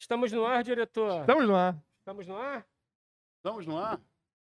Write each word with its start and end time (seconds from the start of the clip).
Estamos 0.00 0.32
no 0.32 0.46
ar, 0.46 0.64
diretor? 0.64 1.20
Estamos 1.20 1.46
no 1.46 1.54
ar. 1.54 1.76
Estamos 1.98 2.26
no 2.26 2.36
ar? 2.38 2.66
Estamos 3.36 3.66
no 3.66 3.78
ar? 3.78 4.00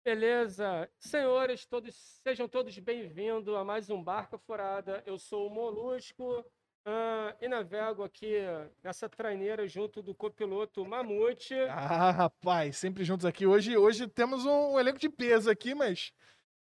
Beleza. 0.04 0.90
Senhores, 1.00 1.64
todos 1.68 1.94
sejam 2.24 2.48
todos 2.48 2.76
bem-vindos 2.80 3.56
a 3.56 3.64
mais 3.64 3.88
um 3.92 4.04
Barca 4.04 4.36
Furada. 4.40 5.04
Eu 5.06 5.20
sou 5.20 5.48
o 5.48 5.54
Molusco 5.54 6.44
ah, 6.84 7.36
e 7.40 7.48
navego 7.48 8.04
aqui 8.04 8.36
nessa 8.84 9.08
traineira 9.08 9.68
junto 9.68 10.02
do 10.02 10.16
copiloto 10.16 10.84
Mamute. 10.84 11.54
Ah, 11.70 12.10
rapaz, 12.10 12.78
sempre 12.78 13.04
juntos 13.04 13.26
aqui. 13.26 13.46
Hoje, 13.46 13.78
hoje 13.78 14.08
temos 14.08 14.48
um 14.48 14.80
elenco 14.80 14.98
de 14.98 15.08
peso 15.08 15.52
aqui, 15.52 15.76
mas 15.76 16.12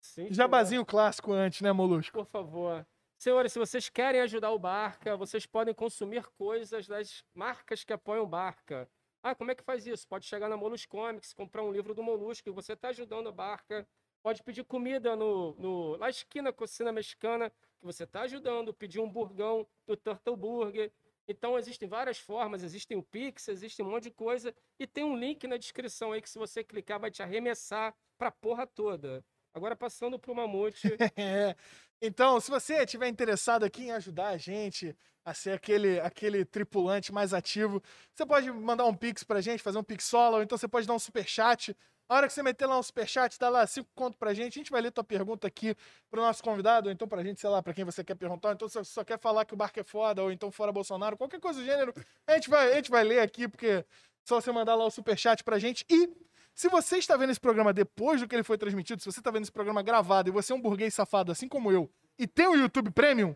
Sim, 0.02 0.28
jabazinho 0.34 0.86
clássico 0.86 1.32
antes, 1.32 1.62
né, 1.62 1.72
Molusco? 1.72 2.18
Por 2.18 2.26
favor. 2.26 2.86
Senhores, 3.22 3.54
se 3.54 3.60
vocês 3.60 3.88
querem 3.88 4.20
ajudar 4.22 4.50
o 4.50 4.58
Barca, 4.58 5.16
vocês 5.16 5.46
podem 5.46 5.76
consumir 5.76 6.26
coisas 6.40 6.88
das 6.88 7.24
marcas 7.36 7.84
que 7.84 7.94
apoiam 7.94 8.24
o 8.24 8.28
Barca. 8.28 8.90
Ah, 9.22 9.36
como 9.36 9.52
é 9.52 9.54
que 9.54 9.64
faz 9.64 9.86
isso? 9.86 10.08
Pode 10.08 10.26
chegar 10.26 10.50
na 10.50 10.58
Molus 10.58 10.88
Comics, 10.88 11.32
comprar 11.32 11.62
um 11.62 11.72
livro 11.72 11.94
do 11.94 12.02
Molusco 12.02 12.50
e 12.50 12.52
você 12.52 12.74
está 12.74 12.90
ajudando 12.90 13.30
a 13.30 13.32
Barca. 13.32 13.88
Pode 14.24 14.42
pedir 14.42 14.64
comida 14.64 15.16
no, 15.16 15.54
no, 15.60 15.98
na 16.00 16.10
esquina 16.10 16.52
Cocina 16.52 16.92
Mexicana, 16.92 17.52
que 17.52 17.86
você 17.86 18.06
está 18.06 18.22
ajudando. 18.22 18.74
Pedir 18.74 19.00
um 19.00 19.08
burgão 19.08 19.68
do 19.86 19.96
Turtle 19.96 20.36
Burger. 20.36 20.92
Então, 21.28 21.60
existem 21.60 21.88
várias 21.88 22.18
formas. 22.18 22.64
Existem 22.64 22.98
o 22.98 23.04
Pix, 23.04 23.48
existe 23.50 23.84
um 23.84 23.92
monte 23.92 24.06
de 24.06 24.12
coisa. 24.12 24.52
E 24.80 24.88
tem 24.88 25.04
um 25.04 25.16
link 25.16 25.46
na 25.46 25.58
descrição 25.58 26.12
aí 26.12 26.24
que 26.24 26.30
se 26.30 26.40
você 26.40 26.64
clicar 26.64 27.00
vai 27.00 27.12
te 27.12 27.22
arremessar 27.22 27.96
pra 28.18 28.32
porra 28.32 28.66
toda. 28.66 29.24
Agora, 29.54 29.76
passando 29.76 30.18
pro 30.20 30.34
Mamute. 30.36 30.88
É. 31.18 31.56
Então, 32.02 32.40
se 32.40 32.50
você 32.50 32.84
estiver 32.84 33.08
interessado 33.08 33.64
aqui 33.64 33.84
em 33.84 33.92
ajudar 33.92 34.30
a 34.30 34.38
gente 34.38 34.96
a 35.24 35.34
ser 35.36 35.52
aquele, 35.52 36.00
aquele 36.00 36.44
tripulante 36.44 37.12
mais 37.14 37.32
ativo, 37.34 37.82
você 38.14 38.26
pode 38.26 38.52
mandar 38.52 38.86
um 38.86 38.96
pix 38.96 39.24
pra 39.24 39.40
gente, 39.40 39.62
fazer 39.62 39.78
um 39.78 39.84
pix 39.84 40.06
solo, 40.06 40.38
ou 40.38 40.42
então 40.44 40.58
você 40.58 40.68
pode 40.68 40.88
dar 40.88 40.94
um 40.96 41.00
superchat. 41.00 41.76
A 42.10 42.16
hora 42.16 42.28
que 42.28 42.34
você 42.34 42.42
meter 42.42 42.66
lá 42.66 42.78
um 42.80 42.82
superchat, 42.84 43.38
dá 43.40 43.50
lá 43.50 43.66
cinco 43.68 43.88
conto 43.94 44.18
pra 44.18 44.34
gente, 44.34 44.58
a 44.58 44.60
gente 44.62 44.72
vai 44.72 44.82
ler 44.82 44.92
tua 44.92 45.04
pergunta 45.04 45.48
aqui 45.48 45.76
pro 46.10 46.22
nosso 46.22 46.44
convidado, 46.44 46.88
ou 46.90 46.92
então 46.94 47.08
pra 47.08 47.24
gente, 47.24 47.40
sei 47.40 47.50
lá, 47.50 47.62
pra 47.62 47.74
quem 47.74 47.86
você 47.86 48.04
quer 48.04 48.16
perguntar, 48.16 48.54
então 48.54 48.68
se 48.68 48.74
você 48.80 48.92
só 48.92 49.04
quer 49.04 49.20
falar 49.20 49.46
que 49.46 49.54
o 49.54 49.58
barco 49.58 49.80
é 49.80 49.84
foda, 49.84 50.24
ou 50.24 50.32
então 50.32 50.52
fora 50.52 50.72
Bolsonaro, 50.72 51.16
qualquer 51.16 51.40
coisa 51.40 51.60
do 51.60 51.66
gênero, 51.66 51.94
a 52.28 52.34
gente 52.34 52.50
vai, 52.50 52.72
a 52.74 52.76
gente 52.76 52.90
vai 52.90 53.04
ler 53.04 53.20
aqui, 53.20 53.48
porque 53.48 53.86
só 54.28 54.42
você 54.42 54.52
mandar 54.52 54.76
lá 54.76 54.86
o 54.86 54.92
superchat 54.92 55.44
pra 55.44 55.60
gente. 55.60 55.86
E 55.90 56.10
se 56.54 56.70
você 56.70 56.98
está 56.98 57.18
vendo 57.18 57.32
esse 57.32 57.40
programa 57.40 57.74
depois 57.74 58.22
do 58.22 58.28
que 58.28 58.36
ele 58.36 58.44
foi 58.44 58.58
transmitido, 58.58 59.02
se 59.02 59.12
você 59.12 59.20
está 59.20 59.32
vendo 59.32 59.44
esse 59.44 59.52
programa 59.52 59.82
gravado 59.82 60.30
e 60.30 60.32
você 60.32 60.54
é 60.54 60.56
um 60.56 60.62
burguês 60.62 60.94
safado, 60.94 61.32
assim 61.32 61.48
como 61.48 61.72
eu, 61.72 61.90
e 62.18 62.28
tem 62.28 62.48
o 62.48 62.56
YouTube 62.56 62.92
Premium, 62.92 63.36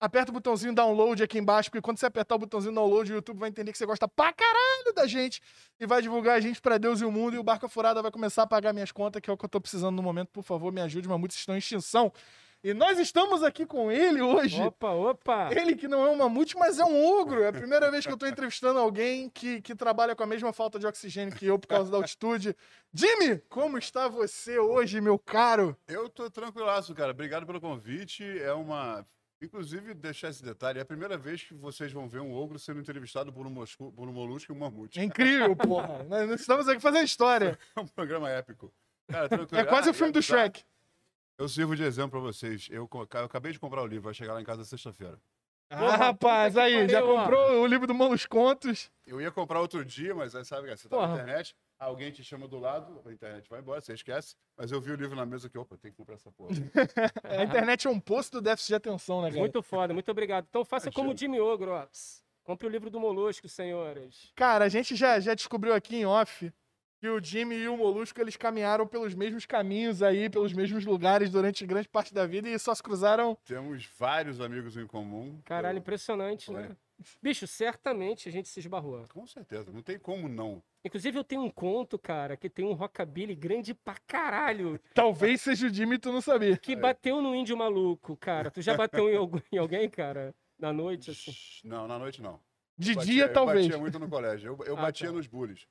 aperta 0.00 0.30
o 0.30 0.34
botãozinho 0.34 0.74
download 0.74 1.22
aqui 1.22 1.38
embaixo, 1.38 1.70
porque 1.70 1.82
quando 1.82 1.98
você 1.98 2.06
apertar 2.06 2.36
o 2.36 2.38
botãozinho 2.38 2.74
download, 2.74 3.12
o 3.12 3.16
YouTube 3.16 3.38
vai 3.38 3.48
entender 3.48 3.72
que 3.72 3.78
você 3.78 3.86
gosta 3.86 4.06
pra 4.06 4.32
caralho 4.32 4.92
da 4.94 5.06
gente 5.06 5.40
e 5.78 5.86
vai 5.86 6.00
divulgar 6.00 6.36
a 6.36 6.40
gente 6.40 6.60
pra 6.60 6.78
Deus 6.78 7.00
e 7.00 7.04
o 7.04 7.10
mundo. 7.10 7.36
E 7.36 7.38
o 7.38 7.42
Barca 7.42 7.68
Furada 7.68 8.00
vai 8.00 8.10
começar 8.10 8.42
a 8.42 8.46
pagar 8.46 8.72
minhas 8.72 8.92
contas, 8.92 9.20
que 9.20 9.28
é 9.28 9.32
o 9.32 9.36
que 9.36 9.44
eu 9.44 9.48
tô 9.48 9.60
precisando 9.60 9.96
no 9.96 10.02
momento. 10.02 10.28
Por 10.28 10.42
favor, 10.42 10.72
me 10.72 10.80
ajude, 10.80 11.08
Mamutes 11.08 11.36
estão 11.36 11.54
em 11.54 11.58
extinção. 11.58 12.12
E 12.62 12.74
nós 12.74 12.98
estamos 12.98 13.42
aqui 13.44 13.64
com 13.64 13.90
ele 13.90 14.20
hoje. 14.20 14.60
Opa, 14.60 14.90
opa! 14.90 15.48
Ele 15.52 15.76
que 15.76 15.86
não 15.86 16.04
é 16.04 16.10
um 16.10 16.16
mamute, 16.16 16.56
mas 16.56 16.78
é 16.78 16.84
um 16.84 17.04
ogro. 17.20 17.42
É 17.42 17.48
a 17.48 17.52
primeira 17.52 17.88
vez 17.90 18.04
que 18.04 18.12
eu 18.12 18.16
tô 18.16 18.26
entrevistando 18.26 18.80
alguém 18.80 19.30
que, 19.30 19.62
que 19.62 19.76
trabalha 19.76 20.16
com 20.16 20.24
a 20.24 20.26
mesma 20.26 20.52
falta 20.52 20.76
de 20.78 20.86
oxigênio 20.86 21.34
que 21.34 21.46
eu 21.46 21.56
por 21.58 21.68
causa 21.68 21.90
da 21.90 21.96
altitude. 21.98 22.56
Jimmy, 22.92 23.38
como 23.48 23.78
está 23.78 24.08
você 24.08 24.58
hoje, 24.58 25.00
meu 25.00 25.18
caro? 25.18 25.76
Eu 25.86 26.08
tô 26.08 26.28
tranquilaço, 26.28 26.92
cara. 26.96 27.12
Obrigado 27.12 27.46
pelo 27.46 27.60
convite. 27.60 28.24
É 28.40 28.52
uma. 28.52 29.06
Inclusive, 29.40 29.94
deixar 29.94 30.30
esse 30.30 30.42
detalhe, 30.42 30.80
é 30.80 30.82
a 30.82 30.84
primeira 30.84 31.16
vez 31.16 31.44
que 31.44 31.54
vocês 31.54 31.92
vão 31.92 32.08
ver 32.08 32.20
um 32.20 32.34
ogro 32.34 32.58
sendo 32.58 32.80
entrevistado 32.80 33.32
por 33.32 33.46
um, 33.46 33.50
moscu... 33.50 33.92
por 33.92 34.08
um 34.08 34.12
molusco 34.12 34.50
e 34.50 34.54
um 34.54 34.58
mamute. 34.58 34.98
É 34.98 35.04
incrível, 35.04 35.54
porra. 35.54 36.02
Nós 36.10 36.40
estamos 36.40 36.66
aqui 36.66 36.80
fazendo 36.80 37.04
história. 37.04 37.56
É 37.76 37.80
um 37.80 37.86
programa 37.86 38.28
épico. 38.28 38.72
Cara, 39.08 39.28
tranquilo. 39.28 39.60
É 39.60 39.64
quase 39.64 39.88
Ah, 39.88 39.92
o 39.92 39.94
filme 39.94 40.10
e 40.10 40.14
do 40.14 40.20
Shrek. 40.20 40.64
Eu 41.38 41.48
sirvo 41.48 41.76
de 41.76 41.84
exemplo 41.84 42.10
pra 42.10 42.20
vocês. 42.20 42.66
Eu, 42.68 42.88
eu 42.92 43.24
acabei 43.24 43.52
de 43.52 43.60
comprar 43.60 43.80
o 43.82 43.86
livro, 43.86 44.04
vai 44.04 44.14
chegar 44.14 44.34
lá 44.34 44.40
em 44.40 44.44
casa 44.44 44.64
sexta-feira. 44.64 45.18
Ah, 45.70 45.78
Porra, 45.78 45.96
rapaz, 45.96 46.56
aí, 46.56 46.88
já 46.88 47.00
pariu, 47.00 47.14
ó. 47.14 47.20
comprou 47.22 47.62
o 47.62 47.66
livro 47.66 47.86
do 47.86 47.94
Molos 47.94 48.26
Contos. 48.26 48.90
Eu 49.06 49.20
ia 49.20 49.30
comprar 49.30 49.60
outro 49.60 49.84
dia, 49.84 50.14
mas 50.14 50.34
aí 50.34 50.44
sabe, 50.44 50.68
você 50.74 50.88
tá 50.88 50.96
Porra. 50.96 51.08
na 51.08 51.14
internet, 51.14 51.54
alguém 51.78 52.10
te 52.10 52.24
chama 52.24 52.48
do 52.48 52.58
lado, 52.58 53.00
a 53.04 53.12
internet 53.12 53.48
vai 53.48 53.60
embora, 53.60 53.80
você 53.80 53.92
esquece. 53.92 54.34
Mas 54.56 54.72
eu 54.72 54.80
vi 54.80 54.90
o 54.90 54.96
livro 54.96 55.14
na 55.14 55.26
mesa 55.26 55.48
que, 55.48 55.56
opa, 55.58 55.76
tem 55.76 55.92
que 55.92 55.96
comprar 55.96 56.14
essa 56.16 56.32
porra. 56.32 56.50
A 57.22 57.44
internet 57.44 57.86
é 57.86 57.90
um 57.90 58.00
poço 58.00 58.32
do 58.32 58.40
déficit 58.40 58.68
de 58.68 58.74
atenção, 58.74 59.22
né, 59.22 59.28
cara? 59.28 59.40
Muito 59.40 59.62
foda, 59.62 59.94
muito 59.94 60.10
obrigado. 60.10 60.46
Então 60.48 60.64
faça 60.64 60.90
como 60.90 61.12
o. 61.12 61.16
Jimmy 61.16 61.38
Ogro, 61.38 61.70
ó. 61.70 61.86
Compre 62.42 62.66
o 62.66 62.70
livro 62.70 62.88
do 62.90 62.98
Molusco, 62.98 63.46
senhores. 63.46 64.32
Cara, 64.34 64.64
a 64.64 64.68
gente 64.70 64.96
já, 64.96 65.20
já 65.20 65.34
descobriu 65.34 65.74
aqui 65.74 65.96
em 65.96 66.06
off 66.06 66.50
que 67.00 67.08
o 67.08 67.22
Jimmy 67.22 67.56
e 67.56 67.68
o 67.68 67.76
Molusco, 67.76 68.20
eles 68.20 68.36
caminharam 68.36 68.86
pelos 68.86 69.14
mesmos 69.14 69.46
caminhos 69.46 70.02
aí, 70.02 70.28
pelos 70.28 70.52
mesmos 70.52 70.84
lugares 70.84 71.30
durante 71.30 71.64
grande 71.66 71.88
parte 71.88 72.12
da 72.12 72.26
vida 72.26 72.48
e 72.48 72.58
só 72.58 72.74
se 72.74 72.82
cruzaram. 72.82 73.36
Temos 73.44 73.88
vários 73.98 74.40
amigos 74.40 74.76
em 74.76 74.86
comum. 74.86 75.40
Caralho, 75.44 75.76
Eu- 75.76 75.80
impressionante, 75.80 76.50
né? 76.52 76.76
Bicho, 77.22 77.46
certamente 77.46 78.28
a 78.28 78.32
gente 78.32 78.48
se 78.48 78.58
esbarrou. 78.58 79.06
Com 79.12 79.24
certeza, 79.24 79.70
não 79.70 79.82
tem 79.82 79.96
como 80.00 80.28
não. 80.28 80.60
Inclusive, 80.84 81.16
eu 81.16 81.22
tenho 81.22 81.42
um 81.42 81.50
conto, 81.50 81.96
cara, 81.96 82.36
que 82.36 82.50
tem 82.50 82.64
um 82.64 82.72
rockabilly 82.72 83.36
grande 83.36 83.72
pra 83.72 83.94
caralho, 84.04 84.80
Talvez 84.94 85.40
seja 85.40 85.68
o 85.68 85.70
Jimmy 85.72 85.94
e 85.94 85.98
tu 85.98 86.10
não 86.10 86.20
sabia. 86.20 86.56
que 86.56 86.74
bateu 86.74 87.22
no 87.22 87.34
índio 87.36 87.56
maluco, 87.56 88.16
cara. 88.16 88.50
Tu 88.50 88.60
já 88.62 88.76
bateu 88.76 89.08
em, 89.52 89.58
alguém, 89.58 89.88
cara? 89.88 90.34
Na 90.58 90.72
noite, 90.72 91.12
assim? 91.12 91.32
Não, 91.62 91.86
na 91.86 91.96
noite 92.00 92.20
não. 92.20 92.40
De 92.76 92.94
Batia- 92.96 93.12
dia, 93.12 93.28
talvez. 93.28 93.58
Eu 93.66 93.70
batia 93.70 93.80
muito 93.80 93.98
no 94.00 94.08
colégio. 94.08 94.56
Eu, 94.58 94.66
eu 94.66 94.76
Ah, 94.78 94.82
batia 94.82 95.06
tá. 95.08 95.12
nos 95.12 95.26
bullies. 95.28 95.66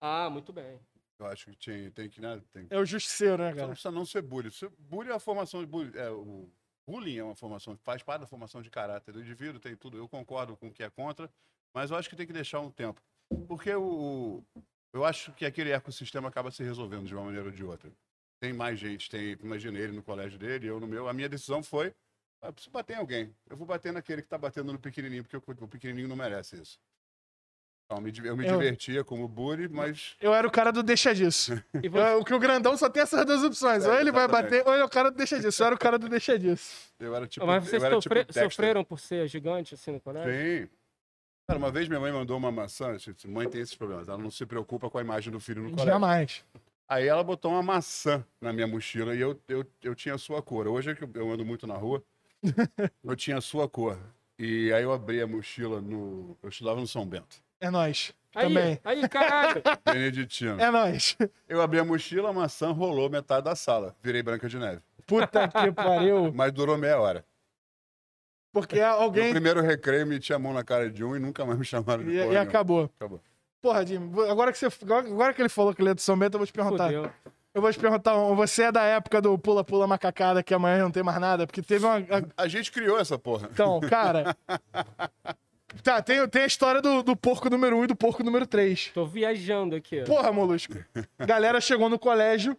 Ah, 0.00 0.28
muito 0.30 0.52
bem. 0.52 0.78
Eu 1.18 1.26
acho 1.26 1.46
que 1.46 1.56
tinha, 1.56 1.90
tem 1.90 2.08
que, 2.10 2.20
né? 2.20 2.42
Tem, 2.52 2.66
É 2.70 2.78
o 2.78 2.84
justiceiro, 2.84 3.38
né, 3.42 3.50
só 3.50 3.54
não 3.54 3.60
cara? 3.60 3.68
precisa 3.72 3.90
não 3.90 4.04
ser 4.04 4.22
bullying. 4.22 4.50
Se- 4.50 4.68
Bullying 4.78 5.10
é 5.10 5.14
a 5.14 5.18
formação 5.18 5.60
de 5.60 5.66
bullying. 5.66 5.96
É, 5.96 6.10
o 6.10 6.48
bullying 6.86 7.16
é 7.18 7.24
uma 7.24 7.34
formação, 7.34 7.76
faz 7.78 8.02
parte 8.02 8.20
da 8.20 8.26
formação 8.26 8.60
de 8.60 8.70
caráter 8.70 9.12
do 9.12 9.20
indivíduo, 9.20 9.58
tem 9.58 9.74
tudo. 9.76 9.96
Eu 9.96 10.08
concordo 10.08 10.56
com 10.56 10.68
o 10.68 10.72
que 10.72 10.82
é 10.82 10.90
contra, 10.90 11.30
mas 11.72 11.90
eu 11.90 11.96
acho 11.96 12.08
que 12.10 12.16
tem 12.16 12.26
que 12.26 12.32
deixar 12.32 12.60
um 12.60 12.70
tempo. 12.70 13.00
Porque 13.48 13.74
o, 13.74 14.42
eu 14.92 15.04
acho 15.04 15.32
que 15.32 15.46
aquele 15.46 15.70
ecossistema 15.70 16.28
acaba 16.28 16.50
se 16.50 16.62
resolvendo 16.62 17.06
de 17.06 17.14
uma 17.14 17.24
maneira 17.24 17.46
ou 17.46 17.52
de 17.52 17.64
outra. 17.64 17.90
Tem 18.38 18.52
mais 18.52 18.78
gente, 18.78 19.08
tem, 19.08 19.32
imagina 19.42 19.78
ele 19.78 19.92
no 19.92 20.02
colégio 20.02 20.38
dele, 20.38 20.66
eu 20.66 20.78
no 20.78 20.86
meu. 20.86 21.08
A 21.08 21.14
minha 21.14 21.28
decisão 21.28 21.62
foi, 21.62 21.94
ah, 22.42 22.48
eu 22.48 22.52
preciso 22.52 22.70
bater 22.70 22.92
em 22.94 22.96
alguém. 23.00 23.34
Eu 23.48 23.56
vou 23.56 23.66
bater 23.66 23.90
naquele 23.92 24.20
que 24.20 24.28
tá 24.28 24.36
batendo 24.36 24.70
no 24.70 24.78
pequenininho, 24.78 25.24
porque 25.24 25.36
o 25.64 25.66
pequenininho 25.68 26.06
não 26.06 26.14
merece 26.16 26.60
isso. 26.60 26.78
Eu 27.88 28.00
me, 28.00 28.12
eu 28.24 28.36
me 28.36 28.44
Eu- 28.46 28.52
divertia 28.58 29.04
como 29.04 29.28
bully, 29.28 29.68
mas 29.68 30.16
Eu 30.20 30.34
era 30.34 30.46
o 30.46 30.50
cara 30.50 30.72
do 30.72 30.82
deixa 30.82 31.14
disso. 31.14 31.52
E 31.84 31.88
você, 31.88 32.14
Eu- 32.14 32.20
O 32.20 32.24
que 32.24 32.34
o 32.34 32.38
grandão 32.38 32.76
só 32.76 32.88
tem 32.90 33.02
essas 33.02 33.24
duas 33.24 33.44
opções. 33.44 33.84
É, 33.84 33.88
ou 33.88 33.94
ele 34.00 34.10
vai 34.10 34.24
exatamente. 34.24 34.50
bater, 34.50 34.66
ou 34.66 34.72
ele 34.74 34.82
é 34.82 34.84
o 34.84 34.88
cara 34.88 35.10
do 35.10 35.16
deixa 35.16 35.38
disso. 35.38 35.62
Eu 35.62 35.66
era 35.66 35.74
o 35.74 35.78
cara 35.78 35.96
do 35.98 36.08
deixa 36.08 36.36
disso. 36.38 36.90
eu 36.98 37.14
era 37.14 37.26
tipo. 37.28 37.46
mas 37.46 37.64
vocês 37.68 37.82
era 37.82 37.94
sofre- 37.94 38.24
tipo 38.24 38.32
sofreram 38.40 38.84
por 38.84 38.98
ser 38.98 39.28
gigante, 39.28 39.74
assim, 39.74 39.92
no 39.92 40.00
colégio? 40.00 40.32
Sim. 40.32 40.68
Cara, 41.48 41.58
uma 41.60 41.70
vez 41.70 41.86
minha 41.86 42.00
mãe 42.00 42.10
mandou 42.10 42.36
uma 42.36 42.50
maçã, 42.50 42.98
gente, 42.98 43.28
mãe 43.28 43.48
tem 43.48 43.60
esses 43.60 43.76
problemas, 43.76 44.08
ela 44.08 44.18
não 44.18 44.32
se 44.32 44.44
preocupa 44.44 44.90
com 44.90 44.98
a 44.98 45.00
imagem 45.00 45.32
do 45.32 45.38
filho 45.38 45.62
no 45.62 45.70
colégio. 45.70 45.92
Jamais. 45.92 46.44
Aí 46.88 47.06
ela 47.06 47.22
botou 47.22 47.52
uma 47.52 47.62
maçã 47.62 48.24
na 48.40 48.52
minha 48.52 48.66
mochila 48.66 49.14
e 49.14 49.20
eu, 49.20 49.40
eu, 49.46 49.64
eu 49.82 49.94
tinha 49.94 50.16
a 50.16 50.18
sua 50.18 50.42
cor. 50.42 50.66
Hoje 50.66 50.90
é 50.90 50.94
que 50.96 51.04
eu 51.04 51.30
ando 51.30 51.44
muito 51.44 51.64
na 51.68 51.74
rua, 51.74 52.02
eu 53.04 53.14
tinha 53.14 53.38
a 53.38 53.40
sua 53.40 53.68
cor. 53.68 53.96
E 54.38 54.72
aí 54.72 54.82
eu 54.82 54.92
abri 54.92 55.20
a 55.22 55.26
mochila 55.26 55.80
no. 55.80 56.36
Eu 56.42 56.48
estudava 56.48 56.80
no 56.80 56.86
São 56.86 57.06
Bento, 57.06 57.40
É 57.60 57.70
nóis. 57.70 58.12
Aí, 58.34 58.48
Também. 58.48 58.80
aí, 58.84 59.08
caralho. 59.08 59.62
beneditino. 59.84 60.60
É 60.60 60.70
nóis. 60.70 61.16
Eu 61.48 61.60
abri 61.62 61.78
a 61.78 61.84
mochila, 61.84 62.28
a 62.30 62.32
maçã 62.32 62.70
rolou 62.70 63.08
metade 63.08 63.44
da 63.44 63.54
sala. 63.56 63.96
Virei 64.02 64.22
Branca 64.22 64.46
de 64.48 64.58
Neve. 64.58 64.82
Puta 65.06 65.48
que 65.48 65.72
pariu. 65.72 66.30
Mas 66.34 66.52
durou 66.52 66.76
meia 66.76 67.00
hora. 67.00 67.24
Porque 68.52 68.78
No 68.80 68.86
alguém. 68.86 69.30
primeiro 69.30 69.60
recreio, 69.62 70.06
meti 70.06 70.32
a 70.34 70.38
mão 70.38 70.52
na 70.52 70.62
cara 70.64 70.90
de 70.90 71.02
um 71.04 71.16
e 71.16 71.18
nunca 71.18 71.44
mais 71.46 71.58
me 71.58 71.64
chamaram 71.64 72.02
de 72.04 72.10
E, 72.10 72.12
porra 72.14 72.24
e 72.24 72.28
nenhuma. 72.28 72.42
acabou. 72.42 72.90
Acabou. 72.98 73.20
Porra, 73.62 73.86
Jimmy, 73.86 74.28
agora 74.30 74.52
que, 74.52 74.58
você, 74.58 74.66
agora, 74.82 75.06
agora 75.08 75.34
que 75.34 75.42
ele 75.42 75.48
falou 75.48 75.74
que 75.74 75.80
ele 75.82 75.90
é 75.90 75.94
do 75.94 76.00
São 76.00 76.18
Bento, 76.18 76.34
eu 76.34 76.38
vou 76.38 76.46
te 76.46 76.52
perguntar. 76.52 76.84
Fudeu. 76.84 77.10
Eu 77.54 77.62
vou 77.62 77.72
te 77.72 77.78
perguntar, 77.78 78.14
você 78.34 78.64
é 78.64 78.72
da 78.72 78.82
época 78.84 79.20
do 79.20 79.38
pula-pula 79.38 79.86
macacada 79.86 80.42
que 80.42 80.52
amanhã 80.52 80.82
não 80.82 80.90
tem 80.90 81.02
mais 81.02 81.18
nada? 81.18 81.46
Porque 81.46 81.62
teve 81.62 81.86
uma. 81.86 81.96
a- 81.96 82.42
A 82.44 82.48
gente 82.48 82.70
criou 82.70 82.98
essa 82.98 83.18
porra. 83.18 83.48
Então, 83.50 83.80
cara. 83.80 84.36
Tá, 85.82 86.02
tem, 86.02 86.26
tem 86.28 86.42
a 86.42 86.46
história 86.46 86.80
do, 86.80 87.02
do 87.02 87.16
porco 87.16 87.48
número 87.50 87.76
1 87.76 87.78
um 87.78 87.84
e 87.84 87.86
do 87.86 87.96
porco 87.96 88.22
número 88.22 88.46
3. 88.46 88.90
Tô 88.94 89.06
viajando 89.06 89.76
aqui. 89.76 90.02
Porra, 90.02 90.32
molusco. 90.32 90.74
Galera 91.18 91.60
chegou 91.60 91.88
no 91.88 91.98
colégio 91.98 92.56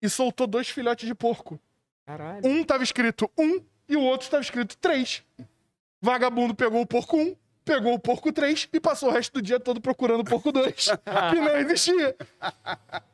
e 0.00 0.08
soltou 0.08 0.46
dois 0.46 0.68
filhotes 0.68 1.06
de 1.06 1.14
porco. 1.14 1.58
Caralho. 2.06 2.46
Um 2.46 2.62
tava 2.64 2.82
escrito 2.82 3.30
1 3.38 3.42
um, 3.42 3.64
e 3.88 3.96
o 3.96 4.02
outro 4.02 4.28
tava 4.30 4.42
escrito 4.42 4.76
3. 4.76 5.24
Vagabundo 6.00 6.54
pegou 6.54 6.82
o 6.82 6.86
porco 6.86 7.16
1, 7.16 7.20
um, 7.20 7.36
pegou 7.64 7.94
o 7.94 7.98
porco 7.98 8.30
3 8.30 8.68
e 8.72 8.78
passou 8.78 9.08
o 9.08 9.12
resto 9.12 9.32
do 9.32 9.42
dia 9.42 9.58
todo 9.58 9.80
procurando 9.80 10.20
o 10.20 10.24
porco 10.24 10.52
2, 10.52 10.90
que 11.30 11.40
não 11.40 11.56
existia. 11.56 12.14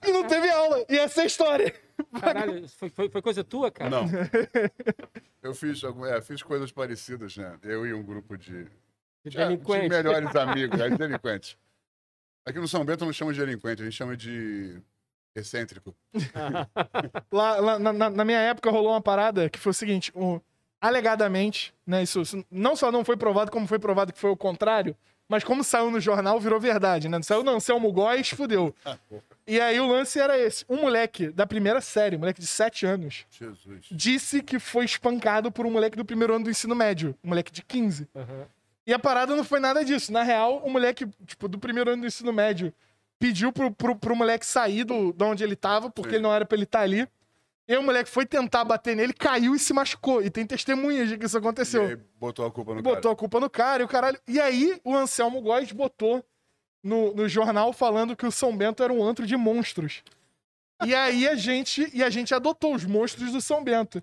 E 0.05 0.11
não 0.11 0.27
teve 0.27 0.51
aula. 0.51 0.85
E 0.89 0.99
essa 0.99 1.21
é 1.21 1.25
a 1.25 1.27
história. 1.27 1.75
Caralho, 2.21 2.69
foi, 2.69 2.89
foi, 2.89 3.09
foi 3.09 3.23
coisa 3.23 3.45
tua, 3.45 3.71
cara? 3.71 3.91
Não. 3.91 4.07
Eu 5.43 5.55
fiz, 5.55 5.81
é, 5.85 6.21
fiz 6.21 6.43
coisas 6.43 6.73
parecidas, 6.73 7.37
né? 7.37 7.59
Eu 7.63 7.87
e 7.87 7.95
um 7.95 8.03
grupo 8.03 8.37
de, 8.37 8.67
De 9.25 9.31
de, 9.31 9.37
de 9.37 9.45
delinquente. 9.45 9.89
melhores 9.89 10.35
amigos, 10.37 10.81
é, 10.81 10.91
delinquentes. 10.91 11.57
Aqui 12.47 12.59
no 12.59 12.67
São 12.69 12.85
Bento 12.85 13.05
não 13.05 13.13
chama 13.13 13.33
de 13.33 13.41
delinquente, 13.41 13.83
a 13.83 13.85
gente 13.85 13.95
chama 13.97 14.17
de 14.17 14.81
excêntrico. 15.37 15.95
Lá, 17.33 17.57
lá 17.61 17.79
na, 17.79 18.11
na- 18.11 18.25
minha 18.25 18.39
época 18.41 18.71
rolou 18.71 18.93
uma 18.93 19.01
parada 19.01 19.49
que 19.51 19.59
foi 19.59 19.71
o 19.71 19.75
seguinte: 19.75 20.11
o- 20.15 20.41
alegadamente, 20.81 21.73
né? 21.87 22.03
Isso, 22.03 22.21
isso 22.23 22.45
não 22.51 22.75
só 22.75 22.91
não 22.91 23.05
foi 23.05 23.17
provado, 23.17 23.51
como 23.51 23.67
foi 23.67 23.79
provado 23.79 24.13
que 24.13 24.19
foi 24.19 24.31
o 24.31 24.37
contrário, 24.37 24.97
mas 25.29 25.45
como 25.45 25.63
saiu 25.63 25.91
no 25.91 26.01
jornal, 26.01 26.41
virou 26.41 26.59
verdade, 26.59 27.09
né? 27.09 27.19
Não 27.19 27.23
saiu, 27.23 27.45
não, 27.45 27.57
Anselmo 27.57 27.93
Góes, 27.93 28.31
fudeu. 28.31 28.75
E 29.47 29.61
aí 29.61 29.79
o 29.81 29.87
lance 29.87 30.19
era 30.19 30.37
esse: 30.39 30.65
um 30.69 30.81
moleque 30.81 31.29
da 31.31 31.47
primeira 31.47 31.81
série, 31.81 32.17
um 32.17 32.21
moleque 32.21 32.41
de 32.41 32.47
7 32.47 32.87
anos, 32.87 33.27
Jesus. 33.31 33.87
disse 33.91 34.43
que 34.43 34.59
foi 34.59 34.85
espancado 34.85 35.53
por 35.53 35.67
um 35.67 35.71
moleque 35.71 35.97
do 35.97 36.05
primeiro 36.05 36.35
ano 36.35 36.45
do 36.45 36.51
ensino 36.51 36.75
médio, 36.75 37.15
um 37.23 37.29
moleque 37.29 37.53
de 37.53 37.63
15. 37.63 38.09
Aham. 38.17 38.47
E 38.87 38.93
a 38.93 38.99
parada 38.99 39.37
não 39.37 39.45
foi 39.45 39.61
nada 39.61 39.85
disso. 39.85 40.13
Na 40.13 40.23
real, 40.23 40.59
o 40.65 40.71
moleque, 40.71 41.07
tipo, 41.27 41.47
do 41.49 41.59
primeiro 41.59 41.91
ano 41.91 42.03
do 42.03 42.07
ensino 42.09 42.33
médio, 42.33 42.73
pediu 43.19 43.53
pro, 43.53 43.71
pro, 43.71 43.95
pro 43.95 44.17
moleque 44.17 44.45
sair 44.47 44.85
do, 44.85 45.13
de 45.13 45.25
onde 45.25 45.45
ele 45.45 45.55
tava, 45.57 45.91
porque 45.91 46.11
Sim. 46.11 46.17
ele 46.17 46.23
não 46.23 46.33
era 46.35 46.45
pra 46.45 46.57
ele 46.57 46.65
estar 46.65 46.81
ali. 46.81 47.07
E 47.69 47.77
o 47.77 47.83
moleque 47.85 48.11
foi 48.11 48.27
tentar 48.27 48.65
bater 48.65 48.97
nele, 48.97 49.13
caiu 49.13 49.55
e 49.55 49.59
se 49.59 49.73
machucou. 49.73 50.21
E 50.23 50.29
tem 50.29 50.45
testemunhas 50.45 51.09
de 51.09 51.17
que 51.17 51.27
isso 51.27 51.37
E 51.37 51.39
aconteceu. 51.39 51.87
aí 51.87 51.97
botou 52.19 52.45
a 52.45 52.51
culpa 52.51 52.75
no 52.75 52.83
botou 52.83 53.03
cara. 53.03 53.13
a 53.13 53.17
culpa 53.17 53.39
no 53.39 53.49
cara 53.49 53.83
e 53.83 53.85
o 53.85 53.89
caralho. 53.89 54.19
E 54.27 54.41
aí 54.41 54.81
o 54.83 54.93
Anselmo 54.97 55.41
Góes 55.41 55.71
botou 55.71 56.25
no, 56.83 57.15
no 57.15 57.29
jornal 57.29 57.73
falando 57.73 58.17
que 58.17 58.27
o 58.27 58.33
São 58.33 58.57
Bento 58.57 58.83
era 58.83 58.93
um 58.93 59.05
antro 59.05 59.25
de 59.25 59.37
monstros. 59.37 60.03
E 60.85 60.95
aí 60.95 61.29
a 61.29 61.37
gente, 61.37 61.89
e 61.95 62.03
a 62.03 62.11
gente 62.11 62.35
adotou 62.35 62.75
os 62.75 62.85
monstros 62.85 63.31
do 63.31 63.41
São 63.41 63.63
Bento. 63.63 64.03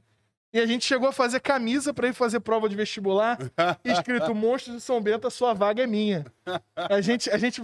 E 0.53 0.59
a 0.59 0.65
gente 0.65 0.85
chegou 0.85 1.09
a 1.09 1.13
fazer 1.13 1.39
camisa 1.39 1.93
pra 1.93 2.07
ir 2.07 2.13
fazer 2.13 2.39
prova 2.39 2.69
de 2.69 2.75
vestibular, 2.75 3.37
escrito 3.83 4.33
Monstros 4.33 4.75
do 4.75 4.81
São 4.81 5.01
Bento, 5.01 5.27
a 5.27 5.29
sua 5.31 5.53
vaga 5.53 5.83
é 5.83 5.87
minha. 5.87 6.25
A 6.75 7.01
gente, 7.01 7.29
a 7.29 7.37
gente 7.37 7.61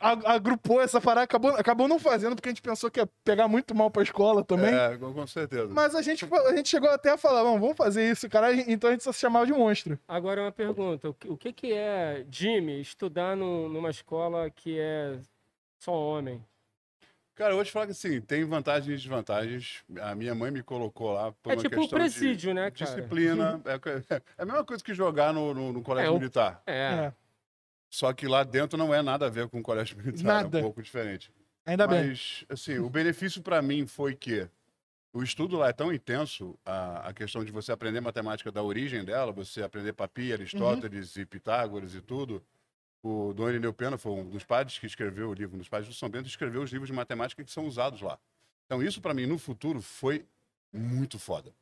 agrupou 0.00 0.80
essa 0.80 1.00
parada, 1.00 1.24
acabou, 1.24 1.50
acabou 1.52 1.88
não 1.88 1.98
fazendo 1.98 2.34
porque 2.36 2.48
a 2.48 2.52
gente 2.52 2.62
pensou 2.62 2.90
que 2.90 3.00
ia 3.00 3.08
pegar 3.24 3.48
muito 3.48 3.74
mal 3.74 3.90
pra 3.90 4.02
escola 4.02 4.44
também. 4.44 4.74
É, 4.74 4.96
com 4.98 5.26
certeza. 5.26 5.68
Mas 5.72 5.94
a 5.94 6.02
gente, 6.02 6.26
a 6.32 6.56
gente 6.56 6.68
chegou 6.68 6.90
até 6.90 7.10
a 7.12 7.16
falar, 7.16 7.42
"Não, 7.44 7.58
vamos 7.60 7.76
fazer 7.76 8.08
isso, 8.10 8.28
cara. 8.28 8.52
Então 8.52 8.90
a 8.90 8.92
gente 8.92 9.04
só 9.04 9.12
se 9.12 9.20
chamava 9.20 9.46
de 9.46 9.52
monstro. 9.52 9.98
Agora 10.06 10.42
uma 10.42 10.52
pergunta: 10.52 11.08
o 11.08 11.14
que, 11.14 11.28
o 11.30 11.36
que 11.36 11.72
é, 11.72 12.24
Jimmy, 12.30 12.80
estudar 12.80 13.36
num- 13.36 13.68
numa 13.68 13.90
escola 13.90 14.50
que 14.50 14.78
é 14.78 15.18
só 15.78 15.92
homem? 15.92 16.44
Cara, 17.38 17.52
eu 17.52 17.54
vou 17.56 17.64
te 17.64 17.70
falar 17.70 17.86
que 17.86 17.92
assim, 17.92 18.20
tem 18.20 18.44
vantagens 18.44 18.88
e 18.88 18.96
desvantagens. 18.96 19.84
A 20.00 20.12
minha 20.12 20.34
mãe 20.34 20.50
me 20.50 20.60
colocou 20.60 21.12
lá 21.12 21.30
por 21.30 21.52
É 21.52 21.54
uma 21.54 21.62
tipo 21.62 21.76
um 21.76 21.78
questão 21.82 21.96
de 21.96 22.04
presídio, 22.04 22.52
né, 22.52 22.68
cara? 22.68 22.72
disciplina. 22.96 23.62
É, 23.64 24.14
é 24.16 24.22
a 24.42 24.44
mesma 24.44 24.64
coisa 24.64 24.82
que 24.82 24.92
jogar 24.92 25.32
no, 25.32 25.54
no, 25.54 25.72
no 25.72 25.80
colégio 25.80 26.10
É, 26.16 26.18
militar. 26.18 26.60
É. 26.66 26.72
É, 26.72 27.12
Só 27.88 28.12
que 28.12 28.26
lá 28.26 28.42
dentro 28.42 28.76
não 28.76 28.92
é 28.92 29.00
nada 29.02 29.26
a 29.26 29.30
ver 29.30 29.48
com 29.48 29.60
o 29.60 29.62
colégio 29.62 29.96
militar, 29.96 30.20
é 30.20 30.24
Nada. 30.42 30.58
um 30.58 30.62
pouco 30.62 30.82
diferente. 30.82 31.30
ainda 31.64 31.86
bem. 31.86 32.08
Mas, 32.08 32.44
assim, 32.48 32.78
o 32.78 32.90
benefício 32.90 33.40
para 33.40 33.62
mim 33.62 33.86
foi 33.86 34.16
que 34.16 34.48
o 35.12 35.22
estudo 35.22 35.58
lá 35.58 35.68
é 35.68 35.72
tão 35.72 35.92
intenso, 35.92 36.58
a, 36.66 37.08
a 37.08 37.12
questão 37.14 37.44
de 37.44 37.52
você 37.52 37.70
aprender 37.70 38.00
matemática 38.00 38.50
da 38.50 38.64
origem 38.64 39.04
dela, 39.04 39.30
você 39.30 39.62
aprender 39.62 39.92
Papi, 39.92 40.32
Aristóteles 40.32 41.16
e 41.16 41.24
Pitágoras 41.24 41.94
e 41.94 42.00
tudo. 42.00 42.42
O 43.02 43.32
Dom 43.32 43.48
Irineu 43.48 43.72
Pena 43.72 43.96
foi 43.96 44.12
um 44.12 44.28
dos 44.28 44.44
padres 44.44 44.78
que 44.78 44.86
escreveu 44.86 45.30
o 45.30 45.34
livro, 45.34 45.54
um 45.54 45.58
dos 45.58 45.68
padres 45.68 45.88
do 45.88 45.94
São 45.94 46.08
Bento, 46.08 46.26
escreveu 46.26 46.62
os 46.62 46.70
livros 46.70 46.88
de 46.88 46.94
matemática 46.94 47.44
que 47.44 47.50
são 47.50 47.66
usados 47.66 48.00
lá. 48.00 48.18
Então, 48.66 48.82
isso 48.82 49.00
para 49.00 49.14
mim, 49.14 49.26
no 49.26 49.38
futuro, 49.38 49.80
foi 49.80 50.26
muito 50.72 51.18
foda. 51.18 51.54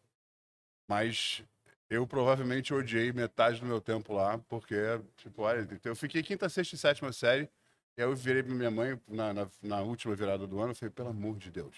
Mas 0.89 1.45
eu 1.89 2.07
provavelmente 2.07 2.73
odiei 2.75 3.13
metade 3.13 3.61
do 3.61 3.67
meu 3.67 3.81
tempo 3.81 4.13
lá, 4.13 4.39
porque, 4.49 4.77
tipo, 5.17 5.43
olha, 5.43 5.67
eu 5.85 5.95
fiquei 5.95 6.23
quinta, 6.23 6.49
sexta 6.49 6.75
e 6.75 6.79
sétima 6.79 7.13
série, 7.13 7.49
e 7.97 8.03
aí 8.03 8.09
eu 8.09 8.15
virei 8.15 8.43
pra 8.43 8.55
minha 8.55 8.71
mãe 8.71 9.01
na, 9.09 9.33
na, 9.33 9.49
na 9.63 9.81
última 9.83 10.15
virada 10.15 10.47
do 10.47 10.61
ano 10.61 10.73
e 10.73 10.75
falei, 10.75 10.93
pelo 10.93 11.11
amor 11.11 11.37
de 11.39 11.51
Deus, 11.51 11.77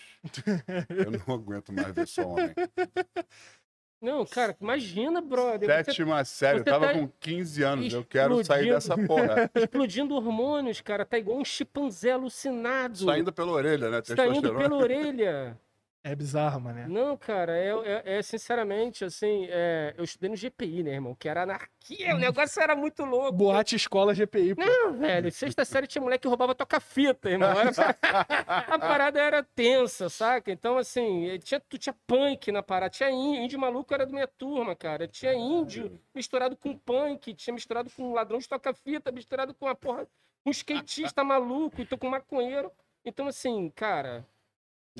eu 0.88 1.10
não 1.10 1.34
aguento 1.34 1.72
mais 1.72 1.94
ver 1.94 2.08
só 2.08 2.26
homem. 2.26 2.54
Não, 4.00 4.24
cara, 4.24 4.56
imagina, 4.60 5.20
brother. 5.20 5.68
Você 5.68 5.84
Sétima 5.84 6.24
série, 6.24 6.60
eu 6.60 6.64
você 6.64 6.70
tava 6.70 6.86
tá 6.86 6.94
com 6.94 7.08
15 7.20 7.62
anos, 7.62 7.92
eu 7.92 8.04
quero 8.04 8.44
sair 8.44 8.70
dessa 8.70 8.96
porra. 8.96 9.50
explodindo 9.56 10.14
hormônios, 10.14 10.80
cara. 10.80 11.04
Tá 11.04 11.18
igual 11.18 11.38
um 11.38 11.44
chimpanzé 11.44 12.12
alucinado. 12.12 12.98
Saindo 12.98 13.32
pela 13.32 13.50
orelha, 13.50 13.90
né? 13.90 14.00
Você 14.02 14.12
indo 14.12 14.22
Testosterona. 14.22 14.60
pela 14.60 14.76
orelha. 14.76 15.58
É 16.04 16.14
bizarro, 16.14 16.60
mané. 16.60 16.86
Não, 16.86 17.16
cara, 17.16 17.56
é, 17.58 17.70
é- 17.70 18.02
é, 18.18 18.22
sinceramente, 18.22 19.04
assim, 19.04 19.46
é, 19.50 19.94
eu 19.98 20.04
estudei 20.04 20.30
no 20.30 20.36
GPI, 20.36 20.82
né, 20.84 20.92
irmão? 20.92 21.14
Que 21.14 21.28
era 21.28 21.42
anarquia, 21.42 22.14
o 22.14 22.18
negócio 22.18 22.62
era 22.62 22.74
muito 22.76 23.04
louco. 23.04 23.32
Boate 23.32 23.74
escola 23.76 24.14
GPI, 24.14 24.54
pô. 24.54 24.62
Não, 24.64 24.92
velho, 24.94 25.30
sexta 25.32 25.64
série 25.64 25.86
tinha 25.88 26.00
moleque 26.00 26.22
que 26.22 26.28
roubava 26.28 26.54
toca-fita, 26.54 27.28
irmão. 27.28 27.50
Era- 27.50 27.70
a 28.74 28.78
parada 28.78 29.20
era 29.20 29.42
tensa, 29.42 30.08
saca? 30.08 30.50
Então, 30.52 30.78
assim, 30.78 31.36
tinha, 31.40 31.60
tu 31.60 31.76
tinha 31.76 31.94
punk 32.06 32.52
na 32.52 32.62
parada, 32.62 32.90
tinha 32.90 33.10
índio, 33.10 33.42
índio 33.42 33.58
maluco 33.58 33.92
era 33.92 34.06
da 34.06 34.12
minha 34.12 34.28
turma, 34.28 34.76
cara. 34.76 35.08
Tinha 35.08 35.34
índio 35.34 36.00
misturado 36.14 36.56
com 36.56 36.76
punk, 36.78 37.34
tinha 37.34 37.52
misturado 37.52 37.90
com 37.90 38.12
ladrão 38.14 38.38
de 38.38 38.48
toca-fita, 38.48 39.10
misturado 39.10 39.52
com 39.52 39.66
uma 39.66 39.74
porra, 39.74 40.06
um 40.46 40.50
skatista 40.50 41.24
maluco, 41.24 41.82
então 41.82 41.98
com 41.98 42.08
maconheiro. 42.08 42.70
Então, 43.04 43.26
assim, 43.26 43.70
cara, 43.74 44.24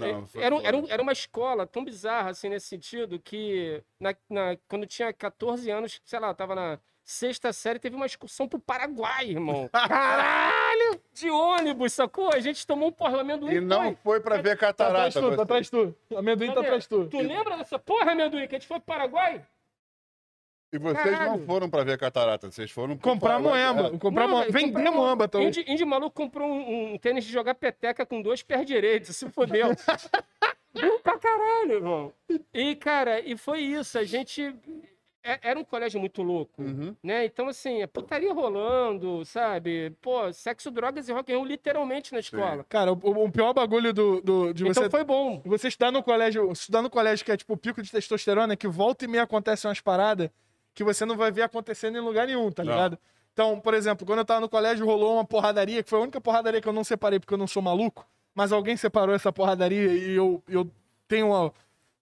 Não, 0.00 0.26
foi 0.26 0.42
era, 0.42 0.56
era, 0.62 0.82
era 0.88 1.02
uma 1.02 1.12
escola 1.12 1.66
tão 1.66 1.84
bizarra, 1.84 2.30
assim, 2.30 2.48
nesse 2.48 2.66
sentido, 2.66 3.18
que 3.18 3.82
na, 4.00 4.14
na- 4.28 4.56
quando 4.68 4.86
tinha 4.86 5.12
14 5.12 5.70
anos, 5.70 6.00
sei 6.04 6.18
lá, 6.18 6.28
eu 6.28 6.34
tava 6.34 6.54
na 6.54 6.78
sexta 7.04 7.52
série, 7.54 7.78
teve 7.78 7.96
uma 7.96 8.04
excursão 8.06 8.46
pro 8.46 8.58
Paraguai, 8.58 9.30
irmão. 9.30 9.68
Caralho! 9.72 11.00
De 11.12 11.30
ônibus, 11.30 11.92
sacou? 11.94 12.30
A 12.32 12.38
gente 12.40 12.66
tomou 12.66 12.88
um 12.88 12.92
porra, 12.92 13.20
amendoim. 13.20 13.54
E 13.54 13.60
não 13.60 13.82
foi. 13.84 13.96
foi 14.02 14.20
pra 14.20 14.36
ver 14.36 14.56
Tá 14.58 14.68
atrás 14.68 15.14
catarata. 15.14 15.20
de 15.20 15.20
tu, 15.30 15.36
tá 15.36 15.42
atrás 15.42 15.64
de 15.66 15.70
tu. 15.70 15.94
Amendoim 16.16 16.52
tá 16.52 16.60
atrás 16.60 16.82
de 16.82 16.88
tu. 16.88 17.06
Tu 17.08 17.18
lembra 17.18 17.56
dessa 17.56 17.78
porra, 17.78 18.12
amendoim, 18.12 18.46
que 18.46 18.54
a 18.54 18.58
gente 18.58 18.68
foi 18.68 18.78
pro 18.78 18.86
Paraguai? 18.86 19.44
E 20.70 20.78
vocês 20.78 21.02
Caralho. 21.02 21.30
não 21.38 21.46
foram 21.46 21.70
pra 21.70 21.82
ver 21.82 21.96
catarata, 21.98 22.50
vocês 22.50 22.70
foram 22.70 22.96
Comprar 22.98 23.38
moema. 23.38 23.90
Comprar 23.98 24.28
Não, 24.28 24.40
velho, 24.40 24.52
Vender 24.52 24.90
moamba, 24.90 25.24
então. 25.24 25.42
Índio, 25.42 25.64
índio 25.66 25.86
maluco 25.86 26.14
comprou 26.14 26.46
um, 26.46 26.92
um 26.94 26.98
tênis 26.98 27.24
de 27.24 27.32
jogar 27.32 27.54
peteca 27.54 28.04
com 28.04 28.20
dois 28.20 28.42
pés 28.42 28.66
direitos, 28.66 29.16
se 29.16 29.28
fodeu. 29.30 29.68
Bom 30.74 30.98
pra 31.02 31.18
caralho, 31.18 31.72
irmão. 31.72 32.12
E, 32.52 32.76
cara, 32.76 33.18
e 33.20 33.36
foi 33.36 33.60
isso. 33.60 33.98
A 33.98 34.04
gente. 34.04 34.54
é- 35.24 35.38
Era 35.42 35.58
um 35.58 35.64
colégio 35.64 35.98
muito 35.98 36.22
louco, 36.22 36.62
Uhum. 36.62 36.94
né? 37.02 37.24
Então, 37.24 37.48
assim, 37.48 37.80
é 37.80 37.86
putaria 37.86 38.32
rolando, 38.32 39.24
sabe? 39.24 39.90
Pô, 40.02 40.30
sexo, 40.34 40.70
drogas 40.70 41.08
e 41.08 41.12
rock 41.12 41.32
and 41.32 41.36
roll 41.36 41.46
literalmente 41.46 42.12
na 42.12 42.18
escola. 42.20 42.64
Cara, 42.68 42.92
o, 42.92 42.96
o 43.24 43.32
pior 43.32 43.54
bagulho 43.54 43.92
do, 43.94 44.20
do- 44.20 44.52
de 44.52 44.68
Então 44.68 44.82
você, 44.84 44.90
foi 44.90 45.02
bom. 45.02 45.40
você 45.46 45.68
estudar 45.68 45.90
no 45.90 46.02
colégio, 46.02 46.52
estudar 46.52 46.82
no 46.82 46.90
colégio 46.90 47.24
que 47.24 47.32
é 47.32 47.36
tipo 47.38 47.54
o 47.54 47.56
pico 47.56 47.82
de 47.82 47.90
testosterona, 47.90 48.54
que 48.54 48.68
volta 48.68 49.06
e 49.06 49.08
meia 49.08 49.24
acontecem 49.24 49.66
umas 49.68 49.80
paradas 49.80 50.28
que 50.74 50.84
você 50.84 51.04
não 51.04 51.16
vai 51.16 51.30
ver 51.30 51.42
acontecendo 51.42 51.96
em 51.98 52.00
lugar 52.00 52.26
nenhum, 52.26 52.50
tá 52.50 52.62
Não. 52.64 52.72
ligado? 52.72 52.98
Então, 53.32 53.60
por 53.60 53.72
exemplo, 53.74 54.04
quando 54.06 54.18
eu 54.20 54.24
tava 54.24 54.40
no 54.40 54.48
colégio, 54.48 54.84
rolou 54.84 55.14
uma 55.14 55.24
porradaria, 55.24 55.82
que 55.82 55.88
foi 55.88 55.98
a 55.98 56.02
única 56.02 56.20
porradaria 56.20 56.60
que 56.60 56.68
eu 56.68 56.72
não 56.72 56.82
separei 56.82 57.20
porque 57.20 57.32
eu 57.34 57.38
não 57.38 57.46
sou 57.46 57.62
maluco, 57.62 58.06
mas 58.34 58.52
alguém 58.52 58.76
separou 58.76 59.14
essa 59.14 59.32
porradaria 59.32 59.92
e 59.92 60.14
eu, 60.14 60.42
eu 60.48 60.68
tenho 61.06 61.28
uma, 61.28 61.52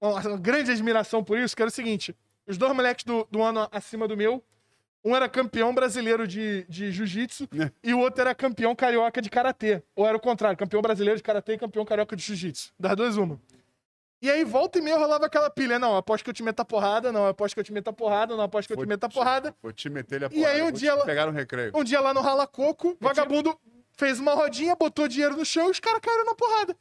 uma 0.00 0.36
grande 0.38 0.70
admiração 0.70 1.22
por 1.22 1.38
isso, 1.38 1.54
que 1.54 1.62
era 1.62 1.68
o 1.68 1.72
seguinte: 1.72 2.16
os 2.46 2.56
dois 2.56 2.74
moleques 2.74 3.04
do, 3.04 3.26
do 3.30 3.42
ano 3.42 3.68
acima 3.70 4.08
do 4.08 4.16
meu, 4.16 4.42
um 5.04 5.14
era 5.14 5.28
campeão 5.28 5.74
brasileiro 5.74 6.26
de, 6.26 6.64
de 6.68 6.90
jiu-jitsu 6.90 7.48
e 7.84 7.94
o 7.94 8.00
outro 8.00 8.22
era 8.22 8.34
campeão 8.34 8.74
carioca 8.74 9.22
de 9.22 9.30
karatê. 9.30 9.82
Ou 9.94 10.06
era 10.06 10.16
o 10.16 10.20
contrário, 10.20 10.58
campeão 10.58 10.82
brasileiro 10.82 11.16
de 11.16 11.22
karatê 11.22 11.52
e 11.52 11.58
campeão 11.58 11.84
carioca 11.84 12.16
de 12.16 12.22
jiu-jitsu. 12.22 12.72
Das 12.78 12.96
duas, 12.96 13.16
uma. 13.16 13.40
E 14.26 14.30
aí, 14.30 14.42
volta 14.42 14.80
e 14.80 14.82
meia, 14.82 14.96
rolava 14.98 15.26
aquela 15.26 15.48
pilha. 15.48 15.78
Não, 15.78 15.96
aposto 15.96 16.24
que 16.24 16.30
eu 16.30 16.34
te 16.34 16.42
meta 16.42 16.64
porrada, 16.64 17.12
não, 17.12 17.28
aposto 17.28 17.54
que 17.54 17.60
eu 17.60 17.64
te 17.64 17.72
meta 17.72 17.92
porrada, 17.92 18.34
não, 18.36 18.42
aposto 18.42 18.66
que 18.66 18.74
eu 18.74 18.78
te 18.78 18.84
meta 18.88 19.08
porrada. 19.08 19.54
Vou 19.62 19.72
te 19.72 19.88
meter 19.88 20.16
ele 20.16 20.24
a 20.24 20.28
E 20.32 20.44
aí, 20.44 20.58
porrada, 20.58 20.64
um 20.64 20.72
dia 20.72 20.90
te 20.90 20.96
ela- 20.96 21.04
pegar 21.04 21.26
no 21.26 21.32
recreio. 21.32 21.70
Um 21.72 21.84
dia 21.84 22.00
lá 22.00 22.12
no 22.12 22.20
Rala 22.20 22.44
Coco, 22.44 22.96
vagabundo 23.00 23.56
fez 23.92 24.18
uma 24.18 24.34
rodinha, 24.34 24.74
botou 24.74 25.06
dinheiro 25.06 25.36
no 25.36 25.44
chão 25.44 25.68
e 25.68 25.70
os 25.70 25.78
caras 25.78 26.00
caíram 26.00 26.24
na 26.24 26.34
porrada. 26.34 26.76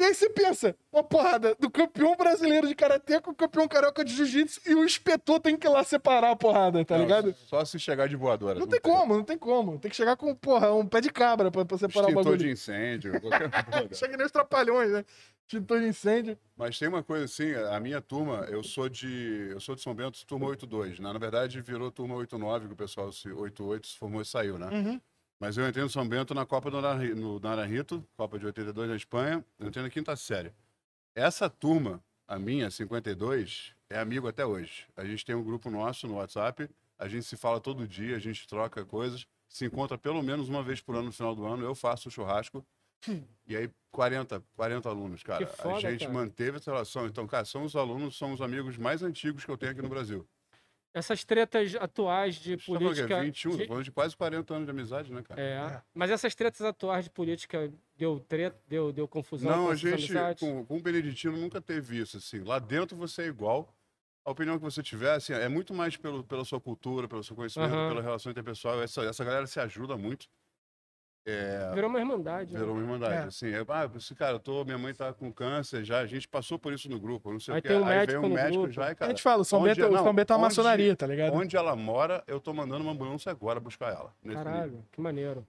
E 0.00 0.02
aí 0.02 0.14
você 0.14 0.30
pensa, 0.30 0.74
uma 0.90 1.04
porrada 1.04 1.54
do 1.60 1.70
campeão 1.70 2.16
brasileiro 2.16 2.66
de 2.66 2.74
karatê 2.74 3.20
com 3.20 3.32
o 3.32 3.34
campeão 3.34 3.68
carioca 3.68 4.02
de 4.02 4.14
jiu-jitsu 4.14 4.62
e 4.66 4.74
o 4.74 4.82
inspetor 4.82 5.38
tem 5.38 5.58
que 5.58 5.66
ir 5.66 5.70
lá 5.70 5.84
separar 5.84 6.30
a 6.30 6.36
porrada, 6.36 6.82
tá 6.86 6.96
Não, 6.96 7.04
ligado? 7.04 7.34
Só 7.46 7.62
se 7.66 7.78
chegar 7.78 8.08
de 8.08 8.16
voadora. 8.16 8.58
Não 8.58 8.66
tem 8.66 8.80
como, 8.80 9.14
não 9.14 9.22
tem 9.22 9.36
como. 9.36 9.78
Tem 9.78 9.90
que 9.90 9.96
chegar 9.98 10.16
com, 10.16 10.34
porra, 10.34 10.72
um 10.72 10.86
pé 10.86 11.02
de 11.02 11.10
cabra 11.10 11.50
pra, 11.50 11.66
pra 11.66 11.76
separar 11.76 12.06
o 12.06 12.08
Extintor 12.08 12.24
bagulho. 12.24 12.38
de 12.38 12.50
incêndio, 12.50 13.20
qualquer 13.20 13.50
coisa. 13.70 13.94
Chega 13.94 14.16
nem 14.16 14.24
os 14.24 14.32
trapalhões, 14.32 14.90
né? 14.90 15.04
Extintor 15.46 15.80
de 15.80 15.88
incêndio. 15.88 16.38
Mas 16.56 16.78
tem 16.78 16.88
uma 16.88 17.02
coisa 17.02 17.26
assim, 17.26 17.52
a 17.52 17.78
minha 17.78 18.00
turma, 18.00 18.46
eu 18.48 18.62
sou 18.62 18.88
de, 18.88 19.48
eu 19.50 19.60
sou 19.60 19.74
de 19.74 19.82
São 19.82 19.94
Bento, 19.94 20.24
turma 20.24 20.46
82, 20.46 20.98
né? 20.98 21.12
Na 21.12 21.18
verdade, 21.18 21.60
virou 21.60 21.90
turma 21.90 22.14
89, 22.14 22.68
que 22.68 22.72
o 22.72 22.76
pessoal 22.76 23.12
se 23.12 23.30
88 23.30 23.86
se 23.86 23.98
formou 23.98 24.22
e 24.22 24.24
saiu, 24.24 24.58
né? 24.58 24.66
Uhum. 24.72 25.00
Mas 25.40 25.56
eu 25.56 25.66
entrei 25.66 25.82
no 25.82 25.88
São 25.88 26.06
Bento 26.06 26.34
na 26.34 26.44
Copa 26.44 26.70
do 26.70 27.40
Naranjito, 27.40 28.06
Copa 28.14 28.38
de 28.38 28.44
82 28.44 28.90
na 28.90 28.94
Espanha, 28.94 29.42
eu 29.58 29.68
entrei 29.68 29.82
na 29.82 29.88
quinta 29.88 30.14
série. 30.14 30.52
Essa 31.14 31.48
turma, 31.48 32.04
a 32.28 32.38
minha, 32.38 32.70
52, 32.70 33.74
é 33.88 33.98
amigo 33.98 34.28
até 34.28 34.44
hoje. 34.44 34.86
A 34.94 35.02
gente 35.02 35.24
tem 35.24 35.34
um 35.34 35.42
grupo 35.42 35.70
nosso 35.70 36.06
no 36.06 36.16
WhatsApp, 36.16 36.68
a 36.98 37.08
gente 37.08 37.24
se 37.24 37.38
fala 37.38 37.58
todo 37.58 37.88
dia, 37.88 38.16
a 38.16 38.18
gente 38.18 38.46
troca 38.46 38.84
coisas. 38.84 39.26
se 39.48 39.64
encontra 39.64 39.96
pelo 39.96 40.22
menos 40.22 40.48
uma 40.50 40.62
vez 40.62 40.82
por 40.82 40.94
ano 40.94 41.06
no 41.06 41.12
final 41.12 41.34
do 41.34 41.46
ano. 41.46 41.64
Eu 41.64 41.74
faço 41.74 42.08
o 42.08 42.12
churrasco. 42.12 42.64
E 43.48 43.56
aí, 43.56 43.68
40, 43.90 44.40
40 44.54 44.88
alunos, 44.88 45.24
cara. 45.24 45.44
Foda, 45.44 45.88
a 45.88 45.90
gente 45.90 46.06
cara. 46.06 46.12
manteve 46.12 46.58
essa 46.58 46.70
relação. 46.70 47.06
Então, 47.06 47.26
cara, 47.26 47.44
são 47.44 47.64
os 47.64 47.74
alunos, 47.74 48.16
são 48.16 48.32
os 48.32 48.40
amigos 48.40 48.76
mais 48.76 49.02
antigos 49.02 49.44
que 49.44 49.50
eu 49.50 49.58
tenho 49.58 49.72
aqui 49.72 49.82
no 49.82 49.88
Brasil. 49.88 50.24
Essas 50.92 51.24
tretas 51.24 51.74
atuais 51.76 52.34
de 52.34 52.54
A 52.54 52.56
gente 52.56 52.66
tá 52.66 52.78
falando 52.78 52.94
que 52.94 53.00
é 53.00 53.06
política. 53.06 53.22
21, 53.22 53.50
de- 53.52 53.58
tô 53.58 53.68
falando 53.68 53.84
de 53.84 53.92
quase 53.92 54.16
40 54.16 54.54
anos 54.54 54.66
de 54.66 54.70
amizade, 54.70 55.12
né, 55.12 55.22
cara? 55.22 55.40
É. 55.40 55.54
É. 55.76 55.82
Mas 55.94 56.10
essas 56.10 56.34
tretas 56.34 56.62
atuais 56.62 57.04
de 57.04 57.10
política 57.10 57.72
deu 57.96 58.18
treta, 58.18 58.58
deu, 58.66 58.92
deu 58.92 59.06
confusão 59.06 59.50
Não, 59.50 59.64
com 59.66 59.70
a 59.70 59.76
gente, 59.76 60.12
com, 60.38 60.64
com 60.66 60.76
o 60.78 60.82
Beneditino, 60.82 61.36
nunca 61.36 61.60
teve 61.60 61.98
isso, 61.98 62.16
assim. 62.16 62.40
Lá 62.42 62.58
dentro 62.58 62.96
você 62.96 63.22
é 63.22 63.26
igual. 63.26 63.72
A 64.24 64.32
opinião 64.32 64.58
que 64.58 64.64
você 64.64 64.82
tiver, 64.82 65.12
assim, 65.12 65.32
é 65.32 65.48
muito 65.48 65.72
mais 65.72 65.96
pelo, 65.96 66.22
pela 66.22 66.44
sua 66.44 66.60
cultura, 66.60 67.08
pelo 67.08 67.24
seu 67.24 67.34
conhecimento, 67.34 67.72
Aham. 67.72 67.88
pela 67.88 68.02
relação 68.02 68.30
interpessoal. 68.30 68.82
Essa, 68.82 69.02
essa 69.04 69.24
galera 69.24 69.46
se 69.46 69.58
ajuda 69.58 69.96
muito. 69.96 70.28
É, 71.26 71.70
Virou 71.74 71.90
uma 71.90 71.98
irmandade. 71.98 72.52
né? 72.52 72.58
virou 72.58 72.74
uma 72.74 72.82
irmandade, 72.82 73.14
É. 73.14 73.18
assim. 73.24 73.50
É, 73.52 73.62
ah, 73.68 73.90
esse 73.94 74.14
cara, 74.14 74.36
eu 74.36 74.40
tô, 74.40 74.64
minha 74.64 74.78
mãe 74.78 74.94
tá 74.94 75.12
com 75.12 75.30
câncer 75.30 75.84
já, 75.84 75.98
a 76.00 76.06
gente 76.06 76.26
passou 76.26 76.58
por 76.58 76.72
isso 76.72 76.88
no 76.90 76.98
grupo, 76.98 77.30
não 77.30 77.38
sei 77.38 77.54
Aí 77.54 77.58
o 77.60 77.62
quê. 77.62 77.68
tem 77.68 77.78
um 77.78 77.84
Aí 77.84 77.98
médico 77.98 78.20
veio 78.20 78.32
um 78.32 78.34
médico 78.34 78.58
grupo. 78.62 78.72
já 78.72 78.88
e, 78.88 78.92
A 78.92 78.94
cara, 78.94 79.10
gente 79.10 79.22
fala, 79.22 79.42
o 79.42 79.44
São 79.44 79.60
onde- 79.60 79.74
Bento, 79.74 79.86
o 79.88 79.90
não, 79.96 80.02
São 80.04 80.14
Bento 80.14 80.32
é 80.32 80.36
uma 80.36 80.46
onde- 80.46 80.56
maçonaria, 80.56 80.96
tá 80.96 81.06
ligado? 81.06 81.34
onde 81.34 81.56
ela 81.56 81.76
mora, 81.76 82.24
eu 82.26 82.40
tô 82.40 82.54
mandando 82.54 82.82
uma 82.82 82.92
ambulância 82.92 83.30
agora 83.30 83.60
buscar 83.60 83.88
ela. 83.92 84.14
nesse 84.24 84.38
nível. 84.38 84.44
Caralho, 84.52 84.84
que 84.90 85.00
maneiro. 85.00 85.46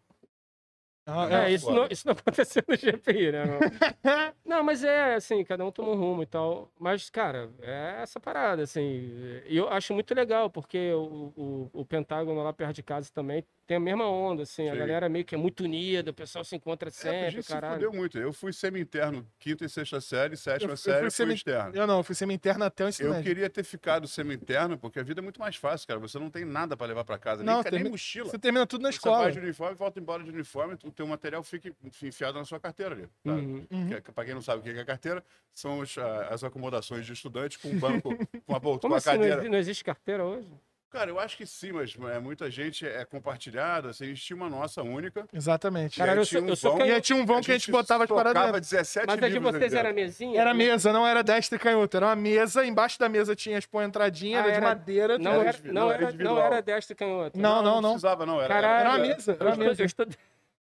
Ah, 1.08 1.28
É, 1.46 1.46
é. 1.46 1.52
isso, 1.54 1.72
não, 1.72 1.88
isso 1.90 2.06
não 2.06 2.14
aconteceu 2.20 2.64
no 2.68 2.76
GPI, 2.76 3.32
né? 3.32 3.44
Não, 3.46 3.60
não 4.58 4.64
mas 4.64 4.84
é 4.84 5.16
assim, 5.16 5.44
cada 5.44 5.66
um 5.66 5.72
toma 5.72 5.94
um 5.94 5.96
rumo 5.96 6.22
e 6.22 6.28
tal. 6.28 6.70
Mas, 6.80 7.10
cara, 7.10 7.50
é 7.62 8.02
essa 8.04 8.20
parada, 8.20 8.62
assim. 8.62 9.10
E 9.48 9.58
eu 9.58 9.68
acho 9.70 9.94
muito 9.96 10.14
legal, 10.14 10.50
porque 10.50 10.92
o, 10.94 11.34
o, 11.36 11.70
o 11.74 11.86
Pentágono 11.86 12.44
lá 12.44 12.54
perto 12.54 12.76
de 12.76 12.84
casa 12.84 13.10
também 13.12 13.44
tem 13.72 13.78
a 13.78 13.80
mesma 13.80 14.06
onda, 14.06 14.44
assim. 14.44 14.68
A 14.68 14.74
Sim. 14.74 14.80
galera 14.80 15.08
meio 15.08 15.24
que 15.24 15.34
é 15.34 15.38
muito 15.38 15.64
unida, 15.64 16.12
o 16.12 16.14
pessoal 16.14 16.44
se 16.44 16.54
encontra 16.58 16.90
É, 16.90 16.92
a 16.92 16.92
sempre, 16.92 17.42
se 17.42 17.48
caralho. 17.48 17.76
fudeu 17.76 17.94
muito. 17.94 18.18
Eu 18.20 18.34
fui 18.34 18.52
semi-interno 18.52 19.26
quinta 19.40 19.64
e 19.64 19.70
sexta 19.70 20.02
série, 20.02 20.36
sétima 20.36 20.74
Eu- 20.74 20.78
série, 20.78 20.98
eu 20.98 21.02
fui 21.04 21.12
semi- 21.12 21.34
externo. 21.36 21.74
Eu 21.74 21.88
não, 21.88 21.98
eu 22.00 22.04
fui 22.04 22.14
semi-interna 22.14 22.66
até 22.66 22.84
o 22.84 22.90
ensino 22.90 23.08
Eu 23.08 23.14
médio. 23.14 23.26
queria 23.30 23.50
ter 23.50 23.64
ficado 23.64 24.10
semi-interno, 24.10 24.78
porque 24.78 25.00
a 25.00 25.04
vida 25.04 25.22
é 25.22 25.24
muito 25.24 25.40
mais 25.40 25.56
fácil, 25.56 25.88
cara. 25.88 26.00
Você 26.02 26.20
não 26.20 26.30
tem 26.30 26.44
nada 26.44 26.76
pra 26.76 26.86
levar 26.86 27.06
pra 27.06 27.18
casa, 27.18 27.44
Não, 27.46 27.54
nem, 27.54 27.64
nem 27.64 27.72
termi- 27.72 27.90
mochila. 27.92 28.30
Você 28.30 28.38
termina 28.38 28.68
tudo 28.68 28.82
na 28.82 28.92
Você 28.92 28.98
escola. 28.98 29.24
vai 29.24 29.32
de 29.32 29.40
uniforme, 29.40 29.76
volta 29.78 30.00
embora 30.02 30.22
de 30.22 30.30
uniforme, 30.32 30.78
o 30.84 30.92
teu 30.92 31.08
material 31.08 31.42
fica 31.42 31.72
enfiado 32.04 32.38
na 32.38 32.44
sua 32.44 32.60
carteira 32.60 32.94
ali. 32.94 33.08
Tá? 33.24 33.32
Uhum. 33.32 33.66
Uhum. 33.72 33.88
Que, 33.88 33.94
é- 33.94 34.02
pra 34.02 34.26
quem 34.26 34.34
não 34.34 34.42
sabe 34.42 34.60
o 34.60 34.64
que 34.74 34.78
é 34.78 34.84
carteira, 34.84 35.24
são 35.54 35.82
ah, 35.82 36.28
as 36.34 36.44
acomodações 36.44 37.06
de 37.06 37.14
estudante 37.14 37.58
com 37.58 37.70
um 37.70 37.80
banco, 37.80 38.10
com 38.46 38.54
a, 38.54 38.60
bolsa, 38.60 38.82
Como 38.82 38.92
com 38.92 38.96
a 38.96 38.98
assim? 38.98 39.10
Não, 39.12 39.16
cadeira. 39.20 39.42
exi- 39.42 39.50
não 39.50 39.58
existe 39.58 39.84
carteira 39.86 40.26
hoje? 40.26 40.50
Cara, 40.92 41.10
eu 41.10 41.18
acho 41.20 41.38
que 41.38 41.46
sim, 41.46 41.72
mas 41.72 41.96
é, 42.14 42.20
muita 42.20 42.52
gente 42.52 42.86
é 42.86 43.06
compartilhada, 43.06 43.92
assim, 43.92 44.04
a 44.04 44.08
gente 44.08 44.22
tinha 44.22 44.36
uma 44.36 44.50
nossa 44.50 44.84
única. 44.84 45.26
Exatamente. 45.32 45.98
Caralho, 45.98 46.20
eu 46.22 46.26
tinha 46.26 46.40
sou, 46.42 46.46
um 46.48 46.50
eu 46.52 46.56
sou 46.58 46.78
vão- 46.78 46.86
E 46.86 47.02
tinha 47.02 47.16
um 47.18 47.26
vão 47.26 47.40
que 47.42 47.50
a 47.50 47.58
gente 47.58 47.72
botava 47.72 48.06
paradas 48.06 48.34
socava 48.34 48.48
dentro. 48.60 48.70
17 48.70 49.08
Mas 49.08 49.24
a 49.24 49.30
de 49.30 49.40
vocês 49.40 49.74
era 49.74 49.84
dentro. 49.84 49.96
mesinha? 49.96 50.42
Era 50.42 50.54
mesa, 50.54 50.92
não 50.92 51.08
era 51.08 51.24
destra 51.24 51.56
e 51.56 51.60
canhoto. 51.60 51.96
Era 51.96 52.08
uma 52.08 52.16
mesa, 52.18 52.66
embaixo 52.66 53.00
da 53.00 53.08
mesa 53.08 53.34
tinha 53.34 53.62
tipo, 53.62 53.78
uma 53.78 53.86
entradinha, 53.86 54.42
Ah, 54.42 54.48
era 54.48 54.52
de 54.56 54.62
madeira. 54.62 55.18
Não, 55.18 55.32
Era 55.32 55.50
era, 55.50 55.58
não, 55.64 55.74
não, 55.74 55.92
era 55.94 56.12
não 56.12 56.40
era 56.42 56.62
destro 56.62 56.94
e 56.94 56.96
canhoto. 56.98 57.40
Não, 57.40 57.64
não, 57.64 57.82
não. 57.82 57.92
precisava, 57.92 58.26
não. 58.26 58.42
Era, 58.42 58.54
Caralho. 58.54 58.80
Era 58.82 58.90
uma 58.90 58.98
mesa, 59.00 59.32
era 59.40 59.44
Eu 59.44 59.48
uma 59.56 59.56
mesa. 59.66 59.82
eu 59.82 59.86
estou- 59.86 60.06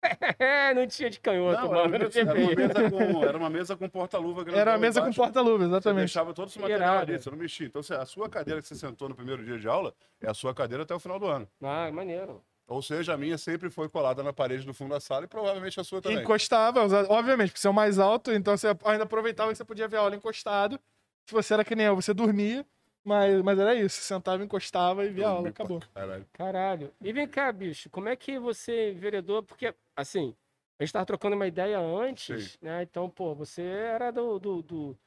não 0.75 0.87
tinha 0.87 1.09
de 1.09 1.19
canhoto, 1.19 1.61
Não, 1.61 1.69
mano. 1.69 1.79
era, 1.81 1.89
Não 1.89 2.05
uma 2.05 2.09
tinha 2.09 2.25
mesa, 2.25 2.37
era 2.37 2.39
uma 2.47 2.55
mesa 2.55 2.89
com, 2.91 3.23
era 3.25 3.37
uma 3.37 3.49
mesa 3.49 3.75
com 3.77 3.89
porta-luva 3.89 4.43
grandão 4.43 4.61
Era 4.61 4.71
uma 4.71 4.77
mesa 4.77 5.01
com 5.01 5.11
porta-luva, 5.13 5.57
Você 5.63 5.69
exatamente. 5.69 5.99
deixava 5.99 6.33
todo 6.33 6.47
esse 6.49 6.59
material 6.59 6.97
ali, 6.99 7.19
você 7.19 7.29
não 7.29 7.37
mexia. 7.37 7.67
Então, 7.67 7.81
você- 7.83 7.93
a 7.95 8.05
sua 8.05 8.29
cadeira 8.29 8.61
que 8.61 8.67
você 8.67 8.75
sentou 8.75 9.09
no 9.09 9.15
primeiro 9.15 9.43
dia 9.43 9.57
de 9.57 9.67
aula 9.67 9.93
é 10.21 10.29
a 10.29 10.33
sua 10.33 10.53
cadeira 10.53 10.83
até 10.83 10.93
o 10.95 10.99
final 10.99 11.19
do 11.19 11.25
ano. 11.27 11.47
Ah, 11.61 11.89
maneiro. 11.91 12.41
Ou 12.67 12.81
seja, 12.81 13.13
a 13.13 13.17
minha 13.17 13.37
sempre 13.37 13.69
foi 13.69 13.87
colada 13.87 14.23
na 14.23 14.33
parede 14.33 14.65
do 14.65 14.73
fundo 14.73 14.89
da 14.89 14.99
sala 14.99 15.25
e 15.25 15.27
provavelmente 15.27 15.79
a 15.79 15.83
sua 15.83 16.01
também. 16.01 16.19
Encostava, 16.19 16.81
obviamente, 17.09 17.49
porque 17.49 17.59
você 17.59 17.67
é 17.67 17.69
o 17.69 17.73
mais 17.73 17.99
alto, 17.99 18.31
então 18.31 18.57
você 18.57 18.69
ainda 18.85 19.03
aproveitava 19.03 19.51
que 19.51 19.57
você 19.57 19.63
podia 19.63 19.87
ver 19.87 19.97
a 19.97 19.99
aula 19.99 20.15
encostado. 20.15 20.79
Se 21.27 21.33
você 21.33 21.53
era 21.53 21.63
que 21.63 21.75
nem 21.75 21.85
eu, 21.85 21.95
você 21.95 22.11
dormia, 22.13 22.65
mas, 23.05 23.41
mas 23.41 23.59
era 23.59 23.75
isso. 23.75 23.95
Você 23.97 24.13
sentava, 24.13 24.43
encostava 24.43 25.05
e 25.05 25.09
via 25.09 25.27
a 25.27 25.31
aula, 25.31 25.49
acabou. 25.49 25.81
Caralho. 25.93 26.25
Caralho. 26.33 26.93
E 27.01 27.13
vem 27.13 27.27
cá, 27.27 27.51
bicho, 27.51 27.89
como 27.89 28.09
é 28.09 28.15
que 28.15 28.39
você, 28.39 28.91
vereador, 28.93 29.43
porque, 29.43 29.73
assim, 29.95 30.35
a 30.79 30.83
gente 30.83 30.91
tava 30.91 31.05
trocando 31.05 31.35
uma 31.35 31.47
ideia 31.47 31.79
antes, 31.79 32.53
Sim. 32.53 32.57
né? 32.61 32.83
Então, 32.83 33.09
pô, 33.09 33.33
você 33.33 33.61
era 33.61 34.11
do, 34.11 34.39
do, 34.39 34.61
do, 34.61 34.97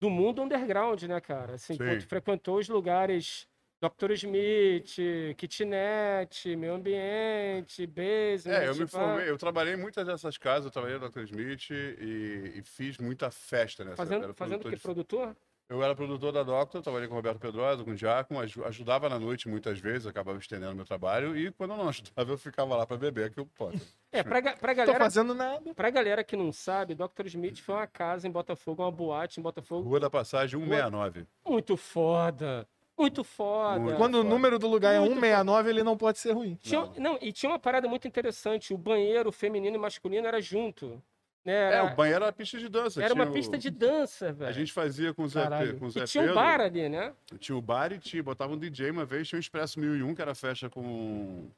do 0.00 0.08
mundo 0.08 0.42
underground, 0.42 1.02
né, 1.02 1.20
cara? 1.20 1.54
Assim, 1.54 1.76
pô, 1.76 1.84
tu 1.98 2.06
frequentou 2.06 2.58
os 2.58 2.68
lugares 2.68 3.46
Dr. 3.80 4.12
Smith, 4.12 4.96
kitnet, 5.38 6.54
meio 6.54 6.74
ambiente, 6.74 7.86
basement. 7.86 8.54
É, 8.54 8.68
eu 8.68 8.74
me 8.76 8.86
formei, 8.86 9.30
eu 9.30 9.38
trabalhei 9.38 9.72
em 9.72 9.78
muitas 9.78 10.06
dessas 10.06 10.36
casas, 10.36 10.66
eu 10.66 10.70
trabalhei 10.70 10.98
na 10.98 11.08
Dr. 11.08 11.20
Smith 11.22 11.70
e, 11.70 12.52
e 12.56 12.62
fiz 12.62 12.98
muita 12.98 13.30
festa 13.30 13.82
nessa. 13.82 13.96
Fazendo, 13.96 14.34
fazendo 14.34 14.60
o 14.60 14.68
que? 14.68 14.76
de- 14.76 14.82
Produtor? 14.82 15.34
Eu 15.70 15.80
era 15.84 15.94
produtor 15.94 16.32
da 16.32 16.42
Doctor, 16.42 16.82
trabalhei 16.82 17.06
com 17.06 17.14
o 17.14 17.16
Roberto 17.16 17.38
Pedrosa, 17.38 17.84
com 17.84 17.92
o 17.92 17.96
Giacomo, 17.96 18.40
aju- 18.40 18.64
ajudava 18.64 19.08
na 19.08 19.20
noite 19.20 19.48
muitas 19.48 19.78
vezes, 19.78 20.04
acabava 20.04 20.36
estendendo 20.36 20.74
meu 20.74 20.84
trabalho, 20.84 21.36
e 21.38 21.52
quando 21.52 21.70
eu 21.70 21.76
não 21.76 21.88
ajudava, 21.88 22.28
eu 22.32 22.36
ficava 22.36 22.76
lá 22.76 22.84
pra 22.84 22.96
beber, 22.96 23.30
que 23.30 23.38
eu, 23.38 23.46
pô, 23.56 23.70
É, 24.10 24.20
pra, 24.24 24.42
pra 24.42 24.50
Não 24.52 24.56
tô 24.58 24.74
galera. 24.74 24.98
fazendo 25.04 25.32
nada. 25.32 25.72
Pra 25.72 25.88
galera 25.90 26.24
que 26.24 26.34
não 26.36 26.50
sabe, 26.50 26.96
Dr. 26.96 27.26
Smith 27.26 27.60
foi 27.60 27.76
uma 27.76 27.86
casa 27.86 28.26
em 28.26 28.30
Botafogo, 28.32 28.82
uma 28.82 28.90
boate 28.90 29.38
em 29.38 29.42
Botafogo. 29.44 29.88
Rua 29.88 30.00
da 30.00 30.10
Passagem 30.10 30.58
169. 30.58 31.24
Muito 31.46 31.76
foda. 31.76 32.66
Muito 32.98 33.22
foda. 33.22 33.78
Muito. 33.78 33.96
Quando 33.96 34.16
o 34.16 34.18
foda. 34.18 34.28
número 34.28 34.58
do 34.58 34.66
lugar 34.66 34.92
é 34.92 34.98
Muito 34.98 35.14
169, 35.14 35.70
ele 35.70 35.82
não 35.84 35.96
pode 35.96 36.18
ser 36.18 36.32
ruim. 36.32 36.56
Tinha, 36.60 36.80
Não. 36.80 36.92
não. 36.98 37.18
e 37.22 37.32
tinha 37.32 37.50
uma 37.50 37.58
parada 37.60 37.86
muito 37.88 38.08
interessante. 38.08 38.74
O 38.74 38.76
banheiro 38.78 39.30
feminino 39.30 39.76
e 39.76 39.78
masculino 39.78 40.26
era 40.26 40.40
junto. 40.40 41.00
Né? 41.44 41.52
É, 41.54 41.72
Era, 41.74 41.84
o 41.92 41.96
banheiro 41.96 42.22
era 42.24 42.32
pista 42.32 42.58
de 42.58 42.68
dança. 42.68 43.02
era 43.02 43.14
uma 43.14 43.24
o- 43.24 43.32
pista 43.32 43.56
de 43.56 43.70
dança, 43.70 44.32
velho. 44.32 44.48
A 44.50 44.52
gente 44.52 44.72
fazia 44.72 45.14
com 45.14 45.22
o 45.22 45.28
Zé, 45.28 45.42
Caralho. 45.42 45.72
Pe- 45.74 45.78
com 45.80 45.86
o 45.86 45.90
Zé 45.90 46.00
E 46.00 46.04
tinha 46.04 46.22
um 46.22 46.26
Pedro. 46.26 46.40
bar 46.40 46.60
ali, 46.60 46.88
né? 46.88 47.14
Tinha 47.38 47.56
o 47.56 47.62
bar 47.62 47.92
e 47.92 47.98
tinha, 47.98 48.22
botava 48.22 48.52
um 48.52 48.58
DJ 48.58 48.90
uma 48.90 49.06
vez, 49.06 49.26
tinha 49.26 49.38
o 49.38 49.40
Expresso 49.40 49.80
1001, 49.80 50.14
que 50.14 50.20
era 50.22 50.34
festa 50.34 50.68
com 50.68 51.48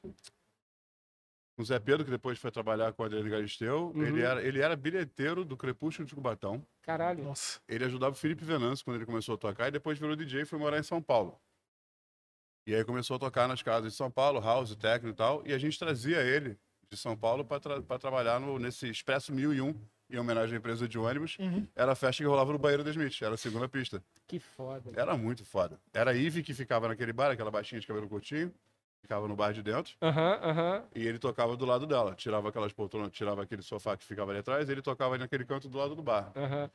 com 1.55 1.61
o 1.63 1.65
Zé 1.67 1.79
Pedro, 1.79 2.03
que 2.03 2.11
depois 2.11 2.39
foi 2.39 2.51
trabalhar 2.51 2.95
com 2.95 3.03
o 3.03 3.07
Adriano 3.07 3.29
Galisteu. 3.29 3.93
Uhum. 3.95 4.03
Ele, 4.03 4.23
era, 4.23 4.43
ele 4.43 4.59
era 4.61 4.75
bilheteiro 4.75 5.45
do 5.45 5.55
Crepúsculo 5.55 6.09
de 6.09 6.15
Cubatão. 6.15 6.65
Caralho. 6.81 7.23
Nossa. 7.25 7.61
Ele 7.69 7.85
ajudava 7.85 8.13
o 8.13 8.19
Felipe 8.19 8.43
Venâncio 8.43 8.83
quando 8.83 8.97
ele 8.97 9.05
começou 9.05 9.35
a 9.35 9.39
tocar, 9.39 9.69
e 9.69 9.71
depois 9.71 9.99
virou 9.99 10.17
DJ 10.17 10.43
e 10.43 10.45
foi 10.47 10.59
morar 10.59 10.79
em 10.79 10.83
São 10.83 11.03
Paulo. 11.03 11.39
E 12.67 12.75
aí 12.75 12.83
começou 12.85 13.17
a 13.17 13.19
tocar 13.19 13.47
nas 13.49 13.63
casas 13.63 13.91
de 13.93 13.97
São 13.99 14.11
Paulo, 14.11 14.41
house, 14.41 14.75
techno 14.77 15.11
e 15.11 15.13
tal, 15.13 15.43
e 15.47 15.53
a 15.53 15.59
gente 15.59 15.79
trazia 15.79 16.23
ele 16.23 16.57
de 16.93 16.99
São 16.99 17.17
Paulo 17.17 17.43
para 17.45 17.99
trabalhar 17.99 18.39
no, 18.39 18.59
nesse 18.59 18.89
Expresso 18.89 19.33
1001, 19.33 19.75
em 20.11 20.19
homenagem 20.19 20.55
à 20.55 20.59
empresa 20.59 20.87
de 20.87 20.99
ônibus. 20.99 21.39
Uhum. 21.39 21.67
Era 21.75 21.93
a 21.93 21.95
festa 21.95 22.23
que 22.23 22.29
rolava 22.29 22.53
no 22.53 22.59
banheiro 22.59 22.85
da 22.85 22.91
Smith, 22.91 23.21
era 23.23 23.35
a 23.35 23.39
segunda 23.39 23.67
pista. 23.67 24.03
Que 24.29 24.39
foda. 24.39 24.91
Era 24.95 25.17
muito 25.17 25.43
foda. 25.45 25.81
Era 25.93 26.11
a 26.11 26.15
Ive 26.15 26.43
que 26.43 26.53
ficava 26.53 26.89
naquele 26.89 27.13
bar, 27.13 27.31
aquela 27.31 27.51
baixinha 27.51 27.81
de 27.81 27.87
cabelo 27.87 28.07
curtinho, 28.09 28.53
ficava 29.01 29.27
no 29.27 29.35
bar 29.35 29.53
de 29.55 29.63
dentro, 29.63 29.97
Aham, 30.03 30.39
aham. 30.43 30.85
e 30.95 31.07
ele 31.07 31.19
tocava 31.19 31.57
do 31.57 31.65
lado 31.65 31.87
dela. 31.87 32.15
Tirava 32.15 32.51
aquelas 32.51 32.73
poltronas, 32.75 33.11
tirava 33.11 33.43
aquele 33.43 33.63
sofá 33.63 33.97
que 33.97 34.05
ficava 34.05 34.31
ali 34.31 34.41
atrás, 34.41 34.69
ele 34.69 34.83
tocava 34.83 35.15
ali 35.15 35.23
naquele 35.23 35.47
canto 35.47 35.69
do 35.71 35.79
lado 35.79 35.95
do 35.97 36.03
bar. 36.03 36.31
Aham. 36.37 36.71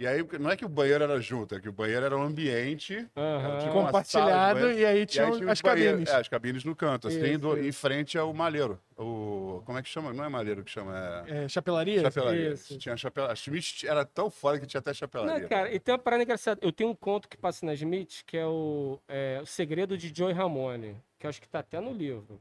E 0.00 0.06
aí, 0.06 0.26
não 0.40 0.50
é 0.50 0.56
que 0.56 0.64
o 0.64 0.68
banheiro 0.68 1.04
era 1.04 1.20
junto, 1.20 1.54
é 1.54 1.60
que 1.60 1.68
o 1.68 1.72
banheiro 1.72 2.04
era 2.04 2.16
um 2.16 2.22
ambiente 2.22 2.96
tipo 2.96 3.72
Compartilhado, 3.72 4.58
sala 4.60 4.72
e 4.74 4.84
aí 4.84 5.00
e 5.02 5.06
tinha 5.06 5.26
aí 5.26 5.36
tinha 5.36 5.52
as 5.52 5.62
cabines. 5.62 6.08
É, 6.08 6.16
as 6.16 6.28
cabines 6.28 6.64
no 6.64 6.74
canto, 6.74 7.06
assim, 7.06 7.22
Isso, 7.22 7.38
do- 7.38 7.56
isso. 7.56 7.68
em 7.68 7.72
frente 7.72 8.18
ao 8.18 8.32
malheiro. 8.34 8.80
O, 8.96 9.62
como 9.64 9.78
é 9.78 9.82
que 9.82 9.88
chama? 9.88 10.12
Não 10.12 10.24
é 10.24 10.28
malheiro 10.28 10.64
que 10.64 10.70
chama, 10.70 11.24
é... 11.28 11.44
É, 11.44 11.48
chapelaria? 11.48 12.00
Chapelaria. 12.02 12.52
Isso. 12.52 12.76
Tinha 12.78 12.96
chapelaria. 12.96 13.32
A 13.32 13.36
Schmidt 13.36 13.86
era 13.86 14.04
tão 14.04 14.28
foda 14.28 14.58
que 14.58 14.66
tinha 14.66 14.80
até 14.80 14.92
chapelaria. 14.92 15.38
Não, 15.40 15.48
cara, 15.48 15.72
e 15.72 15.78
tem 15.78 15.92
uma 15.92 15.98
parada 16.00 16.22
engraçada. 16.24 16.58
Eu 16.62 16.72
tenho 16.72 16.90
um 16.90 16.94
conto 16.96 17.28
que 17.28 17.36
passa 17.36 17.64
na 17.64 17.74
Smith, 17.74 18.22
que 18.26 18.36
é 18.36 18.46
o, 18.46 18.98
é, 19.06 19.38
o 19.40 19.46
Segredo 19.46 19.96
de 19.96 20.12
Joey 20.12 20.32
Ramone, 20.34 20.96
que 21.18 21.26
eu 21.26 21.30
acho 21.30 21.40
que 21.40 21.48
tá 21.48 21.60
até 21.60 21.80
no 21.80 21.92
livro. 21.92 22.40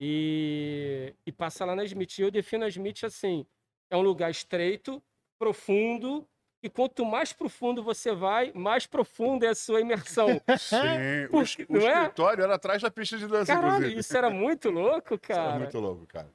E, 0.00 1.14
e 1.26 1.30
passa 1.30 1.64
lá 1.64 1.76
na 1.76 1.84
Smith. 1.84 2.18
E 2.18 2.22
eu 2.22 2.30
defino 2.30 2.64
a 2.64 2.68
Smith 2.68 3.04
assim: 3.04 3.46
é 3.90 3.96
um 3.96 4.00
lugar 4.00 4.30
estreito, 4.30 5.02
profundo, 5.38 6.26
e 6.62 6.68
quanto 6.68 7.04
mais 7.06 7.32
profundo 7.32 7.82
você 7.82 8.12
vai, 8.14 8.52
mais 8.54 8.86
profunda 8.86 9.46
é 9.46 9.50
a 9.50 9.54
sua 9.54 9.80
imersão. 9.80 10.28
Sim, 10.58 11.24
o, 11.26 11.30
Por- 11.30 11.42
es- 11.42 11.56
o 11.68 11.72
não 11.72 11.80
é? 11.88 11.92
escritório 12.02 12.44
era 12.44 12.54
atrás 12.54 12.82
da 12.82 12.90
pista 12.90 13.16
de 13.16 13.26
dança, 13.26 13.52
Caralho, 13.54 13.76
inclusive. 13.76 14.00
isso 14.00 14.16
era 14.16 14.28
muito 14.30 14.70
louco, 14.70 15.14
Isso 15.14 15.20
cara. 15.20 15.42
era 15.50 15.58
muito 15.58 15.78
louco, 15.78 16.06
cara. 16.06 16.28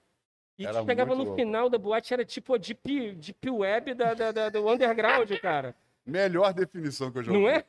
E 0.58 0.66
era 0.66 0.84
chegava 0.86 1.10
muito 1.10 1.20
no 1.20 1.24
louco. 1.26 1.40
final 1.40 1.70
da 1.70 1.78
boate, 1.78 2.14
era 2.14 2.24
tipo 2.26 2.54
a 2.54 2.58
deep, 2.58 3.12
deep 3.16 3.50
web 3.50 3.94
da, 3.94 4.14
da- 4.14 4.32
da- 4.32 4.50
do 4.50 4.68
underground, 4.70 5.30
cara. 5.42 5.76
Melhor 6.06 6.54
definição 6.54 7.12
que 7.12 7.18
eu 7.20 7.24
já 7.24 7.32
Não 7.32 7.42
ouvi. 7.44 7.54
é? 7.54 7.66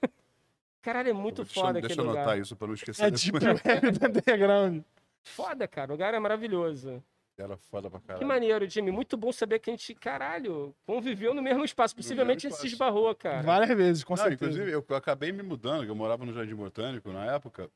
Caralho, 0.83 1.11
é 1.11 1.13
muito 1.13 1.43
deixa, 1.43 1.61
foda 1.61 1.73
Deixa 1.81 1.87
aquele 1.87 2.01
eu 2.01 2.05
anotar 2.05 2.25
lugar. 2.27 2.39
isso 2.41 2.55
pra 2.55 2.67
não 2.69 2.75
esquecer 2.75 3.05
É 3.05 3.11
tipo 3.11 3.39
web 3.45 3.91
do 3.91 4.07
underground. 4.07 4.83
Foda, 5.25 5.67
cara. 5.67 5.91
O 5.91 5.95
lugar 5.95 6.15
é 6.15 6.19
maravilhoso. 6.21 7.03
Era 7.39 7.57
foda 7.57 7.91
pra 7.91 8.01
caralho. 8.01 8.19
Que 8.19 8.25
maneiro, 8.25 8.69
Jimmy. 8.69 8.91
Muito 8.91 9.17
bom 9.17 9.31
saber 9.31 9.59
que 9.59 9.69
a 9.69 9.73
gente, 9.73 9.95
caralho, 9.95 10.75
conviveu 10.87 11.35
no 11.35 11.43
mesmo 11.43 11.65
espaço. 11.65 11.95
Possivelmente 11.95 12.47
a 12.47 12.51
gente 12.51 12.59
se 12.59 12.67
esbarrou, 12.69 13.15
cara. 13.15 13.43
Várias 13.43 13.77
vezes, 13.77 14.05
com 14.05 14.15
Não, 14.15 14.23
certeza. 14.23 14.51
inclusive, 14.53 14.73
eu 14.73 14.97
acabei 14.97 15.33
me 15.33 15.43
mudando, 15.43 15.85
que 15.85 15.91
eu 15.91 15.95
morava 15.95 16.25
no 16.25 16.33
Jardim 16.33 16.55
Botânico 16.55 17.13
na 17.13 17.27
época. 17.27 17.71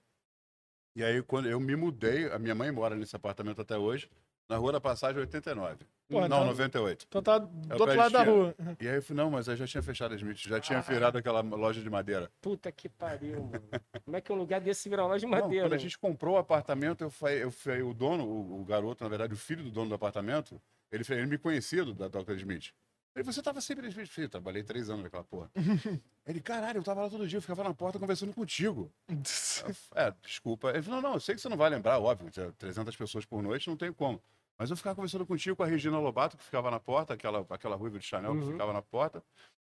E 0.96 1.04
aí, 1.04 1.22
quando 1.22 1.48
eu 1.48 1.60
me 1.60 1.76
mudei, 1.76 2.30
a 2.32 2.38
minha 2.38 2.54
mãe 2.54 2.70
mora 2.70 2.96
nesse 2.96 3.14
apartamento 3.14 3.60
até 3.60 3.76
hoje, 3.76 4.10
na 4.50 4.56
Rua 4.56 4.72
da 4.72 4.80
Passagem 4.80 5.20
89. 5.20 5.76
Pô, 6.08 6.18
não, 6.18 6.26
então- 6.26 6.44
98. 6.46 7.06
Então 7.08 7.22
tá 7.22 7.36
É 7.36 7.38
do 7.76 7.80
outro 7.84 7.96
lado 7.96 8.10
da 8.12 8.22
rua. 8.24 8.52
E 8.80 8.88
aí 8.88 8.96
eu 8.96 9.02
falei, 9.02 9.22
não, 9.22 9.30
mas 9.30 9.46
eu 9.46 9.54
já 9.54 9.64
tinha 9.64 9.80
fechado 9.80 10.12
a 10.12 10.16
Smith, 10.16 10.38
já 10.38 10.56
Ah. 10.56 10.60
tinha 10.60 10.80
virado 10.80 11.16
aquela 11.16 11.40
loja 11.40 11.80
de 11.80 11.88
madeira. 11.88 12.28
Puta 12.40 12.72
que 12.72 12.88
pariu, 12.88 13.44
mano. 13.44 13.62
Como 14.04 14.16
é 14.16 14.20
que 14.20 14.32
um 14.32 14.36
lugar 14.36 14.60
desse 14.60 14.88
vira 14.88 15.02
uma 15.02 15.08
loja 15.10 15.24
de 15.24 15.30
Não, 15.32 15.40
madeira? 15.40 15.66
quando 15.66 15.74
a 15.74 15.78
gente 15.78 15.96
comprou 15.96 16.34
o 16.34 16.38
apartamento, 16.38 17.02
eu 17.04 17.10
falei, 17.10 17.44
eu 17.44 17.52
falei 17.52 17.82
o 17.82 17.94
dono, 17.94 18.24
o, 18.26 18.60
o 18.60 18.64
garoto, 18.64 19.04
na 19.04 19.08
verdade, 19.08 19.32
o 19.32 19.36
filho 19.36 19.62
do 19.62 19.70
dono 19.70 19.88
do 19.90 19.94
apartamento, 19.94 20.60
ele, 20.90 21.04
ele 21.10 21.26
me 21.26 21.38
conhecia 21.38 21.84
do, 21.84 21.94
da 21.94 22.08
Dr. 22.08 22.32
Smith. 22.32 22.72
Ele 23.14 23.22
você 23.24 23.40
tava 23.40 23.60
sempre 23.60 23.82
na 23.84 23.88
Smith? 23.90 24.08
Eu 24.08 24.12
falei, 24.14 24.28
trabalhei 24.28 24.62
três 24.64 24.90
anos 24.90 25.04
naquela 25.04 25.22
porra. 25.24 25.48
ele, 26.26 26.40
caralho, 26.40 26.78
eu 26.78 26.82
tava 26.82 27.02
lá 27.02 27.08
todo 27.08 27.26
dia, 27.28 27.38
eu 27.38 27.42
ficava 27.42 27.62
na 27.62 27.72
porta 27.72 28.00
conversando 28.00 28.32
contigo. 28.34 28.90
Eu, 29.08 29.74
É, 29.94 30.12
desculpa. 30.22 30.70
Ele 30.70 30.82
falou, 30.82 31.00
não, 31.00 31.10
não, 31.10 31.14
eu 31.16 31.20
sei 31.20 31.34
que 31.36 31.40
você 31.40 31.48
não 31.48 31.56
vai 31.56 31.70
lembrar, 31.70 32.00
óbvio, 32.00 32.30
tinha 32.30 32.50
300 32.52 32.96
pessoas 32.96 33.24
por 33.24 33.40
noite, 33.42 33.68
não 33.68 33.76
tem 33.76 33.92
como. 33.92 34.20
Mas 34.60 34.68
eu 34.70 34.76
ficava 34.76 34.94
conversando 34.94 35.24
contigo 35.24 35.56
com 35.56 35.62
a 35.62 35.66
Regina 35.66 35.98
Lobato, 35.98 36.36
que 36.36 36.44
ficava 36.44 36.70
na 36.70 36.78
porta, 36.78 37.14
aquela, 37.14 37.46
aquela 37.48 37.76
ruiva 37.76 37.98
de 37.98 38.04
Chanel 38.04 38.32
que 38.34 38.44
Uhum. 38.44 38.52
ficava 38.52 38.74
na 38.74 38.82
porta, 38.82 39.22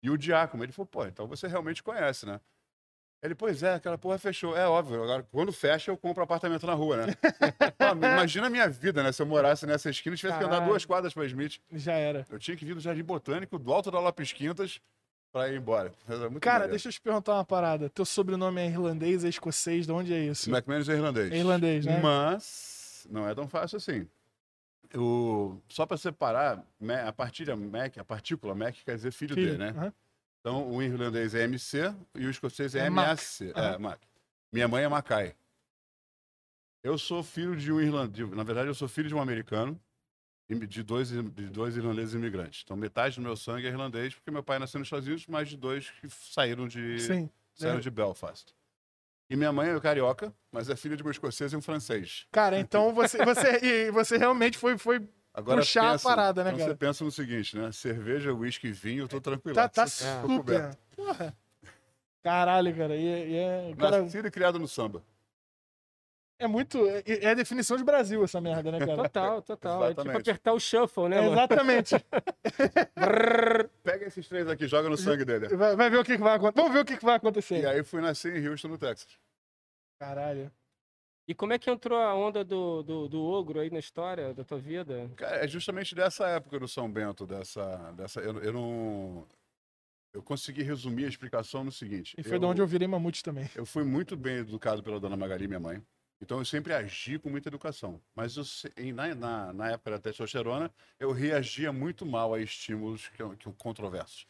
e 0.02 0.08
o 0.08 0.16
Diácono. 0.16 0.64
Ele 0.64 0.72
falou, 0.72 0.86
pô, 0.86 1.04
então 1.04 1.26
você 1.26 1.46
realmente 1.46 1.82
conhece, 1.82 2.24
né? 2.24 2.40
Ele, 3.22 3.34
pois 3.34 3.62
é, 3.62 3.74
aquela 3.74 3.98
porra 3.98 4.16
fechou. 4.16 4.56
É 4.56 4.66
óbvio, 4.66 5.02
agora 5.02 5.26
quando 5.30 5.52
fecha 5.52 5.90
eu 5.90 5.96
compro 5.98 6.22
apartamento 6.22 6.66
na 6.66 6.72
rua, 6.72 7.04
né? 7.04 7.12
Pô, 7.76 7.84
imagina 8.06 8.46
a 8.46 8.50
minha 8.50 8.66
vida, 8.68 9.02
né? 9.02 9.12
Se 9.12 9.20
eu 9.20 9.26
morasse 9.26 9.66
nessa 9.66 9.90
esquina 9.90 10.14
e 10.14 10.18
tivesse 10.18 10.38
que 10.38 10.44
andar 10.44 10.54
Caralho. 10.54 10.70
duas 10.70 10.84
quadras 10.86 11.12
para 11.12 11.26
Smith. 11.26 11.58
Já 11.72 11.92
era. 11.94 12.24
Eu 12.30 12.38
tinha 12.38 12.56
que 12.56 12.64
vir 12.64 12.74
do 12.74 12.80
Jardim 12.80 13.02
Botânico, 13.02 13.58
do 13.58 13.72
Alto 13.72 13.90
da 13.90 13.98
Lopes 13.98 14.32
Quintas, 14.32 14.80
para 15.32 15.48
ir 15.52 15.58
embora. 15.58 15.92
Cara, 16.40 16.60
maneiro. 16.60 16.70
deixa 16.70 16.88
eu 16.88 16.92
te 16.92 17.00
perguntar 17.00 17.34
uma 17.34 17.44
parada. 17.44 17.90
Teu 17.90 18.04
sobrenome 18.06 18.60
é 18.60 18.66
irlandês, 18.68 19.24
é 19.24 19.28
escocês, 19.28 19.84
de 19.84 19.92
onde 19.92 20.14
é 20.14 20.20
isso? 20.20 20.48
McManus 20.48 20.88
é 20.88 20.92
irlandês. 20.94 21.32
É 21.32 21.36
irlandês, 21.36 21.84
né? 21.84 22.00
Mas 22.00 23.06
não 23.10 23.28
é 23.28 23.34
tão 23.34 23.48
fácil 23.48 23.76
assim. 23.78 24.06
O, 24.94 25.60
só 25.68 25.84
para 25.84 25.96
separar, 25.96 26.64
a 27.06 27.12
partilha 27.12 27.54
Mac, 27.54 27.98
a 27.98 28.04
partícula 28.04 28.54
Mac 28.54 28.74
quer 28.84 28.96
dizer 28.96 29.12
filho, 29.12 29.34
Filho. 29.34 29.46
dele, 29.52 29.58
né? 29.58 29.70
Aham. 29.70 29.92
Então 30.40 30.70
o 30.72 30.82
irlandês 30.82 31.34
é 31.34 31.44
MC 31.44 31.94
e 32.14 32.26
o 32.26 32.30
escocês 32.30 32.74
é, 32.74 32.86
É 32.86 32.90
Mac. 32.90 33.08
MAC. 33.08 33.52
É. 33.54 33.78
Mac. 33.78 34.00
Minha 34.52 34.66
mãe 34.68 34.84
é 34.84 34.88
Mackay. 34.88 35.34
Eu 36.82 36.96
sou 36.96 37.22
filho 37.22 37.54
de 37.56 37.72
um 37.72 37.80
irlandês, 37.80 38.30
na 38.30 38.42
verdade 38.44 38.68
eu 38.68 38.74
sou 38.74 38.88
filho 38.88 39.08
de 39.08 39.14
um 39.14 39.20
americano 39.20 39.78
e 40.48 40.54
de 40.66 40.82
dois, 40.82 41.10
de 41.10 41.22
dois 41.50 41.76
irlandeses 41.76 42.14
imigrantes. 42.14 42.62
Então 42.64 42.76
metade 42.76 43.16
do 43.16 43.20
meu 43.22 43.36
sangue 43.36 43.66
é 43.66 43.70
irlandês, 43.70 44.14
porque 44.14 44.30
meu 44.30 44.42
pai 44.42 44.58
nasceu 44.58 44.78
nos 44.78 44.86
Estados 44.86 45.06
Unidos, 45.06 45.26
mais 45.26 45.48
de 45.48 45.56
dois 45.56 45.90
que 46.00 46.08
saíram 46.08 46.66
de, 46.66 47.00
Sim. 47.00 47.28
saíram 47.54 47.78
É. 47.78 47.80
de 47.80 47.90
Belfast. 47.90 48.54
E 49.30 49.36
minha 49.36 49.52
mãe 49.52 49.68
é 49.70 49.80
carioca, 49.80 50.32
mas 50.50 50.70
é 50.70 50.76
filha 50.76 50.96
de 50.96 51.02
um 51.02 51.10
escocês 51.10 51.52
e 51.52 51.56
um 51.56 51.60
francês. 51.60 52.26
Cara, 52.32 52.58
então 52.58 52.92
você, 52.94 53.22
você, 53.24 53.90
você 53.92 54.16
realmente 54.16 54.56
foi, 54.56 54.78
foi 54.78 55.06
Agora 55.34 55.60
Puxar 55.60 55.88
a 55.88 55.92
pensa, 55.92 56.08
parada, 56.08 56.42
né, 56.42 56.50
então 56.50 56.58
cara? 56.58 56.70
Você 56.72 56.76
pensa 56.76 57.04
no 57.04 57.10
seguinte, 57.12 57.56
né? 57.56 57.70
Cerveja, 57.70 58.32
uísque 58.32 58.68
e 58.68 58.72
vinho, 58.72 59.04
eu 59.04 59.08
tô 59.08 59.20
tranquilo. 59.20 59.54
tá, 59.54 59.68
tá 59.68 59.84
É. 59.84 59.86
super. 59.86 60.76
Porra. 60.96 61.36
Caralho, 62.22 62.74
cara. 62.76 62.96
E, 62.96 63.04
e 63.30 63.36
é, 63.36 63.74
cara, 63.78 64.02
Nascido 64.02 64.26
e 64.26 64.30
criado 64.30 64.58
no 64.58 64.66
samba. 64.66 65.02
É 66.38 66.46
muito. 66.46 66.86
É, 66.88 67.02
é 67.06 67.30
a 67.30 67.34
definição 67.34 67.76
de 67.76 67.84
Brasil 67.84 68.22
essa 68.22 68.40
merda, 68.40 68.70
né, 68.70 68.78
cara? 68.78 68.96
Total, 68.96 69.42
total. 69.42 69.84
É 69.84 69.88
tipo 69.88 70.00
Exatamente. 70.00 70.30
apertar 70.30 70.52
o 70.52 70.60
shuffle, 70.60 71.08
né, 71.08 71.16
É, 71.16 71.20
mano? 71.20 71.32
exatamente. 71.32 71.94
Pega 73.82 74.06
esses 74.06 74.28
três 74.28 74.48
aqui, 74.48 74.66
joga 74.66 74.88
no 74.88 74.96
sangue 74.96 75.24
dele. 75.24 75.48
Vai, 75.56 75.76
vai 75.76 75.90
ver 75.90 75.98
o 75.98 76.04
que, 76.04 76.16
que 76.16 76.22
vai 76.22 76.36
acontecer. 76.36 76.56
Vamos 76.60 76.72
ver 76.72 76.80
o 76.80 76.84
que, 76.84 76.96
que 76.96 77.04
vai 77.04 77.16
acontecer. 77.16 77.60
E 77.62 77.66
aí 77.66 77.82
fui 77.82 78.00
nascer 78.00 78.36
em 78.36 78.48
Houston, 78.48 78.68
no 78.68 78.78
Texas. 78.78 79.18
Caralho. 80.00 80.50
E 81.26 81.34
como 81.34 81.52
é 81.52 81.58
que 81.58 81.70
entrou 81.70 81.98
a 81.98 82.14
onda 82.14 82.42
do, 82.42 82.82
do, 82.82 83.08
do 83.08 83.22
ogro 83.22 83.60
aí 83.60 83.70
na 83.70 83.78
história 83.78 84.32
da 84.32 84.44
tua 84.44 84.58
vida? 84.58 85.10
Cara, 85.16 85.44
é 85.44 85.48
justamente 85.48 85.94
dessa 85.94 86.26
época 86.26 86.58
do 86.58 86.66
São 86.66 86.90
Bento, 86.90 87.26
dessa. 87.26 87.92
dessa 87.92 88.20
eu, 88.20 88.38
eu 88.42 88.52
não. 88.52 89.26
Eu 90.14 90.22
consegui 90.22 90.62
resumir 90.62 91.04
a 91.04 91.08
explicação 91.08 91.62
no 91.62 91.70
seguinte. 91.70 92.14
E 92.16 92.22
foi 92.22 92.38
de 92.38 92.46
onde 92.46 92.62
eu 92.62 92.66
virei 92.66 92.88
mamute 92.88 93.22
também. 93.22 93.48
Eu 93.54 93.66
fui 93.66 93.84
muito 93.84 94.16
bem 94.16 94.36
educado 94.38 94.82
pela 94.82 94.98
dona 94.98 95.18
Magali, 95.18 95.46
minha 95.46 95.60
mãe. 95.60 95.82
Então 96.20 96.38
eu 96.38 96.44
sempre 96.44 96.72
agi 96.72 97.18
com 97.18 97.30
muita 97.30 97.48
educação. 97.48 98.00
Mas 98.14 98.36
eu 98.36 98.44
na, 98.92 99.14
na, 99.14 99.52
na 99.52 99.70
época 99.70 99.92
da 99.92 99.98
testosterona, 99.98 100.70
eu 100.98 101.12
reagia 101.12 101.72
muito 101.72 102.04
mal 102.04 102.34
a 102.34 102.40
estímulos 102.40 103.08
que, 103.08 103.36
que 103.36 103.52
controversos. 103.52 104.26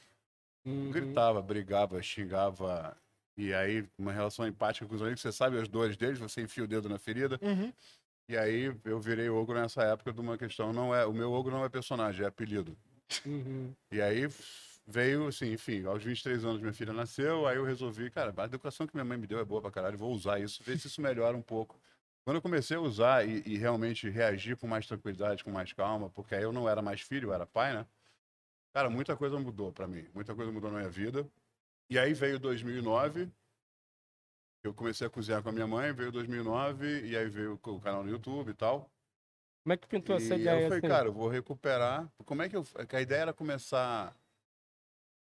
Uhum. 0.65 0.91
Gritava, 0.91 1.41
brigava, 1.41 2.03
xingava. 2.03 2.97
E 3.37 3.55
aí, 3.55 3.87
uma 3.97 4.13
relação 4.13 4.47
empática 4.47 4.87
com 4.87 4.95
os 4.95 5.01
amigos, 5.01 5.21
você 5.21 5.33
sabe 5.33 5.59
as 5.59 5.69
dores 5.69 5.97
deles, 5.97 6.19
você 6.19 6.43
enfia 6.43 6.65
o 6.65 6.67
dedo 6.67 6.89
na 6.89 6.99
ferida. 6.99 7.39
Uhum. 7.41 7.73
E 8.29 8.37
aí 8.37 8.77
eu 8.85 9.01
virei 9.01 9.31
ogro 9.31 9.59
nessa 9.59 9.83
época 9.85 10.13
de 10.13 10.21
uma 10.21 10.37
questão. 10.37 10.73
Não 10.73 10.95
é, 10.95 11.07
o 11.07 11.13
meu 11.13 11.33
ogro 11.33 11.53
não 11.53 11.65
é 11.65 11.69
personagem, 11.69 12.25
é 12.25 12.29
apelido. 12.29 12.77
Uhum. 13.25 13.73
E 13.91 14.03
aí 14.03 14.29
veio, 14.89 15.29
assim, 15.29 15.53
enfim, 15.53 15.85
aos 15.87 16.03
23 16.03 16.45
anos 16.45 16.61
minha 16.61 16.73
filha 16.73 16.93
nasceu, 16.93 17.47
aí 17.47 17.57
eu 17.59 17.65
resolvi, 17.65 18.11
cara, 18.11 18.35
a 18.37 18.45
educação 18.47 18.87
que 18.87 18.95
minha 18.97 19.05
mãe 19.05 19.19
me 19.19 19.27
deu 19.27 19.39
é 19.39 19.45
boa 19.45 19.61
pra 19.63 19.71
caralho, 19.71 19.99
vou 19.99 20.13
usar 20.13 20.41
isso, 20.41 20.63
ver 20.65 20.79
se 20.79 20.89
isso 20.89 21.01
melhora 21.03 21.37
um 21.37 21.43
pouco. 21.43 21.81
Quando 22.25 22.37
eu 22.37 22.43
comecei 22.43 22.77
a 22.77 22.81
usar 22.81 23.27
e, 23.29 23.43
e 23.47 23.57
realmente 23.59 24.09
reagir 24.11 24.57
com 24.57 24.67
mais 24.67 24.87
tranquilidade, 24.87 25.45
com 25.45 25.51
mais 25.51 25.73
calma, 25.73 26.11
porque 26.11 26.35
aí 26.35 26.43
eu 26.43 26.53
não 26.53 26.69
era 26.69 26.83
mais 26.83 27.01
filho, 27.03 27.29
eu 27.31 27.35
era 27.35 27.47
pai, 27.47 27.75
né? 27.75 27.87
Cara, 28.75 28.91
muita 28.91 29.17
coisa 29.17 29.39
mudou 29.39 29.73
pra 29.73 29.87
mim, 29.89 30.07
muita 30.15 30.35
coisa 30.35 30.53
mudou 30.53 30.71
na 30.71 30.79
minha 30.79 30.91
vida. 30.91 31.29
E 31.91 31.99
aí 31.99 32.15
veio 32.15 32.39
2009, 32.39 33.31
eu 34.63 34.75
comecei 34.75 35.07
a 35.07 35.11
cozinhar 35.11 35.43
com 35.43 35.49
a 35.49 35.53
minha 35.53 35.67
mãe, 35.67 35.93
veio 35.93 36.13
2009, 36.13 37.07
e 37.09 37.17
aí 37.17 37.29
veio 37.29 37.55
o 37.63 37.81
canal 37.81 38.03
no 38.05 38.11
YouTube 38.11 38.51
e 38.51 38.55
tal. 38.55 38.91
Como 39.63 39.73
é 39.73 39.77
que 39.77 39.87
pintou 39.89 40.17
essa 40.17 40.35
E 40.35 40.41
ideia? 40.41 40.65
eu 40.65 40.69
falei, 40.69 40.79
assim? 40.79 40.89
cara, 40.89 41.09
eu 41.09 41.13
vou 41.13 41.29
recuperar. 41.29 42.11
Como 42.25 42.43
é 42.43 42.49
que 42.49 42.57
eu. 42.57 42.65
que 42.89 42.97
A 42.97 43.01
ideia 43.01 43.23
era 43.23 43.33
começar. 43.33 44.15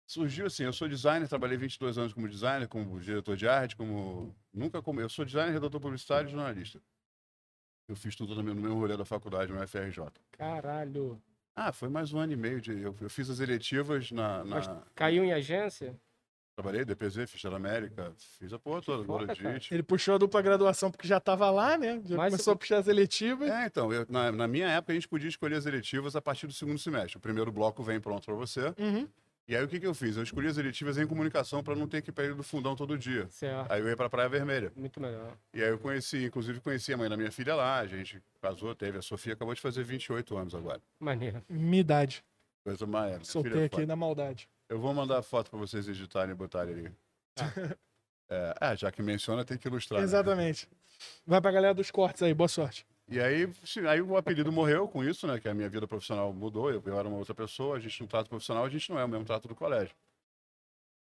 Surgiu 0.06 0.46
assim, 0.46 0.62
eu 0.62 0.72
sou 0.72 0.88
designer, 0.88 1.26
trabalhei 1.28 1.56
22 1.58 1.98
anos 1.98 2.12
como 2.12 2.28
designer, 2.28 2.68
como 2.68 3.00
diretor 3.00 3.36
de 3.36 3.48
arte, 3.48 3.74
como. 3.74 4.34
Nunca 4.54 4.80
como. 4.80 5.00
Eu 5.00 5.08
sou 5.08 5.24
designer, 5.24 5.52
redator 5.52 5.80
publicitário 5.80 6.28
e 6.28 6.32
jornalista. 6.32 6.80
Eu 7.88 7.96
fiz 7.96 8.14
tudo 8.14 8.34
no 8.34 8.42
meu, 8.42 8.54
no 8.54 8.60
meu 8.60 8.74
rolê 8.74 8.96
da 8.96 9.04
faculdade, 9.04 9.52
no 9.52 9.58
FRJ. 9.66 10.04
Caralho. 10.32 11.20
Ah, 11.54 11.72
foi 11.72 11.88
mais 11.88 12.12
um 12.12 12.18
ano 12.18 12.32
e 12.32 12.36
meio 12.36 12.60
de. 12.60 12.70
Eu, 12.80 12.94
eu 13.00 13.10
fiz 13.10 13.28
as 13.28 13.40
eletivas 13.40 14.12
na. 14.12 14.44
na- 14.44 14.56
Mas 14.56 14.70
Caiu 14.94 15.24
em 15.24 15.32
agência? 15.32 15.98
Trabalhei, 16.54 16.84
DPZ, 16.86 17.26
fiz 17.28 17.42
da 17.42 17.54
América, 17.56 18.14
fiz 18.38 18.50
a 18.52 18.58
porra 18.58 18.80
toda. 18.80 19.34
Dite. 19.34 19.74
Ele 19.74 19.82
puxou 19.82 20.14
a 20.14 20.18
dupla 20.18 20.40
graduação 20.40 20.90
porque 20.90 21.06
já 21.06 21.20
tava 21.20 21.50
lá, 21.50 21.76
né? 21.76 22.00
Já 22.06 22.16
Mas- 22.16 22.32
começou 22.32 22.54
a 22.54 22.56
puxar 22.56 22.78
as 22.78 22.88
eletivas. 22.88 23.50
É, 23.50 23.66
então, 23.66 23.92
eu- 23.92 24.06
na, 24.08 24.32
na 24.32 24.48
minha 24.48 24.66
época 24.68 24.92
a 24.92 24.94
gente 24.94 25.06
podia 25.08 25.28
escolher 25.28 25.56
as 25.56 25.66
eletivas 25.66 26.16
a 26.16 26.22
partir 26.22 26.46
do 26.46 26.52
segundo 26.54 26.78
semestre. 26.78 27.18
O 27.18 27.20
primeiro 27.20 27.52
bloco 27.52 27.82
vem 27.82 28.00
pronto 28.00 28.24
para 28.24 28.34
você. 28.34 28.72
Uhum. 28.78 29.06
E 29.48 29.54
aí 29.54 29.62
o 29.62 29.68
que, 29.68 29.78
que 29.78 29.86
eu 29.86 29.94
fiz? 29.94 30.16
Eu 30.16 30.24
escolhi 30.24 30.48
as 30.48 30.58
eletivas 30.58 30.98
em 30.98 31.06
comunicação 31.06 31.62
para 31.62 31.76
não 31.76 31.86
ter 31.86 32.02
que 32.02 32.10
ir 32.10 32.12
para 32.12 32.24
ir 32.24 32.34
do 32.34 32.42
fundão 32.42 32.74
todo 32.74 32.98
dia. 32.98 33.28
Certo. 33.30 33.70
Aí 33.70 33.80
eu 33.80 33.88
ia 33.88 33.96
para 33.96 34.10
Praia 34.10 34.28
Vermelha. 34.28 34.72
Muito 34.74 35.00
melhor. 35.00 35.36
E 35.54 35.62
aí 35.62 35.68
eu 35.68 35.78
conheci, 35.78 36.24
inclusive 36.24 36.60
conheci 36.60 36.92
a 36.92 36.96
mãe 36.96 37.08
da 37.08 37.16
minha 37.16 37.30
filha 37.30 37.54
lá, 37.54 37.78
a 37.78 37.86
gente 37.86 38.20
casou, 38.42 38.74
teve. 38.74 38.98
A 38.98 39.02
Sofia 39.02 39.34
acabou 39.34 39.54
de 39.54 39.60
fazer 39.60 39.84
28 39.84 40.36
anos 40.36 40.54
agora. 40.54 40.80
Maneiro. 40.98 41.44
Minha 41.48 41.80
idade. 41.80 42.24
Coisa 42.64 42.86
mais. 42.86 43.12
minha 43.12 43.24
Soltei 43.24 43.62
é 43.62 43.64
aqui 43.66 43.76
foda. 43.76 43.86
na 43.86 43.94
maldade. 43.94 44.48
Eu 44.68 44.80
vou 44.80 44.92
mandar 44.92 45.18
a 45.18 45.22
foto 45.22 45.48
para 45.48 45.60
vocês 45.60 45.86
editarem 45.86 46.32
e 46.32 46.34
botarem 46.36 46.74
ali. 46.74 46.92
É, 48.28 48.54
ah, 48.60 48.74
já 48.74 48.90
que 48.90 49.00
menciona, 49.02 49.44
tem 49.44 49.56
que 49.56 49.68
ilustrar. 49.68 50.00
né? 50.00 50.04
Exatamente. 50.04 50.68
Vai 51.24 51.40
pra 51.40 51.52
galera 51.52 51.72
dos 51.72 51.92
cortes 51.92 52.20
aí, 52.22 52.34
boa 52.34 52.48
sorte. 52.48 52.84
E 53.08 53.20
aí, 53.20 53.48
aí 53.88 54.00
o 54.02 54.16
apelido 54.16 54.50
morreu 54.50 54.88
com 54.88 55.04
isso, 55.04 55.26
né? 55.26 55.38
Que 55.38 55.48
a 55.48 55.54
minha 55.54 55.68
vida 55.68 55.86
profissional 55.86 56.32
mudou, 56.32 56.70
eu, 56.70 56.82
eu 56.84 56.98
era 56.98 57.06
uma 57.08 57.18
outra 57.18 57.34
pessoa, 57.34 57.76
a 57.76 57.80
gente 57.80 58.00
no 58.02 58.08
trato 58.08 58.28
profissional, 58.28 58.64
a 58.64 58.68
gente 58.68 58.90
não 58.90 58.98
é 58.98 59.04
o 59.04 59.08
mesmo 59.08 59.24
trato 59.24 59.46
do 59.46 59.54
colégio. 59.54 59.94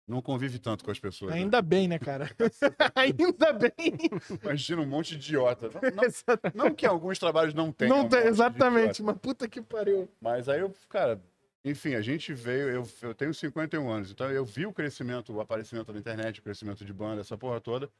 Não 0.06 0.22
convive 0.22 0.58
tanto 0.58 0.84
com 0.84 0.90
as 0.90 0.98
pessoas. 0.98 1.34
né? 1.34 1.40
Ainda 1.40 1.60
bem, 1.60 1.86
né, 1.86 1.98
cara? 1.98 2.30
Ainda 2.94 3.52
bem. 3.52 3.98
Imagina 4.42 4.80
um 4.80 4.86
monte 4.86 5.10
de 5.10 5.16
idiota. 5.16 5.68
Não, 5.68 5.80
não- 5.92 6.64
não 6.68 6.74
que 6.74 6.86
alguns 6.86 7.18
trabalhos 7.18 7.52
não 7.52 7.70
tenham. 7.70 7.94
Não 7.96 8.04
um 8.06 8.08
tem, 8.08 8.22
de 8.22 8.28
exatamente, 8.28 9.02
mas 9.02 9.18
puta 9.18 9.46
que 9.46 9.60
pariu. 9.60 10.08
Mas 10.18 10.48
aí 10.48 10.60
eu, 10.60 10.74
cara, 10.88 11.20
enfim, 11.62 11.94
a 11.94 12.00
gente 12.00 12.32
veio, 12.32 12.70
eu, 12.70 12.88
eu 13.02 13.14
tenho 13.14 13.34
51 13.34 13.86
anos, 13.90 14.10
então 14.10 14.30
eu 14.30 14.46
vi 14.46 14.64
o 14.64 14.72
crescimento, 14.72 15.30
o 15.34 15.40
aparecimento 15.42 15.92
da 15.92 15.98
internet, 15.98 16.40
o 16.40 16.42
crescimento 16.42 16.84
de 16.86 16.92
banda, 16.92 17.20
essa 17.20 17.36
porra 17.36 17.60
toda. 17.60 17.90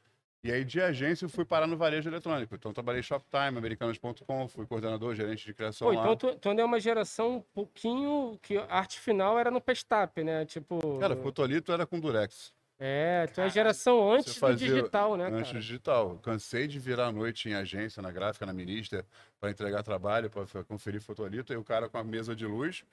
E 0.43 0.51
aí 0.51 0.63
de 0.63 0.79
agência 0.81 1.25
eu 1.25 1.29
fui 1.29 1.43
parar 1.43 1.67
no 1.67 1.75
varejo 1.75 2.09
eletrônico. 2.09 2.55
Então 2.55 2.71
trabalhei 2.71 3.03
Shoptime, 3.03 3.57
americanos.com, 3.57 4.47
fui 4.47 4.65
coordenador, 4.65 5.13
gerente 5.13 5.45
de 5.45 5.53
criação 5.53 5.87
Pô, 5.89 5.93
lá. 5.93 5.99
então 6.01 6.15
tu, 6.15 6.35
tu 6.39 6.49
é 6.49 6.63
uma 6.63 6.79
geração 6.79 7.37
um 7.37 7.41
pouquinho 7.41 8.39
que 8.41 8.57
a 8.57 8.65
arte 8.77 8.99
final 8.99 9.37
era 9.37 9.51
no 9.51 9.59
Pestap, 9.59 10.23
né? 10.23 10.45
Tipo. 10.45 10.97
Cara, 10.99 11.15
fotolito 11.17 11.71
era 11.73 11.85
com 11.85 11.99
Durex. 11.99 12.53
É, 12.81 13.27
tu 13.27 13.41
é 13.41 13.43
a 13.43 13.49
geração 13.49 14.09
antes 14.13 14.39
do 14.39 14.55
digital, 14.55 15.17
né, 15.17 15.25
Antes 15.27 15.51
do 15.51 15.59
digital. 15.59 16.17
Cansei 16.19 16.65
de 16.65 16.79
virar 16.79 17.07
à 17.07 17.11
noite 17.11 17.49
em 17.49 17.53
agência, 17.53 18.01
na 18.01 18.09
gráfica, 18.09 18.45
na 18.45 18.53
Ministra, 18.53 19.05
para 19.37 19.51
entregar 19.51 19.83
trabalho, 19.83 20.29
para 20.29 20.63
conferir 20.63 21.01
fotolito, 21.01 21.51
e 21.51 21.57
o 21.57 21.63
cara 21.63 21.89
com 21.89 21.97
a 21.97 22.03
mesa 22.05 22.33
de 22.33 22.45
luz, 22.45 22.85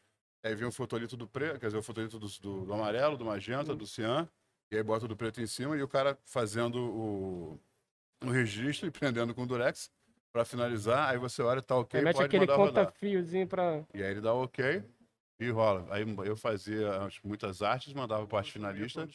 aí 0.43 0.57
vinha 0.57 0.69
o 0.69 0.73
fotolito 0.73 1.17
do 1.17 1.29
preto, 1.29 1.61
quer 1.61 1.67
dizer, 1.67 1.79
o 1.79 1.83
fotolito 1.83 2.19
do, 2.19 2.27
do- 2.27 2.65
do 2.67 2.75
amarelo, 2.75 3.17
do 3.17 3.25
magenta, 3.25 3.75
Hum. 3.75 3.77
do 3.77 3.87
cian, 3.87 4.29
e 4.71 4.77
aí 4.77 4.83
bota 4.83 5.07
do 5.07 5.17
preto 5.17 5.41
em 5.41 5.47
cima, 5.47 5.77
e 5.77 5.83
o 5.83 5.89
cara 5.89 6.19
fazendo 6.25 6.77
o, 6.79 7.61
o 8.25 8.31
registro 8.31 8.87
e 8.89 8.91
prendendo 8.91 9.35
com 9.35 9.43
o 9.43 9.47
Durex 9.47 9.91
para 10.33 10.45
finalizar. 10.45 11.09
Aí 11.11 11.19
você 11.19 11.43
olha, 11.43 11.63
tá 11.63 11.77
ok, 11.77 11.99
Aí 11.99 12.05
mete 12.05 12.15
pode 12.17 12.27
aquele 12.27 12.41
mandar 12.47 12.57
rodar. 12.57 12.87
conta-fiozinho 12.87 13.47
pra. 13.47 13.85
E 13.95 14.03
aí 14.03 14.11
ele 14.11 14.21
dá 14.21 14.35
ok 14.35 14.83
e 15.39 15.51
rola. 15.51 15.87
Aí 15.91 16.05
eu 16.25 16.37
fazia 16.37 17.05
as- 17.05 17.21
muitas 17.23 17.63
artes, 17.63 17.93
mandava 17.93 18.27
para 18.27 18.39
arte 18.39 18.53
finalista 18.53 19.07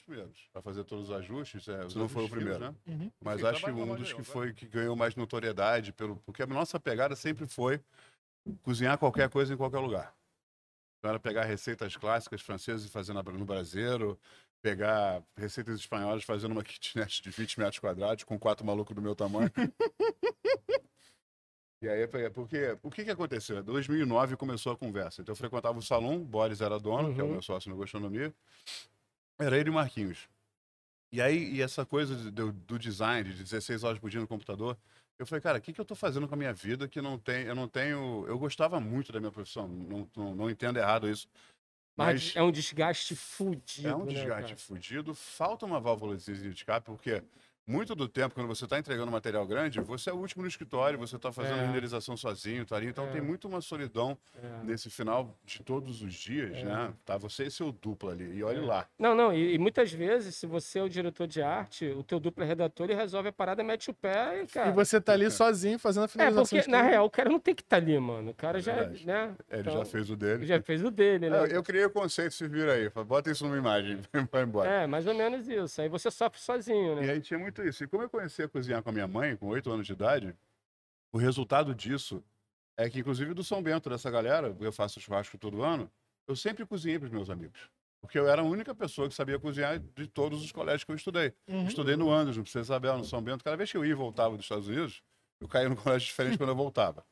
para 0.54 0.62
fazer 0.62 0.84
todos 0.84 1.10
os 1.10 1.16
ajustes. 1.16 1.68
É, 1.68 1.80
não 1.96 2.08
foi 2.08 2.24
o 2.26 2.30
primeiro, 2.30 2.60
né? 2.60 2.76
Uhum. 2.88 3.12
Mas 3.24 3.44
acho 3.44 3.60
que 3.60 3.66
trabalho, 3.72 3.92
um 3.92 3.96
dos 3.96 4.14
que 4.14 4.22
vai. 4.22 4.26
foi 4.26 4.54
que 4.54 4.66
ganhou 4.68 4.96
mais 4.96 5.16
notoriedade, 5.16 5.92
pelo, 5.92 6.16
porque 6.18 6.44
a 6.44 6.48
nossa 6.48 6.80
pegada 6.80 7.16
sempre 7.16 7.46
foi 7.46 7.82
cozinhar 8.64 8.98
qualquer 8.98 9.30
coisa 9.30 9.54
em 9.54 9.58
qualquer 9.58 9.80
lugar. 9.80 10.16
Então 10.98 11.10
era 11.10 11.20
pegar 11.20 11.44
receitas 11.44 11.96
clássicas 11.98 12.42
francesas 12.42 12.86
e 12.86 12.90
fazer 12.90 13.14
na- 13.14 13.24
no 13.24 13.46
braseiro, 13.46 14.20
pegar 14.62 15.24
receitas 15.36 15.80
espanholas 15.80 16.24
fazendo 16.24 16.52
uma 16.52 16.64
kitnet 16.66 17.22
de 17.22 17.30
20 17.30 17.60
metros 17.60 17.80
quadrados 17.80 18.24
com 18.24 18.38
quatro 18.40 18.66
malucos 18.66 18.96
do 18.96 19.02
meu 19.02 19.16
tamanho. 19.16 19.52
E 21.84 21.90
aí, 21.90 22.08
porque 22.34 22.78
o 22.84 22.92
que, 22.92 23.04
que 23.04 23.10
aconteceu? 23.10 23.58
Em 23.60 23.64
2009 23.64 24.38
começou 24.38 24.72
a 24.74 24.78
conversa. 24.78 25.22
Então 25.22 25.34
eu 25.34 25.38
frequentava 25.38 25.80
o 25.80 25.82
salão, 25.82 26.20
Boris 26.24 26.62
era 26.62 26.80
dono, 26.80 27.14
que 27.14 27.20
é 27.20 27.24
o 27.24 27.26
Uhum. 27.26 27.34
meu 27.34 27.42
sócio 27.42 27.72
na 27.72 27.78
gastronomia. 27.78 28.32
Era 29.40 29.58
ele 29.58 29.70
e 29.70 29.74
Marquinhos. 29.74 30.30
E 31.12 31.20
aí, 31.20 31.52
e 31.56 31.62
essa 31.62 31.84
coisa 31.86 32.16
do, 32.32 32.52
do 32.54 32.78
design, 32.78 33.34
de 33.34 33.44
16 33.44 33.84
horas 33.84 34.00
por 34.00 34.10
dia 34.12 34.22
no 34.22 34.28
computador, 34.28 34.78
eu 35.18 35.26
falei, 35.26 35.42
cara, 35.42 35.58
o 35.58 35.62
que, 35.62 35.74
que 35.74 35.82
eu 35.82 35.86
tô 35.86 35.96
fazendo 35.96 36.28
com 36.28 36.36
a 36.36 36.38
minha 36.38 36.54
vida 36.54 36.88
que 36.88 37.02
não 37.02 37.18
tem, 37.18 37.46
eu 37.46 37.56
não 37.56 37.68
tenho. 37.68 38.26
Eu 38.28 38.38
gostava 38.38 38.80
muito 38.80 39.12
da 39.12 39.20
minha 39.20 39.32
profissão, 39.32 39.68
não, 39.68 40.08
não, 40.16 40.36
não 40.36 40.50
entendo 40.52 40.78
errado 40.78 41.10
isso. 41.10 41.28
Mas, 41.96 42.28
Mas 42.28 42.36
é 42.36 42.42
um 42.44 42.52
desgaste 42.52 43.16
fudido. 43.16 43.88
é 43.88 43.96
um 43.96 44.06
né, 44.06 44.14
desgaste 44.14 44.54
cara? 44.54 44.58
fudido, 44.58 45.14
falta 45.14 45.66
uma 45.66 45.80
válvula 45.80 46.16
de 46.16 46.50
escape, 46.50 46.86
porque 46.86 47.22
muito 47.68 47.94
do 47.96 48.08
tempo, 48.08 48.36
quando 48.36 48.48
você 48.48 48.66
está 48.66 48.78
entregando 48.80 49.12
material 49.12 49.46
grande, 49.46 49.80
você 49.82 50.10
é 50.10 50.14
o 50.14 50.18
último 50.18 50.42
no 50.44 50.48
escritório, 50.48 50.98
você 50.98 51.16
está 51.16 51.32
fazendo 51.32 51.58
É. 51.58 51.64
a 51.64 51.66
renderização 51.68 52.18
sozinho, 52.18 52.66
tá 52.66 52.76
ali, 52.76 52.88
então 52.88 53.06
É. 53.08 53.12
tem 53.12 53.22
muito 53.22 53.48
uma 53.48 53.62
solidão 53.62 54.18
É. 54.36 54.64
nesse 54.64 54.90
final 54.90 55.38
de 55.46 55.62
todos 55.62 56.02
os 56.02 56.14
dias, 56.14 56.58
É. 56.58 56.64
né? 56.64 56.94
Tá 57.06 57.18
você 57.18 57.46
e 57.46 57.52
seu 57.52 57.72
duplo 57.72 58.10
ali, 58.10 58.36
e 58.38 58.44
olhe 58.44 58.60
É. 58.60 58.66
lá. 58.66 58.88
Não, 59.00 59.14
não, 59.16 59.34
e, 59.34 59.54
e 59.54 59.58
muitas 59.58 59.92
vezes, 59.92 60.36
se 60.36 60.46
você 60.48 60.80
é 60.80 60.84
o 60.84 60.90
diretor 60.90 61.28
de 61.28 61.42
arte, 61.42 61.86
o 61.88 62.04
teu 62.04 62.20
duplo 62.20 62.44
é 62.44 62.48
redator, 62.48 62.86
ele 62.90 62.96
resolve 63.00 63.30
a 63.30 63.34
parada, 63.34 63.64
mete 63.64 63.90
o 63.90 63.94
pé 63.94 64.44
e, 64.44 64.48
cara. 64.48 64.70
E 64.70 64.74
você 64.74 65.00
tá 65.00 65.14
ali 65.14 65.30
sozinho 65.32 65.78
fazendo 65.80 66.04
a 66.04 66.06
É, 66.06 66.08
finalização. 66.10 66.44
porque, 66.46 66.62
de 66.66 66.70
na 66.70 66.82
real, 66.82 67.06
o 67.06 67.10
cara 67.10 67.30
não 67.30 67.40
tem 67.40 67.54
que 67.56 67.62
estar 67.62 67.78
ali, 67.78 67.98
mano. 68.00 68.32
O 68.32 68.34
cara 68.34 68.58
É 68.58 68.62
já, 68.62 68.76
né? 69.06 69.36
Ele 69.50 69.62
Então, 69.62 69.74
já 69.74 69.86
fez 69.86 70.10
o 70.10 70.16
dele. 70.16 70.46
já 70.46 70.62
fez 70.62 70.84
o 70.84 70.92
dele, 70.92 71.30
né? 71.30 71.40
Eu, 71.40 71.46
eu 71.48 71.64
criei 71.64 71.86
o 71.86 71.90
conceito, 71.90 72.34
se 72.34 72.48
vira 72.48 72.74
aí. 72.74 72.90
Bota 73.06 73.32
isso 73.32 73.44
numa 73.46 73.58
imagem, 73.58 74.00
vai 74.32 74.44
embora. 74.44 74.70
É, 74.70 74.88
mais 74.88 75.06
ou 75.08 75.14
menos 75.14 75.48
isso. 75.48 75.82
Aí 75.82 75.88
você 75.90 76.10
sofre 76.12 76.40
sozinho, 76.40 76.94
E 77.02 77.06
né? 77.06 77.14
aí 77.14 77.22
tinha 77.22 77.40
muito 77.40 77.51
isso. 77.60 77.84
E 77.84 77.88
como 77.88 78.04
eu 78.04 78.10
comecei 78.10 78.46
a 78.46 78.48
cozinhar 78.48 78.84
com 78.84 78.90
a 78.90 78.94
minha 78.94 79.08
mãe, 79.08 79.36
com 79.36 79.48
oito 79.48 79.72
anos 79.72 79.88
de 79.88 79.94
idade, 79.94 80.36
o 81.12 81.18
resultado 81.18 81.74
disso 81.74 82.24
é 82.78 82.90
que, 82.90 83.00
inclusive, 83.00 83.34
do 83.34 83.44
São 83.44 83.62
Bento, 83.62 83.90
dessa 83.90 84.10
galera, 84.10 84.56
eu 84.60 84.72
faço 84.72 85.00
churrasco 85.00 85.38
todo 85.38 85.64
ano, 85.64 85.92
eu 86.28 86.36
sempre 86.36 86.66
cozinhei 86.66 86.98
para 86.98 87.08
os 87.08 87.12
meus 87.12 87.30
amigos. 87.30 87.70
Porque 88.00 88.18
eu 88.18 88.28
era 88.28 88.42
a 88.42 88.46
única 88.46 88.74
pessoa 88.74 89.08
que 89.08 89.14
sabia 89.14 89.38
cozinhar 89.38 89.80
de 89.80 90.08
todos 90.08 90.44
os 90.44 90.52
colégios 90.52 90.84
que 90.84 90.92
eu 90.92 90.96
estudei. 90.96 91.34
Uhum. 91.48 91.68
Estudei 91.68 91.96
no 91.96 92.12
Andes, 92.12 92.36
no 92.36 92.44
Princesa 92.44 92.66
Isabel, 92.66 92.98
no 92.98 93.06
São 93.06 93.22
Bento. 93.22 93.44
Cada 93.44 93.56
vez 93.56 93.72
que 93.72 93.78
eu 93.78 93.86
ia 93.86 93.92
e 93.92 93.96
voltava 93.96 94.36
dos 94.36 94.46
Estados 94.46 94.68
Unidos, 94.68 95.04
eu 95.40 95.48
caía 95.48 95.70
num 95.70 95.76
colégio 95.78 96.08
diferente 96.08 96.38
quando 96.38 96.50
eu 96.50 96.56
voltava. 96.56 97.06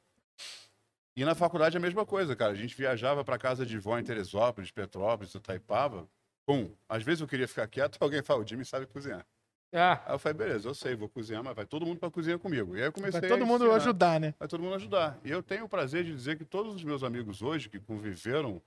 E 1.16 1.24
na 1.24 1.36
faculdade 1.36 1.78
a 1.78 1.80
mesma 1.80 2.06
coisa, 2.06 2.36
cara. 2.36 2.54
A 2.54 2.56
gente 2.56 2.76
viajava 2.76 3.24
para 3.24 3.38
casa 3.38 3.66
de 3.66 3.78
vó 3.78 4.00
em 4.00 4.04
Teresópolis, 4.04 4.72
Petrópolis, 4.72 5.36
Itaipava. 5.36 6.08
Pum. 6.46 6.74
Às 6.88 7.04
vezes 7.04 7.22
eu 7.22 7.28
queria 7.28 7.48
ficar 7.48 7.68
quieto, 7.68 7.98
alguém 8.02 8.24
fala, 8.24 8.42
o 8.42 8.48
Jimmy 8.48 8.66
sabe 8.66 8.88
cozinhar. 8.88 9.26
Ah, 9.72 10.02
Aí 10.06 10.16
eu 10.16 10.20
falei, 10.20 10.38
beleza, 10.38 10.68
eu 10.68 10.74
sei, 10.74 10.96
vou 10.96 11.08
cozinhar, 11.08 11.44
mas 11.44 11.56
vai 11.56 11.66
todo 11.66 11.86
mundo 11.86 12.00
para 12.00 12.10
cozinhar 12.10 12.40
comigo. 12.40 12.76
E 12.76 12.80
aí 12.82 12.88
eu 12.88 12.92
comecei 12.92 13.22
Vai 13.22 13.30
todo 13.30 13.46
mundo 13.46 13.66
ensinar, 13.66 13.76
ajudar, 13.76 14.20
né? 14.20 14.34
Vai 14.40 14.48
todo 14.48 14.64
mundo 14.64 14.76
ajudar. 14.76 15.20
E 15.24 15.30
eu 15.30 15.44
tenho 15.44 15.66
o 15.66 15.70
prazer 15.70 16.04
de 16.04 16.12
dizer 16.14 16.38
que 16.38 16.46
todos 16.46 16.74
os 16.76 16.84
meus 16.84 17.04
amigos 17.04 17.42
hoje 17.42 17.70
que 17.70 17.80
conviveram 17.80 18.62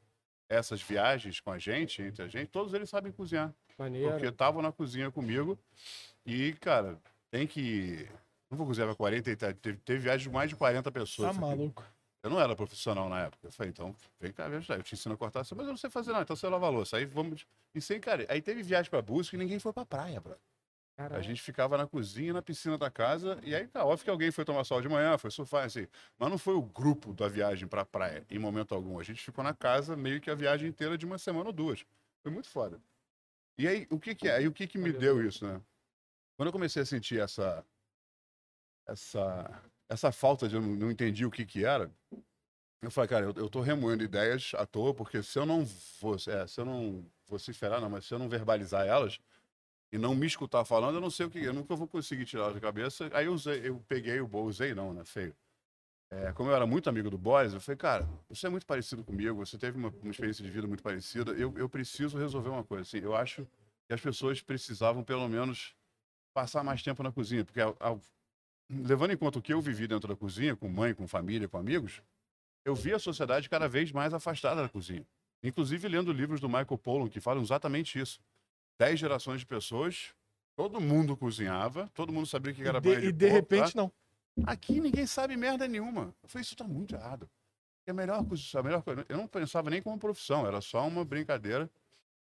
essas 0.49 0.81
viagens 0.81 1.41
com 1.41 1.51
a 1.51 1.59
gente, 1.59 2.03
entre 2.03 2.23
a 2.23 2.29
gente, 2.29 2.49
todos 2.49 2.73
eles 2.73 2.89
sabem 2.89 3.11
cozinhar. 3.11 3.53
maneiro. 3.77 4.11
Porque 4.13 4.27
estavam 4.27 4.63
na 4.63 4.71
cozinha 4.71 5.11
comigo. 5.11 5.59
E, 6.25 6.53
cara, 6.61 6.97
tem 7.31 7.47
que. 7.47 8.09
Não 8.49 8.57
vou 8.59 8.67
cozinhar 8.67 8.87
para 8.87 8.97
40 8.97 9.31
e 9.31 9.37
tal. 9.37 9.53
Teve, 9.55 9.79
teve 9.79 9.99
viagem 9.99 10.29
de 10.29 10.33
mais 10.33 10.51
de 10.51 10.57
40 10.57 10.93
pessoas. 10.93 11.35
Tá 11.35 11.41
maluco. 11.41 11.83
Eu 12.23 12.31
não 12.31 12.39
era 12.39 12.55
profissional 12.55 13.09
na 13.09 13.23
época. 13.23 13.49
Eu 13.49 13.53
falei, 13.53 13.71
então, 13.71 13.97
vem 14.21 14.31
cá, 14.31 14.49
me 14.49 14.57
ajudar. 14.57 14.77
Eu 14.77 14.83
te 14.85 14.95
ensino 14.95 15.15
a 15.15 15.19
cortar, 15.19 15.41
mas 15.41 15.67
eu 15.67 15.73
não 15.73 15.77
sei 15.77 15.91
fazer 15.91 16.13
nada, 16.13 16.23
então 16.23 16.37
você 16.37 16.47
lava 16.47 16.67
a 16.67 16.71
louça. 16.71 16.97
Aí 16.97 17.05
vamos. 17.05 17.45
E 17.75 17.81
sem, 17.81 17.99
cara, 17.99 18.25
aí 18.29 18.41
teve 18.41 18.63
viagem 18.63 18.89
para 18.89 19.03
busca 19.03 19.35
e 19.35 19.39
ninguém 19.39 19.59
foi 19.59 19.73
pra 19.73 19.85
praia, 19.85 20.21
A 21.11 21.21
gente 21.21 21.41
ficava 21.41 21.77
na 21.77 21.87
cozinha, 21.87 22.33
na 22.33 22.43
piscina 22.43 22.77
da 22.79 22.91
casa, 22.91 23.39
e 23.43 23.55
aí 23.55 23.67
tá 23.67 23.85
óbvio 23.85 24.05
que 24.05 24.11
alguém 24.11 24.31
foi 24.31 24.45
tomar 24.45 24.65
sol 24.65 24.81
de 24.81 24.89
manhã, 24.89 25.17
foi 25.19 25.31
surfar, 25.31 25.65
assim. 25.65 25.87
Mas 26.19 26.31
não 26.31 26.39
foi 26.39 26.55
o 26.55 26.63
grupo 26.63 27.13
da 27.13 27.29
viagem 27.29 27.67
pra 27.67 27.85
praia, 27.85 28.25
em 28.31 28.39
momento 28.39 28.75
algum. 28.75 28.99
A 28.99 29.03
gente 29.03 29.23
ficou 29.23 29.43
na 29.43 29.55
casa 29.55 29.97
meio 29.97 30.21
que 30.21 30.31
a 30.31 30.35
viagem 30.35 30.69
inteira 30.69 30.97
de 30.99 31.07
uma 31.07 31.19
semana 31.19 31.47
ou 31.47 31.53
duas. 31.53 31.85
Foi 32.23 32.31
muito 32.31 32.49
foda. 32.49 32.81
E 33.59 33.67
aí, 33.69 33.87
o 33.91 33.99
que 33.99 34.15
que 34.15 34.29
é? 34.29 34.37
Aí 34.37 34.49
o 34.49 34.53
que 34.53 34.67
que 34.67 34.79
me 34.79 34.93
deu 34.93 35.27
isso, 35.27 35.47
né? 35.47 35.61
Quando 36.37 36.49
eu 36.49 36.53
comecei 36.53 36.83
a 36.83 36.87
sentir 36.87 37.21
essa 37.21 37.65
essa 38.87 39.63
essa 39.89 40.11
falta 40.11 40.49
de 40.49 40.57
eu 40.57 40.63
não, 40.63 40.91
entendi 40.91 41.25
o 41.27 41.31
que 41.31 41.45
que 41.45 41.65
era, 41.65 41.91
eu 42.81 42.91
falei, 42.91 43.09
cara, 43.09 43.27
eu, 43.27 43.35
eu 43.37 43.49
tô 43.49 43.61
remoendo 43.61 44.03
ideias 44.03 44.53
à 44.57 44.67
toa, 44.67 44.95
porque 44.95 45.23
se 45.23 45.39
eu 45.39 45.47
não 45.47 45.65
vou, 46.01 46.17
é, 46.17 46.47
se 46.47 46.61
eu 46.61 46.65
não 46.65 47.05
vociferar, 47.29 47.81
não, 47.81 47.91
mas 47.91 48.07
se 48.07 48.15
eu 48.15 48.19
não 48.19 48.29
verbalizar 48.29 48.87
elas 48.87 49.21
e 49.93 49.99
não 49.99 50.15
me 50.15 50.27
escutar 50.27 50.65
falando, 50.65 50.95
eu 50.97 51.01
não 51.01 51.11
sei 51.11 51.27
o 51.27 51.31
que, 51.31 51.39
eu 51.39 51.53
nunca 51.53 51.77
vou 51.77 51.87
conseguir 51.87 52.25
tirar 52.25 52.51
da 52.51 52.59
cabeça. 52.59 53.11
Aí 53.13 53.27
eu 53.27 53.35
usei, 53.35 53.69
eu 53.69 53.83
peguei 53.87 54.21
o 54.21 54.27
bol, 54.27 54.47
usei 54.47 54.75
não, 54.75 54.93
né, 54.95 55.05
feio. 55.05 55.35
É, 56.11 56.33
como 56.33 56.51
eu 56.51 56.55
era 56.57 56.67
muito 56.67 56.89
amigo 56.91 57.09
do 57.11 57.17
Boys, 57.19 57.55
eu 57.55 57.61
falei, 57.61 57.77
cara, 57.77 58.09
você 58.29 58.47
é 58.47 58.51
muito 58.51 58.67
parecido 58.67 59.03
comigo, 59.05 59.45
você 59.45 59.57
teve 59.57 59.79
uma, 59.79 59.89
uma 60.03 60.11
experiência 60.11 60.45
de 60.45 60.51
vida 60.51 60.67
muito 60.67 60.83
parecida, 60.83 61.33
eu, 61.33 61.55
eu 61.57 61.69
preciso 61.69 62.19
resolver 62.19 62.51
uma 62.51 62.65
coisa, 62.65 62.83
assim, 62.83 62.99
eu 62.99 63.15
acho 63.15 63.47
que 63.87 63.95
as 63.95 64.01
pessoas 64.01 64.43
precisavam, 64.43 65.03
pelo 65.03 65.27
menos, 65.29 65.75
passar 66.35 66.63
mais 66.63 66.83
tempo 66.83 67.03
na 67.03 67.11
cozinha, 67.11 67.45
porque 67.45 67.61
ao- 67.61 67.77
ao- 67.81 68.01
levando 68.71 69.13
em 69.13 69.17
conta 69.17 69.39
o 69.39 69.43
que 69.43 69.53
eu 69.55 69.61
vivi 69.61 69.87
dentro 69.87 70.07
da 70.09 70.17
cozinha, 70.17 70.55
com 70.57 70.69
mãe, 70.69 70.95
com 70.95 71.07
família, 71.09 71.49
com 71.49 71.57
amigos, 71.57 72.03
eu 72.65 72.75
vi 72.75 72.93
a 72.93 72.99
sociedade 72.99 73.49
cada 73.49 73.69
vez 73.69 73.91
mais 73.91 74.13
afastada 74.15 74.63
da 74.63 74.69
cozinha. 74.69 75.07
Inclusive 75.43 75.89
lendo 75.89 76.13
livros 76.13 76.41
do 76.41 76.49
Michael 76.49 76.79
Pollan 76.79 77.09
que 77.09 77.21
falam 77.21 77.43
exatamente 77.43 77.99
isso. 77.99 78.21
Dez 78.79 78.99
gerações 78.99 79.41
de 79.41 79.47
pessoas, 79.47 80.15
todo 80.57 80.81
mundo 80.81 81.17
cozinhava, 81.17 81.91
todo 81.95 82.13
mundo 82.13 82.27
sabia 82.27 82.53
o 82.53 82.55
que 82.55 82.63
era 82.63 82.79
E 82.79 82.81
de, 82.81 82.89
e 82.91 83.13
de 83.13 83.27
porco, 83.27 83.35
repente, 83.35 83.75
tá? 83.75 83.83
não. 83.83 83.93
Aqui 84.45 84.81
ninguém 84.81 85.07
sabe 85.07 85.37
merda 85.37 85.69
nenhuma. 85.69 86.15
Eu 86.23 86.29
falei, 86.29 86.43
isso 86.43 86.57
tá 86.57 86.65
muito 86.65 86.95
errado. 86.95 87.29
A 87.87 87.93
melhor 87.93 88.25
coisa, 88.25 88.61
a 88.61 88.63
melhor 88.63 88.83
coisa, 88.83 89.05
eu 89.09 89.17
não 89.17 89.27
pensava 89.27 89.69
nem 89.69 89.83
como 89.83 89.99
profissão, 89.99 90.47
era 90.47 90.61
só 90.61 90.87
uma 90.87 91.05
brincadeira 91.05 91.69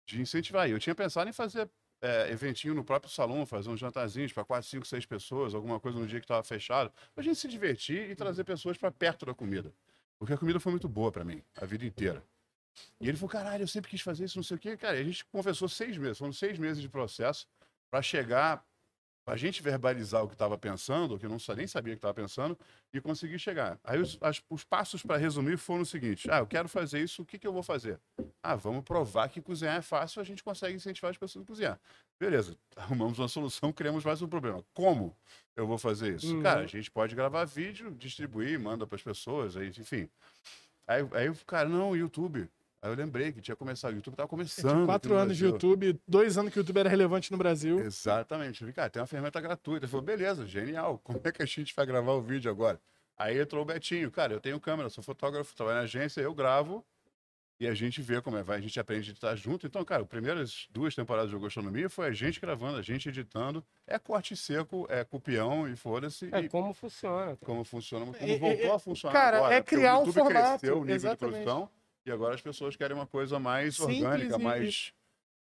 de 0.05 0.21
incentivar. 0.21 0.69
Eu 0.69 0.79
tinha 0.79 0.95
pensado 0.95 1.29
em 1.29 1.33
fazer 1.33 1.69
é, 2.01 2.31
eventinho 2.31 2.73
no 2.73 2.83
próprio 2.83 3.11
salão, 3.11 3.45
fazer 3.45 3.69
uns 3.69 3.79
jantarzinhos 3.79 4.31
para 4.31 4.45
quatro, 4.45 4.69
cinco, 4.69 4.85
seis 4.85 5.05
pessoas, 5.05 5.53
alguma 5.53 5.79
coisa 5.79 5.99
no 5.99 6.07
dia 6.07 6.19
que 6.19 6.25
estava 6.25 6.43
fechado, 6.43 6.91
pra 7.13 7.23
gente 7.23 7.37
se 7.37 7.47
divertir 7.47 8.09
e 8.09 8.15
trazer 8.15 8.43
pessoas 8.43 8.77
para 8.77 8.91
perto 8.91 9.25
da 9.25 9.33
comida. 9.33 9.73
Porque 10.17 10.33
a 10.33 10.37
comida 10.37 10.59
foi 10.59 10.71
muito 10.71 10.87
boa 10.87 11.11
para 11.11 11.23
mim, 11.23 11.41
a 11.59 11.65
vida 11.65 11.85
inteira. 11.85 12.23
E 12.99 13.07
ele 13.07 13.17
falou, 13.17 13.29
caralho, 13.29 13.63
eu 13.63 13.67
sempre 13.67 13.89
quis 13.89 14.01
fazer 14.01 14.25
isso, 14.25 14.37
não 14.37 14.43
sei 14.43 14.57
o 14.57 14.59
quê. 14.59 14.77
Cara, 14.77 14.97
e 14.97 15.01
a 15.01 15.03
gente 15.03 15.25
conversou 15.25 15.67
seis 15.67 15.97
meses, 15.97 16.17
foram 16.17 16.33
seis 16.33 16.57
meses 16.57 16.81
de 16.81 16.89
processo 16.89 17.47
para 17.91 18.01
chegar, 18.01 18.63
para 19.25 19.33
a 19.33 19.37
gente 19.37 19.61
verbalizar 19.61 20.23
o 20.23 20.27
que 20.27 20.33
estava 20.33 20.57
pensando, 20.57 21.15
o 21.15 21.19
que 21.19 21.25
eu 21.25 21.29
não 21.29 21.37
nem 21.55 21.67
sabia 21.67 21.93
que 21.93 21.97
estava 21.97 22.13
pensando, 22.13 22.57
e 22.93 22.99
conseguir 23.01 23.37
chegar. 23.37 23.79
Aí 23.83 23.99
os, 23.99 24.17
as- 24.21 24.41
os 24.49 24.63
passos 24.63 25.03
para 25.03 25.17
resumir 25.17 25.57
foram 25.57 25.81
o 25.81 25.85
seguinte: 25.85 26.29
ah, 26.31 26.39
eu 26.39 26.47
quero 26.47 26.67
fazer 26.69 27.01
isso, 27.03 27.21
o 27.21 27.25
que, 27.25 27.37
que 27.37 27.45
eu 27.45 27.53
vou 27.53 27.63
fazer? 27.63 27.99
Ah, 28.41 28.55
vamos 28.55 28.83
provar 28.83 29.27
que 29.29 29.41
cozinhar 29.41 29.75
é 29.75 29.81
fácil, 29.81 30.21
a 30.21 30.25
gente 30.25 30.43
consegue 30.43 30.75
incentivar 30.75 31.11
as 31.11 31.17
pessoas 31.17 31.43
a 31.43 31.47
cozinhar. 31.47 31.79
Beleza, 32.19 32.55
arrumamos 32.75 33.19
uma 33.19 33.27
solução, 33.27 33.71
criamos 33.73 34.03
mais 34.03 34.21
um 34.21 34.27
problema. 34.27 34.63
Como 34.73 35.15
eu 35.55 35.67
vou 35.67 35.77
fazer 35.77 36.15
isso? 36.15 36.35
Uhum. 36.35 36.41
Cara, 36.41 36.61
a 36.61 36.67
gente 36.67 36.89
pode 36.89 37.13
gravar 37.15 37.43
vídeo, 37.45 37.91
distribuir, 37.91 38.59
manda 38.59 38.87
para 38.87 38.95
as 38.95 39.03
pessoas, 39.03 39.57
aí, 39.57 39.67
enfim. 39.69 40.09
Aí, 40.87 41.07
aí 41.13 41.29
o 41.29 41.35
cara, 41.45 41.69
não, 41.69 41.95
YouTube. 41.95 42.49
Aí 42.81 42.89
eu 42.89 42.95
lembrei 42.95 43.31
que 43.33 43.41
tinha 43.41 43.55
começado, 43.55 43.91
o 43.91 43.95
YouTube 43.95 44.13
estava 44.13 44.25
Eu 44.25 44.29
começando. 44.29 44.73
tinha 44.73 44.85
quatro 44.85 45.13
no 45.13 45.19
anos 45.19 45.37
de. 45.37 45.43
YouTube, 45.45 45.99
dois 46.07 46.37
anos 46.37 46.53
que 46.53 46.59
o 46.59 46.61
YouTube 46.61 46.77
era 46.77 46.89
relevante 46.89 47.31
no 47.31 47.37
Brasil. 47.37 47.79
Exatamente. 47.79 48.53
Eu 48.53 48.59
falei, 48.59 48.73
cara, 48.73 48.89
tem 48.89 49.01
uma 49.01 49.07
ferramenta 49.07 49.41
gratuita. 49.41 49.85
Ele 49.85 49.91
falou, 49.91 50.05
beleza, 50.05 50.47
genial. 50.47 50.97
Como 51.03 51.19
é 51.23 51.31
que 51.31 51.43
a 51.43 51.45
gente 51.45 51.75
vai 51.75 51.85
gravar 51.85 52.13
o 52.13 52.21
vídeo 52.21 52.49
agora? 52.49 52.79
Aí 53.17 53.37
entrou 53.37 53.63
o 53.63 53.65
Betinho. 53.65 54.09
Cara, 54.09 54.31
eu 54.31 54.39
tenho 54.39 54.59
câmera, 54.61 54.89
sou 54.89 55.03
fotógrafo, 55.03 55.53
trabalho 55.53 55.79
na 55.79 55.83
agência, 55.83 56.21
eu 56.21 56.33
gravo 56.33 56.85
e 57.59 57.67
a 57.67 57.73
gente 57.73 58.01
vê 58.01 58.21
como 58.21 58.37
é, 58.37 58.43
vai, 58.43 58.57
a 58.57 58.61
gente 58.61 58.79
aprende 58.79 59.09
a 59.09 59.11
editar 59.11 59.35
junto. 59.35 59.67
Então, 59.67 59.83
cara, 59.83 60.03
as 60.03 60.07
primeiras 60.07 60.67
duas 60.71 60.95
temporadas 60.95 61.29
de 61.29 61.37
Gastronomia 61.37 61.89
foi 61.89 62.07
a 62.07 62.11
gente 62.13 62.39
gravando, 62.39 62.77
a 62.77 62.81
gente 62.81 63.09
editando. 63.09 63.61
É 63.85 63.99
corte 63.99 64.33
seco, 64.37 64.87
é 64.89 65.03
cupião 65.03 65.67
e 65.67 65.75
foda-se. 65.75 66.29
É 66.31 66.39
e 66.39 66.47
como 66.47 66.73
funciona. 66.73 67.35
como 67.43 67.65
funciona, 67.65 68.05
como 68.05 68.17
É, 68.17 68.31
é, 68.31 68.37
voltou 68.39 68.73
a 68.73 68.79
funcionar 68.79 69.13
cara, 69.13 69.37
agora. 69.39 69.55
é 69.55 69.61
criar 69.61 69.97
o 69.97 70.03
um 70.03 70.05
YouTube 70.05 70.23
formato, 70.23 70.59
cresceu 70.59 70.77
o 70.77 70.79
nível 70.79 70.95
exatamente. 70.95 71.37
de 71.39 71.43
produção 71.43 71.69
e 72.05 72.11
agora 72.11 72.35
as 72.35 72.41
pessoas 72.41 72.75
querem 72.75 72.95
uma 72.95 73.07
coisa 73.07 73.39
mais 73.39 73.75
Simples 73.75 74.01
orgânica, 74.01 74.35
e- 74.37 74.43
mais 74.43 74.93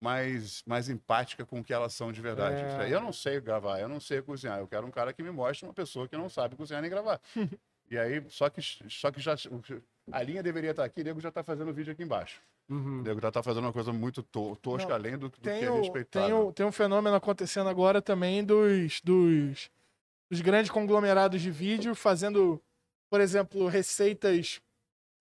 mais, 0.03 0.63
mais 0.65 0.89
empática 0.89 1.45
com 1.45 1.59
o 1.59 1.63
que 1.63 1.71
elas 1.71 1.93
são 1.93 2.11
de 2.11 2.19
verdade. 2.21 2.55
É. 2.81 2.91
Eu 2.91 2.99
não 2.99 3.13
sei 3.13 3.39
gravar, 3.39 3.79
eu 3.79 3.87
não 3.87 3.99
sei 3.99 4.19
cozinhar. 4.19 4.57
Eu 4.57 4.67
quero 4.67 4.87
um 4.87 4.89
cara 4.91 5.13
que 5.13 5.21
me 5.21 5.29
mostre 5.29 5.63
uma 5.67 5.73
pessoa 5.75 6.07
que 6.07 6.17
não 6.17 6.27
sabe 6.27 6.55
cozinhar 6.55 6.81
nem 6.81 6.89
gravar. 6.89 7.21
e 7.89 7.97
aí, 7.99 8.23
só 8.27 8.49
que, 8.49 8.61
só 8.89 9.11
que 9.11 9.21
já. 9.21 9.35
A 10.11 10.23
linha 10.23 10.41
deveria 10.41 10.71
estar 10.71 10.83
aqui, 10.83 11.01
o 11.01 11.03
nego 11.03 11.19
já 11.21 11.29
está 11.29 11.43
fazendo 11.43 11.69
o 11.69 11.73
vídeo 11.73 11.93
aqui 11.93 12.01
embaixo. 12.01 12.41
Uhum. 12.67 13.01
O 13.01 13.03
nego 13.03 13.21
já 13.21 13.27
está 13.27 13.43
fazendo 13.43 13.65
uma 13.65 13.73
coisa 13.73 13.93
muito 13.93 14.23
to- 14.23 14.55
tosca, 14.55 14.87
Não, 14.89 14.95
além 14.95 15.17
do, 15.19 15.29
do 15.29 15.39
que 15.39 15.47
é 15.49 15.69
o- 15.69 15.81
respeitável. 15.81 16.27
tem, 16.29 16.47
o- 16.47 16.51
tem 16.53 16.65
um 16.65 16.71
fenômeno 16.71 17.15
acontecendo 17.15 17.69
agora 17.69 18.01
também 18.01 18.43
dos, 18.43 19.01
dos, 19.01 19.69
dos 20.31 20.41
grandes 20.41 20.71
conglomerados 20.71 21.39
de 21.43 21.51
vídeo 21.51 21.93
fazendo, 21.93 22.59
por 23.07 23.21
exemplo, 23.21 23.67
receitas. 23.67 24.59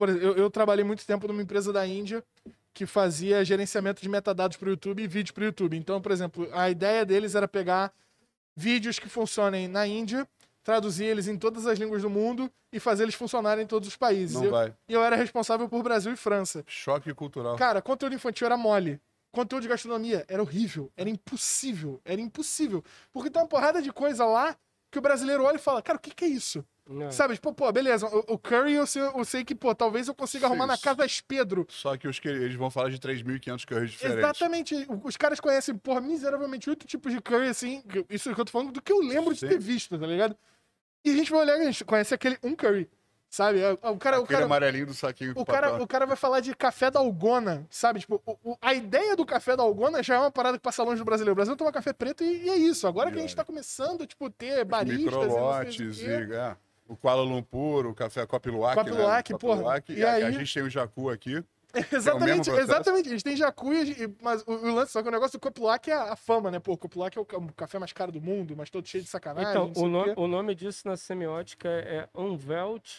Por 0.00 0.08
exemplo, 0.08 0.28
eu, 0.28 0.34
eu 0.34 0.50
trabalhei 0.50 0.82
muito 0.82 1.04
tempo 1.06 1.28
numa 1.28 1.42
empresa 1.42 1.70
da 1.74 1.86
Índia 1.86 2.24
que 2.72 2.86
fazia 2.86 3.44
gerenciamento 3.44 4.00
de 4.00 4.08
metadados 4.08 4.56
para 4.56 4.68
o 4.68 4.70
YouTube 4.70 5.02
e 5.02 5.06
vídeo 5.06 5.34
para 5.34 5.42
o 5.42 5.44
YouTube. 5.44 5.76
Então, 5.76 6.00
por 6.00 6.10
exemplo, 6.10 6.48
a 6.54 6.70
ideia 6.70 7.04
deles 7.04 7.34
era 7.34 7.46
pegar 7.46 7.92
vídeos 8.56 8.98
que 8.98 9.10
funcionem 9.10 9.68
na 9.68 9.86
Índia, 9.86 10.26
traduzir 10.64 11.04
eles 11.04 11.28
em 11.28 11.36
todas 11.36 11.66
as 11.66 11.78
línguas 11.78 12.00
do 12.00 12.08
mundo 12.08 12.50
e 12.72 12.80
fazer 12.80 13.02
eles 13.02 13.14
funcionarem 13.14 13.64
em 13.64 13.66
todos 13.66 13.86
os 13.90 13.96
países. 13.96 14.36
Não 14.36 14.44
E 14.44 14.46
eu, 14.46 14.50
vai. 14.50 14.74
e 14.88 14.92
eu 14.94 15.04
era 15.04 15.16
responsável 15.16 15.68
por 15.68 15.82
Brasil 15.82 16.14
e 16.14 16.16
França. 16.16 16.64
Choque 16.66 17.12
cultural. 17.12 17.56
Cara, 17.56 17.82
conteúdo 17.82 18.14
infantil 18.14 18.46
era 18.46 18.56
mole. 18.56 18.98
Conteúdo 19.30 19.64
de 19.64 19.68
gastronomia 19.68 20.24
era 20.28 20.40
horrível. 20.40 20.90
Era 20.96 21.10
impossível. 21.10 22.00
Era 22.06 22.22
impossível. 22.22 22.82
Porque 23.12 23.28
tem 23.28 23.42
uma 23.42 23.46
porrada 23.46 23.82
de 23.82 23.92
coisa 23.92 24.24
lá 24.24 24.56
que 24.90 24.98
o 24.98 25.02
brasileiro 25.02 25.44
olha 25.44 25.56
e 25.56 25.60
fala, 25.60 25.82
cara, 25.82 25.98
o 25.98 26.00
que, 26.00 26.10
que 26.14 26.24
é 26.24 26.28
isso? 26.28 26.64
Não. 26.92 27.10
Sabe, 27.12 27.34
tipo, 27.34 27.52
pô, 27.54 27.70
beleza, 27.70 28.04
o, 28.06 28.34
o 28.34 28.38
curry 28.38 28.72
eu 28.72 28.84
sei, 28.86 29.00
eu 29.02 29.24
sei 29.24 29.44
que, 29.44 29.54
pô, 29.54 29.72
talvez 29.74 30.08
eu 30.08 30.14
consiga 30.14 30.46
arrumar 30.46 30.66
na 30.66 30.76
casa 30.76 30.96
das 30.98 31.20
Pedro. 31.20 31.64
Só 31.70 31.96
que 31.96 32.08
os 32.08 32.18
que 32.18 32.26
eles 32.28 32.56
vão 32.56 32.68
falar 32.68 32.90
de 32.90 32.98
3.500 32.98 33.64
curries 33.64 33.90
diferentes. 33.92 34.18
Exatamente. 34.24 34.74
O- 34.88 35.00
Os 35.04 35.16
caras 35.16 35.38
conhecem, 35.38 35.76
porra, 35.76 36.00
miseravelmente 36.00 36.68
oito 36.68 36.86
tipos 36.86 37.12
de 37.12 37.20
curry, 37.20 37.46
assim. 37.48 37.82
Isso 38.10 38.34
que 38.34 38.40
eu 38.40 38.44
tô 38.44 38.50
falando 38.50 38.72
do 38.72 38.82
que 38.82 38.92
eu 38.92 38.98
lembro 39.00 39.32
de 39.32 39.38
Sim. 39.40 39.48
ter 39.48 39.58
visto, 39.60 39.96
tá 39.96 40.04
ligado? 40.06 40.36
E 41.04 41.10
a 41.12 41.14
gente 41.14 41.30
vai 41.30 41.40
olhar 41.42 41.58
e 41.58 41.60
a 41.62 41.64
gente 41.66 41.84
conhece 41.84 42.12
aquele 42.12 42.36
um 42.42 42.56
curry. 42.56 42.90
Sabe? 43.32 43.60
É, 43.60 43.70
O 43.70 43.96
cara, 43.96 44.18
o 44.18 44.24
Aquele 44.24 44.26
cara, 44.26 44.44
amarelinho 44.46 44.86
do 44.86 44.92
saquinho 44.94 45.30
o 45.36 45.46
cara, 45.46 45.68
papel. 45.70 45.84
o 45.84 45.86
cara 45.86 46.04
vai 46.04 46.16
falar 46.16 46.40
de 46.40 46.52
café 46.56 46.90
da 46.90 46.98
Algona, 46.98 47.64
sabe? 47.70 48.00
Tipo, 48.00 48.20
o- 48.26 48.36
o- 48.42 48.58
a 48.60 48.74
ideia 48.74 49.14
do 49.14 49.24
café 49.24 49.54
da 49.56 49.62
Algona 49.62 50.02
já 50.02 50.16
é 50.16 50.18
uma 50.18 50.32
parada 50.32 50.58
que 50.58 50.62
passa 50.64 50.82
longe 50.82 50.98
do 50.98 51.04
brasileiro. 51.04 51.30
O 51.30 51.36
Brasileiro 51.36 51.56
toma 51.56 51.70
café 51.70 51.92
preto 51.92 52.24
e, 52.24 52.46
e 52.46 52.50
é 52.50 52.56
isso. 52.56 52.88
Agora 52.88 53.08
E 53.08 53.12
que 53.12 53.18
a 53.18 53.20
gente 53.20 53.30
olha. 53.30 53.36
tá 53.36 53.44
começando, 53.44 54.04
tipo, 54.04 54.28
ter 54.30 54.64
baristas 54.64 55.00
e 55.00 55.04
não 55.04 55.12
sei 55.12 55.20
o 55.20 55.22
Microlotes 55.30 55.98
quê. 56.00 56.04
e. 56.06 56.32
É, 56.34 56.56
o 56.90 56.96
Kuala 56.96 57.22
Lumpur, 57.22 57.86
o 57.86 57.94
café 57.94 58.26
Copiluac. 58.26 58.74
Copiluac, 58.76 59.32
né? 59.32 59.38
Copiluac, 59.38 59.92
E 59.92 59.98
e 60.00 60.04
a, 60.04 60.12
aí- 60.14 60.24
a 60.24 60.30
gente 60.32 60.52
tem 60.52 60.62
o 60.62 60.68
Jacu 60.70 61.08
aqui. 61.08 61.42
Exatamente, 61.92 62.50
processo? 62.50 62.58
exatamente. 62.60 63.06
A 63.08 63.12
gente 63.12 63.22
tem 63.22 63.36
jacu, 63.36 63.72
e 63.72 64.12
mas 64.20 64.42
o, 64.42 64.50
o 64.50 64.74
lance, 64.74 64.90
só 64.90 65.00
que 65.02 65.08
o 65.08 65.12
negócio 65.12 65.38
do 65.38 65.40
Copilac 65.40 65.88
é 65.88 65.94
a, 65.94 66.14
a 66.14 66.16
fama, 66.16 66.50
né? 66.50 66.58
Pô, 66.58 66.72
o 66.72 66.76
Copilac 66.76 67.16
é 67.16 67.20
o, 67.20 67.22
o 67.22 67.52
café 67.52 67.78
mais 67.78 67.92
caro 67.92 68.10
do 68.10 68.20
mundo, 68.20 68.56
mas 68.56 68.70
todo 68.70 68.88
cheio 68.88 69.04
de 69.04 69.08
sacanagem. 69.08 69.50
Então, 69.50 69.72
o, 69.76 69.84
o 69.86 69.88
nome, 69.88 70.12
quê. 70.12 70.20
o 70.20 70.26
nome 70.26 70.52
disso 70.56 70.88
na 70.88 70.96
semiótica 70.96 71.68
é 71.68 72.08
Unwelt 72.12 72.98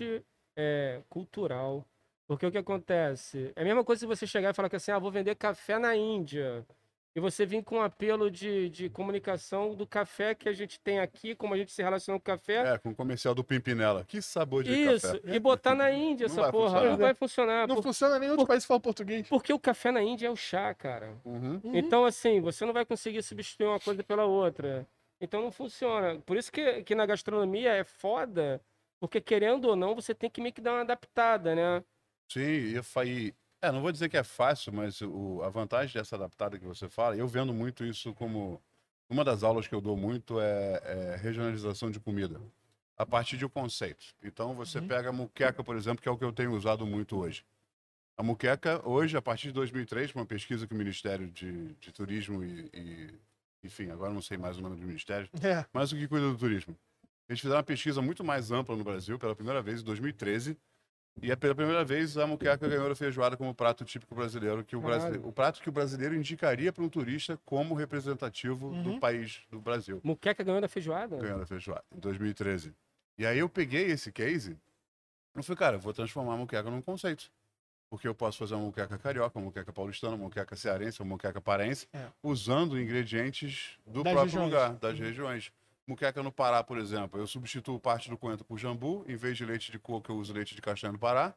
é, 0.56 1.02
cultural. 1.10 1.86
Porque 2.26 2.46
o 2.46 2.52
que 2.52 2.58
acontece? 2.58 3.52
É 3.58 3.62
a 3.62 3.66
mesma 3.66 3.84
coisa 3.84 4.00
se 4.00 4.06
você 4.06 4.26
chegar 4.26 4.52
e 4.52 4.54
falar 4.54 4.70
que 4.70 4.78
assim, 4.78 4.92
ah, 4.92 5.00
vou 5.00 5.12
vender 5.12 5.36
café 5.36 5.78
na 5.78 5.94
Índia. 5.94 6.66
E 7.14 7.20
você 7.20 7.46
vir 7.46 7.62
com 7.62 7.76
um 7.76 7.82
apelo 7.82 8.32
de, 8.32 8.70
de 8.70 8.90
comunicação 8.90 9.76
do 9.76 9.86
café 9.86 10.34
que 10.34 10.48
a 10.48 10.54
gente 10.54 10.80
tem 10.80 11.00
aqui, 11.00 11.36
como 11.36 11.54
a 11.54 11.58
gente 11.58 11.70
se 11.72 11.84
relaciona 11.84 12.18
com 12.18 12.22
o 12.22 12.26
café. 12.38 12.74
É, 12.74 12.78
com 12.78 12.92
o 12.92 12.96
comercial 12.96 13.36
do 13.36 13.44
Pimpinela. 13.44 14.06
Que 14.08 14.22
sabor 14.22 14.64
de 14.64 14.72
Isso, 14.74 15.08
café. 15.20 15.36
e 15.36 15.38
botar 15.38 15.76
na 15.76 15.92
Índia 15.92 16.28
Não 16.30 16.34
essa 16.34 16.52
porra. 16.52 16.70
funcionar. 16.70 16.90
Não 16.92 16.98
vai 16.98 17.14
funcionar. 17.14 17.68
Não 17.68 17.76
por- 17.76 17.84
funciona 17.84 18.18
nem 18.18 18.30
em 18.30 18.32
outro 18.32 18.48
país 18.48 18.64
que 18.64 18.68
fala 18.68 18.80
português. 18.80 19.28
Porque 19.28 19.52
o 19.52 19.60
café 19.60 19.92
na 19.92 20.02
Índia 20.02 20.28
é 20.28 20.30
o 20.30 20.38
chá, 20.38 20.74
cara. 20.74 21.18
Uhum. 21.26 21.60
Uhum. 21.62 21.76
Então, 21.76 22.06
assim, 22.06 22.40
você 22.40 22.66
não 22.66 22.72
vai 22.72 22.86
conseguir 22.86 23.22
substituir 23.24 23.68
uma 23.68 23.80
coisa 23.80 24.02
pela 24.04 24.24
outra. 24.24 24.88
Então 25.20 25.42
não 25.42 25.52
funciona. 25.52 26.18
Por 26.26 26.38
isso 26.38 26.50
que, 26.50 26.82
que 26.84 26.96
na 26.96 27.06
gastronomia 27.06 27.74
é 27.74 27.84
foda, 27.84 28.62
porque 29.02 29.20
querendo 29.20 29.66
ou 29.66 29.76
não, 29.76 29.94
você 29.94 30.16
tem 30.16 30.30
que 30.30 30.40
meio 30.42 30.54
que 30.54 30.62
dar 30.62 30.72
uma 30.74 30.82
adaptada, 30.82 31.54
né? 31.54 31.84
Sim, 32.32 32.80
e. 33.06 33.34
É, 33.62 33.72
não 33.72 33.82
vou 33.82 33.92
dizer 33.92 34.10
que 34.10 34.18
é 34.18 34.24
fácil, 34.24 34.74
mas 34.74 35.02
o, 35.02 35.42
a 35.44 35.50
vantagem 35.50 35.94
dessa 35.94 36.16
adaptada 36.16 36.58
que 36.58 36.66
você 36.66 36.90
fala, 36.90 37.16
eu 37.16 37.28
vendo 37.28 37.54
muito 37.54 37.86
isso 37.86 38.14
como. 38.14 38.62
Uma 39.10 39.24
das 39.26 39.44
aulas 39.44 39.68
que 39.68 39.76
eu 39.76 39.82
dou 39.82 39.98
muito 39.98 40.40
é, 40.40 40.82
é 40.86 41.16
regionalização 41.18 41.92
de 41.92 42.00
comida, 42.00 42.42
a 42.98 43.06
partir 43.06 43.36
de 43.38 43.46
um 43.46 43.50
conceito. 43.50 44.06
Então 44.24 44.54
você 44.56 44.80
Uhum. 44.80 44.88
pega 44.88 45.10
a 45.10 45.12
muqueca, 45.12 45.62
por 45.64 45.76
exemplo, 45.76 46.02
que 46.02 46.08
é 46.08 46.12
o 46.12 46.18
que 46.18 46.24
eu 46.24 46.32
tenho 46.32 46.54
usado 46.54 46.86
muito 46.88 47.18
hoje. 47.18 47.44
A 48.18 48.24
muqueca, 48.24 48.82
hoje, 48.88 49.18
a 49.18 49.22
partir 49.22 49.48
de 49.48 49.54
2003, 49.54 50.14
uma 50.16 50.26
pesquisa 50.26 50.66
que 50.66 50.74
o 50.74 50.78
Ministério 50.78 51.30
de, 51.30 51.74
de 51.76 51.92
Turismo 51.92 52.42
e, 52.44 52.70
e- 52.74 53.20
Enfim, 53.64 53.90
agora 53.92 54.14
não 54.14 54.22
sei 54.22 54.38
mais 54.38 54.58
o 54.58 54.62
nome 54.62 54.78
do 54.80 54.88
Ministério, 54.88 55.30
É. 55.44 55.66
mas 55.74 55.92
o 55.92 55.96
que 55.98 56.08
cuida 56.08 56.30
do 56.30 56.38
turismo. 56.38 56.76
Eles 57.28 57.40
fizeram 57.42 57.58
uma 57.58 57.64
pesquisa 57.64 58.02
muito 58.02 58.24
mais 58.24 58.50
ampla 58.50 58.76
no 58.78 58.84
Brasil, 58.84 59.20
pela 59.20 59.36
primeira 59.36 59.62
vez, 59.62 59.82
em 59.82 59.84
2013. 59.84 60.58
E 61.20 61.32
é 61.32 61.36
pela 61.36 61.54
primeira 61.54 61.84
vez 61.84 62.18
a 62.18 62.26
muqueca 62.26 62.68
ganhou 62.68 62.90
a 62.90 62.96
feijoada 62.96 63.36
como 63.36 63.54
prato 63.54 63.84
típico 63.84 64.16
brasileiro, 64.16 64.64
que 64.64 64.76
o, 64.76 64.82
brasileiro, 64.82 65.28
o 65.28 65.32
prato 65.32 65.62
que 65.62 65.70
o 65.70 65.72
brasileiro 65.72 66.16
indicaria 66.16 66.72
para 66.72 66.84
um 66.84 66.90
turista 66.90 67.38
como 67.46 67.74
representativo 67.76 68.68
Uhum. 68.70 68.84
do 68.84 69.00
país, 69.00 69.42
do 69.50 69.60
Brasil. 69.60 70.00
Muqueca 70.04 70.44
ganhou 70.44 70.62
da 70.62 70.68
feijoada? 70.68 71.18
Ganhando 71.18 71.44
a 71.44 71.46
feijoada, 71.46 71.84
em 71.96 72.00
2013. 72.00 72.74
E 73.18 73.26
aí 73.26 73.38
eu 73.40 73.50
peguei 73.50 73.88
esse 73.92 74.12
case 74.12 74.58
e 75.36 75.44
falei, 75.44 75.58
cara, 75.58 75.76
eu 75.76 75.80
vou 75.80 75.94
transformar 75.94 76.34
a 76.34 76.38
muqueca 76.38 76.70
num 76.72 76.82
conceito. 76.82 77.30
Porque 77.90 78.08
eu 78.08 78.16
posso 78.16 78.38
fazer 78.38 78.56
uma 78.56 78.66
muqueca 78.66 78.98
carioca, 78.98 79.38
uma 79.38 79.46
muqueca 79.46 79.74
paulistana, 79.74 80.16
uma 80.16 80.24
muqueca 80.24 80.56
cearense, 80.56 81.02
uma 81.02 81.10
muqueca 81.10 81.42
paraense, 81.42 81.88
É. 81.94 82.08
usando 82.24 82.80
ingredientes 82.80 83.78
do 83.86 84.02
Das 84.02 84.14
próprio 84.14 84.24
regiões. 84.24 84.46
lugar, 84.46 84.74
das 84.76 84.98
Uhum. 84.98 85.06
regiões. 85.06 85.52
Muqueca 85.92 86.24
no 86.24 86.32
Pará, 86.32 86.64
por 86.64 86.78
exemplo, 86.78 87.20
eu 87.20 87.28
substituo 87.28 87.78
parte 87.78 88.10
do 88.10 88.18
coentro 88.18 88.46
por 88.46 88.58
jambu, 88.58 89.04
em 89.10 89.16
vez 89.18 89.36
de 89.36 89.46
leite 89.46 89.72
de 89.74 89.78
coco, 89.78 90.10
eu 90.10 90.16
uso 90.16 90.32
leite 90.34 90.56
de 90.56 90.62
castanha 90.62 90.94
do 90.94 90.98
Pará. 91.00 91.34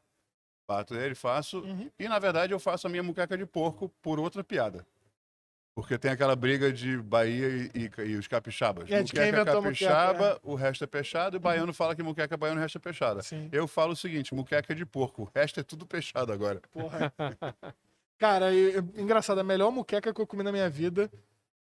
Bato 0.68 0.94
ele, 0.94 1.14
faço. 1.16 1.58
Uhum. 1.60 1.90
E 1.98 2.08
na 2.08 2.18
verdade 2.20 2.52
eu 2.52 2.60
faço 2.60 2.86
a 2.86 2.90
minha 2.90 3.02
muqueca 3.02 3.36
de 3.36 3.44
porco 3.44 3.88
por 4.00 4.20
outra 4.20 4.44
piada. 4.44 4.86
Porque 5.74 5.98
tem 5.98 6.12
aquela 6.12 6.36
briga 6.36 6.72
de 6.72 6.96
Bahia 6.98 7.48
e, 7.48 7.70
e- 7.74 8.02
e 8.12 8.16
os 8.16 8.28
capixabas. 8.28 8.88
É, 8.88 9.02
de 9.02 9.10
quem 9.12 9.24
muqueca 9.24 9.40
inventou 9.42 9.58
a 9.58 9.62
muqueca, 9.62 9.90
capixaba, 9.92 10.40
o 10.44 10.54
resto 10.54 10.84
é 10.84 10.86
peixado, 10.86 11.36
e 11.36 11.40
baiano 11.40 11.74
fala 11.74 11.96
que 11.96 12.02
muqueca 12.02 12.36
baiano, 12.36 12.60
o 12.60 12.62
resto 12.62 12.78
é 12.78 12.80
peixada. 12.80 13.22
Sim. 13.22 13.48
Eu 13.50 13.66
falo 13.66 13.92
o 13.92 13.96
seguinte, 13.96 14.32
muqueca 14.32 14.72
é 14.72 14.76
de 14.76 14.86
porco, 14.86 15.22
o 15.22 15.30
resto 15.34 15.58
é 15.58 15.64
tudo 15.64 15.84
peixado 15.84 16.32
agora. 16.32 16.62
Porra. 16.70 17.12
Cara, 18.18 18.54
e- 18.54 18.76
e- 18.76 19.02
engraçado, 19.02 19.40
a 19.40 19.44
melhor 19.44 19.72
muqueca 19.72 20.14
que 20.14 20.20
eu 20.20 20.26
comi 20.28 20.44
na 20.44 20.52
minha 20.52 20.70
vida 20.70 21.10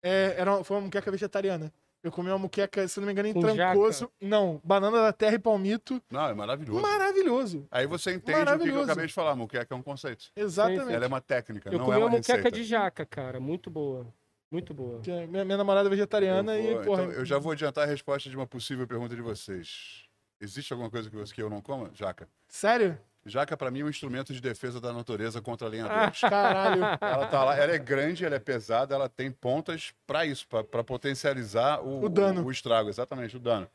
é, 0.01 0.33
era 0.39 0.55
uma- 0.55 0.63
foi 0.63 0.75
uma 0.77 0.83
muqueca 0.85 1.11
vegetariana. 1.11 1.71
Eu 2.01 2.11
comi 2.11 2.29
uma 2.29 2.37
muqueca, 2.37 2.87
se 2.87 2.97
não 2.99 3.05
me 3.07 3.11
engano, 3.11 3.27
em 3.27 3.33
Com 3.33 3.41
Trancoso. 3.41 4.09
Não, 4.21 4.61
banana 4.63 5.01
da 5.01 5.11
terra 5.11 5.35
e 5.35 5.39
palmito. 5.39 6.01
Não, 6.09 6.27
é 6.29 6.33
maravilhoso. 6.33 6.81
Maravilhoso. 6.81 7.67
Aí 7.69 7.85
você 7.85 8.13
entende 8.13 8.21
o 8.21 8.23
que 8.23 8.33
que 8.33 8.39
eu 8.39 8.45
Maravilhoso. 8.45 8.83
acabei 8.85 9.07
de 9.07 9.13
falar, 9.13 9.35
muqueca 9.35 9.73
é 9.73 9.77
um 9.77 9.81
conceito. 9.83 10.25
Exatamente. 10.35 10.93
Ela 10.93 11.05
é 11.05 11.07
uma 11.07 11.19
técnica, 11.19 11.69
Eu 11.69 11.77
não 11.79 11.85
comi 11.85 11.97
é 11.97 11.99
uma 11.99 12.05
uma 12.07 12.11
muqueca 12.17 12.37
receita. 12.37 12.51
de 12.55 12.63
jaca, 12.63 13.05
cara. 13.05 13.39
Muito 13.39 13.69
boa. 13.69 14.07
Muito 14.49 14.73
boa. 14.73 15.01
Que 15.01 15.11
é 15.11 15.27
Minha, 15.27 15.43
minha 15.45 15.57
namorada 15.57 15.87
é 15.87 15.91
vegetariana 15.91 16.57
Eu, 16.57 16.63
vou- 16.75 16.81
e, 16.81 16.85
porra. 16.85 17.03
então, 17.03 17.13
eu 17.15 17.25
já 17.25 17.37
vou 17.37 17.51
adiantar 17.51 17.83
a 17.83 17.87
resposta 17.87 18.29
de 18.29 18.35
uma 18.35 18.47
possível 18.47 18.87
pergunta 18.87 19.13
de 19.15 19.21
vocês. 19.21 20.05
Existe 20.41 20.71
alguma 20.71 20.89
coisa 20.89 21.09
que, 21.09 21.15
você, 21.17 21.33
que 21.35 21.41
eu 21.43 21.49
não 21.49 21.61
coma? 21.61 21.91
Jaca. 21.93 22.29
Sério? 22.47 22.97
Jaca, 23.29 23.55
pra 23.55 23.71
mim, 23.71 23.81
é 23.81 23.83
um 23.85 23.89
instrumento 23.89 24.33
de 24.33 24.41
defesa 24.41 24.81
da 24.81 24.91
natureza 24.91 25.41
contra 25.41 25.67
Ah. 25.67 25.69
lenhadores. 25.69 26.19
Caralho. 26.21 26.83
Ela 26.99 27.27
tá 27.27 27.43
lá, 27.43 27.55
ela 27.55 27.71
é 27.73 27.77
grande, 27.77 28.25
ela 28.25 28.35
é 28.35 28.39
pesada, 28.39 28.93
ela 28.95 29.07
tem 29.07 29.31
pontas 29.31 29.93
pra 30.05 30.25
isso, 30.25 30.45
pra 30.47 30.83
potencializar 30.83 31.79
o, 31.81 32.03
O 32.05 32.09
dano. 32.09 32.43
o, 32.43 32.51
estrago, 32.51 32.89
exatamente, 32.89 33.37
o 33.37 33.39
dano. 33.39 33.67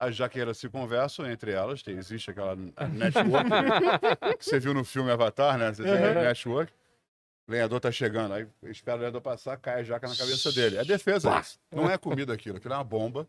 As 0.00 0.16
jaqueiras 0.16 0.58
se 0.58 0.68
conversam 0.68 1.30
entre 1.30 1.52
elas, 1.52 1.80
tem, 1.82 1.96
existe 1.96 2.30
aquela 2.30 2.56
network 2.56 3.48
que 4.38 4.44
você 4.44 4.58
viu 4.58 4.74
no 4.74 4.84
filme 4.84 5.10
Avatar, 5.12 5.56
né? 5.56 5.72
Você 5.72 5.84
tem 5.84 5.92
Uhum. 5.92 6.14
network. 6.14 6.72
O 7.46 7.52
lenhador 7.52 7.80
tá 7.80 7.90
chegando, 7.92 8.34
aí 8.34 8.46
espera 8.64 8.96
o 8.96 9.00
lenhador 9.00 9.20
passar, 9.20 9.56
cai 9.56 9.80
a 9.80 9.82
jaca 9.82 10.08
na 10.08 10.14
cabeça 10.16 10.50
dele. 10.52 10.78
É 10.78 10.84
defesa 10.84 11.38
isso. 11.40 11.58
Não 11.70 11.88
é 11.90 11.98
comida 11.98 12.32
aquilo, 12.32 12.56
aquilo 12.56 12.72
é 12.74 12.76
uma 12.76 12.84
bomba. 12.84 13.28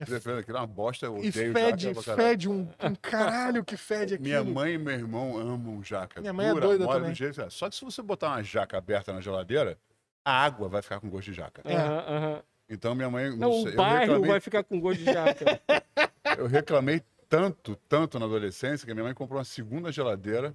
Defesa, 0.00 0.40
aquilo 0.40 0.56
é 0.56 0.60
uma 0.60 0.66
bosta, 0.66 1.06
eu 1.06 1.16
E 1.18 1.28
odeio 1.28 1.52
fede, 1.52 1.94
jaca 1.94 2.16
fede 2.16 2.48
um, 2.48 2.68
um 2.82 2.94
caralho 3.00 3.64
que 3.64 3.76
fede 3.76 4.14
aquilo. 4.14 4.28
Minha 4.28 4.44
mãe 4.44 4.74
e 4.74 4.78
meu 4.78 4.92
irmão 4.92 5.38
amam 5.38 5.82
jaca. 5.82 6.20
Minha 6.20 6.32
mãe 6.32 6.46
é 6.46 6.52
Dura, 6.52 6.66
doida 6.66 6.84
mole, 6.84 7.00
também. 7.00 7.14
jeito 7.14 7.40
é. 7.40 7.48
Só 7.48 7.70
que 7.70 7.76
se 7.76 7.84
você 7.84 8.02
botar 8.02 8.28
uma 8.28 8.42
jaca 8.42 8.76
aberta 8.76 9.12
na 9.12 9.20
geladeira, 9.20 9.78
a 10.24 10.44
água 10.44 10.68
vai 10.68 10.82
ficar 10.82 11.00
com 11.00 11.08
gosto 11.08 11.30
de 11.30 11.36
jaca. 11.36 11.62
É. 11.64 11.76
Aham, 11.76 12.04
aham. 12.08 12.42
Então 12.68 12.94
minha 12.94 13.10
mãe. 13.10 13.36
Não, 13.36 13.52
sei, 13.52 13.62
o 13.62 13.68
eu, 13.68 13.76
bairro 13.76 14.00
reclamei, 14.00 14.30
vai 14.30 14.40
ficar 14.40 14.64
com 14.64 14.80
gosto 14.80 14.98
de 14.98 15.04
jaca. 15.04 15.60
eu 16.38 16.46
reclamei 16.46 17.02
tanto, 17.28 17.76
tanto 17.88 18.18
na 18.18 18.26
adolescência 18.26 18.86
que 18.86 18.92
minha 18.92 19.04
mãe 19.04 19.14
comprou 19.14 19.38
uma 19.38 19.44
segunda 19.44 19.92
geladeira. 19.92 20.54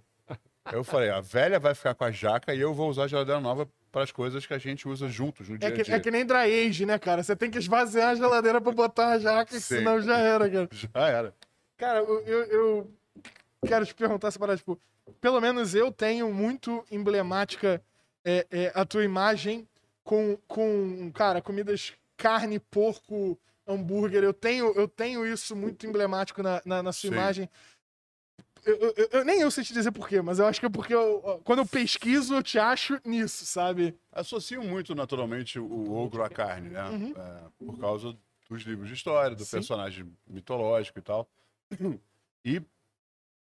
Eu 0.72 0.84
falei, 0.84 1.10
a 1.10 1.22
velha 1.22 1.60
vai 1.60 1.74
ficar 1.74 1.94
com 1.96 2.04
a 2.04 2.12
jaca 2.12 2.54
e 2.54 2.60
eu 2.60 2.74
vou 2.74 2.90
usar 2.90 3.04
a 3.04 3.08
geladeira 3.08 3.40
nova 3.42 3.68
para 3.92 4.04
as 4.04 4.12
coisas 4.12 4.46
que 4.46 4.54
a 4.54 4.58
gente 4.58 4.88
usa 4.88 5.08
juntos 5.10 5.50
no 5.50 5.58
dia 5.58 5.70
É 5.70 5.72
a 5.72 5.76
que, 5.76 5.84
dia. 5.84 5.96
é 5.96 6.00
que 6.00 6.12
nem 6.12 6.26
dry 6.26 6.68
age, 6.68 6.86
né, 6.86 7.00
cara? 7.00 7.24
Você 7.24 7.36
tem 7.36 7.50
que 7.50 7.58
esvaziar 7.58 8.10
a 8.10 8.16
geladeira 8.16 8.62
pra 8.62 8.72
botar 8.72 9.14
a 9.14 9.20
jaca, 9.20 9.54
Sim. 9.54 9.78
senão 9.78 10.02
já 10.02 10.18
era, 10.18 10.50
cara. 10.50 10.70
Já 10.94 11.08
era. 11.08 11.34
Cara, 11.78 12.00
eu, 12.00 12.20
eu, 12.22 12.44
eu 12.46 12.92
quero 13.66 13.86
te 13.86 13.96
perguntar 13.96 14.28
essa 14.28 14.38
parada, 14.38 14.58
tipo, 14.58 14.80
pelo 15.22 15.40
menos 15.40 15.74
eu 15.74 15.92
tenho 15.92 16.32
muito 16.32 16.86
emblemática 16.92 17.82
é, 18.24 18.46
é, 18.52 18.72
a 18.76 18.86
tua 18.86 19.04
imagem 19.04 19.68
com, 20.04 20.38
com, 20.48 21.10
cara, 21.14 21.42
comidas 21.42 21.94
carne, 22.18 22.60
porco, 22.60 23.40
hambúrguer. 23.66 24.24
Eu 24.24 24.34
tenho, 24.34 24.74
eu 24.76 24.88
tenho 24.88 25.26
isso 25.26 25.56
muito 25.56 25.88
emblemático 25.88 26.44
na, 26.44 26.62
na, 26.66 26.84
na 26.84 26.92
sua 26.92 27.10
Sim. 27.10 27.16
imagem. 27.16 27.50
Eu, 28.70 28.94
eu- 28.96 29.10
eu- 29.12 29.26
nem 29.26 29.42
eu 29.42 29.50
sei 29.52 29.64
te 29.64 29.74
dizer 29.74 29.92
porquê, 29.92 30.22
mas 30.22 30.40
eu 30.40 30.46
acho 30.46 30.60
que 30.60 30.66
é 30.66 30.70
porque 30.70 30.94
eu- 30.94 31.42
quando 31.44 31.60
eu 31.60 31.66
pesquiso, 31.66 32.36
eu 32.36 32.44
te 32.44 32.60
acho 32.60 33.00
nisso, 33.06 33.46
sabe? 33.46 33.98
Associam 34.12 34.64
muito 34.64 34.94
naturalmente 34.96 35.60
o 35.60 35.94
ogro 35.94 36.24
à 36.24 36.30
carne, 36.30 36.70
né? 36.70 36.84
Uhum. 36.90 37.14
É, 37.16 37.66
por 37.66 37.80
causa 37.80 38.16
dos 38.50 38.64
livros 38.64 38.88
de 38.88 38.94
história, 38.96 39.36
do 39.36 39.46
Sim. 39.46 39.52
personagem 39.58 40.12
mitológico 40.28 41.00
e 41.00 41.02
tal. 41.02 41.28
E, 42.46 42.62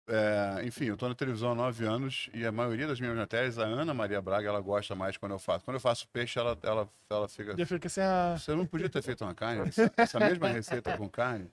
é, 0.09 0.61
enfim, 0.65 0.85
eu 0.85 0.97
tô 0.97 1.07
na 1.07 1.15
televisão 1.15 1.51
há 1.51 1.55
nove 1.55 1.85
anos 1.85 2.29
e 2.33 2.45
a 2.45 2.51
maioria 2.51 2.85
das 2.85 2.99
minhas 2.99 3.15
matérias, 3.15 3.57
a 3.57 3.63
Ana 3.63 3.93
Maria 3.93 4.21
Braga, 4.21 4.49
ela 4.49 4.59
gosta 4.59 4.93
mais 4.93 5.15
quando 5.15 5.31
eu 5.31 5.39
faço. 5.39 5.63
Quando 5.63 5.75
eu 5.75 5.79
faço 5.81 6.07
peixe, 6.09 6.37
ela, 6.37 6.57
ela, 6.61 6.89
ela 7.09 7.27
fica. 7.29 7.55
Já 7.57 7.65
fica 7.65 7.87
assim, 7.87 8.01
ah, 8.01 8.35
Você 8.37 8.53
não 8.53 8.65
podia 8.65 8.89
ter 8.89 9.01
feito 9.01 9.23
uma 9.23 9.33
carne? 9.33 9.69
Essa, 9.69 9.91
essa 9.95 10.19
mesma 10.19 10.49
receita 10.49 10.97
com 10.97 11.07
carne? 11.07 11.49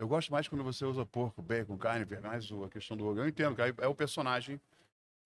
Eu 0.00 0.08
gosto 0.08 0.32
mais 0.32 0.48
quando 0.48 0.64
você 0.64 0.82
usa 0.84 1.04
porco, 1.04 1.42
bacon, 1.42 1.76
carne, 1.76 2.06
mais 2.22 2.50
o- 2.50 2.64
a 2.64 2.70
questão 2.70 2.96
do 2.96 3.06
ogro. 3.06 3.22
Eu 3.22 3.28
entendo 3.28 3.54
que 3.54 3.60
aí 3.60 3.74
é 3.78 3.86
o 3.86 3.94
personagem 3.94 4.58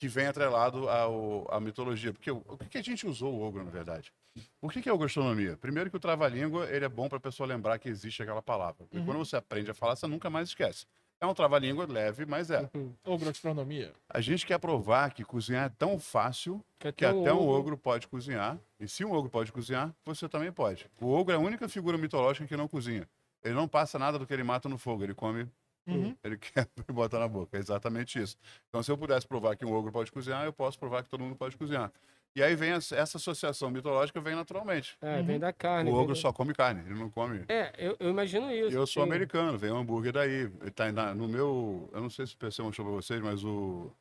que 0.00 0.08
vem 0.08 0.26
atrelado 0.26 0.88
ao, 0.88 1.46
à 1.48 1.60
mitologia. 1.60 2.12
Porque 2.12 2.28
o, 2.30 2.42
o 2.48 2.58
que, 2.58 2.66
que 2.68 2.78
a 2.78 2.82
gente 2.82 3.06
usou 3.06 3.32
o 3.32 3.40
ogro, 3.42 3.62
na 3.64 3.70
verdade? 3.70 4.12
Por 4.60 4.72
que, 4.72 4.82
que 4.82 4.88
é 4.88 4.92
ogroastronomia? 4.92 5.56
Primeiro 5.56 5.88
que 5.90 5.96
o 5.96 6.00
trava-língua 6.00 6.66
ele 6.68 6.84
é 6.84 6.88
bom 6.88 7.08
para 7.08 7.18
a 7.18 7.20
pessoa 7.20 7.46
lembrar 7.46 7.78
que 7.78 7.88
existe 7.88 8.20
aquela 8.20 8.42
palavra. 8.42 8.74
Porque 8.84 8.98
Uhum. 8.98 9.04
quando 9.06 9.18
você 9.18 9.36
aprende 9.36 9.70
a 9.70 9.74
falar, 9.74 9.94
você 9.94 10.08
nunca 10.08 10.28
mais 10.28 10.48
esquece. 10.48 10.86
É 11.20 11.26
um 11.26 11.32
trava-língua 11.32 11.86
leve, 11.86 12.26
mas 12.26 12.50
é. 12.50 12.68
ogroastronomia. 13.04 13.92
A 14.08 14.20
gente 14.20 14.44
quer 14.44 14.58
provar 14.58 15.12
que 15.14 15.24
cozinhar 15.24 15.66
é 15.66 15.68
tão 15.68 15.98
fácil 16.00 16.62
Que 16.80 16.90
que 16.92 17.04
até 17.04 17.32
um 17.32 17.48
ogro 17.48 17.78
pode 17.78 18.08
cozinhar. 18.08 18.58
E 18.80 18.88
se 18.88 19.04
um 19.04 19.12
ogro 19.12 19.30
pode 19.30 19.52
cozinhar, 19.52 19.94
você 20.04 20.28
também 20.28 20.50
pode. 20.52 20.90
O 21.00 21.06
ogro 21.12 21.32
é 21.32 21.36
a 21.36 21.40
única 21.40 21.68
figura 21.68 21.96
mitológica 21.96 22.46
que 22.46 22.56
não 22.56 22.66
cozinha. 22.66 23.08
Ele 23.44 23.54
não 23.54 23.68
passa 23.68 23.98
nada 23.98 24.18
do 24.18 24.26
que 24.26 24.32
ele 24.32 24.42
mata 24.42 24.68
no 24.68 24.78
fogo, 24.78 25.04
ele 25.04 25.14
come, 25.14 25.48
Uhum. 25.86 26.16
ele 26.24 26.38
quebra 26.66 26.84
e 26.88 26.92
bota 26.92 27.18
na 27.18 27.28
boca. 27.28 27.56
É 27.56 27.60
exatamente 27.60 28.18
isso. 28.20 28.36
Então, 28.68 28.82
se 28.82 28.90
eu 28.90 28.96
pudesse 28.96 29.26
provar 29.28 29.54
que 29.56 29.64
um 29.66 29.72
ogro 29.74 29.92
pode 29.92 30.10
cozinhar, 30.10 30.44
eu 30.44 30.52
posso 30.52 30.78
provar 30.78 31.02
que 31.02 31.10
todo 31.10 31.20
mundo 31.22 31.36
pode 31.36 31.56
cozinhar. 31.56 31.92
E 32.36 32.42
aí 32.42 32.56
vem 32.56 32.70
essa 32.72 32.98
associação 33.00 33.70
mitológica 33.70 34.20
vem 34.20 34.34
naturalmente. 34.34 34.96
É, 35.00 35.18
Uhum. 35.18 35.26
vem 35.26 35.38
da 35.38 35.52
carne. 35.52 35.88
O 35.90 35.94
ogro 35.94 36.14
da- 36.14 36.20
sou 36.20 36.32
come 36.32 36.52
carne, 36.52 36.80
ele 36.80 36.98
não 36.98 37.08
come. 37.10 37.44
É, 37.48 37.72
eu, 37.78 37.96
eu 38.00 38.10
imagino 38.10 38.50
isso. 38.50 38.76
Eu 38.76 38.86
sou 38.88 39.02
americano, 39.04 39.56
vem 39.56 39.70
um 39.70 39.76
hambúrguer 39.78 40.12
daí. 40.12 40.50
Ele 40.60 40.70
tá 40.72 40.90
na- 40.90 41.14
no 41.14 41.28
meu. 41.28 41.88
Eu 41.92 42.00
não 42.00 42.10
sei 42.10 42.26
se 42.26 42.34
o 42.34 42.38
PC 42.38 42.60
mostrou 42.62 42.86
pra 42.88 42.96
vocês, 42.96 43.20
mas 43.20 43.44
o. 43.44 43.92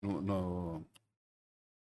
No. 0.00 0.22
no 0.22 0.86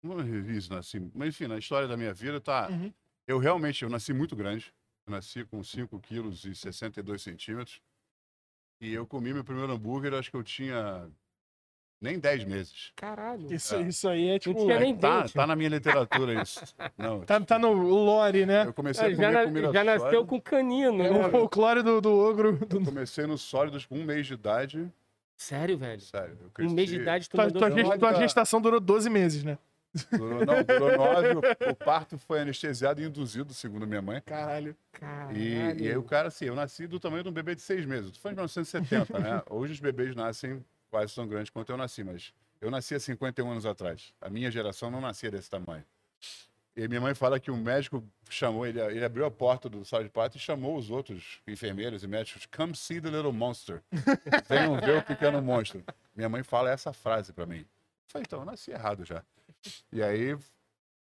não 0.03 0.21
é 0.21 0.25
isso, 0.53 0.73
nasci. 0.73 1.01
Mas 1.15 1.29
enfim, 1.31 1.47
na 1.49 1.59
história 1.59 1.89
da 1.89 1.97
minha 1.97 2.15
vida, 2.15 2.41
tá. 2.41 2.69
Uhum. 2.71 2.93
Eu 3.27 3.39
realmente 3.39 3.83
eu 3.83 3.91
nasci 3.91 4.13
muito 4.13 4.37
grande. 4.37 4.73
Eu 5.09 5.13
nasci 5.13 5.45
com 5.45 5.63
5 5.63 6.01
quilos 6.01 6.45
e 6.45 6.53
62 6.55 7.23
centímetros. 7.23 7.81
E 8.81 8.93
eu 8.93 9.07
comi 9.07 9.33
meu 9.33 9.45
primeiro 9.45 9.73
hambúrguer, 9.73 10.13
acho 10.15 10.31
que 10.33 10.37
eu 10.37 10.43
tinha 10.43 11.09
nem 12.01 12.19
10 12.19 12.45
meses. 12.45 12.93
Caralho. 12.97 13.51
Isso, 13.53 13.77
É. 13.77 13.83
isso 13.83 14.09
aí 14.09 14.29
é 14.31 14.39
tipo. 14.41 14.59
tinha 14.59 14.81
nem 14.81 14.95
tá, 14.97 15.29
tá 15.29 15.47
na 15.47 15.55
minha 15.55 15.69
literatura 15.69 16.43
isso. 16.43 16.61
Não, 16.99 17.21
Tá, 17.21 17.41
tá 17.41 17.57
no 17.59 17.73
lore, 17.73 18.45
né? 18.45 18.67
eu 18.67 18.75
comecei 18.75 19.05
Ah, 19.05 19.07
a 19.07 19.11
já, 19.11 19.17
comer 19.17 19.33
na- 19.33 19.45
comida 19.45 19.73
já 19.73 19.85
nasceu 19.85 20.11
sólida. 20.11 20.27
com 20.27 20.41
canino, 20.41 21.03
É 21.05 21.11
né? 21.11 21.27
o 21.27 21.31
folclore 21.31 21.83
do, 21.85 22.01
do 22.01 22.13
ogro. 22.13 22.53
do- 22.67 22.79
Eu 22.79 22.85
comecei 22.85 23.27
nos 23.27 23.43
sólidos 23.43 23.87
com 23.87 23.97
um 23.97 24.05
mês 24.05 24.27
de 24.27 24.35
idade. 24.35 24.93
Sério, 25.39 25.79
velho. 25.79 26.01
Sério, 26.01 26.37
eu 26.59 26.67
Um 26.67 26.73
mês 26.73 26.89
de 26.89 26.97
cresci- 26.97 27.03
idade, 27.03 27.29
tu 27.31 27.37
Tua, 27.37 27.51
tua, 27.53 27.99
tua 27.99 28.15
gestação 28.15 28.61
durou 28.61 28.81
12 28.81 29.09
meses, 29.09 29.45
né? 29.45 29.57
Durou, 30.11 30.45
não, 30.45 30.63
durou 30.63 30.97
nove. 30.97 31.29
O, 31.35 31.71
o 31.71 31.75
parto 31.75 32.19
foi 32.19 32.41
anestesiado 32.41 33.01
e 33.01 33.05
induzido, 33.05 33.53
segundo 33.55 33.87
minha 33.87 34.03
mãe. 34.03 34.21
Caralho. 34.23 34.77
Caralho. 34.93 35.37
E, 35.37 35.83
e 35.83 35.89
aí 35.89 35.97
o 35.97 36.03
cara, 36.03 36.29
assim, 36.29 36.47
eu 36.47 36.55
nasci 36.55 36.87
do 36.87 37.01
tamanho 37.01 37.23
de 37.23 37.29
um 37.29 37.33
bebê 37.33 37.55
de 37.55 37.63
seis 37.63 37.85
meses. 37.85 38.11
Tu 38.11 38.21
foi 38.21 38.33
em 38.33 38.35
1970, 38.35 39.19
né? 39.19 39.43
Hoje 39.51 39.73
os 39.75 39.81
bebês 39.81 40.15
nascem 40.15 40.65
quase 40.91 41.15
tão 41.15 41.27
grandes 41.27 41.51
quanto 41.51 41.71
eu 41.71 41.77
nasci, 41.77 42.05
mas 42.05 42.33
eu 42.61 42.71
nasci 42.71 42.95
há 42.95 43.01
51 43.01 43.51
anos 43.51 43.67
atrás. 43.67 44.13
A 44.21 44.31
minha 44.31 44.51
geração 44.51 44.91
não 44.91 45.01
nascia 45.01 45.31
desse 45.31 45.51
tamanho. 45.51 45.85
E 46.77 46.87
minha 46.89 47.01
mãe 47.01 47.15
fala 47.15 47.41
que 47.41 47.51
o 47.51 47.57
médico 47.57 48.05
chamou, 48.29 48.67
ele, 48.67 48.79
ele 48.79 49.03
abriu 49.03 49.25
a 49.25 49.31
porta 49.31 49.67
do 49.67 49.83
sala 49.83 50.05
de 50.05 50.11
parto 50.11 50.37
e 50.37 50.39
chamou 50.39 50.77
os 50.77 50.91
outros 50.91 51.41
enfermeiros 51.49 52.03
e 52.03 52.07
médicos, 52.07 52.47
come 52.55 52.77
see 52.77 53.01
the 53.01 53.09
little 53.09 53.33
monster. 53.33 53.83
Venham 54.47 54.79
ver 54.79 54.99
o 54.99 55.03
pequeno 55.03 55.41
monstro. 55.41 55.83
Minha 56.15 56.29
mãe 56.29 56.43
fala 56.43 56.71
essa 56.71 56.93
frase 56.93 57.33
pra 57.33 57.47
mim. 57.47 57.61
Eu 57.61 57.67
falei, 58.09 58.25
então, 58.27 58.41
eu 58.41 58.45
nasci 58.45 58.73
errado 58.73 59.07
já. 59.07 59.25
E 59.93 60.03
aí 60.03 60.31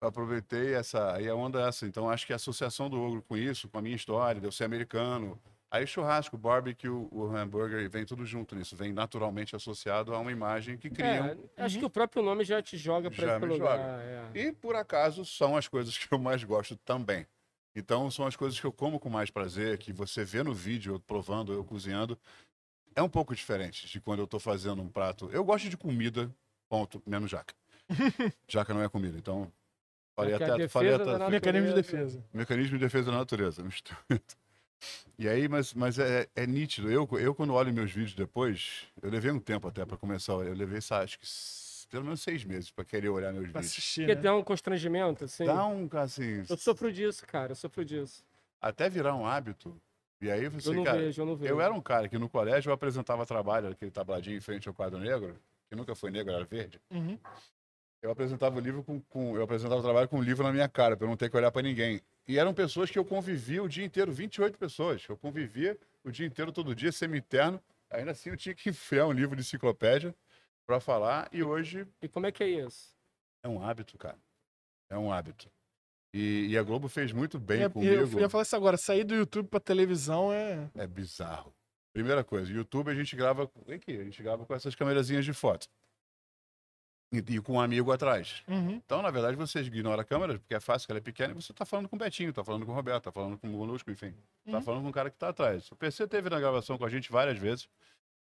eu 0.00 0.08
aproveitei 0.08 0.74
essa, 0.74 1.14
aí 1.14 1.28
a 1.28 1.34
onda 1.34 1.60
é 1.60 1.68
essa. 1.68 1.86
Então 1.86 2.08
acho 2.08 2.26
que 2.26 2.32
a 2.32 2.36
associação 2.36 2.88
do 2.90 3.00
ogro 3.00 3.22
com 3.22 3.36
isso, 3.36 3.68
com 3.68 3.78
a 3.78 3.82
minha 3.82 3.96
história, 3.96 4.40
de 4.40 4.46
eu 4.46 4.52
ser 4.52 4.64
americano, 4.64 5.40
aí 5.70 5.86
churrasco, 5.86 6.36
barbecue, 6.36 6.88
o 6.88 7.26
hambúrguer, 7.34 7.88
vem 7.88 8.04
tudo 8.04 8.24
junto 8.24 8.54
nisso, 8.54 8.76
vem 8.76 8.92
naturalmente 8.92 9.56
associado 9.56 10.14
a 10.14 10.18
uma 10.18 10.32
imagem 10.32 10.76
que 10.76 10.90
criam. 10.90 11.26
É, 11.56 11.64
acho 11.64 11.78
que 11.78 11.84
o 11.84 11.90
próprio 11.90 12.22
nome 12.22 12.44
já 12.44 12.62
te 12.62 12.76
joga 12.76 13.10
pra 13.10 13.26
Já 13.26 13.36
esse 13.36 13.46
lugar. 13.46 13.78
é. 14.00 14.30
E 14.34 14.52
por 14.52 14.76
acaso 14.76 15.24
são 15.24 15.56
as 15.56 15.68
coisas 15.68 15.96
que 15.96 16.12
eu 16.12 16.18
mais 16.18 16.42
gosto 16.44 16.76
também. 16.76 17.26
Então 17.74 18.10
são 18.10 18.26
as 18.26 18.34
coisas 18.34 18.58
que 18.58 18.66
eu 18.66 18.72
como 18.72 18.98
com 18.98 19.10
mais 19.10 19.30
prazer, 19.30 19.76
que 19.76 19.92
você 19.92 20.24
vê 20.24 20.42
no 20.42 20.54
vídeo 20.54 20.94
eu 20.94 21.00
provando, 21.00 21.52
eu 21.52 21.62
cozinhando. 21.62 22.18
É 22.94 23.02
um 23.02 23.08
pouco 23.08 23.34
diferente 23.34 23.86
de 23.86 24.00
quando 24.00 24.20
eu 24.20 24.26
tô 24.26 24.38
fazendo 24.38 24.80
um 24.80 24.88
prato. 24.88 25.28
Eu 25.30 25.44
gosto 25.44 25.68
de 25.68 25.76
comida, 25.76 26.34
ponto, 26.70 27.02
menos 27.06 27.30
jaca. 27.30 27.54
jaca 28.48 28.74
não 28.74 28.82
é 28.82 28.88
comida, 28.88 29.16
então 29.18 29.50
falei 30.14 30.32
é 30.32 30.36
até, 30.36 30.46
defesa 30.46 30.68
falei 30.68 30.94
até, 30.94 31.04
natureza. 31.04 31.30
Mecanismo 31.30 31.68
de 31.68 31.74
defesa. 31.74 32.24
Mecanismo 32.32 32.78
de 32.78 32.84
defesa 32.84 33.10
da 33.10 33.18
natureza, 33.18 33.62
um 33.62 33.66
instrumento. 33.68 34.36
E 35.18 35.26
aí, 35.28 35.48
mas, 35.48 35.72
mas 35.72 35.98
é, 35.98 36.28
é 36.36 36.46
nítido. 36.46 36.90
Eu, 36.90 37.08
eu, 37.18 37.34
quando 37.34 37.54
olho 37.54 37.72
meus 37.72 37.90
vídeos 37.90 38.14
depois, 38.14 38.82
eu 39.00 39.08
levei 39.10 39.30
um 39.30 39.40
tempo 39.40 39.66
até 39.66 39.84
para 39.86 39.96
começar. 39.96 40.32
Eu 40.34 40.52
levei, 40.52 40.80
sabe, 40.82 41.04
acho 41.04 41.18
que 41.18 41.26
pelo 41.90 42.04
menos 42.04 42.20
seis 42.20 42.44
meses 42.44 42.70
para 42.70 42.84
querer 42.84 43.08
olhar 43.08 43.32
meus 43.32 43.50
Pra 43.50 43.60
vídeos. 43.60 43.72
assistir, 43.72 44.00
Porque 44.02 44.14
né? 44.16 44.20
dá 44.20 44.34
um 44.36 44.42
constrangimento, 44.42 45.24
assim. 45.24 45.44
Dá 45.46 45.66
um, 45.66 45.88
assim, 45.94 46.44
Eu 46.48 46.56
sofro 46.58 46.92
disso, 46.92 47.26
cara. 47.26 47.52
Eu 47.52 47.56
sofro 47.56 47.84
disso. 47.84 48.22
até 48.60 48.90
virar 48.90 49.14
um 49.14 49.24
hábito. 49.26 49.80
E 50.20 50.30
aí 50.30 50.48
você, 50.48 50.70
Eu 50.70 50.74
não 50.74 50.84
cara, 50.84 50.98
vejo, 50.98 51.22
eu 51.22 51.26
não 51.26 51.36
vejo. 51.36 51.52
eu 51.52 51.60
era 51.60 51.72
um 51.72 51.80
cara 51.80 52.08
que 52.08 52.18
no 52.18 52.28
colégio 52.28 52.70
eu 52.70 52.74
apresentava 52.74 53.24
trabalho, 53.24 53.68
aquele 53.68 53.90
tabladinho 53.90 54.36
em 54.36 54.40
frente 54.40 54.66
ao 54.68 54.74
quadro 54.74 54.98
negro, 54.98 55.36
que 55.68 55.76
nunca 55.76 55.94
foi 55.94 56.10
negro, 56.10 56.32
era 56.32 56.44
verde. 56.44 56.80
Uhum. 56.90 57.18
Eu 58.02 58.10
apresentava 58.10 58.56
o 58.56 58.60
livro 58.60 58.82
com, 58.84 59.00
com- 59.02 59.36
eu 59.36 59.42
apresentava 59.42 59.80
o 59.80 59.82
trabalho 59.82 60.08
com 60.08 60.18
um 60.18 60.22
livro 60.22 60.44
na 60.44 60.52
minha 60.52 60.68
cara, 60.68 60.96
para 60.96 61.06
eu 61.06 61.08
não 61.10 61.16
ter 61.16 61.30
que 61.30 61.36
olhar 61.36 61.50
para 61.50 61.62
ninguém. 61.62 62.00
E 62.28 62.38
eram 62.38 62.52
pessoas 62.54 62.90
que 62.90 62.98
eu 62.98 63.04
convivia 63.04 63.62
o 63.62 63.68
dia 63.68 63.84
inteiro, 63.84 64.12
28 64.12 64.58
pessoas. 64.58 65.04
Eu 65.08 65.16
convivia 65.16 65.78
o 66.04 66.10
dia 66.10 66.26
inteiro, 66.26 66.52
todo 66.52 66.74
dia, 66.74 66.92
semi-interno. 66.92 67.60
Ainda 67.90 68.10
assim, 68.12 68.30
eu 68.30 68.36
tinha 68.36 68.54
que 68.54 68.68
enfiar 68.70 69.06
um 69.06 69.12
livro 69.12 69.34
de 69.34 69.42
enciclopédia 69.42 70.14
para 70.66 70.78
falar. 70.80 71.28
E 71.32 71.42
hoje 71.42 71.86
E 72.02 72.08
como 72.08 72.26
é 72.26 72.32
que 72.32 72.42
é 72.44 72.48
isso? 72.48 72.94
é 73.42 73.48
um 73.48 73.62
hábito, 73.64 73.96
cara. 73.96 74.18
É 74.90 74.98
um 74.98 75.12
hábito. 75.12 75.48
E, 76.14 76.48
e 76.50 76.58
a 76.58 76.62
Globo 76.62 76.88
fez 76.88 77.12
muito 77.12 77.38
bem 77.38 77.62
É, 77.62 77.68
comigo. 77.68 77.92
eu 77.92 78.20
ia 78.20 78.28
falar 78.28 78.42
isso 78.42 78.56
agora, 78.56 78.76
sair 78.76 79.04
do 79.04 79.14
YouTube 79.14 79.48
pra 79.48 79.60
televisão 79.60 80.32
é. 80.32 80.68
É 80.74 80.86
bizarro. 80.86 81.52
Primeira 81.92 82.24
coisa, 82.24 82.50
YouTube 82.52 82.90
a 82.90 82.94
gente 82.94 83.14
grava. 83.16 83.44
Aqui, 83.72 83.98
a 84.00 84.04
gente 84.04 84.22
grava 84.22 84.44
com 84.44 84.54
essas 84.54 84.74
câmerazinhas 84.74 85.24
de 85.24 85.32
foto. 85.32 85.68
E, 87.12 87.18
e 87.18 87.40
com 87.40 87.54
um 87.54 87.60
amigo 87.60 87.92
atrás. 87.92 88.42
Uhum. 88.48 88.72
Então, 88.84 89.00
na 89.00 89.10
verdade, 89.10 89.36
você 89.36 89.60
ignora 89.60 90.02
a 90.02 90.04
câmera, 90.04 90.38
porque 90.38 90.54
é 90.54 90.60
fácil, 90.60 90.86
ela 90.90 90.98
é 90.98 91.00
pequena, 91.00 91.32
e 91.32 91.34
você 91.40 91.52
tá 91.52 91.64
falando 91.64 91.88
com 91.88 91.94
o 91.94 91.98
Betinho, 91.98 92.32
tá 92.32 92.42
falando 92.42 92.66
com 92.66 92.72
o 92.72 92.74
Roberto, 92.74 93.04
tá 93.04 93.12
falando 93.12 93.38
com 93.38 93.46
o 93.46 93.50
Molusco, 93.50 93.90
enfim. 93.90 94.12
Tá 94.44 94.56
Uhum. 94.56 94.62
falando 94.62 94.82
com 94.82 94.88
o 94.88 94.92
cara 94.92 95.08
que 95.10 95.16
tá 95.16 95.28
atrás. 95.28 95.70
O 95.70 95.76
PC 95.76 96.06
teve 96.08 96.28
na 96.28 96.40
gravação 96.40 96.76
com 96.76 96.84
a 96.84 96.88
gente 96.88 97.10
várias 97.10 97.38
vezes. 97.38 97.68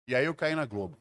E 0.08 0.13
aí 0.15 0.25
eu 0.25 0.36
caí 0.36 0.53
na 0.56 0.65
Globo. 0.65 0.97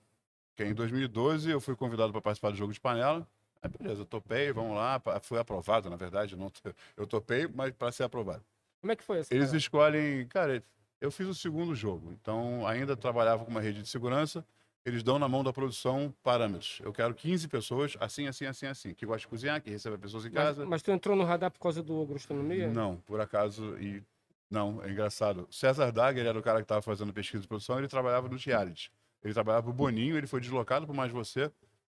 Que 0.55 0.65
em 0.65 0.73
2012 0.75 1.51
eu 1.51 1.61
fui 1.61 1.75
convidado 1.77 2.13
para 2.13 2.21
participar 2.23 2.51
do 2.51 2.57
jogo 2.57 2.73
de 2.73 2.81
panela. 2.81 3.27
Aí 3.61 3.69
beleza, 3.71 4.03
eu 4.03 4.07
topei, 4.07 4.53
vamos 4.53 4.77
lá. 4.77 5.01
Fui 5.23 5.39
aprovado, 5.39 5.91
na 5.91 5.97
verdade. 5.97 6.37
Não, 6.37 6.51
eu 6.97 7.07
topei, 7.07 7.47
mas 7.49 7.73
para 7.73 7.91
ser 7.93 8.05
aprovado. 8.05 8.45
Como 8.81 8.93
é 8.93 8.97
que 8.97 9.03
foi 9.03 9.19
essa 9.19 9.35
Eles 9.35 9.53
escolhem. 9.53 10.27
Cara, 10.29 10.63
eu 11.01 11.11
fiz 11.11 11.27
o 11.27 11.35
segundo 11.35 11.75
jogo, 11.75 12.13
então 12.13 12.67
ainda 12.67 12.97
trabalhava 12.97 13.45
com 13.45 13.51
uma 13.51 13.61
rede 13.61 13.83
de 13.83 13.89
segurança. 13.89 14.45
Eles 14.87 15.03
dão 15.03 15.19
na 15.19 15.27
mão 15.29 15.43
da 15.43 15.53
produção 15.53 16.15
parâmetros. 16.23 16.79
Eu 16.81 16.93
quero 16.93 17.13
15 17.13 17.49
pessoas, 17.49 17.97
assim, 17.99 18.29
assim, 18.29 18.47
assim, 18.47 18.67
assim, 18.67 18.95
que 18.95 19.05
gosta 19.05 19.23
de 19.23 19.27
cozinhar, 19.27 19.61
que 19.61 19.69
recebe 19.69 19.99
pessoas 19.99 20.25
em 20.25 20.31
Mas, 20.31 20.45
casa. 20.45 20.65
mas 20.65 20.81
tu 20.81 20.93
entrou 20.93 21.17
no 21.17 21.25
radar 21.25 21.51
por 21.51 21.59
causa 21.59 21.83
do 21.83 22.01
agroastronomia? 22.03 22.69
Não, 22.69 22.97
por 22.99 23.21
acaso. 23.21 23.77
E 23.81 24.01
não, 24.49 24.81
é 24.85 24.89
engraçado. 24.89 25.49
César 25.51 25.91
Dagger 25.91 26.25
era 26.25 26.39
o 26.39 26.43
cara 26.43 26.59
que 26.59 26.65
estava 26.65 26.81
fazendo 26.83 27.13
pesquisa 27.13 27.43
de 27.43 27.49
produção, 27.49 27.79
ele 27.79 27.89
trabalhava 27.89 28.29
no 28.29 28.37
reality. 28.37 28.93
Ele 29.25 29.35
trabalhava 29.35 29.65
pro 29.65 29.73
Boninho, 29.73 30.17
ele 30.17 30.29
foi 30.29 30.41
deslocado 30.41 30.87
para 30.87 30.95
Mais 30.95 31.11
Você 31.11 31.51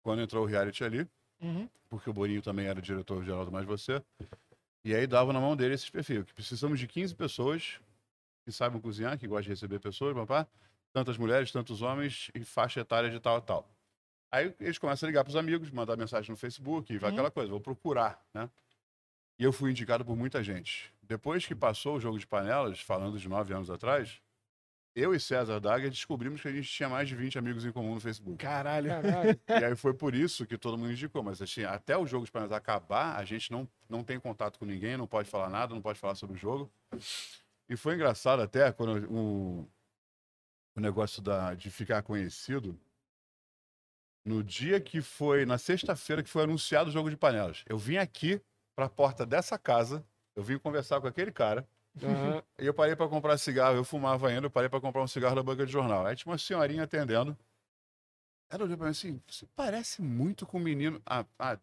quando 0.02 0.22
entrou 0.22 0.44
o 0.44 0.46
reality 0.46 0.82
ali, 0.82 1.06
Uhum. 1.42 1.68
porque 1.90 2.08
o 2.08 2.12
Boninho 2.14 2.40
também 2.40 2.66
era 2.66 2.80
diretor-geral 2.80 3.44
do 3.44 3.52
Mais 3.52 3.66
Você. 3.66 4.02
E 4.82 4.94
aí 4.94 5.06
dava 5.06 5.30
na 5.30 5.40
mão 5.40 5.54
dele 5.54 5.74
esse 5.74 5.92
perfil, 5.92 6.24
que 6.24 6.32
precisamos 6.32 6.80
de 6.80 6.86
15 6.88 7.14
pessoas 7.14 7.78
que 8.46 8.50
saibam 8.50 8.80
cozinhar, 8.80 9.18
que 9.18 9.26
gostam 9.26 9.42
de 9.42 9.48
receber 9.50 9.78
pessoas, 9.78 10.14
papá, 10.14 10.46
tantas 10.92 11.16
mulheres, 11.16 11.50
tantos 11.52 11.82
homens 11.82 12.30
e 12.34 12.44
faixa 12.44 12.80
etária 12.80 13.10
de 13.10 13.20
tal 13.20 13.36
a 13.36 13.40
tal. 13.40 13.68
Aí 14.30 14.54
eles 14.60 14.78
começam 14.78 15.06
a 15.06 15.10
ligar 15.10 15.24
para 15.24 15.30
os 15.30 15.36
amigos, 15.36 15.70
mandar 15.70 15.96
mensagem 15.96 16.30
no 16.30 16.36
Facebook, 16.36 16.92
e 16.92 16.98
vai 16.98 17.10
Uhum. 17.10 17.16
aquela 17.16 17.30
coisa, 17.30 17.50
vou 17.50 17.60
procurar, 17.60 18.22
né? 18.34 18.50
E 19.38 19.44
eu 19.44 19.52
fui 19.52 19.70
indicado 19.70 20.04
por 20.04 20.16
muita 20.16 20.42
gente. 20.42 20.92
Depois 21.02 21.46
que 21.46 21.54
passou 21.54 21.96
o 21.96 22.00
jogo 22.00 22.18
de 22.18 22.26
panelas, 22.26 22.80
falando 22.80 23.18
de 23.18 23.28
nove 23.28 23.54
anos 23.54 23.70
atrás, 23.70 24.20
eu 24.94 25.14
e 25.14 25.20
César 25.20 25.60
Dagger 25.60 25.90
descobrimos 25.90 26.42
que 26.42 26.48
a 26.48 26.52
gente 26.52 26.68
tinha 26.68 26.88
mais 26.88 27.08
de 27.08 27.14
20 27.14 27.38
amigos 27.38 27.64
em 27.64 27.70
comum 27.70 27.94
no 27.94 28.00
Facebook. 28.00 28.36
Caralho. 28.36 28.88
Caralho. 28.90 29.40
E 29.48 29.64
aí 29.64 29.76
foi 29.76 29.94
por 29.94 30.12
isso 30.12 30.44
que 30.44 30.58
todo 30.58 30.76
mundo 30.76 30.90
indicou. 30.90 31.22
Mas 31.22 31.40
assim, 31.40 31.62
até 31.62 31.96
o 31.96 32.04
jogo 32.04 32.26
de 32.26 32.32
panelas 32.32 32.52
acabar, 32.52 33.16
a 33.16 33.24
gente 33.24 33.50
não, 33.52 33.66
não 33.88 34.02
tem 34.02 34.18
contato 34.18 34.58
com 34.58 34.64
ninguém, 34.64 34.96
não 34.96 35.06
pode 35.06 35.30
falar 35.30 35.48
nada, 35.48 35.72
não 35.72 35.80
pode 35.80 36.00
falar 36.00 36.16
sobre 36.16 36.34
o 36.36 36.38
jogo. 36.38 36.68
E 37.68 37.76
foi 37.76 37.94
engraçado 37.94 38.42
até 38.42 38.72
quando 38.72 39.06
o, 39.08 39.68
o 40.78 40.80
negócio 40.80 41.20
da, 41.20 41.54
de 41.54 41.70
ficar 41.70 42.02
conhecido. 42.02 42.78
No 44.24 44.42
dia 44.44 44.80
que 44.80 45.02
foi, 45.02 45.44
na 45.44 45.58
sexta-feira 45.58 46.22
que 46.22 46.30
foi 46.30 46.44
anunciado 46.44 46.88
o 46.88 46.92
jogo 46.92 47.10
de 47.10 47.16
panelas, 47.16 47.64
eu 47.66 47.76
vim 47.76 47.96
aqui 47.96 48.40
para 48.76 48.86
a 48.86 48.88
porta 48.88 49.26
dessa 49.26 49.58
casa, 49.58 50.06
eu 50.36 50.42
vim 50.42 50.58
conversar 50.58 51.00
com 51.00 51.08
aquele 51.08 51.32
cara, 51.32 51.68
Aham. 52.02 52.42
e 52.58 52.66
eu 52.66 52.72
parei 52.72 52.94
para 52.94 53.08
comprar 53.08 53.36
cigarro, 53.38 53.76
eu 53.76 53.84
fumava 53.84 54.28
ainda, 54.28 54.46
eu 54.46 54.50
parei 54.50 54.68
para 54.68 54.80
comprar 54.80 55.02
um 55.02 55.08
cigarro 55.08 55.34
da 55.34 55.42
banca 55.42 55.66
de 55.66 55.72
jornal. 55.72 56.06
Aí 56.06 56.14
tinha 56.14 56.30
uma 56.30 56.38
senhorinha 56.38 56.84
atendendo. 56.84 57.36
Ela 58.48 58.64
olhou 58.64 58.76
para 58.76 58.86
mim 58.86 58.92
assim: 58.92 59.20
você 59.26 59.46
parece 59.56 60.00
muito 60.00 60.46
com 60.46 60.58
o 60.58 60.60
menino. 60.60 61.02
Ah, 61.04 61.24
ah, 61.38 61.58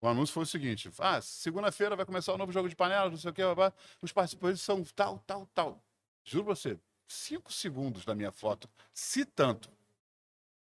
o 0.00 0.06
anúncio 0.06 0.32
foi 0.32 0.44
o 0.44 0.46
seguinte: 0.46 0.90
ah, 0.98 1.20
segunda-feira 1.20 1.96
vai 1.96 2.06
começar 2.06 2.32
o 2.32 2.38
novo 2.38 2.52
jogo 2.52 2.68
de 2.68 2.76
panelas, 2.76 3.10
não 3.10 3.18
sei 3.18 3.30
o 3.30 3.34
quê, 3.34 3.42
babá. 3.42 3.72
os 4.00 4.12
participantes 4.12 4.62
são 4.62 4.84
tal, 4.84 5.18
tal, 5.26 5.46
tal. 5.54 5.82
Juro 6.24 6.44
pra 6.44 6.54
você, 6.54 6.78
cinco 7.06 7.52
segundos 7.52 8.04
da 8.04 8.14
minha 8.14 8.32
foto, 8.32 8.68
se 8.92 9.24
tanto. 9.24 9.70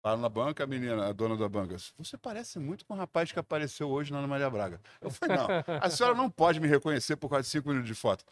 Lá 0.03 0.17
na 0.17 0.27
banca, 0.27 0.63
a 0.63 0.67
menina, 0.67 1.07
a 1.07 1.13
dona 1.13 1.37
da 1.37 1.47
banca, 1.47 1.77
você 1.95 2.17
parece 2.17 2.57
muito 2.57 2.83
com 2.85 2.95
o 2.95 2.97
rapaz 2.97 3.31
que 3.31 3.37
apareceu 3.37 3.87
hoje 3.87 4.11
na 4.11 4.17
Ana 4.17 4.27
Maria 4.27 4.49
Braga. 4.49 4.81
Eu 4.99 5.11
falei, 5.11 5.37
não, 5.37 5.47
a 5.79 5.89
senhora 5.91 6.15
não 6.15 6.27
pode 6.27 6.59
me 6.59 6.67
reconhecer 6.67 7.15
por 7.17 7.29
causa 7.29 7.43
de 7.43 7.49
cinco 7.49 7.69
minutos 7.69 7.87
de 7.87 7.93
foto. 7.93 8.25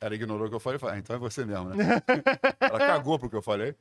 Ela 0.00 0.16
ignorou 0.16 0.46
o 0.46 0.50
que 0.50 0.56
eu 0.56 0.60
falei 0.60 0.78
e 0.78 0.80
falei, 0.80 0.96
ah, 0.96 0.98
então 0.98 1.14
é 1.14 1.18
você 1.20 1.44
mesmo, 1.44 1.68
né? 1.68 1.76
Ela 2.58 2.78
cagou 2.78 3.20
pro 3.20 3.30
que 3.30 3.36
eu 3.36 3.42
falei. 3.42 3.76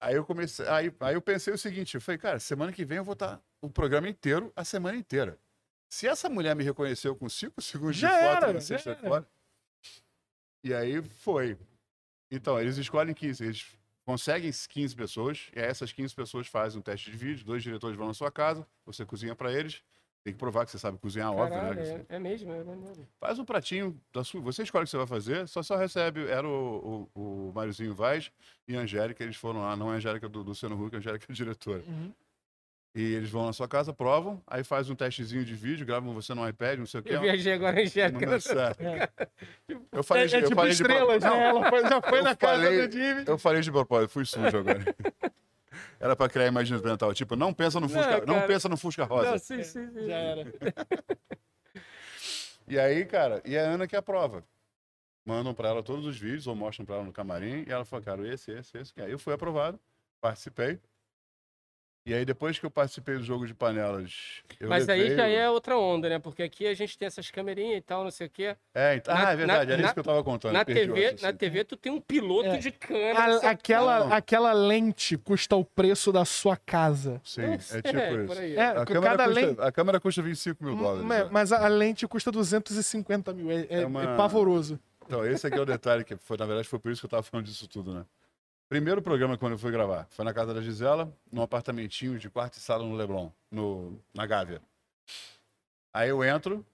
Aí 0.00 0.14
eu 0.14 0.24
comecei, 0.24 0.66
aí, 0.68 0.94
aí 1.00 1.14
eu 1.14 1.22
pensei 1.22 1.52
o 1.52 1.58
seguinte, 1.58 1.96
eu 1.96 2.00
falei, 2.00 2.18
cara, 2.18 2.38
semana 2.38 2.72
que 2.72 2.84
vem 2.84 2.98
eu 2.98 3.04
vou 3.04 3.14
estar 3.14 3.40
o 3.60 3.68
programa 3.68 4.08
inteiro, 4.08 4.52
a 4.54 4.64
semana 4.64 4.96
inteira. 4.96 5.38
Se 5.92 6.06
essa 6.06 6.28
mulher 6.28 6.54
me 6.56 6.62
reconheceu 6.64 7.14
com 7.16 7.28
cinco 7.28 7.60
segundos 7.60 7.96
Já 7.96 8.08
de 8.08 8.26
foto 8.26 8.44
era, 8.44 8.52
na 8.52 8.60
sexta-feira. 8.60 9.28
E 10.64 10.72
aí 10.72 11.02
foi. 11.02 11.58
Então, 12.32 12.58
eles 12.58 12.78
escolhem 12.78 13.12
15, 13.12 13.44
eles 13.44 13.66
conseguem 14.06 14.50
15 14.50 14.96
pessoas, 14.96 15.50
e 15.54 15.60
aí 15.60 15.66
essas 15.66 15.92
15 15.92 16.14
pessoas 16.14 16.46
fazem 16.46 16.78
um 16.80 16.82
teste 16.82 17.10
de 17.10 17.16
vídeo, 17.16 17.44
dois 17.44 17.62
diretores 17.62 17.96
vão 17.96 18.08
na 18.08 18.14
sua 18.14 18.32
casa, 18.32 18.66
você 18.86 19.04
cozinha 19.04 19.36
para 19.36 19.52
eles, 19.52 19.82
tem 20.24 20.32
que 20.32 20.38
provar 20.38 20.64
que 20.64 20.70
você 20.70 20.78
sabe 20.78 20.98
cozinhar, 20.98 21.32
óbvio, 21.32 21.50
Caralho, 21.50 21.74
né? 21.74 22.04
que 22.06 22.12
é, 22.12 22.16
é 22.16 22.18
mesmo, 22.18 22.52
é 22.52 22.62
mesmo. 22.64 23.08
Faz 23.20 23.38
um 23.38 23.44
pratinho 23.44 24.00
da 24.12 24.22
sua. 24.22 24.40
Você 24.40 24.62
escolhe 24.62 24.84
o 24.84 24.86
que 24.86 24.90
você 24.90 24.96
vai 24.96 25.06
fazer, 25.06 25.48
só 25.48 25.64
só 25.64 25.76
recebe. 25.76 26.28
Era 26.28 26.46
o, 26.48 27.08
o, 27.12 27.48
o 27.48 27.52
Máriozinho 27.52 27.92
Vaz 27.92 28.30
e 28.68 28.76
a 28.76 28.80
Angélica, 28.80 29.22
eles 29.24 29.36
foram 29.36 29.60
lá, 29.60 29.76
não 29.76 29.90
é 29.90 29.94
a 29.94 29.96
Angélica 29.96 30.28
do 30.28 30.42
Luciano 30.42 30.80
Huck, 30.80 30.94
a 30.94 30.98
Angélica 31.00 31.26
é 31.28 31.32
a 31.32 31.34
diretora. 31.34 31.82
Uhum. 31.88 32.12
E 32.94 33.00
eles 33.14 33.30
vão 33.30 33.46
na 33.46 33.54
sua 33.54 33.66
casa, 33.66 33.90
provam, 33.90 34.42
aí 34.46 34.62
faz 34.62 34.90
um 34.90 34.94
testezinho 34.94 35.42
de 35.46 35.54
vídeo, 35.54 35.86
gravam 35.86 36.12
você 36.12 36.34
no 36.34 36.46
iPad, 36.46 36.78
não 36.78 36.84
sei 36.86 37.00
o 37.00 37.02
quê. 37.02 37.14
Eu 37.14 37.20
viajei 37.22 37.54
agora. 37.54 37.76
Não 38.26 38.38
certo. 38.40 38.82
É. 38.82 39.08
Eu 39.90 40.02
falei, 40.02 40.26
de- 40.26 40.34
é, 40.34 40.38
é 40.38 40.42
eu 40.42 40.48
tipo 40.48 40.56
falei 40.56 40.72
de 40.74 40.82
estrelas, 40.82 41.22
propósito. 41.22 41.30
né? 41.40 41.48
Ela 41.48 41.70
foi- 41.70 41.82
já 41.88 42.02
foi 42.02 42.18
Eu 42.18 42.22
na 42.24 42.36
casa 42.36 42.62
falei- 42.64 42.86
do 42.88 42.92
Jimmy. 42.92 43.24
Eu 43.26 43.38
falei 43.38 43.62
de 43.62 43.72
propósito, 43.72 44.10
fui 44.10 44.24
sujo 44.26 44.58
agora. 44.58 44.84
Era 45.98 46.14
pra 46.14 46.28
criar 46.28 46.48
imaginação 46.48 46.86
mental, 46.90 47.14
tipo, 47.14 47.34
não 47.34 47.54
pensa 47.54 47.80
no 47.80 47.86
Não, 47.88 47.94
Fusca, 47.94 48.18
não, 48.26 48.34
cara. 48.34 48.46
pensa 48.46 48.68
no 48.68 48.76
Fusca 48.76 49.04
Rosa. 49.04 49.30
Não, 49.30 49.38
sim, 49.38 49.62
sim, 49.62 49.88
sim. 49.90 50.06
Já 50.06 50.16
era. 50.16 50.52
E 52.68 52.78
aí, 52.78 53.04
cara, 53.04 53.40
e 53.44 53.56
a 53.56 53.62
Ana 53.62 53.86
que 53.86 53.96
aprova. 53.96 54.44
Mandam 55.24 55.54
pra 55.54 55.68
ela 55.68 55.82
todos 55.82 56.04
os 56.04 56.18
vídeos, 56.18 56.46
ou 56.48 56.54
mostram 56.56 56.84
pra 56.84 56.96
ela 56.96 57.04
no 57.04 57.12
camarim, 57.12 57.64
e 57.66 57.70
ela 57.72 57.84
falou, 57.84 58.04
cara, 58.04 58.26
esse, 58.26 58.50
esse, 58.50 58.76
esse. 58.76 58.92
E 58.96 59.02
aí 59.02 59.12
eu 59.12 59.18
fui 59.18 59.32
aprovado, 59.32 59.78
participei. 60.20 60.78
E 62.04 62.12
aí, 62.12 62.24
depois 62.24 62.58
que 62.58 62.66
eu 62.66 62.70
participei 62.70 63.16
do 63.16 63.22
jogo 63.22 63.46
de 63.46 63.54
panelas. 63.54 64.42
Eu 64.58 64.68
Mas 64.68 64.88
aí 64.88 65.02
levei 65.02 65.16
já 65.16 65.22
o- 65.22 65.26
é 65.28 65.48
outra 65.48 65.78
onda, 65.78 66.08
né? 66.08 66.18
Porque 66.18 66.42
aqui 66.42 66.66
a 66.66 66.74
gente 66.74 66.98
tem 66.98 67.06
essas 67.06 67.30
câmerinhas 67.30 67.78
e 67.78 67.80
tal, 67.80 68.02
não 68.02 68.10
sei 68.10 68.26
o 68.26 68.30
quê. 68.30 68.56
É, 68.74 68.96
então... 68.96 69.14
na- 69.14 69.28
ah, 69.28 69.32
é 69.32 69.36
verdade, 69.36 69.66
na- 69.66 69.72
era 69.72 69.76
na- 69.82 69.84
isso 69.86 69.94
que 69.94 70.00
eu 70.00 70.04
tava 70.04 70.24
contando. 70.24 70.52
Na 70.52 70.64
TV, 70.64 71.16
na. 71.22 71.32
TV 71.32 71.62
tu 71.62 71.76
tem 71.76 71.92
um 71.92 72.00
piloto 72.00 72.48
É. 72.48 72.56
de 72.58 72.72
câmera. 72.72 73.36
A- 73.46 73.50
aquela, 73.50 74.00
Não. 74.00 74.12
aquela 74.12 74.52
lente 74.52 75.16
custa 75.16 75.54
o 75.54 75.64
preço 75.64 76.10
da 76.10 76.24
sua 76.24 76.56
casa. 76.56 77.20
Sim, 77.24 77.42
é 77.42 77.58
sei, 77.58 77.82
tipo 77.82 77.98
isso. 78.32 78.32
aí. 78.40 78.56
É, 78.56 78.64
A 78.70 78.84
câmera, 78.84 79.10
cada 79.16 79.24
custa, 79.26 79.40
lente. 79.46 79.60
a 79.60 79.72
câmera 79.72 80.00
custa 80.00 80.22
25 80.22 80.64
mil 80.64 80.74
dólares. 80.76 81.04
Mas, 81.04 81.22
né? 81.24 81.28
mas 81.30 81.52
a 81.52 81.64
a 81.64 81.68
lente 81.68 82.08
custa 82.08 82.32
250 82.32 83.32
mil. 83.32 83.48
É, 83.48 83.60
é- 83.70 83.82
É 83.82 83.86
uma- 83.86 84.02
é 84.02 84.16
pavoroso. 84.16 84.76
Então, 85.06 85.24
esse 85.24 85.46
aqui 85.46 85.56
é 85.56 85.60
o 85.60 85.64
detalhe, 85.66 86.02
que 86.04 86.16
foi, 86.16 86.36
na 86.36 86.46
verdade, 86.46 86.66
foi 86.66 86.80
por 86.80 86.90
isso 86.90 87.00
que 87.00 87.06
eu 87.06 87.10
tava 87.10 87.22
falando 87.22 87.46
disso 87.46 87.68
tudo, 87.68 87.94
né? 87.94 88.04
Primeiro 88.72 89.02
programa 89.02 89.36
quando 89.36 89.52
eu 89.52 89.58
fui 89.58 89.70
gravar 89.70 90.06
foi 90.08 90.24
na 90.24 90.32
casa 90.32 90.54
da 90.54 90.62
Gisela, 90.62 91.14
num 91.30 91.42
apartamentinho 91.42 92.18
de 92.18 92.30
quarto 92.30 92.54
e 92.54 92.58
sala 92.58 92.82
no 92.82 92.94
Leblon, 92.94 93.30
no, 93.50 94.00
na 94.14 94.24
Gávea. 94.24 94.62
Aí 95.92 96.08
eu 96.08 96.24
entro, 96.24 96.64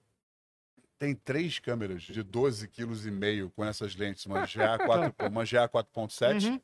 tem 0.97 1.13
três 1.13 1.59
câmeras 1.59 2.03
de 2.03 2.23
12 2.23 2.69
quilos 2.69 3.05
e 3.05 3.11
meio 3.11 3.49
com 3.49 3.65
essas 3.65 3.97
lentes, 3.97 4.25
uma 4.25 4.45
GA 4.45 4.77
4, 4.77 5.13
uma 5.27 5.43
GA 5.43 5.67
4.7. 5.67 6.45
Uhum. 6.45 6.61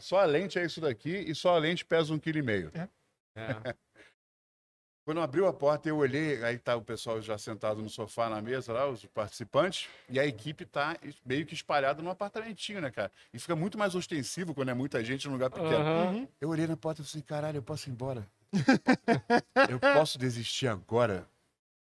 Só 0.00 0.18
a 0.18 0.26
lente 0.26 0.58
é 0.58 0.66
isso 0.66 0.82
daqui 0.82 1.16
e 1.16 1.34
só 1.34 1.54
a 1.54 1.58
lente 1.58 1.82
pesa 1.82 2.12
um 2.12 2.18
quilo 2.18 2.40
e 2.40 2.42
meio. 2.42 2.70
É. 2.74 2.86
Quando 5.04 5.20
abriu 5.20 5.46
a 5.46 5.52
porta, 5.52 5.86
eu 5.86 5.98
olhei, 5.98 6.42
aí 6.42 6.58
tá 6.58 6.74
o 6.74 6.80
pessoal 6.80 7.20
já 7.20 7.36
sentado 7.36 7.82
no 7.82 7.90
sofá 7.90 8.30
na 8.30 8.40
mesa 8.40 8.72
lá, 8.72 8.88
os 8.88 9.04
participantes, 9.04 9.86
e 10.08 10.18
a 10.18 10.24
equipe 10.24 10.64
tá 10.64 10.96
meio 11.26 11.44
que 11.44 11.52
espalhada 11.52 12.02
num 12.02 12.08
apartamentinho, 12.08 12.80
né, 12.80 12.90
cara? 12.90 13.12
E 13.32 13.38
fica 13.38 13.54
muito 13.54 13.76
mais 13.76 13.94
ostensivo 13.94 14.54
quando 14.54 14.70
é 14.70 14.74
muita 14.74 15.04
gente 15.04 15.26
num 15.26 15.34
lugar 15.34 15.50
pequeno. 15.50 15.84
Uhum. 15.84 16.28
Eu 16.40 16.48
olhei 16.48 16.66
na 16.66 16.74
porta 16.74 17.02
e 17.02 17.04
falei 17.04 17.20
assim, 17.20 17.26
caralho, 17.26 17.58
eu 17.58 17.62
posso 17.62 17.90
ir 17.90 17.92
embora? 17.92 18.26
eu 19.68 19.78
posso 19.78 20.18
desistir 20.18 20.68
agora? 20.68 21.28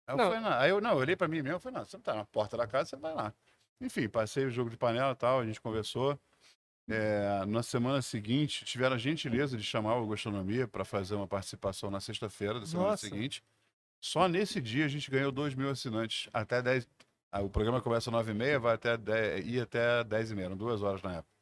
Aí 0.04 0.14
eu 0.14 0.18
Não. 0.18 0.24
falei, 0.24 0.40
não. 0.40 0.52
Aí 0.52 0.70
eu, 0.70 0.80
não, 0.80 0.90
eu 0.90 0.96
olhei 0.96 1.14
pra 1.14 1.28
mim 1.28 1.42
mesmo, 1.42 1.50
eu 1.56 1.60
falei, 1.60 1.78
não, 1.78 1.84
você 1.84 1.96
não 1.96 2.02
tá 2.02 2.12
na 2.12 2.24
porta 2.24 2.56
da 2.56 2.66
casa, 2.66 2.90
você 2.90 2.96
vai 2.96 3.14
lá. 3.14 3.32
Enfim, 3.80 4.08
passei 4.08 4.44
o 4.44 4.50
jogo 4.50 4.68
de 4.68 4.76
panela 4.76 5.12
e 5.12 5.16
tal, 5.16 5.38
a 5.38 5.46
gente 5.46 5.60
conversou. 5.60 6.18
É, 6.88 7.44
na 7.46 7.62
semana 7.62 8.00
seguinte, 8.00 8.64
tiveram 8.64 8.94
a 8.94 8.98
gentileza 8.98 9.56
de 9.56 9.62
chamar 9.64 9.96
o 9.96 10.06
Gastronomia 10.06 10.68
para 10.68 10.84
fazer 10.84 11.14
uma 11.16 11.26
participação 11.26 11.90
na 11.90 11.98
sexta-feira 12.00 12.60
da 12.60 12.66
semana 12.66 12.90
Nossa. 12.90 13.08
seguinte. 13.08 13.42
Só 14.00 14.28
nesse 14.28 14.60
dia 14.60 14.84
a 14.84 14.88
gente 14.88 15.10
ganhou 15.10 15.32
2 15.32 15.54
mil 15.54 15.68
assinantes. 15.68 16.28
Até 16.32 16.62
10. 16.62 16.86
ah, 17.32 17.42
o 17.42 17.50
programa 17.50 17.80
começa 17.80 18.08
às 18.10 18.26
9h30, 18.26 18.58
vai 18.60 18.74
até 18.74 18.96
10, 18.96 19.46
ir 19.46 19.60
até 19.60 20.04
10h30, 20.04 20.40
eram 20.44 20.56
duas 20.56 20.82
horas 20.82 21.02
na 21.02 21.14
época. 21.14 21.34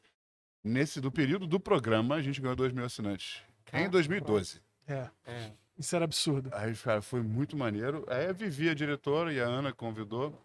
Nesse, 0.63 0.99
do 0.99 1.13
período 1.13 1.47
do 1.47 1.61
programa, 1.61 2.15
a 2.15 2.23
gente 2.23 2.41
ganhou 2.41 2.57
2 2.57 2.73
mil 2.73 2.85
assinantes. 2.87 3.43
Em 3.69 3.71
Caramba. 3.71 3.91
2012. 3.91 4.63
É, 4.87 5.11
É. 5.27 5.53
isso 5.77 5.95
era 5.95 6.05
absurdo. 6.07 6.49
Aí, 6.55 6.75
cara, 6.77 7.03
foi 7.03 7.21
muito 7.23 7.55
maneiro. 7.55 8.05
Aí 8.09 8.27
a 8.29 8.33
Vivi, 8.33 8.71
a 8.71 8.75
diretora, 8.75 9.31
e 9.31 9.41
a 9.41 9.45
Ana 9.45 9.75
convidou. 9.75 10.43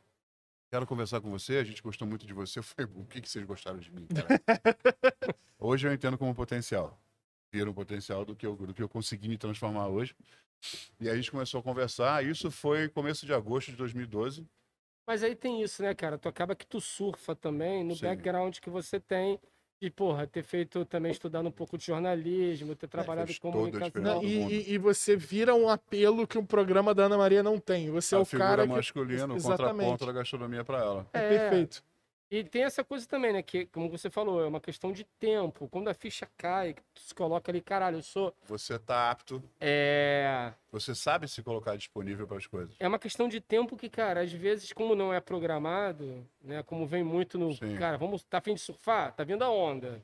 Quero 0.69 0.85
conversar 0.85 1.19
com 1.19 1.31
você, 1.31 1.57
a 1.57 1.63
gente 1.63 1.81
gostou 1.81 2.07
muito 2.07 2.27
de 2.27 2.33
você. 2.33 2.61
Falei, 2.63 2.91
o 2.95 3.05
que, 3.05 3.21
que 3.21 3.29
vocês 3.29 3.43
gostaram 3.43 3.79
de 3.79 3.91
mim, 3.91 4.07
cara? 4.07 4.27
hoje 5.57 5.87
eu 5.87 5.93
entendo 5.93 6.17
como 6.17 6.33
potencial. 6.35 6.99
Viram 7.51 7.71
o 7.71 7.73
potencial 7.73 8.23
do 8.23 8.35
que, 8.35 8.45
eu, 8.45 8.55
do 8.55 8.73
que 8.73 8.83
eu 8.83 8.87
consegui 8.87 9.27
me 9.27 9.37
transformar 9.37 9.87
hoje. 9.87 10.15
E 10.99 11.07
aí 11.07 11.13
a 11.13 11.15
gente 11.15 11.31
começou 11.31 11.59
a 11.59 11.63
conversar. 11.63 12.23
Isso 12.23 12.51
foi 12.51 12.87
começo 12.87 13.25
de 13.25 13.33
agosto 13.33 13.71
de 13.71 13.77
2012. 13.77 14.45
Mas 15.07 15.23
aí 15.23 15.35
tem 15.35 15.63
isso, 15.63 15.81
né, 15.81 15.95
cara? 15.95 16.19
Tu 16.19 16.29
acaba 16.29 16.55
que 16.55 16.67
tu 16.67 16.79
surfa 16.79 17.35
também 17.35 17.83
no 17.83 17.95
Sim. 17.95 18.05
background 18.05 18.59
que 18.59 18.69
você 18.69 18.99
tem. 18.99 19.39
De, 19.81 19.89
porra, 19.89 20.27
ter 20.27 20.43
feito 20.43 20.83
também, 20.83 21.09
estudado 21.11 21.47
um 21.47 21.51
pouco 21.51 21.77
de 21.77 21.85
jornalismo, 21.85 22.75
ter 22.75 22.87
trabalhado 22.87 23.27
fez 23.27 23.39
com 23.39 23.49
toda 23.49 23.77
a 23.77 23.89
comunicação. 23.91 24.15
Não, 24.15 24.23
e, 24.23 24.69
e- 24.69 24.73
e 24.73 24.77
você 24.77 25.15
vira 25.15 25.55
um 25.55 25.69
apelo 25.69 26.27
que 26.27 26.37
um 26.37 26.45
programa 26.45 26.93
da 26.93 27.05
Ana 27.05 27.17
Maria 27.17 27.41
não 27.41 27.57
tem. 27.57 27.89
Você 27.89 28.13
é 28.13 28.17
a 28.17 28.21
o 28.21 28.25
figura 28.25 28.49
cara 28.49 28.67
que. 28.67 28.73
masculina, 28.73 29.33
o 29.33 29.37
Exatamente. 29.37 29.67
contraponto 29.71 30.05
da 30.05 30.11
gastronomia 30.11 30.65
para 30.65 30.79
ela. 30.79 31.07
É, 31.13 31.19
É. 31.19 31.29
perfeito. 31.39 31.81
E 32.31 32.43
tem 32.43 32.63
essa 32.63 32.83
coisa 32.83 33.07
também, 33.07 33.33
né? 33.33 33.41
Que, 33.41 33.65
como 33.65 33.89
você 33.89 34.07
falou, 34.09 34.43
é 34.43 34.45
uma 34.45 34.61
questão 34.61 34.91
de 34.91 35.03
tempo. 35.03 35.67
Quando 35.67 35.87
a 35.87 35.95
ficha 35.95 36.27
cai, 36.37 36.75
tu 36.93 37.01
se 37.01 37.15
coloca 37.15 37.51
ali, 37.51 37.59
caralho, 37.59 37.97
eu 37.97 38.03
sou. 38.03 38.35
Você 38.47 38.77
tá 38.77 39.09
apto, 39.09 39.41
É. 39.59 40.53
você 40.71 40.93
sabe 40.93 41.27
se 41.27 41.41
colocar 41.41 41.75
disponível 41.75 42.27
para 42.27 42.37
as 42.37 42.45
coisas. 42.45 42.75
É 42.79 42.87
uma 42.87 42.99
questão 42.99 43.27
de 43.27 43.41
tempo 43.41 43.75
que, 43.75 43.89
cara, 43.89 44.21
às 44.21 44.31
vezes, 44.31 44.71
como 44.71 44.93
não 44.93 45.11
é 45.11 45.19
programado, 45.19 46.23
né? 46.41 46.61
Como 46.63 46.85
vem 46.85 47.03
muito 47.03 47.37
no. 47.39 47.51
Sim. 47.53 47.75
Cara, 47.77 47.97
vamos. 47.97 48.23
Tá 48.23 48.37
afim 48.37 48.53
de 48.53 48.59
surfar? 48.59 49.11
Tá 49.15 49.23
vindo 49.23 49.43
a 49.43 49.49
onda. 49.49 49.99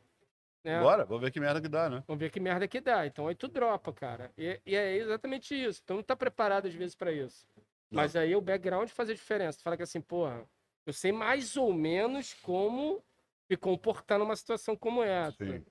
Né? 0.64 0.80
Bora, 0.82 1.06
vamos 1.06 1.22
ver 1.22 1.30
que 1.30 1.40
merda 1.40 1.62
que 1.62 1.68
dá, 1.68 1.88
né? 1.92 2.04
Vamos 2.08 2.20
ver 2.20 2.32
que 2.32 2.40
merda 2.40 2.68
que 2.68 2.82
dá. 2.82 3.06
Então 3.06 3.28
aí 3.28 3.36
tu 3.36 3.48
dropa, 3.48 3.94
cara. 3.94 4.32
E, 4.36 4.60
e 4.66 4.76
é 4.76 4.96
exatamente 4.98 5.54
isso. 5.54 5.80
Então 5.84 5.98
não 5.98 6.04
tá 6.04 6.16
preparado 6.16 6.66
às 6.68 6.74
vezes 6.74 6.96
pra 6.96 7.12
isso. 7.12 7.46
Não. 7.92 8.02
Mas 8.02 8.16
aí 8.16 8.36
o 8.36 8.42
background 8.42 8.90
faz 8.90 9.12
a 9.12 9.14
diferença. 9.14 9.60
Tu 9.60 9.62
fala 9.62 9.78
que 9.78 9.84
assim, 9.84 10.02
porra, 10.02 10.42
eu 10.86 10.94
sei 10.94 11.12
mais 11.12 11.58
ou 11.58 11.74
menos 11.74 12.34
como 12.34 13.04
me 13.50 13.58
comportar 13.58 14.20
numa 14.20 14.36
situação 14.36 14.76
como 14.76 15.04
essa. 15.04 15.44
Sim. 15.44 15.66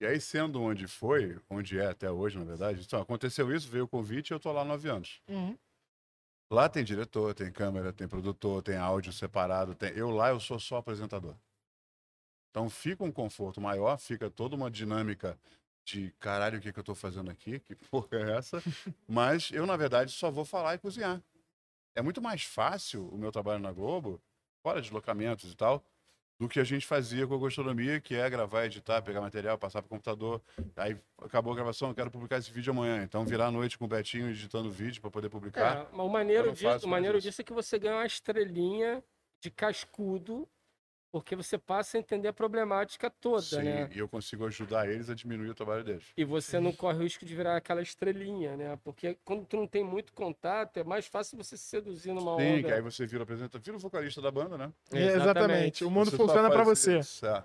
E 0.00 0.06
aí, 0.06 0.20
sendo 0.20 0.62
onde 0.62 0.86
foi, 0.86 1.38
onde 1.50 1.78
é 1.78 1.86
até 1.86 2.10
hoje, 2.10 2.38
na 2.38 2.44
verdade, 2.44 2.82
então, 2.82 3.00
aconteceu 3.00 3.52
isso, 3.52 3.68
veio 3.68 3.84
o 3.84 3.88
convite 3.88 4.30
e 4.30 4.34
eu 4.34 4.38
tô 4.38 4.52
lá 4.52 4.64
nove 4.64 4.88
anos. 4.88 5.20
Uhum. 5.28 5.58
Lá 6.50 6.68
tem 6.68 6.84
diretor, 6.84 7.34
tem 7.34 7.52
câmera, 7.52 7.92
tem 7.92 8.08
produtor, 8.08 8.62
tem 8.62 8.76
áudio 8.76 9.12
separado. 9.12 9.74
Tem... 9.74 9.90
Eu 9.90 10.10
lá 10.10 10.30
eu 10.30 10.40
sou 10.40 10.58
só 10.58 10.76
apresentador. 10.76 11.34
Então 12.50 12.70
fica 12.70 13.04
um 13.04 13.12
conforto 13.12 13.60
maior, 13.60 13.98
fica 13.98 14.30
toda 14.30 14.56
uma 14.56 14.70
dinâmica 14.70 15.38
de 15.84 16.12
caralho, 16.18 16.58
o 16.58 16.60
que, 16.60 16.72
que 16.72 16.78
eu 16.78 16.84
tô 16.84 16.94
fazendo 16.94 17.30
aqui? 17.30 17.60
Que 17.60 17.74
porra 17.74 18.08
é 18.12 18.36
essa? 18.36 18.62
Mas 19.06 19.50
eu, 19.52 19.66
na 19.66 19.76
verdade, 19.76 20.12
só 20.12 20.30
vou 20.30 20.44
falar 20.44 20.74
e 20.74 20.78
cozinhar. 20.78 21.22
É 21.94 22.02
muito 22.02 22.22
mais 22.22 22.42
fácil 22.44 23.08
o 23.08 23.18
meu 23.18 23.32
trabalho 23.32 23.60
na 23.60 23.72
Globo, 23.72 24.20
fora 24.68 24.82
deslocamentos 24.82 25.50
e 25.50 25.56
tal, 25.56 25.82
do 26.38 26.46
que 26.46 26.60
a 26.60 26.64
gente 26.64 26.86
fazia 26.86 27.26
com 27.26 27.34
a 27.34 27.38
gastronomia, 27.38 28.00
que 28.00 28.14
é 28.14 28.28
gravar, 28.28 28.66
editar, 28.66 29.00
pegar 29.00 29.20
material, 29.20 29.56
passar 29.56 29.80
para 29.80 29.86
o 29.86 29.88
computador. 29.88 30.42
Aí 30.76 30.96
acabou 31.22 31.54
a 31.54 31.56
gravação, 31.56 31.88
eu 31.88 31.94
quero 31.94 32.10
publicar 32.10 32.36
esse 32.36 32.50
vídeo 32.52 32.70
amanhã. 32.70 33.02
Então 33.02 33.24
virar 33.24 33.46
a 33.46 33.50
noite 33.50 33.78
com 33.78 33.86
o 33.86 33.88
Betinho 33.88 34.28
editando 34.28 34.70
vídeo 34.70 35.00
para 35.00 35.10
poder 35.10 35.30
publicar. 35.30 35.88
É, 35.90 35.96
o 35.96 36.08
maneiro, 36.08 36.52
disso, 36.52 36.86
o 36.86 36.88
maneiro 36.88 37.18
disso 37.18 37.40
é 37.40 37.44
que 37.44 37.52
você 37.52 37.78
ganha 37.78 37.96
uma 37.96 38.06
estrelinha 38.06 39.02
de 39.40 39.50
cascudo, 39.50 40.46
porque 41.10 41.34
você 41.34 41.56
passa 41.56 41.96
a 41.96 42.00
entender 42.00 42.28
a 42.28 42.32
problemática 42.32 43.10
toda, 43.10 43.42
Sim, 43.42 43.62
né? 43.62 43.90
e 43.94 43.98
eu 43.98 44.08
consigo 44.08 44.46
ajudar 44.46 44.88
eles 44.88 45.08
a 45.08 45.14
diminuir 45.14 45.48
o 45.50 45.54
trabalho 45.54 45.82
deles. 45.82 46.04
E 46.16 46.24
você 46.24 46.60
não 46.60 46.72
corre 46.72 46.98
o 46.98 47.02
risco 47.02 47.24
de 47.24 47.34
virar 47.34 47.56
aquela 47.56 47.80
estrelinha, 47.80 48.56
né? 48.56 48.78
Porque 48.84 49.16
quando 49.24 49.44
tu 49.46 49.56
não 49.56 49.66
tem 49.66 49.82
muito 49.82 50.12
contato, 50.12 50.76
é 50.78 50.84
mais 50.84 51.06
fácil 51.06 51.38
você 51.38 51.56
se 51.56 51.64
seduzir 51.64 52.12
numa 52.12 52.36
Sim, 52.36 52.58
onda. 52.58 52.68
que 52.68 52.72
aí 52.72 52.82
você 52.82 53.06
vira 53.06 53.22
apresentador, 53.22 53.60
vira 53.60 53.76
o 53.76 53.80
vocalista 53.80 54.20
da 54.20 54.30
banda, 54.30 54.58
né? 54.58 54.72
É, 54.92 55.14
exatamente. 55.14 55.84
O 55.84 55.90
mundo 55.90 56.10
Você 56.10 56.16
funciona 56.16 56.48
pra 56.50 56.64
faz 56.64 56.78
você. 56.78 56.98
isso, 56.98 57.26
é. 57.26 57.42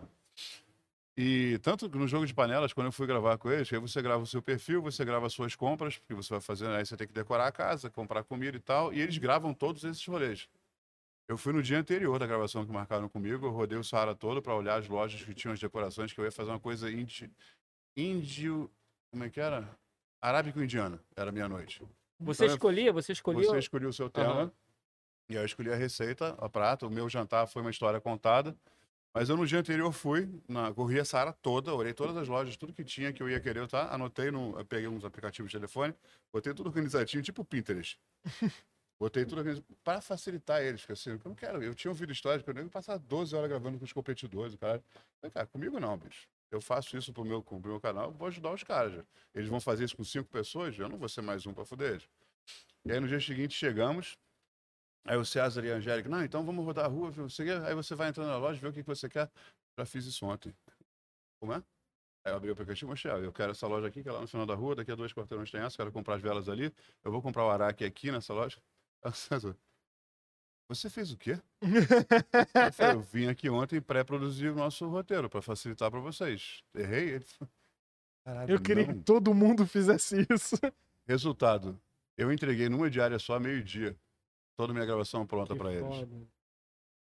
E 1.16 1.60
tanto 1.60 1.88
no 1.90 2.08
jogo 2.08 2.26
de 2.26 2.34
panelas, 2.34 2.74
quando 2.74 2.88
eu 2.88 2.92
fui 2.92 3.06
gravar 3.06 3.38
com 3.38 3.52
eles, 3.52 3.72
aí 3.72 3.80
você 3.80 4.02
grava 4.02 4.24
o 4.24 4.28
seu 4.28 4.42
perfil, 4.42 4.82
você 4.82 5.06
grava 5.06 5.28
as 5.28 5.34
suas 5.34 5.56
compras, 5.56 6.00
porque 6.00 6.14
você 6.16 6.34
vai 6.34 6.42
fazendo, 6.42 6.72
aí 6.72 6.84
você 6.84 6.98
tem 6.98 7.06
que 7.06 7.14
decorar 7.14 7.48
a 7.48 7.52
casa, 7.52 7.88
comprar 7.90 8.24
comida 8.24 8.58
e 8.58 8.60
tal, 8.60 8.92
e 8.92 9.00
eles 9.00 9.18
gravam 9.20 9.54
todos 9.54 9.84
esses 9.84 10.04
rolês. 10.08 10.50
Eu 11.34 11.38
fui 11.38 11.52
no 11.52 11.64
dia 11.64 11.80
anterior 11.80 12.20
da 12.20 12.28
gravação 12.28 12.64
que 12.64 12.72
marcaram 12.72 13.10
comigo, 13.10 13.48
eu 13.48 13.50
rodei 13.50 13.76
o 13.76 13.84
Saara 13.84 14.14
todo 14.14 14.40
para 14.40 14.54
olhar 14.54 14.78
as 14.78 14.88
lojas 14.88 15.24
que 15.24 15.34
tinham 15.34 15.52
as 15.52 15.60
decorações, 15.60 16.14
que 16.14 16.22
eu 16.22 16.26
ia 16.26 16.32
fazer 16.32 16.52
uma 16.52 16.60
coisa 16.60 16.92
indi... 16.92 17.28
índio. 17.98 18.70
Como 19.10 19.24
é 19.24 19.32
que 19.32 19.40
era? 19.40 19.68
Arábico-indiano, 20.22 21.00
era 21.16 21.32
meia-noite. 21.32 21.82
Você 22.20 22.44
Então, 22.44 22.56
escolhia, 22.56 22.94
você 22.94 23.14
escolhia. 23.14 23.50
Você 23.50 23.58
escolheu 23.58 23.90
o 23.90 23.94
seu 23.94 24.12
tema. 24.12 24.32
Aham. 24.32 24.52
E 25.28 25.34
eu 25.34 25.44
escolhi 25.44 25.72
a 25.72 25.76
receita, 25.76 26.36
a 26.38 26.48
prata. 26.48 26.86
O 26.86 26.92
meu 26.92 27.10
jantar 27.10 27.48
foi 27.48 27.64
uma 27.64 27.72
história 27.72 28.00
contada. 28.00 28.56
Mas 29.12 29.28
eu 29.28 29.36
no 29.36 29.48
dia 29.48 29.58
anterior 29.58 29.92
fui, 29.92 30.30
na, 30.48 30.72
corri 30.72 31.00
a 31.00 31.06
Sara 31.06 31.34
toda, 31.34 31.74
olhei 31.74 31.96
todas 31.96 32.16
as 32.16 32.28
lojas, 32.28 32.58
tudo 32.58 32.74
que 32.74 32.84
tinha 32.84 33.12
que 33.12 33.24
eu 33.24 33.30
ia 33.30 33.40
querer, 33.40 33.68
tá? 33.68 33.92
Anotei, 33.92 34.30
no, 34.30 34.64
peguei 34.66 34.88
uns 34.88 35.04
aplicativos 35.04 35.50
de 35.50 35.58
telefone, 35.58 35.96
botei 36.32 36.54
tudo 36.54 36.68
organizadinho, 36.68 37.24
tipo 37.24 37.44
Pinterest. 37.44 38.00
Botei 39.04 39.26
tudo 39.26 39.44
para 39.84 40.00
facilitar 40.00 40.62
eles, 40.62 40.80
porque 40.80 40.94
assim, 40.94 41.10
eu 41.10 41.20
não 41.26 41.36
quero. 41.36 41.62
Eu 41.62 41.76
tinha 41.76 41.92
ouvido 41.92 42.14
histórias 42.14 42.42
que 42.42 42.50
eu 42.50 42.54
nem 42.54 42.70
passar 42.70 42.98
12 42.98 43.36
horas 43.36 43.50
gravando 43.50 43.78
com 43.78 43.84
os 43.84 43.92
competidores, 43.92 44.56
cara. 44.56 44.82
Falei, 45.20 45.30
cara, 45.30 45.46
comigo 45.46 45.78
não, 45.78 45.98
bicho. 45.98 46.26
Eu 46.50 46.62
faço 46.62 46.96
isso 46.96 47.12
pro 47.12 47.26
meu, 47.26 47.44
pro 47.44 47.60
meu 47.60 47.82
canal, 47.82 48.14
vou 48.14 48.30
ajudar 48.30 48.54
os 48.54 48.64
caras. 48.64 49.04
Eles 49.36 49.50
vão 49.50 49.60
fazer 49.60 49.84
isso 49.84 49.98
com 49.98 50.06
cinco 50.06 50.30
pessoas, 50.30 50.80
eu 50.80 50.88
não 50.88 50.98
vou 50.98 51.10
ser 51.10 51.22
mais 51.22 51.46
um 51.46 51.54
para 51.54 51.66
foder 51.66 51.96
eles. 51.96 52.10
E 52.86 52.94
aí 52.94 53.00
no 53.02 53.06
dia 53.10 53.20
seguinte 53.20 53.54
chegamos, 53.54 54.18
aí 55.06 55.18
o 55.18 55.26
César 55.26 55.66
e 55.66 55.72
a 55.74 55.76
Angélica, 55.76 56.08
não, 56.08 56.24
então 56.24 56.46
vamos 56.46 56.64
rodar 56.64 56.86
a 56.86 56.88
rua, 56.88 57.12
viu? 57.12 57.28
Aí 57.68 57.76
você 57.76 57.96
vai 57.96 58.08
entrando 58.08 58.30
na 58.30 58.38
loja, 58.38 58.58
vê 58.58 58.70
o 58.70 58.72
que, 58.72 58.84
que 58.84 58.88
você 58.88 59.10
quer. 59.10 59.30
Já 59.78 59.86
fiz 59.86 60.06
isso 60.06 60.26
ontem. 60.26 60.56
Como 61.42 61.52
é? 61.52 61.58
Aí 62.24 62.32
eu 62.32 62.38
abri 62.38 62.50
o 62.50 62.54
aplicativo 62.54 62.90
e 62.90 62.92
mostrei, 62.92 63.14
ó, 63.14 63.18
eu 63.18 63.34
quero 63.34 63.52
essa 63.52 63.68
loja 63.68 63.88
aqui, 63.88 64.02
que 64.02 64.08
é 64.08 64.14
lá 64.14 64.22
no 64.22 64.28
final 64.30 64.46
da 64.46 64.56
rua, 64.56 64.76
daqui 64.76 64.94
a 64.94 64.96
dois 64.96 65.12
quarteirões 65.12 65.52
tem 65.52 65.60
essa, 65.60 65.76
quero 65.76 65.92
comprar 65.92 66.16
as 66.16 66.22
velas 66.22 66.48
ali, 66.48 66.74
eu 67.04 67.12
vou 67.12 67.22
comprar 67.22 67.44
o 67.44 67.50
araque 67.50 67.84
aqui 67.84 68.10
nessa 68.10 68.34
loja. 68.34 68.62
Você 70.70 70.90
fez 70.90 71.12
o 71.12 71.18
quê? 71.18 71.40
Eu, 72.68 72.74
falei, 72.74 72.96
eu 72.96 73.02
vim 73.02 73.28
aqui 73.28 73.50
ontem 73.50 73.82
pré-produzir 73.82 74.50
o 74.50 74.56
nosso 74.56 74.88
roteiro 74.88 75.30
para 75.30 75.42
facilitar 75.42 75.92
para 75.92 76.00
vocês. 76.00 76.64
Errei? 76.74 77.16
Ele 77.16 77.26
falou, 77.26 77.52
Caralho, 78.24 78.52
Eu 78.52 78.62
queria 78.62 78.88
não." 78.88 78.94
que 78.94 79.00
todo 79.02 79.34
mundo 79.34 79.68
fizesse 79.68 80.26
isso. 80.30 80.56
Resultado, 81.06 81.80
eu 82.18 82.32
entreguei 82.32 82.70
numa 82.70 82.90
diária 82.90 83.20
só, 83.20 83.40
meio-dia, 83.40 83.96
toda 84.56 84.72
a 84.72 84.74
minha 84.74 84.86
gravação 84.86 85.28
pronta 85.28 85.56
para 85.56 85.72
eles. 85.74 86.08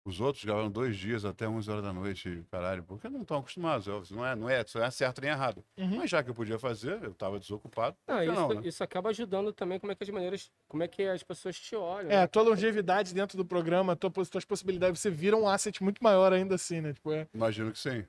Os 0.07 0.21
outros 0.21 0.45
gravaram 0.45 0.71
dois 0.71 0.95
dias 0.95 1.25
até 1.25 1.49
11 1.49 1.69
horas 1.69 1.83
da 1.83 1.91
noite, 1.91 2.41
caralho, 2.49 2.81
porque 2.81 3.09
não 3.09 3.23
estão 3.23 3.39
acostumados. 3.39 4.09
Não 4.09 4.25
é, 4.25 4.37
não 4.37 4.49
é, 4.49 4.61
isso 4.61 4.77
não 4.77 4.85
é 4.85 4.89
certo 4.89 5.19
nem 5.19 5.31
errado. 5.31 5.61
Uhum. 5.77 5.97
Mas 5.97 6.09
já 6.09 6.23
que 6.23 6.29
eu 6.29 6.33
podia 6.33 6.57
fazer, 6.57 7.03
eu 7.03 7.11
estava 7.11 7.37
desocupado. 7.37 7.97
Não, 8.07 8.23
isso, 8.23 8.31
não, 8.31 8.47
né? 8.53 8.61
isso 8.63 8.81
acaba 8.81 9.09
ajudando 9.09 9.51
também 9.51 9.77
como 9.77 9.91
é 9.91 9.95
que 9.95 10.03
as 10.05 10.09
maneiras, 10.09 10.49
como 10.65 10.81
é 10.81 10.87
que 10.87 11.03
as 11.03 11.23
pessoas 11.23 11.59
te 11.59 11.75
olham. 11.75 12.09
É, 12.09 12.15
né? 12.15 12.23
a 12.23 12.27
tua 12.29 12.43
longevidade 12.43 13.13
dentro 13.13 13.35
do 13.35 13.43
programa, 13.43 13.97
tua, 13.97 14.09
tuas 14.09 14.45
possibilidades, 14.45 15.01
você 15.01 15.09
vira 15.09 15.35
um 15.35 15.45
asset 15.45 15.83
muito 15.83 16.01
maior 16.01 16.31
ainda 16.31 16.55
assim, 16.55 16.79
né? 16.79 16.93
Tipo, 16.93 17.11
é... 17.11 17.27
Imagino 17.33 17.73
que 17.73 17.79
sim. 17.79 18.05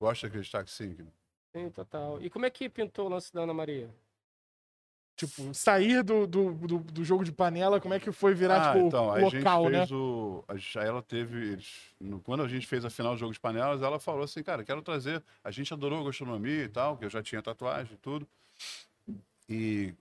Gosto 0.00 0.22
de 0.22 0.26
acreditar 0.28 0.64
que 0.64 0.70
sim. 0.70 0.96
Sim, 1.54 1.68
total. 1.68 2.18
E 2.22 2.30
como 2.30 2.46
é 2.46 2.50
que 2.50 2.66
pintou 2.66 3.08
o 3.08 3.08
lance 3.10 3.30
da 3.30 3.42
Ana 3.42 3.52
Maria? 3.52 3.90
Tipo, 5.16 5.54
sair 5.54 6.02
do, 6.02 6.26
do, 6.26 6.52
do, 6.52 6.78
do 6.78 7.02
jogo 7.04 7.24
de 7.24 7.32
panela, 7.32 7.80
como 7.80 7.94
é 7.94 7.98
que 7.98 8.12
foi 8.12 8.34
virar, 8.34 8.56
ah, 8.70 8.72
tipo, 8.74 8.86
então, 8.86 9.10
a 9.10 9.16
local, 9.18 9.64
gente 9.64 9.72
né? 9.72 9.78
fez 9.78 9.90
o. 9.92 10.44
A, 10.46 10.56
gente- 10.56 10.78
ela 10.78 11.02
teve. 11.02 11.52
eles- 11.52 11.94
no- 11.98 12.20
quando 12.20 12.42
a 12.42 12.48
gente 12.48 12.66
fez 12.66 12.84
a 12.84 12.90
final 12.90 13.14
do 13.14 13.18
jogo 13.18 13.32
de 13.32 13.40
panelas, 13.40 13.80
ela 13.80 13.98
falou 13.98 14.24
assim, 14.24 14.42
cara, 14.42 14.62
quero 14.62 14.82
trazer. 14.82 15.22
A 15.42 15.50
gente 15.50 15.72
adorou 15.72 16.02
a 16.02 16.04
gastronomia 16.04 16.64
e 16.64 16.68
tal, 16.68 16.98
que 16.98 17.06
eu 17.06 17.08
já 17.10 17.22
tinha 17.22 17.40
tatuagem 17.40 17.94
e 17.94 17.96
tudo. 17.96 18.28
E 19.48 19.94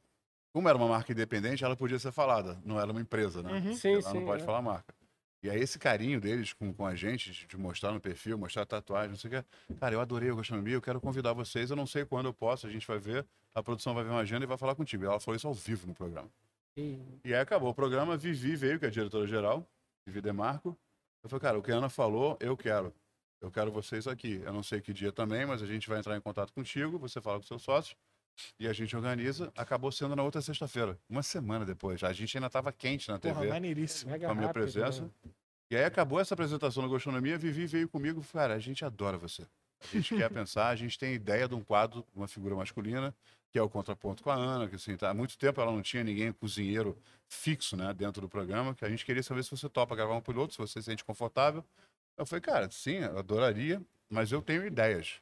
como 0.51 0.68
era 0.68 0.78
uma 0.78 0.88
marca 0.88 1.11
independente, 1.11 1.63
ela 1.63 1.76
podia 1.78 1.99
ser 1.99 2.11
falada, 2.11 2.59
não 2.66 2.80
era 2.80 2.91
uma 2.91 2.99
empresa, 2.99 3.41
né? 3.41 3.53
Uhum. 3.53 3.74
Sim, 3.74 3.95
Lá 3.95 4.01
sim. 4.01 4.13
não 4.20 4.26
pode 4.26 4.43
é. 4.43 4.45
falar 4.45 4.61
marca. 4.61 4.93
E 5.43 5.49
aí 5.49 5.59
esse 5.61 5.78
carinho 5.78 6.20
deles 6.20 6.53
com, 6.53 6.74
com 6.74 6.86
a 6.86 6.95
gente, 6.95 7.32
de, 7.47 7.57
mostrar 7.57 7.91
no 7.91 8.01
perfil, 8.01 8.38
mostrar 8.38 8.63
a 8.63 8.66
tatuagem, 8.66 9.11
não 9.11 9.18
sei 9.18 9.30
o 9.30 9.43
que. 9.43 9.76
Cara, 9.76 9.93
eu 9.93 10.01
adorei 10.01 10.30
a 10.30 10.36
gastronomia, 10.36 10.74
eu 10.74 10.82
quero 10.82 10.99
convidar 10.99 11.34
vocês, 11.34 11.70
eu 11.70 11.76
não 11.76 11.86
sei 11.86 12.03
quando 12.03 12.26
eu 12.26 12.34
posso, 12.34 12.66
a 12.66 12.70
gente 12.70 12.86
vai 12.88 12.97
ver, 12.97 13.26
a 13.56 13.64
produção 13.64 13.93
vai 13.93 14.03
ver 14.03 14.10
uma 14.12 14.20
agenda 14.20 14.43
e 14.43 14.47
vai 14.47 14.58
falar 14.58 14.76
contigo. 14.76 15.03
E 15.03 15.08
ela 15.08 15.20
falou 15.20 15.36
isso 15.36 15.47
ao 15.47 15.53
vivo 15.53 15.88
no 15.88 15.93
programa. 15.93 16.30
E- 16.78 16.99
E 17.24 17.34
aí 17.34 17.39
acabou 17.39 17.70
o 17.70 17.74
programa, 17.74 18.18
Vivi 18.18 18.56
veio, 18.56 18.78
que 18.78 18.86
é 18.86 18.89
a 18.89 18.91
diretora-geral, 18.91 19.66
Vivi 20.06 20.22
Demarco. 20.22 20.78
Eu 21.24 21.30
falei, 21.30 21.41
cara, 21.41 21.58
o 21.58 21.64
que 21.64 21.72
a 21.72 21.76
Ana 21.78 21.89
falou, 21.89 22.38
eu 22.39 22.56
quero. 22.56 22.93
Eu 23.41 23.49
quero 23.49 23.72
vocês 23.72 24.08
aqui. 24.08 24.41
Eu 24.45 24.51
não 24.53 24.62
sei 24.62 24.82
que 24.82 24.93
dia 24.93 25.12
também, 25.12 25.45
mas 25.45 25.62
a 25.62 25.66
gente 25.66 25.88
vai 25.88 25.99
entrar 25.99 26.16
em 26.18 26.22
contato 26.22 26.51
contigo, 26.53 26.99
você 26.99 27.22
fala 27.22 27.38
com 27.39 27.45
seus 27.45 27.62
sócios, 27.64 27.95
e 28.60 28.68
a 28.68 28.74
gente 28.74 28.95
organiza. 28.95 29.51
Acabou 29.56 29.91
sendo 29.91 30.16
na 30.16 30.24
outra 30.24 30.41
sexta-feira, 30.41 30.99
uma 31.10 31.24
semana 31.24 31.66
depois. 31.66 32.03
A 32.03 32.12
gente 32.14 32.36
ainda 32.38 32.47
estava 32.47 32.72
quente 32.74 33.10
na 33.10 33.18
Porra, 33.18 33.36
TV 33.36 33.47
maneiríssimo. 33.47 34.12
Mega 34.12 34.26
com 34.28 34.32
a 34.32 34.36
minha 34.36 34.47
rápido, 34.47 34.62
presença. 34.64 35.01
né? 35.03 35.10
E 35.72 35.76
aí 35.76 35.84
acabou 35.86 36.20
essa 36.20 36.34
apresentação 36.34 36.84
na 36.84 36.89
gastronomia, 36.89 37.38
Vivi 37.38 37.66
veio 37.66 37.88
comigo, 37.89 38.22
cara, 38.32 38.53
a 38.53 38.60
gente 38.60 38.84
adora 38.86 39.18
você. 39.18 39.43
A 39.82 39.88
gente 39.88 40.16
quer 40.16 40.30
pensar, 40.32 40.68
a 40.70 40.76
gente 40.76 40.97
tem 40.97 41.14
ideia 41.14 41.47
de 41.47 41.56
um 41.56 41.64
quadro, 41.64 42.06
uma 42.14 42.28
figura 42.28 42.56
masculina, 42.56 43.16
que 43.56 43.60
é 43.60 43.62
o 43.62 43.70
contraponto 43.70 44.22
com 44.22 44.30
a 44.30 44.36
Ana, 44.36 44.68
que 44.68 44.76
assim, 44.76 44.97
tá, 44.97 45.12
há 45.12 45.14
muito 45.14 45.38
tempo 45.38 45.62
ela 45.62 45.72
não 45.72 45.82
tinha 45.82 46.03
ninguém 46.03 46.30
cozinheiro 46.34 47.01
fixo, 47.26 47.78
né, 47.78 47.93
dentro 47.93 48.22
do 48.22 48.28
programa, 48.28 48.76
que 48.76 48.84
a 48.84 48.89
gente 48.89 49.06
queria 49.06 49.24
saber 49.24 49.45
se 49.45 49.51
você 49.51 49.70
topa 49.70 49.95
gravar 49.95 50.14
um 50.14 50.20
piloto, 50.20 50.51
se 50.51 50.58
você 50.60 50.82
se 50.82 50.88
sente 50.88 51.06
confortável. 51.06 51.64
Eu 52.18 52.26
falei, 52.26 52.41
cara, 52.41 52.70
sim, 52.70 52.95
eu 52.95 53.18
adoraria, 53.18 53.82
mas 54.10 54.34
eu 54.34 54.41
tenho 54.41 54.68
ideias. 54.68 55.22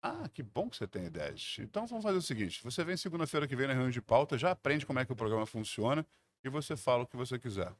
Ah, 0.00 0.28
que 0.32 0.44
bom 0.44 0.70
que 0.70 0.76
você 0.76 0.86
tem 0.86 1.06
ideias. 1.06 1.56
Então 1.58 1.88
vamos 1.88 2.04
fazer 2.04 2.18
o 2.18 2.22
seguinte: 2.22 2.62
você 2.62 2.84
vem 2.84 2.96
segunda-feira 2.96 3.48
que 3.48 3.56
vem 3.56 3.66
na 3.66 3.72
reunião 3.72 3.90
de 3.90 4.00
pauta, 4.00 4.38
já 4.38 4.52
aprende 4.52 4.86
como 4.86 5.00
é 5.00 5.04
que 5.04 5.12
o 5.12 5.16
programa 5.16 5.44
funciona 5.44 6.06
e 6.44 6.48
você 6.48 6.76
fala 6.76 7.02
o 7.02 7.06
que 7.06 7.16
você 7.16 7.36
quiser. 7.36 7.74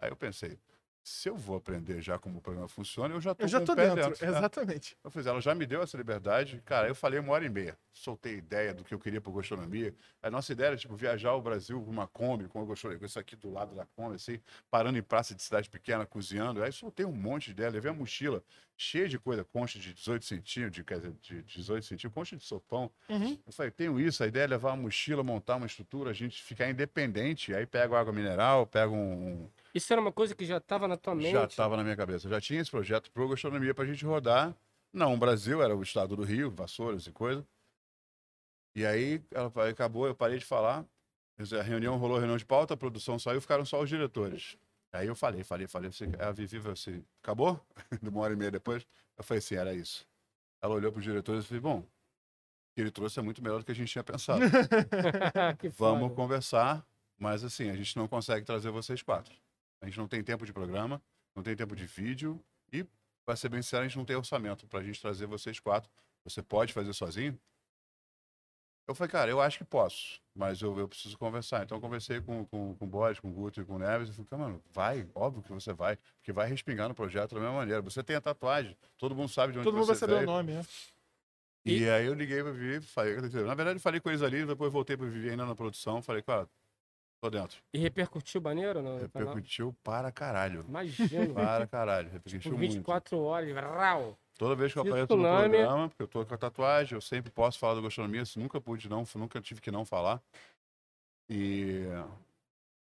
Aí 0.00 0.10
eu 0.10 0.16
pensei, 0.16 0.58
se 1.02 1.28
eu 1.28 1.36
vou 1.36 1.56
aprender 1.56 2.00
já 2.02 2.18
como 2.18 2.38
o 2.38 2.40
programa 2.40 2.68
funciona, 2.68 3.14
eu 3.14 3.20
já 3.20 3.34
tô 3.34 3.44
Eu 3.44 3.48
já 3.48 3.60
tô 3.60 3.72
o 3.72 3.76
dentro, 3.76 3.96
dentro. 3.96 4.26
né? 4.26 4.36
exatamente. 4.36 4.96
Eu 5.02 5.10
fiz, 5.10 5.26
ela 5.26 5.40
já 5.40 5.54
me 5.54 5.66
deu 5.66 5.82
essa 5.82 5.96
liberdade. 5.96 6.62
Cara, 6.64 6.88
eu 6.88 6.94
falei 6.94 7.18
uma 7.18 7.32
hora 7.32 7.44
e 7.44 7.48
meia. 7.48 7.76
Soltei 7.92 8.34
ideia 8.36 8.74
do 8.74 8.84
que 8.84 8.94
eu 8.94 8.98
queria 8.98 9.20
para 9.20 9.32
gastronomia. 9.32 9.94
A 10.22 10.30
nossa 10.30 10.52
ideia 10.52 10.68
era, 10.68 10.76
tipo, 10.76 10.94
viajar 10.94 11.30
ao 11.30 11.40
Brasil 11.40 11.82
com 11.82 11.90
uma 11.90 12.06
Kombi, 12.06 12.48
com, 12.48 12.62
a 12.62 12.66
gastronomia, 12.66 12.98
com 12.98 13.06
isso 13.06 13.18
aqui 13.18 13.34
do 13.34 13.50
lado 13.50 13.74
da 13.74 13.86
Kombi, 13.86 14.16
assim, 14.16 14.40
parando 14.70 14.98
em 14.98 15.02
praça 15.02 15.34
de 15.34 15.42
cidade 15.42 15.68
pequena, 15.70 16.04
cozinhando. 16.04 16.62
Aí 16.62 16.72
soltei 16.72 17.06
um 17.06 17.12
monte 17.12 17.46
de 17.46 17.50
ideia. 17.52 17.70
Levei 17.70 17.90
a 17.90 17.94
mochila 17.94 18.42
cheia 18.76 19.06
de 19.08 19.18
coisa, 19.18 19.44
concha 19.44 19.78
de 19.78 19.92
18 19.92 20.24
centímetros, 20.24 20.76
de, 20.76 20.84
quer 20.84 20.96
dizer, 21.00 21.12
de 21.20 21.42
18 21.42 21.84
centímetros, 21.84 22.14
concha 22.14 22.36
de 22.36 22.44
sopão. 22.44 22.90
Uhum. 23.10 23.38
Eu 23.46 23.52
falei, 23.52 23.70
tenho 23.70 24.00
isso, 24.00 24.24
a 24.24 24.26
ideia 24.26 24.44
é 24.44 24.46
levar 24.46 24.70
uma 24.70 24.84
mochila, 24.84 25.22
montar 25.22 25.56
uma 25.56 25.66
estrutura, 25.66 26.10
a 26.10 26.14
gente 26.14 26.42
ficar 26.42 26.70
independente. 26.70 27.54
Aí 27.54 27.66
pego 27.66 27.94
água 27.94 28.10
mineral, 28.10 28.66
pego 28.66 28.94
um, 28.94 29.50
Isso 29.74 29.92
era 29.92 30.00
uma 30.00 30.12
coisa 30.12 30.34
que 30.34 30.44
já 30.44 30.56
estava 30.56 30.88
na 30.88 30.96
tua 30.96 31.14
mente? 31.14 31.30
já 31.32 31.44
estava 31.44 31.76
na 31.76 31.82
minha 31.82 31.96
cabeça. 31.96 32.28
Já 32.28 32.40
tinha 32.40 32.60
esse 32.60 32.70
projeto 32.70 33.10
pro 33.10 33.28
gastronomia 33.28 33.74
para 33.74 33.84
a 33.84 33.86
gente 33.86 34.04
rodar. 34.04 34.54
Não, 34.92 35.14
o 35.14 35.16
Brasil 35.16 35.62
era 35.62 35.76
o 35.76 35.82
estado 35.82 36.16
do 36.16 36.24
Rio, 36.24 36.50
Vassouras 36.50 37.06
e 37.06 37.12
coisa. 37.12 37.46
E 38.74 38.84
aí 38.84 39.22
ela 39.30 39.52
acabou, 39.68 40.06
eu 40.06 40.14
parei 40.14 40.38
de 40.38 40.44
falar. 40.44 40.84
A 41.58 41.62
reunião 41.62 41.96
rolou, 41.96 42.16
a 42.16 42.20
reunião 42.20 42.36
de 42.36 42.44
pauta, 42.44 42.74
a 42.74 42.76
produção 42.76 43.18
saiu, 43.18 43.40
ficaram 43.40 43.64
só 43.64 43.80
os 43.80 43.88
diretores. 43.88 44.58
Aí 44.92 45.06
eu 45.06 45.14
falei, 45.14 45.44
falei, 45.44 45.66
falei, 45.66 45.90
você, 45.90 46.10
a 46.18 46.32
Vivi 46.32 46.58
falou 46.58 46.72
assim, 46.72 47.04
acabou? 47.22 47.58
Uma 48.02 48.20
hora 48.20 48.32
e 48.32 48.36
meia 48.36 48.50
depois, 48.50 48.86
eu 49.16 49.24
falei 49.24 49.38
assim, 49.38 49.54
era 49.54 49.72
isso. 49.72 50.06
Ela 50.60 50.74
olhou 50.74 50.90
para 50.92 50.98
os 50.98 51.04
diretores 51.04 51.44
e 51.44 51.46
falei, 51.46 51.60
bom, 51.60 51.78
o 51.78 51.86
que 52.74 52.80
ele 52.80 52.90
trouxe 52.90 53.18
é 53.18 53.22
muito 53.22 53.42
melhor 53.42 53.60
do 53.60 53.64
que 53.64 53.70
a 53.72 53.74
gente 53.74 53.90
tinha 53.90 54.04
pensado. 54.04 54.40
Vamos 55.78 56.08
foda. 56.08 56.14
conversar, 56.14 56.86
Mas 57.16 57.44
assim, 57.44 57.70
a 57.70 57.76
gente 57.76 57.96
não 57.96 58.08
consegue 58.08 58.44
trazer 58.44 58.70
vocês 58.70 59.00
quatro. 59.02 59.34
A 59.80 59.86
gente 59.86 59.98
não 59.98 60.08
tem 60.08 60.22
tempo 60.22 60.44
de 60.44 60.52
programa, 60.52 61.02
não 61.34 61.42
tem 61.42 61.56
tempo 61.56 61.74
de 61.74 61.86
vídeo 61.86 62.42
e, 62.72 62.86
para 63.24 63.36
ser 63.36 63.48
bem 63.48 63.62
sincero, 63.62 63.84
a 63.84 63.88
gente 63.88 63.96
não 63.96 64.04
tem 64.04 64.16
orçamento 64.16 64.66
pra 64.66 64.82
gente 64.82 65.00
trazer 65.00 65.26
vocês 65.26 65.58
quatro. 65.58 65.90
Você 66.24 66.42
pode 66.42 66.72
fazer 66.72 66.92
sozinho? 66.92 67.38
Eu 68.86 68.94
falei, 68.94 69.10
cara, 69.10 69.30
eu 69.30 69.40
acho 69.40 69.58
que 69.58 69.64
posso, 69.64 70.20
mas 70.34 70.60
eu, 70.60 70.76
eu 70.76 70.88
preciso 70.88 71.16
conversar. 71.16 71.62
Então 71.62 71.78
eu 71.78 71.80
conversei 71.80 72.20
com, 72.20 72.44
com, 72.46 72.74
com 72.74 72.84
o 72.84 72.88
Boris, 72.88 73.20
com 73.20 73.28
o 73.28 73.32
Guto 73.32 73.60
e 73.60 73.64
com 73.64 73.76
o 73.76 73.78
Neves 73.78 74.08
e 74.08 74.24
falei, 74.24 74.46
mano, 74.46 74.62
vai, 74.72 75.08
óbvio 75.14 75.42
que 75.44 75.52
você 75.52 75.72
vai, 75.72 75.96
porque 76.16 76.32
vai 76.32 76.48
respingar 76.48 76.88
no 76.88 76.94
projeto 76.94 77.34
da 77.34 77.40
mesma 77.40 77.54
maneira. 77.54 77.80
Você 77.82 78.02
tem 78.02 78.16
a 78.16 78.20
tatuagem, 78.20 78.76
todo 78.98 79.14
mundo 79.14 79.28
sabe 79.28 79.52
de 79.52 79.60
onde 79.60 79.64
Todo 79.64 79.76
mundo 79.76 79.86
você 79.86 80.06
vai 80.06 80.16
saber 80.16 80.24
o 80.24 80.26
nome, 80.26 80.54
né? 80.54 80.66
E, 81.64 81.88
aí 81.88 82.06
eu 82.06 82.14
liguei 82.14 82.42
pra 82.42 82.50
Vivi, 82.50 82.84
falei, 82.84 83.14
na 83.16 83.54
verdade 83.54 83.76
eu 83.76 83.80
falei 83.80 84.00
com 84.00 84.08
eles 84.08 84.22
ali, 84.22 84.44
depois 84.44 84.72
voltei 84.72 84.96
pra 84.96 85.06
Vivi 85.06 85.30
ainda 85.30 85.44
na 85.44 85.54
produção, 85.54 86.02
falei, 86.02 86.22
cara, 86.22 86.48
tô 87.20 87.30
dentro. 87.30 87.58
E 87.72 87.78
repercutiu 87.78 88.40
maneiro 88.40 88.82
canal? 88.82 88.98
Repercutiu 88.98 89.76
para 89.84 90.10
caralho. 90.10 90.64
Imagino. 90.66 91.34
Para 91.34 91.66
caralho, 91.66 92.06
repercutiu 92.10 92.40
Tipo, 92.40 92.56
muito. 92.56 92.72
24 92.72 93.18
horas, 93.18 93.54
rau. 93.54 94.18
Toda 94.38 94.54
vez 94.54 94.72
que 94.72 94.78
eu 94.78 94.82
apareço 94.82 95.14
no 95.14 95.22
programa, 95.22 95.88
porque 95.90 96.02
eu 96.02 96.08
tô 96.08 96.24
com 96.24 96.34
a 96.34 96.38
tatuagem, 96.38 96.94
eu 96.96 97.00
sempre 97.00 97.30
posso 97.30 97.58
falar 97.58 97.74
da 97.74 97.82
gastronomia, 97.82 98.24
se 98.24 98.38
nunca 98.38 98.58
pude 98.58 98.88
não, 98.88 99.04
nunca 99.16 99.40
tive 99.40 99.60
que 99.60 99.70
não 99.70 99.84
falar. 99.84 100.22
E 101.28 101.84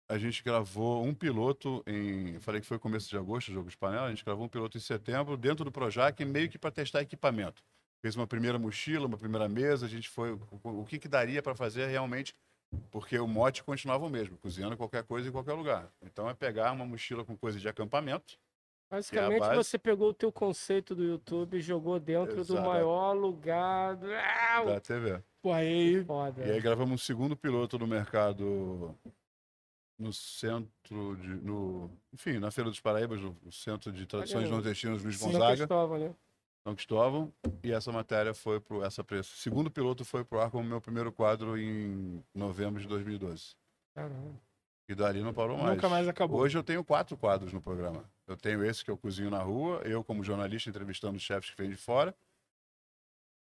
a 0.09 0.19
gente 0.19 0.43
gravou 0.45 1.05
um 1.05 1.13
piloto 1.13 1.83
em, 1.87 2.39
falei 2.39 2.61
que 2.61 2.67
foi 2.67 2.79
começo 2.79 3.09
de 3.09 3.17
agosto, 3.17 3.53
jogo 3.53 3.69
de 3.69 3.77
panela, 3.77 4.07
a 4.07 4.11
gente 4.11 4.25
gravou 4.25 4.45
um 4.45 4.49
piloto 4.49 4.79
em 4.79 4.81
setembro 4.81 5.37
dentro 5.37 5.65
do 5.65 5.73
Projac, 5.73 6.25
meio 6.25 6.49
que 6.49 6.59
para 6.59 6.71
testar 6.71 7.03
equipamento. 7.03 7.63
Fez 8.01 8.15
uma 8.15 8.27
primeira 8.27 8.59
mochila, 8.59 9.07
uma 9.07 9.19
primeira 9.19 9.49
mesa, 9.49 9.87
a 9.87 9.89
gente 9.89 10.09
foi 10.09 10.33
o, 10.33 10.41
o 10.63 10.85
que 10.85 10.99
que 10.99 11.09
daria 11.09 11.43
para 11.43 11.55
fazer 11.55 11.87
realmente, 11.87 12.37
porque 12.91 13.19
o 13.19 13.27
mote 13.27 13.63
continuava 13.63 14.05
o 14.07 14.11
mesmo, 14.11 14.37
cozinhando 14.39 14.77
qualquer 14.77 15.03
coisa 15.05 15.29
em 15.29 15.33
qualquer 15.33 15.53
lugar. 15.55 15.89
Então 16.03 16.29
é 16.29 16.35
pegar 16.35 16.73
uma 16.73 16.85
mochila 16.85 17.25
com 17.25 17.37
coisa 17.37 17.59
de 17.59 17.69
acampamento, 17.69 18.39
Basicamente, 18.91 19.41
base. 19.41 19.57
você 19.57 19.79
pegou 19.79 20.11
o 20.11 20.15
teu 20.15 20.31
conceito 20.31 20.95
do 20.95 21.03
YouTube 21.03 21.57
e 21.57 21.61
jogou 21.63 21.99
dentro 21.99 22.37
do 22.45 22.53
Exato. 22.55 22.69
maior 22.69 23.13
lugar. 23.15 23.97
do- 23.97 24.07
da 24.67 24.81
TV. 24.81 25.23
Pô, 25.41 25.51
aí. 25.53 26.05
Foda. 26.05 26.45
E 26.47 26.51
aí 26.51 26.61
gravamos 26.61 26.93
um 26.95 26.99
segundo 26.99 27.35
piloto 27.37 27.79
no 27.79 27.87
mercado 27.87 28.95
no 29.99 30.13
centro 30.13 31.17
de. 31.17 31.29
No, 31.29 31.91
enfim, 32.13 32.39
na 32.39 32.51
Feira 32.51 32.69
dos 32.71 32.81
Paraíbas, 32.81 33.21
no 33.21 33.37
Centro 33.53 33.91
de 33.93 34.05
Tradições 34.07 34.51
Nordestinas 34.51 35.03
Luiz 35.03 35.17
Gonzaga, 35.21 35.57
Cristóvão, 35.57 35.99
né? 35.99 36.15
São 36.65 36.75
Cristóvão. 36.75 37.33
E 37.63 37.73
essa 37.73 37.91
matéria 37.91 38.35
foi 38.35 38.61
pro. 38.61 38.85
Essa 38.85 39.03
preço. 39.03 39.37
Segundo 39.37 39.71
piloto 39.71 40.05
foi 40.05 40.25
pro 40.25 40.41
ar 40.41 40.51
como 40.51 40.69
meu 40.69 40.81
primeiro 40.81 41.13
quadro 41.13 41.59
em 41.59 42.23
novembro 42.35 42.81
de 42.81 42.89
2012. 42.89 43.55
Caramba. 43.95 44.41
E 44.89 44.95
dali 44.95 45.23
não 45.23 45.33
parou 45.33 45.57
mais. 45.57 45.77
Nunca 45.77 45.89
mais 45.89 46.09
acabou. 46.09 46.41
Hoje 46.41 46.57
eu 46.59 46.63
tenho 46.63 46.85
quatro 46.85 47.17
quadros 47.17 47.53
no 47.53 47.61
programa. 47.61 48.05
Eu 48.27 48.37
tenho 48.37 48.65
esse 48.65 48.85
que 48.85 48.91
eu 48.91 48.97
cozinho 48.97 49.31
na 49.31 49.43
rua, 49.43 49.81
eu 49.85 50.03
como 50.03 50.23
jornalista 50.23 50.71
entrevistando 50.71 51.17
os 51.17 51.23
chefes 51.23 51.51
que 51.51 51.57
vêm 51.57 51.71
de 51.71 51.77
fora. 51.77 52.15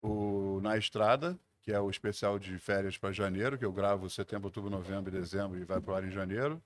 O 0.02 0.60
Na 0.62 0.76
Estrada, 0.76 1.38
que 1.62 1.72
é 1.72 1.80
o 1.80 1.90
especial 1.90 2.38
de 2.38 2.58
férias 2.58 2.96
para 2.96 3.12
janeiro, 3.12 3.58
que 3.58 3.64
eu 3.64 3.72
gravo 3.72 4.08
setembro, 4.08 4.48
outubro, 4.48 4.70
novembro 4.70 5.14
e 5.14 5.18
dezembro 5.18 5.58
e 5.58 5.64
vai 5.64 5.80
pro 5.80 5.94
ar 5.94 6.04
em 6.04 6.10
janeiro. 6.10 6.62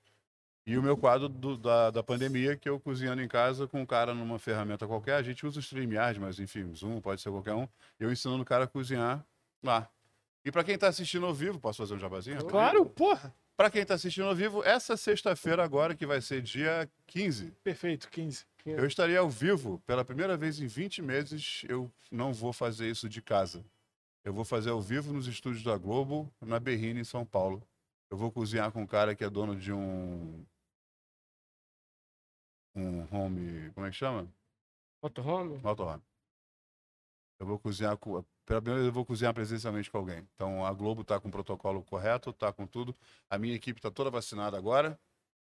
E 0.71 0.79
o 0.79 0.83
meu 0.83 0.97
quadro 0.97 1.29
do- 1.29 1.57
da, 1.57 1.91
da 1.91 2.03
pandemia, 2.03 2.57
que 2.57 2.69
eu 2.69 2.79
cozinhando 2.79 3.21
em 3.21 3.27
casa 3.27 3.67
com 3.67 3.81
um 3.83 3.87
cara 3.87 4.15
numa 4.15 4.39
ferramenta 4.39 4.87
qualquer. 4.87 5.15
A 5.15 5.23
gente 5.23 5.45
usa 5.45 5.59
o 5.59 5.61
StreamYard, 5.61 6.21
mas 6.21 6.39
enfim, 6.39 6.63
o 6.63 6.75
Zoom 6.77 7.01
pode 7.01 7.21
ser 7.21 7.31
qualquer 7.31 7.55
um. 7.55 7.67
Eu 7.99 8.13
ensinando 8.13 8.43
o 8.43 8.47
cara 8.47 8.65
a 8.65 8.69
cozinhar 8.69 9.25
lá. 9.63 9.89
E 10.45 10.53
para 10.53 10.63
quem 10.63 10.77
está 10.77 10.87
assistindo 10.89 11.27
ao 11.27 11.35
vivo, 11.35 11.59
posso 11.59 11.79
fazer 11.79 11.95
um 11.95 11.99
jabazinho? 11.99 12.45
Claro, 12.45 12.87
porra. 12.87 13.35
Para 13.57 13.69
quem 13.69 13.83
está 13.83 13.95
assistindo 13.95 14.27
ao 14.27 14.35
vivo, 14.35 14.63
essa 14.65 14.97
sexta-feira 14.97 15.63
agora, 15.63 15.95
que 15.95 16.07
vai 16.07 16.21
ser 16.23 16.41
dia 16.41 16.89
15, 17.09 17.53
Perfeito, 17.63 18.09
15. 18.09 18.47
eu 18.65 18.87
estarei 18.87 19.17
ao 19.17 19.29
vivo. 19.29 19.83
Pela 19.87 20.03
primeira 20.05 20.37
vez 20.37 20.61
em 20.61 20.67
20 20.67 21.03
meses, 21.03 21.63
eu 21.69 21.91
não 22.11 22.33
vou 22.33 22.53
fazer 22.55 22.89
isso 22.89 23.09
de 23.09 23.21
casa. 23.21 23.63
Eu 24.25 24.33
vou 24.33 24.45
fazer 24.45 24.71
ao 24.71 24.81
vivo 24.81 25.13
nos 25.13 25.27
estúdios 25.27 25.63
da 25.65 25.77
Globo, 25.77 26.33
na 26.41 26.59
Berrine, 26.61 27.01
em 27.01 27.05
São 27.05 27.25
Paulo. 27.27 27.63
Eu 28.11 28.17
vou 28.17 28.31
cozinhar 28.33 28.71
com 28.73 28.83
um 28.83 28.87
cara 28.87 29.15
que 29.15 29.23
é 29.25 29.29
dono 29.29 29.55
de 29.55 29.73
um... 29.73 30.43
Um 32.75 33.07
home... 33.11 33.71
Como 33.73 33.87
é 33.87 33.91
que 33.91 33.97
chama? 33.97 34.27
Motorhome? 35.03 35.59
Motorhome. 35.59 36.03
Eu 37.39 37.47
vou 37.47 37.59
cozinhar 37.59 37.97
com... 37.97 38.23
Pela 38.45 38.61
primeira 38.61 38.81
vez 38.81 38.87
eu 38.89 38.93
vou 38.93 39.05
cozinhar 39.05 39.33
presencialmente 39.33 39.91
com 39.91 39.99
alguém. 39.99 40.27
Então 40.35 40.65
a 40.67 40.73
Globo 40.73 41.03
está 41.03 41.19
com 41.21 41.29
o 41.29 41.31
protocolo 41.31 41.83
correto, 41.83 42.31
está 42.31 42.53
com 42.53 42.67
tudo. 42.67 42.95
A 43.29 43.39
minha 43.39 43.55
equipe 43.55 43.79
está 43.79 43.91
toda 43.91 44.11
vacinada 44.11 44.57
agora. 44.57 44.99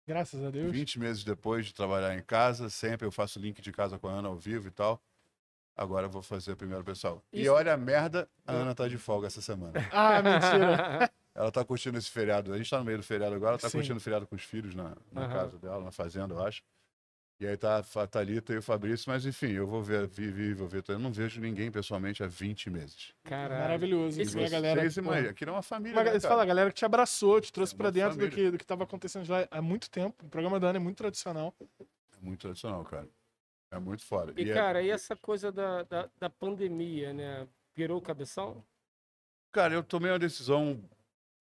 Graças 0.07 0.43
a 0.43 0.51
Deus. 0.51 0.71
20 0.73 0.99
meses 1.01 1.25
depois 1.25 1.67
de 1.67 1.75
trabalhar 1.75 2.17
em 2.17 2.23
casa, 2.23 2.71
sempre 2.71 3.07
eu 3.07 3.11
faço 3.11 3.39
link 3.39 3.61
de 3.61 3.73
casa 3.73 3.99
com 3.99 4.09
a 4.09 4.13
Ana 4.13 4.29
ao 4.29 4.37
vivo 4.37 4.69
e 4.69 4.71
tal. 4.71 5.03
Agora 5.77 6.07
eu 6.07 6.11
vou 6.11 6.23
fazer 6.23 6.57
primeiro, 6.57 6.83
pessoal. 6.85 7.23
E 7.33 7.43
Isso- 7.43 7.53
olha 7.53 7.75
a 7.75 7.77
merda, 7.77 8.29
a 8.47 8.53
Ana 8.53 8.75
tá 8.75 8.89
de 8.89 8.99
folga 8.99 9.27
essa 9.27 9.41
semana. 9.43 9.73
Ah, 9.93 10.23
mentira. 10.23 11.11
Ela 11.35 11.53
tá 11.53 11.65
curtindo 11.65 11.97
esse 11.97 12.11
feriado. 12.11 12.53
A 12.53 12.59
gente 12.59 12.69
tá 12.69 12.79
no 12.79 12.85
meio 12.85 12.99
do 12.99 13.05
feriado 13.05 13.33
agora, 13.35 13.53
ela 13.53 13.59
tá 13.61 13.69
Sim. 13.71 13.79
curtindo 13.79 13.97
o 13.99 14.01
feriado 14.01 14.27
com 14.27 14.35
os 14.35 14.43
filhos 14.43 14.75
na, 14.75 14.97
na 15.13 15.23
Aham. 15.23 15.33
casa 15.33 15.59
dela, 15.59 15.85
na 15.85 15.93
fazenda, 15.93 16.35
eu 16.35 16.45
acho. 16.45 16.65
E 17.41 17.47
aí 17.47 17.57
tá 17.57 17.79
a 17.79 18.07
Thalita 18.07 18.53
e 18.53 18.59
o 18.59 18.63
Fabrício, 18.63 19.09
mas 19.09 19.25
enfim, 19.25 19.53
eu 19.53 19.65
vou 19.65 19.81
ver, 19.81 20.09
Vivi, 20.09 20.53
vou 20.55 20.67
ver. 20.67 20.83
Eu 20.89 20.99
não 20.99 21.13
vejo 21.13 21.41
ninguém 21.41 21.71
pessoalmente 21.71 22.21
há 22.23 22.27
20 22.27 22.69
meses. 22.69 23.13
Caralho. 23.23 23.61
Maravilhoso. 23.63 24.21
Esse- 24.21 24.37
Isso, 24.37 24.47
a 24.47 24.51
galera. 24.51 24.81
Vocês 24.81 24.95
pô, 24.97 25.01
imaginam, 25.03 25.31
aquilo 25.31 25.51
é 25.51 25.55
uma 25.55 25.63
família, 25.63 25.97
Uma, 25.97 26.03
né, 26.03 26.11
você 26.11 26.21
cara? 26.21 26.29
fala, 26.33 26.43
a 26.43 26.47
galera 26.47 26.71
que 26.71 26.75
te 26.77 26.85
abraçou, 26.85 27.41
te 27.41 27.53
trouxe 27.53 27.75
É 27.75 27.77
pra 27.77 27.87
uma 27.87 27.93
dentro 27.93 28.19
do 28.19 28.29
que, 28.29 28.51
do 28.51 28.59
que 28.59 28.67
tava 28.67 28.83
acontecendo 28.83 29.25
já 29.25 29.47
há 29.53 29.63
muito 29.63 29.89
tempo. 29.89 30.27
O 30.27 30.29
programa 30.29 30.59
da 30.59 30.71
Ana 30.71 30.79
é 30.79 30.81
muito 30.81 30.97
tradicional. 30.99 31.55
É 31.81 32.21
muito 32.21 32.41
tradicional, 32.41 32.85
cara. 32.85 33.09
É 33.71 33.79
muito 33.79 34.05
foda. 34.05 34.33
E, 34.37 34.51
é- 34.51 34.55
cara, 34.55 34.83
e 34.83 34.91
essa 34.91 35.15
coisa 35.15 35.53
da, 35.53 35.85
da, 35.85 36.11
da 36.19 36.29
pandemia, 36.29 37.13
né? 37.13 37.47
Pirou 37.73 37.99
o 37.99 38.03
cabeção? 38.03 38.65
Cara, 39.53 39.75
eu 39.75 39.83
tomei 39.85 40.11
uma 40.11 40.19
decisão 40.19 40.83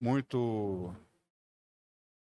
muito. 0.00 0.94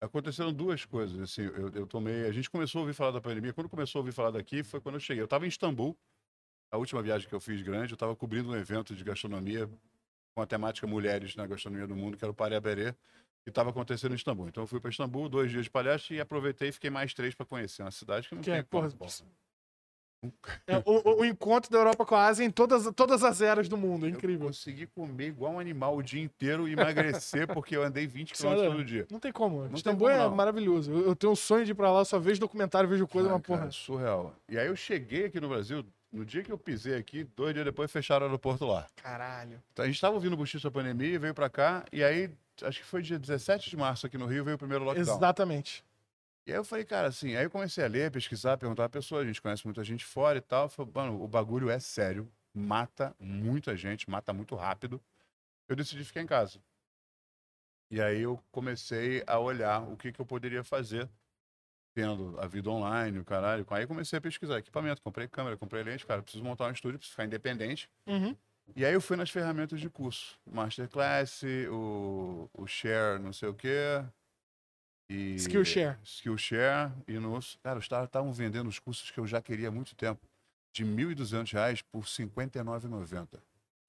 Aconteceram 0.01 0.51
duas 0.51 0.83
coisas. 0.83 1.19
Assim, 1.19 1.43
eu, 1.43 1.69
eu 1.69 1.87
tomei. 1.87 2.25
A 2.25 2.31
gente 2.31 2.49
começou 2.49 2.79
a 2.79 2.81
ouvir 2.81 2.93
falar 2.93 3.11
da 3.11 3.21
pandemia. 3.21 3.53
Quando 3.53 3.69
começou 3.69 3.99
a 3.99 4.01
ouvir 4.01 4.11
falar 4.11 4.31
daqui, 4.31 4.63
foi 4.63 4.81
quando 4.81 4.95
eu 4.95 4.99
cheguei. 4.99 5.21
Eu 5.21 5.25
estava 5.25 5.45
em 5.45 5.49
Istambul, 5.49 5.95
a 6.71 6.77
última 6.77 7.03
viagem 7.03 7.29
que 7.29 7.35
eu 7.35 7.39
fiz 7.39 7.61
grande. 7.61 7.93
Eu 7.93 7.95
estava 7.95 8.15
cobrindo 8.15 8.49
um 8.49 8.55
evento 8.55 8.95
de 8.95 9.03
gastronomia 9.03 9.69
com 10.33 10.41
a 10.41 10.45
temática 10.47 10.87
Mulheres 10.87 11.35
na 11.35 11.45
Gastronomia 11.45 11.87
do 11.87 11.95
Mundo, 11.95 12.17
que 12.17 12.25
era 12.25 12.31
o 12.31 12.35
Paré 12.35 12.59
Berê, 12.59 12.93
que 13.43 13.49
estava 13.49 13.69
acontecendo 13.69 14.13
em 14.13 14.15
Istambul. 14.15 14.47
Então 14.47 14.63
eu 14.63 14.67
fui 14.67 14.79
para 14.79 14.89
Istambul, 14.89 15.29
dois 15.29 15.51
dias 15.51 15.65
de 15.65 15.69
palestra, 15.69 16.15
e 16.15 16.19
aproveitei 16.19 16.69
e 16.69 16.71
fiquei 16.71 16.89
mais 16.89 17.13
três 17.13 17.35
para 17.35 17.45
conhecer 17.45 17.83
uma 17.83 17.91
cidade 17.91 18.27
que 18.27 18.33
não 18.33 18.41
Que 18.41 18.49
tem 18.49 18.59
é, 18.59 18.63
porra. 18.63 18.87
É, 18.87 19.23
o, 20.85 20.91
o- 21.09 21.21
o 21.21 21.25
encontro 21.25 21.71
da 21.71 21.79
Europa 21.79 22.05
com 22.05 22.15
a 22.15 22.25
Ásia 22.27 22.43
em 22.45 22.51
todas, 22.51 22.89
todas 22.95 23.23
as 23.23 23.41
eras 23.41 23.67
do 23.67 23.75
mundo. 23.77 24.05
É 24.05 24.09
Eu 24.09 24.13
incrível. 24.13 24.47
consegui 24.47 24.85
comer 24.87 25.27
igual 25.27 25.53
um 25.53 25.59
animal 25.59 25.97
o 25.97 26.03
dia 26.03 26.21
inteiro 26.21 26.67
e 26.67 26.73
emagrecer 26.73 27.47
porque 27.53 27.75
eu 27.75 27.83
andei 27.83 28.05
20 28.05 28.37
Sério? 28.37 28.57
km 28.57 28.71
todo 28.71 28.85
dia. 28.85 29.07
Não 29.09 29.19
tem 29.19 29.31
como. 29.31 29.63
tem 29.67 29.75
Istambul 29.75 30.07
como, 30.09 30.19
é 30.21 30.23
não. 30.23 30.35
maravilhoso. 30.35 30.91
Eu, 30.91 31.07
eu 31.07 31.15
tenho 31.15 31.33
um 31.33 31.35
sonho 31.35 31.65
de 31.65 31.71
ir 31.71 31.75
pra 31.75 31.91
lá, 31.91 32.01
eu 32.01 32.05
só 32.05 32.19
vejo 32.19 32.39
documentário, 32.39 32.87
vejo 32.87 33.07
coisa, 33.07 33.29
Ah, 33.29 33.33
uma 33.33 33.41
cara, 33.41 33.59
porra. 33.59 33.71
surreal. 33.71 34.35
E 34.47 34.57
aí 34.57 34.67
eu 34.67 34.75
cheguei 34.75 35.25
aqui 35.25 35.39
no 35.39 35.49
Brasil, 35.49 35.83
no 36.11 36.23
dia 36.25 36.43
que 36.43 36.51
eu 36.51 36.57
pisei 36.57 36.95
aqui, 36.95 37.23
dois 37.35 37.53
dias 37.53 37.65
depois 37.65 37.91
fecharam 37.91 38.25
o 38.25 38.29
aeroporto 38.29 38.65
lá. 38.65 38.85
Caralho. 39.01 39.61
Então, 39.73 39.83
a 39.83 39.87
gente 39.87 39.95
estava 39.95 40.13
ouvindo 40.13 40.33
o 40.39 40.61
da 40.61 40.71
Pandemia, 40.71 41.17
veio 41.17 41.33
para 41.33 41.49
cá, 41.49 41.83
e 41.91 42.03
aí, 42.03 42.29
acho 42.61 42.79
que 42.79 42.85
foi 42.85 43.01
dia 43.01 43.17
17 43.17 43.69
de 43.69 43.77
março 43.77 44.05
aqui 44.05 44.17
no 44.17 44.25
Rio, 44.27 44.43
veio 44.43 44.55
o 44.55 44.59
primeiro 44.59 44.83
lockdown. 44.83 45.15
Exatamente. 45.17 45.83
E 46.45 46.51
aí 46.51 46.57
eu 46.57 46.63
falei, 46.63 46.83
cara, 46.83 47.07
assim, 47.07 47.35
aí 47.35 47.43
eu 47.43 47.51
comecei 47.51 47.83
a 47.83 47.87
ler, 47.87 48.11
pesquisar, 48.11 48.57
perguntar 48.57 48.85
a 48.85 48.89
pessoa, 48.89 49.21
a 49.21 49.25
gente 49.25 49.41
conhece 49.41 49.65
muita 49.65 49.83
gente 49.83 50.03
fora 50.03 50.37
e 50.37 50.41
tal. 50.41 50.67
Falei, 50.67 50.91
mano, 50.93 51.21
o 51.21 51.27
bagulho 51.27 51.69
é 51.69 51.79
sério, 51.79 52.31
mata 52.53 53.15
muita 53.19 53.75
gente, 53.77 54.09
mata 54.09 54.33
muito 54.33 54.55
rápido. 54.55 55.01
Eu 55.67 55.75
decidi 55.75 56.03
ficar 56.03 56.21
em 56.21 56.25
casa. 56.25 56.59
E 57.91 58.01
aí 58.01 58.21
eu 58.21 58.41
comecei 58.51 59.23
a 59.27 59.37
olhar 59.37 59.83
o 59.83 59.97
que, 59.97 60.11
que 60.11 60.19
eu 60.19 60.25
poderia 60.25 60.63
fazer, 60.63 61.09
tendo 61.93 62.39
a 62.39 62.47
vida 62.47 62.69
online, 62.69 63.19
o 63.19 63.25
caralho. 63.25 63.65
Aí 63.69 63.83
eu 63.83 63.87
comecei 63.87 64.17
a 64.17 64.21
pesquisar 64.21 64.57
equipamento, 64.57 65.01
comprei 65.01 65.27
câmera, 65.27 65.57
comprei 65.57 65.83
lente, 65.83 66.05
cara, 66.05 66.23
preciso 66.23 66.43
montar 66.43 66.67
um 66.67 66.71
estúdio, 66.71 66.97
preciso 66.97 67.13
ficar 67.13 67.25
independente. 67.25 67.89
Uhum. 68.07 68.35
E 68.75 68.85
aí 68.85 68.93
eu 68.93 69.01
fui 69.01 69.17
nas 69.17 69.29
ferramentas 69.29 69.79
de 69.79 69.89
curso. 69.89 70.39
Masterclass, 70.49 71.43
o, 71.69 72.49
o 72.53 72.65
Share 72.65 73.19
não 73.19 73.33
sei 73.33 73.49
o 73.49 73.53
quê. 73.53 74.03
E 75.13 75.35
Skillshare. 75.35 75.97
Skillshare. 76.03 76.91
E 77.07 77.13
nos... 77.19 77.57
Cara, 77.63 77.79
os 77.79 77.87
caras 77.87 78.05
estavam 78.05 78.31
vendendo 78.31 78.67
os 78.69 78.79
cursos 78.79 79.11
que 79.11 79.19
eu 79.19 79.27
já 79.27 79.41
queria 79.41 79.67
há 79.67 79.71
muito 79.71 79.95
tempo. 79.95 80.21
De 80.73 80.85
1.200 80.85 81.51
reais 81.51 81.81
por 81.81 81.99
R$ 82.03 82.05
59,90. 82.07 83.27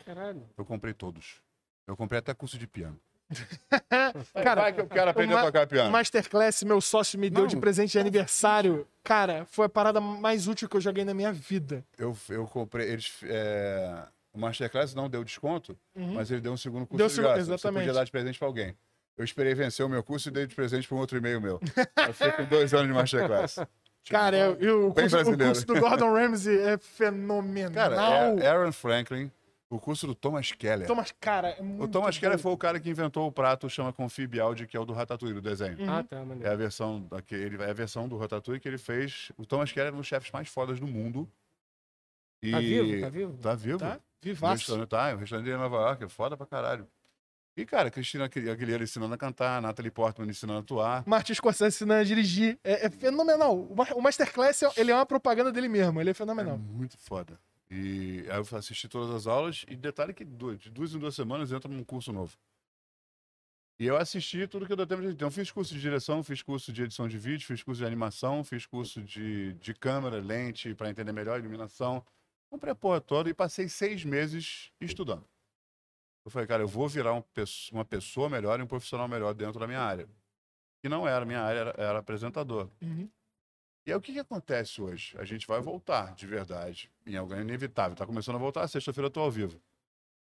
Caralho. 0.05 0.43
Eu 0.59 0.65
comprei 0.65 0.93
todos. 0.93 1.41
Eu 1.87 1.97
comprei 1.97 2.19
até 2.19 2.35
curso 2.35 2.59
de 2.59 2.67
piano. 2.67 2.99
Cara, 4.35 4.63
Vai 4.63 4.73
que 4.73 4.81
eu 4.81 4.87
quero 4.87 5.11
aprender 5.11 5.33
uma- 5.35 5.43
a 5.43 5.45
tocar 5.47 5.65
O 5.65 5.69
piano. 5.69 5.91
Masterclass, 5.91 6.63
meu 6.65 6.81
sócio 6.81 7.19
me 7.19 7.31
deu 7.31 7.43
Não. 7.43 7.49
de 7.49 7.57
presente 7.57 7.93
de 7.93 7.99
aniversário. 7.99 8.87
Cara, 9.05 9.45
foi 9.47 9.67
a 9.67 9.69
parada 9.69 10.01
mais 10.01 10.49
útil 10.49 10.69
que 10.69 10.77
eu 10.77 10.81
joguei 10.81 11.05
na 11.05 11.15
minha 11.15 11.33
vida. 11.33 11.85
Eu, 11.97 12.17
eu 12.29 12.47
comprei... 12.47 12.89
Eles, 12.91 13.21
é, 13.25 14.05
O 14.33 14.39
Masterclass 14.39 14.95
não 14.95 15.09
deu 15.09 15.23
desconto, 15.25 15.79
Uhum. 15.95 16.15
mas 16.15 16.31
ele 16.31 16.41
deu 16.41 16.53
um 16.53 16.57
segundo 16.57 16.87
curso 16.87 16.99
Deu 16.99 17.09
de 17.09 17.15
graça. 17.23 17.45
Você 17.45 17.53
exatamente. 17.53 17.81
podia 17.83 17.93
dar 17.95 18.05
de 18.05 18.11
presente 18.11 18.39
pra 18.39 18.49
alguém. 18.49 18.77
Eu 19.17 19.25
esperei 19.25 19.55
vencer 19.55 19.85
o 19.85 19.89
meu 19.89 20.03
curso 20.03 20.29
e 20.29 20.33
dei 20.33 20.47
de 20.47 20.55
presente 20.55 20.89
para 20.89 20.97
um 20.97 21.01
outro 21.01 21.17
e-mail 21.19 21.41
meu. 21.41 21.61
Eu 22.07 22.15
fiquei 22.15 22.33
com 22.33 22.45
dois 22.45 22.73
anos 22.75 22.87
de 22.89 22.93
Masterclass. 22.95 23.57
Cara, 24.11 24.37
é, 24.37 24.57
e 24.61 24.69
o, 24.69 24.93
curso, 24.93 25.17
o 25.21 25.39
curso 25.39 25.67
do 25.67 25.79
Gordon 25.79 26.13
Ramsay 26.13 26.59
é 26.59 26.77
fenomenal. 26.79 27.73
Cara, 27.73 27.95
é 28.43 28.49
Aaron 28.49 28.73
Franklin, 28.73 29.31
o 29.71 29.79
curso 29.79 30.09
do 30.09 30.15
Thomas 30.15 30.51
Keller. 30.51 30.89
Thomas, 30.89 31.15
cara, 31.21 31.51
é 31.51 31.63
muito 31.63 31.85
O 31.85 31.89
Thomas 31.89 32.17
bom. 32.17 32.21
Keller 32.21 32.39
foi 32.39 32.51
o 32.53 32.57
cara 32.57 32.81
que 32.81 32.91
inventou 32.91 33.29
o 33.29 33.33
prato 33.33 33.71
chama 33.71 33.93
Confit 33.93 34.27
Bialdi, 34.27 34.67
que 34.67 34.77
é 34.77 34.81
o 34.81 34.85
do 34.85 34.93
Ratatouille, 34.93 35.35
do 35.35 35.41
desenho. 35.41 35.79
Uhum. 35.79 35.89
Ah, 35.89 36.03
tá, 36.03 36.17
É 36.17 36.25
maneiro. 36.25 36.51
a 36.51 36.57
versão 36.57 37.01
daquele, 37.09 37.63
é 37.63 37.71
a 37.71 37.73
versão 37.73 38.09
do 38.09 38.19
Ratatouille 38.19 38.61
que 38.61 38.67
ele 38.69 38.77
fez. 38.79 39.31
O 39.39 39.47
Thomas 39.47 39.71
Keller 39.71 39.93
é 39.93 39.95
um 39.95 39.99
dos 39.99 40.07
chefes 40.09 40.33
mais 40.33 40.49
fodas 40.49 40.81
do 40.81 40.87
mundo. 40.89 41.29
E... 42.43 42.51
Tá 42.51 42.59
vivo? 42.59 43.01
Tá 43.01 43.09
vivo? 43.09 43.39
Tá 43.41 43.55
vivo. 43.55 43.79
Tá? 43.79 43.97
O 43.99 44.25
Vivaço. 44.25 44.55
restaurante, 44.57 44.89
tá, 44.89 45.15
o 45.15 45.19
restaurante 45.19 45.45
dele 45.45 45.57
em 45.57 45.61
Nova 45.61 45.77
York 45.77 46.05
é 46.05 46.09
foda 46.09 46.37
pra 46.37 46.45
caralho. 46.47 46.89
E, 47.55 47.67
cara, 47.67 47.91
Cristina 47.91 48.25
Aguilera 48.25 48.83
ensinando 48.83 49.13
a 49.13 49.19
cantar, 49.19 49.61
Natalie 49.61 49.91
Portman 49.91 50.29
ensinando 50.29 50.59
a 50.59 50.63
atuar. 50.63 51.05
Martin 51.07 51.35
Scorsese 51.35 51.77
ensinando 51.77 52.01
a 52.01 52.05
dirigir. 52.05 52.59
É, 52.65 52.87
é 52.87 52.91
fenomenal. 52.91 53.55
O, 53.59 53.77
Ma- 53.77 53.89
o 53.95 54.01
Masterclass, 54.01 54.63
é- 54.63 54.73
ele 54.79 54.91
é 54.91 54.95
uma 54.95 55.05
propaganda 55.05 55.53
dele 55.53 55.69
mesmo. 55.69 56.01
Ele 56.01 56.09
é 56.09 56.13
É 56.13 56.15
fenomenal. 56.15 56.57
muito 56.57 56.97
foda. 56.97 57.39
E 57.71 58.25
aí 58.31 58.37
eu 58.39 58.57
assisti 58.59 58.89
todas 58.89 59.11
as 59.15 59.27
aulas 59.27 59.65
e 59.69 59.77
detalhe 59.77 60.15
que 60.15 60.25
de 60.25 60.71
duas 60.71 60.95
em 60.95 60.99
duas 60.99 61.15
semanas 61.15 61.53
entra 61.53 61.71
num 61.71 61.85
curso 61.85 62.11
novo. 62.13 62.35
E 63.79 63.87
eu 63.87 63.97
assisti 63.97 64.47
tudo 64.47 64.65
que 64.67 64.73
eu 64.73 64.77
deu 64.77 64.87
tempo 64.87 65.03
de 65.03 65.09
Então, 65.09 65.31
fiz 65.31 65.51
curso 65.51 65.75
de 65.75 65.81
direção, 65.81 66.23
fiz 66.23 66.41
curso 66.43 66.73
de 66.73 66.83
edição 66.85 67.09
de 67.09 67.19
vídeo, 67.19 67.47
fiz 67.47 67.63
curso 67.63 67.81
de 67.81 67.87
animação, 67.87 68.45
fiz 68.45 68.65
curso 68.65 69.03
de, 69.03 69.55
de 69.55 69.75
câmera, 69.75 70.21
lente, 70.21 70.75
para 70.75 70.89
entender 70.89 71.13
melhor 71.13 71.37
a 71.37 71.39
iluminação. 71.39 72.05
Porra 72.79 73.01
toda 73.01 73.29
e 73.31 73.35
passei 73.35 73.69
seis 73.69 74.05
meses 74.05 74.71
estudando. 74.81 75.25
Eu 76.25 76.31
falei, 76.31 76.47
cara, 76.47 76.63
eu 76.63 76.69
vou 76.69 76.89
virar 76.89 77.15
um 77.15 77.23
uma 77.73 77.85
pessoa 77.85 78.29
melhor 78.29 78.59
e 78.59 78.63
um 78.63 78.67
profissional 78.67 79.09
melhor 79.09 79.35
dentro 79.35 79.59
da 79.59 79.67
minha 79.67 79.81
área. 79.81 80.09
Que 80.81 80.89
não 80.89 81.07
era, 81.07 81.25
minha 81.25 81.41
área 81.41 81.59
era, 81.59 81.75
era 81.77 81.99
apresentador. 81.99 82.69
Uhum. 82.81 83.09
E 83.85 83.91
aí 83.91 83.97
o 83.97 84.01
que, 84.01 84.13
que 84.13 84.21
acontece 84.21 84.81
hoje? 84.81 85.17
A 85.19 85.25
gente 85.25 85.47
vai 85.47 85.61
voltar, 85.61 86.15
de 86.15 86.27
verdade. 86.27 86.91
Em 87.05 87.17
algo 87.17 87.35
inevitável. 87.35 87.97
Tá 87.97 88.07
começando 88.07 88.37
a 88.37 88.39
voltar, 88.39 88.67
sexta-feira 88.69 89.07
eu 89.07 89.11
tô 89.11 89.21
ao 89.21 89.31
vivo. 89.31 89.61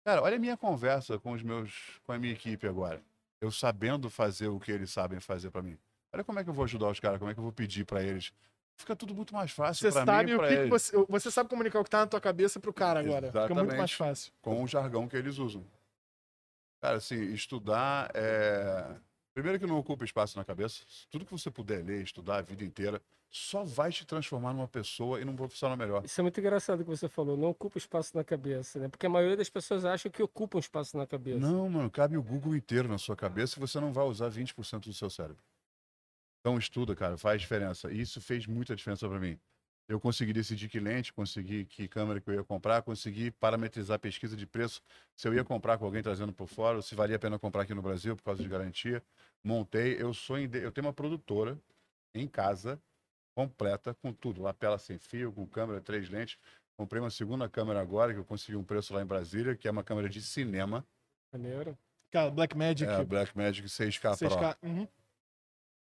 Cara, 0.03 0.23
olha 0.23 0.35
a 0.35 0.39
minha 0.39 0.57
conversa 0.57 1.19
com 1.19 1.31
os 1.33 1.43
meus, 1.43 1.99
com 2.03 2.11
a 2.11 2.17
minha 2.17 2.33
equipe 2.33 2.67
agora. 2.67 3.01
Eu 3.39 3.51
sabendo 3.51 4.09
fazer 4.09 4.47
o 4.47 4.59
que 4.59 4.71
eles 4.71 4.91
sabem 4.91 5.19
fazer 5.19 5.51
pra 5.51 5.61
mim. 5.61 5.77
Olha 6.11 6.23
como 6.23 6.39
é 6.39 6.43
que 6.43 6.49
eu 6.49 6.53
vou 6.53 6.65
ajudar 6.65 6.89
os 6.89 6.99
caras, 6.99 7.19
como 7.19 7.29
é 7.29 7.33
que 7.33 7.39
eu 7.39 7.43
vou 7.43 7.53
pedir 7.53 7.85
pra 7.85 8.03
eles. 8.03 8.33
Fica 8.77 8.95
tudo 8.95 9.13
muito 9.13 9.33
mais 9.33 9.51
fácil 9.51 9.91
sabe 9.91 10.31
mim 10.31 10.33
e 10.33 10.37
pra 10.37 10.47
que, 10.47 10.53
que 10.55 10.59
eles, 10.61 10.69
você. 10.69 11.05
Você 11.07 11.31
sabe 11.31 11.49
comunicar 11.49 11.79
o 11.79 11.83
que 11.83 11.89
tá 11.89 11.99
na 11.99 12.07
tua 12.07 12.19
cabeça 12.19 12.59
pro 12.59 12.73
cara 12.73 12.99
agora. 12.99 13.27
Fica 13.27 13.39
muito 13.39 13.51
Exatamente. 13.51 13.77
mais 13.77 13.91
fácil. 13.91 14.33
com 14.41 14.63
o 14.63 14.67
jargão 14.67 15.07
que 15.07 15.15
eles 15.15 15.37
usam. 15.37 15.63
Cara, 16.81 16.97
assim, 16.97 17.21
estudar 17.31 18.11
é. 18.15 18.95
Primeiro 19.33 19.59
que 19.59 19.65
não 19.65 19.77
ocupa 19.77 20.03
espaço 20.03 20.37
na 20.37 20.43
cabeça. 20.43 20.83
Tudo 21.09 21.25
que 21.25 21.31
você 21.31 21.49
puder 21.49 21.85
ler, 21.85 22.03
estudar 22.03 22.37
a 22.37 22.41
vida 22.41 22.65
inteira, 22.65 23.01
só 23.29 23.63
vai 23.63 23.89
te 23.89 24.05
transformar 24.05 24.51
numa 24.51 24.67
pessoa 24.67 25.21
e 25.21 25.23
num 25.23 25.37
profissional 25.37 25.77
melhor. 25.77 26.03
Isso 26.03 26.19
é 26.19 26.23
muito 26.23 26.37
engraçado 26.37 26.83
que 26.83 26.89
você 26.89 27.07
falou. 27.07 27.37
Não 27.37 27.49
ocupa 27.49 27.77
espaço 27.77 28.17
na 28.17 28.25
cabeça, 28.25 28.77
né? 28.77 28.89
Porque 28.89 29.05
a 29.05 29.09
maioria 29.09 29.37
das 29.37 29.49
pessoas 29.49 29.85
acham 29.85 30.11
que 30.11 30.21
ocupam 30.21 30.59
espaço 30.59 30.97
na 30.97 31.07
cabeça. 31.07 31.39
Não, 31.39 31.69
mano, 31.69 31.89
cabe 31.89 32.17
o 32.17 32.23
Google 32.23 32.57
inteiro 32.57 32.89
na 32.89 32.97
sua 32.97 33.15
cabeça 33.15 33.57
e 33.57 33.59
você 33.61 33.79
não 33.79 33.93
vai 33.93 34.03
usar 34.03 34.29
20% 34.29 34.81
do 34.81 34.93
seu 34.93 35.09
cérebro. 35.09 35.41
Então 36.41 36.57
estuda, 36.57 36.93
cara, 36.93 37.17
faz 37.17 37.39
diferença. 37.39 37.89
E 37.89 38.01
isso 38.01 38.19
fez 38.19 38.45
muita 38.47 38.75
diferença 38.75 39.07
para 39.07 39.19
mim. 39.19 39.39
Eu 39.91 39.99
consegui 39.99 40.31
decidir 40.31 40.69
que 40.69 40.79
lente, 40.79 41.11
consegui 41.11 41.65
que 41.65 41.85
câmera 41.85 42.21
que 42.21 42.29
eu 42.29 42.35
ia 42.35 42.43
comprar, 42.45 42.81
consegui 42.81 43.29
parametrizar 43.29 43.95
a 43.95 43.99
pesquisa 43.99 44.37
de 44.37 44.47
preço, 44.47 44.81
se 45.17 45.27
eu 45.27 45.33
ia 45.33 45.43
comprar 45.43 45.77
com 45.77 45.83
alguém 45.83 46.01
trazendo 46.01 46.31
por 46.31 46.47
fora, 46.47 46.77
ou 46.77 46.81
se 46.81 46.95
valia 46.95 47.17
a 47.17 47.19
pena 47.19 47.37
comprar 47.37 47.63
aqui 47.63 47.73
no 47.73 47.81
Brasil 47.81 48.15
por 48.15 48.23
causa 48.23 48.41
de 48.41 48.47
garantia. 48.47 49.03
Montei, 49.43 50.01
eu 50.01 50.13
sou 50.13 50.39
eu 50.39 50.71
tenho 50.71 50.87
uma 50.87 50.93
produtora 50.93 51.59
em 52.15 52.25
casa 52.25 52.81
completa 53.35 53.93
com 53.95 54.13
tudo, 54.13 54.41
lapela 54.41 54.77
sem 54.77 54.97
fio, 54.97 55.29
com 55.33 55.45
câmera, 55.45 55.81
três 55.81 56.09
lentes. 56.09 56.37
Comprei 56.77 57.01
uma 57.01 57.09
segunda 57.09 57.49
câmera 57.49 57.81
agora 57.81 58.13
que 58.13 58.19
eu 58.19 58.23
consegui 58.23 58.55
um 58.55 58.63
preço 58.63 58.93
lá 58.93 59.01
em 59.01 59.05
Brasília, 59.05 59.57
que 59.57 59.67
é 59.67 59.71
uma 59.71 59.83
câmera 59.83 60.07
de 60.07 60.21
cinema. 60.21 60.87
Maneiro. 61.33 61.77
Cara, 62.11 62.31
Black 62.31 62.55
Magic. 62.55 62.89
É 62.89 62.95
a 62.95 63.03
Blackmagic 63.03 63.67
6K, 63.67 64.17
Pro. 64.17 64.29
6K. 64.29 64.57
Uhum. 64.63 64.87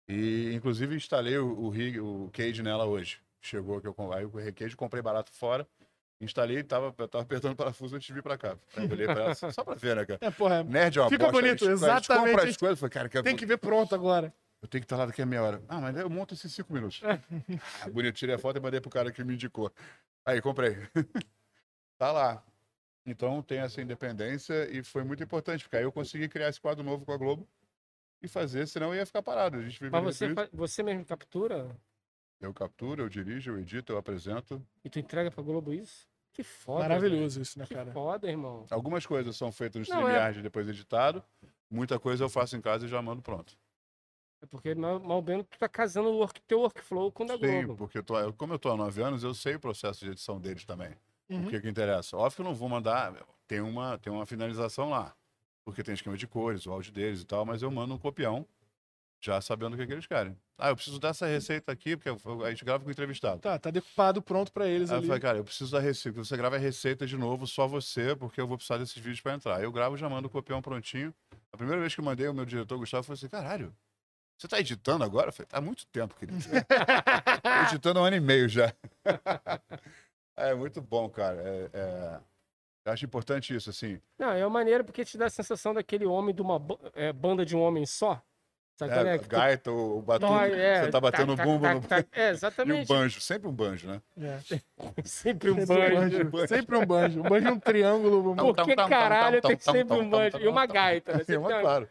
E 0.07 0.51
inclusive 0.55 0.95
instalei 0.95 1.37
o, 1.37 1.59
o 1.59 1.69
rig, 1.69 1.99
o 1.99 2.27
cage 2.33 2.63
nela 2.63 2.85
hoje. 2.85 3.21
Chegou 3.41 3.79
que 3.81 3.87
eu 3.87 3.93
com- 3.93 4.11
aí 4.11 4.25
o 4.25 4.31
cage 4.53 4.75
comprei 4.75 5.01
barato 5.01 5.31
fora. 5.31 5.67
Instalei, 6.21 6.61
tava, 6.63 6.93
eu 6.97 7.07
tava 7.07 7.23
apertando 7.23 7.53
o 7.53 7.55
parafuso 7.55 7.95
antes 7.95 8.05
de 8.07 8.13
vir 8.13 8.21
pra 8.21 8.37
cá. 8.37 8.57
Aí 8.75 8.85
eu 8.85 8.91
olhei 8.91 9.05
pra 9.05 9.23
ela, 9.23 9.35
só 9.35 9.63
pra 9.63 9.75
ver, 9.75 9.95
né, 9.95 10.05
cara? 10.05 10.19
É, 10.21 10.29
porra. 10.29 10.63
Nerd 10.63 10.97
é 10.97 11.01
uma 11.01 11.09
Fica 11.09 11.23
bosta, 11.25 11.41
bonito, 11.41 11.63
a 11.63 11.67
gente- 11.67 11.71
exatamente, 11.77 12.25
compra 12.27 12.41
as 12.43 12.49
gente 12.49 12.59
coisas, 12.59 12.79
falei, 12.79 12.91
cara, 12.91 13.09
que 13.09 13.23
Tem 13.23 13.35
que 13.37 13.45
ver 13.45 13.57
pronto 13.57 13.95
agora. 13.95 14.33
eu 14.61 14.67
tenho 14.67 14.81
que 14.81 14.85
estar 14.85 14.97
lá 14.97 15.05
daqui 15.05 15.21
a 15.21 15.25
meia 15.25 15.41
hora. 15.41 15.63
Ah, 15.69 15.79
mas 15.79 15.95
eu 15.95 16.09
monto 16.09 16.33
esses 16.33 16.51
cinco 16.53 16.73
minutos. 16.73 17.01
ah, 17.05 17.89
bonito, 17.89 18.15
tirei 18.15 18.35
a 18.35 18.37
foto 18.39 18.57
e 18.57 18.59
mandei 18.59 18.81
pro 18.81 18.89
cara 18.89 19.11
que 19.13 19.23
me 19.23 19.33
indicou. 19.35 19.71
Aí, 20.25 20.41
comprei. 20.41 20.75
tá 21.97 22.11
lá. 22.11 22.43
Então 23.05 23.41
tem 23.41 23.59
essa 23.59 23.81
independência 23.81 24.69
e 24.69 24.83
foi 24.83 25.03
muito 25.05 25.23
importante, 25.23 25.63
porque 25.63 25.77
aí 25.77 25.83
eu 25.83 25.91
consegui 25.91 26.27
criar 26.27 26.49
esse 26.49 26.59
quadro 26.59 26.83
novo 26.83 27.05
com 27.05 27.13
a 27.13 27.17
Globo 27.17 27.47
e 28.21 28.27
fazer, 28.27 28.67
senão 28.67 28.89
eu 28.93 28.95
ia 28.99 29.05
ficar 29.05 29.23
parado. 29.23 29.57
A 29.57 29.61
gente 29.61 29.79
vive 29.79 29.89
Mas 29.91 30.03
você, 30.03 30.33
fa- 30.35 30.49
você 30.51 30.83
mesmo 30.83 31.05
captura 31.05 31.73
Eu 32.39 32.53
capturo, 32.53 33.03
eu 33.03 33.09
dirijo, 33.09 33.51
eu 33.51 33.59
edito, 33.59 33.91
eu 33.93 33.97
apresento. 33.97 34.65
e 34.83 34.89
tu 34.89 34.97
entrega 34.99 35.29
pra 35.29 35.43
Globo 35.43 35.73
isso? 35.73 36.07
Que 36.31 36.43
foda. 36.43 36.81
Maravilhoso 36.87 37.41
isso, 37.41 37.59
né, 37.59 37.65
velho. 37.65 37.67
Que 37.67 37.75
cara? 37.85 37.91
foda, 37.91 38.29
irmão. 38.29 38.65
Algumas 38.69 39.05
coisas 39.05 39.35
são 39.35 39.51
feitas 39.51 39.75
no 39.87 39.93
é- 39.95 39.97
StreamYard 39.97 40.39
e 40.39 40.41
depois 40.41 40.67
editado. 40.69 41.23
Muita 41.69 41.99
coisa 41.99 42.23
eu 42.23 42.29
faço 42.29 42.55
em 42.55 42.61
casa 42.61 42.85
e 42.85 42.89
já 42.89 43.01
mando 43.01 43.21
pronto. 43.21 43.57
É 44.41 44.45
porque 44.45 44.73
mal, 44.73 44.99
mal 45.01 45.21
bem 45.21 45.43
tu 45.43 45.57
tá 45.59 45.67
casando 45.67 46.07
o 46.09 46.17
work, 46.17 46.39
teu 46.43 46.61
workflow 46.61 47.11
com 47.11 47.23
o 47.23 47.27
da 47.27 47.33
Sim, 47.37 47.63
Globo. 47.65 47.75
porque 47.75 47.97
eu 47.97 48.03
tô, 48.03 48.17
eu- 48.17 48.33
como 48.33 48.53
eu 48.53 48.59
tô 48.59 48.71
há 48.71 48.77
nove 48.77 49.01
anos, 49.01 49.21
eu 49.23 49.33
sei 49.33 49.55
o 49.55 49.59
processo 49.59 50.05
de 50.05 50.11
edição 50.11 50.39
deles 50.39 50.63
também. 50.63 50.95
Uhum. 51.29 51.45
O 51.45 51.49
que 51.49 51.59
que 51.59 51.67
interessa. 51.67 52.15
Óbvio 52.15 52.35
que 52.37 52.41
eu 52.41 52.45
não 52.45 52.55
vou 52.55 52.69
mandar, 52.69 53.13
tem 53.47 53.59
uma, 53.59 53.97
tem 53.97 54.11
uma 54.13 54.25
finalização 54.25 54.89
lá. 54.89 55.13
Porque 55.65 55.83
tem 55.83 55.93
esquema 55.93 56.15
de 56.15 56.25
cores, 56.25 56.65
o 56.65 56.71
áudio 56.71 56.93
deles 56.93 57.21
e 57.21 57.25
tal, 57.25 57.45
mas 57.45 57.61
eu 57.61 57.69
mando 57.69 57.93
um 57.93 57.97
copião, 57.97 58.47
já 59.21 59.41
sabendo 59.41 59.73
o 59.73 59.77
que, 59.77 59.85
que 59.85 59.91
eles 59.93 60.07
querem. 60.07 60.37
Ah, 60.57 60.69
eu 60.69 60.75
preciso 60.75 60.99
dessa 60.99 61.25
receita 61.27 61.71
aqui, 61.71 61.95
porque 61.97 62.09
eu- 62.09 62.45
a 62.45 62.49
gente 62.49 62.63
grava 62.63 62.83
com 62.83 62.89
o 62.89 62.91
entrevistado. 62.91 63.39
Tá, 63.41 63.57
tá 63.59 63.69
decupado 63.69 64.21
pronto 64.21 64.51
pra 64.51 64.67
eles 64.67 64.89
Aí 64.89 64.95
eu 64.95 64.99
ali. 64.99 65.07
falei, 65.07 65.21
cara, 65.21 65.37
eu 65.37 65.43
preciso 65.43 65.71
da 65.71 65.79
receita. 65.79 66.23
Você 66.23 66.35
grava 66.37 66.55
a 66.55 66.59
receita 66.59 67.05
de 67.05 67.17
novo, 67.17 67.45
só 67.47 67.67
você, 67.67 68.15
porque 68.15 68.39
eu 68.39 68.47
vou 68.47 68.57
precisar 68.57 68.77
desses 68.77 68.95
vídeos 68.95 69.21
pra 69.21 69.33
entrar. 69.33 69.57
Aí 69.57 69.63
eu 69.63 69.71
gravo, 69.71 69.97
já 69.97 70.07
mando 70.09 70.27
o 70.27 70.31
copião 70.31 70.61
prontinho. 70.61 71.13
A 71.51 71.57
primeira 71.57 71.79
vez 71.81 71.93
que 71.93 71.99
eu 72.01 72.05
mandei, 72.05 72.27
o 72.27 72.33
meu 72.33 72.45
diretor 72.45 72.77
Gustavo 72.77 73.03
falou 73.03 73.15
assim: 73.15 73.27
caralho, 73.27 73.75
você 74.37 74.47
tá 74.47 74.59
editando 74.59 75.03
agora? 75.03 75.29
Eu 75.29 75.33
falei, 75.33 75.47
tá 75.47 75.57
há 75.57 75.61
muito 75.61 75.85
tempo, 75.87 76.15
querido. 76.15 76.37
Tô 77.43 77.73
editando 77.73 77.99
há 77.99 78.03
um 78.03 78.05
ano 78.05 78.15
e 78.15 78.19
meio 78.21 78.47
já. 78.47 78.73
é 80.37 80.53
muito 80.53 80.81
bom, 80.81 81.09
cara. 81.09 81.41
É, 81.41 81.69
é- 81.73 82.19
Eu 82.85 82.93
acho 82.93 83.05
importante 83.05 83.53
isso, 83.53 83.69
assim. 83.69 83.99
Não, 84.17 84.31
é 84.31 84.43
uma 84.45 84.49
maneira 84.49 84.83
porque 84.83 85.03
te 85.05 85.17
dá 85.17 85.25
a 85.25 85.29
sensação 85.29 85.73
daquele 85.73 86.05
homem 86.05 86.33
de 86.33 86.41
uma 86.41 86.59
é, 86.93 87.11
banda 87.11 87.45
de 87.45 87.55
um 87.55 87.61
homem 87.61 87.85
só. 87.85 88.21
Sabe 88.79 88.93
É, 88.93 89.15
é? 89.15 89.17
tu- 89.17 89.27
gaita, 89.27 89.71
o, 89.73 89.97
o 89.97 90.01
batuque, 90.01 90.33
é, 90.53 90.83
você 90.85 90.89
tá 90.89 91.01
batendo 91.01 91.33
o 91.33 91.35
tac, 91.35 91.45
bumbo 91.45 91.63
tac, 91.63 91.75
no... 91.75 91.81
tac. 91.81 92.07
É, 92.13 92.21
e 92.23 92.29
o 92.29 92.31
exatamente. 92.31 92.87
banjo, 92.87 93.19
sempre 93.19 93.49
um 93.49 93.51
banjo, 93.51 93.87
né? 93.89 94.01
É. 94.17 94.39
Sempre 95.03 95.51
um 95.51 95.65
banjo. 95.65 96.31
Sempre 96.47 96.77
um 96.77 96.85
banjo. 96.85 97.19
Um 97.19 97.23
banjo 97.23 97.47
e 97.49 97.51
um 97.51 97.59
triângulo. 97.59 98.35
Por 98.37 98.55
que 98.55 98.75
caralho 98.75 99.41
tem 99.41 99.59
sempre 99.59 99.97
um 99.97 100.09
banjo? 100.09 100.39
E 100.39 100.47
uma 100.47 100.65
gaita, 100.65 101.11
né? 101.11 101.17
É 101.27 101.37
uma, 101.37 101.49
tem 101.49 101.57
uma- 101.57 101.61
claro. 101.61 101.89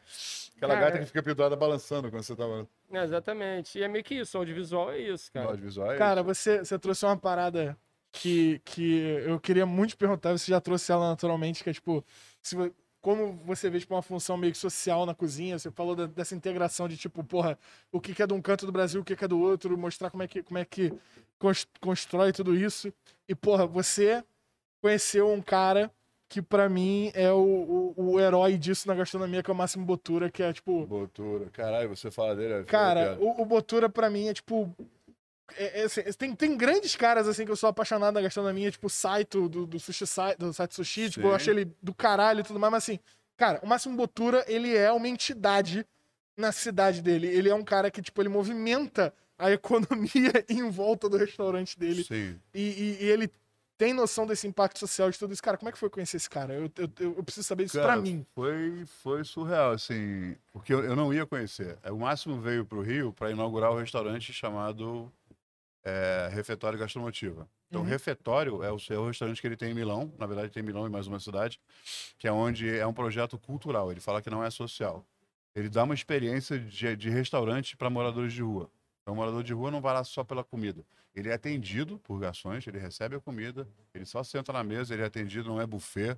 Aquela 0.56 0.74
Cara, 0.74 0.84
gaita 0.86 0.98
que 1.00 1.06
fica 1.06 1.22
pendurada 1.22 1.54
balançando 1.56 2.10
quando 2.10 2.22
você 2.22 2.34
tá 2.34 2.44
É, 2.90 3.04
exatamente. 3.04 3.78
E 3.78 3.82
é 3.82 3.88
meio 3.88 4.02
que 4.02 4.14
isso, 4.14 4.38
o 4.38 4.40
audiovisual 4.40 4.90
é 4.90 4.98
isso, 4.98 5.30
cara. 5.30 5.48
audiovisual. 5.48 5.92
é 5.92 5.98
Cara, 5.98 6.22
você, 6.22 6.60
você 6.64 6.78
trouxe 6.78 7.04
uma 7.04 7.18
parada 7.18 7.76
que, 8.10 8.62
que 8.64 9.00
eu 9.26 9.38
queria 9.38 9.66
muito 9.66 9.90
te 9.90 9.96
perguntar, 9.98 10.32
você 10.32 10.50
já 10.50 10.60
trouxe 10.60 10.90
ela 10.90 11.10
naturalmente, 11.10 11.62
que 11.62 11.68
é 11.68 11.72
tipo, 11.74 12.02
se, 12.40 12.56
como 13.08 13.40
você 13.42 13.70
vê 13.70 13.78
tipo, 13.80 13.94
uma 13.94 14.02
função 14.02 14.36
meio 14.36 14.52
que 14.52 14.58
social 14.58 15.06
na 15.06 15.14
cozinha, 15.14 15.58
você 15.58 15.70
falou 15.70 15.96
da- 15.96 16.04
dessa 16.04 16.34
integração 16.34 16.86
de 16.86 16.94
tipo, 16.98 17.24
porra, 17.24 17.58
o 17.90 17.98
que 17.98 18.14
que 18.14 18.22
é 18.22 18.26
de 18.26 18.34
um 18.34 18.42
canto 18.42 18.66
do 18.66 18.72
Brasil, 18.72 19.00
o 19.00 19.04
que 19.04 19.16
que 19.16 19.24
é 19.24 19.28
do 19.28 19.40
outro, 19.40 19.78
mostrar 19.78 20.10
como 20.10 20.22
é 20.22 20.28
que, 20.28 20.42
como 20.42 20.58
é 20.58 20.64
que 20.66 20.92
cons- 21.38 21.66
constrói 21.80 22.32
tudo 22.32 22.54
isso. 22.54 22.92
E, 23.26 23.34
porra, 23.34 23.66
você 23.66 24.22
conheceu 24.82 25.30
um 25.32 25.40
cara 25.40 25.90
que 26.28 26.42
pra 26.42 26.68
mim 26.68 27.10
é 27.14 27.32
o, 27.32 27.94
o, 27.96 28.12
o 28.12 28.20
herói 28.20 28.58
disso 28.58 28.86
na 28.86 28.94
gastronomia, 28.94 29.42
que 29.42 29.50
é 29.50 29.54
o 29.54 29.56
Máximo 29.56 29.86
Botura, 29.86 30.30
que 30.30 30.42
é 30.42 30.52
tipo. 30.52 30.84
Botura. 30.84 31.46
Caralho, 31.50 31.88
você 31.88 32.10
fala 32.10 32.36
dele. 32.36 32.52
é 32.52 32.64
Cara, 32.64 33.16
o, 33.18 33.40
o 33.40 33.46
Botura 33.46 33.88
pra 33.88 34.10
mim 34.10 34.28
é 34.28 34.34
tipo. 34.34 34.70
É- 35.56 35.80
é 35.80 35.84
assim, 35.84 36.02
tem, 36.16 36.34
tem 36.34 36.56
grandes 36.56 36.94
caras 36.96 37.26
assim 37.28 37.44
que 37.44 37.50
eu 37.50 37.56
sou 37.56 37.68
apaixonado 37.68 38.14
na 38.14 38.20
gastronomia, 38.22 38.70
tipo 38.70 38.86
o 38.86 38.90
Saito 38.90 39.48
do, 39.48 39.66
do 39.66 39.78
Sushi 39.80 40.04
do 40.38 40.52
Saito 40.52 40.74
Sushi, 40.74 41.10
tipo, 41.10 41.26
eu 41.26 41.34
acho 41.34 41.50
ele 41.50 41.70
do 41.82 41.94
caralho 41.94 42.40
e 42.40 42.44
tudo 42.44 42.58
mais, 42.58 42.70
mas 42.72 42.84
assim, 42.84 42.98
cara, 43.36 43.60
o 43.62 43.66
Máximo 43.66 43.96
Botura, 43.96 44.44
ele 44.48 44.76
é 44.76 44.90
uma 44.92 45.08
entidade 45.08 45.86
na 46.36 46.52
cidade 46.52 47.02
dele. 47.02 47.26
Ele 47.26 47.48
é 47.48 47.54
um 47.54 47.64
cara 47.64 47.90
que, 47.90 48.00
tipo, 48.00 48.22
ele 48.22 48.28
movimenta 48.28 49.12
a 49.36 49.50
economia 49.52 50.44
em 50.48 50.68
volta 50.70 51.08
do 51.08 51.16
restaurante 51.16 51.78
dele. 51.78 52.04
Sim. 52.04 52.38
E, 52.54 52.60
e- 53.00 53.04
e 53.04 53.10
ele 53.10 53.30
tem 53.76 53.92
noção 53.92 54.26
desse 54.26 54.46
impacto 54.46 54.78
social 54.78 55.08
de 55.10 55.16
tudo 55.18 55.32
isso. 55.32 55.42
Cara, 55.42 55.56
como 55.56 55.68
é 55.68 55.72
que 55.72 55.78
foi 55.78 55.88
conhecer 55.90 56.16
esse 56.16 56.28
cara? 56.30 56.52
Eu, 56.54 56.70
eu, 56.76 56.90
eu- 57.16 57.24
preciso 57.24 57.46
saber 57.46 57.64
isso 57.64 57.74
Cara, 57.78 57.92
pra 57.92 57.96
mim. 58.02 58.24
Foi, 58.34 58.84
foi 59.02 59.24
surreal, 59.24 59.70
assim, 59.72 60.36
porque 60.52 60.72
eu, 60.74 60.84
eu 60.84 60.94
não 60.96 61.12
ia 61.14 61.24
conhecer. 61.26 61.76
É, 61.82 61.90
O 61.92 61.98
Máximo 61.98 62.40
veio 62.40 62.64
para 62.64 62.78
o 62.78 62.82
Rio 62.82 63.12
para 63.12 63.30
inaugurar 63.30 63.70
o 63.72 63.78
restaurante 63.78 64.32
chamado 64.32 65.10
é, 65.88 66.28
Refeitório 66.32 66.78
Gastromotiva. 66.78 67.48
Então, 67.68 67.80
Uhum. 67.80 67.86
o 67.86 67.90
Refeitório 67.90 68.62
é 68.62 68.70
o, 68.70 68.76
o 68.76 69.06
restaurante 69.06 69.40
que 69.40 69.46
ele 69.46 69.56
tem 69.56 69.70
em 69.70 69.74
Milão, 69.74 70.12
na 70.18 70.26
verdade 70.26 70.52
tem 70.52 70.62
em 70.62 70.66
Milão 70.66 70.86
e 70.86 70.90
mais 70.90 71.06
uma 71.06 71.18
cidade, 71.18 71.60
que 72.18 72.28
é 72.28 72.32
onde 72.32 72.68
é 72.68 72.86
um 72.86 72.92
projeto 72.92 73.38
cultural. 73.38 73.90
Ele 73.90 74.00
fala 74.00 74.20
que 74.20 74.30
não 74.30 74.44
é 74.44 74.50
social. 74.50 75.04
Ele 75.54 75.68
dá 75.68 75.84
uma 75.84 75.94
experiência 75.94 76.58
de, 76.58 76.96
de 76.96 77.10
restaurante 77.10 77.76
para 77.76 77.90
moradores 77.90 78.32
de 78.32 78.42
rua. 78.42 78.70
Então, 79.02 79.14
o 79.14 79.16
morador 79.16 79.42
de 79.42 79.52
rua 79.52 79.70
não 79.70 79.80
vai 79.80 79.94
lá 79.94 80.04
só 80.04 80.22
pela 80.22 80.44
comida. 80.44 80.84
Ele 81.14 81.30
é 81.30 81.32
atendido 81.32 81.98
por 82.00 82.20
garçons, 82.20 82.66
ele 82.66 82.78
recebe 82.78 83.16
a 83.16 83.20
comida, 83.20 83.66
ele 83.94 84.04
só 84.04 84.22
senta 84.22 84.52
na 84.52 84.62
mesa, 84.62 84.94
ele 84.94 85.02
é 85.02 85.06
atendido, 85.06 85.48
não 85.48 85.60
é 85.60 85.66
buffet. 85.66 86.16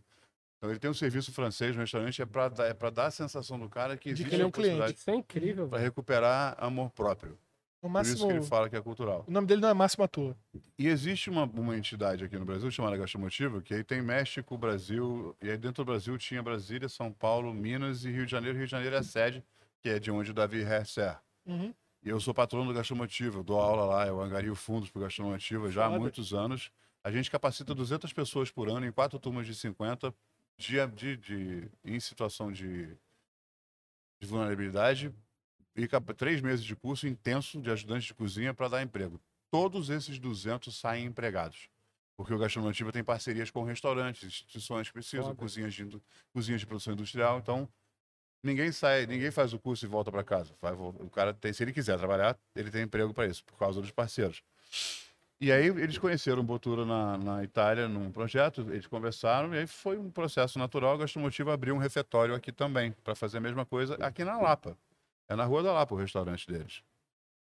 Então, 0.59 0.69
ele 0.69 0.79
tem 0.79 0.91
um 0.91 0.95
serviço 0.95 1.33
francês 1.33 1.75
no 1.75 1.81
restaurante, 1.81 2.21
é 2.21 2.27
para 2.27 2.49
dar, 2.49 2.67
é 2.67 2.91
dar 2.91 3.07
a 3.07 3.11
sensação 3.11 3.59
do 3.59 3.69
cara 3.69 3.97
que 3.97 4.13
De 4.13 4.17
que 4.17 4.21
existe 4.23 4.35
ele 4.35 4.43
é 4.43 4.45
um 4.45 4.49
a 4.49 4.53
possibilidade 4.53 4.99
Isso 4.99 5.11
é 5.11 5.15
incrível, 5.15 5.69
para 5.69 5.79
recuperar 5.79 6.55
amor 6.59 6.91
próprio. 6.91 7.39
O 7.83 7.89
Por 7.89 8.03
isso 8.03 8.11
Máximo. 8.13 8.27
que 8.29 8.33
ele 8.35 8.43
fala 8.43 8.69
que 8.69 8.77
é 8.77 8.81
cultural. 8.83 9.25
O 9.27 9.31
nome 9.31 9.47
dele 9.47 9.63
não 9.63 9.69
é 9.71 9.75
Máximo 9.75 10.05
à 10.05 10.09
toa. 10.09 10.37
E 10.79 10.87
existe 10.87 11.31
uma, 11.31 11.45
uma 11.45 11.77
entidade 11.77 12.23
aqui 12.25 12.37
no 12.39 12.45
Brasil 12.45 12.71
chamada 12.71 12.97
Gastromotiva, 12.97 13.63
que 13.63 13.73
aí 13.73 13.83
tem 13.83 14.03
México, 14.03 14.57
Brasil, 14.59 15.35
e 15.41 15.49
aí 15.51 15.57
dentro 15.57 15.83
do 15.83 15.87
Brasil 15.87 16.17
tinha 16.19 16.43
Brasília, 16.43 16.89
São 16.91 17.11
Paulo, 17.11 17.55
Minas 17.55 18.05
e 18.05 18.11
Rio 18.11 18.27
de 18.27 18.31
Janeiro. 18.33 18.57
Rio 18.59 18.67
de 18.67 18.71
Janeiro 18.71 18.97
é 18.97 18.99
a 18.99 19.03
sede, 19.03 19.43
que 19.81 19.89
é 19.89 19.99
de 19.99 20.11
onde 20.11 20.31
o 20.31 20.35
Davi 20.35 20.59
Hercer. 20.61 21.19
Uhum. 21.47 21.73
E 22.03 22.09
eu 22.09 22.21
sou 22.21 22.35
patrono 22.35 22.71
do 22.71 22.75
Gastromotiva, 22.75 23.39
eu 23.39 23.43
dou 23.43 23.59
aula 23.61 23.85
lá, 23.85 24.07
eu 24.07 24.21
angario 24.21 24.55
fundos 24.55 24.91
para 24.91 24.99
o 24.99 25.03
Gastromotiva 25.03 25.71
já 25.71 25.87
há 25.87 25.91
muitos 25.91 26.35
anos. 26.35 26.71
A 27.03 27.11
gente 27.11 27.31
capacita 27.31 27.75
200 27.75 28.13
pessoas 28.13 28.51
por 28.51 28.69
ano 28.69 28.85
em 28.87 28.93
quatro 28.93 29.19
turmas 29.19 29.47
de 29.47 29.55
50, 29.55 30.15
de, 30.59 30.87
de, 30.89 31.17
de- 31.17 31.71
em 31.83 31.99
situação 31.99 32.53
de, 32.53 32.89
de 34.21 34.27
vulnerabilidade, 34.29 35.11
e 35.85 36.15
três 36.15 36.41
meses 36.41 36.65
de 36.65 36.77
curso 36.77 37.07
intenso 37.07 37.61
de 37.61 37.71
ajudante 37.71 38.07
de 38.07 38.15
cozinha 38.15 38.53
para 38.53 38.69
dar 38.69 38.83
emprego. 38.83 39.21
Todos 39.51 39.91
esses 39.91 40.19
200 40.19 40.79
saem 40.79 41.07
empregados. 41.07 41.69
Porque 42.17 42.35
o 42.35 42.39
Gastromotiva 42.39 42.93
tem 42.93 43.03
parcerias 43.03 43.51
com 43.51 43.65
restaurantes, 43.65 44.25
instituições 44.25 44.89
que 44.89 44.93
precisam, 44.93 45.27
Foda. 45.27 45.37
cozinhas 45.37 45.73
de, 45.73 45.89
cozinhas 46.33 46.61
de 46.61 46.67
produção 46.67 46.93
industrial. 46.93 47.39
Então, 47.39 47.69
ninguém 48.43 48.71
sai, 48.71 49.07
ninguém 49.07 49.31
faz 49.31 49.53
o 49.55 49.59
curso 49.59 49.87
e 49.87 49.89
volta 49.89 50.13
para 50.13 50.23
casa. 50.23 50.55
Vai 50.61 50.73
o 50.73 51.11
cara 51.11 51.33
tem, 51.33 51.53
se 51.53 51.63
ele 51.63 51.73
quiser 51.73 51.97
trabalhar, 51.99 52.39
ele 52.55 52.71
tem 52.71 52.83
emprego 52.83 53.15
para 53.15 53.27
isso, 53.27 53.43
por 53.45 53.57
causa 53.59 53.81
dos 53.81 53.91
parceiros. 53.91 54.43
E 55.41 55.51
aí 55.51 55.69
eles 55.69 55.97
conheceram 55.97 56.41
o 56.41 56.45
Botura 56.45 56.85
na, 56.85 57.17
na 57.17 57.43
Itália 57.43 57.89
num 57.89 58.13
projeto, 58.13 58.61
eles 58.69 58.87
conversaram 58.87 59.55
e 59.55 59.61
aí 59.61 59.67
foi 59.67 59.97
um 59.97 60.11
processo 60.11 60.59
natural. 60.59 60.97
A 60.97 60.99
Gastromotiva 60.99 61.55
abriu 61.55 61.75
um 61.75 61.79
refeitório 61.79 62.35
aqui 62.35 62.53
também 62.53 62.93
para 63.03 63.15
fazer 63.15 63.39
a 63.39 63.41
mesma 63.41 63.65
coisa 63.65 63.95
aqui 64.05 64.23
na 64.23 64.39
Lapa. 64.39 64.77
É 65.31 65.37
na 65.37 65.45
Rua 65.45 65.63
da 65.63 65.73
Lapa 65.73 65.95
o 65.95 65.97
restaurante 65.97 66.45
deles. 66.45 66.83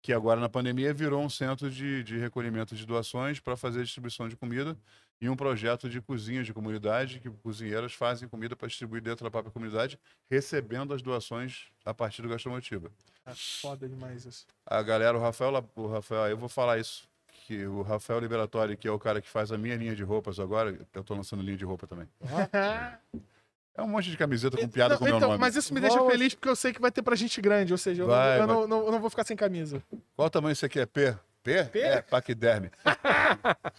Que 0.02 0.12
agora 0.12 0.40
na 0.40 0.48
pandemia 0.48 0.92
virou 0.92 1.22
um 1.22 1.30
centro 1.30 1.70
de, 1.70 2.02
de 2.02 2.18
recolhimento 2.18 2.74
de 2.74 2.84
doações 2.84 3.38
para 3.38 3.56
fazer 3.56 3.84
distribuição 3.84 4.28
de 4.28 4.36
comida 4.36 4.76
e 5.20 5.28
um 5.28 5.36
projeto 5.36 5.88
de 5.88 6.00
cozinha 6.00 6.42
de 6.42 6.52
comunidade 6.52 7.20
que 7.20 7.30
cozinheiras 7.30 7.92
fazem 7.92 8.28
comida 8.28 8.56
para 8.56 8.66
distribuir 8.66 9.00
dentro 9.00 9.22
da 9.22 9.30
própria 9.30 9.52
comunidade, 9.52 10.00
recebendo 10.28 10.92
as 10.92 11.00
doações 11.00 11.68
a 11.84 11.94
partir 11.94 12.22
do 12.22 12.28
Gastromotiva. 12.28 12.90
É 13.24 13.32
foda 13.32 13.88
demais 13.88 14.24
isso. 14.24 14.48
A 14.66 14.82
galera, 14.82 15.16
o 15.16 15.20
Rafael, 15.20 15.70
o 15.76 15.86
Rafael, 15.86 16.26
eu 16.26 16.36
vou 16.36 16.48
falar 16.48 16.78
isso, 16.78 17.08
que 17.46 17.64
o 17.66 17.82
Rafael 17.82 18.18
Liberatori, 18.18 18.76
que 18.76 18.88
é 18.88 18.90
o 18.90 18.98
cara 18.98 19.20
que 19.20 19.28
faz 19.28 19.52
a 19.52 19.58
minha 19.58 19.76
linha 19.76 19.94
de 19.94 20.02
roupas 20.02 20.40
agora, 20.40 20.76
eu 20.92 21.04
tô 21.04 21.14
lançando 21.14 21.40
linha 21.40 21.56
de 21.56 21.64
roupa 21.64 21.86
também. 21.86 22.08
É 23.76 23.82
um 23.82 23.88
monte 23.88 24.10
de 24.10 24.16
camiseta 24.16 24.56
com 24.56 24.66
piada 24.68 24.94
Não, 24.94 24.98
com 24.98 25.04
o 25.04 25.08
meu 25.08 25.16
então, 25.18 25.28
nome. 25.28 25.40
Mas 25.40 25.54
isso 25.54 25.74
me 25.74 25.80
deixa 25.80 26.02
feliz 26.06 26.34
porque 26.34 26.48
eu 26.48 26.56
sei 26.56 26.72
que 26.72 26.80
vai 26.80 26.90
ter 26.90 27.02
pra 27.02 27.14
gente 27.14 27.40
grande. 27.42 27.72
Ou 27.74 27.78
seja, 27.78 28.02
eu, 28.02 28.06
não- 28.08 28.14
Vai, 28.14 28.40
eu 28.40 28.46
não, 28.46 28.66
não- 28.66 28.86
eu 28.86 28.92
não 28.92 29.00
vou 29.00 29.10
ficar 29.10 29.24
sem 29.24 29.36
camisa. 29.36 29.82
Qual 30.16 30.30
tamanho 30.30 30.56
você 30.56 30.68
quer? 30.68 30.86
P? 30.86 31.14
P? 31.42 31.64
P? 31.64 31.78
É, 31.80 32.00
paquiderme. 32.02 32.70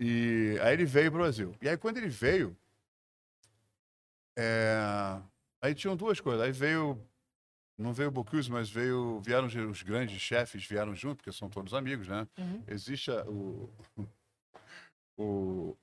e 0.00 0.58
aí 0.62 0.72
ele 0.72 0.84
veio 0.86 1.10
pro 1.10 1.20
Brasil. 1.20 1.54
E 1.60 1.68
aí 1.68 1.76
quando 1.76 1.98
ele 1.98 2.08
veio, 2.08 2.56
é, 4.36 5.20
aí 5.60 5.74
tinham 5.74 5.96
duas 5.96 6.18
coisas. 6.20 6.42
Aí 6.44 6.52
veio, 6.52 6.98
não 7.76 7.92
veio 7.92 8.08
o 8.08 8.12
Bocuse, 8.12 8.50
mas 8.50 8.70
veio, 8.70 9.20
vieram 9.20 9.46
os- 9.46 9.54
os 9.54 9.82
grandes 9.82 10.20
chefes, 10.20 10.64
vieram 10.64 10.94
junto, 10.94 11.16
porque 11.18 11.32
são 11.32 11.48
todos 11.50 11.74
amigos, 11.74 12.08
né? 12.08 12.26
Uhum. 12.38 12.62
Existe 12.66 13.10
a- 13.10 13.24
o, 13.26 13.70
o, 15.18 15.76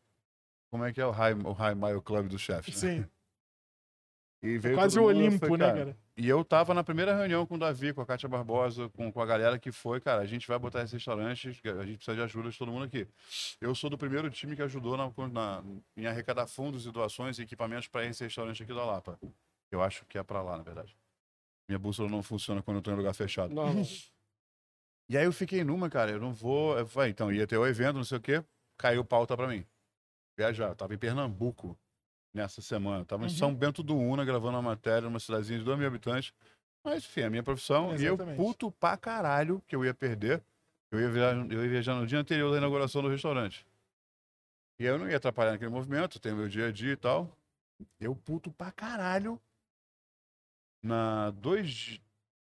como 0.75 0.83
é 0.85 0.91
que 0.91 0.99
é 0.99 1.05
o 1.05 1.11
High, 1.11 1.33
o 1.33 1.53
high 1.53 1.73
Mile 1.73 2.01
Club 2.01 2.27
dos 2.27 2.41
chefes, 2.41 2.81
né? 2.83 2.95
Sim. 2.97 3.05
E 4.43 4.57
veio 4.57 4.75
Quase 4.75 4.95
todo 4.95 5.05
o 5.05 5.07
Olimpo, 5.07 5.39
falei, 5.39 5.57
né, 5.57 5.65
cara, 5.65 5.77
cara? 5.85 5.97
e 6.17 6.27
eu 6.29 6.43
tava 6.45 6.73
na 6.73 6.83
primeira 6.83 7.15
reunião 7.15 7.45
com 7.47 7.55
o 7.55 7.57
Davi, 7.57 7.93
com 7.93 8.01
a 8.01 8.05
Kátia 8.05 8.29
Barbosa, 8.29 8.89
com, 8.89 9.11
com 9.11 9.21
a 9.21 9.25
galera 9.25 9.57
que 9.57 9.71
foi, 9.71 9.99
cara, 10.01 10.21
a 10.21 10.25
gente 10.25 10.47
vai 10.47 10.59
botar 10.59 10.83
esse 10.83 10.93
restaurante, 10.93 11.47
a 11.47 11.51
gente 11.85 11.97
precisa 11.97 12.15
de 12.15 12.21
ajuda 12.21 12.49
de 12.51 12.57
todo 12.57 12.71
mundo 12.71 12.83
aqui. 12.85 13.07
Eu 13.59 13.73
sou 13.73 13.89
do 13.89 13.97
primeiro 13.97 14.29
time 14.29 14.55
que 14.55 14.61
ajudou 14.61 14.95
na, 14.97 15.09
na- 15.29 15.63
em 15.97 16.05
arrecadar 16.05 16.45
fundos 16.45 16.85
e 16.85 16.91
doações 16.91 17.39
e 17.39 17.43
equipamentos 17.43 17.87
para 17.87 18.05
esse 18.05 18.23
restaurante 18.23 18.61
aqui 18.61 18.73
da 18.73 18.85
Lapa. 18.85 19.17
Eu 19.71 19.81
acho 19.81 20.05
que 20.05 20.17
é 20.17 20.23
para 20.23 20.41
lá, 20.43 20.57
na 20.57 20.63
verdade. 20.63 20.95
Minha 21.67 21.79
bússola 21.79 22.07
não 22.09 22.21
funciona 22.21 22.61
quando 22.61 22.77
eu 22.77 22.83
tô 22.83 22.91
em 22.91 22.95
lugar 22.95 23.15
fechado. 23.15 23.51
Normal. 23.55 23.83
E 25.09 25.17
aí 25.17 25.25
eu 25.25 25.33
fiquei 25.33 25.63
numa, 25.63 25.89
cara, 25.89 26.11
eu 26.11 26.19
não 26.19 26.33
vou. 26.33 26.77
Eu 26.77 26.85
falei, 26.87 27.09
então, 27.11 27.31
ia 27.31 27.47
ter 27.47 27.57
o 27.57 27.65
evento, 27.65 27.95
não 27.95 28.03
sei 28.03 28.17
o 28.19 28.21
quê, 28.21 28.43
caiu 28.77 29.03
pauta 29.03 29.35
pra 29.35 29.47
mim. 29.47 29.65
Viajar. 30.37 30.69
Eu 30.69 30.75
tava 30.75 30.93
em 30.93 30.97
Pernambuco 30.97 31.77
nessa 32.33 32.61
semana. 32.61 33.01
Eu 33.01 33.05
tava 33.05 33.23
em 33.23 33.27
Uhum. 33.27 33.29
São 33.33 33.55
Bento 33.55 33.81
do 33.81 33.95
Una 33.95 34.25
gravando 34.25 34.57
uma 34.57 34.61
matéria 34.61 35.01
numa 35.01 35.19
cidadezinha 35.19 35.59
de 35.59 35.65
2 35.65 35.77
mil 35.77 35.87
habitantes. 35.87 36.33
Mas, 36.83 37.03
enfim, 37.03 37.21
a 37.21 37.29
minha 37.29 37.43
profissão. 37.43 37.95
E 37.95 38.03
eu 38.05 38.13
Exatamente. 38.15 38.37
puto 38.37 38.71
pra 38.71 38.95
caralho 38.97 39.61
que 39.67 39.75
eu 39.75 39.83
ia 39.83 39.93
perder. 39.93 40.43
Eu 40.91 40.99
ia, 40.99 41.09
viajar, 41.09 41.51
eu 41.51 41.63
ia 41.63 41.69
viajar 41.69 41.95
no 41.95 42.05
dia 42.05 42.19
anterior 42.19 42.51
da 42.51 42.57
inauguração 42.57 43.01
do 43.01 43.09
restaurante. 43.09 43.65
E 44.79 44.85
eu 44.85 44.97
não 44.99 45.09
ia 45.09 45.17
atrapalhar 45.17 45.51
naquele 45.53 45.71
movimento, 45.71 46.19
tem 46.19 46.31
o 46.33 46.35
meu 46.35 46.47
dia 46.47 46.67
a 46.67 46.71
dia 46.71 46.93
e 46.93 46.97
tal. 46.97 47.31
Eu 47.99 48.15
puto 48.15 48.51
pra 48.51 48.71
caralho. 48.71 49.41
Na 50.83 51.31
dois, 51.31 51.99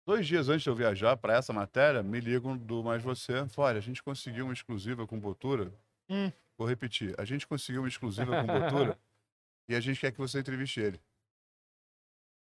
dois 0.04 0.26
dias 0.26 0.48
antes 0.48 0.62
de 0.64 0.68
eu 0.70 0.74
viajar 0.74 1.16
para 1.16 1.34
essa 1.34 1.52
matéria, 1.52 2.02
me 2.02 2.18
ligam 2.18 2.56
do 2.56 2.82
Mais 2.82 3.02
Você. 3.02 3.34
Olha, 3.56 3.78
a 3.78 3.82
gente 3.82 4.02
conseguiu 4.02 4.44
uma 4.46 4.52
exclusiva 4.52 5.06
com 5.06 5.18
Botura. 5.20 5.72
Hum. 6.10 6.32
Vou 6.58 6.66
repetir. 6.66 7.14
A 7.18 7.24
gente 7.24 7.46
conseguiu 7.46 7.82
uma 7.82 7.88
exclusiva 7.88 8.40
com 8.40 8.46
Botura 8.46 8.98
e 9.68 9.74
a 9.74 9.80
gente 9.80 10.00
quer 10.00 10.10
que 10.12 10.18
você 10.18 10.40
entreviste 10.40 10.80
ele. 10.80 11.00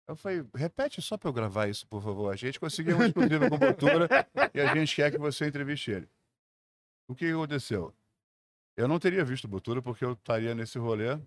Eu 0.08 0.16
falei, 0.18 0.46
repete 0.54 1.02
só 1.02 1.18
para 1.18 1.30
eu 1.30 1.34
gravar 1.34 1.68
isso, 1.68 1.88
por 1.88 2.02
favor. 2.04 2.32
A 2.32 2.36
gente 2.36 2.60
conseguiu 2.60 2.96
uma 2.98 3.06
exclusiva 3.08 3.50
com 3.50 3.58
Botura 3.58 4.10
e 4.54 4.60
a 4.60 4.76
gente 4.76 4.96
quer 4.96 5.10
que 5.12 5.18
você 5.18 5.48
entreviste 5.48 5.92
ele. 5.92 6.10
O 7.08 7.16
que 7.16 7.30
aconteceu? 7.32 7.94
Eu 8.76 8.88
não 8.88 9.00
teria 9.00 9.24
visto 9.24 9.46
o 9.46 9.48
Botura 9.48 9.82
porque 9.82 10.04
eu 10.04 10.14
estaria 10.14 10.54
nesse 10.54 10.78
rolê. 10.78 11.18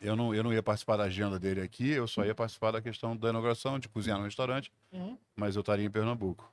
Eu 0.00 0.16
não, 0.16 0.34
eu 0.34 0.42
não 0.42 0.52
ia 0.52 0.62
participar 0.62 0.96
da 0.98 1.04
agenda 1.04 1.38
dele 1.38 1.62
aqui, 1.62 1.88
eu 1.88 2.06
só 2.06 2.24
ia 2.24 2.34
participar 2.34 2.72
da 2.72 2.82
questão 2.82 3.16
da 3.16 3.30
inauguração, 3.30 3.78
de 3.78 3.88
cozinhar 3.88 4.18
no 4.18 4.24
restaurante, 4.24 4.70
Uhum. 4.92 5.16
mas 5.36 5.54
eu 5.56 5.60
estaria 5.60 5.86
em 5.86 5.90
Pernambuco. 5.90 6.52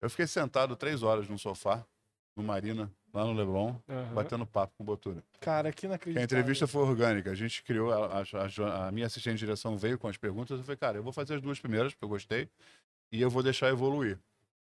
Eu 0.00 0.08
fiquei 0.10 0.26
sentado 0.28 0.76
três 0.76 1.02
horas 1.02 1.28
no 1.28 1.38
sofá, 1.38 1.84
no 2.36 2.42
Marina, 2.44 2.92
lá 3.12 3.24
no 3.24 3.32
Leblon, 3.32 3.74
Aham. 3.88 4.14
batendo 4.14 4.46
papo 4.46 4.72
com 4.76 4.82
o 4.82 4.86
Botura. 4.86 5.22
Cara, 5.40 5.72
que 5.72 5.86
inacreditável. 5.86 6.22
a 6.22 6.24
entrevista 6.24 6.66
foi 6.66 6.82
orgânica. 6.82 7.30
A 7.30 7.34
gente 7.34 7.62
criou, 7.62 7.92
a, 7.92 8.20
a- 8.22 8.88
a 8.88 8.92
minha 8.92 9.06
assistente 9.06 9.34
de 9.34 9.40
direção 9.46 9.76
veio 9.76 9.98
com 9.98 10.08
as 10.08 10.16
perguntas. 10.16 10.58
Eu 10.58 10.64
falei, 10.64 10.76
cara, 10.76 10.98
eu 10.98 11.02
vou 11.02 11.12
fazer 11.12 11.34
as 11.34 11.40
duas 11.42 11.58
primeiras, 11.58 11.92
porque 11.94 12.04
eu 12.04 12.08
gostei, 12.08 12.48
e 13.10 13.20
eu 13.20 13.30
vou 13.30 13.42
deixar 13.42 13.68
evoluir. 13.68 14.18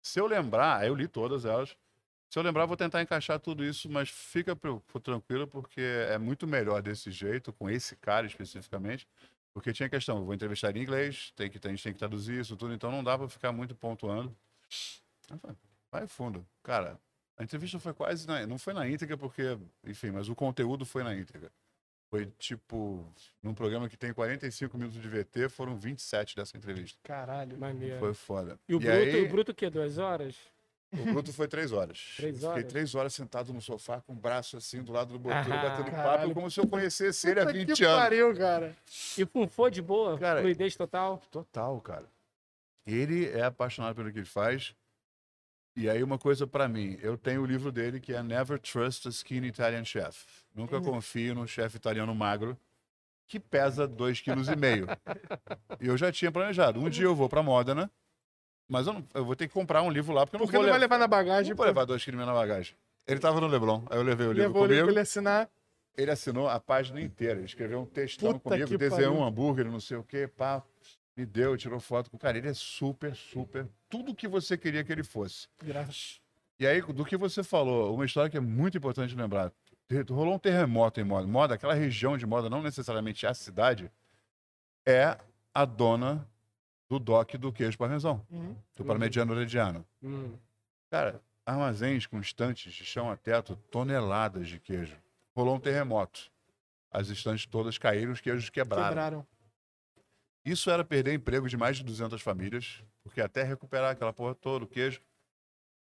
Se 0.03 0.19
eu 0.21 0.27
lembrar, 0.27 0.87
eu 0.87 0.95
li 0.95 1.07
todas 1.07 1.45
elas. 1.45 1.77
Se 2.29 2.39
eu 2.39 2.43
lembrar, 2.43 2.63
eu 2.65 2.69
vou 2.69 2.77
tentar 2.77 3.01
encaixar 3.03 3.39
tudo 3.39 3.63
isso, 3.65 3.89
mas 3.91 4.09
fica 4.09 4.57
pro- 4.57 4.81
pro 4.81 4.99
tranquilo, 4.99 5.47
porque 5.47 5.81
é 5.81 6.17
muito 6.19 6.47
melhor 6.47 6.81
desse 6.83 7.11
jeito, 7.11 7.53
com 7.53 7.69
esse 7.71 7.95
cara 7.97 8.27
especificamente. 8.27 9.07
Porque 9.55 9.71
tinha 9.71 9.87
questão, 9.89 10.17
eu 10.17 10.25
vou 10.25 10.33
entrevistar 10.35 10.71
ele 10.71 10.79
em 10.79 10.83
inglês, 10.83 11.31
tem 11.37 11.51
que, 11.51 11.59
a 11.63 11.71
gente 11.71 11.83
tem 11.83 11.93
que 11.93 11.99
traduzir 11.99 12.41
isso 12.41 12.57
tudo, 12.57 12.73
então 12.73 12.91
não 12.91 13.05
dá 13.05 13.19
pra 13.19 13.29
ficar 13.29 13.53
muito 13.53 13.75
pontuando. 13.75 14.35
Vai 15.91 16.07
fundo. 16.07 16.45
Cara, 16.63 16.99
a 17.37 17.43
entrevista 17.45 17.79
foi 17.79 17.93
quase. 17.95 18.27
Na, 18.27 18.47
não 18.47 18.59
foi 18.59 18.73
na 18.75 18.89
íntegra, 18.89 19.17
porque, 19.17 19.59
enfim, 19.85 20.11
mas 20.11 20.29
o 20.29 20.35
conteúdo 20.35 20.85
foi 20.85 21.03
na 21.03 21.15
íntegra. 21.15 21.51
Foi 22.11 22.27
tipo, 22.39 23.11
num 23.43 23.55
programa 23.55 23.89
que 23.89 23.97
tem 23.97 24.13
45 24.13 24.77
minutos 24.77 25.01
de 25.01 25.09
VT, 25.09 25.49
foram 25.49 25.77
27 25.77 26.37
dessa 26.37 26.57
entrevista. 26.59 26.99
Caralho. 27.03 27.59
Maneiro. 27.59 27.99
Foi 27.99 28.13
foda. 28.13 28.59
E 28.69 28.75
o 28.75 28.79
Bruto, 28.79 28.95
aí, 28.95 29.23
o 29.25 29.29
Bruto 29.31 29.53
o 29.53 29.55
quê? 29.55 29.71
Duas 29.71 29.97
horas? 29.97 30.37
o 30.93 31.05
Bruto 31.11 31.33
foi 31.33 31.49
três 31.49 31.73
horas. 31.73 32.13
Três 32.19 32.35
Eu 32.35 32.41
Fiquei 32.51 32.51
horas? 32.61 32.73
três 32.73 32.95
horas 32.95 33.15
sentado 33.15 33.51
no 33.55 33.63
sofá 33.63 34.03
com 34.03 34.13
o 34.13 34.17
braço 34.17 34.59
assim 34.59 34.83
do 34.83 34.93
lado 34.93 35.15
do 35.15 35.19
Botura, 35.19 35.43
Ah, 35.55 35.71
batendo 35.71 35.91
caralho. 35.91 36.21
papo, 36.21 36.35
como 36.35 36.51
se 36.51 36.61
eu 36.61 36.67
conhecesse 36.69 37.31
ele 37.31 37.41
há 37.41 37.47
Puta 37.47 37.55
20 37.59 37.73
que 37.75 37.85
anos. 37.87 38.03
pariu, 38.03 38.37
cara. 38.37 38.77
E 39.17 39.25
funfou 39.25 39.71
de 39.71 39.81
boa? 39.81 40.19
Cara, 40.19 40.43
Fluidez 40.43 40.77
total? 40.77 41.17
Total, 41.31 41.81
cara. 41.81 42.05
Ele 42.87 43.27
é 43.31 43.43
apaixonado 43.45 43.95
pelo 43.95 44.13
que 44.13 44.19
ele 44.19 44.27
faz. 44.27 44.75
E 45.75 45.89
aí 45.89 46.03
uma 46.03 46.19
coisa 46.19 46.47
pra 46.47 46.69
mim, 46.69 46.99
eu 47.01 47.17
tenho 47.17 47.43
o 47.43 47.47
livro 47.47 47.73
dele 47.73 47.99
que 47.99 48.13
é 48.13 48.23
Never 48.23 48.59
Trust 48.59 49.09
a 49.09 49.11
Skinny 49.11 49.49
Italian 49.49 49.85
Chef. 49.85 50.25
Nunca 50.55 50.77
Hum. 50.79 50.83
confio 50.83 51.35
num 51.35 51.47
chefe 51.47 51.77
italiano 51.79 52.15
magro 52.15 52.59
que 53.27 53.41
pesa 53.41 53.89
2,5 53.89 54.45
kg. 54.87 54.99
E 55.81 55.87
eu 55.87 55.97
já 55.97 56.13
tinha 56.13 56.31
planejado. 56.31 56.79
Um 56.79 56.91
dia 56.91 57.07
eu 57.07 57.15
vou 57.15 57.27
pra 57.29 57.43
Modena, 57.43 57.91
mas 58.69 58.87
eu, 58.87 58.93
não- 58.93 59.05
eu 59.15 59.25
vou 59.25 59.35
ter 59.35 59.49
que 59.49 59.55
comprar 59.55 59.81
um 59.83 59.91
livro 59.91 60.13
lá 60.13 60.27
porque 60.27 60.37
eu 60.37 60.41
não 60.41 60.47
Porque 60.47 60.57
vou 60.59 60.67
não 60.67 60.73
vai 60.73 60.79
levar, 60.79 60.97
levar 60.97 60.99
na 60.99 61.09
bagagem. 61.09 61.51
não 61.51 61.57
vou 61.57 61.65
levar 61.67 61.85
2 61.87 62.05
kg 62.05 62.17
na 62.17 62.35
bagagem. 62.35 62.77
Ele 63.07 63.19
tava 63.19 63.41
no 63.41 63.47
Leblon, 63.47 63.83
aí 63.91 63.97
eu 63.97 64.03
levei 64.03 64.27
o 64.27 64.33
livro 64.33 64.49
Levou 64.49 64.63
comigo. 64.65 64.83
pra 64.83 64.93
ele 64.93 65.01
assinar. 65.01 65.49
Ele 65.97 66.11
assinou 66.11 66.49
a 66.49 66.61
página 66.61 67.01
inteira. 67.01 67.35
Ele 67.39 67.47
escreveu 67.47 67.81
um 67.81 67.87
textão 67.87 68.33
Puta 68.39 68.57
comigo, 68.57 68.79
desenhou 68.79 69.11
pariu. 69.13 69.15
um 69.15 69.25
hambúrguer, 69.27 69.65
não 69.71 69.81
sei 69.81 69.97
o 69.97 70.03
quê, 70.05 70.27
pá. 70.29 70.63
Me 71.17 71.27
deu, 71.27 71.57
tirou 71.57 71.79
foto 71.79 72.11
com 72.11 72.17
o 72.17 72.21
cara. 72.21 72.39
Ele 72.39 72.49
é 72.49 72.55
super, 72.55 73.15
super. 73.15 73.69
Tudo 73.89 74.15
que 74.15 74.27
você 74.27 74.57
queria 74.57 74.83
que 74.83 74.91
ele 74.91 75.03
fosse. 75.05 75.47
Graças. 75.63 76.21
E 76.59 76.67
aí, 76.67 76.81
do 76.81 77.05
que 77.05 77.17
você 77.17 77.43
falou, 77.43 77.95
uma 77.95 78.05
história 78.07 78.31
que 78.31 78.37
é 78.37 78.41
muito 78.41 78.79
importante 78.79 79.15
lembrar. 79.15 79.53
Rolou 80.09 80.35
um 80.35 80.39
terremoto 80.39 81.01
em 81.01 81.05
Moda. 81.05 81.27
Moda, 81.27 81.55
aquela 81.55 81.75
região 81.75 82.17
de 82.17 82.25
Moda, 82.25 82.49
não 82.49 82.63
necessariamente 82.63 83.27
a 83.27 83.35
cidade, 83.35 83.91
é 84.87 85.19
a 85.53 85.65
dona 85.65 86.27
do 86.89 86.99
DOC 86.99 87.37
do 87.37 87.53
queijo 87.53 87.77
parmesão, 87.77 88.25
Uhum. 88.31 88.57
do 88.77 88.85
parmigiano 88.85 89.35
reggiano. 89.35 89.85
Hum. 90.03 90.35
Cara, 90.91 91.21
armazéns 91.45 92.07
com 92.07 92.21
estantes 92.21 92.73
de 92.73 92.85
chão 92.85 93.11
a 93.11 93.17
teto, 93.17 93.57
toneladas 93.71 94.49
de 94.49 94.59
queijo. 94.59 94.97
Rolou 95.35 95.57
um 95.57 95.61
terremoto. 95.61 96.31
As 96.91 97.09
estantes 97.09 97.47
todas 97.47 97.77
caíram, 97.79 98.13
os 98.13 98.21
queijos 98.21 98.49
quebraram. 98.51 98.89
Quebraram. 98.89 99.27
Isso 100.45 100.71
era 100.71 100.85
perder 100.85 101.15
emprego 101.15 101.49
de 101.49 101.57
mais 101.57 101.77
de 101.77 101.85
200 101.85 102.21
famílias, 102.21 102.83
porque 103.03 103.21
até 103.21 103.43
recuperar 103.43 103.93
aquela 103.93 104.13
porra 104.13 104.35
toda, 104.35 104.65
o 104.65 104.69
queijo. 104.69 105.01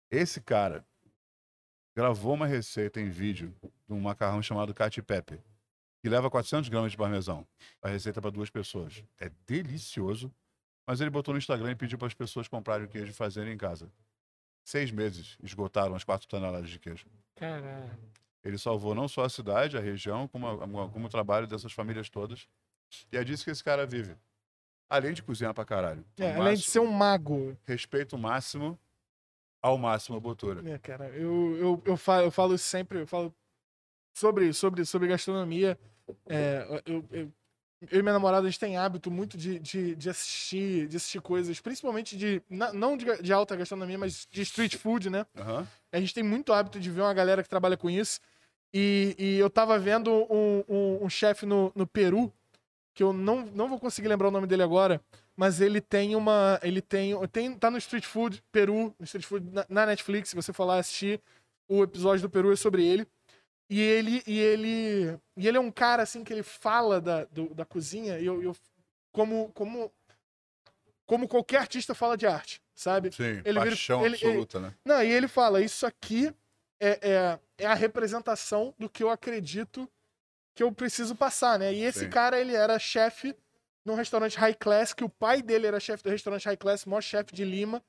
Esse 0.10 0.42
cara 0.42 0.86
gravou 1.96 2.34
uma 2.34 2.46
receita 2.48 3.00
em 3.00 3.10
vídeo 3.10 3.56
de 3.88 3.94
um 3.94 4.00
macarrão 4.02 4.42
chamado 4.42 4.74
Cati 4.74 5.02
Pepe, 5.02 5.42
que 6.02 6.10
leva 6.10 6.30
400 6.30 6.70
gramas 6.70 6.92
de 6.92 6.98
parmesão. 6.98 7.48
A 7.82 7.88
receita 7.90 8.22
para 8.22 8.30
duas 8.32 8.50
pessoas. 8.50 9.04
É 9.20 9.30
delicioso, 9.46 10.34
mas 10.86 11.00
ele 11.00 11.10
botou 11.10 11.34
no 11.34 11.38
Instagram 11.38 11.72
e 11.72 11.76
pediu 11.76 11.98
para 11.98 12.08
as 12.08 12.14
pessoas 12.14 12.48
comprarem 12.48 12.86
o 12.86 12.90
queijo 12.90 13.12
e 13.12 13.14
fazerem 13.14 13.54
em 13.54 13.58
casa. 13.58 13.90
Seis 14.66 14.92
meses 14.92 15.38
esgotaram 15.42 15.96
as 15.96 16.04
quatro 16.04 16.28
toneladas 16.28 16.70
de 16.70 16.78
queijo. 16.78 17.06
Caralho. 17.36 17.98
Ele 18.44 18.58
salvou 18.58 18.94
não 18.96 19.08
só 19.08 19.24
a 19.24 19.30
cidade, 19.30 19.78
a 19.78 19.82
região, 19.82 20.28
como, 20.28 20.48
a- 20.48 20.90
como 20.90 21.06
o 21.06 21.10
trabalho 21.10 21.48
dessas 21.48 21.72
famílias 21.72 22.10
todas. 22.10 22.48
E 23.12 23.18
é 23.18 23.24
disso 23.24 23.44
que 23.46 23.52
esse 23.52 23.64
cara 23.64 23.86
vive. 23.86 24.16
Além 24.92 25.14
de 25.14 25.24
cozinhar 25.24 25.54
pra 25.54 25.64
caralho. 25.64 26.04
É, 26.20 26.24
O 26.24 26.26
além 26.26 26.36
de 26.36 26.42
máximo- 26.60 26.72
ser 26.74 26.80
um 26.82 26.92
mago. 26.92 27.58
Respeito 27.66 28.18
máximo 28.18 28.78
ao 29.62 29.78
máximo 29.78 30.18
a 30.18 30.20
botura. 30.20 30.70
É, 30.70 30.78
cara, 30.78 31.08
eu, 31.12 31.56
eu, 31.58 31.82
eu, 31.86 31.96
falo, 31.96 32.26
eu 32.26 32.32
falo 32.32 32.58
sempre, 32.58 33.00
eu 33.00 33.08
falo 33.08 33.34
sobre, 34.14 34.52
sobre, 34.52 34.84
sobre 34.84 35.08
gastronomia. 35.08 35.80
É, 36.28 36.82
eu, 36.86 37.06
eu, 37.10 37.32
eu 37.90 38.00
e 38.00 38.02
minha 38.02 38.12
namorada, 38.14 38.46
a 38.46 38.50
gente 38.50 38.60
tem 38.60 38.76
hábito 38.76 39.10
muito 39.10 39.38
de, 39.38 39.60
de, 39.60 39.96
de 39.96 40.10
assistir, 40.10 40.88
de 40.90 40.98
assistir 40.98 41.22
coisas, 41.22 41.62
principalmente 41.62 42.18
de. 42.18 42.42
Não 42.50 42.98
de, 42.98 43.06
de 43.22 43.32
alta 43.32 43.56
gastronomia, 43.56 43.98
mas 43.98 44.28
de 44.30 44.42
street 44.42 44.76
food, 44.76 45.10
né? 45.10 45.26
Aham. 45.38 45.66
A 45.94 46.00
gente 46.02 46.14
tem 46.14 46.24
muito 46.24 46.52
hábito 46.52 46.82
de 46.82 46.90
ver 46.92 47.00
uma 47.02 47.14
galera 47.14 47.42
que 47.42 47.50
trabalha 47.50 47.78
com 47.78 47.90
isso. 47.90 48.20
E, 48.74 49.16
e 49.18 49.36
eu 49.38 49.50
tava 49.50 49.80
vendo 49.80 50.12
um, 50.12 50.64
um, 50.68 51.06
um 51.06 51.10
chefe 51.10 51.46
no, 51.46 51.72
no 51.76 51.88
Peru, 51.88 52.32
que 52.94 53.02
eu 53.04 53.14
não, 53.14 53.46
não 53.48 53.70
vou 53.70 53.80
conseguir 53.80 54.08
lembrar 54.08 54.28
o 54.28 54.32
nome 54.32 54.48
dele 54.48 54.64
agora, 54.64 55.02
mas 55.36 55.62
ele 55.62 55.80
tem 55.82 56.16
uma. 56.16 56.60
Ele 56.62 56.82
tem. 56.82 57.14
tem 57.30 57.54
tá 57.56 57.72
no 57.72 57.78
Street 57.78 58.06
Food 58.06 58.44
Peru, 58.52 58.94
no 59.00 59.04
Street 59.06 59.26
Food 59.26 59.50
na, 59.52 59.66
na 59.70 59.86
Netflix, 59.86 60.30
se 60.30 60.36
você 60.36 60.52
lá 60.60 60.78
assistir, 60.80 61.22
o 61.68 61.84
episódio 61.84 62.22
do 62.24 62.30
Peru 62.30 62.52
é 62.52 62.56
sobre 62.56 62.86
ele. 62.86 63.08
E 63.70 63.80
ele, 63.80 64.22
e 64.28 64.38
ele, 64.38 65.18
e 65.38 65.48
ele 65.48 65.58
é 65.58 65.60
um 65.62 65.72
cara 65.72 66.04
assim 66.04 66.26
que 66.26 66.34
ele 66.34 66.44
fala 66.44 67.00
da, 67.00 67.24
do- 67.26 67.54
da 67.54 67.64
cozinha, 67.64 68.20
e 68.20 68.26
eu, 68.26 68.44
eu 68.44 68.54
como, 69.14 69.50
como, 69.54 69.90
como 71.06 71.26
qualquer 71.28 71.60
artista 71.60 71.96
fala 71.96 72.18
de 72.18 72.26
arte, 72.28 72.62
sabe? 72.76 73.12
Sim, 73.14 73.24
Ele 73.24 73.60
vira- 73.60 73.60
paixão 73.62 74.06
ele- 74.06 74.16
absoluta, 74.16 74.60
né? 74.60 74.74
Não, 74.86 75.02
e 75.02 75.10
ele 75.10 75.28
fala, 75.30 75.62
isso 75.62 75.86
aqui 75.86 76.34
é, 76.82 77.00
é, 77.02 77.40
é 77.60 77.66
a 77.66 77.74
representação 77.74 78.74
do 78.78 78.90
que 78.90 79.04
eu 79.04 79.10
acredito 79.10 79.88
que 80.62 80.64
eu 80.64 80.72
preciso 80.72 81.16
passar, 81.16 81.58
né? 81.58 81.74
E 81.74 81.82
esse 81.84 82.02
Sim. 82.02 82.10
cara, 82.10 82.40
ele 82.40 82.54
era 82.54 82.78
chefe 82.78 83.36
num 83.84 83.96
restaurante 83.96 84.38
high 84.38 84.54
class, 84.54 84.94
que 84.94 85.04
o 85.04 85.10
pai 85.10 85.42
dele 85.42 85.66
era 85.66 85.80
chefe 85.80 86.04
do 86.04 86.12
restaurante 86.12 86.46
high 86.46 86.56
class, 86.56 86.86
maior 86.86 87.02
chefe 87.02 87.34
de 87.34 87.44
Lima. 87.44 87.84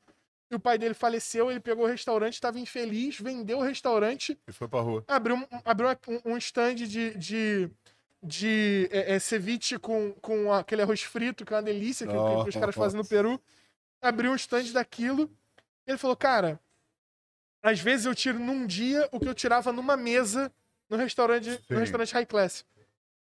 E 0.51 0.55
o 0.55 0.61
pai 0.61 0.79
dele 0.79 0.95
faleceu, 0.95 1.51
ele 1.51 1.61
pegou 1.61 1.85
o 1.85 1.89
restaurante, 1.89 2.33
estava 2.35 2.59
infeliz, 2.59 3.19
vendeu 3.19 3.59
o 3.59 3.63
restaurante, 3.63 4.39
E 4.49 4.53
foi 4.53 4.69
pra 4.69 4.81
rua. 4.81 5.05
abriu, 5.07 5.37
um- 5.37 5.47
abriu 5.67 5.89
um, 6.09 6.33
um 6.33 6.37
stand 6.39 6.77
de, 6.77 7.15
de, 7.15 7.71
de 8.23 8.89
é, 8.91 9.17
é, 9.17 9.19
ceviche 9.19 9.79
com, 9.79 10.13
com 10.23 10.51
aquele 10.51 10.81
arroz 10.81 11.03
frito, 11.03 11.45
que 11.45 11.53
é 11.53 11.57
uma 11.57 11.63
delícia 11.63 12.07
que, 12.07 12.13
que 12.13 12.49
os 12.49 12.55
caras 12.55 12.75
fazem 12.75 12.99
no 12.99 13.07
Peru. 13.07 13.39
Abriu 14.01 14.33
um 14.33 14.37
stand 14.37 14.73
daquilo. 14.73 15.31
E 15.87 15.91
ele 15.91 15.99
falou, 15.99 16.17
cara, 16.17 16.59
às 17.63 17.81
vezes 17.81 18.07
eu 18.07 18.15
tiro 18.15 18.39
num 18.39 18.67
dia 18.67 19.07
o 19.13 19.21
que 19.21 19.29
eu 19.29 19.35
tirava 19.35 19.73
numa 19.73 19.95
mesa 19.97 20.51
no 20.93 20.99
restaurante, 21.03 21.51
Sim. 21.51 21.59
no 21.71 21.79
restaurante 21.81 22.13
high 22.13 22.27
class. 22.27 22.65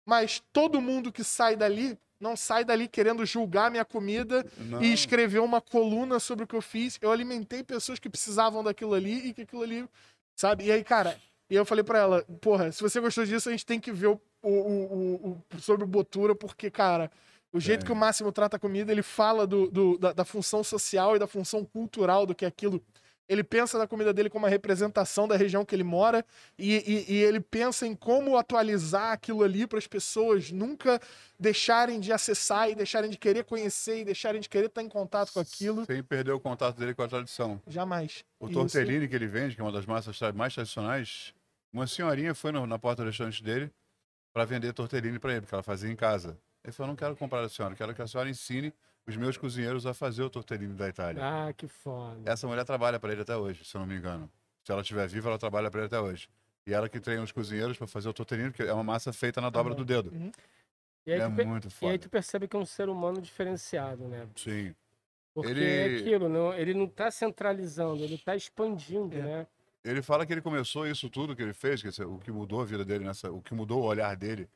Mas 0.05 0.41
todo 0.53 0.79
mundo 0.81 1.11
que 1.11 1.23
sai 1.23 1.55
dali 1.55 1.97
não 2.19 2.35
sai 2.35 2.65
dali 2.65 2.87
querendo 2.87 3.23
julgar 3.25 3.69
minha 3.69 3.85
comida 3.85 4.43
Não, 4.57 4.81
e 4.81 4.91
escrever 4.91 5.39
uma 5.39 5.61
coluna 5.61 6.19
sobre 6.19 6.45
o 6.45 6.47
que 6.47 6.55
eu 6.55 6.61
fiz. 6.61 6.97
Eu 6.99 7.11
alimentei 7.11 7.61
pessoas 7.63 7.99
que 7.99 8.09
precisavam 8.09 8.63
daquilo 8.63 8.95
ali 8.95 9.27
e 9.27 9.33
que 9.33 9.41
aquilo 9.43 9.61
ali, 9.61 9.87
sabe? 10.35 10.63
E 10.65 10.71
aí, 10.71 10.83
cara, 10.83 11.19
e 11.49 11.55
eu 11.55 11.63
falei 11.63 11.83
pra 11.83 11.99
ela, 11.99 12.23
porra, 12.41 12.71
se 12.71 12.81
você 12.81 12.99
gostou 12.99 13.23
disso, 13.25 13.49
a 13.49 13.51
gente 13.51 13.65
tem 13.65 13.79
que 13.79 13.91
ver 13.91 14.07
o, 14.07 14.19
o, 14.41 14.49
o- 14.49 15.37
o- 15.53 15.59
sobre 15.61 15.83
o 15.83 15.87
Botura, 15.87 16.33
porque, 16.33 16.71
cara, 16.71 17.11
o 17.53 17.59
jeito 17.59 17.81
Tem. 17.81 17.85
que 17.87 17.91
o 17.91 17.95
Máximo 17.95 18.31
trata 18.31 18.55
a 18.57 18.59
comida, 18.59 18.91
ele 18.91 19.03
fala 19.03 19.45
do, 19.45 19.69
do- 19.69 19.97
da, 19.99 20.11
da 20.13 20.25
função 20.25 20.63
social 20.63 21.15
e 21.15 21.19
da 21.19 21.27
função 21.27 21.63
cultural 21.63 22.25
do 22.25 22.33
que 22.33 22.45
é 22.45 22.47
aquilo. 22.47 22.81
Ele 23.29 23.43
pensa 23.43 23.77
na 23.77 23.85
comida 23.85 24.13
dele 24.13 24.29
como 24.29 24.45
uma 24.45 24.49
representação 24.49 25.27
da 25.27 25.35
região 25.35 25.65
que 25.65 25.75
ele 25.75 25.83
mora 25.83 26.25
e, 26.57 26.75
e- 27.09 27.13
e 27.15 27.23
ele 27.23 27.39
pensa 27.41 27.85
em 27.85 27.93
como 27.93 28.37
atualizar 28.37 29.11
aquilo 29.11 29.43
ali 29.43 29.67
para 29.67 29.77
as 29.77 29.85
pessoas 29.87 30.49
nunca 30.49 30.99
deixarem 31.37 31.99
de 31.99 32.13
acessar 32.13 32.69
e 32.69 32.75
deixarem 32.75 33.09
de 33.09 33.17
querer 33.17 33.43
conhecer 33.43 33.99
e 33.99 34.05
deixarem 34.05 34.39
de 34.39 34.47
querer 34.47 34.67
estar 34.67 34.81
em 34.81 34.87
contato 34.89 35.33
com 35.33 35.39
aquilo. 35.39 35.85
Sem 35.85 36.01
perder 36.01 36.31
o 36.31 36.39
contato 36.39 36.77
dele 36.77 36.93
com 36.93 37.01
a 37.03 37.07
tradição. 37.07 37.61
Jamais. 37.67 38.23
O 38.39 38.45
Isso- 38.45 38.53
tortellini 38.53 39.07
que 39.07 39.15
ele 39.15 39.27
vende, 39.27 39.55
que 39.55 39.61
é 39.61 39.63
uma 39.63 39.71
das 39.73 39.85
massas 39.85 40.17
mais 40.33 40.53
tradicionais, 40.53 41.33
uma 41.73 41.85
senhorinha 41.85 42.33
foi 42.33 42.51
no- 42.53 42.65
na 42.65 42.79
porta 42.79 43.03
do 43.03 43.07
restaurante 43.07 43.43
dele 43.43 43.69
para 44.33 44.45
vender 44.45 44.71
tortellini 44.73 45.19
para 45.19 45.31
ele, 45.33 45.41
porque 45.41 45.53
ela 45.53 45.63
fazia 45.63 45.91
em 45.91 45.95
casa. 45.95 46.37
Ele 46.63 46.71
falou: 46.71 46.87
não 46.89 46.95
quero 46.95 47.15
comprar 47.15 47.41
da 47.41 47.49
senhora, 47.49 47.75
quero 47.75 47.93
que 47.93 48.01
a 48.01 48.07
senhora 48.07 48.29
ensine 48.29 48.73
os 49.07 49.15
meus 49.15 49.37
cozinheiros 49.37 49.85
a 49.85 49.93
fazer 49.93 50.23
o 50.23 50.29
tortellini 50.29 50.73
da 50.73 50.87
Itália. 50.89 51.21
Ah, 51.23 51.53
que 51.53 51.67
foda. 51.67 52.19
Essa 52.29 52.45
mulher 52.47 52.65
trabalha 52.65 52.99
para 52.99 53.11
ele 53.13 53.21
até 53.21 53.35
hoje, 53.37 53.63
se 53.63 53.75
eu 53.75 53.79
não 53.79 53.87
me 53.87 53.95
engano. 53.95 54.29
Se 54.63 54.71
ela 54.71 54.81
estiver 54.81 55.07
viva, 55.07 55.29
ela 55.29 55.37
trabalha 55.37 55.71
para 55.71 55.79
ele 55.81 55.87
até 55.87 55.99
hoje. 55.99 56.27
E 56.65 56.73
ela 56.73 56.89
que 56.89 56.99
treina 56.99 57.23
os 57.23 57.31
cozinheiros 57.31 57.77
para 57.77 57.87
fazer 57.87 58.09
o 58.09 58.13
tortellini, 58.13 58.49
porque 58.49 58.63
é 58.63 58.73
uma 58.73 58.83
massa 58.83 59.13
feita 59.13 59.39
na 59.39 59.49
dobra 59.49 59.73
bom. 59.73 59.77
do 59.79 59.85
dedo. 59.85 60.11
E 61.05 61.13
aí, 61.13 61.21
É 61.21 61.27
muito 61.29 61.65
e 61.65 61.67
aí 61.67 61.71
foda. 61.71 61.99
tu 61.99 62.09
percebe 62.09 62.47
que 62.49 62.55
é 62.57 62.59
um 62.59 62.65
ser 62.65 62.89
humano 62.89 63.21
diferenciado, 63.21 64.05
né? 64.09 64.27
Sim. 64.35 64.75
Porque 65.33 65.51
Ele- 65.51 65.63
é 65.65 65.85
aquilo, 65.99 66.27
não, 66.27 66.53
ele 66.53 66.73
não 66.73 66.87
tá 66.87 67.09
centralizando, 67.09 68.03
ele 68.03 68.17
tá 68.17 68.35
expandindo, 68.35 69.15
É. 69.15 69.21
né? 69.21 69.47
Ele 69.85 70.01
fala 70.01 70.25
que 70.25 70.33
ele 70.33 70.41
começou 70.41 70.85
isso 70.85 71.09
tudo 71.09 71.33
que 71.33 71.41
ele 71.41 71.53
fez, 71.53 71.81
que 71.81 72.03
o 72.03 72.17
que 72.19 72.31
mudou 72.31 72.59
a 72.59 72.65
vida 72.65 72.83
dele 72.83 73.05
nessa, 73.05 73.31
o 73.31 73.41
que 73.41 73.53
mudou 73.53 73.83
o 73.83 73.85
olhar 73.85 74.13
dele 74.17 74.49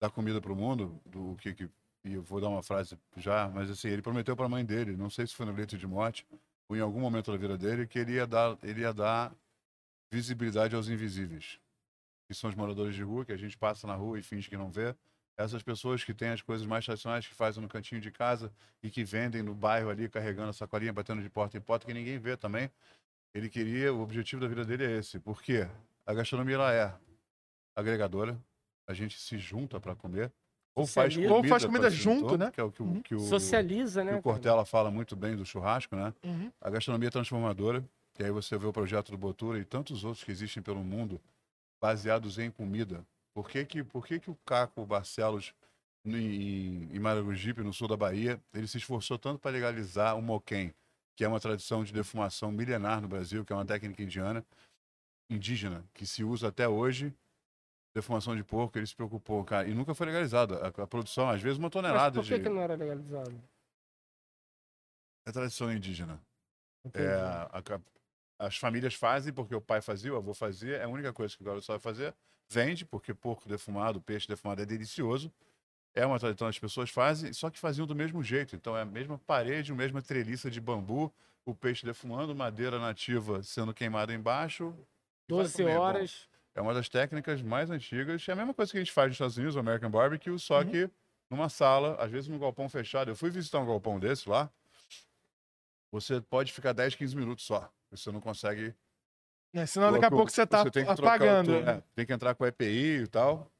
da 0.00 0.10
comida 0.10 0.40
para 0.40 0.52
o 0.52 0.56
mundo, 0.56 1.00
do 1.06 1.36
que, 1.36 1.54
que 1.54 1.70
e 2.04 2.14
eu 2.14 2.22
vou 2.22 2.40
dar 2.40 2.48
uma 2.48 2.62
frase 2.62 2.98
já, 3.16 3.48
mas 3.48 3.70
assim, 3.70 3.88
ele 3.88 4.02
prometeu 4.02 4.36
para 4.36 4.46
a 4.46 4.48
mãe 4.48 4.64
dele, 4.64 4.96
não 4.96 5.08
sei 5.08 5.26
se 5.26 5.34
foi 5.34 5.46
no 5.46 5.52
leito 5.52 5.78
de 5.78 5.86
morte 5.86 6.26
ou 6.68 6.76
em 6.76 6.80
algum 6.80 7.00
momento 7.00 7.30
da 7.30 7.36
vida 7.36 7.56
dele, 7.56 7.86
que 7.86 7.98
ele 7.98 8.12
ia 8.14 8.26
dar, 8.26 8.58
ele 8.62 8.80
ia 8.80 8.92
dar 8.92 9.34
visibilidade 10.10 10.74
aos 10.74 10.88
invisíveis, 10.88 11.60
que 12.26 12.34
são 12.34 12.50
os 12.50 12.56
moradores 12.56 12.94
de 12.94 13.02
rua, 13.02 13.24
que 13.24 13.32
a 13.32 13.36
gente 13.36 13.56
passa 13.56 13.86
na 13.86 13.94
rua 13.94 14.18
e 14.18 14.22
finge 14.22 14.48
que 14.48 14.56
não 14.56 14.70
vê. 14.70 14.94
Essas 15.36 15.62
pessoas 15.62 16.04
que 16.04 16.12
têm 16.12 16.28
as 16.28 16.42
coisas 16.42 16.66
mais 16.66 16.84
tradicionais, 16.84 17.26
que 17.26 17.34
fazem 17.34 17.62
no 17.62 17.68
cantinho 17.68 18.00
de 18.00 18.10
casa 18.10 18.52
e 18.82 18.90
que 18.90 19.02
vendem 19.02 19.42
no 19.42 19.54
bairro 19.54 19.88
ali, 19.88 20.08
carregando 20.08 20.50
a 20.50 20.52
sacolinha, 20.52 20.92
batendo 20.92 21.22
de 21.22 21.30
porta 21.30 21.56
em 21.56 21.60
porta, 21.60 21.86
que 21.86 21.94
ninguém 21.94 22.18
vê 22.18 22.36
também. 22.36 22.70
Ele 23.34 23.48
queria, 23.48 23.92
o 23.92 24.02
objetivo 24.02 24.42
da 24.42 24.48
vida 24.48 24.64
dele 24.64 24.84
é 24.84 24.98
esse. 24.98 25.18
Por 25.18 25.42
quê? 25.42 25.66
A 26.04 26.12
gastronomia 26.12 26.56
ela 26.56 26.72
é 26.74 26.94
agregadora, 27.74 28.38
a 28.86 28.92
gente 28.92 29.18
se 29.18 29.38
junta 29.38 29.80
para 29.80 29.96
comer, 29.96 30.30
ou 30.74 30.86
faz 30.86 31.14
comida, 31.14 31.34
Ou 31.34 31.44
faz 31.44 31.64
comida 31.64 31.90
junto, 31.90 32.36
né? 32.38 32.50
Que 32.50 32.60
é 32.60 32.64
o 32.64 32.70
que, 32.70 32.82
Uhum. 32.82 33.02
que 33.02 33.14
o, 33.14 33.20
Socializa, 33.20 34.02
que 34.04 34.10
né? 34.10 34.16
o 34.16 34.22
Cortella 34.22 34.64
fala 34.64 34.90
muito 34.90 35.14
bem 35.14 35.36
do 35.36 35.44
churrasco, 35.44 35.94
né? 35.94 36.12
Uhum. 36.24 36.50
A 36.60 36.70
gastronomia 36.70 37.08
é 37.08 37.10
transformadora, 37.10 37.84
e 38.18 38.24
aí 38.24 38.30
você 38.30 38.56
vê 38.56 38.66
o 38.66 38.72
projeto 38.72 39.10
do 39.10 39.18
Botura 39.18 39.58
e 39.58 39.64
tantos 39.64 40.04
outros 40.04 40.24
que 40.24 40.30
existem 40.30 40.62
pelo 40.62 40.82
mundo 40.82 41.20
baseados 41.80 42.38
em 42.38 42.50
comida. 42.50 43.04
Por 43.34 43.48
que 43.48 43.64
que, 43.64 43.82
por 43.82 44.06
que, 44.06 44.20
que 44.20 44.30
o 44.30 44.38
Caco 44.46 44.84
Barcelos, 44.86 45.54
em, 46.04 46.88
em 46.92 46.98
Maragogipe, 46.98 47.62
no 47.62 47.72
sul 47.72 47.88
da 47.88 47.96
Bahia, 47.96 48.40
ele 48.54 48.66
se 48.66 48.78
esforçou 48.78 49.18
tanto 49.18 49.38
para 49.40 49.50
legalizar 49.50 50.16
o 50.16 50.22
moquém? 50.22 50.72
que 51.14 51.24
é 51.24 51.28
uma 51.28 51.38
tradição 51.38 51.84
de 51.84 51.92
defumação 51.92 52.50
milenar 52.50 53.02
no 53.02 53.06
Brasil, 53.06 53.44
que 53.44 53.52
é 53.52 53.56
uma 53.56 53.66
técnica 53.66 54.02
indiana, 54.02 54.42
indígena, 55.30 55.84
que 55.94 56.06
se 56.06 56.24
usa 56.24 56.48
até 56.48 56.66
hoje. 56.66 57.12
Defumação 57.94 58.34
de 58.34 58.42
porco, 58.42 58.78
ele 58.78 58.86
se 58.86 58.96
preocupou, 58.96 59.44
cara, 59.44 59.68
e 59.68 59.74
nunca 59.74 59.94
foi 59.94 60.06
legalizado. 60.06 60.54
A, 60.54 60.68
a 60.68 60.86
produção, 60.86 61.28
às 61.28 61.42
vezes, 61.42 61.58
uma 61.58 61.66
Mas 61.66 61.72
tonelada 61.72 62.20
por 62.20 62.26
que, 62.26 62.36
de. 62.38 62.42
que 62.42 62.48
não 62.48 62.60
era 62.62 62.74
legalizado? 62.74 63.34
É 65.26 65.30
tradição 65.32 65.72
indígena. 65.72 66.20
Entendi. 66.84 67.06
É, 67.06 67.14
a- 67.14 67.50
a- 68.38 68.46
as 68.46 68.56
famílias 68.56 68.94
fazem 68.94 69.32
porque 69.32 69.54
o 69.54 69.60
pai 69.60 69.80
fazia, 69.80 70.12
o 70.12 70.16
avô 70.16 70.34
fazia, 70.34 70.76
é 70.78 70.84
a 70.84 70.88
única 70.88 71.12
coisa 71.12 71.36
que 71.36 71.42
o 71.42 71.46
garoto 71.46 71.64
sabe 71.64 71.80
fazer. 71.80 72.14
Vende, 72.48 72.84
porque 72.84 73.14
porco 73.14 73.48
defumado, 73.48 74.00
peixe 74.00 74.26
defumado 74.26 74.62
é 74.62 74.66
delicioso. 74.66 75.32
É 75.94 76.04
uma 76.06 76.18
tradição, 76.18 76.48
as 76.48 76.58
pessoas 76.58 76.90
fazem, 76.90 77.32
só 77.34 77.50
que 77.50 77.58
faziam 77.58 77.86
do 77.86 77.94
mesmo 77.94 78.22
jeito. 78.22 78.56
Então 78.56 78.76
é 78.76 78.82
a 78.82 78.86
mesma 78.86 79.18
parede, 79.18 79.70
a 79.70 79.74
mesma 79.74 80.00
treliça 80.02 80.50
de 80.50 80.60
bambu, 80.60 81.12
o 81.44 81.54
peixe 81.54 81.84
defumando, 81.84 82.34
madeira 82.34 82.78
nativa 82.78 83.42
sendo 83.42 83.74
queimada 83.74 84.12
embaixo. 84.14 84.74
e 85.28 85.34
vai 85.34 85.44
12 85.44 85.52
comer. 85.52 85.74
Bom, 85.74 85.80
horas. 85.80 86.28
É 86.54 86.60
uma 86.60 86.74
das 86.74 86.88
técnicas 86.88 87.40
mais 87.42 87.70
antigas. 87.70 88.26
É 88.28 88.32
a 88.32 88.36
mesma 88.36 88.52
coisa 88.54 88.70
que 88.72 88.78
a 88.78 88.80
gente 88.80 88.92
faz 88.92 89.08
nos 89.08 89.14
Estados 89.14 89.36
Unidos, 89.36 89.56
o 89.56 89.60
American 89.60 89.90
Barbecue, 89.90 90.38
só 90.38 90.60
Uhum. 90.60 90.70
que 90.70 90.90
numa 91.30 91.48
sala, 91.48 91.94
às 91.98 92.10
vezes 92.10 92.28
num 92.28 92.38
galpão 92.38 92.68
fechado. 92.68 93.10
Eu 93.10 93.16
fui 93.16 93.30
visitar 93.30 93.58
um 93.60 93.66
galpão 93.66 93.98
desse 93.98 94.28
lá. 94.28 94.50
Você 95.90 96.20
pode 96.20 96.52
ficar 96.52 96.72
10, 96.72 96.94
15 96.94 97.16
minutos 97.16 97.44
só. 97.44 97.70
Você 97.90 98.10
não 98.10 98.20
consegue. 98.20 98.74
É, 99.54 99.66
senão 99.66 99.92
daqui 99.92 100.06
a 100.06 100.10
pouco 100.10 100.30
você 100.30 100.46
tá 100.46 100.62
tem 100.70 100.86
que 100.86 100.94
trocar 100.94 101.14
apagando. 101.16 101.62
tu- 101.62 101.68
é, 101.68 101.82
tem 101.94 102.06
que 102.06 102.12
entrar 102.12 102.34
com 102.34 102.44
a 102.44 102.48
EPI 102.48 103.02
e 103.02 103.06
tal. 103.06 103.50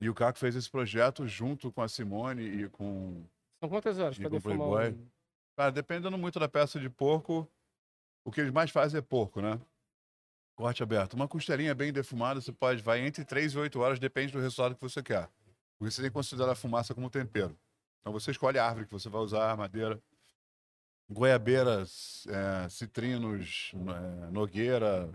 E 0.00 0.08
o 0.08 0.14
Caco 0.14 0.38
fez 0.38 0.54
esse 0.54 0.70
projeto 0.70 1.26
junto 1.26 1.72
com 1.72 1.82
a 1.82 1.88
Simone 1.88 2.42
e 2.44 2.68
com. 2.68 3.24
São 3.60 3.68
quantas 3.68 3.98
horas 3.98 4.16
com 4.16 4.28
defumar 4.28 4.42
Playboy? 4.58 4.90
um... 4.92 5.08
Cara, 5.56 5.70
dependendo 5.72 6.18
muito 6.18 6.38
da 6.38 6.48
peça 6.48 6.78
de 6.78 6.88
porco, 6.90 7.48
o 8.24 8.30
que 8.30 8.40
eles 8.40 8.52
mais 8.52 8.70
fazem 8.70 8.98
é 8.98 9.02
porco, 9.02 9.40
né? 9.40 9.60
Corte 10.54 10.82
aberto. 10.82 11.14
Uma 11.14 11.26
costelinha 11.26 11.74
bem 11.74 11.92
defumada, 11.92 12.40
você 12.40 12.52
pode, 12.52 12.80
vai 12.82 13.00
entre 13.00 13.24
3 13.24 13.52
e 13.54 13.58
8 13.58 13.80
horas, 13.80 13.98
depende 13.98 14.32
do 14.32 14.38
resultado 14.40 14.74
que 14.76 14.80
você 14.80 15.02
quer. 15.02 15.28
Porque 15.78 15.90
você 15.90 16.00
tem 16.02 16.10
que 16.10 16.14
considerar 16.14 16.52
a 16.52 16.54
fumaça 16.54 16.94
como 16.94 17.10
tempero. 17.10 17.56
Então 18.00 18.12
você 18.12 18.30
escolhe 18.30 18.58
a 18.58 18.64
árvore 18.66 18.86
que 18.86 18.92
você 18.92 19.08
vai 19.08 19.20
usar, 19.20 19.56
madeira. 19.56 20.00
Goiabeiras, 21.10 22.26
é, 22.28 22.68
citrinos, 22.68 23.72
é, 23.74 24.30
nogueira, 24.30 25.10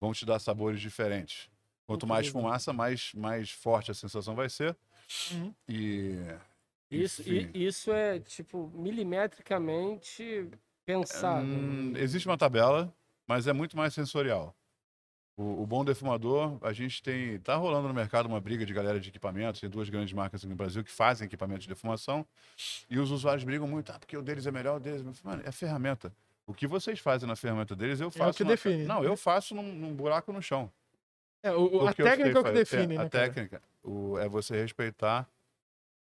vão 0.00 0.12
te 0.12 0.24
dar 0.24 0.38
sabores 0.38 0.80
diferentes. 0.80 1.50
Quanto 1.86 2.06
mais 2.06 2.28
fumaça, 2.28 2.72
mais, 2.72 3.12
mais 3.14 3.50
forte 3.50 3.90
a 3.90 3.94
sensação 3.94 4.34
vai 4.34 4.48
ser. 4.48 4.76
Uhum. 5.32 5.54
E. 5.68 6.16
Isso, 6.90 7.22
e- 7.26 7.50
isso 7.54 7.90
é, 7.90 8.20
tipo, 8.20 8.70
milimetricamente 8.74 10.48
pensado. 10.84 11.46
Hum, 11.46 11.94
existe 11.96 12.28
uma 12.28 12.36
tabela, 12.36 12.94
mas 13.26 13.46
é 13.46 13.52
muito 13.52 13.76
mais 13.76 13.94
sensorial. 13.94 14.54
O, 15.36 15.62
o 15.62 15.66
bom 15.66 15.82
defumador, 15.84 16.58
a 16.60 16.72
gente 16.74 17.02
tem. 17.02 17.38
Tá 17.40 17.56
rolando 17.56 17.88
no 17.88 17.94
mercado 17.94 18.26
uma 18.26 18.40
briga 18.40 18.66
de 18.66 18.72
galera 18.74 19.00
de 19.00 19.08
equipamentos, 19.08 19.60
tem 19.60 19.70
duas 19.70 19.88
grandes 19.88 20.12
marcas 20.12 20.40
aqui 20.42 20.48
no 20.50 20.54
Brasil 20.56 20.84
que 20.84 20.90
fazem 20.90 21.24
equipamentos 21.26 21.62
de 21.64 21.68
defumação, 21.70 22.26
e 22.90 22.98
os 22.98 23.10
usuários 23.10 23.42
brigam 23.42 23.66
muito, 23.66 23.90
ah, 23.92 23.98
porque 23.98 24.16
o 24.16 24.20
deles 24.22 24.46
é 24.46 24.50
melhor, 24.50 24.76
o 24.76 24.80
deles 24.80 25.00
é. 25.00 25.26
Mano, 25.28 25.42
é 25.44 25.50
ferramenta. 25.50 26.12
O 26.46 26.52
que 26.52 26.66
vocês 26.66 26.98
fazem 26.98 27.26
na 27.26 27.34
ferramenta 27.36 27.74
deles, 27.74 27.98
eu 28.00 28.10
faço. 28.10 28.36
que 28.36 28.44
na- 28.44 28.50
define. 28.50 28.84
Não, 28.84 29.02
eu 29.02 29.16
faço 29.16 29.54
num, 29.54 29.62
num 29.74 29.94
buraco 29.94 30.32
no 30.32 30.42
chão. 30.42 30.70
É, 31.42 31.50
o- 31.52 31.82
o- 31.82 31.88
a 31.88 31.94
técnica 31.94 32.38
é 32.38 32.40
o 32.40 32.44
que 32.44 32.52
define, 32.52 32.96
A 32.96 33.04
né? 33.04 33.08
cara? 33.08 33.08
técnica 33.08 33.62
o- 33.82 34.18
é 34.18 34.28
você 34.28 34.60
respeitar 34.60 35.26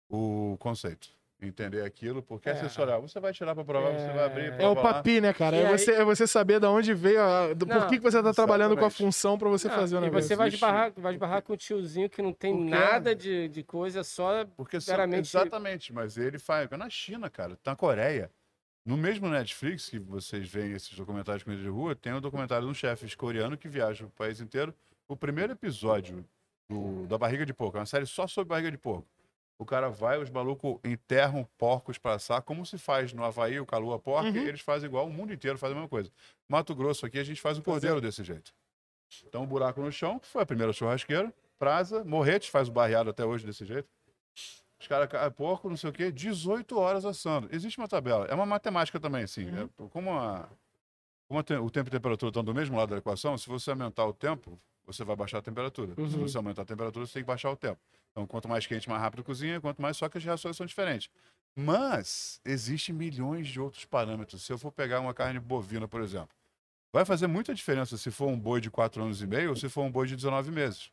o 0.09 0.55
conceito. 0.59 1.09
Entender 1.41 1.83
aquilo, 1.83 2.23
porque 2.23 2.47
é, 2.47 2.53
É. 2.53 2.55
sensorial. 2.55 3.01
Você 3.01 3.19
vai 3.19 3.33
tirar 3.33 3.53
para 3.53 3.63
provar, 3.65 3.91
você 3.91 4.07
vai 4.07 4.23
abrir. 4.23 4.53
É 4.53 4.63
É 4.63 4.67
o 4.67 4.75
papi, 4.75 5.19
né, 5.19 5.33
cara? 5.33 5.55
E 5.57 5.59
É 5.59 5.67
aí- 5.67 5.77
você, 5.77 5.91
é 5.91 6.03
você 6.05 6.25
saber 6.25 6.61
de 6.61 6.65
onde 6.65 6.93
veio, 6.93 7.21
a, 7.21 7.53
do, 7.53 7.67
por 7.67 7.87
que, 7.87 7.97
que 7.97 8.03
você 8.03 8.23
tá 8.23 8.33
trabalhando 8.33 8.77
com 8.77 8.85
a 8.85 8.89
função 8.89 9.37
pra 9.37 9.49
você 9.49 9.67
Não, 9.67 9.75
fazer 9.75 9.95
o 9.95 9.99
e 9.99 10.01
negócio. 10.01 10.27
você 10.29 10.35
vai 10.35 10.47
esbarrar, 10.47 10.93
vai 10.95 11.13
esbarrar 11.13 11.41
com 11.41 11.51
o 11.51 11.57
tiozinho 11.57 12.09
que 12.09 12.21
não 12.21 12.31
tem 12.31 12.53
Porque- 12.55 12.69
nada 12.69 13.13
de, 13.13 13.49
de 13.49 13.63
coisa, 13.63 14.01
só 14.03 14.45
Porque 14.55 14.79
são, 14.79 14.93
Meramente- 14.93 15.27
exatamente, 15.29 15.91
mas 15.91 16.17
ele 16.17 16.39
faz 16.39 16.69
na 16.71 16.89
China, 16.89 17.29
cara, 17.29 17.57
tá 17.61 17.71
na 17.71 17.75
Coreia. 17.75 18.31
No 18.85 18.95
mesmo 18.95 19.27
Netflix 19.27 19.89
que 19.89 19.99
vocês 19.99 20.47
veem 20.47 20.71
esses 20.71 20.95
documentários 20.95 21.39
de 21.41 21.45
comida 21.45 21.61
de 21.63 21.69
rua, 21.69 21.95
tem 21.95 22.13
um 22.13 22.21
documentário 22.21 22.65
de 22.65 22.71
um 22.71 22.73
chefe 22.73 23.13
coreano 23.17 23.57
que 23.57 23.67
viaja 23.67 24.05
o 24.05 24.09
país 24.11 24.39
inteiro. 24.39 24.73
O 25.07 25.17
primeiro 25.17 25.51
episódio 25.51 26.23
do- 26.69 27.05
da 27.07 27.17
barriga 27.17 27.45
de 27.45 27.53
porco, 27.53 27.77
é 27.77 27.81
uma 27.81 27.85
série 27.85 28.05
só 28.05 28.25
sobre 28.25 28.49
barriga 28.49 28.71
de 28.71 28.77
porco. 28.77 29.05
O 29.57 29.65
cara 29.65 29.89
vai, 29.89 30.17
os 30.21 30.29
malucos 30.29 30.79
enterram 30.83 31.47
porcos 31.57 31.97
para 31.97 32.15
assar, 32.15 32.41
como 32.41 32.65
se 32.65 32.77
faz 32.77 33.13
no 33.13 33.23
Havaí, 33.23 33.59
o 33.59 33.65
Calua 33.65 33.97
Pork, 33.97 34.29
Uhum. 34.29 34.35
eles 34.45 34.59
fazem 34.61 34.87
igual, 34.87 35.07
o 35.07 35.09
mundo 35.09 35.31
inteiro 35.33 35.57
faz 35.57 35.71
a 35.71 35.75
mesma 35.75 35.87
coisa. 35.87 36.11
Mato 36.49 36.75
Grosso 36.75 37.05
aqui, 37.05 37.17
a 37.17 37.23
gente 37.23 37.39
faz 37.41 37.57
o 37.57 37.61
cordeiro 37.63 38.01
desse 38.01 38.21
jeito. 38.23 38.53
Então, 39.25 39.43
um 39.43 39.47
buraco 39.47 39.79
no 39.81 39.91
chão, 39.91 40.19
que 40.19 40.27
foi 40.27 40.41
a 40.41 40.45
primeira 40.45 40.73
churrasqueira, 40.73 41.33
prasa, 41.57 42.03
morretes, 42.03 42.49
faz 42.49 42.67
o 42.67 42.71
barreado 42.71 43.09
até 43.09 43.23
hoje 43.23 43.45
desse 43.45 43.63
jeito. 43.65 43.87
Os 44.77 44.87
caras, 44.87 45.07
ca- 45.07 45.31
porco, 45.31 45.69
não 45.69 45.77
sei 45.77 45.89
o 45.89 45.93
quê, 45.93 46.11
18 46.11 46.77
horas 46.77 47.05
assando. 47.05 47.47
Existe 47.49 47.77
uma 47.77 47.87
tabela. 47.87 48.25
É 48.25 48.35
uma 48.35 48.45
matemática 48.45 48.99
também, 48.99 49.23
assim. 49.23 49.45
Uhum. 49.49 49.69
É, 49.85 49.87
como 49.89 50.11
a- 50.11 50.49
como 51.29 51.39
o 51.39 51.43
tempo 51.71 51.87
e 51.87 51.89
a 51.89 51.91
temperatura 51.91 52.29
estão 52.29 52.43
do 52.43 52.53
mesmo 52.53 52.75
lado 52.77 52.89
da 52.89 52.97
equação, 52.97 53.37
se 53.37 53.47
você 53.47 53.71
aumentar 53.71 54.05
o 54.05 54.13
tempo, 54.13 54.59
você 54.85 55.03
vai 55.03 55.15
baixar 55.15 55.39
a 55.39 55.41
temperatura. 55.41 55.93
Se 55.95 56.01
Uhum. 56.01 56.21
você 56.27 56.37
aumentar 56.37 56.61
a 56.61 56.65
temperatura, 56.65 57.05
você 57.05 57.13
tem 57.13 57.23
que 57.23 57.27
baixar 57.27 57.51
o 57.51 57.55
tempo. 57.55 57.79
Então, 58.11 58.25
quanto 58.27 58.47
mais 58.47 58.65
quente, 58.67 58.87
mais 58.89 59.01
rápido 59.01 59.23
cozinha, 59.23 59.59
quanto 59.61 59.81
mais 59.81 59.97
só 59.97 60.07
que 60.09 60.17
as 60.17 60.23
reações 60.23 60.55
são 60.55 60.65
diferentes. 60.65 61.09
Mas 61.55 62.39
existem 62.45 62.93
milhões 62.93 63.47
de 63.47 63.59
outros 63.59 63.85
parâmetros. 63.85 64.43
Se 64.43 64.51
eu 64.51 64.57
for 64.57 64.71
pegar 64.71 64.99
uma 64.99 65.13
carne 65.13 65.39
bovina, 65.39 65.87
por 65.87 66.01
exemplo, 66.01 66.29
vai 66.93 67.05
fazer 67.05 67.27
muita 67.27 67.53
diferença 67.53 67.97
se 67.97 68.11
for 68.11 68.27
um 68.27 68.37
boi 68.39 68.59
de 68.59 68.69
4 68.69 69.01
anos 69.03 69.21
e 69.21 69.27
meio 69.27 69.51
ou 69.51 69.55
se 69.55 69.69
for 69.69 69.83
um 69.83 69.91
boi 69.91 70.05
de 70.07 70.15
19 70.15 70.51
meses. 70.51 70.91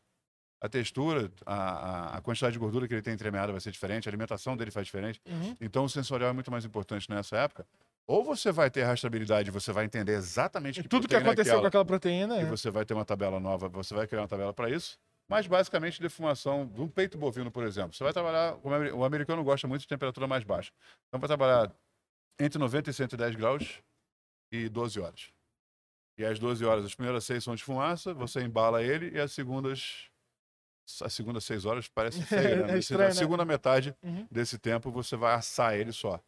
A 0.60 0.68
textura, 0.68 1.30
a, 1.44 1.54
a- 1.54 2.16
a 2.18 2.20
quantidade 2.20 2.52
de 2.52 2.58
gordura 2.60 2.86
que 2.86 2.94
ele 2.94 3.02
tem 3.02 3.12
entremeada 3.14 3.50
vai 3.50 3.60
ser 3.60 3.72
diferente, 3.72 4.08
a 4.08 4.10
alimentação 4.10 4.56
dele 4.56 4.70
faz 4.70 4.86
diferente. 4.86 5.20
Uhum. 5.26 5.56
Então, 5.60 5.84
o 5.84 5.88
sensorial 5.88 6.30
é 6.30 6.32
muito 6.32 6.50
mais 6.52 6.64
importante 6.64 7.10
nessa 7.10 7.36
época. 7.36 7.66
Ou 8.06 8.24
você 8.24 8.50
vai 8.50 8.70
ter 8.70 8.82
rastreabilidade, 8.82 9.50
você 9.50 9.72
vai 9.72 9.84
entender 9.84 10.12
exatamente 10.12 10.80
E 10.80 10.82
que 10.82 10.88
tudo 10.88 11.06
que 11.08 11.14
é 11.14 11.18
aconteceu 11.18 11.52
com 11.54 11.58
aquela, 11.58 11.68
aquela 11.68 11.84
proteína. 11.84 12.36
e 12.38 12.42
é. 12.42 12.44
você 12.44 12.70
vai 12.70 12.84
ter 12.84 12.94
uma 12.94 13.04
tabela 13.04 13.38
nova, 13.38 13.68
você 13.68 13.94
vai 13.94 14.06
criar 14.06 14.22
uma 14.22 14.28
tabela 14.28 14.52
para 14.52 14.68
isso. 14.70 14.98
Mas, 15.28 15.46
basicamente, 15.46 16.00
defumação 16.00 16.66
de 16.66 16.80
um 16.80 16.88
peito 16.88 17.16
bovino, 17.16 17.50
por 17.50 17.64
exemplo. 17.64 17.94
Você 17.94 18.04
vai 18.04 18.12
trabalhar, 18.12 18.56
o 18.92 19.04
americano 19.04 19.42
gosta 19.42 19.66
muito 19.68 19.82
de 19.82 19.88
temperatura 19.88 20.26
mais 20.26 20.44
baixa. 20.44 20.72
Então, 21.08 21.18
vai 21.20 21.28
trabalhar 21.28 21.72
entre 22.38 22.58
90 22.58 22.90
e 22.90 22.92
110 22.92 23.36
graus 23.36 23.78
e 24.52 24.68
12 24.68 25.00
horas. 25.00 25.30
E 26.18 26.24
às 26.24 26.38
12 26.38 26.62
horas, 26.64 26.84
as 26.84 26.94
primeiras 26.94 27.24
seis 27.24 27.42
são 27.42 27.54
de 27.54 27.62
fumaça, 27.64 28.12
você 28.12 28.42
embala 28.42 28.82
ele 28.82 29.16
e 29.16 29.20
as 29.20 29.32
segundas. 29.32 30.10
As 31.00 31.14
segundas 31.14 31.44
seis 31.44 31.64
horas 31.64 31.88
parece 31.88 32.20
feio, 32.22 32.66
né? 32.66 32.74
É 32.76 32.78
estranho, 32.78 33.04
a 33.04 33.08
né? 33.08 33.14
segunda 33.14 33.44
metade 33.44 33.96
Uhum. 34.02 34.26
desse 34.30 34.58
tempo 34.58 34.90
você 34.90 35.16
vai 35.16 35.34
assar 35.34 35.74
ele 35.74 35.92
só. 35.92 36.20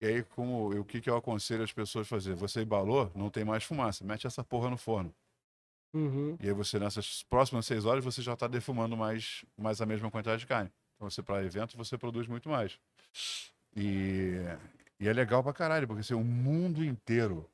E 0.00 0.06
aí, 0.06 0.22
como, 0.22 0.78
o 0.78 0.84
que, 0.84 1.00
que 1.00 1.08
eu 1.08 1.16
aconselho 1.16 1.62
as 1.62 1.72
pessoas 1.72 2.06
a 2.06 2.10
fazer? 2.10 2.34
Você 2.34 2.62
embalou, 2.62 3.10
não 3.14 3.30
tem 3.30 3.44
mais 3.44 3.64
fumaça, 3.64 4.04
mete 4.04 4.26
essa 4.26 4.44
porra 4.44 4.68
no 4.68 4.76
forno. 4.76 5.14
Uhum. 5.94 6.36
E 6.40 6.48
aí 6.48 6.52
você, 6.52 6.78
nessas 6.78 7.22
próximas 7.22 7.66
seis 7.66 7.84
horas, 7.84 8.04
você 8.04 8.20
já 8.20 8.34
está 8.34 8.48
defumando 8.48 8.96
mais, 8.96 9.44
mais 9.56 9.80
a 9.80 9.86
mesma 9.86 10.10
quantidade 10.10 10.40
de 10.40 10.46
carne. 10.46 10.70
Então, 10.96 11.08
você, 11.08 11.22
para 11.22 11.44
evento, 11.44 11.76
você 11.76 11.96
produz 11.96 12.26
muito 12.26 12.48
mais. 12.48 12.78
E, 13.76 14.34
e 14.98 15.08
é 15.08 15.12
legal 15.12 15.42
pra 15.42 15.52
caralho, 15.52 15.86
porque 15.86 16.00
assim, 16.00 16.14
o 16.14 16.24
mundo 16.24 16.84
inteiro, 16.84 17.48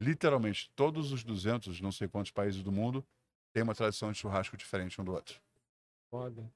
literalmente, 0.00 0.70
todos 0.76 1.12
os 1.12 1.24
200, 1.24 1.80
não 1.80 1.92
sei 1.92 2.08
quantos 2.08 2.30
países 2.30 2.62
do 2.62 2.72
mundo, 2.72 3.04
tem 3.52 3.62
uma 3.62 3.74
tradição 3.74 4.10
de 4.10 4.18
churrasco 4.18 4.56
diferente 4.56 5.00
um 5.00 5.04
do 5.04 5.12
outro. 5.12 5.40
Foda. 6.10 6.50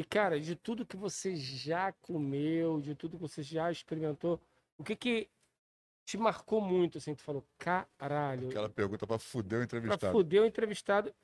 E, 0.00 0.04
cara, 0.04 0.40
de 0.40 0.56
tudo 0.56 0.86
que 0.86 0.96
você 0.96 1.36
já 1.36 1.92
comeu, 1.92 2.80
de 2.80 2.94
tudo 2.94 3.18
que 3.18 3.22
você 3.22 3.42
já 3.42 3.70
experimentou, 3.70 4.40
o 4.78 4.82
que 4.82 4.96
que 4.96 5.28
te 6.06 6.16
marcou 6.16 6.58
muito, 6.58 6.96
assim, 6.96 7.14
tu 7.14 7.22
falou, 7.22 7.46
caralho, 7.58 8.48
Aquela 8.48 8.70
pergunta 8.70 9.06
pra 9.06 9.18
fuder 9.18 9.58
o 9.58 9.58
pra 9.58 9.64
entrevistado. 9.78 10.12
fuder 10.16 10.40
o 10.40 10.46
entrevistado. 10.46 11.14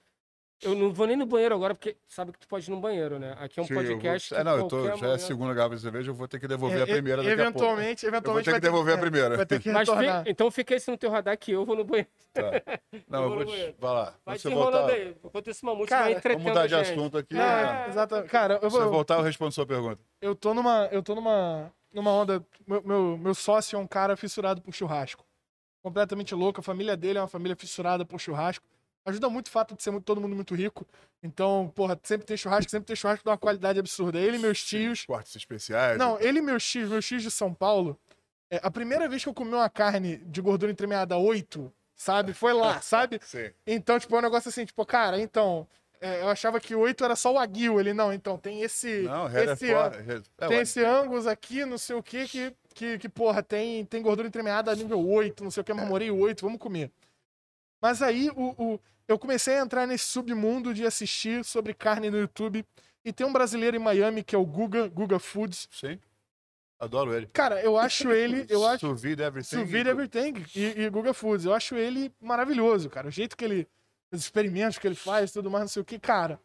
Eu 0.63 0.75
não 0.75 0.91
vou 0.91 1.07
nem 1.07 1.17
no 1.17 1.27
banheiro 1.27 1.55
agora, 1.55 1.75
porque 1.75 1.97
sabe 2.09 2.33
que 2.33 2.39
tu 2.39 2.49
pode 2.49 2.67
ir 2.67 2.71
no 2.73 2.81
banheiro, 2.81 3.19
né? 3.19 3.37
Aqui 3.39 3.61
é 3.61 3.63
um 3.63 3.67
Sim, 3.67 3.75
eu 3.75 3.81
vou- 3.83 3.91
podcast. 3.93 4.35
É, 4.35 4.43
não, 4.43 4.57
eu 4.57 4.67
tô, 4.69 4.97
já 4.97 5.09
é 5.09 5.13
a 5.15 5.19
segunda 5.19 5.53
garrafa 5.53 5.77
de 5.77 5.83
cerveja, 5.83 6.11
eu 6.11 6.15
vou 6.15 6.27
ter 6.27 6.41
que 6.41 6.49
devolver 6.49 6.81
É, 6.81 6.83
a 6.83 6.87
primeira 6.87 7.23
daqui 7.23 7.31
a 7.31 7.37
pouco. 7.37 7.49
eventualmente, 7.59 8.07
Eu 8.07 8.11
vou 8.11 8.17
eventualmente 8.17 8.45
ter 8.47 8.55
que 8.55 8.61
devolver 8.61 8.95
a 8.95 8.97
é, 8.97 9.01
primeira. 9.01 9.37
Vai 9.37 9.47
ter 9.47 9.61
que 9.61 9.69
Mas 9.73 9.87
fi- 9.89 10.31
então 10.31 10.51
fica 10.51 10.75
isso 10.75 10.91
no 10.91 10.97
teu 10.97 11.11
radar 11.11 11.37
que 11.37 11.53
eu 11.53 11.65
vou 11.67 11.77
no 11.77 11.85
banheiro. 11.85 12.09
Não, 13.09 13.23
eu 13.25 13.29
vou 13.29 13.37
vou 13.37 13.39
no 13.41 13.45
te... 13.45 13.51
banheiro. 13.53 13.75
Vai 13.79 13.93
lá. 13.95 14.15
Vai 14.25 14.39
você 14.39 14.49
te 14.49 14.55
enrolando 14.55 14.79
voltar... 14.79 14.95
aí. 14.95 15.17
Enquanto 15.25 15.51
isso, 15.51 15.67
Mamute 15.67 15.89
Cara, 15.91 16.01
vai 16.05 16.09
vamos 16.13 16.19
entretendo 16.21 16.43
Vamos 16.43 16.53
mudar 16.55 16.67
de 16.67 16.75
gente. 16.87 16.99
assunto 16.99 17.19
aqui. 17.19 17.35
É, 17.35 17.39
né? 17.39 17.87
exatamente. 17.89 18.31
Cara, 18.31 18.55
eu 18.55 18.71
Se 18.71 18.77
você 18.77 18.83
vou, 18.85 18.93
voltar, 18.93 19.15
eu 19.19 19.23
respondo 19.23 19.53
sua 19.53 19.67
pergunta. 19.67 20.01
eu 20.23 20.35
tô 20.35 20.55
numa, 20.55 20.89
eu 20.91 21.03
tô 21.03 21.15
numa, 21.15 21.71
numa 21.93 22.11
onda. 22.13 22.43
Meu, 22.67 22.83
meu, 22.83 23.19
meu 23.19 23.35
sócio 23.35 23.77
é 23.77 23.79
um 23.79 23.87
cara 23.87 24.17
fissurado 24.17 24.63
por 24.63 24.73
churrasco. 24.75 25.23
Completamente 25.83 26.35
louco. 26.35 26.61
A 26.61 26.63
família 26.63 26.97
dele 26.97 27.19
é 27.19 27.21
uma 27.21 27.29
família 27.29 27.55
fissurada 27.57 28.05
por 28.07 28.19
churrasco. 28.19 28.65
Ajuda 29.07 29.29
muito 29.31 29.47
o 29.47 29.51
fato 29.51 29.75
de 29.75 29.83
ser 29.83 29.91
muito- 29.93 30.05
todo 30.05 30.21
mundo 30.21 30.35
muito 30.35 30.55
rico. 30.55 30.85
Então, 31.23 31.73
porra, 31.75 31.99
sempre 32.03 32.27
tem 32.27 32.37
churrasco, 32.37 32.71
sempre 32.71 32.87
tem 32.87 32.97
churrasco 32.97 33.23
de 33.25 33.31
uma 33.31 33.39
qualidade 33.39 33.79
absurda. 33.79 34.19
Ele 34.19 34.37
e 34.37 34.41
meus 34.41 34.63
tios. 34.63 35.05
Cortes 35.07 35.35
especiais. 35.37 35.97
Não, 35.99 36.21
ele 36.21 36.41
e 36.41 36.43
meus 36.43 36.65
tios, 36.69 36.91
meus 36.91 37.07
tios 37.07 37.23
de 37.23 37.31
São 37.31 37.55
Paulo, 37.55 37.99
É, 38.51 38.61
a 38.63 38.71
primeira 38.71 39.09
vez 39.09 39.25
que 39.25 39.29
eu 39.29 39.35
comi 39.35 39.53
uma 39.53 39.69
carne 39.69 40.19
de 40.19 40.41
gordura 40.41 40.71
entremeada 40.71 41.17
8, 41.17 41.73
sabe? 41.97 42.33
Foi 42.33 42.53
lá, 42.53 42.81
sabe? 42.83 43.19
Sim. 43.25 43.51
Então, 43.67 43.99
tipo, 43.99 44.15
é 44.15 44.19
um 44.19 44.23
negócio 44.23 44.49
assim, 44.49 44.65
tipo, 44.65 44.85
cara, 44.87 45.19
então. 45.21 45.67
é, 46.01 46.21
eu 46.23 46.29
achava 46.29 46.61
que 46.61 46.73
8 46.75 47.05
era 47.05 47.17
só 47.17 47.33
o 47.33 47.39
aguil. 47.41 47.81
Ele, 47.81 47.93
não, 47.93 48.13
então 48.13 48.37
tem 48.39 48.63
esse. 48.63 49.01
Não, 49.03 49.27
é 49.29 49.45
esse. 49.53 49.67
Red- 49.67 50.23
é, 50.39 50.47
tem 50.47 50.59
esse 50.61 50.85
ângulos 50.85 51.27
aqui, 51.27 51.65
não 51.65 51.77
sei 51.79 51.97
o 51.97 52.03
que, 52.03 52.29
que, 52.29 52.55
que, 52.75 52.99
que 52.99 53.09
porra, 53.09 53.43
tem, 53.43 53.85
tem 53.87 54.01
gordura 54.03 54.29
entremeada 54.29 54.73
nível 54.77 55.05
8, 55.09 55.43
não 55.43 55.51
sei 55.51 55.63
o 55.63 55.65
que, 55.65 55.73
marmorei 55.75 56.11
8, 56.13 56.45
vamos 56.45 56.61
comer. 56.61 56.91
Mas 57.83 58.01
aí 58.03 58.31
o, 58.31 58.55
o- 58.75 58.81
eu 59.09 59.19
comecei 59.19 59.57
a 59.57 59.61
entrar 59.61 59.87
nesse 59.87 60.05
submundo 60.05 60.75
de 60.75 60.85
assistir 60.85 61.45
sobre 61.45 61.75
carne 61.75 62.11
no 62.11 62.19
YouTube. 62.19 62.65
E 63.05 63.13
tem 63.13 63.27
um 63.27 63.33
brasileiro 63.33 63.77
em 63.77 63.81
Miami 63.81 64.25
que 64.25 64.35
é 64.35 64.39
o 64.39 64.45
Guga, 64.45 64.89
Guga 64.89 65.19
Foods. 65.19 65.69
Sim. 65.71 65.99
Adoro 66.79 67.15
ele. 67.15 67.27
Cara, 67.33 67.63
eu 67.63 67.79
acho 67.79 68.11
ele. 68.11 68.47
Eu 68.49 68.67
acho. 68.67 68.87
Sous 68.87 69.01
vide 69.01 69.23
everything. 69.23 69.57
Sous 69.57 69.71
vide 69.71 69.89
everything 69.89 70.45
e, 70.55 70.83
e 70.83 70.91
Guga 70.91 71.15
Foods. 71.15 71.47
Eu 71.47 71.55
acho 71.55 71.77
ele 71.77 72.13
maravilhoso, 72.21 72.91
cara. 72.91 73.09
O 73.09 73.11
jeito 73.11 73.37
que 73.37 73.45
ele. 73.45 73.69
Os 74.11 74.21
experimentos 74.21 74.79
que 74.79 74.87
ele 74.87 74.95
faz, 74.95 75.33
tudo 75.33 75.51
mais, 75.51 75.63
não 75.63 75.69
sei 75.69 75.83
o 75.83 75.85
que, 75.85 75.99
cara. 75.99 76.41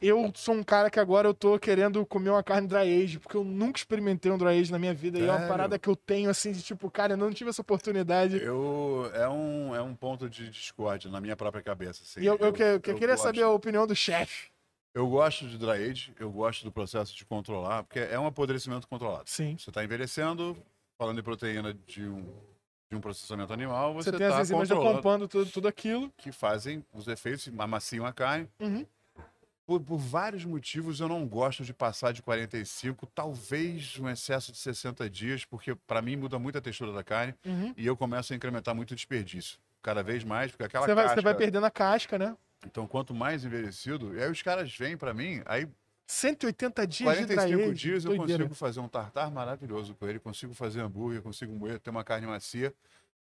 Eu 0.00 0.30
sou 0.36 0.54
um 0.54 0.62
cara 0.62 0.88
que 0.90 1.00
agora 1.00 1.26
eu 1.26 1.34
tô 1.34 1.58
querendo 1.58 2.06
comer 2.06 2.30
uma 2.30 2.42
carne 2.42 2.68
dry 2.68 3.02
age, 3.02 3.18
porque 3.18 3.36
eu 3.36 3.42
nunca 3.42 3.78
experimentei 3.78 4.30
um 4.30 4.38
dry 4.38 4.58
age 4.60 4.70
na 4.70 4.78
minha 4.78 4.94
vida. 4.94 5.18
E 5.18 5.22
é 5.22 5.24
uma 5.24 5.32
Sério? 5.34 5.48
parada 5.48 5.76
que 5.78 5.88
eu 5.88 5.96
tenho, 5.96 6.30
assim, 6.30 6.52
de 6.52 6.62
tipo, 6.62 6.88
cara, 6.88 7.14
eu 7.14 7.16
não 7.16 7.32
tive 7.32 7.50
essa 7.50 7.62
oportunidade. 7.62 8.36
Eu, 8.40 9.10
é, 9.12 9.28
um, 9.28 9.74
é 9.74 9.82
um 9.82 9.96
ponto 9.96 10.30
de 10.30 10.48
discórdia 10.50 11.10
na 11.10 11.20
minha 11.20 11.36
própria 11.36 11.62
cabeça. 11.62 12.02
Assim. 12.04 12.20
e 12.20 12.26
eu, 12.26 12.36
eu, 12.36 12.52
que- 12.52 12.62
eu 12.62 12.80
que- 12.80 12.94
queria 12.94 13.08
gosto- 13.16 13.24
saber 13.24 13.42
a 13.42 13.50
opinião 13.50 13.86
do 13.88 13.96
chefe. 13.96 14.50
Eu 14.94 15.08
gosto 15.08 15.48
de 15.48 15.58
dry 15.58 15.90
age, 15.90 16.14
eu 16.18 16.30
gosto 16.30 16.62
do 16.64 16.70
processo 16.72 17.14
de 17.14 17.24
controlar, 17.24 17.82
porque 17.82 17.98
é 17.98 18.18
um 18.18 18.26
apodrecimento 18.26 18.86
controlado. 18.86 19.24
Sim. 19.28 19.56
Você 19.58 19.70
está 19.70 19.82
envelhecendo, 19.84 20.56
falando 20.96 21.18
em 21.18 21.22
proteína 21.24 21.74
de 21.86 22.04
um, 22.04 22.22
de 22.90 22.96
um 22.96 23.00
processamento 23.00 23.52
animal, 23.52 23.94
você, 23.94 24.10
Você, 24.10 24.16
tem 24.16 24.26
as 24.26 24.32
está 24.32 24.42
enzimas 24.42 24.68
decompando 24.68 25.26
tudo, 25.28 25.50
tudo 25.50 25.68
aquilo. 25.68 26.10
que 26.16 26.30
fazem 26.32 26.84
os 26.94 27.06
efeitos, 27.08 27.48
amaciam 27.58 28.06
a 28.06 28.12
carne. 28.12 28.48
Uhum. 28.60 28.86
Por, 29.68 29.82
por 29.82 29.98
vários 29.98 30.46
motivos 30.46 30.98
eu 30.98 31.08
não 31.08 31.26
gosto 31.28 31.62
de 31.62 31.74
passar 31.74 32.10
de 32.10 32.22
45, 32.22 33.04
talvez 33.14 33.98
um 34.00 34.08
excesso 34.08 34.50
de 34.50 34.56
60 34.56 35.10
dias, 35.10 35.44
porque 35.44 35.74
para 35.74 36.00
mim 36.00 36.16
muda 36.16 36.38
muito 36.38 36.56
a 36.56 36.60
textura 36.62 36.90
da 36.90 37.04
carne 37.04 37.34
Uhum. 37.44 37.74
e 37.76 37.86
eu 37.86 37.94
começo 37.94 38.32
a 38.32 38.36
incrementar 38.36 38.74
muito 38.74 38.92
o 38.92 38.94
desperdício. 38.94 39.58
Cada 39.82 40.02
vez 40.02 40.24
mais, 40.24 40.50
porque 40.50 40.64
aquela 40.64 40.86
Você 40.86 40.94
vai, 40.94 41.04
casca... 41.04 41.20
você 41.20 41.22
vai 41.22 41.34
perdendo 41.34 41.66
a 41.66 41.70
casca, 41.70 42.18
né? 42.18 42.34
Então, 42.64 42.86
quanto 42.86 43.12
mais 43.12 43.44
envelhecido, 43.44 44.16
e 44.16 44.22
aí 44.22 44.30
os 44.30 44.40
caras 44.40 44.74
vêm 44.74 44.96
para 44.96 45.12
mim, 45.12 45.42
aí 45.44 45.68
180 46.06 46.86
dias 46.86 47.18
de 47.18 47.26
dry 47.26 47.34
45 47.36 47.62
age, 47.70 47.74
dias 47.74 48.04
eu 48.06 48.16
doideira. 48.16 48.44
consigo 48.44 48.54
fazer 48.54 48.80
um 48.80 48.88
tartar 48.88 49.30
maravilhoso 49.30 49.94
com 49.94 50.08
ele, 50.08 50.18
consigo 50.18 50.54
fazer 50.54 50.80
hambúrguer, 50.80 51.20
consigo 51.20 51.52
moer, 51.54 51.78
ter 51.78 51.90
uma 51.90 52.02
carne 52.02 52.26
macia. 52.26 52.72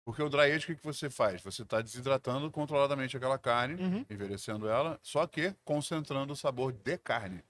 Porque 0.04 0.22
o 0.22 0.28
dry 0.28 0.50
age, 0.52 0.64
o 0.64 0.66
que, 0.68 0.76
que 0.76 0.84
você 0.84 1.08
faz? 1.08 1.40
Você 1.42 1.62
está 1.62 1.80
desidratando 1.80 2.50
controladamente 2.50 3.16
aquela 3.16 3.38
carne, 3.38 3.74
Uhum. 3.80 4.04
envelhecendo 4.10 4.68
ela, 4.68 4.98
só 5.02 5.26
que 5.26 5.54
concentrando 5.64 6.32
o 6.32 6.36
sabor 6.36 6.72
de 6.72 6.98
carne. 6.98 7.42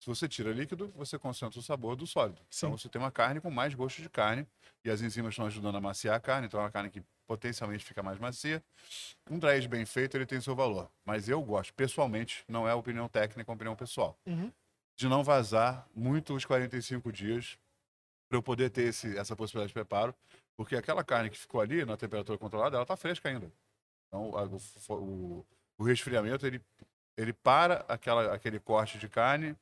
Se 0.00 0.06
você 0.06 0.28
tira 0.28 0.52
líquido, 0.52 0.92
você 0.94 1.18
concentra 1.18 1.58
o 1.58 1.62
sabor 1.62 1.96
do 1.96 2.06
sólido. 2.06 2.38
Sim. 2.50 2.66
Então 2.66 2.76
você 2.76 2.90
tem 2.90 3.00
uma 3.00 3.10
carne 3.10 3.40
com 3.40 3.50
mais 3.50 3.72
gosto 3.74 4.02
de 4.02 4.10
carne 4.10 4.46
e 4.84 4.90
as 4.90 5.00
enzimas 5.00 5.32
estão 5.32 5.46
ajudando 5.46 5.76
a 5.76 5.80
maciar 5.80 6.14
a 6.14 6.20
carne, 6.20 6.46
então 6.46 6.60
é 6.60 6.64
uma 6.64 6.70
carne 6.70 6.90
que 6.90 7.02
potencialmente 7.26 7.82
fica 7.82 8.02
mais 8.02 8.18
macia. 8.18 8.62
Um 9.30 9.38
dry 9.38 9.52
age 9.52 9.66
bem 9.66 9.86
feito, 9.86 10.14
ele 10.14 10.26
tem 10.26 10.38
seu 10.42 10.54
valor. 10.54 10.90
Mas 11.06 11.26
eu 11.26 11.40
gosto, 11.40 11.72
pessoalmente, 11.72 12.44
não 12.46 12.68
é 12.68 12.74
opinião 12.74 13.08
técnica, 13.08 13.50
é 13.50 13.54
opinião 13.54 13.74
pessoal 13.74 14.18
Uhum. 14.26 14.52
de 14.94 15.08
não 15.08 15.24
vazar 15.24 15.88
muito 15.94 16.34
os 16.34 16.44
45 16.44 17.10
dias 17.10 17.56
para 18.28 18.36
eu 18.36 18.42
poder 18.42 18.68
ter 18.68 18.82
esse, 18.88 19.16
essa 19.16 19.34
possibilidade 19.34 19.68
de 19.68 19.74
preparo, 19.74 20.14
porque 20.56 20.76
aquela 20.76 21.02
carne 21.04 21.30
que 21.30 21.38
ficou 21.38 21.60
ali 21.60 21.84
na 21.84 21.96
temperatura 21.96 22.38
controlada, 22.38 22.76
ela 22.76 22.84
está 22.84 22.96
fresca 22.96 23.28
ainda. 23.28 23.50
Então, 24.08 24.36
a- 24.36 24.44
o, 24.44 24.94
o- 24.94 25.46
o 25.78 25.84
resfriamento, 25.84 26.46
ele, 26.46 26.60
ele 27.16 27.32
para 27.32 27.84
aquela, 27.88 28.32
aquele 28.34 28.58
corte 28.60 28.98
de 28.98 29.08
carne 29.08 29.56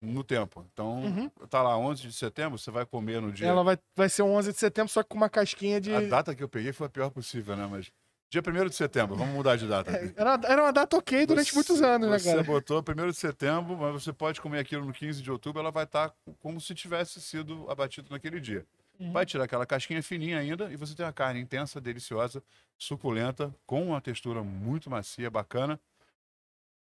no 0.00 0.22
tempo. 0.22 0.64
Então, 0.72 1.04
Uhum. 1.04 1.28
tá 1.48 1.62
lá, 1.62 1.76
11 1.78 2.02
de 2.02 2.12
setembro, 2.12 2.58
você 2.58 2.70
vai 2.70 2.84
comer 2.84 3.20
no 3.20 3.32
dia... 3.32 3.48
Ela 3.48 3.64
vai, 3.64 3.78
vai 3.94 4.08
ser 4.08 4.22
11 4.22 4.52
de 4.52 4.58
setembro, 4.58 4.92
só 4.92 5.02
que 5.02 5.08
com 5.08 5.16
uma 5.16 5.30
casquinha 5.30 5.80
de. 5.80 5.94
A 5.94 6.00
data 6.02 6.34
que 6.34 6.42
eu 6.42 6.48
peguei 6.48 6.72
foi 6.72 6.86
a 6.86 6.90
pior 6.90 7.10
possível, 7.10 7.56
né? 7.56 7.66
Mas 7.70 7.90
dia 8.28 8.42
1 8.42 8.68
de 8.68 8.74
setembro, 8.74 9.16
vamos 9.16 9.34
mudar 9.34 9.56
de 9.56 9.66
data. 9.66 9.90
É, 9.90 10.12
Era, 10.14 10.38
era 10.44 10.62
uma 10.64 10.72
data 10.72 10.96
ok 10.98 11.24
durante 11.24 11.48
Você- 11.50 11.54
muitos 11.54 11.80
anos, 11.80 12.10
né, 12.10 12.18
Você 12.18 12.30
cara? 12.30 12.44
botou 12.44 12.82
1 12.82 13.10
de 13.10 13.16
setembro, 13.16 13.74
mas 13.78 14.02
você 14.04 14.12
pode 14.12 14.40
comer 14.40 14.58
aquilo 14.58 14.84
no 14.84 14.92
15 14.92 15.22
de 15.22 15.30
outubro, 15.30 15.60
ela 15.60 15.70
vai 15.70 15.84
estar 15.84 16.12
como 16.40 16.60
se 16.60 16.74
tivesse 16.74 17.18
sido 17.22 17.64
abatido 17.70 18.08
naquele 18.10 18.38
dia. 18.38 18.66
Uhum. 18.98 19.12
Vai 19.12 19.26
tirar 19.26 19.44
aquela 19.44 19.66
casquinha 19.66 20.02
fininha 20.02 20.38
ainda 20.38 20.70
e 20.72 20.76
você 20.76 20.94
tem 20.94 21.04
uma 21.04 21.12
carne 21.12 21.40
intensa, 21.40 21.80
deliciosa, 21.80 22.42
suculenta, 22.78 23.54
com 23.66 23.82
uma 23.88 24.00
textura 24.00 24.42
muito 24.42 24.90
macia, 24.90 25.30
bacana. 25.30 25.80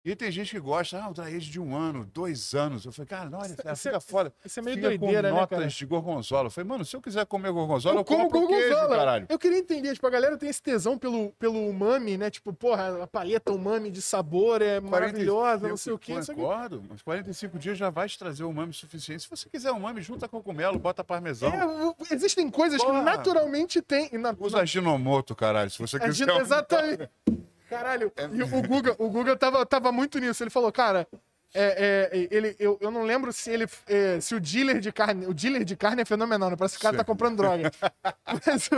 E 0.05 0.15
tem 0.15 0.31
gente 0.31 0.51
que 0.51 0.59
gosta, 0.59 1.01
ah, 1.01 1.09
o 1.09 1.13
dry 1.15 1.35
age 1.35 1.49
de 1.49 1.59
um 1.59 1.75
ano, 1.75 2.05
dois 2.13 2.53
anos. 2.53 2.85
Eu 2.85 2.91
falei, 2.91 3.07
cara, 3.07 3.27
não, 3.27 3.39
olha, 3.39 3.47
Isso 3.47 3.67
é- 3.67 3.75
fica 3.75 3.99
foda. 3.99 4.31
Isso 4.45 4.59
é 4.59 4.61
meio 4.61 4.77
Fica 4.77 4.89
doideira, 4.89 5.29
com 5.29 5.33
né, 5.33 5.41
notas 5.41 5.57
cara? 5.57 5.67
de 5.69 5.85
gorgonzola. 5.87 6.45
Eu 6.45 6.51
falei, 6.51 6.69
mano, 6.69 6.85
se 6.85 6.95
eu 6.95 7.01
quiser 7.01 7.25
comer 7.25 7.51
gorgonzola, 7.51 7.95
eu, 7.95 7.99
Eu 8.01 8.05
como 8.05 8.29
compro 8.29 8.47
queijo, 8.47 8.69
gorgonzola. 8.69 8.95
caralho. 8.97 9.25
Eu 9.27 9.39
queria 9.39 9.57
entender, 9.57 9.93
tipo, 9.95 10.05
a 10.05 10.09
galera 10.11 10.37
tem 10.37 10.47
esse 10.47 10.61
tesão 10.61 10.95
pelo, 10.95 11.31
pelo 11.39 11.59
umami, 11.67 12.17
né? 12.19 12.29
Tipo, 12.29 12.53
porra, 12.53 13.01
a 13.03 13.07
paleta 13.07 13.51
umami 13.51 13.89
de 13.89 13.99
sabor 13.99 14.61
é 14.61 14.79
maravilhosa, 14.79 15.67
não 15.67 15.75
sei 15.77 15.93
o 15.93 15.97
quê. 15.97 16.11
Eu 16.13 16.19
que 16.21 16.27
concordo, 16.35 16.83
mas 16.87 17.01
45 17.01 17.57
dias 17.57 17.75
já 17.75 17.89
vai 17.89 18.07
te 18.07 18.19
trazer 18.19 18.43
o 18.43 18.49
umami 18.49 18.73
suficiente. 18.73 19.23
Se 19.23 19.29
você 19.29 19.49
quiser 19.49 19.71
umami, 19.71 20.03
junta 20.03 20.27
cogumelo, 20.27 20.77
bota 20.77 21.03
parmesão. 21.03 21.49
É, 21.51 22.13
existem 22.13 22.47
coisas 22.51 22.79
Porra. 22.79 22.99
que 22.99 23.05
naturalmente 23.05 23.81
tem. 23.81 24.07
Na, 24.19 24.35
Usa 24.39 24.63
Ginomoto, 24.67 25.35
caralho, 25.35 25.71
se 25.71 25.79
você 25.79 25.97
na- 25.97 26.05
quiser. 26.05 26.29
exatamente. 26.39 27.09
Caralho, 27.77 28.11
É 28.15 28.29
e 28.31 28.43
o 28.43 28.47
Guga, 28.47 28.95
o 28.97 29.09
Guga 29.09 29.35
tava, 29.35 29.65
tava 29.65 29.91
muito 29.91 30.19
nisso. 30.19 30.43
Ele 30.43 30.49
falou, 30.49 30.71
cara, 30.71 31.07
é, 31.53 32.09
é, 32.11 32.27
ele, 32.29 32.55
eu, 32.59 32.77
eu 32.81 32.91
não 32.91 33.03
lembro 33.03 33.31
se 33.31 33.49
ele. 33.49 33.65
é, 33.87 34.19
se 34.19 34.35
o 34.35 34.39
dealer 34.39 34.79
de 34.79 34.91
carne. 34.91 35.25
O 35.25 35.33
dealer 35.33 35.63
de 35.63 35.75
carne 35.75 36.01
é 36.01 36.05
fenomenal, 36.05 36.49
né? 36.49 36.55
Parece 36.55 36.75
que 36.75 36.79
o 36.79 36.83
cara 36.83 36.93
Sim. 36.93 36.97
tá 36.97 37.03
comprando 37.03 37.37
droga. 37.37 37.71
mas, 38.27 38.69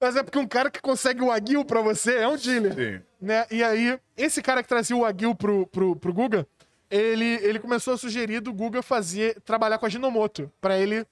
mas 0.00 0.16
é 0.16 0.22
porque 0.22 0.38
um 0.38 0.46
cara 0.46 0.70
que 0.70 0.80
consegue 0.80 1.22
o 1.22 1.30
aguil 1.30 1.64
pra 1.64 1.80
você 1.80 2.16
é 2.16 2.28
um 2.28 2.36
dealer. 2.36 2.74
Sim. 2.74 3.02
né? 3.20 3.46
E 3.50 3.62
aí, 3.62 3.98
esse 4.16 4.42
cara 4.42 4.62
que 4.62 4.68
trazia 4.68 4.96
o 4.96 5.04
Aguil 5.04 5.34
pro, 5.34 5.66
pro, 5.68 5.94
pro 5.94 6.12
Guga, 6.12 6.46
ele, 6.90 7.38
ele 7.42 7.58
começou 7.58 7.94
a 7.94 7.98
sugerir 7.98 8.40
do 8.40 8.52
Guga 8.52 8.82
fazer, 8.82 9.40
trabalhar 9.42 9.78
com 9.78 9.86
a 9.86 9.88
Ginomoto, 9.88 10.50
pra 10.60 10.78
ele... 10.78 11.06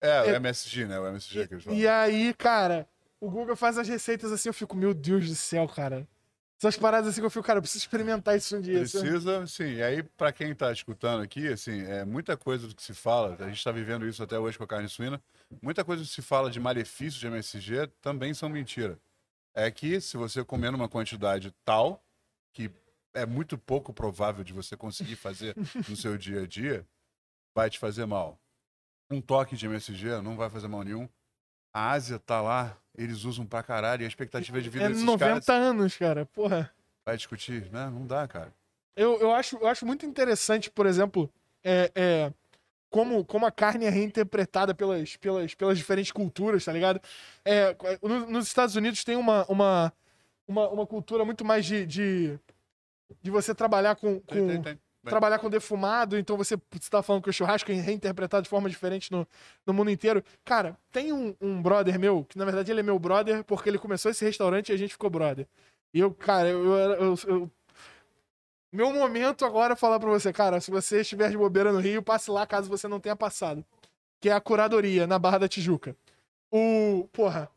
É, 0.00 0.22
o 0.22 0.24
É. 0.30 0.34
MSG, 0.36 0.86
né? 0.86 0.98
O 0.98 1.06
MSG 1.06 1.46
que 1.46 1.54
eles 1.54 1.64
falam. 1.64 1.78
E 1.78 1.86
aí, 1.86 2.34
cara, 2.34 2.88
o 3.20 3.30
Guga 3.30 3.54
faz 3.54 3.76
as 3.76 3.86
receitas 3.86 4.32
assim, 4.32 4.48
eu 4.48 4.54
fico, 4.54 4.76
meu 4.76 4.94
Deus 4.94 5.28
do 5.28 5.34
céu, 5.34 5.68
cara. 5.68 6.08
Essas 6.62 6.76
paradas 6.76 7.08
assim 7.08 7.22
que 7.22 7.26
eu 7.26 7.30
fico, 7.30 7.42
cara, 7.42 7.56
eu 7.56 7.62
preciso 7.62 7.84
experimentar 7.84 8.36
isso 8.36 8.54
um 8.54 8.60
dia. 8.60 8.86
sabe? 8.86 9.08
Precisa, 9.08 9.46
sim. 9.46 9.76
E 9.76 9.82
aí, 9.82 10.02
para 10.02 10.30
quem 10.30 10.50
está 10.50 10.70
escutando 10.70 11.22
aqui, 11.22 11.48
assim, 11.48 11.80
é 11.86 12.04
muita 12.04 12.36
coisa 12.36 12.68
do 12.68 12.74
que 12.74 12.82
se 12.82 12.92
fala, 12.92 13.34
a 13.40 13.48
gente 13.48 13.56
está 13.56 13.72
vivendo 13.72 14.06
isso 14.06 14.22
até 14.22 14.38
hoje 14.38 14.58
com 14.58 14.64
a 14.64 14.66
carne 14.66 14.86
suína, 14.86 15.22
muita 15.62 15.82
coisa 15.82 16.04
que 16.04 16.10
se 16.10 16.20
fala 16.20 16.50
de 16.50 16.60
malefícios 16.60 17.14
de 17.14 17.26
MSG 17.26 17.86
também 18.02 18.34
são 18.34 18.50
mentira. 18.50 18.98
É 19.54 19.70
que 19.70 20.02
se 20.02 20.18
você 20.18 20.44
comer 20.44 20.70
numa 20.70 20.86
quantidade 20.86 21.50
tal, 21.64 22.04
que 22.52 22.70
é 23.14 23.24
muito 23.24 23.56
pouco 23.56 23.90
provável 23.90 24.44
de 24.44 24.52
você 24.52 24.76
conseguir 24.76 25.16
fazer 25.16 25.56
no 25.88 25.96
seu 25.96 26.18
dia 26.18 26.42
a 26.42 26.46
dia, 26.46 26.86
vai 27.54 27.70
te 27.70 27.78
fazer 27.78 28.04
mal. 28.04 28.38
Um 29.10 29.22
toque 29.22 29.56
de 29.56 29.64
MSG 29.64 30.20
não 30.22 30.36
vai 30.36 30.50
fazer 30.50 30.68
mal 30.68 30.82
nenhum. 30.82 31.08
A 31.72 31.90
Ásia 31.92 32.18
tá 32.18 32.40
lá, 32.40 32.76
eles 32.96 33.24
usam 33.24 33.46
pra 33.46 33.62
caralho, 33.62 34.02
e 34.02 34.04
a 34.04 34.08
expectativa 34.08 34.60
de 34.60 34.68
vida 34.68 34.86
É 34.86 34.88
desses 34.88 35.04
90 35.04 35.40
caras 35.40 35.48
anos, 35.48 35.96
cara, 35.96 36.26
porra. 36.26 36.70
vai 37.04 37.16
discutir, 37.16 37.70
né? 37.70 37.86
Não 37.90 38.06
dá, 38.06 38.26
cara. 38.26 38.52
Eu, 38.96 39.18
eu, 39.20 39.32
acho, 39.32 39.56
eu 39.56 39.66
acho 39.68 39.86
muito 39.86 40.04
interessante, 40.04 40.70
por 40.70 40.84
exemplo, 40.84 41.32
é, 41.62 41.90
é, 41.94 42.32
como, 42.90 43.24
como 43.24 43.46
a 43.46 43.52
carne 43.52 43.86
é 43.86 43.88
reinterpretada 43.88 44.74
pelas, 44.74 45.16
pelas, 45.16 45.54
pelas 45.54 45.78
diferentes 45.78 46.10
culturas, 46.10 46.64
tá 46.64 46.72
ligado? 46.72 47.00
É, 47.44 47.74
no- 48.02 48.26
nos 48.26 48.46
Estados 48.48 48.74
Unidos 48.74 49.04
tem 49.04 49.16
uma, 49.16 49.44
uma, 49.46 49.92
uma, 50.46 50.68
uma 50.68 50.86
cultura 50.86 51.24
muito 51.24 51.44
mais 51.44 51.64
de, 51.64 51.86
de, 51.86 52.38
de 53.22 53.30
você 53.30 53.54
trabalhar 53.54 53.94
com, 53.94 54.20
com 54.20 54.26
Tem, 54.26 54.46
tem, 54.46 54.62
tem. 54.62 54.80
Bem. 55.02 55.10
trabalhar 55.10 55.38
com 55.38 55.48
defumado, 55.48 56.18
então 56.18 56.36
você 56.36 56.58
está 56.78 57.02
falando 57.02 57.22
que 57.22 57.30
o 57.30 57.32
churrasco 57.32 57.72
é 57.72 57.74
reinterpretado 57.74 58.42
de 58.42 58.50
forma 58.50 58.68
diferente 58.68 59.10
no, 59.10 59.26
no 59.66 59.72
mundo 59.72 59.90
inteiro. 59.90 60.22
Cara, 60.44 60.76
tem 60.92 61.10
um, 61.12 61.34
um 61.40 61.62
brother 61.62 61.98
meu, 61.98 62.24
que 62.24 62.36
na 62.36 62.44
verdade 62.44 62.70
ele 62.70 62.80
é 62.80 62.82
meu 62.82 62.98
brother, 62.98 63.42
porque 63.44 63.68
ele 63.70 63.78
começou 63.78 64.10
esse 64.10 64.24
restaurante 64.24 64.68
e 64.68 64.72
a 64.72 64.76
gente 64.76 64.92
ficou 64.92 65.08
brother. 65.08 65.46
E 65.94 66.00
eu, 66.00 66.12
cara, 66.12 66.48
eu, 66.48 66.64
eu- 66.74 67.14
eu- 67.26 67.50
meu 68.72 68.92
momento 68.92 69.44
agora 69.44 69.72
é 69.72 69.76
falar 69.76 69.98
pra 69.98 70.08
você, 70.10 70.32
cara, 70.32 70.60
se 70.60 70.70
você 70.70 71.00
estiver 71.00 71.30
de 71.30 71.36
bobeira 71.36 71.72
no 71.72 71.80
Rio, 71.80 72.02
passe 72.02 72.30
lá 72.30 72.46
caso 72.46 72.68
você 72.68 72.86
não 72.86 73.00
tenha 73.00 73.16
passado. 73.16 73.64
Que 74.20 74.28
é 74.28 74.32
a 74.32 74.40
curadoria, 74.40 75.06
na 75.06 75.18
Barra 75.18 75.38
da 75.38 75.48
Tijuca. 75.48 75.96
O. 76.52 77.08
Porra. 77.12 77.50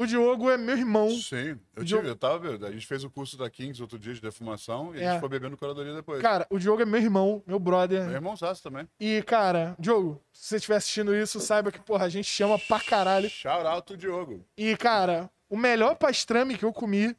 O 0.00 0.06
Diogo 0.06 0.48
é 0.48 0.56
meu 0.56 0.76
irmão. 0.78 1.10
Sim, 1.10 1.58
eu, 1.74 1.82
Diogo- 1.82 2.02
tive, 2.04 2.12
eu 2.12 2.16
tava 2.16 2.38
vendo. 2.38 2.64
A 2.64 2.70
gente 2.70 2.86
fez 2.86 3.02
o 3.02 3.10
curso 3.10 3.36
da 3.36 3.50
Kings 3.50 3.82
outro 3.82 3.98
dia 3.98 4.14
de 4.14 4.20
defumação 4.20 4.94
e 4.94 5.00
a 5.00 5.02
É. 5.02 5.10
gente 5.12 5.20
foi 5.20 5.28
bebendo 5.28 5.56
curadoria 5.56 5.92
depois. 5.92 6.22
Cara, 6.22 6.46
o 6.50 6.56
Diogo 6.58 6.80
é 6.80 6.84
meu 6.86 7.00
irmão, 7.00 7.42
meu 7.44 7.58
brother. 7.58 8.04
Meu 8.04 8.12
irmão 8.14 8.36
Sasso 8.36 8.62
também. 8.62 8.88
E, 9.00 9.20
cara, 9.24 9.74
Diogo, 9.76 10.22
se 10.32 10.50
você 10.50 10.56
estiver 10.56 10.76
assistindo 10.76 11.12
isso, 11.16 11.40
saiba 11.40 11.72
que, 11.72 11.80
porra, 11.80 12.04
a 12.04 12.08
gente 12.08 12.26
chama 12.28 12.56
pra 12.60 12.78
caralho. 12.78 13.28
Shout 13.28 13.66
out 13.66 13.96
Diogo. 13.96 14.44
E, 14.56 14.76
cara, 14.76 15.28
o 15.50 15.56
melhor 15.56 15.96
pastrame 15.96 16.56
que 16.56 16.64
eu 16.64 16.72
comi 16.72 17.16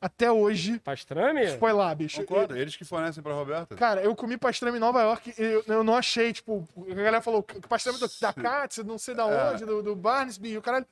até 0.00 0.30
hoje 0.30 0.80
Pastrame? 0.80 1.56
foi 1.58 1.72
lá, 1.72 1.94
bicho. 1.94 2.20
Concordo, 2.22 2.56
eles 2.56 2.74
que 2.74 2.84
fornecem 2.84 3.22
pra 3.22 3.32
Roberta. 3.32 3.76
Cara, 3.76 4.00
eu 4.02 4.14
comi 4.16 4.36
pastrame 4.36 4.76
em 4.76 4.80
Nova 4.80 5.02
York 5.02 5.34
e 5.38 5.42
eu, 5.42 5.64
eu 5.68 5.84
não 5.84 5.94
achei, 5.94 6.32
tipo, 6.32 6.68
a 6.90 6.94
galera 6.94 7.20
falou 7.22 7.44
pastrame 7.68 7.98
do- 8.00 8.08
da 8.20 8.32
Katz, 8.32 8.78
não 8.78 8.98
sei 8.98 9.14
da 9.14 9.28
É. 9.28 9.52
onde, 9.52 9.64
do, 9.64 9.82
do 9.84 9.94
Barnesby, 9.94 10.50
e 10.50 10.58
o 10.58 10.62
caralho. 10.62 10.86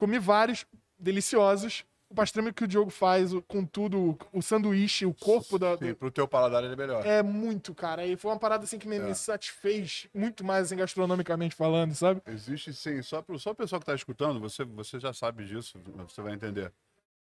Comi 0.00 0.18
vários, 0.18 0.64
deliciosos. 0.98 1.84
O 2.08 2.14
pastrame 2.14 2.52
que 2.52 2.64
o 2.64 2.66
Diogo 2.66 2.90
faz, 2.90 3.32
o- 3.34 3.42
com 3.42 3.64
tudo, 3.64 4.18
o 4.32 4.42
sanduíche, 4.42 5.04
o 5.06 5.14
corpo 5.14 5.58
da, 5.58 5.76
Sim, 5.76 5.90
do- 5.90 5.94
pro 5.96 6.10
teu 6.10 6.26
paladar 6.26 6.64
ele 6.64 6.72
é 6.72 6.76
melhor. 6.76 7.06
é 7.06 7.22
muito, 7.22 7.72
cara. 7.74 8.04
E 8.04 8.16
foi 8.16 8.32
uma 8.32 8.38
parada 8.38 8.64
assim 8.64 8.78
que 8.78 8.88
me, 8.88 8.98
me 8.98 9.10
É. 9.10 9.14
satisfez 9.14 10.08
muito 10.12 10.42
mais, 10.42 10.64
assim, 10.66 10.76
gastronomicamente 10.76 11.54
falando, 11.54 11.94
sabe? 11.94 12.20
Existe 12.26 12.72
sim, 12.72 13.00
só, 13.02 13.20
pro, 13.22 13.38
só 13.38 13.50
o 13.50 13.54
pessoal 13.54 13.78
que 13.78 13.86
tá 13.86 13.94
escutando, 13.94 14.40
você, 14.40 14.64
você 14.64 14.98
já 14.98 15.12
sabe 15.12 15.44
disso, 15.44 15.78
você 16.08 16.20
vai 16.22 16.32
entender. 16.32 16.72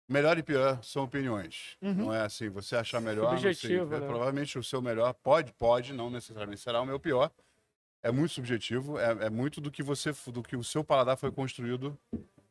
Melhor 0.07 0.37
e 0.37 0.43
pior 0.43 0.83
são 0.83 1.03
opiniões. 1.05 1.75
Uhum. 1.81 1.93
Não 1.93 2.13
é 2.13 2.21
assim, 2.21 2.47
você 2.49 2.75
achar 2.75 3.01
melhor. 3.01 3.31
não 3.31 3.39
sei, 3.39 3.53
Subjetivo, 3.55 3.95
é, 3.95 3.99
né? 4.01 4.07
Provavelmente 4.07 4.59
o 4.59 4.63
seu 4.63 4.81
melhor 4.81 5.13
pode, 5.13 5.53
pode, 5.53 5.91
não 5.93 6.09
necessariamente 6.11 6.61
será 6.61 6.81
o 6.81 6.85
meu 6.85 6.99
pior. 6.99 7.31
É 8.03 8.11
muito 8.11 8.31
subjetivo, 8.33 8.99
é, 8.99 9.25
é 9.25 9.29
muito 9.29 9.59
do 9.59 9.71
que 9.71 9.81
você, 9.81 10.13
do 10.27 10.43
que 10.43 10.55
o 10.55 10.63
seu 10.63 10.83
paladar 10.83 11.17
foi 11.17 11.31
construído 11.31 11.97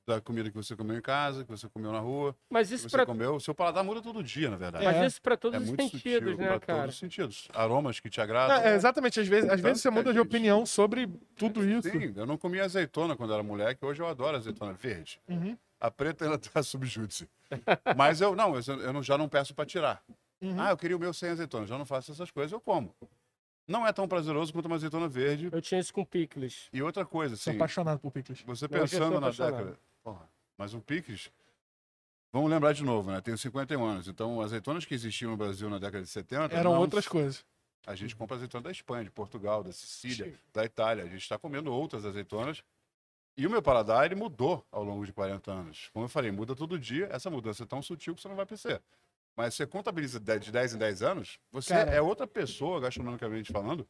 da 0.07 0.21
comida 0.21 0.49
que 0.49 0.57
você 0.57 0.77
comeu 0.77 0.97
em 0.97 1.01
casa, 1.03 1.45
que 1.45 1.51
você 1.51 1.69
comeu 1.69 1.91
na 1.91 1.99
rua, 1.99 2.35
Mas 2.49 2.69
que 2.69 2.75
isso 2.77 2.89
você 2.89 2.97
pra, 2.97 3.05
comeu. 3.05 3.35
O 3.35 3.41
seu 3.41 3.53
paladar 3.55 3.83
muda 3.83 4.01
todo 4.01 4.23
dia, 4.23 4.49
na 4.49 4.57
verdade. 4.57 4.85
É. 4.87 4.93
mas 4.93 5.13
isso 5.13 5.21
pra 5.21 5.37
todos 5.37 5.59
É 5.59 5.63
os 5.63 5.67
muito 5.69 5.83
sentidos, 5.83 6.31
sutil 6.31 6.37
né, 6.39 6.47
pra 6.47 6.61
cara? 6.61 6.79
todos 6.83 6.95
os 6.95 7.01
sentidos. 7.01 7.49
Aromas 7.53 7.99
que 7.99 8.09
te 8.09 8.21
agradam. 8.21 8.57
É, 8.59 8.75
exatamente, 8.77 9.19
às 9.19 9.27
vezes, 9.27 9.51
às 9.51 9.61
vezes 9.61 9.83
você 9.83 9.89
que 9.89 9.95
muda 9.95 10.11
a 10.11 10.13
de 10.13 10.19
gente- 10.21 10.29
opinião 10.29 10.65
sobre 10.65 11.09
tudo 11.35 11.69
isso. 11.69 11.91
Sim, 11.91 12.13
eu 12.17 12.25
não 12.25 12.39
comia 12.39 12.65
azeitona 12.65 13.17
quando 13.17 13.33
era 13.35 13.43
moleque, 13.43 13.85
hoje 13.85 14.01
eu 14.01 14.07
adoro 14.07 14.37
azeitona 14.37 14.73
verde. 14.73 15.21
Uhum. 15.29 15.59
A 15.81 15.91
preta 15.91 16.25
ainda 16.25 16.39
tá 16.39 16.63
subjúdice. 16.63 17.29
Mas 17.97 18.21
eu 18.21 18.35
não, 18.37 18.55
eu, 18.55 18.63
eu 18.81 18.93
não- 18.93 19.03
já 19.03 19.19
não 19.19 19.29
peço 19.29 19.55
para 19.55 19.67
tirar. 19.67 20.03
Uhum. 20.41 20.55
Ah, 20.61 20.71
eu 20.71 20.77
queria 20.77 20.97
o 20.97 21.01
meu 21.01 21.13
sem 21.13 21.31
azeitona. 21.31 21.67
Já 21.67 21.77
não 21.77 21.85
faço 21.85 22.13
essas 22.13 22.31
coisas, 22.31 22.53
eu 22.53 22.61
como. 22.61 22.95
Não 23.67 23.87
é 23.87 23.93
tão 23.93 24.07
prazeroso 24.07 24.53
quanto 24.53 24.67
uma 24.67 24.77
azeitona 24.77 25.09
verde. 25.09 25.49
Eu 25.53 25.61
tinha 25.61 25.81
isso 25.81 25.93
com 25.93 26.05
picles. 26.05 26.69
E 26.73 26.83
outra 26.83 27.05
coisa, 27.05 27.37
Sou 27.37 27.51
assim, 27.51 27.59
apaixonado 27.59 27.99
por 27.99 28.11
picles. 28.13 28.41
você 28.43 28.61
sou 28.61 28.69
pensando 28.69 29.11
na 29.13 29.17
apaixonado. 29.29 29.57
década. 29.57 29.79
Porra, 30.05 30.29
mas 30.57 30.73
o 30.75 30.81
picles. 30.81 31.31
Vamos 32.33 32.51
lembrar 32.51 32.73
de 32.75 32.85
novo, 32.85 33.11
né? 33.11 33.21
Tenho 33.21 33.37
51 33.39 33.83
anos. 33.85 34.09
Então, 34.09 34.41
azeitonas 34.41 34.85
que 34.85 34.95
existiam 34.95 35.31
no 35.31 35.37
Brasil 35.37 35.69
na 35.71 35.79
década 35.79 36.03
de 36.05 36.11
70. 36.11 36.55
Eram 36.55 36.73
não- 36.75 36.81
outras 36.81 37.09
coisas. 37.09 37.45
A 37.87 37.95
gente 37.95 38.15
compra 38.17 38.37
azeitona 38.37 38.65
da 38.65 38.71
Espanha, 38.71 39.05
de 39.05 39.11
Portugal, 39.11 39.63
da 39.63 39.73
Sicília, 39.73 40.35
da 40.53 40.65
Itália. 40.65 41.05
A 41.05 41.07
gente 41.09 41.23
está 41.23 41.39
comendo 41.39 41.73
outras 41.73 42.05
azeitonas. 42.05 42.63
E 43.37 43.47
o 43.47 43.51
meu 43.51 43.63
paladar, 43.63 44.05
ele 44.07 44.15
mudou 44.15 44.67
ao 44.73 44.83
longo 44.83 45.05
de 45.07 45.13
40 45.13 45.53
anos. 45.53 45.89
Como 45.93 46.05
eu 46.05 46.09
falei, 46.09 46.31
muda 46.31 46.55
todo 46.55 46.79
dia. 46.79 47.09
Essa 47.13 47.31
mudança 47.31 47.63
é 47.63 47.67
tão 47.67 47.81
sutil 47.83 48.15
que 48.15 48.21
você 48.23 48.29
não 48.29 48.35
vai 48.37 48.47
perceber. 48.47 48.81
Mas 49.37 49.55
você 49.55 49.67
contabiliza 49.67 50.19
de 50.19 50.39
de 50.39 50.51
10 50.51 50.75
em 50.75 50.79
10 50.79 51.03
anos, 51.03 51.39
você 51.53 51.75
Cara. 51.75 51.91
é 51.91 52.01
outra 52.01 52.27
pessoa, 52.27 52.81
gastronomicamente 52.81 53.53
falando, 53.53 53.87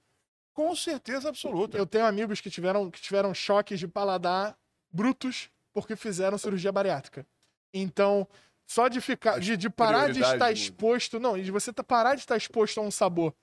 com 0.52 0.74
certeza 0.74 1.28
absoluta. 1.28 1.76
Eu 1.76 1.86
tenho 1.86 2.06
amigos 2.06 2.40
que 2.40 2.50
tiveram, 2.50 2.90
que 2.90 3.00
tiveram 3.00 3.32
choques 3.34 3.78
de 3.78 3.86
paladar 3.86 4.58
brutos 4.90 5.50
porque 5.72 5.94
fizeram 5.94 6.38
cirurgia 6.38 6.72
bariátrica. 6.72 7.26
Então, 7.72 8.26
só 8.66 8.88
de 8.88 9.00
ficar, 9.00 9.38
de, 9.38 9.56
de 9.56 9.68
parar 9.68 10.10
de 10.10 10.20
estar 10.20 10.50
exposto, 10.50 11.20
não, 11.20 11.40
de 11.40 11.50
você 11.50 11.72
tá- 11.72 11.84
parar 11.84 12.14
de 12.14 12.22
estar 12.22 12.36
exposto 12.36 12.80
a 12.80 12.82
um 12.82 12.90
sabor 12.90 13.34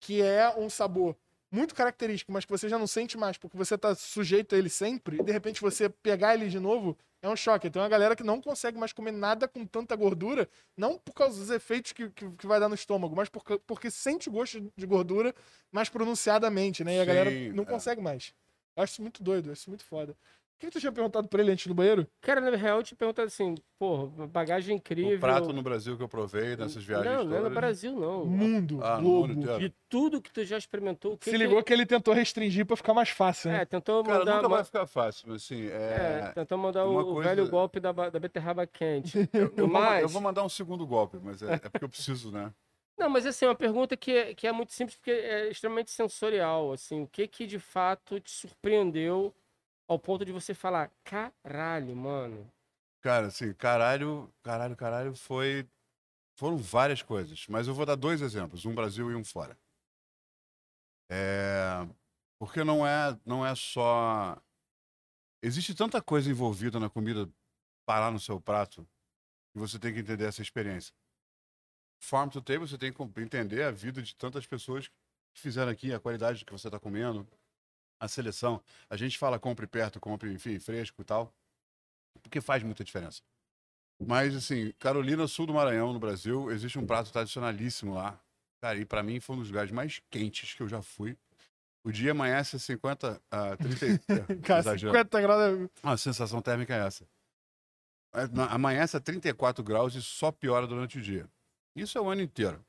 que 0.00 0.20
é 0.20 0.48
um 0.56 0.68
sabor 0.68 1.16
muito 1.50 1.74
característico, 1.74 2.30
mas 2.30 2.44
que 2.44 2.50
você 2.50 2.68
já 2.68 2.78
não 2.78 2.86
sente 2.86 3.16
mais, 3.16 3.38
porque 3.38 3.56
você 3.56 3.78
tá 3.78 3.94
sujeito 3.94 4.54
a 4.54 4.58
ele 4.58 4.68
sempre, 4.68 5.18
e 5.18 5.22
de 5.22 5.32
repente 5.32 5.60
você 5.60 5.88
pegar 5.88 6.34
ele 6.34 6.48
de 6.48 6.60
novo, 6.60 6.96
é 7.20 7.28
um 7.28 7.36
choque. 7.36 7.70
Tem 7.70 7.80
uma 7.80 7.88
galera 7.88 8.14
que 8.14 8.22
não 8.22 8.40
consegue 8.40 8.78
mais 8.78 8.92
comer 8.92 9.12
nada 9.12 9.48
com 9.48 9.66
tanta 9.66 9.96
gordura, 9.96 10.48
não 10.76 10.98
por 10.98 11.12
causa 11.12 11.38
dos 11.38 11.50
efeitos 11.50 11.92
que, 11.92 12.10
que, 12.10 12.30
que 12.30 12.46
vai 12.46 12.60
dar 12.60 12.68
no 12.68 12.74
estômago, 12.74 13.14
mas 13.14 13.28
porque, 13.28 13.58
porque 13.66 13.90
sente 13.90 14.28
o 14.28 14.32
gosto 14.32 14.72
de 14.76 14.86
gordura 14.86 15.34
mais 15.72 15.88
pronunciadamente, 15.88 16.84
né? 16.84 16.96
E 16.96 17.00
a 17.00 17.04
galera 17.04 17.30
Sim, 17.30 17.50
não 17.50 17.64
é. 17.64 17.66
consegue 17.66 18.00
mais. 18.00 18.32
Eu 18.76 18.82
acho 18.84 18.92
isso 18.92 19.02
muito 19.02 19.22
doido, 19.22 19.48
eu 19.48 19.52
acho 19.52 19.62
isso 19.62 19.70
muito 19.70 19.84
foda. 19.84 20.16
O 20.58 20.60
que, 20.60 20.70
tu 20.72 20.80
tinha 20.80 20.90
perguntado 20.90 21.28
pra 21.28 21.40
ele 21.40 21.52
antes 21.52 21.68
do 21.68 21.74
banheiro? 21.74 22.04
Cara, 22.20 22.40
na 22.40 22.50
real, 22.56 22.78
eu 22.78 22.82
te 22.82 22.92
pergunto 22.96 23.22
assim, 23.22 23.54
porra, 23.78 24.26
bagagem 24.26 24.74
incrível. 24.74 25.16
O 25.16 25.20
prato 25.20 25.52
no 25.52 25.62
Brasil 25.62 25.96
que 25.96 26.02
eu 26.02 26.08
provei 26.08 26.56
nessas 26.56 26.82
viagens 26.84 27.14
Não, 27.14 27.24
não 27.24 27.36
é 27.36 27.48
no. 27.48 27.50
Brasil, 27.54 27.92
não. 27.94 28.26
Mundo, 28.26 28.80
Ah, 28.82 28.96
globo. 28.98 29.28
mundo 29.28 29.40
inteiro. 29.40 29.60
De 29.60 29.72
tudo 29.88 30.20
que 30.20 30.32
tu 30.32 30.44
já 30.44 30.58
experimentou, 30.58 31.12
Se 31.22 31.30
que- 31.30 31.36
ligou 31.36 31.62
que 31.62 31.72
ele 31.72 31.86
tentou 31.86 32.12
restringir 32.12 32.66
pra 32.66 32.76
ficar 32.76 32.92
mais 32.92 33.08
fácil, 33.10 33.52
né? 33.52 33.62
É, 33.62 33.64
tentou 33.66 34.02
Cara, 34.02 34.18
mandar. 34.18 34.34
nunca 34.34 34.48
ma- 34.48 34.56
vai 34.56 34.64
ficar 34.64 34.84
fácil, 34.88 35.28
mas 35.28 35.44
assim, 35.44 35.68
É, 35.68 36.22
é... 36.24 36.32
tentou 36.34 36.58
mandar 36.58 36.84
o, 36.86 37.04
coisa- 37.14 37.28
velho 37.36 37.48
golpe 37.48 37.78
da, 37.78 37.92
da 37.92 38.18
beterraba 38.18 38.66
quente. 38.66 39.16
Eu, 39.32 39.52
vou, 39.54 39.68
ma- 39.68 39.80
mas, 39.90 40.02
eu 40.02 40.08
vou 40.08 40.20
mandar 40.20 40.42
um 40.42 40.48
segundo 40.48 40.84
golpe, 40.84 41.18
mas 41.22 41.40
é, 41.40 41.54
é 41.54 41.58
porque 41.68 41.84
eu 41.84 41.88
preciso, 41.88 42.32
né? 42.32 42.52
Não, 42.98 43.08
mas 43.08 43.24
assim, 43.24 43.44
é 43.44 43.48
uma 43.48 43.54
pergunta 43.54 43.96
que 43.96 44.10
é, 44.10 44.34
que 44.34 44.44
é 44.44 44.50
muito 44.50 44.72
simples 44.72 44.96
porque 44.96 45.12
é 45.12 45.48
extremamente 45.50 45.92
sensorial, 45.92 46.72
assim, 46.72 47.02
o 47.02 47.06
que 47.06 47.28
que 47.28 47.46
de 47.46 47.60
fato 47.60 48.18
te 48.18 48.32
surpreendeu 48.32 49.32
ao 49.88 49.98
ponto 49.98 50.24
de 50.24 50.30
você 50.30 50.54
falar, 50.54 50.92
caralho, 51.02 51.96
mano. 51.96 52.48
Cara, 53.00 53.28
assim, 53.28 53.52
caralho, 53.54 54.32
caralho, 54.42 54.76
caralho, 54.76 55.14
foi. 55.16 55.66
Foram 56.36 56.56
várias 56.56 57.02
coisas, 57.02 57.46
mas 57.48 57.66
eu 57.66 57.74
vou 57.74 57.86
dar 57.86 57.96
dois 57.96 58.20
exemplos, 58.20 58.64
um 58.64 58.74
Brasil 58.74 59.10
e 59.10 59.14
um 59.14 59.24
fora. 59.24 59.58
É, 61.10 61.88
Porque 62.38 62.62
não 62.62 62.86
é, 62.86 63.18
não 63.24 63.44
é 63.44 63.54
só. 63.54 64.40
Existe 65.42 65.74
tanta 65.74 66.02
coisa 66.02 66.30
envolvida 66.30 66.78
na 66.78 66.90
comida 66.90 67.28
parar 67.86 68.10
no 68.10 68.20
seu 68.20 68.40
prato 68.40 68.86
que 69.52 69.58
você 69.58 69.78
tem 69.78 69.94
que 69.94 70.00
entender 70.00 70.24
essa 70.24 70.42
experiência. 70.42 70.94
Farm 72.00 72.28
to 72.28 72.42
table, 72.42 72.68
você 72.68 72.78
tem 72.78 72.92
que 72.92 73.02
entender 73.20 73.62
a 73.62 73.70
vida 73.70 74.02
de 74.02 74.14
tantas 74.14 74.46
pessoas 74.46 74.88
que 75.34 75.40
fizeram 75.40 75.72
aqui, 75.72 75.92
a 75.92 75.98
qualidade 75.98 76.44
que 76.44 76.52
você 76.52 76.68
está 76.68 76.78
comendo, 76.78 77.26
a 78.00 78.08
seleção. 78.08 78.62
A 78.88 78.96
gente 78.96 79.18
fala 79.18 79.38
compre 79.38 79.66
perto, 79.66 79.98
compre, 80.00 80.32
enfim, 80.32 80.58
fresco 80.58 81.00
e 81.02 81.04
tal 81.04 81.32
porque 82.22 82.40
faz 82.40 82.62
muita 82.62 82.82
diferença. 82.84 83.22
Mas, 84.00 84.34
assim, 84.34 84.72
Carolina, 84.78 85.26
sul 85.26 85.46
do 85.46 85.54
Maranhão, 85.54 85.92
no 85.92 85.98
Brasil, 85.98 86.50
existe 86.50 86.78
um 86.78 86.86
prato 86.86 87.12
tradicionalíssimo 87.12 87.94
lá. 87.94 88.20
Cara, 88.60 88.78
e 88.78 88.84
pra 88.84 89.02
mim 89.02 89.20
foi 89.20 89.36
um 89.36 89.38
dos 89.40 89.48
lugares 89.48 89.70
mais 89.70 90.00
quentes 90.10 90.54
que 90.54 90.60
eu 90.62 90.68
já 90.68 90.82
fui. 90.82 91.16
O 91.84 91.92
dia 91.92 92.10
amanhece 92.10 92.56
a 92.56 92.58
50 92.58 93.22
a 93.30 93.56
30. 93.56 93.98
Cara, 94.42 94.60
exagero. 94.60 94.92
50 94.92 95.20
graus. 95.20 95.42
é- 95.42 95.70
A 95.82 95.96
sensação 95.96 96.42
térmica 96.42 96.74
é 96.74 96.86
essa. 96.86 97.08
É, 98.12 98.22
Amanhece 98.50 98.96
a 98.96 99.00
34 99.00 99.62
graus 99.62 99.94
e 99.94 100.02
só 100.02 100.32
piora 100.32 100.66
durante 100.66 100.98
o 100.98 101.02
dia. 101.02 101.28
Isso 101.74 101.96
é 101.96 102.00
o 102.00 102.08
ano 102.10 102.22
inteiro. 102.22 102.64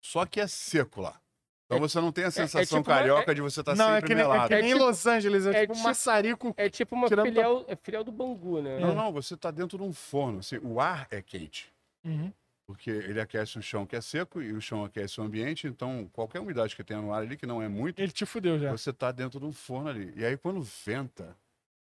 Só 0.00 0.26
que 0.26 0.40
é 0.40 0.46
seco 0.46 1.00
lá. 1.00 1.20
Então 1.72 1.84
É- 1.84 1.88
você 1.88 2.00
não 2.00 2.12
tem 2.12 2.24
a 2.24 2.30
sensação 2.30 2.82
tipo 2.82 2.90
uma- 2.90 2.96
carioca 2.98 3.34
de 3.34 3.40
você 3.40 3.60
estar 3.60 3.74
não, 3.74 3.90
é 3.90 3.94
sempre 3.94 4.08
que, 4.08 4.14
nem, 4.14 4.24
é 4.24 4.28
melado. 4.28 4.48
que 4.48 4.54
nem 4.56 4.70
É 4.70 4.72
tipo- 4.74 4.84
Los 4.84 5.06
Angeles, 5.06 5.46
é, 5.46 5.50
é 5.50 5.60
tipo 5.66 5.78
um 5.78 5.82
maçarico. 5.82 6.54
É 6.56 6.68
tipo 6.68 6.94
uma 6.94 7.08
filial, 7.08 7.64
é 7.66 7.76
filial 7.76 8.04
do 8.04 8.12
Bangu, 8.12 8.60
né? 8.60 8.78
Não, 8.78 8.94
não, 8.94 9.12
você 9.12 9.34
está 9.34 9.50
dentro 9.50 9.78
de 9.78 9.84
um 9.84 9.92
forno. 9.92 10.40
assim, 10.40 10.58
o 10.62 10.80
ar 10.80 11.06
é 11.10 11.22
quente. 11.22 11.72
Uhum. 12.04 12.32
porque 12.66 12.90
ele 12.90 13.20
aquece 13.20 13.58
o 13.58 13.62
chão 13.62 13.84
que 13.86 13.94
é 13.96 14.00
seco 14.00 14.40
e 14.40 14.52
o 14.52 14.60
chão 14.60 14.84
aquece 14.84 15.20
o 15.20 15.24
ambiente, 15.24 15.66
então 15.66 16.08
qualquer 16.12 16.40
umidade 16.40 16.74
que 16.74 16.82
tenha 16.82 17.00
no 17.00 17.12
ar 17.12 17.22
ali, 17.22 17.36
que 17.36 17.44
não 17.46 17.60
é 17.62 17.68
muito, 17.68 18.00
Ele 18.00 18.10
te 18.12 18.24
fudeu 18.24 18.58
já. 18.58 18.70
você 18.70 18.92
tá 18.92 19.12
dentro 19.12 19.38
de 19.40 19.46
um 19.46 19.52
forno 19.52 19.90
ali. 19.90 20.12
E 20.16 20.24
aí 20.24 20.36
quando 20.38 20.62
venta, 20.86 21.36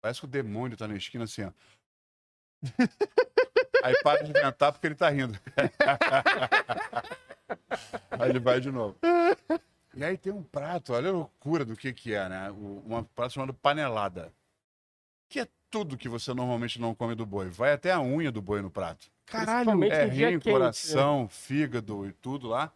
parece 0.01 0.19
que 0.21 0.25
o 0.25 0.29
demônio 0.29 0.77
tá 0.77 0.87
na 0.87 0.95
esquina 0.95 1.25
assim, 1.25 1.43
ó. 1.43 1.51
aí 3.83 3.95
para 4.01 4.23
de 4.23 4.31
ventar 4.31 4.71
porque 4.71 4.87
ele 4.87 4.95
tá 4.95 5.09
rindo. 5.09 5.37
aí 8.11 8.29
ele 8.29 8.39
vai 8.39 8.61
de 8.61 8.71
novo. 8.71 8.95
E 9.97 10.03
aí 10.03 10.15
tem 10.15 10.31
um 10.31 10.43
prato, 10.43 10.93
olha 10.93 11.09
a 11.09 11.11
loucura 11.11 11.65
do 11.65 11.75
que 11.75 11.91
que 11.91 12.13
é, 12.13 12.29
né? 12.29 12.51
Um 12.51 13.03
prato 13.03 13.33
chamado 13.33 13.51
panelada. 13.51 14.31
Que 15.27 15.39
é 15.39 15.47
tudo 15.71 15.97
que 15.97 16.07
você 16.07 16.35
normalmente 16.35 16.79
não 16.79 16.93
come 16.93 17.15
do 17.15 17.25
boi. 17.25 17.49
Vai 17.49 17.73
até 17.73 17.91
a 17.91 17.99
unha 17.99 18.31
do 18.31 18.39
boi 18.39 18.61
no 18.61 18.69
prato. 18.69 19.09
Caralho. 19.25 19.83
É 19.85 20.05
rim, 20.05 20.17
quente, 20.17 20.45
né? 20.45 20.51
coração, 20.51 21.27
fígado 21.27 22.07
e 22.07 22.13
tudo 22.13 22.47
lá. 22.47 22.71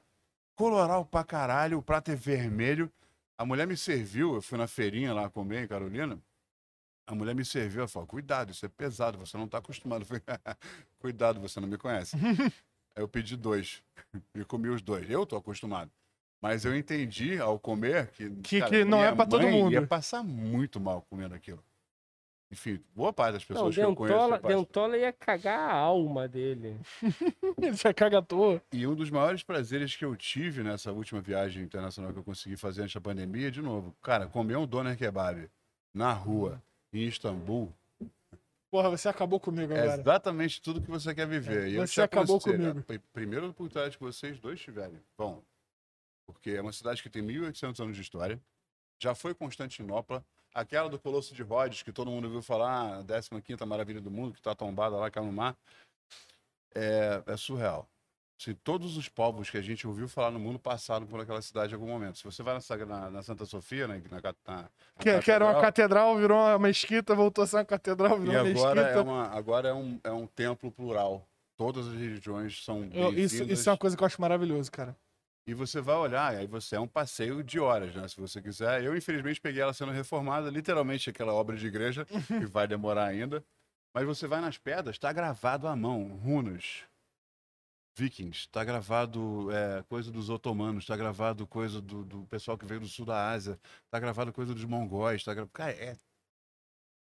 Coloral 0.55 1.05
pra 1.05 1.23
caralho, 1.23 1.77
o 1.77 1.83
prato 1.83 2.09
é 2.09 2.15
vermelho. 2.15 2.91
A 3.37 3.45
mulher 3.45 3.67
me 3.67 3.77
serviu, 3.77 4.33
eu 4.33 4.41
fui 4.41 4.57
na 4.57 4.65
feirinha 4.65 5.13
lá 5.13 5.29
comer 5.29 5.63
em 5.63 5.67
Carolina. 5.67 6.19
A 7.05 7.13
mulher 7.13 7.35
me 7.35 7.45
serviu, 7.45 7.81
ela 7.81 7.87
falou, 7.87 8.07
cuidado, 8.07 8.51
isso 8.51 8.65
é 8.65 8.69
pesado, 8.69 9.19
você 9.19 9.37
não 9.37 9.47
tá 9.47 9.59
acostumado. 9.59 10.01
Eu 10.01 10.05
falei, 10.07 10.23
cuidado, 10.97 11.39
você 11.39 11.59
não 11.59 11.67
me 11.67 11.77
conhece. 11.77 12.17
Aí 12.95 13.03
eu 13.03 13.07
pedi 13.07 13.37
dois 13.37 13.83
e 14.33 14.43
comi 14.43 14.69
os 14.69 14.81
dois. 14.81 15.07
Eu 15.07 15.23
tô 15.23 15.35
acostumado. 15.35 15.91
Mas 16.41 16.65
eu 16.65 16.75
entendi 16.75 17.37
ao 17.39 17.59
comer 17.59 18.07
que, 18.07 18.29
Que- 18.41 18.61
que 18.63 18.83
não 18.83 19.03
é 19.03 19.13
pra 19.13 19.25
todo 19.27 19.47
mundo. 19.47 19.71
ia 19.73 19.85
passar 19.85 20.23
muito 20.23 20.79
mal 20.79 21.05
comendo 21.09 21.35
aquilo. 21.35 21.63
enfim, 22.51 22.81
boa 22.95 23.13
parte 23.13 23.33
das 23.35 23.43
Não, 23.43 23.47
pessoas 23.47 23.75
que 23.75 23.81
eu 23.81 23.95
conheço. 23.95 24.17
Dentola, 24.19 24.41
é 24.43 24.47
Dentola 24.57 24.97
ia 24.97 25.13
cagar 25.13 25.59
a 25.69 25.71
alma 25.73 26.27
dele. 26.27 26.77
Ele 27.61 27.73
já 27.75 27.93
caga 27.93 28.17
à 28.17 28.21
toa. 28.21 28.61
E 28.73 28.85
um 28.87 28.93
dos 28.95 29.09
maiores 29.09 29.41
prazeres 29.43 29.95
que 29.95 30.03
eu 30.03 30.15
tive 30.17 30.61
nessa 30.63 30.91
última 30.91 31.21
viagem 31.21 31.63
internacional 31.63 32.11
que 32.11 32.19
eu 32.19 32.23
consegui 32.23 32.57
fazer 32.57 32.81
antes 32.81 32.93
da 32.95 32.99
pandemia, 33.01 33.49
de 33.51 33.61
novo, 33.61 33.95
cara, 34.01 34.27
comer 34.27 34.57
um 34.57 34.65
doner 34.67 34.97
kebab 34.97 35.47
na 35.93 36.11
rua, 36.11 36.61
em 36.91 37.03
Istambul, 37.03 37.71
Porra, 38.69 38.89
você 38.89 39.09
acabou 39.09 39.37
comigo 39.37 39.73
é 39.73 39.81
agora. 39.81 40.01
exatamente 40.01 40.61
tudo 40.61 40.81
que 40.81 40.89
você 40.89 41.13
quer 41.13 41.27
viver. 41.27 41.67
E 41.67 41.75
eu 41.75 41.85
Você 41.85 42.01
acabou 42.01 42.39
comigo. 42.39 42.81
Primeira 43.11 43.45
oportunidade 43.45 43.97
que 43.97 44.03
vocês 44.03 44.39
dois 44.39 44.61
tiverem, 44.61 44.97
vão. 45.17 45.43
Porque 46.31 46.51
é 46.51 46.61
uma 46.61 46.73
cidade 46.73 47.01
que 47.03 47.09
tem 47.09 47.21
1.800 47.21 47.79
anos 47.83 47.95
de 47.95 48.01
história, 48.01 48.39
já 48.99 49.13
foi 49.15 49.33
Constantinopla, 49.33 50.23
aquela 50.53 50.89
do 50.89 50.99
Colosso 50.99 51.33
de 51.33 51.41
Rhodes, 51.43 51.81
que 51.83 51.91
todo 51.91 52.11
mundo 52.11 52.25
ouviu 52.25 52.41
falar, 52.41 52.99
a 52.99 53.03
15ª 53.03 53.65
maravilha 53.65 54.01
do 54.01 54.11
mundo, 54.11 54.33
que 54.33 54.39
está 54.39 54.53
tombada 54.55 54.95
lá, 54.95 55.09
caiu 55.09 55.25
no 55.25 55.31
mar, 55.33 55.55
é, 56.75 57.23
é 57.25 57.37
surreal. 57.37 57.87
Se 58.37 58.55
todos 58.55 58.97
os 58.97 59.07
povos 59.07 59.51
que 59.51 59.57
a 59.57 59.61
gente 59.61 59.85
ouviu 59.85 60.07
falar 60.07 60.31
no 60.31 60.39
mundo 60.39 60.57
passaram 60.57 61.05
por 61.05 61.19
aquela 61.19 61.41
cidade 61.43 61.73
em 61.73 61.75
algum 61.75 61.87
momento. 61.87 62.17
Se 62.17 62.23
você 62.23 62.41
vai 62.41 62.55
na, 62.55 62.59
Sagra- 62.59 62.87
na- 62.87 63.09
na 63.11 63.21
Santa 63.21 63.45
Sofia, 63.45 63.87
na, 63.87 63.93
na, 63.95 64.01
na, 64.47 64.69
Que, 64.97 65.19
que 65.19 65.29
era 65.31 65.45
uma 65.45 65.61
catedral, 65.61 66.17
virou 66.17 66.39
uma 66.39 66.57
mesquita, 66.57 67.13
voltou 67.13 67.43
a 67.43 67.47
ser 67.47 67.57
uma 67.57 67.65
catedral, 67.65 68.17
virou 68.17 68.33
e 68.33 68.37
uma 68.37 68.49
agora 68.49 68.81
mesquita. 68.81 68.99
é, 68.99 69.01
uma, 69.03 69.27
agora 69.27 69.69
é, 69.69 69.73
um, 69.73 69.99
é 70.03 70.11
um 70.11 70.25
templo 70.25 70.71
plural. 70.71 71.27
Todas 71.55 71.87
as 71.87 71.93
religiões 71.93 72.65
são 72.65 72.89
Eu- 72.91 73.13
isso, 73.13 73.43
isso 73.43 73.69
é 73.69 73.71
uma 73.73 73.77
coisa 73.77 73.95
que 73.95 74.01
eu 74.01 74.07
acho 74.07 74.19
maravilhoso, 74.19 74.71
cara. 74.71 74.97
E 75.47 75.53
você 75.53 75.81
vai 75.81 75.95
olhar, 75.95 76.33
e 76.35 76.37
aí 76.37 76.47
você 76.47 76.75
é 76.75 76.79
um 76.79 76.87
passeio 76.87 77.43
de 77.43 77.59
horas, 77.59 77.95
né? 77.95 78.07
Se 78.07 78.19
você 78.19 78.41
quiser. 78.41 78.83
Eu, 78.83 78.95
infelizmente, 78.95 79.41
peguei 79.41 79.61
ela 79.61 79.73
sendo 79.73 79.91
reformada, 79.91 80.49
literalmente 80.49 81.09
aquela 81.09 81.33
obra 81.33 81.57
de 81.57 81.65
igreja, 81.65 82.05
que 82.05 82.45
vai 82.45 82.67
demorar 82.67 83.05
ainda. 83.05 83.43
Mas 83.93 84.05
você 84.05 84.27
vai 84.27 84.39
nas 84.39 84.57
pedras, 84.57 84.95
está 84.95 85.11
gravado 85.11 85.67
à 85.67 85.75
mão, 85.75 86.07
runas. 86.17 86.83
Vikings, 87.97 88.41
está 88.41 88.63
gravado 88.63 89.49
é, 89.51 89.83
coisa 89.83 90.09
dos 90.09 90.29
otomanos, 90.29 90.83
está 90.85 90.95
gravado 90.95 91.45
coisa 91.45 91.81
do, 91.81 92.05
do 92.05 92.25
pessoal 92.27 92.57
que 92.57 92.65
veio 92.65 92.79
do 92.79 92.87
sul 92.87 93.05
da 93.05 93.29
Ásia, 93.31 93.59
está 93.85 93.99
gravado 93.99 94.31
coisa 94.31 94.53
dos 94.53 94.63
mongóis, 94.63 95.23
tá 95.23 95.33
gravado. 95.33 95.51
Cara, 95.51 95.71
é. 95.71 95.97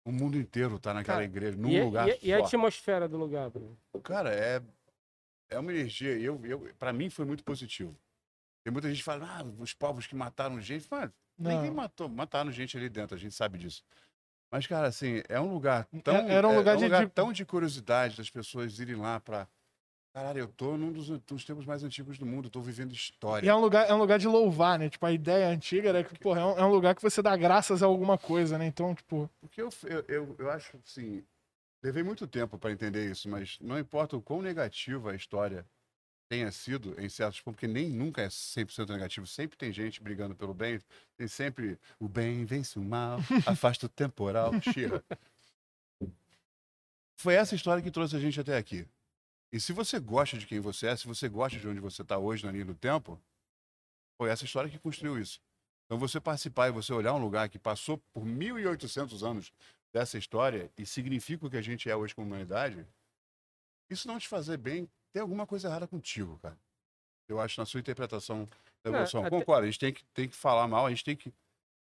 O 0.05 0.11
mundo 0.11 0.37
inteiro 0.37 0.79
tá 0.79 0.93
naquela 0.93 1.17
Cara, 1.17 1.25
igreja, 1.25 1.57
num 1.57 1.69
E, 1.69 1.79
lugar 1.81 2.07
e- 2.07 2.27
e 2.27 2.33
a 2.33 2.39
só. 2.39 2.45
atmosfera 2.45 3.09
do 3.09 3.17
lugar, 3.17 3.49
Bruno? 3.49 3.77
Cara, 4.01 4.33
é, 4.33 4.61
é 5.49 5.59
uma 5.59 5.73
energia. 5.73 6.17
Eu, 6.17 6.39
eu, 6.45 6.73
para 6.79 6.93
mim 6.93 7.09
foi 7.09 7.25
muito 7.25 7.43
positivo. 7.43 7.93
Tem 8.67 8.71
muita 8.73 8.89
gente 8.89 8.97
que 8.97 9.03
fala, 9.05 9.25
ah, 9.25 9.45
os 9.59 9.73
povos 9.73 10.05
que 10.05 10.13
mataram 10.13 10.59
gente. 10.59 10.85
Mano, 10.91 11.13
ninguém 11.37 11.71
matou, 11.71 12.09
mataram 12.09 12.51
gente 12.51 12.75
ali 12.75 12.89
dentro, 12.89 13.15
a 13.15 13.17
gente 13.17 13.33
sabe 13.33 13.57
disso. 13.57 13.81
Mas, 14.51 14.67
cara, 14.67 14.87
assim, 14.87 15.23
é 15.29 15.39
um 15.39 15.53
lugar 15.53 15.87
tão. 16.03 16.17
era 16.29 16.45
um 16.45 16.51
é- 16.51 16.55
lugar 16.57 16.73
é 16.75 16.77
de- 16.77 17.05
de- 17.05 17.07
tão 17.13 17.31
de 17.31 17.45
curiosidade 17.45 18.17
das 18.17 18.29
pessoas 18.29 18.77
irem 18.77 18.97
lá 18.97 19.21
pra. 19.21 19.47
Caralho, 20.13 20.39
eu 20.39 20.47
tô 20.49 20.75
num 20.75 20.91
dos, 20.91 21.07
dos 21.07 21.45
tempos 21.45 21.65
mais 21.65 21.81
antigos 21.81 22.17
do 22.17 22.25
mundo, 22.25 22.49
tô 22.49 22.59
vivendo 22.59 22.91
E 22.91 22.95
história. 22.95 23.49
é 23.49 23.55
um, 23.55 23.61
lugar, 23.61 23.89
é 23.89 23.93
um 23.93 23.99
lugar 23.99 24.19
de 24.19 24.27
louvar, 24.27 24.77
né? 24.77 24.89
Tipo, 24.89 25.05
a 25.05 25.13
ideia 25.13 25.47
antiga 25.47 25.87
era 25.87 26.03
que, 26.03 26.19
porra, 26.19 26.41
é 26.41 26.45
um, 26.45 26.59
é 26.59 26.65
um 26.65 26.69
lugar 26.69 26.93
que 26.93 27.01
você 27.01 27.21
dá 27.21 27.37
graças 27.37 27.81
a 27.81 27.85
alguma 27.85 28.17
coisa, 28.17 28.57
né? 28.57 28.65
Então, 28.65 28.93
tipo, 28.93 29.29
Porque 29.39 29.61
eu, 29.61 29.69
eu, 29.85 30.03
eu, 30.09 30.35
eu 30.39 30.51
acho, 30.51 30.77
assim. 30.85 31.23
Levei 31.81 32.03
muito 32.03 32.27
tempo 32.27 32.57
para 32.59 32.71
entender 32.71 33.09
isso, 33.09 33.29
mas 33.29 33.57
não 33.61 33.79
importa 33.79 34.17
o 34.17 34.21
quão 34.21 34.41
negativa 34.41 35.11
a 35.11 35.15
história 35.15 35.65
tenha 36.27 36.51
sido 36.51 36.99
em 36.99 37.07
certos 37.09 37.41
pontos, 37.41 37.55
porque 37.55 37.67
nem 37.67 37.89
nunca 37.89 38.21
é 38.21 38.27
100% 38.27 38.89
negativo, 38.89 39.25
sempre 39.25 39.57
tem 39.57 39.71
gente 39.71 40.01
brigando 40.01 40.35
pelo 40.35 40.53
bem, 40.53 40.79
tem 41.15 41.27
sempre 41.27 41.79
o 41.99 42.07
bem 42.07 42.45
vence 42.45 42.77
o 42.77 42.83
mal, 42.83 43.19
afasta 43.45 43.85
o 43.85 43.89
temporal, 43.89 44.51
Shira. 44.61 45.03
Foi 47.15 47.33
essa 47.33 47.55
história 47.55 47.81
que 47.81 47.89
trouxe 47.89 48.15
a 48.15 48.19
gente 48.19 48.39
até 48.39 48.57
aqui. 48.57 48.87
E 49.51 49.59
se 49.59 49.71
você 49.71 49.99
gosta 49.99 50.37
de 50.37 50.45
quem 50.45 50.59
você 50.59 50.87
é, 50.87 50.95
se 50.95 51.07
você 51.07 51.29
gosta 51.29 51.57
de 51.57 51.67
onde 51.67 51.79
você 51.79 52.01
está 52.01 52.17
hoje 52.17 52.45
na 52.45 52.51
linha 52.51 52.65
do 52.65 52.75
tempo, 52.75 53.19
foi 54.17 54.29
essa 54.29 54.45
história 54.45 54.69
que 54.69 54.77
construiu 54.77 55.19
isso. 55.19 55.41
Então 55.85 55.97
você 55.97 56.19
participar 56.19 56.67
e 56.67 56.71
você 56.71 56.91
olhar 56.91 57.13
um 57.13 57.19
lugar 57.19 57.47
que 57.47 57.57
passou 57.57 57.97
por 58.13 58.25
1.800 58.25 59.25
anos 59.25 59.53
dessa 59.93 60.17
história 60.17 60.69
e 60.77 60.85
significa 60.85 61.47
o 61.47 61.49
que 61.49 61.57
a 61.57 61.61
gente 61.61 61.89
é 61.89 61.95
hoje 61.95 62.13
como 62.13 62.27
humanidade, 62.27 62.85
isso 63.89 64.07
não 64.07 64.19
te 64.19 64.27
fazer 64.27 64.57
bem, 64.57 64.89
tem 65.17 65.21
alguma 65.23 65.47
coisa 65.47 65.67
errada 65.67 65.87
contigo, 65.87 66.37
cara. 66.43 66.55
Eu 67.27 67.39
acho 67.39 67.59
na 67.59 67.65
sua 67.65 67.79
interpretação 67.79 68.45
da 68.83 68.91
Não, 68.91 68.99
evolução. 68.99 69.21
até- 69.21 69.29
Concordo, 69.31 69.63
a 69.63 69.65
gente 69.65 69.79
tem 69.79 69.91
que, 69.91 70.05
tem 70.13 70.29
que 70.29 70.35
falar 70.35 70.67
mal, 70.67 70.85
a 70.85 70.89
gente 70.91 71.03
tem 71.03 71.15
que 71.15 71.33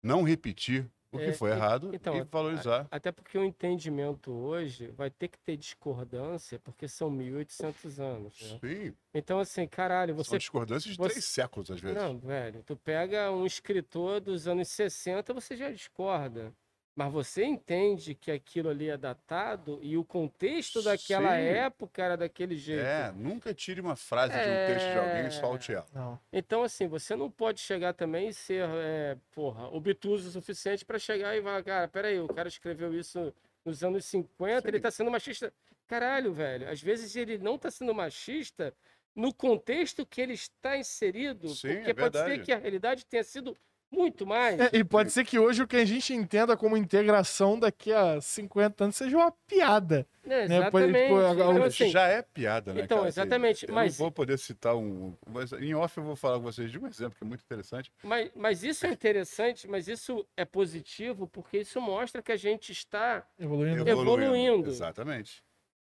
não 0.03 0.23
repetir 0.23 0.87
o 1.11 1.17
que 1.19 1.25
É, 1.25 1.33
foi 1.33 1.51
errado 1.51 1.91
então, 1.95 2.15
e 2.17 2.23
valorizar. 2.25 2.87
Até 2.91 3.11
porque 3.11 3.37
o 3.39 3.45
entendimento 3.45 4.31
hoje 4.31 4.89
vai 4.89 5.11
ter 5.11 5.29
que 5.29 5.39
ter 5.39 5.57
discordância, 5.57 6.59
porque 6.61 6.87
são 6.87 7.11
1.800 7.11 7.99
anos. 7.99 8.39
Né? 8.41 8.59
Sim, 8.61 8.95
Então, 9.15 9.39
assim, 9.41 9.67
caralho, 9.67 10.15
são 10.17 10.25
você. 10.25 10.39
discordâncias 10.39 10.93
de 10.95 10.99
você- 10.99 11.11
três 11.11 11.25
séculos, 11.25 11.71
às 11.71 11.81
vezes. 11.81 11.97
Não, 11.97 12.19
velho, 12.19 12.63
tu 12.65 12.77
pega 12.77 13.31
um 13.33 13.47
escritor 13.47 14.21
dos 14.21 14.47
anos 14.47 14.69
60, 14.69 15.33
você 15.35 15.57
já 15.57 15.71
discorda. 15.71 16.53
Mas 16.95 17.11
você 17.11 17.45
entende 17.45 18.15
que 18.15 18.31
aquilo 18.31 18.69
ali 18.69 18.91
é 18.91 18.99
datado 18.99 19.79
e 19.83 19.97
o 19.97 20.05
contexto 20.05 20.83
daquela 20.83 21.31
Sim. 21.37 21.43
época 21.45 22.03
era 22.03 22.17
daquele 22.19 22.55
jeito. 22.57 22.85
É, 22.85 23.11
nunca 23.13 23.55
tire 23.55 23.81
uma 23.81 23.97
frase 23.97 24.35
de 24.35 24.41
um 24.41 24.67
texto 24.67 24.93
de 24.93 24.99
alguém 24.99 25.23
É. 25.25 25.29
e 25.29 25.31
solte 25.31 25.73
ela. 25.73 25.87
não. 25.95 26.21
Então, 26.31 26.63
assim, 26.63 26.87
você 26.87 27.17
não 27.17 27.31
pode 27.31 27.61
chegar 27.61 27.95
também 27.95 28.29
e 28.29 28.35
ser, 28.35 28.69
é, 28.69 29.17
porra, 29.35 29.69
obtuso 29.69 30.29
o 30.29 30.33
suficiente 30.33 30.85
para 30.85 30.99
chegar 30.99 31.35
e 31.35 31.43
falar, 31.43 31.65
cara, 31.65 31.89
peraí, 31.89 32.21
o 32.21 32.29
cara 32.29 32.49
escreveu 32.49 32.93
isso 32.95 33.33
nos 33.65 33.83
anos 33.83 34.05
50, 34.05 34.69
ele 34.69 34.77
Sim. 34.77 34.83
tá 34.83 34.91
sendo 34.91 35.11
machista. 35.11 35.51
Caralho, 35.87 36.33
velho, 36.35 36.69
às 36.69 36.81
vezes 36.83 37.17
ele 37.17 37.39
não 37.39 37.57
tá 37.57 37.71
sendo 37.71 37.95
machista 37.95 38.75
no 39.15 39.33
contexto 39.33 40.05
que 40.05 40.21
ele 40.21 40.33
está 40.35 40.77
inserido, 40.77 41.49
Sim, 41.51 41.75
porque 41.77 41.91
é 41.91 41.95
pode 41.95 42.19
ser 42.19 42.43
que 42.43 42.53
a 42.53 42.57
realidade 42.59 43.05
tenha 43.07 43.25
sido 43.25 43.57
muito 43.93 44.27
mais. 44.27 44.59
É, 44.59 44.71
e 44.73 44.83
pode 44.83 45.13
ser 45.13 45.25
que 45.25 45.39
hoje 45.39 45.63
o 45.63 45.67
que 45.69 45.77
a 45.77 45.85
gente 45.85 46.15
entenda 46.15 46.57
como 46.57 46.77
integração 46.77 47.59
daqui 47.59 47.93
a 47.93 48.21
50 48.21 48.85
anos 48.85 48.97
seja 48.97 49.17
uma 49.17 49.31
piada. 49.47 50.07
né? 50.25 50.49
né, 50.49 50.71
pode- 50.71 50.85
Exatamente. 50.87 51.09
pô, 51.09 51.21
Então, 51.33 51.63
assim, 51.65 51.89
já 51.91 52.07
é 52.09 52.23
piada, 52.23 52.73
né? 52.73 52.83
então, 52.83 52.99
cara? 52.99 53.09
Assim, 53.11 53.21
exatamente, 53.21 53.69
eu 53.69 53.75
mas- 53.75 53.93
não 53.99 54.05
vou 54.05 54.11
poder 54.13 54.39
citar 54.39 54.75
um. 54.77 55.15
Mas 55.29 55.53
em 55.53 55.75
off 55.75 55.99
eu 55.99 56.05
vou 56.05 56.17
falar 56.17 56.37
com 56.39 56.45
vocês 56.45 56.71
de 56.71 56.79
um 56.79 56.87
exemplo 56.87 57.17
que 57.19 57.25
é 57.25 57.27
muito 57.27 57.43
interessante. 57.45 57.93
mas, 58.03 58.31
mas 58.35 58.63
isso 58.65 58.87
é 58.87 58.91
interessante, 58.91 59.69
mas 59.69 59.89
isso 59.89 60.27
é 60.37 60.45
positivo 60.45 61.27
porque 61.29 61.59
isso 61.59 61.81
mostra 61.81 62.23
que 62.23 62.33
a 62.33 62.37
gente 62.37 62.73
está 62.73 63.27
Evoluindo. 63.39 63.89
Evoluindo. 63.89 64.71
Exatamente. 64.71 65.43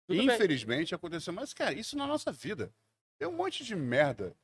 Tudo 0.06 0.18
bem. 0.24 0.26
Infelizmente 0.36 0.94
aconteceu, 0.94 1.32
mas, 1.32 1.52
cara, 1.52 1.72
isso 1.72 1.96
na 1.96 2.06
nossa 2.06 2.30
vida. 2.30 2.70
Tem 3.18 3.26
um 3.26 3.32
monte 3.32 3.64
de 3.64 3.74
merda 3.74 4.34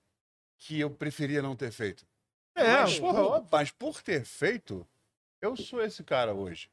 que 0.59 0.81
eu 0.81 0.91
preferia 0.91 1.43
não 1.43 1.55
ter 1.55 1.71
feito. 1.71 2.05
É, 2.55 2.83
mas, 2.83 2.99
porra, 2.99 3.49
mas 3.51 3.71
por 3.71 4.03
ter 4.03 4.25
feito, 4.25 4.87
eu 5.41 5.57
sou 5.57 5.83
esse 5.83 6.05
cara 6.05 6.35
hoje. 6.35 6.71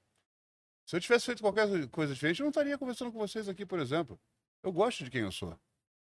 Se 0.85 0.95
eu 0.95 0.99
tivesse 0.99 1.25
feito 1.25 1.41
qualquer 1.41 1.87
coisa 1.89 2.13
diferente, 2.13 2.39
eu 2.39 2.45
não 2.45 2.49
estaria 2.49 2.77
conversando 2.77 3.11
com 3.11 3.19
vocês 3.19 3.47
aqui, 3.47 3.65
por 3.65 3.79
exemplo. 3.79 4.19
Eu 4.63 4.71
gosto 4.71 5.03
de 5.03 5.09
quem 5.11 5.21
eu 5.21 5.31
sou. 5.31 5.57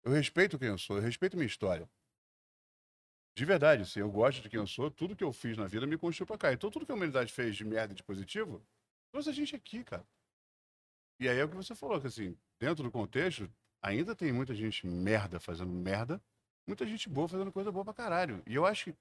Eu 0.03 0.11
respeito 0.11 0.59
quem 0.59 0.67
eu 0.67 0.77
sou, 0.77 0.97
eu 0.97 1.01
respeito 1.01 1.35
minha 1.35 1.47
história. 1.47 1.89
De 3.35 3.43
verdade, 3.43 3.81
assim, 3.81 3.99
eu 3.99 4.09
gosto 4.09 4.41
de 4.41 4.49
quem 4.49 4.59
eu 4.59 4.67
sou, 4.67 4.89
tudo 4.91 5.15
que 5.15 5.23
eu 5.23 5.33
fiz 5.33 5.57
na 5.57 5.65
vida 5.65 5.85
me 5.85 5.97
construiu 5.97 6.27
pra 6.27 6.37
cá. 6.37 6.53
Então, 6.53 6.69
tudo 6.69 6.85
que 6.85 6.91
a 6.91 6.95
humanidade 6.95 7.33
fez 7.33 7.55
de 7.55 7.65
merda 7.65 7.93
e 7.93 7.95
de 7.95 8.03
positivo, 8.03 8.65
trouxe 9.11 9.29
a 9.29 9.33
gente 9.33 9.55
aqui, 9.55 9.83
cara. 9.83 10.05
E 11.19 11.27
aí 11.27 11.37
é 11.37 11.43
o 11.43 11.49
que 11.49 11.55
você 11.55 11.73
falou, 11.73 11.99
que 11.99 12.07
assim, 12.07 12.37
dentro 12.59 12.83
do 12.83 12.91
contexto, 12.91 13.51
ainda 13.81 14.15
tem 14.15 14.31
muita 14.31 14.53
gente 14.53 14.85
merda 14.85 15.39
fazendo 15.39 15.71
merda, 15.71 16.21
muita 16.67 16.85
gente 16.85 17.09
boa 17.09 17.27
fazendo 17.27 17.51
coisa 17.51 17.71
boa 17.71 17.83
pra 17.83 17.93
caralho. 17.93 18.43
E 18.45 18.55
eu 18.55 18.65
acho 18.65 18.85
que 18.85 18.95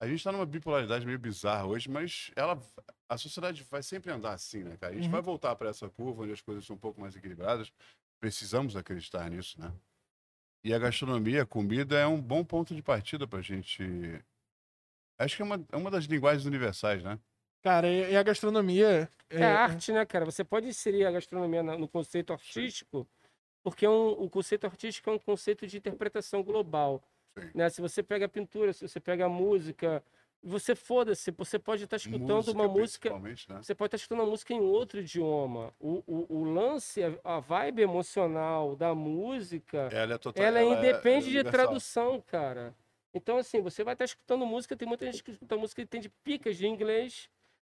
a 0.00 0.06
gente 0.06 0.22
tá 0.22 0.30
numa 0.32 0.46
bipolaridade 0.46 1.06
meio 1.06 1.18
bizarra 1.18 1.66
hoje, 1.66 1.88
mas 1.88 2.30
ela, 2.36 2.60
a 3.08 3.16
sociedade 3.16 3.62
vai 3.64 3.82
sempre 3.82 4.10
andar 4.12 4.32
assim, 4.34 4.62
né, 4.62 4.76
cara? 4.76 4.92
A 4.92 4.96
gente 4.96 5.06
Uhum. 5.06 5.12
vai 5.12 5.22
voltar 5.22 5.56
para 5.56 5.70
essa 5.70 5.88
curva 5.88 6.22
onde 6.22 6.32
as 6.32 6.40
coisas 6.40 6.64
são 6.64 6.76
um 6.76 6.78
pouco 6.78 7.00
mais 7.00 7.16
equilibradas. 7.16 7.72
Precisamos 8.20 8.76
acreditar 8.76 9.28
nisso, 9.30 9.60
né? 9.60 9.72
E 10.64 10.74
a 10.74 10.78
gastronomia, 10.78 11.42
a 11.42 11.46
comida, 11.46 11.98
é 11.98 12.06
um 12.06 12.20
bom 12.20 12.44
ponto 12.44 12.74
de 12.74 12.82
partida 12.82 13.26
pra 13.26 13.40
gente. 13.40 13.82
Acho 15.18 15.36
que 15.36 15.42
é 15.42 15.44
uma, 15.44 15.64
é 15.72 15.76
uma 15.76 15.90
das 15.90 16.04
linguagens 16.04 16.44
universais, 16.44 17.02
né? 17.02 17.18
Cara, 17.62 17.88
e, 17.88 18.14
a 18.16 18.22
gastronomia. 18.22 19.08
É, 19.30 19.42
arte, 19.42 19.92
né, 19.92 20.04
cara? 20.04 20.24
Você 20.24 20.44
pode 20.44 20.68
inserir 20.68 21.04
a 21.06 21.10
gastronomia 21.10 21.62
no 21.62 21.88
conceito 21.88 22.32
artístico, 22.32 23.08
porque 23.62 23.84
é 23.86 23.90
um- 23.90 24.10
o 24.10 24.30
conceito 24.30 24.66
artístico 24.66 25.10
é 25.10 25.12
um 25.12 25.18
conceito 25.18 25.66
de 25.66 25.76
interpretação 25.78 26.42
global. 26.42 27.02
Né? 27.54 27.68
Se 27.70 27.80
você 27.80 28.02
pega 28.02 28.26
a 28.26 28.28
pintura, 28.28 28.72
se 28.72 28.86
você 28.86 29.00
pega 29.00 29.26
a 29.26 29.28
música, 29.28 30.02
você 30.42 30.74
foda-se, 30.74 31.30
você 31.32 31.58
pode 31.58 31.84
estar 31.84 31.96
escutando 31.96 32.48
uma 32.52 32.68
música. 32.68 33.10
né? 33.10 33.62
Você 33.62 33.74
pode 33.74 33.88
estar 33.88 33.96
escutando 33.96 34.20
uma 34.20 34.30
música 34.30 34.54
em 34.54 34.60
outro 34.60 35.00
idioma. 35.00 35.72
O, 35.80 36.02
o, 36.06 36.26
o 36.40 36.44
lance, 36.44 37.00
a- 37.24 37.40
vibe 37.40 37.82
emocional 37.82 38.76
da 38.76 38.94
música, 38.94 39.88
Ela 39.92 40.14
é 40.14 40.18
total. 40.18 40.44
ela, 40.44 40.62
independe 40.62 41.26
de 41.26 41.36
universal. 41.38 41.50
tradução, 41.66 42.20
cara. 42.20 42.74
Então, 43.12 43.38
assim, 43.38 43.60
você 43.60 43.82
vai 43.82 43.94
estar 43.94 44.04
escutando 44.04 44.44
música, 44.44 44.76
tem 44.76 44.86
muita 44.86 45.06
gente 45.06 45.22
que 45.24 45.30
escuta 45.30 45.56
música 45.56 45.80
e 45.80 45.86
tem 45.86 46.00
de 46.00 46.08
picas 46.10 46.56
de 46.56 46.66
inglês, 46.66 47.30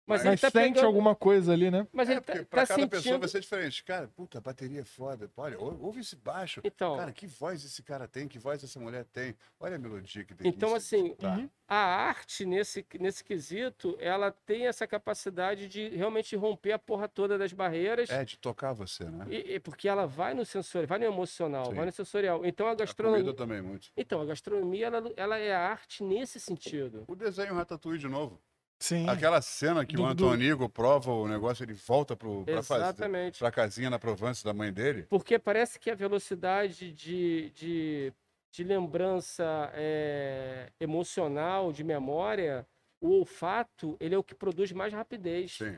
Mas, 0.06 0.23
Mas 0.23 0.26
ele 0.26 0.38
tá 0.38 0.49
sente 0.49 0.73
pegando... 0.73 0.86
alguma 0.88 1.15
coisa 1.15 1.53
ali, 1.53 1.69
né? 1.72 1.88
Mas 1.94 2.10
É, 2.10 2.14
ele 2.14 2.22
tá, 2.22 2.34
pra 2.34 2.61
tá 2.65 2.68
cada 2.68 2.88
pessoa 2.88 3.02
sentindo... 3.03 3.19
vai 3.19 3.30
ser 3.30 3.40
diferente. 3.40 3.84
Cara, 3.84 4.07
puta, 4.07 4.40
a 4.40 4.41
bateria 4.41 4.82
é 4.82 4.84
foda. 4.84 5.30
Olha, 5.38 5.57
ou- 5.60 5.80
ouve 5.82 6.02
esse 6.02 6.15
baixo. 6.15 6.60
Então, 6.64 6.98
Cara, 6.98 7.11
que 7.14 7.28
voz 7.28 7.64
esse 7.64 7.82
cara 7.84 8.07
tem, 8.07 8.28
que 8.28 8.40
voz 8.40 8.64
essa 8.64 8.80
mulher 8.80 9.06
tem. 9.06 9.36
Olha 9.60 9.76
a 9.76 9.80
melodia 9.80 10.26
que 10.26 10.34
delícia. 10.34 10.56
Então, 10.56 10.73
assim, 10.76 11.06
escutar. 11.07 11.38
uhum. 11.38 11.49
a 11.68 11.76
arte 11.78 12.45
nesse, 12.45 12.86
nesse 12.99 13.23
quesito, 13.23 13.95
ela 13.99 14.32
tem 14.32 14.68
essa 14.68 14.86
capacidade 14.88 15.68
de 15.68 15.90
realmente 15.90 16.36
romper 16.36 16.73
a 16.73 16.80
porra 16.80 17.07
toda 17.07 17.38
das 17.38 17.53
barreiras. 17.53 18.10
É, 18.10 18.26
de 18.26 18.38
tocar 18.38 18.73
você, 18.73 19.06
né? 19.06 19.26
E, 19.30 19.53
e 19.56 19.60
porque 19.60 19.88
ela 19.88 20.06
vai 20.07 20.34
no 20.34 20.44
sensorial, 20.45 20.88
vai 20.88 20.99
no 20.99 21.06
emocional, 21.06 21.68
Sim. 21.68 21.76
vai 21.76 21.86
no 21.86 21.91
sensorial. 21.91 22.44
Então 22.45 22.68
a 22.68 22.72
A 22.72 22.76
gastronomia, 22.76 23.22
comida 23.22 23.38
também, 23.38 23.61
muito. 23.61 23.90
então 23.95 24.19
a 24.19 24.26
gastronomia 24.26 24.88
ela, 24.88 25.14
ela 25.15 25.38
é 25.38 25.53
arte 25.53 26.03
nesse 26.03 26.40
sentido. 26.40 27.06
O 27.07 27.15
desenho 27.15 27.53
Ratatouille 27.53 27.99
de 27.99 28.07
novo. 28.07 28.41
Sim. 28.81 29.07
Aquela 29.07 29.39
cena 29.43 29.85
que 29.85 29.95
Do- 29.95 30.03
o 30.03 30.13
do- 30.15 30.25
Antonigo 30.25 30.67
prova 30.67 31.11
o 31.11 31.27
negócio, 31.27 31.63
ele 31.63 31.73
volta 31.73 32.15
pro, 32.15 32.43
pra, 32.43 32.63
fazer, 32.63 33.07
pra 33.37 33.51
casinha 33.51 33.91
na 33.91 33.99
Provence 33.99 34.43
da 34.43 34.53
mãe 34.55 34.73
dele. 34.73 35.03
Porque 35.03 35.37
parece 35.37 35.79
que 35.79 35.91
a 35.91 35.95
velocidade 35.95 36.91
de, 36.91 37.51
de, 37.51 38.13
de 38.51 38.63
lembrança 38.63 39.71
é, 39.75 40.71
emocional, 40.79 41.71
de 41.71 41.83
memória, 41.83 42.65
o 42.99 43.19
olfato, 43.19 43.95
ele 43.99 44.15
é 44.15 44.17
o 44.17 44.23
que 44.23 44.33
produz 44.33 44.71
mais 44.71 44.91
rapidez. 44.91 45.57
Sim. 45.57 45.77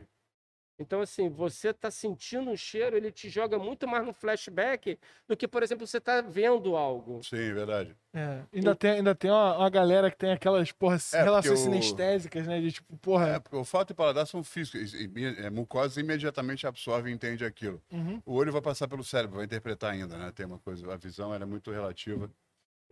Então, 0.80 1.02
assim, 1.02 1.30
você 1.30 1.72
tá 1.74 1.92
sentindo 1.92 2.50
um 2.50 2.58
cheiro, 2.58 2.98
ele 2.98 3.12
te 3.12 3.30
joga 3.30 3.60
muito 3.60 3.88
mais 3.88 4.06
no 4.06 4.12
flashback 4.14 4.98
do 5.28 5.38
que, 5.38 5.48
por 5.48 5.62
exemplo, 5.62 5.86
você 5.86 6.02
tá 6.02 6.22
vendo 6.22 6.76
algo. 6.76 7.22
Sim, 7.24 7.38
é 7.38 7.54
verdade. 7.54 7.96
É, 8.16 8.44
ainda, 8.54 8.76
tem, 8.76 8.92
ainda 8.92 9.16
tem 9.16 9.32
uma, 9.32 9.58
uma 9.58 9.70
galera 9.70 10.10
que 10.12 10.18
tem 10.18 10.32
aquelas, 10.32 10.72
porra, 10.72 10.98
relações 11.12 11.60
porque 11.60 11.70
o- 11.70 11.74
sinestésicas, 11.74 12.48
né? 12.48 12.60
De 12.60 12.72
tipo, 12.72 12.96
porra. 12.98 13.28
É, 13.30 13.40
porque 13.40 13.56
o 13.56 13.64
fato 13.64 13.92
e 13.92 13.94
paladar 13.96 14.28
são 14.28 14.44
físicos. 14.44 14.94
E, 14.94 15.12
e, 15.16 15.26
é, 15.46 15.50
mucosa 15.50 16.00
imediatamente 16.00 16.68
absorve 16.68 17.10
e 17.10 17.14
entende 17.14 17.44
aquilo. 17.46 17.82
Uhum. 17.92 18.22
O 18.26 18.34
olho 18.36 18.52
vai 18.52 18.62
passar 18.62 18.88
pelo 18.88 19.04
cérebro, 19.04 19.38
vai 19.38 19.46
interpretar 19.46 19.94
ainda, 19.94 20.18
né? 20.18 20.32
Tem 20.32 20.46
uma 20.46 20.60
coisa, 20.60 20.92
a 20.92 20.98
visão 20.98 21.34
ela 21.34 21.44
é 21.44 21.48
muito 21.48 21.72
relativa. 21.72 22.30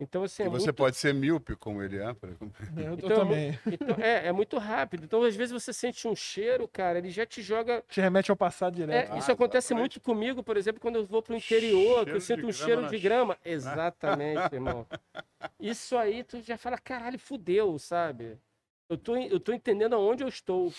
Então, 0.00 0.24
assim, 0.24 0.42
é 0.42 0.46
e 0.46 0.48
você 0.48 0.66
muito... 0.66 0.74
pode 0.76 0.96
ser 0.96 1.14
míope, 1.14 1.54
como 1.56 1.82
ele 1.82 1.98
é. 1.98 2.12
por 2.14 2.28
exemplo. 2.28 2.52
Eu, 2.76 2.84
eu 2.90 2.96
Então, 2.98 3.10
é 3.10 3.24
mu- 3.24 3.24
também. 3.26 3.58
Então, 3.70 3.96
é, 4.00 4.26
é 4.26 4.32
muito 4.32 4.58
rápido. 4.58 5.04
Então, 5.04 5.22
às 5.22 5.36
vezes, 5.36 5.52
você 5.52 5.72
sente 5.72 6.08
um 6.08 6.16
cheiro, 6.16 6.66
cara, 6.66 6.98
ele 6.98 7.10
já 7.10 7.24
te 7.24 7.40
joga. 7.42 7.84
Te 7.88 8.00
remete 8.00 8.30
ao 8.30 8.36
passado 8.36 8.74
É, 8.74 8.76
direto. 8.80 9.18
isso 9.18 9.30
Ah, 9.30 9.34
acontece 9.34 9.68
exatamente. 9.68 9.98
muito 9.98 10.00
comigo, 10.00 10.42
por 10.42 10.56
exemplo, 10.56 10.80
quando 10.80 10.96
eu 10.96 11.04
vou 11.06 11.22
pro 11.22 11.36
interior, 11.36 12.04
que 12.04 12.12
Cheiro 12.12 12.16
eu 12.16 12.20
sinto 12.20 12.46
um 12.46 12.52
cheiro 12.52 12.88
de 12.88 12.98
ch- 12.98 13.02
grama. 13.02 13.36
Exatamente, 13.44 14.54
irmão. 14.54 14.86
Isso 15.60 15.96
aí, 15.96 16.24
tu 16.24 16.40
já 16.42 16.56
fala, 16.58 16.76
caralho, 16.78 17.18
fudeu, 17.18 17.78
sabe? 17.78 18.36
Eu 18.88 18.96
tô, 18.98 19.16
eu 19.16 19.38
tô 19.38 19.52
entendendo 19.52 19.94
aonde 19.94 20.24
eu 20.24 20.28
estou. 20.28 20.72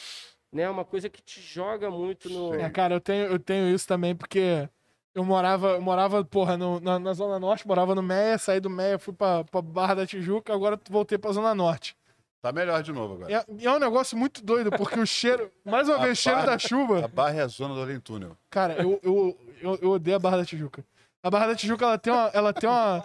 Né? 0.51 0.69
Uma 0.69 0.85
coisa 0.85 1.09
que 1.09 1.21
te 1.21 1.41
joga 1.41 1.89
muito 1.89 2.29
no. 2.29 2.53
É, 2.53 2.69
cara, 2.69 2.93
eu 2.95 3.01
tenho, 3.01 3.25
eu 3.25 3.39
tenho 3.39 3.73
isso 3.73 3.87
também, 3.87 4.15
porque 4.15 4.69
eu 5.15 5.23
morava, 5.23 5.69
eu 5.71 5.81
morava, 5.81 6.23
porra, 6.23 6.57
no- 6.57 6.79
na, 6.79 6.97
na 6.99 7.13
Zona 7.13 7.39
Norte, 7.39 7.67
morava 7.67 7.93
no 7.95 8.01
Meia, 8.03 8.37
saí 8.37 8.59
do 8.59 8.69
Meia, 8.69 8.97
fui 8.99 9.13
pra, 9.13 9.43
pra 9.43 9.61
Barra 9.61 9.95
da 9.95 10.07
Tijuca, 10.07 10.53
agora 10.53 10.79
voltei 10.89 11.17
pra 11.17 11.31
Zona 11.31 11.53
Norte. 11.55 11.95
Tá 12.41 12.51
melhor 12.51 12.83
de 12.83 12.91
novo 12.91 13.13
agora. 13.13 13.31
E 13.31 13.35
é, 13.35 13.45
é 13.67 13.71
um 13.71 13.79
negócio 13.79 14.17
muito 14.17 14.43
doido, 14.43 14.69
porque 14.71 14.99
o 14.99 15.05
cheiro, 15.05 15.49
mais 15.63 15.87
uma 15.87 15.95
A 15.97 15.99
vez, 16.01 16.17
o 16.19 16.21
cheiro 16.21 16.39
barra- 16.39 16.51
da 16.51 16.59
chuva, 16.59 17.05
A 17.05 17.07
barra 17.07 17.35
é 17.35 17.41
a 17.41 17.47
zona 17.47 17.73
do 17.73 17.81
além 17.81 17.99
túnel. 17.99 18.37
cara, 18.49 18.73
eu, 18.81 18.99
eu, 19.01 19.37
eu, 19.61 19.79
eu 19.81 19.91
odeio 19.91 20.17
a 20.17 20.19
Barra 20.19 20.37
da 20.37 20.45
Tijuca. 20.45 20.83
A 21.23 21.29
Barra 21.29 21.47
da 21.47 21.55
Tijuca, 21.55 21.85
ela 21.85 21.97
tem 21.97 22.11
uma. 22.11 22.27
Ela 22.33 22.53
tem 22.53 22.69
uma 22.69 23.01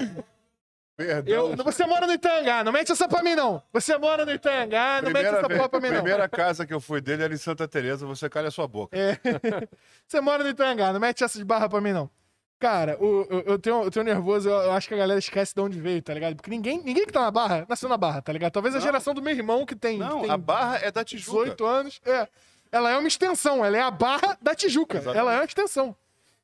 Perdão. 0.98 1.32
eu, 1.32 1.56
você 1.56 1.86
mora 1.86 2.08
no 2.08 2.12
Itangá, 2.12 2.64
não 2.64 2.72
mete 2.72 2.90
essa 2.90 3.06
pra 3.06 3.22
mim, 3.22 3.36
não. 3.36 3.62
Você 3.72 3.96
mora 3.96 4.26
no 4.26 4.32
Itangá, 4.32 4.96
não 5.00 5.10
mete 5.10 5.12
Primeira, 5.12 5.38
essa 5.38 5.46
vez- 5.46 5.56
porra 5.58 5.68
pra 5.68 5.80
mim, 5.80 5.88
não. 5.90 5.94
primeira 6.02 6.28
casa 6.28 6.66
que 6.66 6.74
eu 6.74 6.80
fui 6.80 7.00
dele 7.00 7.22
era 7.22 7.32
em 7.32 7.36
Santa 7.36 7.68
Teresa, 7.68 8.04
você 8.04 8.28
calha 8.28 8.48
a 8.48 8.50
sua 8.50 8.66
boca. 8.66 8.98
É. 8.98 9.16
Você 10.06 10.20
mora 10.20 10.42
no 10.42 10.50
Itangá, 10.50 10.92
não 10.92 10.98
mete 10.98 11.22
essa 11.22 11.38
de 11.38 11.44
barra 11.44 11.68
pra 11.68 11.80
mim, 11.80 11.92
não. 11.92 12.10
Cara, 12.58 12.96
o- 13.00 13.24
eu, 13.30 13.40
eu 13.42 13.58
tenho, 13.60 13.84
eu 13.84 13.90
tenho 13.92 14.04
nervoso, 14.04 14.48
eu, 14.48 14.54
eu 14.62 14.72
acho 14.72 14.88
que 14.88 14.94
a 14.94 14.96
galera 14.98 15.20
esquece 15.20 15.54
de 15.54 15.60
onde 15.60 15.80
veio, 15.80 16.02
tá 16.02 16.12
ligado? 16.12 16.34
Porque 16.34 16.50
ninguém, 16.50 16.82
ninguém 16.82 17.06
que 17.06 17.12
tá 17.12 17.20
na 17.20 17.30
barra 17.30 17.64
nasceu 17.68 17.88
na 17.88 17.96
barra, 17.96 18.20
tá 18.20 18.32
ligado? 18.32 18.50
Talvez 18.50 18.74
a 18.74 18.78
Não. 18.78 18.84
geração 18.84 19.14
do 19.14 19.22
meu 19.22 19.32
irmão, 19.32 19.64
que 19.64 19.76
tem, 19.76 19.98
Não, 19.98 20.16
que 20.16 20.22
tem 20.22 20.30
a 20.32 20.36
barra 20.36 20.78
é 20.82 20.90
da 20.90 21.04
Tijuca. 21.04 21.44
18 21.44 21.64
anos, 21.64 22.00
é. 22.04 22.26
Ela 22.72 22.90
é 22.90 22.98
uma 22.98 23.06
extensão, 23.06 23.64
ela 23.64 23.76
é 23.76 23.80
a 23.82 23.90
barra 23.92 24.36
da 24.42 24.52
Tijuca. 24.56 24.96
Exatamente. 24.98 25.20
Ela 25.20 25.32
é 25.34 25.36
uma 25.38 25.44
extensão. 25.44 25.94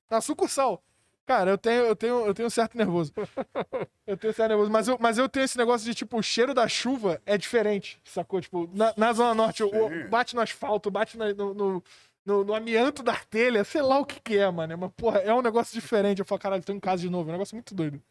É 0.08 0.14
uma 0.14 0.20
sucursal. 0.20 0.80
Cara, 1.26 1.50
eu 1.52 1.56
tenho, 1.58 1.84
eu 1.84 1.96
tenho, 1.96 2.26
eu 2.26 2.34
tenho 2.34 2.46
um 2.46 2.50
certo 2.50 2.76
nervoso. 2.76 3.12
Eu 4.06 4.18
tenho 4.18 4.30
um 4.30 4.34
certo 4.34 4.50
nervoso. 4.50 4.70
Mas 4.70 4.86
eu, 4.86 4.98
mas 5.00 5.16
eu 5.16 5.26
tenho 5.26 5.44
esse 5.44 5.56
negócio 5.56 5.86
de, 5.86 5.94
tipo, 5.94 6.18
o 6.18 6.22
cheiro 6.22 6.52
da 6.52 6.68
chuva 6.68 7.22
é 7.24 7.38
diferente, 7.38 7.98
sacou? 8.04 8.38
Tipo, 8.38 8.68
na, 8.74 8.92
na 8.98 9.10
Zona 9.14 9.32
Norte, 9.34 9.62
bate 10.10 10.34
no 10.34 10.42
asfalto, 10.42 10.90
bate 10.90 11.16
na- 11.16 11.32
no, 11.32 11.54
no, 11.54 11.82
no- 12.26 12.44
no 12.44 12.54
amianto 12.54 13.02
da 13.02 13.16
telha, 13.16 13.64
sei 13.64 13.80
lá 13.80 13.98
o 13.98 14.04
que 14.04 14.20
que 14.20 14.36
é, 14.36 14.50
mano. 14.50 14.76
Mas, 14.76 14.92
porra, 14.94 15.20
é 15.20 15.32
um 15.32 15.40
negócio 15.40 15.72
diferente. 15.72 16.18
Eu 16.18 16.26
falo, 16.26 16.38
caralho, 16.38 16.62
tô 16.62 16.74
em 16.74 16.78
casa 16.78 17.00
de 17.00 17.08
novo. 17.08 17.30
É 17.30 17.32
um 17.32 17.36
negócio 17.36 17.54
muito 17.56 17.74
doido. 17.74 18.02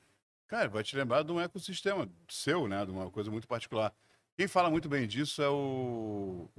Cara, 0.47 0.67
vai 0.67 0.83
te 0.83 0.95
lembrar 0.95 1.23
de 1.23 1.31
um 1.31 1.39
ecossistema 1.39 2.09
seu, 2.27 2.67
né? 2.67 2.83
De 2.83 2.91
uma 2.91 3.11
coisa 3.11 3.29
muito 3.29 3.47
particular. 3.47 3.93
Quem 4.35 4.47
fala 4.47 4.71
muito 4.71 4.89
bem 4.89 5.07
disso 5.07 5.39
é 5.43 5.49
o. 5.49 6.49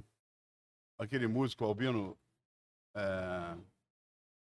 Aquele 0.97 1.27
músico, 1.27 1.65
Albino. 1.65 2.17
É... 2.95 3.55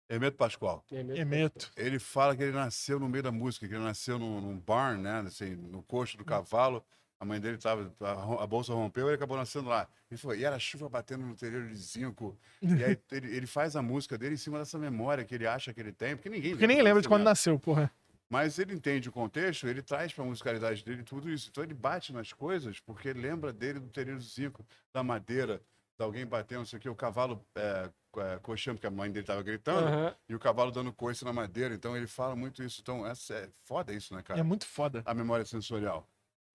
Hermeto 0.09 0.37
Pascoal. 0.37 0.83
Emeto. 0.91 1.71
Ele 1.75 1.99
fala 1.99 2.35
que 2.35 2.43
ele 2.43 2.53
nasceu 2.53 2.99
no 2.99 3.09
meio 3.09 3.23
da 3.23 3.31
música, 3.31 3.67
que 3.67 3.73
ele 3.73 3.83
nasceu 3.83 4.17
num, 4.17 4.39
num 4.39 4.57
barn, 4.57 5.01
né? 5.01 5.19
Assim, 5.19 5.55
no 5.55 5.83
coxo 5.83 6.17
do 6.17 6.23
cavalo. 6.23 6.83
A 7.19 7.25
mãe 7.25 7.39
dele 7.39 7.57
tava. 7.57 7.91
A, 7.99 8.43
a 8.43 8.47
bolsa 8.47 8.73
rompeu 8.73 9.07
e 9.07 9.09
ele 9.09 9.15
acabou 9.15 9.35
nascendo 9.35 9.67
lá. 9.69 9.87
Ele 10.09 10.17
falou, 10.19 10.37
e 10.37 10.45
era 10.45 10.57
chuva 10.59 10.87
batendo 10.87 11.25
no 11.25 11.35
telhado 11.35 11.67
de 11.67 11.75
zinco. 11.75 12.37
E 12.61 12.83
aí 12.83 12.97
ele, 13.11 13.35
ele 13.35 13.47
faz 13.47 13.75
a 13.75 13.81
música 13.81 14.17
dele 14.17 14.35
em 14.35 14.37
cima 14.37 14.59
dessa 14.59 14.77
memória 14.77 15.25
que 15.25 15.35
ele 15.35 15.47
acha 15.47 15.73
que 15.73 15.79
ele 15.79 15.91
tem, 15.91 16.15
porque 16.15 16.29
ninguém 16.29 16.51
Porque 16.51 16.67
ninguém 16.67 16.83
lembra 16.83 17.01
de 17.01 17.07
quando 17.07 17.23
nasceu. 17.23 17.53
nasceu, 17.53 17.59
porra. 17.59 17.91
Mas 18.29 18.59
ele 18.59 18.73
entende 18.73 19.07
o 19.07 19.11
contexto, 19.11 19.67
ele 19.67 19.81
traz 19.81 20.11
para 20.13 20.23
a 20.23 20.27
musicalidade 20.27 20.83
dele 20.83 21.01
tudo 21.01 21.29
isso. 21.29 21.47
Então 21.49 21.63
ele 21.63 21.73
bate 21.73 22.11
nas 22.13 22.33
coisas 22.33 22.79
porque 22.79 23.13
lembra 23.13 23.53
dele 23.53 23.79
do 23.79 23.87
terreiro 23.89 24.19
Zico, 24.19 24.65
da 24.93 25.01
madeira, 25.01 25.61
de 25.97 26.03
alguém 26.03 26.25
batendo, 26.25 26.59
não 26.59 26.65
sei 26.65 26.77
o 26.77 26.81
que, 26.81 26.89
o 26.89 26.95
cavalo 26.95 27.43
é, 27.55 27.89
é, 28.21 28.39
coxando, 28.39 28.75
porque 28.77 28.87
a 28.87 28.91
mãe 28.91 29.09
dele 29.11 29.23
estava 29.23 29.41
gritando, 29.41 29.87
Aham. 29.87 30.15
e 30.27 30.35
o 30.35 30.39
cavalo 30.39 30.71
dando 30.71 30.91
coice 30.93 31.23
na 31.23 31.33
madeira. 31.33 31.73
Então 31.73 31.95
ele 31.95 32.07
fala 32.07 32.35
muito 32.35 32.63
isso. 32.63 32.81
Então 32.81 33.05
essa 33.05 33.33
é 33.33 33.49
foda 33.63 33.93
isso, 33.93 34.13
né, 34.15 34.21
cara? 34.21 34.39
É 34.39 34.43
muito 34.43 34.65
foda. 34.65 35.03
A 35.05 35.13
memória 35.13 35.45
sensorial. 35.45 36.07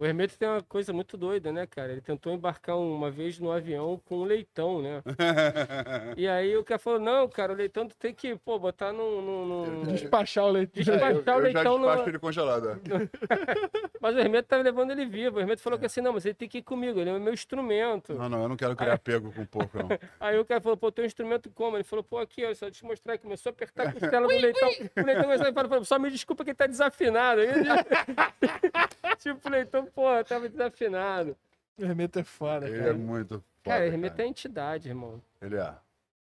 O 0.02 0.04
Hermeto 0.04 0.36
tem 0.36 0.48
uma 0.48 0.60
coisa 0.62 0.92
muito 0.92 1.16
doida, 1.16 1.52
né, 1.52 1.64
cara? 1.64 1.92
Ele 1.92 2.00
tentou 2.00 2.32
embarcar 2.32 2.76
uma 2.76 3.08
vez 3.08 3.38
no 3.38 3.52
avião 3.52 4.00
com 4.04 4.18
um 4.18 4.24
leitão, 4.24 4.82
né? 4.82 5.00
E 6.16 6.26
aí 6.26 6.56
o 6.56 6.64
cara 6.64 6.78
falou, 6.80 6.98
não, 6.98 7.28
cara, 7.28 7.52
o 7.52 7.54
leitão 7.56 7.86
tu 7.86 7.94
tem 7.96 8.12
que, 8.12 8.34
pô, 8.34 8.58
botar 8.58 8.92
num... 8.92 9.22
num- 9.22 9.46
num- 9.46 9.82
Despachar 9.84 10.44
o 10.46 10.50
leite. 10.50 10.72
Despachar. 10.74 11.10
eu, 11.12 11.22
Baixar 11.22 11.36
o 11.36 11.38
eu 11.38 11.42
já 11.42 11.44
leitão 11.60 11.76
despacho 11.78 11.98
numa- 11.98 12.08
ele 12.08 12.18
congelado. 12.18 12.68
é. 12.70 12.74
Mas 14.02 14.16
o 14.16 14.18
Hermeto 14.18 14.48
tava 14.48 14.62
levando 14.64 14.90
ele 14.90 15.06
vivo. 15.06 15.36
O 15.36 15.40
Hermeto 15.40 15.62
falou 15.62 15.78
que 15.78 15.86
assim, 15.86 16.00
não, 16.00 16.12
mas 16.12 16.24
ele 16.26 16.34
tem 16.34 16.48
que 16.48 16.58
ir 16.58 16.62
comigo, 16.62 16.98
ele 16.98 17.10
é 17.10 17.12
o 17.12 17.20
meu 17.20 17.32
instrumento. 17.32 18.12
Não, 18.14 18.28
não, 18.28 18.42
eu 18.42 18.48
não 18.48 18.56
quero 18.56 18.74
criar 18.74 18.94
apego 18.94 19.30
com 19.32 19.42
o 19.42 19.46
porco, 19.46 19.78
não. 19.78 19.88
Aí 20.18 20.36
o 20.36 20.44
cara 20.44 20.60
falou, 20.60 20.76
pô, 20.76 20.90
teu 20.90 21.04
instrumento 21.04 21.48
como? 21.54 21.76
Ele 21.76 21.84
falou, 21.84 22.02
pô, 22.02 22.18
aqui, 22.18 22.44
ó, 22.44 22.52
só 22.52 22.68
te 22.68 22.84
mostrar 22.84 23.16
que 23.16 23.22
começou 23.22 23.50
a 23.50 23.52
apertar 23.52 23.86
a 23.86 23.92
costela 23.92 24.26
do 24.26 24.32
leitão. 24.34 24.68
O 24.68 25.04
leitão 25.06 25.22
começou 25.22 25.46
a 25.46 25.52
falar, 25.52 25.68
falou, 25.68 25.84
só 25.84 25.98
me 26.00 26.10
desculpa 26.10 26.42
que 26.42 26.50
ele 26.50 26.56
tá 26.56 26.66
desafinado. 26.66 27.42
Aí, 27.42 27.48
tipo, 29.18 29.48
o 29.48 29.50
leitão, 29.52 29.86
pô, 29.94 30.24
tava 30.24 30.48
desafinado. 30.48 31.36
O 31.78 31.82
Hermeto 31.84 32.18
é 32.18 32.24
foda, 32.24 32.68
Ele 32.68 32.78
cara. 32.78 32.90
é 32.90 32.92
muito 32.92 33.40
foda, 33.62 33.62
Cara, 33.62 33.86
Hermeto 33.86 34.20
é 34.22 34.26
entidade, 34.26 34.88
irmão. 34.88 35.22
Ele 35.40 35.56
é. 35.56 35.78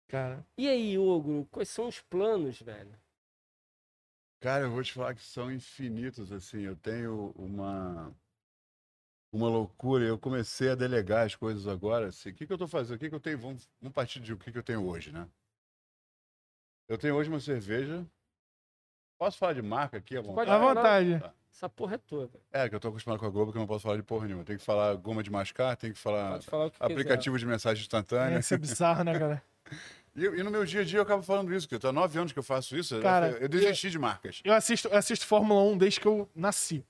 cara. 0.08 0.44
E 0.58 0.68
aí, 0.68 0.98
Ogro, 0.98 1.46
quais 1.50 1.68
são 1.68 1.88
os 1.88 2.00
planos, 2.00 2.60
velho? 2.60 2.94
Cara, 4.40 4.64
eu 4.64 4.70
vou 4.70 4.82
te 4.82 4.92
falar 4.92 5.14
que 5.14 5.22
são 5.22 5.50
infinitos, 5.52 6.30
assim. 6.32 6.60
Eu 6.62 6.76
tenho 6.76 7.32
uma 7.36 8.12
uma 9.32 9.48
loucura. 9.48 10.04
Eu 10.04 10.18
comecei 10.18 10.70
a 10.70 10.74
delegar 10.74 11.26
as 11.26 11.34
coisas 11.34 11.66
agora. 11.66 12.08
Assim, 12.08 12.30
o 12.30 12.34
que, 12.34 12.46
que 12.46 12.52
eu 12.52 12.58
tô 12.58 12.66
fazendo? 12.68 12.96
O 12.96 12.98
que, 12.98 13.08
que 13.08 13.14
eu 13.14 13.20
tenho? 13.20 13.38
Vamos, 13.38 13.68
vamos 13.80 13.94
partir 13.94 14.20
de 14.20 14.32
o 14.32 14.38
que, 14.38 14.52
que 14.52 14.58
eu 14.58 14.62
tenho 14.62 14.86
hoje, 14.86 15.12
né? 15.12 15.28
Eu 16.88 16.98
tenho 16.98 17.14
hoje 17.16 17.28
uma 17.28 17.40
cerveja. 17.40 18.06
Posso 19.18 19.36
falar 19.38 19.54
de 19.54 19.62
marca 19.62 19.98
aqui 19.98 20.16
à 20.16 20.22
Pode 20.22 20.28
vontade? 20.28 20.50
À 20.50 20.58
falar. 20.58 20.74
vontade. 20.74 21.37
Essa 21.58 21.68
porra 21.68 21.96
é 21.96 21.98
toda. 21.98 22.38
É, 22.52 22.68
que 22.68 22.74
eu 22.76 22.78
tô 22.78 22.86
acostumado 22.86 23.18
com 23.18 23.26
a 23.26 23.30
Globo, 23.30 23.50
que 23.50 23.58
eu 23.58 23.60
não 23.60 23.66
posso 23.66 23.82
falar 23.82 23.96
de 23.96 24.02
porra 24.04 24.26
nenhuma. 24.28 24.44
Tem 24.44 24.56
que 24.56 24.62
falar 24.62 24.94
goma 24.94 25.24
de 25.24 25.30
mascar, 25.30 25.74
tem 25.76 25.92
que 25.92 25.98
falar 25.98 26.30
Pode 26.34 26.46
falar 26.46 26.66
o 26.66 26.70
que 26.70 26.76
aplicativo 26.80 27.36
de 27.36 27.44
mensagem 27.44 27.82
instantânea. 27.82 28.36
É, 28.36 28.38
isso 28.38 28.54
é 28.54 28.58
bizarro, 28.58 29.02
né, 29.02 29.18
cara? 29.18 29.42
E, 30.16 30.24
e 30.24 30.42
no 30.42 30.50
meu 30.50 30.64
dia 30.64 30.80
a 30.80 30.84
dia 30.84 30.98
eu 30.98 31.02
acabo 31.02 31.22
falando 31.22 31.54
isso, 31.54 31.68
que 31.68 31.74
eu 31.76 31.78
tô 31.78 31.86
há 31.88 31.92
nove 31.92 32.18
anos 32.18 32.32
que 32.32 32.38
eu 32.40 32.42
faço 32.42 32.76
isso. 32.76 32.96
eu- 32.96 33.02
Cara, 33.02 33.28
eu, 33.40 33.48
desisti 33.48 33.88
de 33.88 33.98
marcas. 34.00 34.40
Eu 34.42 34.52
assisto, 34.52 34.88
eu 34.88 34.96
assisto 34.96 35.24
Fórmula 35.24 35.62
1 35.62 35.78
desde 35.78 36.00
que 36.00 36.06
eu 36.08 36.28
nasci. 36.34 36.84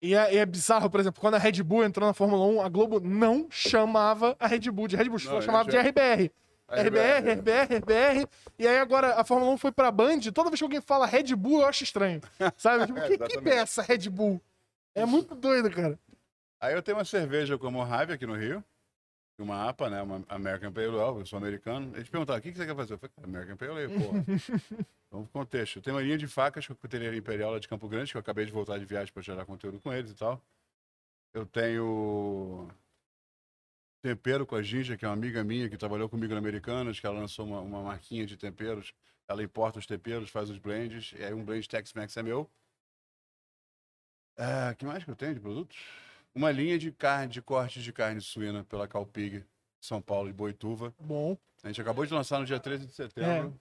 E 0.00 0.14
é, 0.14 0.34
e 0.34 0.38
é 0.38 0.46
bizarro, 0.46 0.88
por 0.88 1.00
exemplo, 1.00 1.20
quando 1.20 1.34
a 1.34 1.38
Red 1.38 1.62
Bull 1.64 1.82
entrou 1.82 2.06
na 2.06 2.14
Fórmula 2.14 2.46
1, 2.46 2.60
a 2.62 2.68
Globo 2.68 3.00
não 3.00 3.48
chamava 3.50 4.36
a 4.38 4.46
Red 4.46 4.70
Bull 4.70 4.86
de 4.86 4.94
Red 4.94 5.06
Bull, 5.08 5.18
Não, 5.24 5.40
chamava 5.42 5.68
de 5.68 5.72
já- 5.76 5.82
RBR. 5.82 6.30
A 6.70 6.82
RBR, 6.82 7.32
RBR, 7.32 7.76
RBR. 7.78 8.28
E 8.58 8.66
aí 8.66 8.78
agora 8.78 9.20
a 9.20 9.24
Fórmula 9.24 9.50
1 9.52 9.58
foi 9.58 9.72
pra 9.72 9.90
Band, 9.90 10.20
toda 10.32 10.48
vez 10.50 10.60
que 10.60 10.64
alguém 10.64 10.80
fala 10.80 11.04
Red 11.06 11.34
Bull, 11.34 11.62
eu 11.62 11.66
acho 11.66 11.82
estranho. 11.84 12.20
Sabe? 12.56 12.86
Tipo, 12.86 12.98
É, 13.00 13.08
que, 13.08 13.18
que 13.18 13.24
exatamente. 13.24 13.48
é 13.54 13.56
essa 13.58 13.82
Red 13.82 14.08
Bull? 14.08 14.40
É 14.94 15.04
muito 15.04 15.34
doido, 15.34 15.70
cara. 15.70 15.98
Aí 16.60 16.74
eu 16.74 16.82
tenho 16.82 16.96
uma 16.98 17.04
cerveja 17.04 17.58
como 17.58 17.78
Mojave 17.78 18.12
aqui 18.12 18.26
no 18.26 18.34
Rio. 18.36 18.62
uma 19.38 19.68
APA, 19.68 19.88
né? 19.90 20.02
Uma 20.02 20.22
American 20.28 20.70
Pale 20.72 20.88
Ale, 21.00 21.20
eu 21.20 21.26
sou 21.26 21.38
americano. 21.38 21.90
Eles 21.96 22.08
perguntaram, 22.08 22.38
o 22.38 22.42
que 22.42 22.52
você 22.52 22.66
quer 22.66 22.76
fazer? 22.76 22.94
Eu 22.94 22.98
falei, 22.98 23.14
American 23.24 23.56
Pale 23.56 23.70
Ale, 23.72 23.88
porra. 23.88 24.24
Vamos 25.10 25.28
pro 25.28 25.40
contexto. 25.40 25.76
Eu 25.76 25.82
tenho 25.82 25.96
uma 25.96 26.02
linha 26.02 26.18
de 26.18 26.28
facas 26.28 26.66
com 26.66 26.72
a 26.72 26.76
cuteria 26.76 27.12
imperial 27.16 27.50
lá 27.52 27.58
de 27.58 27.66
Campo 27.66 27.88
Grande, 27.88 28.12
que 28.12 28.16
eu 28.16 28.20
acabei 28.20 28.44
de 28.46 28.52
voltar 28.52 28.78
de 28.78 28.84
viagem 28.84 29.12
para 29.12 29.22
gerar 29.22 29.44
conteúdo 29.44 29.80
com 29.80 29.92
eles 29.92 30.10
e 30.10 30.14
tal. 30.14 30.40
Eu 31.32 31.46
tenho 31.46 32.68
tempero 34.02 34.46
com 34.46 34.56
a 34.56 34.62
Ginger, 34.62 34.98
que 34.98 35.04
é 35.04 35.08
uma 35.08 35.14
amiga 35.14 35.44
minha 35.44 35.68
que 35.68 35.76
trabalhou 35.76 36.08
comigo 36.08 36.32
na 36.32 36.38
Americanas, 36.38 36.98
que 36.98 37.06
ela 37.06 37.18
lançou 37.18 37.46
uma, 37.46 37.60
uma 37.60 37.82
marquinha 37.82 38.26
de 38.26 38.36
temperos. 38.36 38.94
Ela 39.28 39.42
importa 39.42 39.78
os 39.78 39.86
temperos, 39.86 40.30
faz 40.30 40.50
os 40.50 40.58
blends, 40.58 41.12
e 41.16 41.22
aí 41.22 41.32
um 41.32 41.44
blend 41.44 41.68
Tex-Mex 41.68 42.16
é 42.16 42.22
meu. 42.22 42.50
O 44.72 44.76
que 44.76 44.84
mais 44.84 45.04
que 45.04 45.10
eu 45.10 45.16
tenho 45.16 45.34
de 45.34 45.40
produtos? 45.40 45.76
Uma 46.34 46.50
linha 46.50 46.78
de 46.78 46.90
carne, 46.90 47.32
de 47.32 47.42
cortes 47.42 47.82
de 47.82 47.92
carne 47.92 48.20
suína 48.20 48.64
pela 48.64 48.88
Calpig, 48.88 49.44
São 49.80 50.00
Paulo 50.00 50.28
e 50.28 50.32
Boituva. 50.32 50.94
Bom. 50.98 51.36
A 51.62 51.68
gente 51.68 51.80
acabou 51.80 52.06
de 52.06 52.14
lançar 52.14 52.38
no 52.40 52.46
dia 52.46 52.58
13 52.58 52.86
de 52.86 52.92
setembro. 52.92 53.60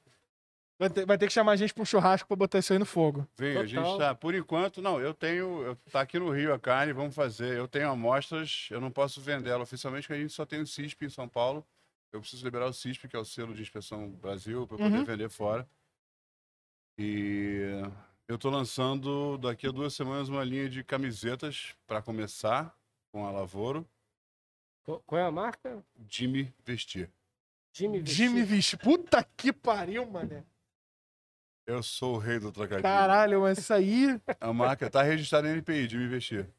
Vai 0.79 0.89
ter, 0.89 1.05
vai 1.05 1.17
ter 1.17 1.27
que 1.27 1.33
chamar 1.33 1.51
a 1.51 1.55
gente 1.57 1.73
pra 1.73 1.83
um 1.83 1.85
churrasco 1.85 2.25
pra 2.25 2.37
botar 2.37 2.57
isso 2.57 2.71
aí 2.71 2.79
no 2.79 2.85
fogo. 2.85 3.27
Vem, 3.37 3.57
a 3.57 3.65
gente 3.65 3.97
tá, 3.97 4.15
por 4.15 4.33
enquanto, 4.33 4.81
não, 4.81 4.97
eu 5.01 5.13
tenho, 5.13 5.61
eu, 5.61 5.75
tá 5.91 5.99
aqui 5.99 6.17
no 6.17 6.29
Rio 6.31 6.53
a 6.53 6.59
carne, 6.59 6.93
vamos 6.93 7.13
fazer, 7.13 7.57
eu 7.57 7.67
tenho 7.67 7.89
amostras, 7.89 8.69
eu 8.71 8.79
não 8.79 8.89
posso 8.89 9.19
vender 9.19 9.49
ela 9.49 9.63
oficialmente, 9.63 10.07
porque 10.07 10.17
a 10.17 10.21
gente 10.21 10.31
só 10.33 10.45
tem 10.45 10.61
o 10.61 10.65
CISP 10.65 11.05
em 11.05 11.09
São 11.09 11.27
Paulo, 11.27 11.67
eu 12.13 12.21
preciso 12.21 12.45
liberar 12.45 12.65
o 12.67 12.73
CISP, 12.73 13.09
que 13.09 13.15
é 13.17 13.19
o 13.19 13.25
selo 13.25 13.53
de 13.53 13.61
inspeção 13.61 14.09
Brasil, 14.09 14.65
para 14.65 14.77
poder 14.77 14.97
Uhum. 14.99 15.03
vender 15.03 15.29
fora. 15.29 15.67
E 16.97 17.81
eu 18.25 18.37
tô 18.37 18.49
lançando 18.49 19.37
daqui 19.37 19.67
a 19.67 19.71
duas 19.71 19.93
semanas 19.93 20.29
uma 20.29 20.45
linha 20.45 20.69
de 20.69 20.81
camisetas 20.81 21.75
para 21.85 22.01
começar 22.01 22.73
com 23.11 23.25
a 23.25 23.31
Lavoro, 23.31 23.85
Qual 25.05 25.21
é 25.21 25.23
a 25.23 25.31
marca? 25.31 25.83
Jimmy 26.07 26.53
Vestir. 26.65 27.11
Jimmy 27.73 27.99
Vestir. 27.99 28.15
Jimmy 28.15 28.43
Vixe. 28.43 28.75
Puta 28.77 29.23
que 29.23 29.53
pariu, 29.53 30.03
mané. 30.09 30.43
Eu 31.69 31.83
sou 31.83 32.15
o 32.15 32.17
rei 32.17 32.39
do 32.39 32.51
trocadilho. 32.51 32.81
Caralho, 32.81 33.41
mas 33.41 33.59
isso 33.59 33.71
aí. 33.71 34.19
A 34.41 34.51
marca 34.51 34.89
tá 34.89 35.03
registrada 35.03 35.47
em 35.47 35.51
NPI, 35.51 35.87
de 35.87 35.97
me 35.99 36.05
investir. 36.05 36.49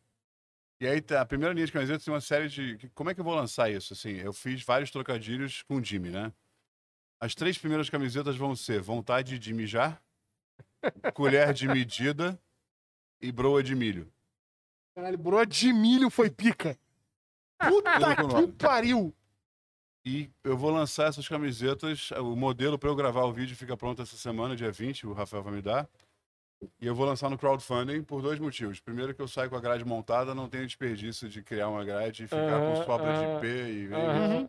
E 0.80 0.86
aí, 0.86 1.00
tá, 1.00 1.20
a 1.20 1.26
primeira 1.26 1.52
linha 1.52 1.66
de 1.66 1.72
camisetas 1.72 2.04
tem 2.04 2.14
uma 2.14 2.20
série 2.20 2.48
de. 2.48 2.88
Como 2.94 3.10
é 3.10 3.14
que 3.14 3.18
eu 3.18 3.24
vou 3.24 3.34
lançar 3.34 3.68
isso? 3.68 3.92
Assim, 3.92 4.12
eu 4.18 4.32
fiz 4.32 4.62
vários 4.62 4.88
trocadilhos 4.92 5.62
com 5.62 5.78
o 5.78 5.84
Jimmy, 5.84 6.10
né? 6.10 6.32
As 7.20 7.34
três 7.34 7.58
primeiras 7.58 7.90
camisetas 7.90 8.36
vão 8.36 8.54
ser 8.54 8.80
vontade 8.80 9.36
de 9.36 9.52
mijar, 9.52 10.00
colher 11.12 11.52
de 11.52 11.66
medida 11.66 12.40
e 13.20 13.32
broa 13.32 13.64
de 13.64 13.74
milho. 13.74 14.10
Caralho, 14.94 15.18
broa 15.18 15.44
de 15.44 15.72
milho 15.72 16.08
foi 16.08 16.30
pica. 16.30 16.78
Puta 17.58 17.98
que 18.16 18.52
pariu. 18.52 19.12
E 20.05 20.31
eu 20.43 20.56
vou 20.56 20.70
lançar 20.70 21.09
essas 21.09 21.28
camisetas. 21.28 22.10
O 22.12 22.35
modelo 22.35 22.78
para 22.78 22.89
eu 22.89 22.97
gravar 22.97 23.24
o 23.24 23.32
vídeo 23.32 23.56
fica 23.56 23.77
pronto 23.77 24.01
essa 24.01 24.16
semana, 24.16 24.56
dia 24.56 24.72
20, 24.72 25.06
o 25.06 25.12
Rafael 25.12 25.43
vai 25.43 25.52
me 25.52 25.62
dar. 25.62 25.89
E 26.81 26.86
eu 26.86 26.94
vou 26.94 27.06
lançar 27.06 27.31
no 27.31 27.39
crowdfunding 27.39 28.02
por 28.02 28.20
dois 28.20 28.39
motivos. 28.39 28.81
Primeiro, 28.81 29.14
que 29.14 29.20
eu 29.20 29.28
saio 29.28 29.48
com 29.48 29.56
a 29.56 29.60
grade 29.60 29.85
montada, 29.85 30.35
não 30.35 30.48
tenho 30.48 30.66
desperdício 30.66 31.28
de 31.28 31.43
criar 31.43 31.68
uma 31.68 31.85
grade 31.85 32.24
e 32.24 32.27
ficar 32.27 32.40
Aham, 32.40 32.74
com 32.74 32.85
sobra 32.85 33.10
aham, 33.10 33.35
de 33.36 33.40
P 33.40 33.72
e. 33.72 33.94
Aham. 33.94 34.48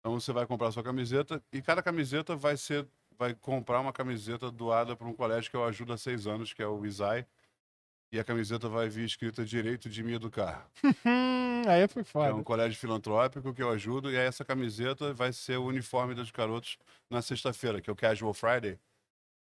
Então 0.00 0.20
você 0.20 0.32
vai 0.32 0.46
comprar 0.46 0.70
sua 0.70 0.82
camiseta 0.82 1.42
e 1.52 1.60
cada 1.60 1.82
camiseta 1.82 2.36
vai 2.36 2.56
ser. 2.56 2.86
Vai 3.18 3.34
comprar 3.34 3.80
uma 3.80 3.94
camiseta 3.94 4.50
doada 4.50 4.94
para 4.94 5.06
um 5.08 5.12
colégio 5.14 5.50
que 5.50 5.56
eu 5.56 5.64
ajudo 5.64 5.94
há 5.94 5.96
seis 5.96 6.26
anos, 6.26 6.52
que 6.52 6.62
é 6.62 6.66
o 6.66 6.84
ISAI. 6.84 7.26
E 8.12 8.18
a 8.20 8.24
camiseta 8.24 8.68
vai 8.68 8.88
vir 8.88 9.04
escrita 9.04 9.44
Direito 9.44 9.88
de 9.88 10.02
Me 10.02 10.14
Educar. 10.14 10.68
Aí 11.68 11.88
foi 11.88 12.02
É 12.02 12.04
foda. 12.04 12.34
um 12.34 12.44
colégio 12.44 12.78
filantrópico 12.78 13.52
que 13.52 13.62
eu 13.62 13.70
ajudo, 13.70 14.10
e 14.10 14.16
aí 14.16 14.24
essa 14.26 14.44
camiseta 14.44 15.12
vai 15.12 15.32
ser 15.32 15.56
o 15.58 15.64
uniforme 15.64 16.14
dos 16.14 16.30
garotos 16.30 16.78
na 17.10 17.20
sexta-feira, 17.20 17.80
que 17.80 17.90
é 17.90 17.92
o 17.92 17.96
Casual 17.96 18.32
Friday. 18.32 18.78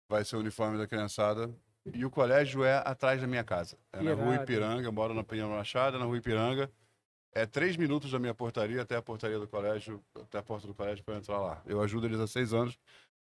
Vai 0.10 0.26
ser 0.26 0.36
o 0.36 0.40
uniforme 0.40 0.78
da 0.78 0.88
criançada. 0.88 1.54
E 1.94 2.04
o 2.04 2.10
colégio 2.10 2.64
é 2.64 2.78
atrás 2.78 3.22
da 3.22 3.28
minha 3.28 3.44
casa. 3.44 3.78
É 3.94 4.02
na 4.02 4.14
rua. 4.14 4.36
Ipiranga, 4.38 4.88
eu 4.88 4.92
moro 4.92 5.14
na 5.14 5.24
Penha 5.24 5.48
Machada, 5.48 6.00
na 6.00 6.06
rua 6.06 6.18
Ipiranga. 6.18 6.72
É 7.32 7.46
três 7.46 7.78
minutos 7.78 8.10
da 8.12 8.18
minha 8.18 8.34
portaria 8.34 8.82
até 8.82 8.96
a 8.96 9.02
portaria 9.02 9.38
do 9.38 9.48
colégio, 9.48 10.04
até 10.20 10.40
a 10.40 10.44
porta 10.44 10.66
do 10.66 10.74
colégio 10.74 11.04
para 11.04 11.16
entrar 11.18 11.38
lá. 11.40 11.62
Eu 11.68 11.82
ajudo 11.82 12.08
eles 12.08 12.20
há 12.20 12.26
seis 12.26 12.54
anos, 12.54 12.76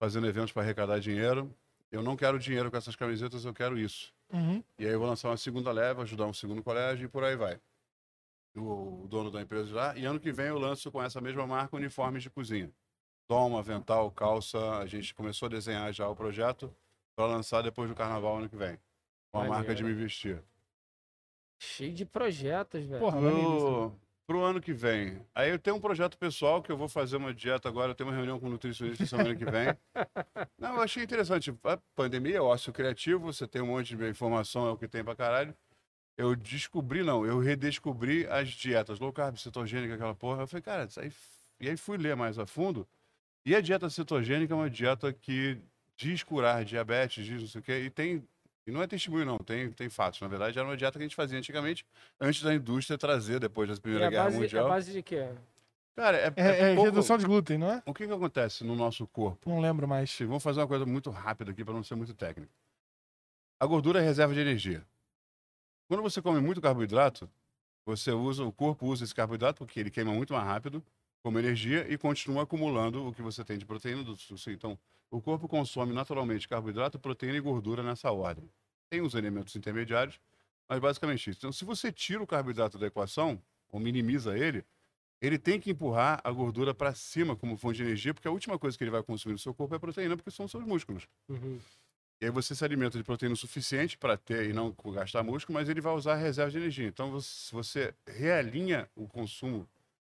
fazendo 0.00 0.26
eventos 0.26 0.50
para 0.50 0.62
arrecadar 0.62 0.98
dinheiro. 0.98 1.54
Eu 1.92 2.02
não 2.02 2.16
quero 2.16 2.38
dinheiro 2.38 2.68
com 2.70 2.76
essas 2.76 2.96
camisetas, 2.96 3.44
eu 3.44 3.54
quero 3.54 3.78
isso. 3.78 4.12
Uhum. 4.32 4.62
E 4.78 4.86
aí 4.86 4.92
eu 4.92 4.98
vou 4.98 5.08
lançar 5.08 5.28
uma 5.28 5.36
segunda 5.36 5.72
leva, 5.72 6.02
ajudar 6.02 6.26
um 6.26 6.32
segundo 6.32 6.62
colégio 6.62 7.06
e 7.06 7.08
por 7.08 7.24
aí 7.24 7.36
vai. 7.36 7.60
O, 8.54 9.04
o 9.04 9.08
dono 9.08 9.30
da 9.30 9.40
empresa 9.40 9.74
lá. 9.74 9.96
E 9.96 10.04
ano 10.04 10.20
que 10.20 10.32
vem 10.32 10.46
eu 10.46 10.58
lanço 10.58 10.90
com 10.90 11.02
essa 11.02 11.20
mesma 11.20 11.46
marca 11.46 11.76
uniformes 11.76 12.22
de 12.22 12.30
cozinha. 12.30 12.70
Toma, 13.28 13.58
avental, 13.58 14.10
calça. 14.10 14.78
A 14.78 14.86
gente 14.86 15.14
começou 15.14 15.46
a 15.46 15.50
desenhar 15.50 15.92
já 15.92 16.08
o 16.08 16.16
projeto 16.16 16.74
para 17.16 17.26
lançar 17.26 17.62
depois 17.62 17.88
do 17.88 17.94
carnaval 17.94 18.38
ano 18.38 18.48
que 18.48 18.56
vem. 18.56 18.78
Com 19.32 19.40
a 19.40 19.44
marca 19.44 19.74
de 19.74 19.84
me 19.84 19.92
vestir. 19.92 20.42
Cheio 21.58 21.92
de 21.92 22.04
projetos, 22.04 22.84
velho. 22.84 23.00
Porra, 23.00 23.20
maneiríssimo. 23.20 24.00
Pro, 24.28 24.38
pro 24.38 24.44
ano 24.44 24.60
que 24.60 24.74
vem. 24.74 25.18
Aí 25.34 25.50
eu 25.50 25.58
tenho 25.58 25.76
um 25.76 25.80
projeto 25.80 26.18
pessoal 26.18 26.62
que 26.62 26.70
eu 26.70 26.76
vou 26.76 26.86
fazer 26.86 27.16
uma 27.16 27.32
dieta 27.32 27.66
agora. 27.66 27.92
Eu 27.92 27.94
tenho 27.94 28.10
uma 28.10 28.14
reunião 28.14 28.38
com 28.38 28.46
o 28.46 28.50
nutricionista 28.50 29.06
semana 29.06 29.34
que 29.34 29.44
vem. 29.44 29.74
Não, 30.58 30.74
eu 30.74 30.82
achei 30.82 31.02
interessante. 31.02 31.52
A 31.64 31.78
pandemia, 31.96 32.42
ócio 32.42 32.72
criativo, 32.72 33.32
você 33.32 33.46
tem 33.48 33.62
um 33.62 33.68
monte 33.68 33.96
de 33.96 34.08
informação, 34.08 34.66
é 34.66 34.70
o 34.70 34.76
que 34.76 34.86
tem 34.86 35.02
pra 35.02 35.16
caralho. 35.16 35.56
Eu 36.16 36.36
descobri, 36.36 37.04
não, 37.04 37.24
eu 37.24 37.38
redescobri 37.38 38.26
as 38.26 38.48
dietas 38.48 38.98
low 38.98 39.12
carb, 39.12 39.36
cetogênica, 39.36 39.94
aquela 39.94 40.16
porra. 40.16 40.42
Eu 40.42 40.48
falei, 40.48 40.62
cara, 40.62 40.84
isso 40.84 40.98
aí. 40.98 41.12
E 41.60 41.68
aí 41.68 41.76
fui 41.76 41.96
ler 41.96 42.16
mais 42.16 42.40
a 42.40 42.44
fundo. 42.44 42.86
E 43.46 43.54
a 43.54 43.60
dieta 43.60 43.88
cetogênica 43.88 44.52
é 44.52 44.56
uma 44.56 44.68
dieta 44.68 45.12
que 45.12 45.58
diz 45.96 46.24
curar 46.24 46.64
diabetes, 46.64 47.24
diz 47.24 47.40
não 47.40 47.48
sei 47.48 47.60
o 47.60 47.64
quê, 47.64 47.78
e 47.84 47.90
tem. 47.90 48.22
E 48.68 48.70
não 48.70 48.82
é 48.82 48.86
testemunho, 48.86 49.24
não, 49.24 49.38
tem, 49.38 49.72
tem 49.72 49.88
fatos. 49.88 50.20
Na 50.20 50.28
verdade, 50.28 50.58
era 50.58 50.68
uma 50.68 50.76
dieta 50.76 50.98
que 50.98 51.02
a 51.02 51.06
gente 51.08 51.16
fazia 51.16 51.38
antigamente, 51.38 51.86
antes 52.20 52.42
da 52.42 52.54
indústria 52.54 52.98
trazer, 52.98 53.40
depois 53.40 53.66
da 53.66 53.74
E 53.74 53.80
Primeira 53.80 54.06
a 54.08 54.10
Guerra 54.10 54.24
base, 54.24 54.36
a 54.36 54.40
Mundial. 54.40 54.68
base 54.68 54.92
de 54.92 55.02
quê? 55.02 55.26
Cara, 55.96 56.18
é, 56.18 56.32
É, 56.36 56.72
é 56.72 56.74
pouco- 56.74 56.82
redução 56.90 57.16
de 57.16 57.24
glúten, 57.24 57.56
não 57.56 57.70
é? 57.72 57.82
O 57.86 57.94
que, 57.94 58.06
que 58.06 58.12
acontece 58.12 58.64
no 58.64 58.76
nosso 58.76 59.06
corpo? 59.06 59.48
Não 59.48 59.58
lembro 59.58 59.88
mais. 59.88 60.10
Sim, 60.10 60.26
vamos 60.26 60.42
fazer 60.42 60.60
uma 60.60 60.68
coisa 60.68 60.84
muito 60.84 61.08
rápida 61.08 61.50
aqui 61.50 61.64
para 61.64 61.72
não 61.72 61.82
ser 61.82 61.94
muito 61.94 62.12
técnico. 62.12 62.52
A 63.58 63.64
gordura 63.64 64.00
é 64.00 64.04
reserva 64.04 64.34
de 64.34 64.40
energia. 64.40 64.84
Quando 65.88 66.02
você 66.02 66.20
come 66.20 66.38
muito 66.38 66.60
carboidrato, 66.60 67.28
você 67.86 68.12
usa, 68.12 68.44
o 68.44 68.52
corpo 68.52 68.84
usa 68.86 69.02
esse 69.02 69.14
carboidrato 69.14 69.58
porque 69.64 69.80
ele 69.80 69.90
queima 69.90 70.12
muito 70.12 70.34
mais 70.34 70.44
rápido 70.46 70.84
como 71.22 71.38
energia 71.38 71.86
e 71.92 71.98
continua 71.98 72.42
acumulando 72.44 73.06
o 73.06 73.12
que 73.12 73.22
você 73.22 73.44
tem 73.44 73.58
de 73.58 73.64
proteína 73.64 74.02
do 74.04 74.14
do- 74.14 74.50
Então, 74.50 74.78
o 75.10 75.20
corpo 75.20 75.48
consome 75.48 75.92
naturalmente 75.92 76.48
carboidrato, 76.48 76.98
proteína 76.98 77.38
e 77.38 77.40
gordura 77.40 77.82
nessa 77.82 78.10
ordem. 78.10 78.48
Tem 78.90 79.00
os 79.00 79.14
elementos 79.14 79.54
intermediários, 79.56 80.20
mas 80.68 80.78
basicamente 80.78 81.30
isso. 81.30 81.38
Então, 81.40 81.52
se 81.52 81.64
você 81.64 81.90
tira 81.90 82.22
o 82.22 82.26
carboidrato 82.26 82.78
da 82.78 82.86
equação, 82.86 83.40
ou 83.70 83.80
minimiza 83.80 84.36
ele, 84.38 84.64
ele 85.20 85.38
tem 85.38 85.58
que 85.58 85.70
empurrar 85.70 86.20
a 86.22 86.30
gordura 86.30 86.72
para 86.72 86.94
cima 86.94 87.34
como 87.34 87.56
fonte 87.56 87.76
de 87.78 87.82
energia, 87.82 88.14
porque 88.14 88.28
a 88.28 88.30
última 88.30 88.58
coisa 88.58 88.78
que 88.78 88.84
ele 88.84 88.90
vai 88.90 89.02
consumir 89.02 89.32
no 89.32 89.38
seu 89.38 89.52
corpo 89.52 89.74
é 89.74 89.78
proteína, 89.78 90.16
porque 90.16 90.30
são 90.30 90.46
os 90.46 90.50
seus 90.50 90.64
músculos. 90.64 91.08
Uhum. 91.28 91.58
E 92.20 92.24
aí 92.24 92.30
você 92.30 92.54
se 92.54 92.64
alimenta 92.64 92.98
de 92.98 93.04
proteína 93.04 93.34
o 93.34 93.36
suficiente 93.36 93.96
para 93.96 94.16
ter 94.16 94.50
e 94.50 94.52
não 94.52 94.74
gastar 94.92 95.22
músculo, 95.22 95.58
mas 95.58 95.68
ele 95.68 95.80
vai 95.80 95.92
usar 95.94 96.14
a 96.14 96.16
reserva 96.16 96.50
de 96.50 96.58
energia. 96.58 96.86
Então 96.88 97.10
você, 97.10 97.52
você 97.52 97.94
realinha 98.06 98.88
o 98.96 99.06
consumo 99.06 99.68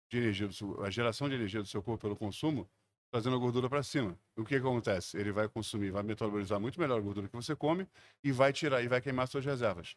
de 0.10 0.18
energia, 0.18 0.48
do 0.48 0.54
seu, 0.54 0.84
a 0.84 0.90
geração 0.90 1.28
de 1.28 1.36
energia 1.36 1.62
do 1.62 1.68
seu 1.68 1.82
corpo 1.82 2.02
pelo 2.02 2.16
consumo, 2.16 2.70
trazendo 3.12 3.36
a 3.36 3.40
gordura 3.40 3.70
para 3.70 3.82
cima. 3.84 4.18
O 4.36 4.44
que, 4.44 4.50
que 4.50 4.56
acontece? 4.56 5.18
Ele 5.18 5.32
vai 5.32 5.48
consumir, 5.48 5.92
vai 5.92 6.04
metabolizar 6.04 6.60
muito 6.60 6.80
melhor 6.80 6.98
a 6.98 7.02
gordura 7.02 7.28
que 7.28 7.36
você 7.36 7.56
come 7.56 7.88
e 8.24 8.32
vai 8.32 8.52
tirar 8.52 8.84
e 8.84 8.88
vai 8.88 9.02
queimar 9.02 9.28
suas 9.28 9.46
reservas. 9.46 9.96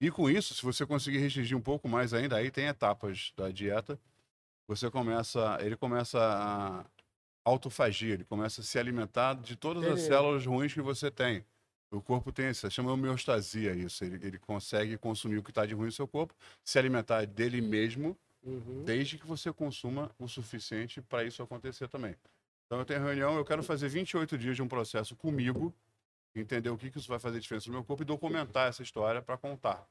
E 0.00 0.10
com 0.10 0.28
isso, 0.28 0.54
se 0.54 0.62
você 0.62 0.84
conseguir 0.84 1.18
restringir 1.18 1.56
um 1.56 1.60
pouco 1.60 1.88
mais 1.88 2.12
ainda, 2.12 2.36
aí 2.36 2.50
tem 2.50 2.66
etapas 2.66 3.32
da 3.36 3.50
dieta. 3.50 3.98
Você 4.66 4.90
começa, 4.90 5.58
ele 5.60 5.76
começa 5.76 6.18
a 6.18 6.84
autofagia, 7.44 8.14
ele 8.14 8.24
começa 8.24 8.60
a 8.60 8.64
se 8.64 8.78
alimentar 8.78 9.34
de 9.34 9.56
todas 9.56 9.84
as 9.84 10.00
células 10.00 10.44
ruins 10.44 10.72
que 10.72 10.80
você 10.80 11.10
tem. 11.10 11.44
O 11.90 12.02
corpo 12.02 12.32
tem 12.32 12.50
isso, 12.50 12.68
chama 12.70 12.92
homeostasia 12.92 13.72
isso. 13.74 14.04
Ele, 14.04 14.26
ele 14.26 14.38
consegue 14.38 14.96
consumir 14.98 15.38
o 15.38 15.42
que 15.42 15.50
está 15.50 15.64
de 15.64 15.74
ruim 15.74 15.86
no 15.86 15.92
seu 15.92 16.08
corpo, 16.08 16.34
se 16.64 16.78
alimentar 16.78 17.24
dele 17.26 17.60
mesmo, 17.60 18.18
Uhum. 18.44 18.84
desde 18.84 19.18
que 19.18 19.26
você 19.26 19.52
consuma 19.52 20.10
o 20.18 20.28
suficiente 20.28 21.00
para 21.00 21.24
isso 21.24 21.42
acontecer 21.42 21.88
também. 21.88 22.14
Então 22.66 22.78
eu 22.78 22.84
tenho 22.84 23.02
reunião, 23.02 23.36
eu 23.36 23.44
quero 23.44 23.62
fazer 23.62 23.88
28 23.88 24.36
dias 24.36 24.56
de 24.56 24.62
um 24.62 24.68
processo 24.68 25.16
comigo, 25.16 25.74
entender 26.34 26.68
o 26.70 26.76
que, 26.76 26.90
que 26.90 26.98
isso 26.98 27.08
vai 27.08 27.18
fazer 27.18 27.40
diferença 27.40 27.68
no 27.68 27.74
meu 27.74 27.84
corpo 27.84 28.02
e 28.02 28.06
documentar 28.06 28.68
essa 28.68 28.82
história 28.82 29.22
para 29.22 29.36
contar. 29.38 29.88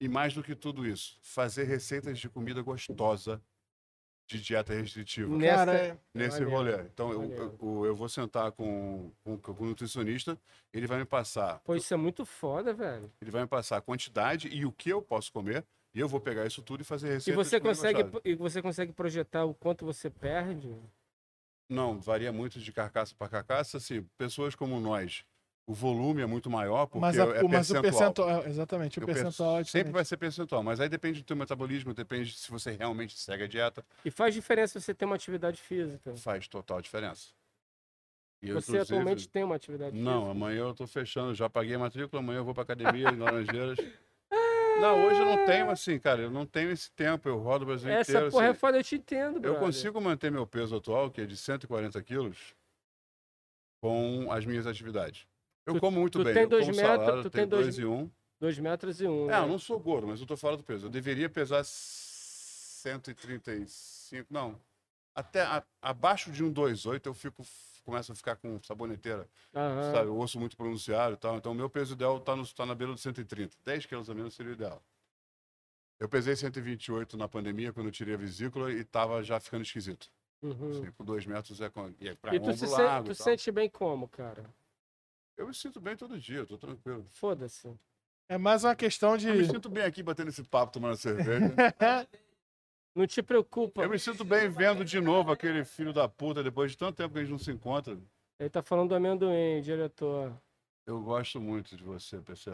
E 0.00 0.08
mais 0.08 0.34
do 0.34 0.42
que 0.42 0.54
tudo 0.54 0.86
isso, 0.86 1.18
fazer 1.22 1.64
receitas 1.64 2.18
de 2.18 2.28
comida 2.28 2.62
gostosa 2.62 3.42
de 4.26 4.40
dieta 4.40 4.72
restritiva 4.72 5.36
Nessa- 5.36 5.74
é- 5.74 5.98
nesse 6.14 6.40
Maneiro, 6.40 6.50
rolê. 6.50 6.82
Então, 6.84 7.12
eu, 7.12 7.58
eu, 7.60 7.84
eu 7.86 7.94
vou 7.94 8.08
sentar 8.08 8.52
com, 8.52 9.12
com, 9.22 9.36
com 9.38 9.64
o 9.64 9.66
nutricionista, 9.66 10.38
ele 10.72 10.86
vai 10.86 10.98
me 10.98 11.04
passar 11.04 11.60
Pô, 11.60 11.74
isso 11.74 11.92
é 11.92 11.96
muito 11.96 12.24
foda, 12.24 12.72
velho. 12.72 13.12
ele 13.20 13.30
vai 13.30 13.42
me 13.42 13.48
passar 13.48 13.76
a 13.76 13.80
quantidade 13.82 14.48
e 14.48 14.64
o 14.64 14.72
que 14.72 14.88
eu 14.88 15.02
posso 15.02 15.30
comer, 15.32 15.64
e 15.94 16.00
eu 16.00 16.08
vou 16.08 16.20
pegar 16.20 16.46
isso 16.46 16.60
tudo 16.62 16.80
e 16.80 16.84
fazer 16.84 17.08
E 17.08 17.10
receita. 17.12 17.36
você, 17.44 17.56
de 17.56 17.62
comida 17.62 17.76
consegue, 17.76 18.20
e 18.24 18.34
você 18.34 18.60
consegue 18.60 18.92
projetar 18.92 19.44
o 19.44 19.54
quanto 19.54 19.84
você 19.84 20.10
perde? 20.10 20.74
Não, 21.68 21.98
varia 22.00 22.32
muito 22.32 22.58
de 22.58 22.72
carcaça 22.72 23.14
para 23.14 23.28
carcaça. 23.28 23.76
Assim, 23.78 24.02
pessoas 24.18 24.54
como 24.54 24.78
nós, 24.80 25.24
o 25.66 25.72
volume 25.72 26.20
é 26.20 26.26
muito 26.26 26.50
maior, 26.50 26.86
porque 26.86 27.00
mas, 27.06 27.18
a- 27.18 27.22
é 27.22 27.26
mas 27.26 27.40
o 27.40 27.48
percentual. 27.48 27.82
percentual. 27.82 28.46
Exatamente, 28.46 28.98
o 28.98 29.02
Eu 29.02 29.06
penso- 29.06 29.20
percentual 29.22 29.58
é 29.60 29.64
sempre 29.64 29.92
vai 29.92 30.04
ser 30.04 30.16
percentual, 30.16 30.62
mas 30.62 30.78
aí 30.80 30.88
depende 30.88 31.20
do 31.20 31.24
teu 31.24 31.36
metabolismo, 31.36 31.94
depende 31.94 32.32
se 32.36 32.50
você 32.50 32.72
realmente 32.72 33.16
segue 33.18 33.44
a 33.44 33.48
dieta, 33.48 33.84
E 34.04 34.10
faz 34.10 34.34
diferença 34.34 34.78
você 34.78 34.92
ter 34.94 35.04
uma 35.06 35.14
atividade 35.14 35.60
física. 35.60 36.14
faz 36.16 36.46
total 36.48 36.82
diferença. 36.82 37.28
E 38.42 38.52
Você 38.52 38.78
atualmente 38.78 39.26
tem 39.26 39.42
uma 39.42 39.54
atividade 39.56 39.96
Não, 39.96 40.16
física? 40.24 40.30
amanhã 40.32 40.58
eu 40.58 40.74
tô 40.74 40.86
fechando, 40.86 41.34
já 41.34 41.48
paguei 41.48 41.74
a 41.76 41.78
matrícula, 41.78 42.20
amanhã 42.20 42.40
eu 42.40 42.44
vou 42.44 42.52
pra 42.52 42.62
academia 42.62 43.08
em 43.08 43.16
Laranjeiras. 43.16 43.78
Não, 44.80 45.06
hoje 45.06 45.20
eu 45.20 45.26
não 45.26 45.44
tenho 45.46 45.70
assim, 45.70 45.98
cara, 45.98 46.22
eu 46.22 46.30
não 46.30 46.46
tenho 46.46 46.70
esse 46.70 46.90
tempo, 46.92 47.28
eu 47.28 47.38
rodo 47.38 47.64
o 47.64 47.66
Brasil 47.68 47.90
Essa 47.90 48.12
inteiro. 48.12 48.30
porra 48.30 48.46
é 48.46 48.50
assim. 48.50 48.58
foda, 48.58 48.78
eu 48.78 48.84
te 48.84 48.94
entendo, 48.96 49.36
Eu 49.36 49.40
brother. 49.40 49.60
consigo 49.60 50.00
manter 50.00 50.30
meu 50.30 50.46
peso 50.46 50.76
atual, 50.76 51.10
que 51.10 51.20
é 51.20 51.26
de 51.26 51.36
140 51.36 52.00
quilos, 52.02 52.54
com 53.82 54.30
as 54.30 54.44
minhas 54.44 54.66
atividades. 54.66 55.26
Eu 55.66 55.74
Tu- 55.74 55.80
como 55.80 55.98
muito 56.00 56.18
tu 56.18 56.24
bem. 56.24 56.34
tem 56.34 56.42
eu 56.42 56.48
dois 56.48 56.66
como 56.66 56.76
metros, 56.76 57.04
salada, 57.06 57.22
tu 57.22 57.30
tem 57.30 57.46
dois- 57.46 57.64
dois 57.66 57.78
e 57.78 57.84
um. 57.86 58.10
Dois 58.40 58.58
metros 58.58 59.00
e 59.00 59.06
um. 59.06 59.26
É, 59.30 59.32
né? 59.32 59.38
eu 59.38 59.48
não 59.48 59.58
sou 59.58 59.78
gordo, 59.78 60.06
mas 60.08 60.20
eu 60.20 60.26
tô 60.26 60.36
fora 60.36 60.56
do 60.56 60.62
peso. 60.62 60.86
Eu 60.86 60.90
deveria 60.90 61.28
pesar 61.30 61.64
135, 61.64 64.26
não. 64.30 64.60
Até 65.14 65.42
a- 65.42 65.62
abaixo 65.80 66.30
de 66.30 66.44
um 66.44 66.52
2,8 66.52 67.06
eu 67.06 67.14
fico, 67.14 67.42
começo 67.84 68.10
a 68.12 68.14
ficar 68.14 68.36
com 68.36 68.60
saboneteira, 68.62 69.28
Aham. 69.54 69.92
sabe? 69.92 70.08
Eu 70.08 70.16
ouço 70.16 70.40
muito 70.40 70.56
pronunciado 70.56 71.14
e 71.14 71.16
tal. 71.16 71.36
Então, 71.36 71.52
o 71.52 71.54
meu 71.54 71.70
peso 71.70 71.94
ideal 71.94 72.18
tá, 72.18 72.34
no, 72.34 72.46
tá 72.46 72.66
na 72.66 72.74
beira 72.74 72.92
do 72.92 72.98
130. 72.98 73.56
10 73.64 73.86
quilos 73.86 74.10
a 74.10 74.14
menos 74.14 74.34
seria 74.34 74.52
o 74.52 74.54
ideal. 74.54 74.82
Eu 76.00 76.08
pesei 76.08 76.34
128 76.34 77.16
na 77.16 77.28
pandemia, 77.28 77.72
quando 77.72 77.86
eu 77.86 77.92
tirei 77.92 78.14
a 78.14 78.18
vesícula, 78.18 78.72
e 78.72 78.84
tava 78.84 79.22
já 79.22 79.38
ficando 79.38 79.62
esquisito. 79.62 80.10
Uhum. 80.42 80.70
Assim, 80.70 80.90
com 80.92 81.04
dois 81.04 81.24
metros 81.24 81.60
é, 81.60 81.70
com, 81.70 81.94
e 82.00 82.08
é 82.08 82.14
pra 82.14 82.34
E 82.34 82.40
tu 82.40 82.52
se 82.52 82.66
largo 82.66 83.06
tu 83.06 83.14
sente 83.14 83.50
bem 83.50 83.70
como, 83.70 84.08
cara? 84.08 84.44
Eu 85.36 85.46
me 85.46 85.54
sinto 85.54 85.80
bem 85.80 85.96
todo 85.96 86.18
dia, 86.18 86.44
tô 86.44 86.58
tranquilo. 86.58 87.06
Foda-se. 87.10 87.74
É 88.28 88.38
mais 88.38 88.64
uma 88.64 88.74
questão 88.74 89.16
de. 89.16 89.28
Eu 89.28 89.34
me 89.34 89.44
sinto 89.44 89.68
bem 89.68 89.84
aqui 89.84 90.02
batendo 90.02 90.28
esse 90.28 90.42
papo, 90.44 90.72
tomando 90.72 90.96
cerveja. 90.96 91.54
Não 92.94 93.06
te 93.06 93.22
preocupa. 93.22 93.82
eu 93.82 93.90
me 93.90 93.98
sinto 93.98 94.24
bem 94.24 94.48
vendo 94.48 94.84
de 94.84 95.00
novo 95.00 95.32
aquele 95.32 95.64
filho 95.64 95.92
da 95.92 96.08
puta, 96.08 96.42
depois 96.42 96.70
de 96.70 96.78
tanto 96.78 96.96
tempo 96.96 97.12
que 97.12 97.18
a 97.18 97.22
gente 97.22 97.32
não 97.32 97.38
se 97.38 97.50
encontra. 97.50 97.98
Ele 98.38 98.50
tá 98.50 98.62
falando 98.62 98.90
do 98.90 98.94
amendoim, 98.94 99.60
diretor. 99.62 100.32
Eu 100.86 101.00
gosto 101.02 101.40
muito 101.40 101.76
de 101.76 101.82
você, 101.82 102.18
PC. 102.20 102.52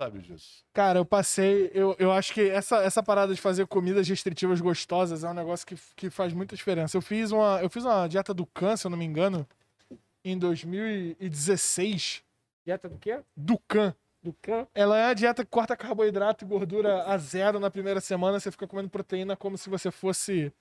Sabe 0.00 0.20
disso. 0.20 0.64
Cara, 0.72 1.00
eu 1.00 1.04
passei. 1.04 1.70
Eu, 1.74 1.94
eu 1.98 2.12
acho 2.12 2.32
que 2.32 2.48
essa, 2.48 2.82
essa 2.82 3.02
parada 3.02 3.34
de 3.34 3.40
fazer 3.40 3.66
comidas 3.66 4.08
restritivas 4.08 4.60
gostosas 4.60 5.24
é 5.24 5.28
um 5.28 5.34
negócio 5.34 5.66
que, 5.66 5.76
que 5.96 6.08
faz 6.08 6.32
muita 6.32 6.54
diferença. 6.54 6.96
Eu 6.96 7.02
fiz 7.02 7.32
uma, 7.32 7.60
eu 7.60 7.68
fiz 7.68 7.84
uma 7.84 8.06
dieta 8.06 8.32
do 8.32 8.46
câncer, 8.46 8.82
se 8.82 8.86
eu 8.86 8.90
não 8.90 8.98
me 8.98 9.04
engano, 9.04 9.46
em 10.24 10.38
2016. 10.38 12.22
Dieta 12.64 12.88
do 12.88 12.96
quê? 12.96 13.20
Do 13.36 13.58
Can. 13.66 13.94
Ela 14.74 14.98
é 14.98 15.04
a 15.06 15.14
dieta 15.14 15.44
que 15.44 15.50
corta 15.50 15.76
carboidrato 15.76 16.44
e 16.44 16.48
gordura 16.48 17.04
a 17.04 17.16
zero 17.18 17.58
na 17.60 17.70
primeira 17.70 18.00
semana. 18.00 18.38
Você 18.40 18.50
fica 18.50 18.66
comendo 18.66 18.88
proteína 18.88 19.36
como 19.36 19.56
se 19.58 19.68
você 19.70 19.90
fosse, 19.90 20.52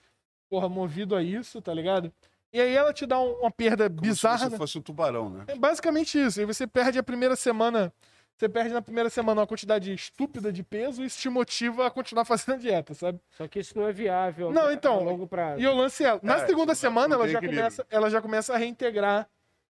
porra, 0.49 0.67
movido 0.69 1.15
a 1.15 1.23
isso, 1.23 1.61
tá 1.61 1.73
ligado? 1.73 2.11
E 2.53 2.61
aí 2.61 2.73
ela 2.75 2.93
te 2.93 3.05
dá 3.05 3.19
um- 3.19 3.39
uma 3.41 3.51
perda 3.51 3.89
Como 3.89 4.01
bizarra. 4.01 4.37
se 4.37 4.43
né? 4.45 4.49
você 4.51 4.57
fosse 4.57 4.77
um 4.77 4.81
tubarão, 4.81 5.29
né? 5.29 5.43
É 5.47 5.55
basicamente 5.55 6.17
isso. 6.17 6.39
E 6.41 6.45
você 6.45 6.65
perde 6.65 6.97
a 6.97 7.03
primeira 7.03 7.35
semana. 7.35 7.91
Você 8.37 8.47
perde 8.47 8.71
na 8.71 8.81
primeira 8.83 9.09
semana 9.09 9.41
uma 9.41 9.47
quantidade 9.47 9.91
estúpida 9.91 10.53
de 10.53 10.61
peso 10.63 11.01
e 11.01 11.07
isso 11.07 11.19
te 11.19 11.27
motiva 11.27 11.87
a 11.87 11.91
continuar 11.91 12.23
fazendo 12.25 12.53
a 12.53 12.57
dieta, 12.57 12.93
sabe? 12.93 13.19
Só 13.31 13.47
que 13.47 13.59
isso 13.59 13.77
não 13.77 13.87
é 13.87 13.91
viável 13.91 14.51
Não, 14.51 14.67
a 14.67 14.73
então, 14.73 15.03
longo 15.03 15.27
prazo. 15.27 15.59
E 15.59 15.67
o 15.67 15.73
lance 15.75 16.05
é, 16.05 16.19
na 16.21 16.35
É, 16.35 16.45
segunda 16.45 16.67
não- 16.67 16.75
semana 16.75 17.15
ela 17.15 17.27
já, 17.27 17.39
equilíbrio. 17.39 17.59
começa, 17.63 17.85
ela 17.89 18.09
já 18.11 18.21
começa 18.21 18.53
a 18.53 18.57
reintegrar 18.57 19.27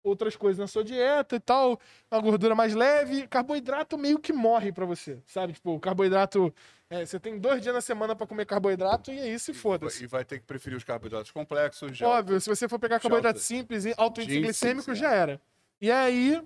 outras 0.03 0.37
coisas 0.37 0.59
na 0.59 0.66
sua 0.66 0.83
dieta 0.85 1.37
e 1.37 1.41
tal, 1.41 1.79
uma 2.11 2.20
gordura 2.20 2.55
mais 2.55 2.74
leve, 2.74 3.27
carboidrato 3.29 3.97
meio 3.97 4.19
que 4.19 4.33
morre 4.33 4.73
pra 4.73 4.85
você, 4.85 5.19
sabe? 5.27 5.53
Tipo, 5.53 5.74
o 5.74 5.81
carboidrato, 5.81 6.53
é, 6.91 7.07
você 7.07 7.20
tem 7.20 7.39
dois 7.39 7.62
dias 7.62 7.74
na 7.74 7.81
semana 7.81 8.15
pra 8.16 8.27
comer 8.27 8.45
carboidrato 8.47 9.12
e 9.12 9.20
aí 9.20 9.39
se 9.39 9.55
foda-se. 9.55 10.05
E 10.05 10.07
vai 10.07 10.24
ter 10.24 10.39
que 10.41 10.45
preferir 10.47 10.77
os 10.77 10.85
carboidratos 10.85 11.31
complexos. 11.31 12.01
Óbvio, 12.03 12.41
se 12.41 12.49
você 12.49 12.69
for 12.69 12.79
pegar 12.79 12.99
carboidrato 13.01 13.37
alta- 13.39 13.41
simples 13.47 13.85
e 13.85 13.95
alto 13.97 14.20
índice 14.20 14.41
glicêmico, 14.41 14.95
já 14.95 15.12
era. 15.12 15.41
E 15.81 15.91
aí, 15.91 16.43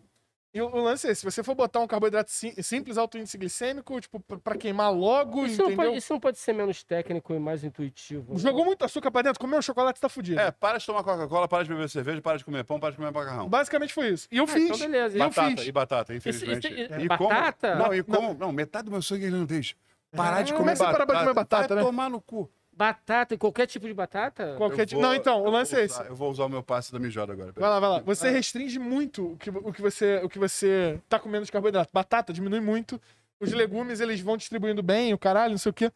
e 0.57 0.61
o, 0.63 0.67
o 0.69 0.83
lance 0.83 1.07
é, 1.07 1.11
esse, 1.11 1.21
se 1.21 1.25
você 1.25 1.43
for 1.43 1.55
botar 1.55 1.81
um 1.81 1.87
carboidrato 1.87 2.31
sim- 2.31 2.55
simples, 2.63 2.97
alto 2.97 3.19
índice 3.19 3.37
glicêmico, 3.37 4.01
tipo, 4.01 4.19
pra, 4.21 4.39
pra 4.39 4.57
queimar 4.57 4.93
logo, 4.93 5.45
Isso 5.47 5.61
não, 5.63 5.71
entendeu? 5.71 5.85
pode, 5.87 5.99
isso 5.99 6.13
não 6.13 6.21
pode 6.21 6.39
ser 6.39 6.53
menos 6.53 6.83
técnico 6.83 7.35
e 7.35 7.39
mais 7.39 7.63
intuitivo. 7.65 8.33
não? 8.33 8.39
Jogou 8.39 8.65
muito 8.65 8.85
açúcar 8.85 9.11
pra 9.11 9.23
dentro, 9.23 9.39
comeu 9.39 9.59
um 9.59 9.63
chocolate, 9.63 10.01
tá 10.01 10.09
fudido. 10.09 10.41
É, 10.41 10.51
para 10.51 10.79
de 10.79 10.87
tomar 10.87 11.03
Coca-Cola, 11.05 11.47
para 11.47 11.63
de 11.65 11.69
beber 11.69 11.89
cerveja, 11.89 12.21
para 12.23 12.39
de 12.39 12.45
comer 12.45 12.65
pão, 12.65 12.81
para 12.81 12.91
de 12.91 12.97
comer 12.97 13.11
macarrão. 13.13 13.49
Basicamente 13.49 13.93
foi 13.93 14.09
isso. 14.09 14.27
E 14.31 14.39
eu 14.39 14.45
Ah, 14.45 14.47
fiz. 14.49 14.65
então 14.65 14.79
beleza. 14.79 15.17
eu 15.19 15.29
batata, 15.29 15.57
fiz. 15.57 15.67
e 15.67 15.73
batata, 15.73 16.15
infelizmente. 16.15 16.67
isso- 16.69 16.95
E 17.01 17.09
batata? 17.09 17.69
Como, 17.73 17.83
não, 17.85 17.95
e 17.95 17.99
Não, 17.99 18.05
como, 18.05 18.35
não, 18.35 18.53
metade 18.53 18.85
do 18.87 18.91
meu 18.91 19.03
sangue 19.03 19.25
é 19.25 19.29
irlandês. 19.29 19.75
Parar 20.15 20.43
de 20.43 20.53
Ah, 20.53 20.57
comer 20.57 20.59
como 20.59 20.71
é 20.71 20.73
que 20.73 20.79
você 20.79 20.85
batata. 20.85 21.07
para 21.07 21.15
de 21.17 21.21
comer 21.25 21.35
batata, 21.35 21.75
vai 21.75 21.77
né? 21.77 21.83
tomar 21.91 22.09
no 22.09 22.21
cu. 22.21 22.51
Batata, 22.77 23.35
e 23.35 23.39
qualquer 23.39 23.67
tipo 23.67 23.87
de 23.87 23.95
batata? 23.95 24.55
Qualquer 24.59 24.85
tipo- 24.85 25.01
Não, 25.01 25.15
então, 25.15 25.43
o 25.43 25.49
lance 25.51 25.75
é 25.75 25.85
esse. 25.85 25.99
Eu 26.03 26.15
vou 26.15 26.31
usar 26.31 26.45
o 26.45 26.49
meu 26.49 26.63
passe 26.63 26.93
da 26.93 26.99
mijada 26.99 27.33
agora. 27.33 27.51
Vai 27.57 27.71
lá, 27.71 27.81
vai 27.81 27.89
lá. 27.91 27.99
Você 28.01 28.29
restringe 28.31 28.79
muito 28.79 29.33
o 29.33 29.37
que, 29.39 29.49
o 29.49 29.73
que, 29.73 29.81
você, 29.81 30.21
o 30.23 30.29
que 30.29 30.39
você 30.39 31.01
tá 31.09 31.19
comendo 31.19 31.47
de 31.47 31.53
carboidrato. 31.53 31.91
Batata 31.93 32.33
diminui 32.35 32.61
muito. 32.61 33.01
Os 33.41 33.51
legumes, 33.53 34.01
eles 34.01 34.21
vão 34.21 34.37
distribuindo 34.37 34.83
bem, 34.83 35.15
o 35.15 35.19
caralho, 35.19 35.53
não 35.53 35.59
sei 35.59 35.71
o 35.71 35.73
quê. 35.73 35.91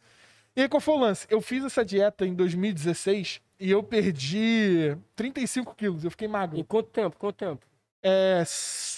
E 0.55 0.61
aí, 0.63 0.67
qual 0.69 0.81
foi 0.81 0.95
o 0.95 0.97
lance? 0.99 1.27
Eu 1.29 1.39
fiz 1.39 1.63
essa 1.63 1.85
dieta 1.85 2.25
em 2.25 2.33
2016 2.33 3.41
e 3.59 3.69
eu 3.71 3.83
perdi 3.83 4.97
35 5.15 5.75
quilos. 5.75 6.03
Eu 6.03 6.11
fiquei 6.11 6.27
magro. 6.27 6.59
Em 6.59 6.63
quanto 6.63 6.89
tempo? 6.89 7.15
Quanto 7.17 7.35
tempo? 7.35 7.65
É, 8.03 8.43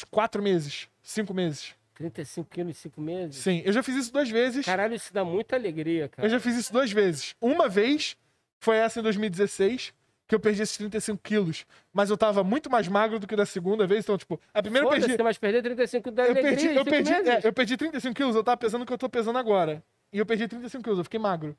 quatro 0.09 0.41
meses, 0.41 0.87
cinco 1.01 1.33
meses. 1.33 1.75
35 1.93 2.49
quilos 2.49 2.71
em 2.71 2.73
5 2.73 3.01
meses? 3.01 3.35
Sim, 3.37 3.61
eu 3.65 3.71
já 3.71 3.83
fiz 3.83 3.95
isso 3.95 4.11
duas 4.11 4.29
vezes. 4.29 4.65
Caralho, 4.65 4.95
isso 4.95 5.13
dá 5.13 5.23
muita 5.23 5.55
alegria, 5.55 6.09
cara. 6.09 6.25
Eu 6.25 6.29
já 6.29 6.39
fiz 6.39 6.55
isso 6.55 6.73
duas 6.73 6.91
vezes. 6.91 7.35
Uma 7.39 7.69
vez 7.69 8.15
foi 8.59 8.77
essa 8.77 8.99
em 8.99 9.03
2016, 9.03 9.93
que 10.27 10.33
eu 10.33 10.39
perdi 10.39 10.61
esses 10.61 10.77
35 10.77 11.21
quilos. 11.21 11.65
Mas 11.91 12.09
eu 12.09 12.17
tava 12.17 12.43
muito 12.43 12.69
mais 12.69 12.87
magro 12.87 13.19
do 13.19 13.27
que 13.27 13.35
da 13.35 13.45
segunda 13.45 13.85
vez. 13.85 14.03
Então, 14.03 14.17
tipo, 14.17 14.39
a 14.53 14.61
primeira 14.61 14.87
eu 14.87 14.89
perdi. 14.89 15.21
mas 15.21 15.37
perder 15.37 15.61
35 15.61 16.11
dá 16.11 16.23
Eu 16.23 16.31
alegria 16.31 16.49
perdi, 16.51 16.67
em 16.67 16.75
eu, 16.75 16.85
perdi, 16.85 17.13
é, 17.13 17.41
eu 17.43 17.53
perdi 17.53 17.77
35 17.77 18.15
quilos, 18.15 18.35
eu 18.35 18.43
tava 18.43 18.57
pesando 18.57 18.83
o 18.83 18.85
que 18.85 18.93
eu 18.93 18.97
tô 18.97 19.09
pesando 19.09 19.37
agora. 19.37 19.83
E 20.11 20.17
eu 20.19 20.25
perdi 20.25 20.47
35 20.47 20.83
quilos, 20.83 20.99
eu 20.99 21.03
fiquei 21.03 21.19
magro. 21.19 21.57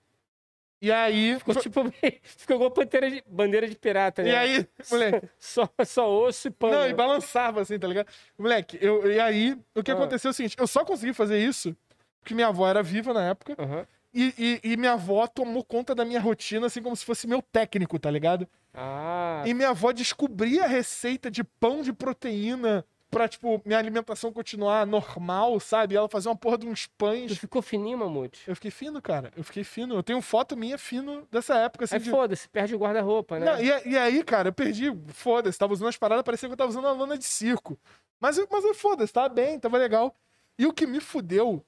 E 0.83 0.91
aí. 0.93 1.39
Ficou 1.39 1.55
tipo... 1.55 1.85
Ficou 2.23 2.57
igual 2.57 2.71
bandeira 2.71 3.11
de, 3.11 3.25
bandeira 3.27 3.69
de 3.69 3.77
pirata, 3.77 4.23
né? 4.23 4.31
E 4.31 4.35
aí, 4.37 4.69
moleque. 4.91 5.29
Só, 5.39 5.69
só 5.85 6.11
osso 6.11 6.49
e 6.49 6.51
pano. 6.51 6.75
Não, 6.75 6.89
e 6.89 6.95
balançava 6.95 7.61
assim, 7.63 7.79
tá 7.79 7.87
ligado? 7.89 8.07
Moleque, 8.39 8.79
eu, 8.81 9.11
e 9.11 9.19
aí, 9.21 9.57
o 9.75 9.83
que 9.83 9.91
Ah. 9.91 9.95
aconteceu 9.95 10.29
é 10.29 10.33
o 10.33 10.35
seguinte: 10.35 10.57
eu 10.59 10.67
só 10.67 10.85
consegui 10.85 11.13
fazer 11.13 11.39
isso 11.39 11.75
porque 12.21 12.35
minha 12.35 12.49
avó 12.49 12.67
era 12.69 12.83
viva 12.83 13.13
na 13.13 13.23
época. 13.29 13.55
Aham. 13.59 13.87
E, 14.17 14.61
e, 14.63 14.73
e 14.73 14.77
minha 14.77 14.93
avó 14.93 15.27
tomou 15.27 15.65
conta 15.65 15.95
da 15.95 16.05
minha 16.05 16.21
rotina, 16.21 16.67
assim, 16.69 16.81
como 16.81 16.95
se 16.95 17.05
fosse 17.05 17.27
meu 17.27 17.43
técnico, 17.43 17.99
tá 17.99 18.11
ligado? 18.11 18.49
Ah, 18.73 19.43
E 19.45 19.53
minha 19.53 19.71
avó 19.71 19.93
descobria 19.93 20.65
a 20.65 20.69
receita 20.69 21.31
de 21.31 21.43
pão 21.45 21.83
de 21.83 21.93
proteína 21.93 22.85
pra, 23.15 23.29
tipo, 23.29 23.63
minha 23.65 23.79
alimentação 23.79 24.33
continuar 24.33 24.87
normal, 24.87 25.59
sabe? 25.61 25.95
Ela 25.97 26.09
fazia 26.09 26.31
uma 26.31 26.37
porra 26.37 26.59
de 26.59 26.67
uns 26.67 26.87
tu 26.87 26.93
pães. 26.99 27.39
ficou 27.39 27.63
fininho, 27.63 27.97
Mamute? 27.99 28.41
Eu 28.47 28.55
fiquei 28.55 28.71
fino, 28.71 29.01
cara. 29.01 29.33
Eu 29.37 29.45
fiquei 29.45 29.65
fino. 29.65 29.95
Eu 29.95 30.03
tenho 30.03 30.21
foto 30.21 30.57
minha 30.57 30.77
fino 30.77 31.27
dessa 31.31 31.55
época, 31.57 31.85
assim. 31.85 31.95
Aí 31.95 32.01
de- 32.03 32.11
foda-se, 32.11 32.49
perde 32.49 32.75
o 32.75 32.79
guarda-roupa, 32.79 33.39
né? 33.39 33.47
Não, 33.47 33.63
e, 33.63 33.89
e 33.93 33.97
aí, 33.99 34.23
cara, 34.25 34.49
eu 34.49 34.53
perdi. 34.53 34.87
Foda-se, 35.09 35.59
tava 35.59 35.73
usando 35.73 35.89
as 35.89 35.97
paradas, 35.97 36.25
parecia 36.25 36.49
que 36.49 36.53
eu 36.53 36.57
tava 36.57 36.71
usando 36.71 36.85
uma 36.85 36.93
lona 36.93 37.17
de 37.17 37.25
circo. 37.25 37.79
Mas, 38.21 38.37
eu- 38.39 38.49
mas 38.51 38.65
eu 38.65 38.75
foda-se, 38.75 39.13
tava 39.13 39.29
bem, 39.29 39.59
tava 39.59 39.79
legal. 39.79 40.15
E 40.59 40.67
o 40.67 40.73
que 40.73 40.87
me 40.87 41.01
fudeu 41.01 41.65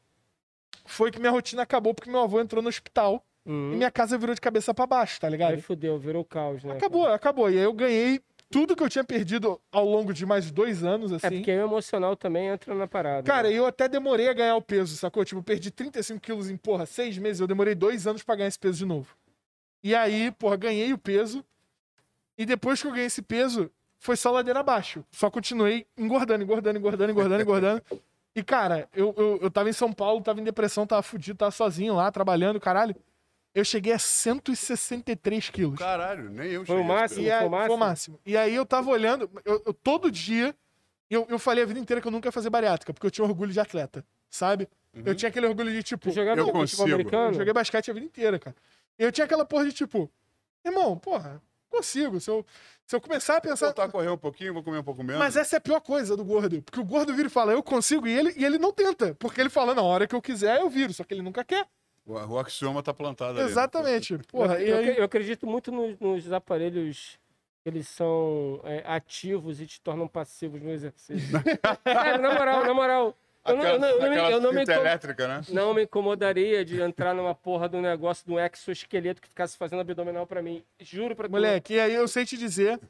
foi 0.84 1.10
que 1.10 1.18
minha 1.18 1.30
rotina 1.32 1.62
acabou 1.62 1.94
porque 1.94 2.10
meu 2.10 2.20
avô 2.20 2.40
entrou 2.40 2.62
no 2.62 2.68
hospital 2.68 3.24
Hum. 3.44 3.72
e 3.72 3.76
minha 3.76 3.90
casa 3.90 4.18
virou 4.18 4.34
de 4.34 4.40
cabeça 4.40 4.74
pra 4.74 4.86
baixo, 4.86 5.20
tá 5.20 5.28
ligado? 5.28 5.54
Aí 5.54 5.60
fudeu, 5.60 5.98
virou 5.98 6.24
caos, 6.24 6.64
né? 6.64 6.74
Acabou, 6.74 7.06
acabou. 7.06 7.50
E 7.50 7.56
aí 7.58 7.64
eu 7.64 7.72
ganhei 7.72 8.20
tudo 8.50 8.76
que 8.76 8.82
eu 8.82 8.88
tinha 8.88 9.02
perdido 9.04 9.60
ao 9.72 9.84
longo 9.84 10.12
de 10.14 10.24
mais 10.24 10.50
dois 10.50 10.84
anos, 10.84 11.12
É 11.12 11.16
assim. 11.16 11.36
porque 11.38 11.50
aí 11.50 11.58
o 11.58 11.64
emocional 11.64 12.14
também 12.16 12.46
entra 12.46 12.74
na 12.74 12.86
parada. 12.86 13.22
Cara, 13.26 13.48
né? 13.48 13.54
eu 13.54 13.66
até 13.66 13.88
demorei 13.88 14.28
a 14.28 14.32
ganhar 14.32 14.56
o 14.56 14.62
peso, 14.62 14.96
sacou? 14.96 15.24
Tipo, 15.24 15.40
eu 15.40 15.44
perdi 15.44 15.70
35 15.70 16.20
quilos 16.20 16.48
em, 16.48 16.56
porra, 16.56 16.86
seis 16.86 17.18
meses. 17.18 17.40
Eu 17.40 17.46
demorei 17.46 17.74
dois 17.74 18.06
anos 18.06 18.22
pra 18.22 18.36
ganhar 18.36 18.48
esse 18.48 18.58
peso 18.58 18.78
de 18.78 18.84
novo. 18.84 19.08
E 19.82 19.94
aí, 19.94 20.30
porra, 20.32 20.56
ganhei 20.56 20.92
o 20.92 20.98
peso. 20.98 21.44
E 22.38 22.44
depois 22.46 22.80
que 22.80 22.86
eu 22.86 22.92
ganhei 22.92 23.06
esse 23.06 23.22
peso, 23.22 23.70
foi 23.98 24.16
só 24.16 24.30
ladeira 24.30 24.60
abaixo. 24.60 25.04
Só 25.10 25.30
continuei 25.30 25.86
engordando, 25.96 26.44
engordando, 26.44 26.78
engordando, 26.78 27.10
engordando, 27.12 27.42
engordando. 27.42 27.82
E, 28.38 28.42
cara, 28.42 28.86
eu, 28.94 29.14
eu, 29.16 29.38
eu 29.40 29.50
tava 29.50 29.70
em 29.70 29.72
São 29.72 29.90
Paulo, 29.90 30.20
tava 30.20 30.38
em 30.38 30.44
depressão, 30.44 30.86
tava 30.86 31.02
fudido, 31.02 31.38
tava 31.38 31.50
sozinho 31.50 31.94
lá, 31.94 32.12
trabalhando, 32.12 32.60
caralho. 32.60 32.94
Eu 33.58 33.64
cheguei 33.64 33.92
a 33.92 33.98
163 33.98 35.50
quilos. 35.50 35.78
Caralho, 35.78 36.30
nem 36.30 36.50
eu 36.52 36.64
Foi 36.66 36.76
o 36.76 36.78
cheguei 36.80 36.92
a 36.94 36.98
máximo? 37.00 37.20
E 37.22 37.30
aí, 37.30 37.38
foi 37.38 37.46
o 37.46 37.50
máximo? 37.50 37.66
foi 37.66 37.76
o 37.76 37.78
máximo. 37.80 38.20
E 38.26 38.36
aí 38.36 38.54
eu 38.54 38.66
tava 38.66 38.90
olhando, 38.90 39.30
eu, 39.44 39.62
eu- 39.66 39.74
todo 39.74 40.10
dia, 40.10 40.54
eu, 41.10 41.26
eu 41.28 41.38
falei 41.38 41.64
a 41.64 41.66
vida 41.66 41.80
inteira 41.80 42.00
que 42.00 42.06
eu 42.06 42.12
nunca 42.12 42.28
ia 42.28 42.32
fazer 42.32 42.50
bariátrica, 42.50 42.92
porque 42.92 43.06
eu 43.06 43.10
tinha 43.10 43.24
orgulho 43.24 43.52
de 43.52 43.60
atleta, 43.60 44.04
sabe? 44.30 44.68
Eu 44.94 45.06
Uhum. 45.12 45.14
tinha 45.14 45.28
aquele 45.28 45.46
orgulho 45.46 45.70
de, 45.72 45.82
tipo, 45.82 46.10
jogava 46.10 46.40
eu 46.40 46.46
consigo. 46.46 46.68
futebol 46.68 46.88
eu 46.88 46.94
americano? 46.94 47.34
joguei 47.34 47.52
basquete 47.52 47.90
a 47.90 47.94
vida 47.94 48.06
inteira, 48.06 48.38
cara. 48.38 48.56
E 48.98 49.02
eu 49.04 49.12
tinha 49.12 49.24
aquela 49.24 49.44
porra 49.44 49.64
de, 49.66 49.72
tipo, 49.72 50.10
irmão, 50.64 50.96
porra, 50.98 51.40
consigo. 51.68 52.18
Se 52.18 52.30
eu, 52.30 52.44
se 52.86 52.96
eu 52.96 53.00
começar 53.00 53.34
a 53.36 53.40
Vou 53.40 53.50
pensar. 53.50 53.66
voltar 53.66 53.84
a 53.84 53.88
correr 53.90 54.08
um 54.08 54.16
pouquinho, 54.16 54.54
vou 54.54 54.62
comer 54.62 54.78
um 54.78 54.82
pouco 54.82 55.02
menos. 55.02 55.18
Mas 55.18 55.36
essa 55.36 55.56
é 55.56 55.58
a 55.58 55.60
pior 55.60 55.80
coisa 55.80 56.16
do 56.16 56.24
gordo. 56.24 56.62
Porque 56.62 56.80
o 56.80 56.84
gordo 56.84 57.14
vira 57.14 57.28
e 57.28 57.30
fala, 57.30 57.52
eu 57.52 57.62
consigo, 57.62 58.06
e 58.06 58.12
ele, 58.12 58.32
e 58.36 58.44
ele 58.44 58.58
não 58.58 58.72
tenta. 58.72 59.14
Porque 59.16 59.38
ele 59.40 59.50
fala, 59.50 59.74
na 59.74 59.82
hora 59.82 60.06
que 60.06 60.14
eu 60.14 60.22
quiser, 60.22 60.60
eu 60.60 60.70
viro. 60.70 60.92
Só 60.94 61.04
que 61.04 61.12
ele 61.12 61.22
nunca 61.22 61.44
quer. 61.44 61.66
O, 62.06 62.12
o 62.14 62.38
axioma 62.38 62.82
tá 62.82 62.94
plantado 62.94 63.38
ali. 63.40 63.48
Exatamente. 63.48 64.16
Porra, 64.28 64.54
eu, 64.60 64.66
e 64.66 64.70
eu- 64.70 64.76
aí... 64.92 64.98
eu 64.98 65.04
acredito 65.04 65.46
muito 65.46 65.72
nos, 65.72 65.98
nos 65.98 66.32
aparelhos 66.32 67.18
que 67.62 67.68
eles 67.68 67.88
são 67.88 68.60
é, 68.64 68.82
ativos 68.86 69.60
e 69.60 69.66
te 69.66 69.80
tornam 69.80 70.06
passivos 70.06 70.62
no 70.62 70.70
exercício. 70.70 71.28
Sério, 71.82 72.22
na 72.22 72.32
moral, 72.34 72.64
na 72.64 72.72
moral. 72.74 73.16
Eu 73.44 73.56
não, 73.56 73.64
eu 73.64 73.78
não- 73.78 73.88
eu 73.88 73.98
não 74.00 74.08
me- 74.08 74.14
aquela 74.16 74.30
eu 74.30 74.40
não 74.40 74.52
me 74.52 74.62
incom- 74.62 74.72
elétrica, 74.72 75.28
né? 75.28 75.40
não 75.50 75.74
me 75.74 75.82
incomodaria 75.84 76.64
de 76.64 76.80
entrar 76.80 77.14
numa 77.14 77.34
porra 77.34 77.68
do 77.68 77.80
negócio 77.80 78.24
de 78.26 78.32
um 78.32 78.38
exoesqueleto 78.40 79.20
que 79.22 79.28
ficasse 79.28 79.56
fazendo 79.56 79.80
abdominal 79.80 80.26
pra 80.26 80.42
mim. 80.42 80.64
Juro 80.80 81.14
pra 81.14 81.28
tu. 81.28 81.32
Moleque, 81.32 81.74
e 81.74 81.80
aí 81.80 81.94
eu 81.94 82.06
sei 82.08 82.24
te 82.24 82.36
dizer 82.36 82.80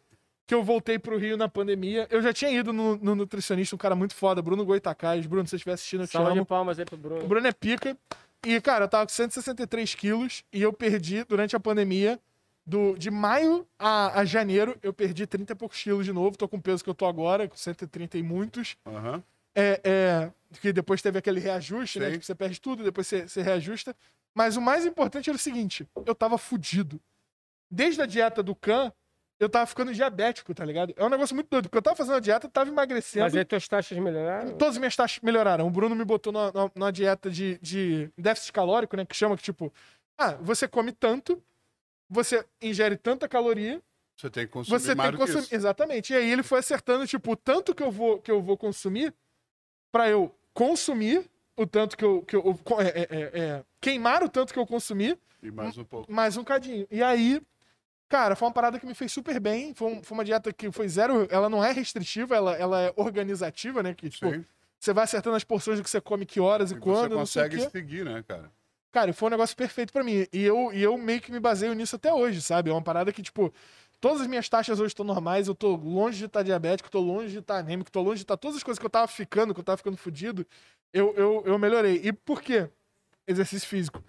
que 0.47 0.55
eu 0.55 0.62
voltei 0.62 0.98
pro 0.98 1.18
Rio 1.18 1.36
na 1.36 1.48
pandemia. 1.48 2.06
Eu 2.10 2.22
já 2.22 2.32
tinha 2.32 2.51
ido 2.51 2.72
no, 2.72 2.97
no 2.97 3.14
nutricionista, 3.14 3.74
um 3.74 3.78
cara 3.78 3.94
muito 3.94 4.14
foda, 4.14 4.40
Bruno 4.40 4.64
Goitacás. 4.64 5.26
Bruno, 5.26 5.44
se 5.47 5.51
você 5.51 5.56
estiver 5.56 5.72
assistindo, 5.74 6.02
eu 6.05 6.06
te 6.06 6.12
Salva 6.12 6.32
de 6.32 6.44
palmas 6.44 6.78
aí 6.78 6.84
pro 6.86 6.97
O 6.97 6.98
Bruno. 6.98 7.26
Bruno 7.26 7.47
é 7.47 7.52
pica. 7.52 7.97
E, 8.44 8.60
cara, 8.60 8.84
eu 8.84 8.88
tava 8.88 9.06
com 9.06 9.12
163 9.12 9.94
quilos 9.94 10.44
e 10.52 10.62
eu 10.62 10.72
perdi, 10.72 11.24
durante 11.24 11.56
a 11.56 11.60
pandemia, 11.60 12.20
do, 12.66 12.96
de 12.98 13.10
maio 13.10 13.66
a, 13.78 14.20
a 14.20 14.24
janeiro, 14.24 14.76
eu 14.82 14.92
perdi 14.92 15.26
30 15.26 15.52
e 15.52 15.56
poucos 15.56 15.80
quilos 15.80 16.04
de 16.04 16.12
novo. 16.12 16.36
Tô 16.36 16.48
com 16.48 16.56
o 16.56 16.62
peso 16.62 16.82
que 16.82 16.90
eu 16.90 16.94
tô 16.94 17.06
agora, 17.06 17.48
com 17.48 17.56
130 17.56 18.18
e 18.18 18.22
muitos. 18.22 18.76
Aham. 18.86 19.22
É, 19.54 19.80
é, 19.84 20.32
que 20.60 20.72
depois 20.72 21.00
teve 21.00 21.18
aquele 21.18 21.40
reajuste, 21.40 21.98
né? 21.98 22.06
Sim. 22.06 22.12
Tipo, 22.12 22.26
você 22.26 22.34
perde 22.34 22.60
tudo, 22.60 22.84
depois 22.84 23.06
você, 23.06 23.26
você 23.26 23.40
reajusta. 23.40 23.96
Mas 24.34 24.56
o 24.56 24.60
mais 24.60 24.84
importante 24.84 25.30
era 25.30 25.36
o 25.36 25.40
seguinte: 25.40 25.88
eu 26.04 26.14
tava 26.14 26.36
fudido. 26.36 27.00
Desde 27.70 28.02
a 28.02 28.06
dieta 28.06 28.42
do 28.42 28.54
Can, 28.54 28.92
eu 29.38 29.48
tava 29.48 29.66
ficando 29.66 29.92
diabético, 29.92 30.54
tá 30.54 30.64
ligado? 30.64 30.94
É 30.96 31.04
um 31.04 31.08
negócio 31.08 31.34
muito 31.34 31.48
doido, 31.50 31.64
porque 31.64 31.78
eu 31.78 31.82
tava 31.82 31.96
fazendo 31.96 32.16
a 32.16 32.20
dieta, 32.20 32.48
tava 32.48 32.70
emagrecendo. 32.70 33.24
Mas 33.24 33.36
aí 33.36 33.44
tuas 33.44 33.68
taxas 33.68 33.98
melhoraram? 33.98 34.56
Todas 34.56 34.74
as 34.74 34.78
minhas 34.78 34.96
taxas 34.96 35.20
melhoraram. 35.22 35.66
O 35.66 35.70
Bruno 35.70 35.94
me 35.94 36.04
botou 36.04 36.32
numa 36.74 36.90
dieta 36.90 37.30
de, 37.30 37.58
de 37.58 38.10
déficit 38.16 38.52
calórico, 38.52 38.96
né? 38.96 39.04
Que 39.04 39.14
chama 39.14 39.36
que, 39.36 39.42
tipo, 39.42 39.72
ah, 40.16 40.32
você 40.40 40.66
come 40.66 40.90
tanto, 40.92 41.42
você 42.08 42.44
ingere 42.62 42.96
tanta 42.96 43.28
caloria, 43.28 43.82
Você 44.16 44.30
tem 44.30 44.46
que 44.46 44.52
consumir 44.52 44.78
você 44.80 44.94
mais 44.94 45.10
tem 45.10 45.18
que 45.18 45.24
consumir. 45.26 45.44
isso. 45.44 45.54
Exatamente. 45.54 46.12
E 46.12 46.16
aí 46.16 46.30
ele 46.32 46.42
foi 46.42 46.60
acertando, 46.60 47.06
tipo, 47.06 47.32
o 47.32 47.36
tanto 47.36 47.74
que 47.74 47.82
eu 47.82 47.90
vou, 47.90 48.18
que 48.18 48.30
eu 48.30 48.40
vou 48.40 48.56
consumir 48.56 49.12
pra 49.92 50.08
eu 50.08 50.34
consumir 50.54 51.28
o 51.56 51.66
tanto 51.66 51.96
que 51.96 52.04
eu. 52.04 52.22
Que 52.22 52.36
eu 52.36 52.58
é, 52.78 52.84
é, 52.84 53.06
é, 53.10 53.38
é, 53.40 53.64
queimar 53.80 54.22
o 54.22 54.28
tanto 54.28 54.52
que 54.54 54.58
eu 54.58 54.66
consumir, 54.66 55.18
E 55.42 55.50
mais 55.50 55.76
um 55.76 55.84
pouco. 55.84 56.10
mais 56.10 56.36
um 56.38 56.44
cadinho. 56.44 56.86
E 56.90 57.02
aí, 57.02 57.42
cara, 58.09 58.37
foi 58.37 58.47
uma 58.49 58.55
parada 58.55 58.78
que 58.78 58.87
me 58.87 58.95
fez 58.95 59.12
super 59.12 59.39
bem. 59.41 59.74
Foi, 59.74 59.93
um- 59.93 60.03
foi 60.03 60.16
uma 60.16 60.24
dieta 60.24 60.53
que 60.53 60.70
foi 60.70 60.89
zero. 60.89 61.27
Ela 61.31 61.49
não 61.49 61.65
é 61.65 61.73
restritiva, 61.73 62.37
ela, 62.37 62.55
ela 62.57 62.81
é 62.83 62.93
organizativa, 62.97 63.83
né? 63.83 63.95
Que, 63.95 64.09
tipo, 64.09 64.31
Sim. 64.31 64.45
você 64.78 64.93
vai 64.93 65.05
acertando 65.05 65.37
as 65.37 65.45
porções 65.45 65.78
do 65.78 65.85
que 65.85 65.91
você 65.91 66.01
come, 66.01 66.24
que 66.27 66.41
horas 66.41 66.70
e, 66.70 66.74
E 66.74 66.78
quando, 66.78 67.11
você 67.16 67.41
consegue 67.49 67.70
seguir, 67.70 68.05
né, 68.05 68.23
cara? 68.27 68.51
Cara, 68.93 69.12
foi 69.12 69.27
um 69.28 69.31
negócio 69.31 69.55
perfeito 69.57 69.93
pra 69.93 70.03
mim. 70.03 70.27
E 70.33 70.43
eu, 70.43 70.73
e 70.73 70.83
eu 70.83 70.97
meio 70.97 71.20
que 71.20 71.31
me 71.31 71.39
baseio 71.41 71.74
nisso 71.74 71.97
até 71.97 72.12
hoje, 72.12 72.41
sabe? 72.41 72.70
É 72.70 72.73
uma 72.73 72.81
parada 72.81 73.12
que, 73.12 73.23
tipo, 73.23 73.53
todas 74.01 74.23
as 74.23 74.27
minhas 74.27 74.49
taxas 74.49 74.81
hoje 74.81 74.89
estão 74.89 75.05
normais, 75.05 75.49
eu 75.49 75.55
tô 75.55 75.77
longe 75.77 76.19
de 76.19 76.24
estar 76.24 76.43
diabético, 76.43 76.91
tô 76.91 77.01
longe 77.01 77.31
de 77.33 77.39
estar 77.41 77.59
anêmico, 77.59 77.91
tô 77.91 78.01
longe 78.01 78.16
de 78.19 78.23
estar 78.24 78.37
todas 78.39 78.57
as 78.57 78.62
coisas 78.62 78.78
que 78.78 78.87
eu 78.87 78.91
tava 78.91 79.07
ficando, 79.07 79.53
que 79.53 79.61
eu 79.61 79.65
tava 79.65 79.77
ficando 79.77 79.97
fudido, 79.99 80.47
eu, 80.95 81.12
eu, 81.15 81.43
eu 81.45 81.59
melhorei. 81.59 82.01
E 82.05 82.11
por 82.12 82.41
quê? 82.41 82.70
Exercício 83.27 83.69
físico. 83.69 84.03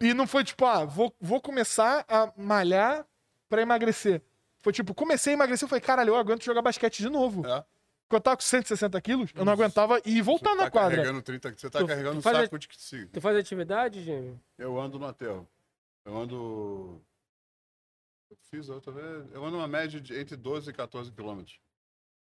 E 0.00 0.14
não 0.14 0.26
foi 0.26 0.42
tipo, 0.42 0.64
ah, 0.64 0.84
vou, 0.86 1.14
vou 1.20 1.38
começar 1.40 2.04
a 2.08 2.32
malhar 2.34 3.04
pra 3.48 3.62
emagrecer. 3.62 4.22
Foi 4.60 4.72
tipo, 4.72 4.94
comecei 4.94 5.32
a 5.32 5.36
emagrecer, 5.36 5.64
eu 5.66 5.68
falei, 5.68 5.80
caralho, 5.82 6.10
eu 6.10 6.16
aguento 6.16 6.42
jogar 6.44 6.62
basquete 6.62 6.98
de 6.98 7.08
novo. 7.10 7.46
É. 7.46 7.64
Porque 8.06 8.16
eu 8.16 8.20
tava 8.20 8.36
com 8.36 8.42
160 8.42 9.00
quilos, 9.00 9.30
eu 9.34 9.44
não 9.44 9.52
aguentava 9.52 10.00
ir 10.04 10.20
voltar 10.22 10.50
você 10.50 10.56
na 10.56 10.64
tá 10.64 10.70
quadra. 10.70 10.96
Carregando 10.96 11.22
30, 11.22 11.54
você 11.56 11.70
tá 11.70 11.78
Tu- 11.80 11.86
carregando 11.86 12.20
tu 12.22 12.26
um 12.26 12.30
a- 12.30 12.34
saco 12.34 12.58
de 12.58 12.68
que 12.68 12.80
se- 12.80 13.06
Tu 13.06 13.20
faz 13.20 13.36
atividade, 13.36 14.02
Jimmy? 14.02 14.38
Eu 14.58 14.78
ando 14.80 14.98
no 14.98 15.06
aterro. 15.06 15.48
Eu 16.04 16.16
ando. 16.16 17.00
Eu 18.30 18.36
fiz 18.50 18.68
outra 18.68 18.92
vez. 18.92 19.32
Eu 19.32 19.44
ando 19.44 19.56
uma 19.56 19.66
média 19.68 20.00
de 20.00 20.18
entre 20.18 20.36
12 20.36 20.70
e 20.70 20.72
14 20.72 21.10
quilômetros. 21.12 21.58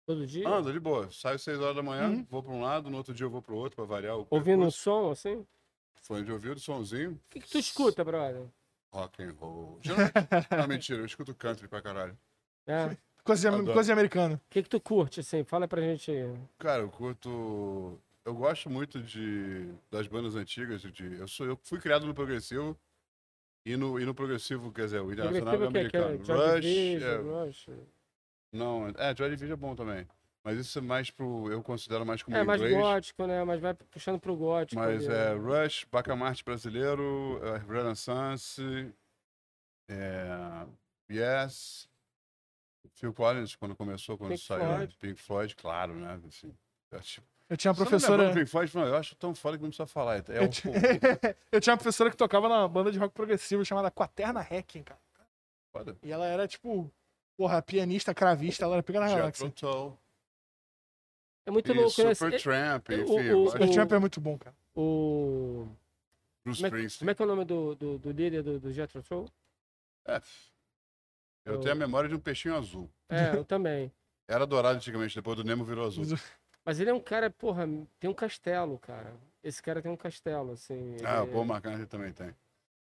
Todo 0.05 0.25
dia? 0.25 0.47
Ando 0.47 0.71
de 0.71 0.79
boa. 0.79 1.09
Saio 1.11 1.37
6 1.39 1.59
horas 1.59 1.75
da 1.75 1.83
manhã, 1.83 2.09
Uhum. 2.09 2.25
vou 2.29 2.41
pra 2.43 2.53
um 2.53 2.61
lado, 2.61 2.89
no 2.89 2.97
outro 2.97 3.13
dia 3.13 3.25
eu 3.25 3.29
vou 3.29 3.41
pro 3.41 3.55
outro 3.55 3.75
pra 3.75 3.85
variar 3.85 4.17
o 4.17 4.27
Ouvindo 4.29 4.63
um 4.63 4.71
som, 4.71 5.09
assim? 5.11 5.35
O 5.35 5.47
Fone 6.03 6.23
de 6.23 6.31
ouvido, 6.31 6.59
somzinho, 6.59 7.19
que, 7.29 7.39
que 7.39 7.49
tu 7.49 7.57
escuta, 7.57 8.03
brother? 8.03 8.47
Rock 8.95 9.22
and 9.23 9.34
roll. 9.39 9.80
Geralmente- 9.81 10.13
Não, 10.57 10.67
mentira, 10.67 10.99
eu 11.01 11.05
escuto 11.05 11.35
country 11.35 11.67
pra 11.67 11.81
caralho. 11.81 12.17
É. 12.65 12.85
O 12.85 13.23
Coisa 13.23 13.49
de, 13.49 13.55
Adoro. 13.55 13.73
coisa 13.73 13.88
de 13.88 13.91
americano. 13.91 14.39
que, 14.49 14.61
que 14.63 14.69
tu 14.69 14.80
curte, 14.80 15.19
assim? 15.19 15.43
Fala 15.43 15.67
pra 15.67 15.81
gente 15.81 16.11
aí. 16.11 16.34
Cara, 16.59 16.84
eu 16.84 16.89
curto. 16.89 17.99
Eu 18.23 18.35
gosto 18.35 18.69
muito 18.69 19.01
de 19.01 19.67
das 19.91 20.07
bandas 20.07 20.35
antigas. 20.35 20.81
De... 20.81 21.19
Eu, 21.19 21.27
sou... 21.27 21.45
eu 21.47 21.59
fui 21.63 21.80
criado 21.80 22.05
no 22.05 22.13
progressivo. 22.13 22.77
E 23.65 23.76
no, 23.76 23.99
e 23.99 24.05
no 24.05 24.13
progressivo, 24.13 24.72
quer 24.72 24.85
dizer, 24.85 25.01
o 25.01 25.11
internacional 25.11 25.55
e 25.55 25.57
o 25.57 25.59
Progressivo 25.59 25.69
o 25.69 25.73
quê? 25.73 25.89
Que 25.89 25.97
é 25.97 26.03
americano. 26.03 26.53
Rush. 26.53 26.61
Division, 26.61 27.09
é, 27.09 27.45
Rush. 27.45 27.69
Não, 28.53 28.88
é, 28.95 29.15
Joy 29.15 29.30
Division 29.31 29.53
é 29.53 29.59
bom 29.59 29.76
também. 29.76 30.07
Mas 30.45 30.59
isso 30.59 30.77
é 30.77 30.81
mais 30.81 31.09
pro. 31.09 31.51
Eu 31.51 31.63
considero 31.63 32.05
mais 32.05 32.22
como 32.22 32.38
É 32.38 32.43
mais 32.43 32.61
inglês. 32.61 32.77
gótico, 32.80 33.26
né? 33.26 33.43
Mas 33.43 33.59
vai 33.59 33.73
puxando 33.73 34.19
pro 34.19 34.35
gótico. 34.35 34.80
Mas 34.80 35.07
ali, 35.09 35.17
é 35.17 35.34
né? 35.34 35.63
Rush, 35.63 35.88
Bacamarte 35.91 36.43
brasileiro, 36.45 37.41
é, 37.43 37.57
Renaissance, 37.57 38.61
é, 39.89 40.67
Yes, 41.11 41.89
Phil 42.93 43.11
Collins, 43.13 43.55
quando 43.55 43.76
começou, 43.76 44.17
quando 44.19 44.31
Pink 44.31 44.43
saiu. 44.43 44.65
Floyd. 44.65 44.97
Pink 44.99 45.19
Floyd, 45.19 45.55
claro, 45.55 45.95
né? 45.95 46.19
Assim, 46.27 46.53
eu 46.91 46.99
acho- 46.99 47.23
Eu 47.49 47.57
tinha 47.57 47.72
uma 47.72 47.77
não 47.80 47.85
professora. 47.85 48.34
Pink 48.34 48.45
Floyd? 48.45 48.76
Não, 48.76 48.85
eu 48.88 48.95
acho 48.95 49.15
tão 49.15 49.34
foda 49.35 49.57
que 49.57 49.63
não 49.63 49.69
precisa 49.69 49.88
falar. 49.88 50.17
É 50.17 50.23
Eu 50.39 50.43
um 50.43 50.47
tinha- 50.49 50.73
eu 51.51 51.59
tinha 51.59 51.73
uma 51.73 51.77
professora 51.77 52.09
que 52.11 52.17
tocava 52.17 52.47
na 52.47 52.67
banda 52.67 52.91
de 52.91 52.99
rock 52.99 53.13
progressivo 53.13 53.65
chamada 53.65 53.89
Quaterna 53.91 54.41
Hacking, 54.41 54.84
cara. 54.84 54.99
foda. 55.73 55.97
E 56.03 56.11
ela 56.11 56.26
era, 56.26 56.47
tipo, 56.47 56.91
porra, 57.35 57.61
pianista, 57.61 58.13
cravista, 58.13 58.63
ela 58.65 58.76
era 58.76 58.84
pica 58.84 58.99
na 58.99 59.07
galáxia. 59.09 59.49
Tull, 59.51 59.97
É 61.45 61.51
muito 61.51 61.72
e 61.72 61.76
louco, 61.76 62.03
né? 62.03 62.13
Super 62.15 62.41
Tramp, 62.41 62.89
o- 62.89 62.93
enfim, 62.93 63.03
o- 63.11 63.19
eu 63.22 63.39
o- 63.41 63.43
gosto 63.45 63.63
O 63.63 63.73
Champ 63.73 63.91
é 63.91 63.99
muito 63.99 64.19
bom, 64.19 64.38
cara. 64.38 64.55
O... 64.76 65.67
Bruce 66.43 66.61
Como 66.61 66.76
é, 66.76 66.88
como 66.99 67.11
é 67.11 67.15
que 67.15 67.22
é 67.22 67.26
o 67.26 67.27
nome 67.27 67.45
do, 67.45 67.76
do, 67.76 67.97
do 67.97 68.11
líder 68.11 68.43
do, 68.43 68.59
do 68.59 68.72
Jethro 68.72 69.01
Tull? 69.03 69.30
É, 70.07 70.22
Eu 71.45 71.53
Eu- 71.55 71.59
tenho 71.59 71.73
a 71.73 71.76
memória 71.77 72.09
de 72.09 72.15
um 72.15 72.19
peixinho 72.19 72.55
azul. 72.55 72.89
É, 73.09 73.35
eu 73.35 73.45
também. 73.45 73.91
Era 74.27 74.45
dourado 74.47 74.77
antigamente, 74.77 75.13
depois 75.15 75.38
do 75.38 75.43
Nemo 75.43 75.63
virou 75.63 75.85
azul. 75.85 76.03
Mas 76.65 76.80
ele 76.80 76.89
é 76.89 76.93
um 76.93 76.99
cara, 76.99 77.30
porra, 77.30 77.67
tem 77.99 78.09
um 78.09 78.13
castelo, 78.13 78.80
cara. 78.80 79.13
Esse 79.43 79.61
cara 79.61 79.84
tem 79.84 79.91
um 79.91 79.95
castelo, 79.97 80.51
assim. 80.53 80.97
Ah, 81.05 81.22
o 81.22 81.26
ele- 81.26 81.31
Paul 81.31 81.45
McCartney 81.45 81.85
também 81.85 82.11
tem. 82.11 82.35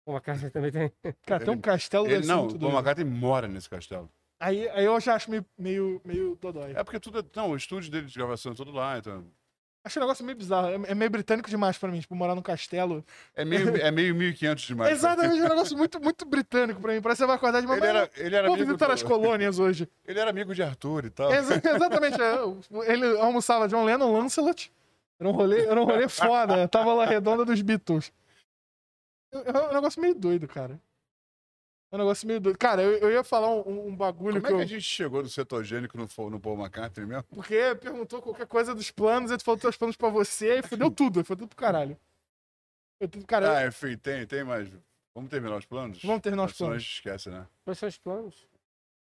Uma 0.04 0.20
casa 0.20 0.50
também 0.50 0.72
tem. 0.72 0.90
Cara, 1.24 1.44
tem 1.44 1.50
um 1.50 1.56
Ele- 1.56 1.62
castelo 1.62 2.06
Ele, 2.08 2.26
não, 2.26 2.46
o 2.48 2.58
Paul. 2.58 2.72
McCartney 2.72 3.04
mora 3.04 3.46
nesse 3.46 3.68
castelo. 3.70 4.10
Aí, 4.40 4.68
aí 4.70 4.84
eu 4.84 4.98
já 5.00 5.14
acho 5.14 5.30
meio, 5.30 5.44
meio, 5.58 6.00
meio 6.04 6.38
dodói. 6.40 6.72
É 6.76 6.84
porque 6.84 7.00
tudo 7.00 7.18
é. 7.20 7.24
Não, 7.34 7.50
o 7.50 7.56
estúdio 7.56 7.90
dele 7.90 8.06
de 8.06 8.14
gravação 8.16 8.52
é 8.52 8.54
tudo 8.54 8.70
lá, 8.70 8.96
então. 8.98 9.24
Acho 9.84 9.98
um 9.98 10.02
negócio 10.02 10.24
meio 10.24 10.36
bizarro. 10.36 10.68
É, 10.68 10.90
é 10.90 10.94
meio 10.94 11.10
britânico 11.10 11.48
demais 11.48 11.78
pra 11.78 11.90
mim, 11.90 11.98
tipo, 12.00 12.14
morar 12.14 12.34
num 12.34 12.42
castelo. 12.42 13.04
É 13.34 13.44
meio, 13.44 13.74
é 13.82 13.90
meio 13.90 14.14
1500 14.14 14.64
demais. 14.64 14.92
Exatamente, 14.92 15.40
é 15.40 15.44
um 15.44 15.48
negócio 15.48 15.76
muito, 15.76 16.00
muito 16.00 16.24
britânico 16.26 16.80
pra 16.80 16.92
mim. 16.92 17.00
Parece 17.00 17.18
que 17.18 17.22
você 17.22 17.26
vai 17.26 17.36
acordar 17.36 17.60
de 17.60 17.66
uma 17.66 17.76
Ele 17.76 17.86
era, 17.86 18.10
ele 18.16 18.36
era 18.36 18.46
Vou 18.46 18.54
amigo 18.54 18.68
visitar 18.68 18.86
do- 18.86 18.92
as 18.92 19.02
colônias 19.02 19.58
hoje. 19.58 19.88
Ele 20.06 20.20
era 20.20 20.30
amigo 20.30 20.54
de 20.54 20.62
Arthur 20.62 21.06
e 21.06 21.10
tal. 21.10 21.32
Exa- 21.32 21.54
exatamente. 21.64 22.20
é, 22.20 22.92
Ele 22.92 23.18
almoçava 23.18 23.66
John 23.68 23.84
Lennon, 23.84 24.12
Lancelot. 24.12 24.70
Era 25.18 25.28
um 25.28 25.32
rolê, 25.32 25.64
era 25.66 25.80
um 25.80 25.84
rolê 25.84 26.08
foda. 26.08 26.68
Tava 26.68 26.92
lá 26.92 27.04
redonda 27.06 27.44
dos 27.44 27.60
Beatles. 27.62 28.12
É 29.32 29.38
é 29.58 29.68
um 29.70 29.74
negócio 29.74 30.00
meio 30.00 30.14
doido, 30.14 30.46
cara. 30.46 30.78
É 31.90 31.96
um 31.96 31.98
negócio 31.98 32.26
meio 32.26 32.38
doido. 32.40 32.58
Cara, 32.58 32.82
eu, 32.82 32.98
eu 32.98 33.10
ia 33.10 33.24
falar 33.24 33.48
um, 33.50 33.88
um 33.88 33.96
bagulho 33.96 34.34
Como 34.34 34.40
que 34.42 34.46
é 34.46 34.50
que 34.50 34.54
eu. 34.54 34.60
a 34.60 34.66
gente 34.66 34.82
chegou 34.82 35.22
do 35.22 35.28
cetogênico 35.28 35.96
no, 35.96 36.06
no 36.30 36.38
Paul 36.40 36.58
McCartney 36.58 37.06
mesmo? 37.06 37.24
Porque 37.24 37.74
perguntou 37.76 38.20
qualquer 38.20 38.46
coisa 38.46 38.74
dos 38.74 38.90
planos, 38.90 39.30
aí 39.30 39.38
tu 39.38 39.44
falou 39.44 39.58
teus 39.58 39.76
planos 39.76 39.96
pra 39.96 40.10
você 40.10 40.58
e 40.58 40.62
fudeu 40.62 40.90
tudo. 40.90 41.24
Foi 41.24 41.34
tudo 41.36 41.48
pro 41.48 41.56
caralho. 41.56 41.96
Foi 42.98 43.08
tudo, 43.08 43.26
cara. 43.26 43.58
Ah, 43.58 43.66
enfim, 43.66 43.96
tem, 43.96 44.26
tem 44.26 44.44
mais. 44.44 44.68
Vamos 45.14 45.30
terminar 45.30 45.56
os 45.56 45.64
planos? 45.64 46.02
Vamos 46.02 46.20
terminar 46.20 46.44
os 46.44 46.54
Senão 46.54 46.68
a 46.68 46.70
planos. 46.72 46.82
gente 46.84 46.94
esquece, 46.94 47.30
né? 47.30 47.46
Quais 47.64 47.78
são 47.78 47.88
os 47.88 47.98
planos? 47.98 48.46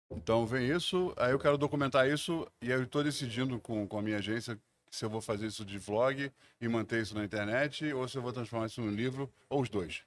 Então 0.09 0.45
vem 0.45 0.69
isso, 0.69 1.13
aí 1.17 1.31
eu 1.31 1.39
quero 1.39 1.57
documentar 1.57 2.07
isso, 2.09 2.45
e 2.61 2.71
aí 2.71 2.79
eu 2.79 2.87
tô 2.87 3.01
decidindo 3.01 3.59
com, 3.59 3.87
com 3.87 3.97
a 3.97 4.01
minha 4.01 4.17
agência 4.17 4.59
se 4.89 5.05
eu 5.05 5.09
vou 5.09 5.21
fazer 5.21 5.47
isso 5.47 5.63
de 5.63 5.77
vlog 5.77 6.29
e 6.59 6.67
manter 6.67 7.01
isso 7.01 7.15
na 7.15 7.23
internet, 7.23 7.93
ou 7.93 8.05
se 8.09 8.17
eu 8.17 8.21
vou 8.21 8.33
transformar 8.33 8.65
isso 8.65 8.81
num 8.81 8.91
livro, 8.91 9.31
ou 9.49 9.61
os 9.61 9.69
dois. 9.69 10.03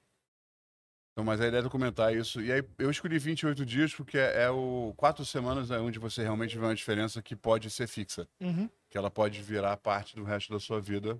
Então, 1.15 1.23
mas 1.23 1.39
a 1.39 1.47
ideia 1.47 1.61
é 1.61 1.63
documentar 1.63 2.13
isso. 2.13 2.41
E 2.41 2.51
aí 2.51 2.61
eu 2.77 2.91
escolhi 2.91 3.17
28 3.17 3.65
dias 3.65 3.95
porque 3.95 4.17
é, 4.17 4.43
é 4.43 4.49
o 4.49 4.93
quatro 4.97 5.23
semanas 5.23 5.71
é 5.71 5.79
onde 5.79 5.97
você 5.97 6.21
realmente 6.21 6.57
vê 6.57 6.65
uma 6.65 6.75
diferença 6.75 7.21
que 7.21 7.37
pode 7.37 7.69
ser 7.69 7.87
fixa. 7.87 8.27
Uhum. 8.41 8.69
Que 8.89 8.97
ela 8.97 9.09
pode 9.09 9.41
virar 9.41 9.77
parte 9.77 10.13
do 10.13 10.25
resto 10.25 10.51
da 10.51 10.59
sua 10.59 10.81
vida. 10.81 11.17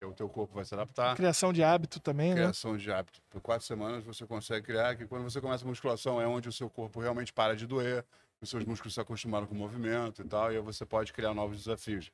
Que 0.00 0.04
o 0.04 0.12
teu 0.12 0.28
corpo 0.28 0.56
vai 0.56 0.64
se 0.64 0.74
adaptar. 0.74 1.14
Criação 1.14 1.52
de 1.52 1.62
hábito 1.62 2.00
também, 2.00 2.30
né? 2.30 2.42
Criação 2.42 2.76
de 2.76 2.90
hábito. 2.90 3.22
Por 3.30 3.40
quatro 3.40 3.64
semanas 3.64 4.02
você 4.02 4.26
consegue 4.26 4.66
criar, 4.66 4.96
que 4.96 5.06
quando 5.06 5.22
você 5.22 5.40
começa 5.40 5.64
a 5.64 5.68
musculação 5.68 6.20
é 6.20 6.26
onde 6.26 6.48
o 6.48 6.52
seu 6.52 6.68
corpo 6.68 6.98
realmente 6.98 7.32
para 7.32 7.54
de 7.54 7.68
doer, 7.68 8.04
os 8.40 8.50
seus 8.50 8.64
músculos 8.64 8.94
se 8.94 9.00
acostumaram 9.00 9.46
com 9.46 9.54
o 9.54 9.58
movimento 9.58 10.22
e 10.22 10.24
tal, 10.24 10.52
e 10.52 10.56
aí 10.56 10.62
você 10.62 10.84
pode 10.84 11.12
criar 11.12 11.32
novos 11.32 11.58
desafios. 11.58 12.10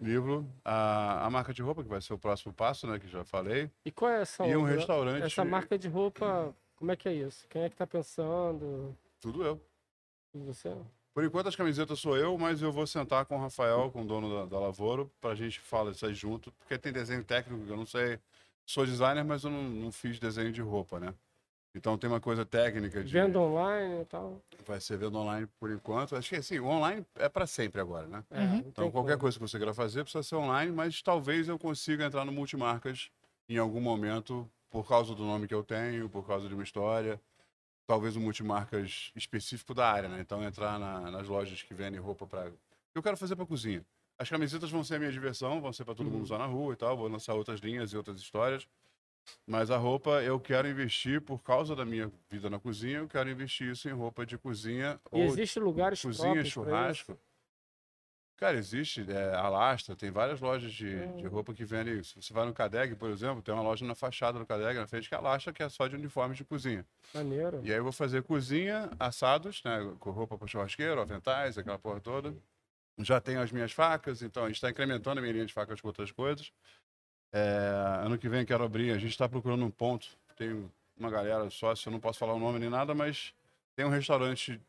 Livro, 0.00 0.48
a, 0.64 1.26
a 1.26 1.30
marca 1.30 1.52
de 1.52 1.60
roupa, 1.62 1.82
que 1.82 1.88
vai 1.88 2.00
ser 2.00 2.12
o 2.14 2.18
próximo 2.18 2.52
passo, 2.52 2.86
né, 2.86 2.98
que 2.98 3.08
já 3.08 3.24
falei, 3.24 3.70
E 3.84 3.90
qual 3.90 4.10
é 4.10 4.22
essa 4.22 4.46
e 4.46 4.56
um 4.56 4.60
outra? 4.60 4.76
restaurante. 4.76 5.24
Essa 5.24 5.44
marca 5.44 5.78
de 5.78 5.88
roupa, 5.88 6.54
como 6.76 6.92
é 6.92 6.96
que 6.96 7.08
é 7.08 7.12
isso? 7.14 7.46
Quem 7.48 7.62
é 7.62 7.68
que 7.70 7.76
tá 7.76 7.86
pensando? 7.86 8.96
Tudo 9.20 9.44
eu. 9.44 9.60
E 10.34 10.38
Você? 10.40 10.74
Por 11.12 11.24
enquanto 11.24 11.48
as 11.48 11.56
camisetas 11.56 11.98
sou 11.98 12.16
eu, 12.16 12.38
mas 12.38 12.62
eu 12.62 12.70
vou 12.70 12.86
sentar 12.86 13.24
com 13.26 13.36
o 13.36 13.40
Rafael, 13.40 13.90
com 13.90 14.02
o 14.02 14.06
dono 14.06 14.32
da, 14.32 14.46
da 14.46 14.60
Lavoro, 14.60 15.10
pra 15.20 15.34
gente 15.34 15.58
falar 15.58 15.90
isso 15.90 16.06
aí 16.06 16.14
junto, 16.14 16.52
porque 16.52 16.78
tem 16.78 16.92
desenho 16.92 17.24
técnico 17.24 17.64
que 17.64 17.70
eu 17.72 17.76
não 17.76 17.86
sei. 17.86 18.20
Sou 18.64 18.86
designer, 18.86 19.24
mas 19.24 19.42
eu 19.42 19.50
não, 19.50 19.62
não 19.64 19.90
fiz 19.90 20.20
desenho 20.20 20.52
de 20.52 20.60
roupa, 20.60 21.00
né? 21.00 21.12
Então 21.78 21.96
tem 21.96 22.10
uma 22.10 22.20
coisa 22.20 22.44
técnica 22.44 23.02
de. 23.04 23.12
Venda 23.12 23.38
online 23.38 24.02
e 24.02 24.04
tal. 24.06 24.42
Vai 24.66 24.80
ser 24.80 24.98
venda 24.98 25.16
online 25.16 25.46
por 25.60 25.70
enquanto. 25.70 26.16
Acho 26.16 26.28
que 26.28 26.36
assim, 26.36 26.58
o 26.58 26.66
online 26.66 27.06
é 27.14 27.28
para 27.28 27.46
sempre 27.46 27.80
agora, 27.80 28.06
né? 28.08 28.24
É, 28.32 28.56
Então 28.66 28.90
qualquer 28.90 29.12
como. 29.12 29.20
coisa 29.20 29.38
que 29.38 29.48
você 29.48 29.56
queira 29.56 29.72
fazer 29.72 30.02
precisa 30.02 30.22
ser 30.24 30.34
online, 30.34 30.72
mas 30.72 31.00
talvez 31.00 31.48
eu 31.48 31.56
consiga 31.58 32.04
entrar 32.04 32.24
no 32.24 32.32
multimarcas 32.32 33.10
em 33.48 33.56
algum 33.56 33.80
momento 33.80 34.50
por 34.68 34.86
causa 34.86 35.14
do 35.14 35.24
nome 35.24 35.46
que 35.46 35.54
eu 35.54 35.62
tenho, 35.62 36.08
por 36.08 36.26
causa 36.26 36.48
de 36.48 36.54
uma 36.54 36.64
história. 36.64 37.18
Talvez 37.86 38.16
um 38.16 38.20
multimarcas 38.20 39.12
específico 39.16 39.72
da 39.72 39.88
área, 39.90 40.08
né? 40.08 40.20
Então 40.20 40.42
entrar 40.44 40.78
na- 40.78 41.10
nas 41.10 41.26
lojas 41.28 41.62
que 41.62 41.72
vendem 41.72 41.98
roupa 42.00 42.26
para. 42.26 42.52
Eu 42.94 43.02
quero 43.02 43.16
fazer 43.16 43.36
para 43.36 43.46
cozinha. 43.46 43.82
As 44.18 44.28
camisetas 44.28 44.68
vão 44.70 44.82
ser 44.82 44.96
a 44.96 44.98
minha 44.98 45.12
diversão, 45.12 45.60
vão 45.60 45.72
ser 45.72 45.84
para 45.84 45.94
todo 45.94 46.06
mundo 46.06 46.16
Uhum. 46.16 46.22
usar 46.24 46.38
na 46.38 46.46
rua 46.46 46.72
e 46.72 46.76
tal. 46.76 46.96
Vou 46.96 47.08
lançar 47.08 47.34
outras 47.34 47.60
linhas 47.60 47.92
e 47.92 47.96
outras 47.96 48.20
histórias. 48.20 48.66
Mas 49.46 49.70
a 49.70 49.76
roupa 49.76 50.22
eu 50.22 50.38
quero 50.38 50.68
investir 50.68 51.20
por 51.20 51.42
causa 51.42 51.74
da 51.74 51.84
minha 51.84 52.10
vida 52.30 52.48
na 52.50 52.58
cozinha. 52.58 52.98
Eu 52.98 53.08
quero 53.08 53.30
investir 53.30 53.70
isso 53.70 53.88
em 53.88 53.92
roupa 53.92 54.24
de 54.26 54.36
cozinha 54.38 55.00
E 55.12 55.20
existem 55.20 55.62
lugares 55.62 56.02
cozinha, 56.02 56.44
churrasco. 56.44 57.18
Cara, 58.38 58.56
existe 58.56 59.04
é, 59.10 59.34
Alastra, 59.34 59.96
tem 59.96 60.12
várias 60.12 60.40
lojas 60.40 60.72
de, 60.72 60.94
de 61.16 61.26
Hum. 61.26 61.28
roupa 61.28 61.52
que 61.52 61.64
vendem 61.64 61.98
isso. 61.98 62.22
Você 62.22 62.32
vai 62.32 62.46
no 62.46 62.54
Cadeg, 62.54 62.94
por 62.94 63.10
exemplo, 63.10 63.42
tem 63.42 63.52
uma 63.52 63.64
loja 63.64 63.84
na 63.84 63.96
fachada 63.96 64.38
do 64.38 64.46
Cadeg, 64.46 64.78
na 64.78 64.86
frente, 64.86 65.08
que 65.08 65.14
é 65.14 65.18
Alastra, 65.18 65.52
que 65.52 65.60
é 65.60 65.68
só 65.68 65.88
de 65.88 65.96
uniformes 65.96 66.36
de 66.38 66.44
cozinha. 66.44 66.86
Maneiro. 67.12 67.60
E 67.64 67.72
aí 67.72 67.78
eu 67.78 67.82
vou 67.82 67.90
fazer 67.90 68.22
cozinha, 68.22 68.90
assados, 68.96 69.60
né, 69.64 69.92
com 69.98 70.10
roupa 70.12 70.38
para 70.38 70.46
churrasqueiro, 70.46 71.00
aventais, 71.00 71.58
aquela 71.58 71.80
porra 71.80 72.00
toda. 72.00 72.32
Já 73.00 73.20
tenho 73.20 73.40
as 73.40 73.50
minhas 73.50 73.72
facas, 73.72 74.22
então 74.22 74.44
a 74.44 74.46
gente 74.46 74.56
está 74.56 74.70
incrementando 74.70 75.18
a 75.18 75.20
minha 75.20 75.32
linha 75.32 75.46
de 75.46 75.52
facas 75.52 75.80
com 75.80 75.88
outras 75.88 76.12
coisas. 76.12 76.52
É, 77.32 78.02
ano 78.04 78.16
que 78.18 78.28
vem 78.28 78.44
quero 78.44 78.64
abrir, 78.64 78.90
a 78.90 78.98
gente 78.98 79.10
está 79.10 79.28
procurando 79.28 79.64
um 79.64 79.70
ponto, 79.70 80.08
tem 80.36 80.68
uma 80.96 81.10
galera 81.10 81.48
sócio, 81.50 81.88
eu 81.88 81.92
não 81.92 82.00
posso 82.00 82.18
falar 82.18 82.34
o 82.34 82.38
nome 82.38 82.58
nem 82.58 82.70
nada, 82.70 82.94
mas 82.94 83.32
tem 83.76 83.84
um 83.84 83.90
restaurante 83.90 84.60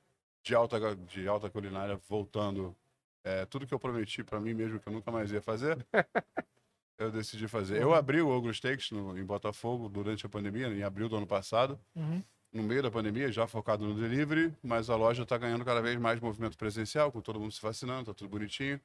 de 0.44 0.56
alta, 0.56 0.96
de 0.96 1.28
alta 1.28 1.50
culinária 1.50 2.00
voltando. 2.10 2.76
É, 3.24 3.46
tudo 3.46 3.68
que 3.68 3.74
eu 3.74 3.80
prometi 3.80 4.24
para 4.24 4.40
mim 4.40 4.54
mesmo 4.54 4.80
que 4.80 4.88
eu 4.88 4.94
nunca 4.94 5.12
mais 5.12 5.32
ia 5.32 5.42
fazer, 5.42 5.78
eu 6.98 7.12
decidi 7.12 7.48
fazer. 7.48 7.82
Eu 7.82 7.94
abri 7.94 8.22
o 8.22 8.30
Ogro 8.30 8.54
Steaks 8.54 8.92
no, 8.92 9.18
em 9.18 9.24
Botafogo 9.24 9.88
durante 9.90 10.26
a 10.26 10.30
pandemia, 10.30 10.68
em 10.68 10.84
abril 10.84 11.08
do 11.10 11.16
ano 11.18 11.28
passado 11.28 11.80
Uhum. 11.96 12.22
no 12.54 12.64
meio 12.64 12.82
da 12.84 12.90
pandemia, 12.92 13.32
já 13.32 13.46
focado 13.48 13.86
no 13.86 13.94
delivery, 13.94 14.54
mas 14.64 14.90
a 14.90 14.96
loja 14.96 15.24
está 15.24 15.38
ganhando 15.38 15.64
cada 15.66 15.82
vez 15.82 15.98
mais 15.98 16.20
movimento 16.20 16.58
presencial, 16.58 17.12
com 17.12 17.22
todo 17.22 17.40
mundo 17.40 17.52
se 17.52 17.62
vacinando, 17.62 18.06
tá 18.06 18.14
tudo 18.14 18.30
bonitinho. 18.30 18.80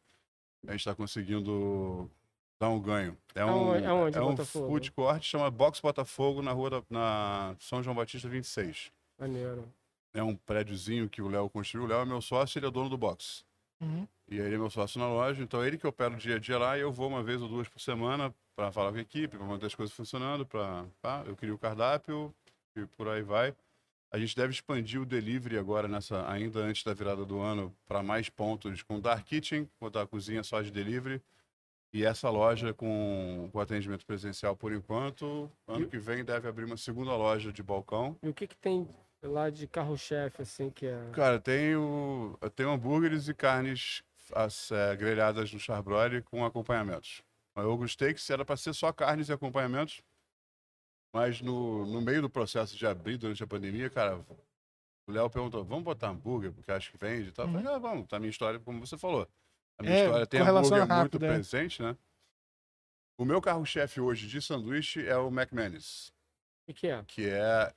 A 0.66 0.70
gente 0.72 0.80
está 0.80 0.94
conseguindo 0.94 2.10
dar 2.58 2.68
um 2.68 2.80
ganho. 2.80 3.16
É 3.34 3.44
um, 3.44 3.48
Aonde- 3.50 4.16
é 4.16 4.20
um 4.20 4.30
Botafogo? 4.30 4.66
food 4.68 4.92
court, 4.92 5.22
chama 5.22 5.50
Box 5.50 5.80
Botafogo, 5.80 6.42
na 6.42 6.52
rua 6.52 6.70
da, 6.70 6.82
na 6.88 7.56
São 7.58 7.82
João 7.82 7.96
Batista 7.96 8.28
26. 8.28 8.90
Maneiro. 9.18 9.68
É 10.12 10.22
um 10.22 10.36
prédiozinho 10.36 11.08
que 11.08 11.20
o 11.20 11.28
Léo 11.28 11.48
construiu. 11.50 11.84
O 11.86 11.88
Léo 11.88 12.00
é 12.00 12.04
meu 12.04 12.20
sócio, 12.20 12.58
ele 12.58 12.66
é 12.66 12.70
dono 12.70 12.88
do 12.88 12.96
box. 12.96 13.44
Uhum. 13.80 14.06
E 14.28 14.38
ele 14.38 14.54
é 14.54 14.58
meu 14.58 14.70
sócio 14.70 14.98
na 15.00 15.08
loja, 15.08 15.42
então 15.42 15.62
é 15.62 15.66
ele 15.66 15.76
que 15.76 15.86
opera 15.86 16.14
o 16.14 16.16
dia 16.16 16.36
a 16.36 16.38
dia 16.38 16.56
lá 16.56 16.78
e 16.78 16.80
eu 16.80 16.92
vou 16.92 17.08
uma 17.08 17.22
vez 17.22 17.42
ou 17.42 17.48
duas 17.48 17.68
por 17.68 17.80
semana 17.80 18.32
para 18.56 18.70
falar 18.70 18.92
com 18.92 18.98
a 18.98 19.00
equipe, 19.00 19.36
para 19.36 19.44
manter 19.46 19.66
as 19.66 19.74
coisas 19.74 19.94
funcionando, 19.94 20.46
para 20.46 20.84
eu 21.26 21.34
crio 21.36 21.54
o 21.54 21.58
cardápio 21.58 22.32
e 22.76 22.86
por 22.86 23.08
aí 23.08 23.22
vai. 23.22 23.52
A 24.12 24.18
gente 24.18 24.34
deve 24.36 24.52
expandir 24.52 25.00
o 25.02 25.04
delivery 25.04 25.58
agora 25.58 25.88
nessa 25.88 26.26
ainda 26.30 26.60
antes 26.60 26.84
da 26.84 26.94
virada 26.94 27.24
do 27.24 27.40
ano 27.40 27.74
para 27.86 28.00
mais 28.00 28.28
pontos 28.30 28.80
com 28.82 29.00
Dark 29.00 29.24
Kitchen, 29.26 29.68
botar 29.80 30.02
a 30.02 30.06
cozinha 30.06 30.44
só 30.44 30.62
de 30.62 30.70
delivery. 30.70 31.20
E 31.94 32.04
essa 32.04 32.28
loja 32.28 32.74
com, 32.74 33.48
com 33.52 33.60
atendimento 33.60 34.04
presencial 34.04 34.56
por 34.56 34.72
enquanto. 34.72 35.48
Ano 35.64 35.86
que 35.86 35.96
vem 35.96 36.24
deve 36.24 36.48
abrir 36.48 36.64
uma 36.64 36.76
segunda 36.76 37.14
loja 37.16 37.52
de 37.52 37.62
balcão. 37.62 38.16
E 38.20 38.28
o 38.28 38.34
que 38.34 38.48
que 38.48 38.56
tem 38.56 38.88
lá 39.22 39.48
de 39.48 39.68
carro-chefe, 39.68 40.42
assim, 40.42 40.70
que 40.70 40.86
é... 40.86 41.10
Cara, 41.12 41.38
tenho, 41.38 42.36
eu 42.40 42.50
tenho 42.50 42.70
hambúrgueres 42.70 43.28
e 43.28 43.32
carnes 43.32 44.02
as, 44.32 44.72
é, 44.72 44.96
grelhadas 44.96 45.52
no 45.52 45.60
charbroil 45.60 46.20
com 46.24 46.44
acompanhamentos. 46.44 47.22
O 47.56 47.60
Ogro 47.60 47.88
Steaks 47.88 48.28
era 48.28 48.44
para 48.44 48.56
ser 48.56 48.74
só 48.74 48.92
carnes 48.92 49.28
e 49.28 49.32
acompanhamentos, 49.32 50.02
mas 51.14 51.40
no, 51.40 51.86
no 51.86 52.00
meio 52.00 52.22
do 52.22 52.28
processo 52.28 52.76
de 52.76 52.84
abrir 52.84 53.18
durante 53.18 53.44
a 53.44 53.46
pandemia, 53.46 53.88
cara, 53.88 54.18
o 55.06 55.12
Léo 55.12 55.30
perguntou, 55.30 55.64
vamos 55.64 55.84
botar 55.84 56.08
hambúrguer, 56.08 56.52
porque 56.52 56.72
acho 56.72 56.90
que 56.90 56.98
vende 56.98 57.28
e 57.28 57.32
tal. 57.32 57.46
Eu 57.46 57.52
falei, 57.52 57.68
ah, 57.68 57.78
vamos, 57.78 58.08
tá 58.08 58.16
a 58.16 58.18
minha 58.18 58.30
história, 58.30 58.58
como 58.58 58.84
você 58.84 58.98
falou. 58.98 59.28
A 59.78 59.82
minha 59.82 59.94
É, 59.94 60.04
história 60.04 60.26
tem 60.26 60.40
hambúrguer 60.40 60.78
muito 60.80 60.88
rápido, 60.88 61.24
é. 61.24 61.28
presente, 61.28 61.82
né? 61.82 61.96
O 63.18 63.24
meu 63.24 63.40
carro-chefe 63.40 64.00
hoje 64.00 64.26
de 64.26 64.40
sanduíche 64.42 65.06
é 65.06 65.16
o 65.16 65.28
McManus 65.28 66.12
O 66.62 66.66
que 66.66 66.74
que 66.74 66.86
é? 66.88 67.04
que 67.06 67.28
é 67.28 67.72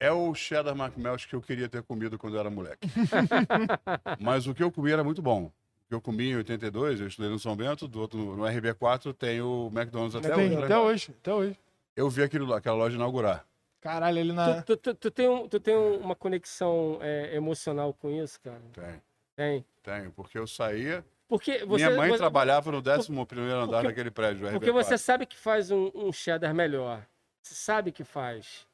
é 0.00 0.10
o 0.10 0.34
cheddar 0.34 0.76
McMelt 0.76 1.26
que 1.26 1.34
eu 1.34 1.40
queria 1.40 1.68
ter 1.68 1.82
comido 1.82 2.18
quando 2.18 2.34
eu 2.34 2.40
era 2.40 2.50
moleque. 2.50 2.86
Mas 4.20 4.46
o 4.46 4.54
que 4.54 4.62
eu 4.62 4.70
comi 4.70 4.90
era 4.92 5.02
muito 5.04 5.22
bom. 5.22 5.44
O 5.46 5.52
que 5.88 5.94
eu 5.94 6.00
comi 6.00 6.30
em 6.30 6.36
82, 6.36 7.00
eu 7.00 7.06
estudei 7.06 7.30
no 7.30 7.38
São 7.38 7.56
Bento, 7.56 7.86
do 7.88 8.00
outro 8.00 8.18
no, 8.18 8.36
no 8.36 8.42
RB4 8.44 9.14
tem 9.14 9.40
o 9.40 9.68
McDonald's 9.72 10.16
até 10.16 10.34
Tem, 10.34 10.46
hoje. 10.48 10.56
né? 10.56 10.64
até 10.64 10.78
hoje, 10.78 11.14
até 11.20 11.32
hoje. 11.32 11.58
Eu 11.96 12.10
vi 12.10 12.22
aquilo, 12.22 12.44
lá, 12.46 12.58
aquela 12.58 12.76
loja 12.76 12.96
inaugurar. 12.96 13.46
Caralho, 13.80 14.18
ele 14.18 14.32
na. 14.32 14.62
Tu, 14.62 14.76
tu, 14.76 14.92
tu, 14.92 14.94
tu 14.94 15.10
tem, 15.10 15.28
um- 15.28 15.48
tu 15.48 15.60
tem 15.60 15.76
um- 15.76 15.98
uma 16.00 16.16
conexão 16.16 16.98
é, 17.00 17.34
emocional 17.36 17.94
com 17.94 18.10
isso, 18.10 18.40
cara? 18.40 18.60
Tem, 18.72 19.00
Tem. 19.36 19.64
tenho. 19.82 20.10
Porque 20.12 20.38
eu 20.38 20.46
saía. 20.46 21.04
Porque 21.28 21.64
você, 21.64 21.86
minha 21.86 21.96
mãe 21.96 22.10
você- 22.10 22.18
trabalhava 22.18 22.70
no 22.70 22.78
11 22.78 23.26
primeiro 23.26 23.56
andar 23.60 23.78
porque- 23.78 23.88
daquele 23.88 24.10
prédio, 24.10 24.48
Porque 24.50 24.70
RB4. 24.70 24.72
você 24.84 24.98
sabe 24.98 25.26
que 25.26 25.36
faz 25.36 25.70
um, 25.70 25.90
um 25.94 26.12
cheddar 26.12 26.54
melhor. 26.54 27.04
Você 27.42 27.54
sabe 27.54 27.90
que 27.92 28.04
faz. 28.04 28.66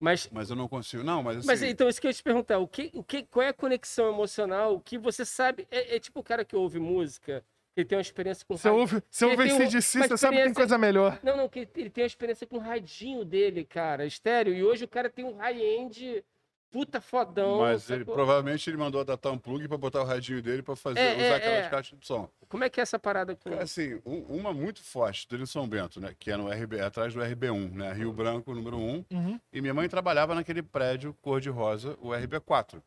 Mas, 0.00 0.28
Mas 0.32 0.50
eu 0.50 0.56
não 0.56 0.66
consigo. 0.68 1.04
Não, 1.04 1.22
mas 1.22 1.38
assim. 1.38 1.46
mas 1.46 1.62
então, 1.62 1.88
isso 1.88 2.00
que 2.00 2.06
eu 2.08 2.10
ia 2.10 2.14
te 2.14 2.22
perguntar. 2.24 2.58
O 2.58 2.66
que, 2.66 2.90
o 2.92 3.04
que, 3.04 3.22
qual 3.22 3.44
é 3.44 3.48
a 3.50 3.52
conexão 3.52 4.08
emocional? 4.12 4.74
O 4.74 4.80
que 4.80 4.98
você 4.98 5.24
sabe... 5.24 5.66
É, 5.70 5.94
é 5.96 6.00
tipo 6.00 6.18
o 6.18 6.22
cara 6.24 6.44
que 6.44 6.56
ouve 6.56 6.80
música, 6.80 7.44
que 7.72 7.84
tem 7.84 7.96
uma 7.96 8.02
experiência 8.02 8.44
com 8.44 8.56
Você 8.56 8.68
rádio. 8.68 8.80
ouve, 8.80 9.02
você 9.08 9.24
Ele 9.26 9.32
ouve 9.32 9.52
um- 9.52 9.70
você 9.70 9.80
sabe 9.80 10.02
que 10.02 10.08
tem 10.08 10.14
experiência- 10.16 10.54
coisa 10.54 10.76
melhor. 10.76 11.20
Não, 11.22 11.36
não, 11.36 11.48
que 11.48 11.68
ele 11.76 11.88
tem 11.88 12.02
uma 12.02 12.06
experiência 12.08 12.46
com 12.48 12.56
o 12.56 12.60
radinho 12.60 13.24
dele, 13.24 13.64
cara, 13.64 14.04
estéreo. 14.04 14.52
E 14.52 14.64
hoje 14.64 14.84
o 14.84 14.88
cara 14.88 15.08
tem 15.08 15.24
um 15.24 15.36
high-end 15.36 16.24
puta 16.72 17.00
fodão. 17.00 17.58
Mas 17.60 17.88
ele, 17.90 18.00
sacou? 18.00 18.14
provavelmente 18.14 18.68
ele 18.68 18.76
mandou 18.78 19.00
adaptar 19.00 19.30
um 19.30 19.38
plug 19.38 19.68
para 19.68 19.76
botar 19.78 20.00
o 20.00 20.04
radinho 20.04 20.42
dele 20.42 20.62
para 20.62 20.74
fazer, 20.74 20.98
É, 20.98 21.12
usar 21.14 21.22
é, 21.24 21.34
aquelas 21.36 21.66
é. 21.66 21.68
caixas 21.68 21.98
de 22.00 22.06
som. 22.06 22.28
Como 22.48 22.64
é 22.64 22.70
que 22.70 22.80
é 22.80 22.82
essa 22.82 22.98
parada 22.98 23.36
com... 23.36 23.50
Cara, 23.50 23.62
assim, 23.62 24.00
um- 24.04 24.22
uma 24.36 24.52
muito 24.52 24.82
forte 24.82 25.28
dele 25.28 25.44
em 25.44 25.46
São 25.46 25.68
Bento, 25.68 26.00
né? 26.00 26.14
Que 26.18 26.30
é 26.32 26.36
no 26.36 26.48
RB, 26.50 26.80
atrás 26.80 27.14
do 27.14 27.20
RB1, 27.20 27.72
né? 27.72 27.92
Rio 27.92 28.12
Branco, 28.12 28.54
número 28.54 28.76
1. 28.78 29.04
Uhum. 29.12 29.40
E 29.52 29.60
minha 29.60 29.72
mãe 29.74 29.88
trabalhava 29.88 30.34
naquele 30.34 30.62
prédio 30.62 31.14
cor-de-rosa, 31.22 31.96
o 32.00 32.08
RB4. 32.08 32.82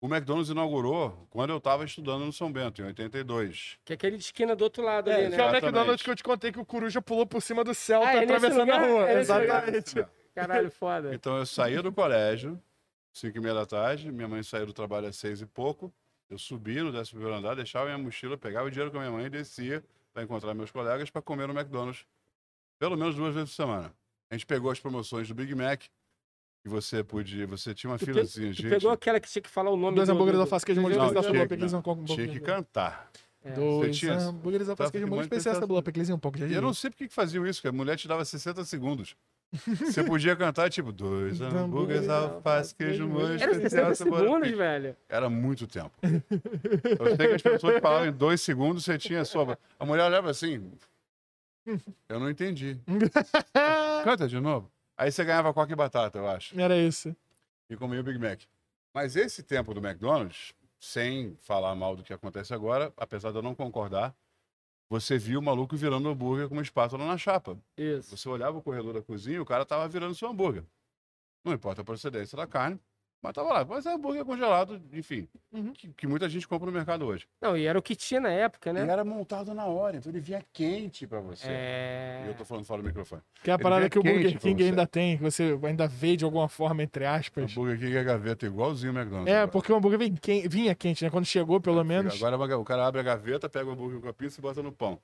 O 0.00 0.06
McDonald's 0.08 0.50
inaugurou 0.50 1.28
quando 1.30 1.50
eu 1.50 1.58
estava 1.58 1.84
estudando 1.84 2.24
no 2.24 2.32
São 2.32 2.50
Bento, 2.52 2.82
em 2.82 2.86
82. 2.86 3.78
Que 3.84 3.92
é 3.92 3.94
aquele 3.94 4.16
de 4.16 4.24
esquina 4.24 4.56
do 4.56 4.62
outro 4.64 4.82
lado 4.82 5.08
É, 5.08 5.14
ali, 5.14 5.28
que 5.28 5.34
é 5.34 5.36
né? 5.36 5.36
o 5.36 5.36
Exatamente. 5.46 5.64
McDonald's 5.64 6.02
que 6.02 6.10
eu 6.10 6.16
te 6.16 6.22
contei 6.24 6.50
que 6.50 6.58
o 6.58 6.64
Coruja 6.66 7.00
pulou 7.00 7.24
por 7.24 7.40
cima 7.40 7.62
do 7.62 7.72
céu, 7.72 8.02
Ah, 8.02 8.06
tá 8.06 8.14
é 8.14 8.24
atravessando 8.24 8.70
a 8.72 8.78
rua. 8.84 9.08
É? 9.08 9.20
Exatamente. 9.20 10.04
Caralho, 10.34 10.70
foda. 10.72 11.14
Então 11.14 11.36
eu 11.38 11.46
saía 11.46 11.82
do 11.82 11.92
colégio, 11.92 12.60
5 13.12 13.36
e 13.36 13.40
meia 13.40 13.54
da 13.54 13.66
tarde, 13.66 14.10
minha 14.10 14.28
mãe 14.28 14.42
saía 14.42 14.66
do 14.66 14.72
trabalho 14.72 15.06
às 15.08 15.16
6 15.16 15.42
e 15.42 15.46
pouco. 15.46 15.92
Eu 16.30 16.38
subia 16.38 16.82
no 16.82 16.90
11 16.98 17.10
primeiro 17.10 17.34
andar, 17.34 17.54
deixava 17.54 17.84
minha 17.86 17.98
mochila, 17.98 18.38
pegava 18.38 18.66
o 18.66 18.70
dinheiro 18.70 18.90
com 18.90 18.96
a 18.96 19.00
minha 19.00 19.12
mãe 19.12 19.26
e 19.26 19.30
descia 19.30 19.84
para 20.14 20.22
encontrar 20.22 20.54
meus 20.54 20.70
colegas 20.70 21.10
para 21.10 21.20
comer 21.20 21.46
no 21.46 21.52
McDonald's. 21.58 22.06
Pelo 22.78 22.96
menos 22.96 23.14
duas 23.14 23.34
vezes 23.34 23.50
por 23.50 23.56
semana. 23.56 23.92
A 24.30 24.34
gente 24.34 24.46
pegou 24.46 24.70
as 24.70 24.80
promoções 24.80 25.28
do 25.28 25.34
Big 25.34 25.54
Mac, 25.54 25.82
que 26.62 26.68
você 26.68 27.04
podia, 27.04 27.46
você 27.46 27.74
tinha 27.74 27.90
uma 27.90 27.98
Tu 27.98 28.06
pe- 28.06 28.12
filazinha, 28.14 28.50
Tu 28.52 28.62
gente. 28.62 28.70
pegou 28.70 28.90
aquela 28.90 29.20
que 29.20 29.28
tinha 29.28 29.42
que 29.42 29.50
falar 29.50 29.70
o 29.70 29.76
nome 29.76 29.96
Dois 29.96 30.08
do- 30.08 30.14
hambúrgueres 30.14 30.38
do- 30.38 30.42
alface 30.42 30.64
queijo 30.64 30.80
molho 30.80 30.96
Não, 30.96 31.12
da 31.12 31.20
tinha 31.20 31.32
Blue 31.32 31.42
que- 31.42 31.48
Pequezinho 31.48 31.82
com 31.82 31.92
um 31.92 31.96
pouco 31.96 32.14
Tinha 32.14 32.26
de- 32.26 32.32
que 32.32 32.40
cantar. 32.40 33.10
É. 33.44 33.50
Dois 33.52 33.96
tinha- 33.96 34.14
hambúrgueres 34.14 34.68
Tava 34.68 34.90
queijo 34.90 35.06
molho 35.06 35.16
muito 35.20 35.32
especial 35.32 35.54
da 35.54 35.60
pensando- 35.60 35.68
Blue 35.68 35.82
Pequezinho 35.82 36.16
um 36.16 36.20
pouco. 36.20 36.38
Já 36.38 36.46
E 36.46 36.54
eu 36.54 36.62
não 36.62 36.72
sei 36.72 36.90
por 36.90 36.96
que 36.96 37.08
faziam 37.08 37.46
isso, 37.46 37.60
que 37.60 37.68
a 37.68 37.72
mulher 37.72 37.96
te 37.96 38.06
dava 38.06 38.24
60 38.24 38.64
segundos. 38.64 39.16
Você 39.92 40.02
podia 40.02 40.34
cantar, 40.34 40.70
tipo, 40.70 40.90
dois 40.92 41.38
hambúrgueres, 41.40 42.08
alface, 42.08 42.74
queijo, 42.74 43.06
molho, 43.06 43.34
Era 43.40 43.54
60 43.54 43.94
segundos, 43.96 44.50
velho. 44.50 44.96
Era 45.08 45.28
muito 45.28 45.66
tempo. 45.66 45.90
Eu 46.02 47.16
sei 47.16 47.28
que 47.28 47.34
as 47.34 47.42
pessoas 47.42 47.80
falavam 47.80 48.08
em 48.08 48.12
dois 48.12 48.40
segundos, 48.40 48.84
você 48.84 48.96
tinha 48.96 49.24
só. 49.24 49.56
A 49.78 49.84
mulher 49.84 50.04
olhava 50.06 50.30
assim. 50.30 50.70
Eu 52.08 52.18
não 52.18 52.30
entendi. 52.30 52.78
Canta 54.04 54.26
de 54.28 54.40
novo. 54.40 54.70
Aí 54.96 55.10
você 55.12 55.24
ganhava 55.24 55.52
coca 55.52 55.72
e 55.72 55.76
batata, 55.76 56.18
eu 56.18 56.28
acho. 56.28 56.58
Era 56.58 56.76
isso. 56.78 57.14
E 57.68 57.76
comia 57.76 58.00
o 58.00 58.02
Big 58.02 58.18
Mac. 58.18 58.40
Mas 58.94 59.16
esse 59.16 59.42
tempo 59.42 59.72
do 59.74 59.80
McDonald's, 59.86 60.52
sem 60.82 61.36
falar 61.36 61.76
mal 61.76 61.94
do 61.94 62.02
que 62.02 62.12
acontece 62.12 62.52
agora, 62.52 62.92
apesar 62.96 63.30
de 63.30 63.38
eu 63.38 63.42
não 63.42 63.54
concordar, 63.54 64.12
você 64.90 65.16
viu 65.16 65.38
o 65.38 65.42
maluco 65.42 65.76
virando 65.76 66.08
hambúrguer 66.08 66.48
com 66.48 66.56
uma 66.56 66.62
espátula 66.62 67.06
na 67.06 67.16
chapa. 67.16 67.56
Isso. 67.76 68.16
Você 68.16 68.28
olhava 68.28 68.58
o 68.58 68.62
corredor 68.62 68.92
da 68.92 69.00
cozinha 69.00 69.36
e 69.36 69.40
o 69.40 69.44
cara 69.44 69.64
tava 69.64 69.86
virando 69.86 70.16
seu 70.16 70.28
hambúrguer. 70.28 70.64
Não 71.44 71.52
importa 71.52 71.82
a 71.82 71.84
procedência 71.84 72.36
da 72.36 72.48
carne, 72.48 72.80
mas 73.22 73.32
tava 73.32 73.52
lá. 73.52 73.64
Mas 73.64 73.86
é 73.86 73.92
hambúrguer 73.94 74.24
congelado, 74.24 74.80
enfim, 74.92 75.28
Uhum. 75.52 75.72
que, 75.72 75.88
que 75.88 76.06
muita 76.06 76.28
gente 76.28 76.46
compra 76.48 76.66
no 76.66 76.72
mercado 76.72 77.06
hoje. 77.06 77.26
Não, 77.40 77.56
e 77.56 77.64
era 77.66 77.78
o 77.78 77.82
que 77.82 77.94
tinha 77.94 78.20
na 78.20 78.30
época, 78.30 78.72
né? 78.72 78.80
Ele 78.82 78.90
era 78.90 79.04
montado 79.04 79.54
na 79.54 79.64
hora, 79.66 79.96
então 79.96 80.10
ele 80.10 80.20
vinha 80.20 80.44
quente 80.52 81.06
pra 81.06 81.20
você. 81.20 81.46
É. 81.48 82.22
E 82.26 82.28
eu 82.28 82.34
tô 82.34 82.44
falando 82.44 82.64
fora 82.64 82.82
do 82.82 82.86
microfone. 82.88 83.22
Que 83.42 83.50
é 83.50 83.52
a 83.52 83.56
Ele 83.56 83.62
parada 83.62 83.80
vinha 83.80 83.90
que 83.90 83.98
o 83.98 84.02
Burger 84.02 84.22
quente 84.32 84.38
King 84.38 84.62
você. 84.64 84.68
ainda 84.70 84.86
tem, 84.86 85.16
que 85.16 85.22
você 85.22 85.58
ainda 85.62 85.86
vê 85.86 86.16
de 86.16 86.24
alguma 86.24 86.48
forma, 86.48 86.82
entre 86.82 87.06
aspas. 87.06 87.50
Hambúrguer 87.52 87.76
aqui 87.76 87.96
é 87.96 88.02
gaveta 88.04 88.44
igualzinho 88.46 88.92
o 88.92 88.96
McDonald's. 88.96 89.32
É, 89.32 89.36
agora. 89.36 89.48
porque 89.52 89.72
o 89.72 89.76
hambúrguer 89.76 89.98
vem 89.98 90.14
quen- 90.16 90.48
vinha 90.48 90.74
quente, 90.74 91.04
né? 91.04 91.10
Quando 91.10 91.24
chegou, 91.26 91.60
pelo 91.60 91.84
menos. 91.84 92.14
Agora 92.22 92.52
é 92.52 92.56
o 92.56 92.64
cara 92.64 92.86
abre 92.86 93.00
a 93.00 93.04
gaveta, 93.04 93.48
pega 93.48 93.68
o 93.68 93.72
hambúrguer 93.72 94.00
com 94.00 94.08
a 94.08 94.12
pizza 94.12 94.40
e 94.40 94.42
bota 94.42 94.62
no 94.62 94.72
pão. 94.72 94.98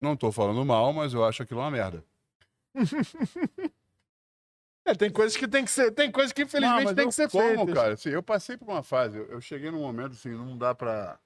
Não 0.00 0.16
tô 0.16 0.32
falando 0.32 0.64
mal, 0.64 0.92
mas 0.92 1.12
eu 1.14 1.24
acho 1.24 1.42
aquilo 1.42 1.60
uma 1.60 1.70
merda. 1.70 2.02
É, 4.90 4.94
tem 4.94 5.10
coisas 5.10 5.36
que 5.36 5.46
tem 5.48 5.64
que 5.64 5.70
ser. 5.70 5.90
Tem 5.92 6.10
coisas 6.10 6.32
que 6.32 6.42
infelizmente 6.42 6.84
Não, 6.86 6.94
tem 6.94 7.04
eu 7.04 7.08
que 7.08 7.14
ser 7.14 7.30
como, 7.30 7.42
feitas. 7.66 7.74
cara. 7.74 7.94
Assim, 7.94 8.08
eu 8.10 8.22
passei 8.22 8.56
por 8.56 8.68
uma 8.68 8.82
fase, 8.82 9.16
eu, 9.18 9.26
eu 9.26 9.40
cheguei 9.40 9.70
num 9.70 9.80
momento 9.80 10.12
assim, 10.12 10.30
não 10.30 10.56
dá 10.56 10.74
pra. 10.74 11.18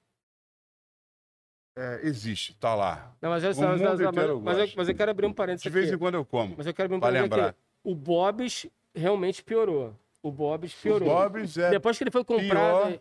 É, 1.77 1.99
existe, 2.03 2.55
tá 2.57 2.73
lá. 2.73 3.13
Não, 3.21 3.29
mas, 3.29 3.43
eu, 3.43 3.51
O 3.51 3.55
mas, 3.55 3.81
mundo 3.81 3.89
mas, 3.89 3.99
inteiro 3.99 4.41
mas, 4.41 4.57
mas 4.57 4.69
eu, 4.69 4.73
mas 4.77 4.89
eu 4.89 4.95
quero 4.95 5.11
abrir 5.11 5.25
um 5.25 5.33
parênteses 5.33 5.63
De 5.63 5.69
vez 5.69 5.85
aqui. 5.87 5.95
em 5.95 5.99
quando 5.99 6.15
eu 6.15 6.23
como. 6.25 6.55
Mas 6.57 6.65
eu 6.67 6.73
quero 6.73 6.85
abrir 6.85 6.95
um 6.97 6.99
parênteses 7.01 7.31
lembrar. 7.31 7.49
aqui. 7.49 7.59
O 7.83 7.93
Bob's 7.93 8.65
realmente 8.93 9.43
piorou. 9.43 9.93
O 10.23 10.31
Bob's 10.31 10.73
O 10.73 10.81
piorou. 10.81 11.09
Bob's 11.09 11.57
é 11.57 11.69
Depois 11.71 11.97
que 11.97 12.03
ele 12.05 12.11
foi 12.11 12.23
comprado. 12.23 12.87
pior. 12.91 12.99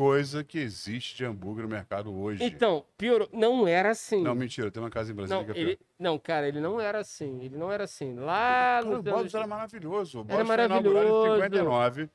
Coisa 0.00 0.42
que 0.42 0.58
existe 0.58 1.14
de 1.14 1.26
hambúrguer 1.26 1.64
no 1.64 1.68
mercado 1.68 2.10
hoje. 2.10 2.42
Então, 2.42 2.86
piorou. 2.96 3.28
Não 3.34 3.68
era 3.68 3.90
assim. 3.90 4.22
Não, 4.22 4.34
mentira, 4.34 4.70
tem 4.70 4.82
uma 4.82 4.88
casa 4.88 5.12
em 5.12 5.14
Brasília 5.14 5.38
Não, 5.38 5.44
que 5.44 5.58
é 5.58 5.62
ele, 5.62 5.76
pior. 5.76 5.86
não, 5.98 6.18
cara, 6.18 6.48
ele 6.48 6.58
não 6.58 6.80
era 6.80 7.00
assim. 7.00 7.44
Ele 7.44 7.58
não 7.58 7.70
era 7.70 7.84
assim. 7.84 8.14
Lá 8.14 8.80
Cara, 8.80 8.86
no. 8.86 8.98
o 9.00 9.02
Bob's 9.02 9.34
era 9.34 9.46
maravilhoso. 9.46 10.20
O 10.20 10.24
Bob's 10.24 10.38
Era 10.38 10.46
foi 10.46 10.64
inaugurado 10.64 11.06
em 11.06 11.12
maravilhoso. 11.12 11.34
59, 11.42 12.10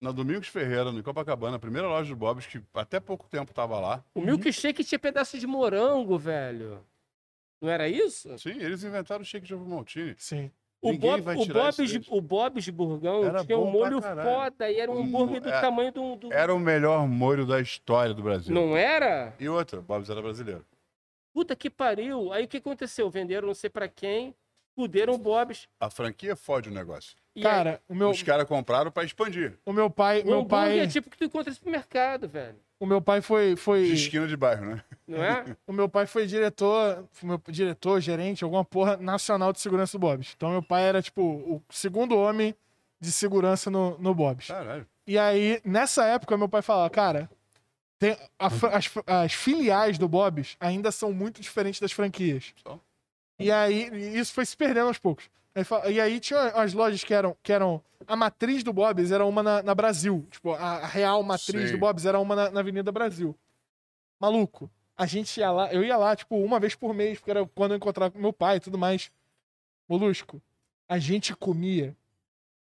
na 0.00 0.10
Domingos 0.10 0.48
Ferreira, 0.48 0.90
no 0.90 1.04
Copacabana, 1.04 1.54
a 1.54 1.60
primeira 1.60 1.86
loja 1.86 2.08
do 2.08 2.16
Bob's, 2.16 2.46
que 2.46 2.60
até 2.74 2.98
pouco 2.98 3.28
tempo 3.28 3.54
tava 3.54 3.78
lá. 3.78 4.04
O 4.12 4.20
milkshake 4.20 4.82
tinha 4.82 4.98
pedaço 4.98 5.38
de 5.38 5.46
morango, 5.46 6.18
velho. 6.18 6.84
Não 7.60 7.70
era 7.70 7.88
isso? 7.88 8.36
Sim, 8.40 8.58
eles 8.58 8.82
inventaram 8.82 9.22
o 9.22 9.24
shake 9.24 9.46
de 9.46 9.54
ovo 9.54 9.70
maltine. 9.70 10.16
Sim. 10.18 10.50
O, 10.82 10.92
Ninguém 10.92 11.10
Bob, 11.10 11.20
vai 11.20 11.36
o, 11.36 11.44
Bob's, 11.46 12.08
o 12.08 12.20
Bob's 12.22 12.68
Burgão 12.70 13.22
Era 13.24 13.44
tinha 13.44 13.58
um 13.58 13.70
molho 13.70 14.00
foda 14.00 14.70
e 14.70 14.80
era 14.80 14.90
um 14.90 15.02
hambúrguer 15.02 15.40
do 15.42 15.50
é- 15.50 15.60
tamanho 15.60 15.92
do. 15.92 16.16
do- 16.16 16.32
Era 16.32 16.54
o 16.54 16.58
melhor 16.58 17.06
molho 17.06 17.44
da 17.44 17.60
história 17.60 18.14
do 18.14 18.22
Brasil. 18.22 18.54
Não 18.54 18.74
era? 18.74 19.34
E 19.38 19.46
outra, 19.46 19.82
Bob's 19.82 20.08
era 20.08 20.22
brasileiro. 20.22 20.64
Puta 21.34 21.54
que 21.54 21.68
pariu. 21.68 22.32
Aí 22.32 22.44
o 22.44 22.48
que 22.48 22.56
aconteceu? 22.56 23.10
Venderam 23.10 23.46
não 23.46 23.54
sei 23.54 23.68
pra 23.68 23.88
quem, 23.88 24.34
fuderam 24.74 25.12
o 25.14 25.18
Bob's. 25.18 25.68
A 25.78 25.90
franquia 25.90 26.34
fode 26.34 26.70
o 26.70 26.72
negócio. 26.72 27.14
E 27.36 27.42
Cara, 27.42 27.80
o 27.86 27.94
meu, 27.94 28.08
Os 28.10 28.22
caras 28.22 28.46
compraram 28.48 28.90
pra 28.90 29.04
expandir. 29.04 29.58
o 29.66 29.72
meu 29.74 29.90
pai. 29.90 30.16
aí, 30.16 30.22
o 30.22 30.26
Meu 30.26 30.44
pai, 30.46 30.78
é 30.80 30.86
tipo 30.86 31.10
que 31.10 31.16
tu 31.18 31.24
encontra 31.24 31.50
no 31.50 31.54
supermercado, 31.54 32.26
velho. 32.26 32.56
o 32.80 32.86
meu 32.86 33.02
pai 33.02 33.20
foi. 33.20 33.50
De 33.50 33.56
foi 33.60 33.82
esquina 33.82 34.26
de 34.26 34.36
bairro, 34.36 34.64
né? 34.64 34.82
Não 35.10 35.24
é? 35.24 35.56
o 35.66 35.72
meu 35.72 35.88
pai 35.88 36.06
foi 36.06 36.26
diretor. 36.26 37.04
Foi 37.12 37.28
meu 37.28 37.40
diretor, 37.48 38.00
gerente, 38.00 38.44
alguma 38.44 38.64
porra 38.64 38.96
nacional 38.96 39.52
de 39.52 39.60
segurança 39.60 39.98
do 39.98 40.00
Bob's. 40.00 40.32
Então 40.36 40.50
meu 40.50 40.62
pai 40.62 40.84
era, 40.84 41.02
tipo, 41.02 41.22
o 41.22 41.62
segundo 41.70 42.16
homem 42.16 42.54
de 43.00 43.10
segurança 43.10 43.70
no, 43.70 43.98
no 43.98 44.14
Bob's. 44.14 44.46
Caralho. 44.48 44.86
E 45.06 45.18
aí, 45.18 45.60
nessa 45.64 46.04
época, 46.04 46.36
meu 46.36 46.48
pai 46.48 46.62
falava, 46.62 46.88
cara, 46.90 47.28
tem- 47.98 48.16
a 48.38 48.46
as, 48.46 48.90
as 49.06 49.32
filiais 49.32 49.98
do 49.98 50.08
Bob's 50.08 50.56
ainda 50.60 50.92
são 50.92 51.12
muito 51.12 51.40
diferentes 51.40 51.80
das 51.80 51.92
franquias. 51.92 52.54
Só. 52.62 52.78
E 53.38 53.50
aí, 53.50 53.88
isso 54.18 54.32
foi 54.32 54.44
se 54.44 54.56
perdendo 54.56 54.88
aos 54.88 54.98
poucos. 54.98 55.28
E 55.90 56.00
aí 56.00 56.20
tinha 56.20 56.38
as 56.50 56.72
lojas 56.72 57.02
que 57.02 57.12
eram, 57.12 57.36
que 57.42 57.52
eram. 57.52 57.82
A 58.06 58.14
matriz 58.14 58.62
do 58.62 58.72
Bob's 58.72 59.10
era 59.10 59.24
uma 59.24 59.42
na, 59.42 59.62
na 59.62 59.74
Brasil. 59.74 60.24
Tipo, 60.30 60.52
a, 60.52 60.76
a 60.76 60.86
real 60.86 61.22
matriz 61.22 61.70
Sim. 61.70 61.72
do 61.72 61.78
Bob's 61.78 62.06
era 62.06 62.20
uma 62.20 62.36
na, 62.36 62.50
na 62.50 62.60
Avenida 62.60 62.92
Brasil. 62.92 63.36
Maluco. 64.20 64.70
A 65.00 65.06
gente 65.06 65.40
ia 65.40 65.50
lá, 65.50 65.72
eu 65.72 65.82
ia 65.82 65.96
lá, 65.96 66.14
tipo, 66.14 66.36
uma 66.36 66.60
vez 66.60 66.74
por 66.74 66.92
mês, 66.92 67.18
porque 67.18 67.30
era 67.30 67.46
quando 67.54 67.70
eu 67.70 67.78
encontrava 67.78 68.10
com 68.10 68.18
meu 68.18 68.34
pai 68.34 68.56
e 68.56 68.60
tudo 68.60 68.76
mais. 68.76 69.10
Molusco, 69.88 70.42
a 70.86 70.98
gente 70.98 71.34
comia 71.34 71.96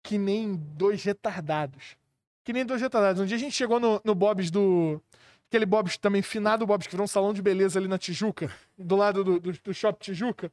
que 0.02 0.16
nem 0.16 0.54
dois 0.54 1.04
retardados. 1.04 1.94
Que 2.42 2.54
nem 2.54 2.64
dois 2.64 2.80
retardados. 2.80 3.20
Um 3.20 3.26
dia 3.26 3.36
a 3.36 3.38
gente 3.38 3.54
chegou 3.54 3.78
no, 3.78 4.00
no 4.02 4.14
Bob's 4.14 4.50
do. 4.50 4.98
Aquele 5.46 5.66
Bob's 5.66 5.98
também, 5.98 6.22
finado 6.22 6.66
Bob's, 6.66 6.86
que 6.86 6.92
virou 6.92 7.04
um 7.04 7.06
salão 7.06 7.34
de 7.34 7.42
beleza 7.42 7.78
ali 7.78 7.86
na 7.86 7.98
Tijuca, 7.98 8.50
do 8.78 8.96
lado 8.96 9.22
do, 9.22 9.38
do, 9.38 9.52
do 9.52 9.74
Shopping 9.74 10.02
Tijuca. 10.02 10.50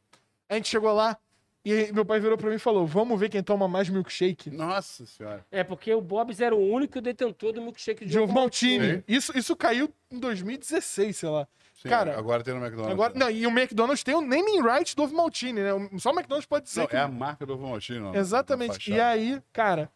A 0.50 0.56
gente 0.56 0.68
chegou 0.68 0.92
lá 0.92 1.18
e 1.64 1.94
meu 1.94 2.04
pai 2.04 2.20
virou 2.20 2.38
pra 2.38 2.50
mim 2.50 2.58
e 2.58 2.60
falou: 2.60 2.86
Vamos 2.86 3.18
ver 3.18 3.30
quem 3.30 3.42
toma 3.42 3.70
mais 3.70 3.88
milkshake. 3.88 4.50
Nossa 4.50 5.06
senhora. 5.06 5.46
É 5.50 5.64
porque 5.64 5.94
o 5.94 6.02
Bob's 6.02 6.42
era 6.42 6.54
o 6.54 6.60
único 6.60 7.00
detentor 7.00 7.54
do 7.54 7.62
milkshake 7.62 8.06
de, 8.06 8.20
maltine. 8.28 8.96
Sim. 8.96 9.04
Isso, 9.08 9.38
isso 9.38 9.56
caiu 9.56 9.90
em 10.12 10.20
2016, 10.20 11.16
sei 11.16 11.30
lá. 11.30 11.48
Sim, 11.82 11.88
Cara, 11.88 12.18
agora 12.20 12.44
tem 12.44 12.54
no 12.54 12.60
McDonald's. 12.60 12.94
Agora, 12.94 13.14
né? 13.14 13.20
não, 13.22 13.32
e 13.32 13.48
o 13.48 13.50
McDonald's 13.50 14.04
tem 14.04 14.14
o 14.14 14.20
naming 14.22 14.62
right 14.62 14.94
do 14.96 15.04
ovo 15.04 15.16
maltine, 15.16 15.62
né? 15.62 15.70
Só 15.98 16.10
o 16.12 16.14
McDonald's 16.14 16.46
pode 16.46 16.66
dizer 16.66 16.82
Não, 16.82 16.88
que. 16.88 16.96
é 16.98 17.00
a 17.00 17.08
marca 17.08 17.46
do 17.46 17.54
ovo 17.54 17.68
maltine. 17.70 18.00
não, 18.00 18.14
Exatamente. 18.14 18.90
na 18.90 18.96
E 18.98 19.00
aí, 19.00 19.42
cara, 19.54 19.90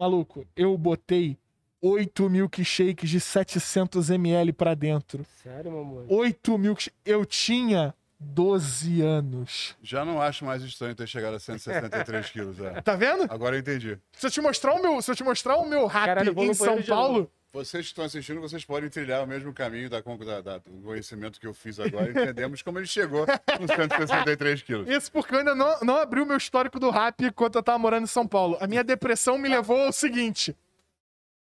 maluco, 0.00 0.46
eu 0.56 0.76
botei 0.78 1.36
8 1.82 2.30
milkshakes 2.30 3.10
de 3.10 3.20
700ml 3.20 4.52
pra 4.54 4.72
dentro. 4.74 5.26
Sério, 5.42 5.70
meu 5.70 5.80
amor? 5.82 6.06
8 6.08 6.56
milkshakes. 6.56 6.98
Eu 7.04 7.26
tinha 7.26 7.94
12 8.18 9.02
anos. 9.02 9.76
Já 9.82 10.04
não 10.06 10.20
acho 10.22 10.44
mais 10.44 10.62
estranho 10.62 10.94
ter 10.94 11.06
chegado 11.06 11.34
a 11.34 11.38
163 11.38 12.30
quilos. 12.30 12.58
É. 12.60 12.80
Tá 12.82 12.96
vendo? 12.96 13.26
Agora 13.30 13.56
eu 13.56 13.60
entendi. 13.60 13.98
Se 14.12 14.26
eu 14.26 14.30
te 14.30 14.40
mostrar 14.40 14.72
o 14.74 14.80
meu, 14.82 15.02
se 15.02 15.10
eu 15.10 15.14
te 15.14 15.22
mostrar 15.22 15.56
o 15.56 15.68
meu 15.68 15.86
Caralho, 15.88 16.32
vou 16.32 16.44
em 16.44 16.54
São 16.54 16.82
Paulo, 16.82 17.30
Vocês 17.52 17.84
que 17.86 17.92
estão 17.92 18.04
assistindo, 18.04 18.40
vocês 18.42 18.62
podem 18.64 18.90
trilhar 18.90 19.24
o 19.24 19.26
mesmo 19.26 19.54
caminho 19.54 19.88
da, 19.88 20.00
da- 20.00 20.40
da- 20.42 20.58
do 20.58 20.82
conhecimento 20.82 21.40
que 21.40 21.46
eu 21.46 21.54
fiz 21.54 21.80
agora. 21.80 22.10
Entendemos 22.10 22.60
como 22.60 22.78
ele 22.78 22.86
chegou 22.86 23.24
nos 23.58 23.70
163 23.74 24.62
quilos. 24.62 24.86
isso 24.88 25.10
porque 25.10 25.34
eu 25.34 25.38
ainda 25.38 25.54
não, 25.54 25.80
não 25.80 25.96
abri 25.96 26.20
o 26.20 26.26
meu 26.26 26.36
histórico 26.36 26.78
do 26.78 26.90
rap 26.90 27.24
enquanto 27.24 27.54
eu 27.56 27.62
tava 27.62 27.78
morando 27.78 28.04
em 28.04 28.06
São 28.08 28.26
Paulo. 28.28 28.58
A 28.60 28.66
minha 28.66 28.84
depressão 28.84 29.38
me 29.38 29.48
levou 29.48 29.80
ao 29.80 29.92
seguinte: 29.92 30.54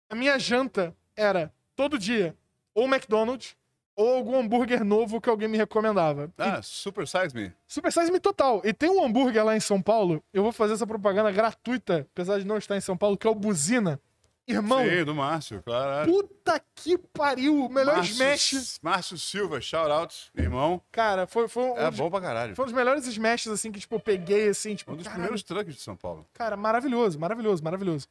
a 0.10 0.16
minha 0.16 0.38
janta 0.38 0.94
era 1.16 1.54
todo 1.76 1.98
dia 1.98 2.36
ou 2.76 2.86
McDonald's 2.86 3.56
ou 3.96 4.16
algum 4.16 4.36
hambúrguer 4.40 4.84
novo 4.84 5.22
que 5.22 5.30
alguém 5.30 5.48
me 5.48 5.58
recomendava. 5.58 6.26
E 6.38 6.42
Ah, 6.42 6.62
Super 6.62 7.08
Size 7.08 7.34
Me. 7.34 7.54
Super 7.66 7.94
Size 7.94 8.12
Me 8.12 8.20
total. 8.20 8.62
E 8.66 8.74
tem 8.74 8.90
um 8.90 9.06
hambúrguer 9.06 9.46
lá 9.46 9.56
em 9.56 9.60
São 9.62 9.82
Paulo, 9.82 10.22
eu 10.34 10.44
vou 10.44 10.52
fazer 10.52 10.74
essa 10.74 10.86
propaganda 10.88 11.32
gratuita, 11.32 12.06
apesar 12.12 12.40
de 12.40 12.46
não 12.46 12.58
estar 12.58 12.76
em 12.76 12.82
São 12.82 12.98
Paulo, 12.98 13.16
que 13.18 13.26
é 13.26 13.30
o 13.30 13.36
Buzina. 13.36 14.02
Irmão, 14.46 14.84
Sim, 14.84 15.06
do 15.06 15.16
Márcio, 15.16 15.64
claro. 15.64 16.12
puta 16.12 16.62
que 16.76 16.98
pariu. 16.98 17.70
Melhor 17.70 17.96
Márcio, 17.96 18.12
smash. 18.14 18.80
Márcio 18.82 19.18
Silva, 19.18 19.62
shout 19.62 19.90
out, 19.90 20.32
irmão. 20.36 20.82
Cara, 20.92 21.26
foi, 21.26 21.48
foi, 21.48 21.64
um 21.64 21.78
É 21.78 21.90
dos, 21.90 21.98
bom 21.98 22.12
pra 22.12 22.20
caralho. 22.20 22.54
foi 22.54 22.64
um 22.64 22.68
dos 22.68 22.76
melhores 22.76 23.08
smashes, 23.08 23.48
assim, 23.54 23.72
que, 23.72 23.80
tipo, 23.80 23.96
eu 23.96 24.00
peguei, 24.02 24.50
assim, 24.50 24.76
tipo, 24.76 24.92
Um 24.92 24.96
dos 24.98 25.06
caralho, 25.06 25.22
primeiros 25.22 25.44
trucks 25.44 25.76
de 25.76 25.82
São 25.82 25.96
Paulo. 25.96 26.28
Cara, 26.34 26.58
maravilhoso, 26.58 27.18
maravilhoso, 27.18 27.64
maravilhoso. 27.64 28.10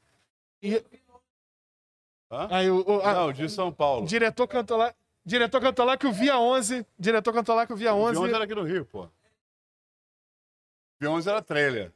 E 0.63 0.83
Hã? 2.31 2.49
aí 2.51 2.71
o, 2.71 2.81
o- 2.81 3.03
a- 3.03 3.13
Não, 3.13 3.33
de 3.33 3.47
São 3.51 3.71
Paulo. 3.71 4.07
diretor 4.07 4.49
cantou 4.49 4.79
lá, 4.79 4.95
diretor 5.23 5.61
cantou 5.61 5.85
lá 5.85 5.99
que 5.99 6.07
o 6.07 6.13
Via 6.15 6.39
11, 6.39 6.87
diretor 6.99 7.35
cantou 7.35 7.55
lá 7.55 7.67
que 7.67 7.75
o 7.75 7.77
Via 7.77 7.93
O 7.93 7.99
11... 7.99 8.19
V11 8.19 8.35
era 8.35 8.45
aqui 8.45 8.55
no 8.55 8.63
Rio, 8.63 8.87
pô. 8.87 9.03
O 9.03 9.11
V11 11.05 11.27
era 11.27 11.43
trailer. 11.43 11.93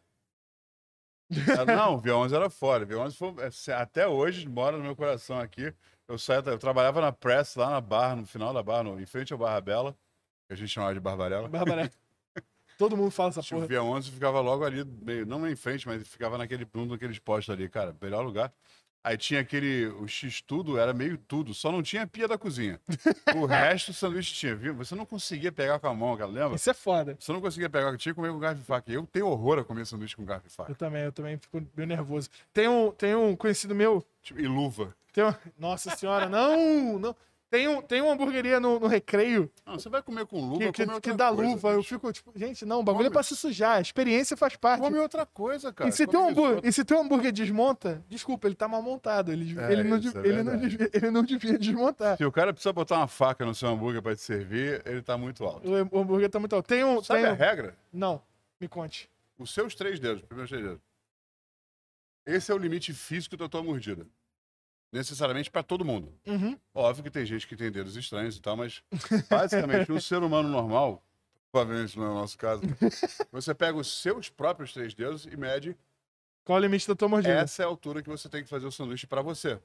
Ah, 1.58 1.64
Não, 1.64 1.94
o 1.96 2.02
V11 2.02 2.32
era 2.34 2.48
fora. 2.50 2.84
O 2.84 2.86
V11 2.86 3.16
foi, 3.16 3.34
é, 3.72 3.74
até 3.76 4.06
hoje 4.06 4.48
mora 4.48 4.76
no 4.76 4.82
meu 4.84 4.94
coração 4.94 5.38
aqui. 5.40 5.72
Eu, 6.08 6.18
saía, 6.18 6.40
eu 6.46 6.58
trabalhava 6.58 7.00
na 7.00 7.10
Press, 7.12 7.56
lá 7.56 7.68
na 7.70 7.80
Barra, 7.80 8.16
no 8.16 8.26
final 8.26 8.54
da 8.54 8.62
Barra, 8.62 8.84
no- 8.84 9.00
em 9.00 9.06
frente 9.06 9.32
ao 9.32 9.38
Barra 9.38 9.60
Bela, 9.60 9.92
que 10.46 10.54
a 10.54 10.56
gente 10.56 10.68
chamava 10.68 10.94
de 10.94 11.00
Barbarella. 11.00 11.48
Bárbara. 11.48 11.90
Todo 12.78 12.96
mundo 12.96 13.10
fala 13.10 13.30
essa 13.30 13.40
O 13.40 13.44
porra. 13.44 13.66
V11 13.66 14.10
ficava 14.10 14.40
logo 14.40 14.64
ali, 14.64 14.84
meio, 14.84 15.24
não 15.26 15.48
em 15.48 15.56
frente, 15.56 15.86
mas 15.88 16.06
ficava 16.06 16.36
naquele, 16.38 16.68
num 16.74 16.86
daqueles 16.86 17.18
postos 17.18 17.52
ali, 17.52 17.68
cara. 17.68 17.96
Melhor 18.00 18.22
lugar. 18.24 18.52
Aí 19.06 19.16
tinha 19.16 19.40
aquele. 19.40 19.86
O 19.86 20.08
X-tudo 20.08 20.76
era 20.76 20.92
meio 20.92 21.16
tudo, 21.16 21.54
só 21.54 21.70
não 21.70 21.80
tinha 21.80 22.04
pia 22.08 22.26
da 22.26 22.36
cozinha. 22.36 22.80
O 23.36 23.46
resto 23.46 23.90
o 23.90 23.94
sanduíche 23.94 24.34
tinha, 24.34 24.56
viu? 24.56 24.74
Você 24.74 24.96
não 24.96 25.06
conseguia 25.06 25.52
pegar 25.52 25.78
com 25.78 25.86
a 25.86 25.94
mão, 25.94 26.16
cara, 26.16 26.28
lembra? 26.28 26.56
Isso 26.56 26.68
é 26.68 26.74
foda. 26.74 27.16
Você 27.16 27.32
não 27.32 27.40
conseguia 27.40 27.70
pegar, 27.70 27.96
tinha 27.96 28.12
que 28.12 28.16
comer 28.16 28.32
com 28.32 28.40
garfo 28.40 28.60
e 28.60 28.64
faca. 28.64 28.90
Eu 28.90 29.06
tenho 29.06 29.28
horror 29.28 29.60
a 29.60 29.64
comer 29.64 29.86
sanduíche 29.86 30.16
com 30.16 30.24
garfo 30.24 30.48
e 30.48 30.50
faca. 30.50 30.72
Eu 30.72 30.74
também, 30.74 31.04
eu 31.04 31.12
também 31.12 31.38
fico 31.38 31.64
meio 31.76 31.86
nervoso. 31.86 32.28
Tem 32.52 32.66
um, 32.66 32.90
tem 32.90 33.14
um 33.14 33.36
conhecido 33.36 33.76
meu. 33.76 34.04
Tipo, 34.24 34.40
E 34.40 34.48
luva. 34.48 34.92
Tem 35.12 35.22
um... 35.22 35.32
Nossa 35.56 35.94
senhora, 35.94 36.28
não! 36.28 36.98
não. 36.98 37.16
Tem, 37.48 37.68
um, 37.68 37.80
tem 37.80 38.02
uma 38.02 38.12
hamburgueria 38.12 38.58
no, 38.58 38.80
no 38.80 38.88
recreio 38.88 39.48
Não, 39.64 39.74
você 39.78 39.88
vai 39.88 40.02
comer 40.02 40.26
com 40.26 40.40
luva, 40.40 40.72
que, 40.72 40.84
que, 40.84 41.00
que 41.00 41.12
dá 41.12 41.32
coisa, 41.32 41.50
luva. 41.52 41.70
Eu 41.70 41.82
fico 41.84 42.12
tipo, 42.12 42.32
gente, 42.34 42.64
não, 42.66 42.80
o 42.80 42.82
bagulho 42.82 43.02
é 43.04 43.08
Come. 43.08 43.12
pra 43.14 43.22
se 43.22 43.36
sujar. 43.36 43.76
A 43.76 43.80
experiência 43.80 44.36
faz 44.36 44.56
parte. 44.56 44.80
Come 44.80 44.98
outra 44.98 45.24
coisa, 45.24 45.72
cara. 45.72 45.88
E 45.88 45.92
se, 45.92 46.06
Come 46.06 46.12
tem 46.12 46.20
um 46.20 46.30
isso, 46.32 46.40
hambúrguer, 46.40 46.68
e 46.68 46.72
se 46.72 46.84
teu 46.84 46.98
hambúrguer 47.00 47.32
desmonta, 47.32 48.04
desculpa, 48.08 48.48
ele 48.48 48.56
tá 48.56 48.66
mal 48.66 48.82
montado. 48.82 49.30
Ele, 49.30 49.56
É, 49.60 49.72
ele, 49.72 49.84
não, 49.84 49.96
é 49.96 50.00
ele, 50.26 50.42
não 50.42 50.56
devia, 50.58 50.90
ele 50.92 51.10
não 51.12 51.22
devia 51.22 51.56
desmontar. 51.58 52.16
Se 52.16 52.24
o 52.24 52.32
cara 52.32 52.52
precisa 52.52 52.72
botar 52.72 52.96
uma 52.96 53.06
faca 53.06 53.44
no 53.46 53.54
seu 53.54 53.68
hambúrguer 53.68 54.02
pra 54.02 54.16
te 54.16 54.22
servir, 54.22 54.82
ele 54.84 55.00
tá 55.00 55.16
muito 55.16 55.44
alto. 55.44 55.68
O, 55.70 55.96
o 55.96 56.00
hambúrguer 56.00 56.28
tá 56.28 56.40
muito 56.40 56.54
alto. 56.56 56.66
Tem 56.66 56.82
um. 56.84 57.00
Sabe 57.02 57.20
tem 57.20 57.30
a 57.30 57.32
um- 57.32 57.36
regra? 57.36 57.76
Não, 57.92 58.20
me 58.60 58.66
conte. 58.66 59.08
Os 59.38 59.54
seus 59.54 59.74
três 59.76 60.00
dedos, 60.00 60.22
os 60.22 60.26
primeiros 60.26 60.50
três 60.50 60.64
dedos. 60.64 60.80
Esse 62.26 62.50
é 62.50 62.54
o 62.54 62.58
limite 62.58 62.92
físico 62.92 63.36
da 63.36 63.48
tua 63.48 63.62
mordida. 63.62 64.04
Necessariamente 64.92 65.50
pra 65.50 65.62
todo 65.62 65.84
mundo. 65.84 66.14
Uhum. 66.26 66.58
Óbvio 66.74 67.04
que 67.04 67.10
tem 67.10 67.26
gente 67.26 67.46
que 67.46 67.56
tem 67.56 67.70
dedos 67.70 67.96
estranhos 67.96 68.36
e 68.36 68.40
tal, 68.40 68.56
mas 68.56 68.82
basicamente 69.28 69.90
um 69.92 70.00
ser 70.00 70.22
humano 70.22 70.48
normal, 70.48 71.02
provavelmente 71.50 71.98
não 71.98 72.06
é 72.06 72.10
o 72.10 72.14
nosso 72.14 72.38
caso, 72.38 72.62
você 73.32 73.54
pega 73.54 73.76
os 73.76 74.00
seus 74.00 74.28
próprios 74.28 74.72
três 74.72 74.94
dedos 74.94 75.26
e 75.26 75.36
mede 75.36 75.76
Qual 76.44 76.56
é 76.56 76.60
o 76.60 76.62
limite 76.62 76.86
da 76.86 76.94
tua 76.94 77.08
mordida? 77.08 77.34
essa 77.34 77.62
é 77.62 77.64
a 77.64 77.68
altura 77.68 78.02
que 78.02 78.08
você 78.08 78.28
tem 78.28 78.42
que 78.42 78.48
fazer 78.48 78.66
o 78.66 78.72
sanduíche 78.72 79.06
pra 79.06 79.22
você. 79.22 79.60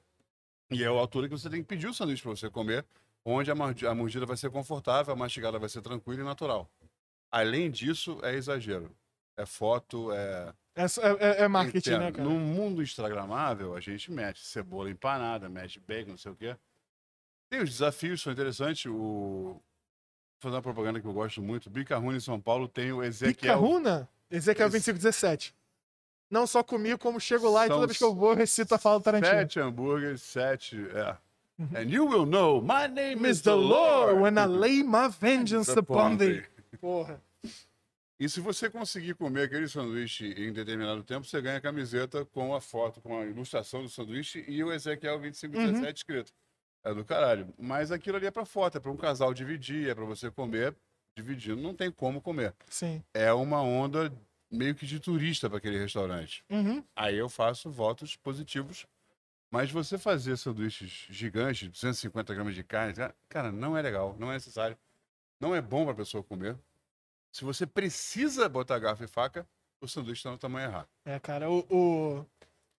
E 0.72 0.84
é 0.84 0.88
a 0.88 0.90
altura 0.90 1.28
que 1.28 1.38
você 1.38 1.50
tem 1.50 1.62
que 1.62 1.68
pedir 1.68 1.88
o 1.88 1.94
sanduíche 1.94 2.24
pra 2.24 2.32
você 2.32 2.50
comer, 2.50 2.86
onde 3.24 3.52
a 3.52 3.96
mordida 3.96 4.26
vai 4.26 4.38
ser 4.38 4.50
confortável, 4.50 5.14
a 5.14 5.18
mastigada 5.18 5.60
vai 5.60 5.70
ser 5.70 5.82
tranquila 5.82 6.22
e 6.22 6.24
natural. 6.24 6.70
Além 7.30 7.70
disso, 7.70 8.20
é 8.24 8.34
exagero. 8.36 8.90
É 9.38 9.46
foto, 9.46 10.12
é. 10.12 10.54
É, 10.76 10.84
é- 10.84 11.18
é- 11.42 11.42
é 11.44 11.48
marketing, 11.48 11.92
né, 11.92 12.12
cara? 12.12 12.24
No 12.24 12.40
mundo 12.40 12.82
instagramável, 12.82 13.76
a 13.76 13.80
gente 13.80 14.12
mete 14.12 14.40
cebola 14.46 14.90
empanada, 14.90 15.50
mete 15.50 15.80
bacon, 15.80 16.12
não 16.12 16.18
sei 16.18 16.32
o 16.32 16.36
quê. 16.36 16.56
Tem 17.50 17.62
os 17.62 17.70
desafios, 17.70 18.22
são 18.22 18.32
interessantes. 18.32 18.86
O... 18.86 18.92
Vou 18.94 19.62
fazer 20.40 20.56
uma 20.56 20.62
propaganda 20.62 21.00
que 21.02 21.06
eu 21.06 21.14
gosto 21.14 21.42
muito. 21.42 21.70
Bicarruna 21.70 22.18
em 22.18 22.22
São 22.22 22.40
Paulo 22.40 22.68
tem 22.68 22.92
o 22.94 23.04
Ezequiel. 23.04 23.36
Picarruna? 23.58 24.10
Ezequiel 24.30 24.68
Esse- 24.70 24.78
2517. 24.78 25.54
Não 26.30 26.48
só 26.48 26.64
comi, 26.64 26.98
como 26.98 27.20
chego 27.20 27.50
lá 27.52 27.66
e 27.66 27.68
São 27.68 27.76
toda 27.76 27.88
vez 27.88 27.98
que 27.98 28.04
eu 28.06 28.16
vou, 28.16 28.30
eu 28.32 28.38
recito 28.38 28.74
a 28.74 28.78
fala 28.78 29.00
do 29.00 29.04
Tarantino. 29.04 29.30
Sete 29.34 29.60
hambúrgueres, 29.60 30.22
sete. 30.22 30.78
É. 30.96 31.18
And 31.78 31.90
you 31.90 32.08
will 32.08 32.26
know, 32.26 32.62
my 32.62 32.88
name 32.88 33.28
is 33.30 33.42
the 33.42 33.54
Lord, 33.54 34.20
when 34.22 34.38
I 34.40 34.46
lay 34.46 34.82
my 34.82 35.10
vengeance 35.10 35.70
upon 35.78 36.16
thee. 36.18 36.42
Porra. 36.80 37.22
E 38.22 38.30
se 38.30 38.40
você 38.40 38.70
conseguir 38.70 39.16
comer 39.16 39.46
aquele 39.46 39.68
sanduíche 39.68 40.28
em 40.38 40.54
determinado 40.54 41.04
tempo, 41.04 41.26
você 41.26 41.42
ganha 41.42 41.58
a 41.58 41.62
camiseta 41.62 42.24
com 42.24 42.54
a 42.54 42.62
foto, 42.62 43.02
com 43.02 43.20
a 43.20 43.26
ilustração 43.26 43.82
do 43.82 43.90
sanduíche 43.90 44.46
e 44.48 44.64
o 44.64 44.72
Ezequiel 44.72 45.18
2517 45.20 45.84
Uhum. 45.84 45.90
escrito. 45.92 46.32
É 46.84 46.94
do 46.94 47.04
caralho. 47.04 47.52
Mas 47.58 47.92
aquilo 47.92 48.18
ali 48.18 48.28
é 48.28 48.32
pra 48.32 48.46
foto, 48.46 48.78
é 48.78 48.80
pra 48.80 48.92
um 48.92 48.96
casal 48.96 49.34
dividir, 49.34 49.90
é 49.90 49.96
pra 49.96 50.06
você 50.06 50.30
comer 50.30 50.76
dividindo. 51.18 51.60
Não 51.60 51.74
tem 51.74 51.90
como 51.92 52.22
comer. 52.22 52.54
Sim. 52.70 53.04
É 53.12 53.34
uma 53.34 53.60
onda 53.60 54.14
meio 54.52 54.76
que 54.76 54.86
de 54.86 55.00
turista 55.00 55.50
para 55.50 55.58
aquele 55.58 55.80
restaurante. 55.80 56.46
Uhum. 56.48 56.84
Aí 56.96 57.18
eu 57.18 57.28
faço 57.28 57.72
votos 57.72 58.16
positivos. 58.16 58.86
Mas 59.50 59.72
você 59.72 59.98
fazer 59.98 60.38
sanduíches 60.38 61.08
gigantes, 61.10 61.68
250 61.70 62.36
gramas 62.36 62.54
de 62.54 62.64
carne, 62.64 62.94
cara, 63.28 63.52
não 63.52 63.76
é 63.76 63.82
legal, 63.82 64.16
não 64.20 64.30
é 64.30 64.36
necessário. 64.36 64.78
Não 65.40 65.56
é 65.56 65.62
bom 65.62 65.86
para 65.86 65.94
a 65.94 65.96
pessoa 65.98 66.24
comer. 66.24 66.56
Se 67.32 67.44
você 67.44 67.66
precisa 67.66 68.48
botar 68.50 68.80
garfo 68.80 69.04
e 69.04 69.08
faca, 69.08 69.48
o 69.82 69.88
sanduíche 69.88 70.20
está 70.20 70.32
no 70.32 70.38
tamanho 70.38 70.68
errado. 70.68 70.88
É, 71.06 71.20
cara, 71.20 71.50
o. 71.50 71.66
o... 71.70 72.26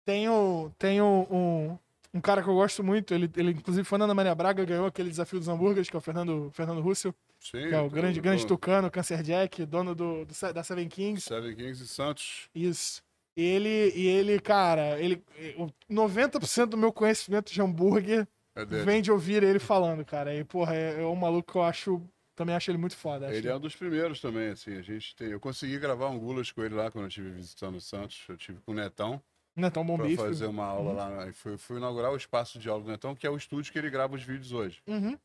Tem, 0.04 0.28
o, 0.28 0.72
tem 0.78 1.00
o, 1.00 1.26
um, 1.30 1.78
um 2.12 2.20
cara 2.20 2.42
que 2.42 2.48
eu 2.48 2.54
gosto 2.54 2.82
muito, 2.82 3.14
ele, 3.14 3.30
ele 3.36 3.52
inclusive 3.52 3.84
foi 3.84 3.98
na 3.98 4.04
Ana 4.04 4.14
Maria 4.14 4.34
Braga, 4.34 4.64
ganhou 4.64 4.86
aquele 4.86 5.08
desafio 5.08 5.38
dos 5.38 5.46
hambúrgueres, 5.46 5.88
que 5.88 5.94
é 5.94 5.98
o 5.98 6.02
Fernando, 6.02 6.50
Fernando 6.52 6.80
Russell, 6.80 7.14
Sim, 7.38 7.68
que 7.68 7.74
é 7.74 7.80
o 7.80 7.88
grande, 7.88 8.20
grande 8.20 8.44
tucano, 8.44 8.90
Cancer 8.90 9.22
Jack, 9.22 9.64
dono 9.64 9.94
do, 9.94 10.24
do 10.24 10.52
da 10.52 10.64
Seven 10.64 10.88
Kings. 10.88 11.22
Seven 11.28 11.54
Kings 11.54 11.82
e 11.84 11.86
Santos. 11.86 12.48
Isso. 12.52 13.02
E 13.36 13.42
ele, 13.42 13.92
e 13.94 14.06
ele, 14.06 14.38
cara, 14.38 15.00
ele, 15.00 15.22
o 15.56 15.68
90% 15.90 16.66
do 16.66 16.76
meu 16.76 16.92
conhecimento 16.92 17.50
de 17.50 17.62
hambúrguer 17.62 18.28
É 18.54 18.64
vem 18.64 19.00
de 19.00 19.10
ouvir 19.10 19.42
ele 19.42 19.58
falando, 19.58 20.04
cara. 20.04 20.34
E, 20.34 20.44
porra, 20.44 20.74
é, 20.74 21.00
é 21.00 21.06
um 21.06 21.16
maluco 21.16 21.52
que 21.52 21.58
eu 21.58 21.62
acho. 21.62 22.02
Também 22.34 22.54
acho 22.54 22.70
ele 22.70 22.78
muito 22.78 22.96
foda. 22.96 23.34
Ele 23.34 23.48
é 23.48 23.54
um 23.54 23.60
dos 23.60 23.76
primeiros 23.76 24.20
também, 24.20 24.50
assim. 24.50 24.76
A 24.76 24.82
gente 24.82 25.14
tem. 25.14 25.28
Eu 25.28 25.40
consegui 25.40 25.78
gravar 25.78 26.08
um 26.08 26.18
gulas 26.18 26.50
com 26.50 26.62
ele 26.62 26.74
lá 26.74 26.90
quando 26.90 27.04
eu 27.04 27.08
estive 27.08 27.30
visitando 27.30 27.76
o 27.76 27.80
Santos. 27.80 28.24
Eu 28.28 28.36
tive 28.36 28.60
com 28.60 28.72
o 28.72 28.74
Netão. 28.74 29.22
Não 29.54 29.68
é 29.68 29.70
tão 29.70 29.84
bom 29.84 29.98
Pra 29.98 30.08
fazer 30.16 30.46
uma 30.46 30.64
aula 30.64 30.92
lá. 30.92 31.26
né? 31.26 31.32
Fui, 31.32 31.58
fui 31.58 31.76
inaugurar 31.76 32.10
o 32.10 32.16
espaço 32.16 32.58
de 32.58 32.68
aula 32.70 32.82
do 32.82 32.90
Netão, 32.90 33.14
que 33.14 33.26
é 33.26 33.30
o 33.30 33.36
estúdio 33.36 33.70
que 33.70 33.78
ele 33.78 33.90
grava 33.90 34.14
os 34.14 34.22
vídeos 34.22 34.52
hoje. 34.52 34.82
Uhum. 34.86 35.18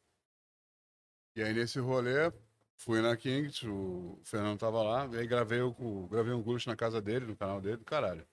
E 1.35 1.41
aí 1.43 1.53
nesse 1.53 1.79
rolê, 1.79 2.31
fui 2.75 3.01
na 3.01 3.15
Kings, 3.15 3.65
o 3.65 4.19
Fernando 4.23 4.59
tava 4.59 4.81
lá, 4.84 5.07
e 5.13 5.19
aí 5.19 5.27
gravei, 5.27 5.61
o, 5.61 6.07
gravei 6.11 6.34
um 6.34 6.41
Gulch 6.41 6.67
na 6.67 6.75
casa 6.75 7.01
dele, 7.01 7.25
no 7.25 7.38
canal 7.38 7.61
dele, 7.61 7.77
do 7.77 7.85
caralho. 7.85 8.27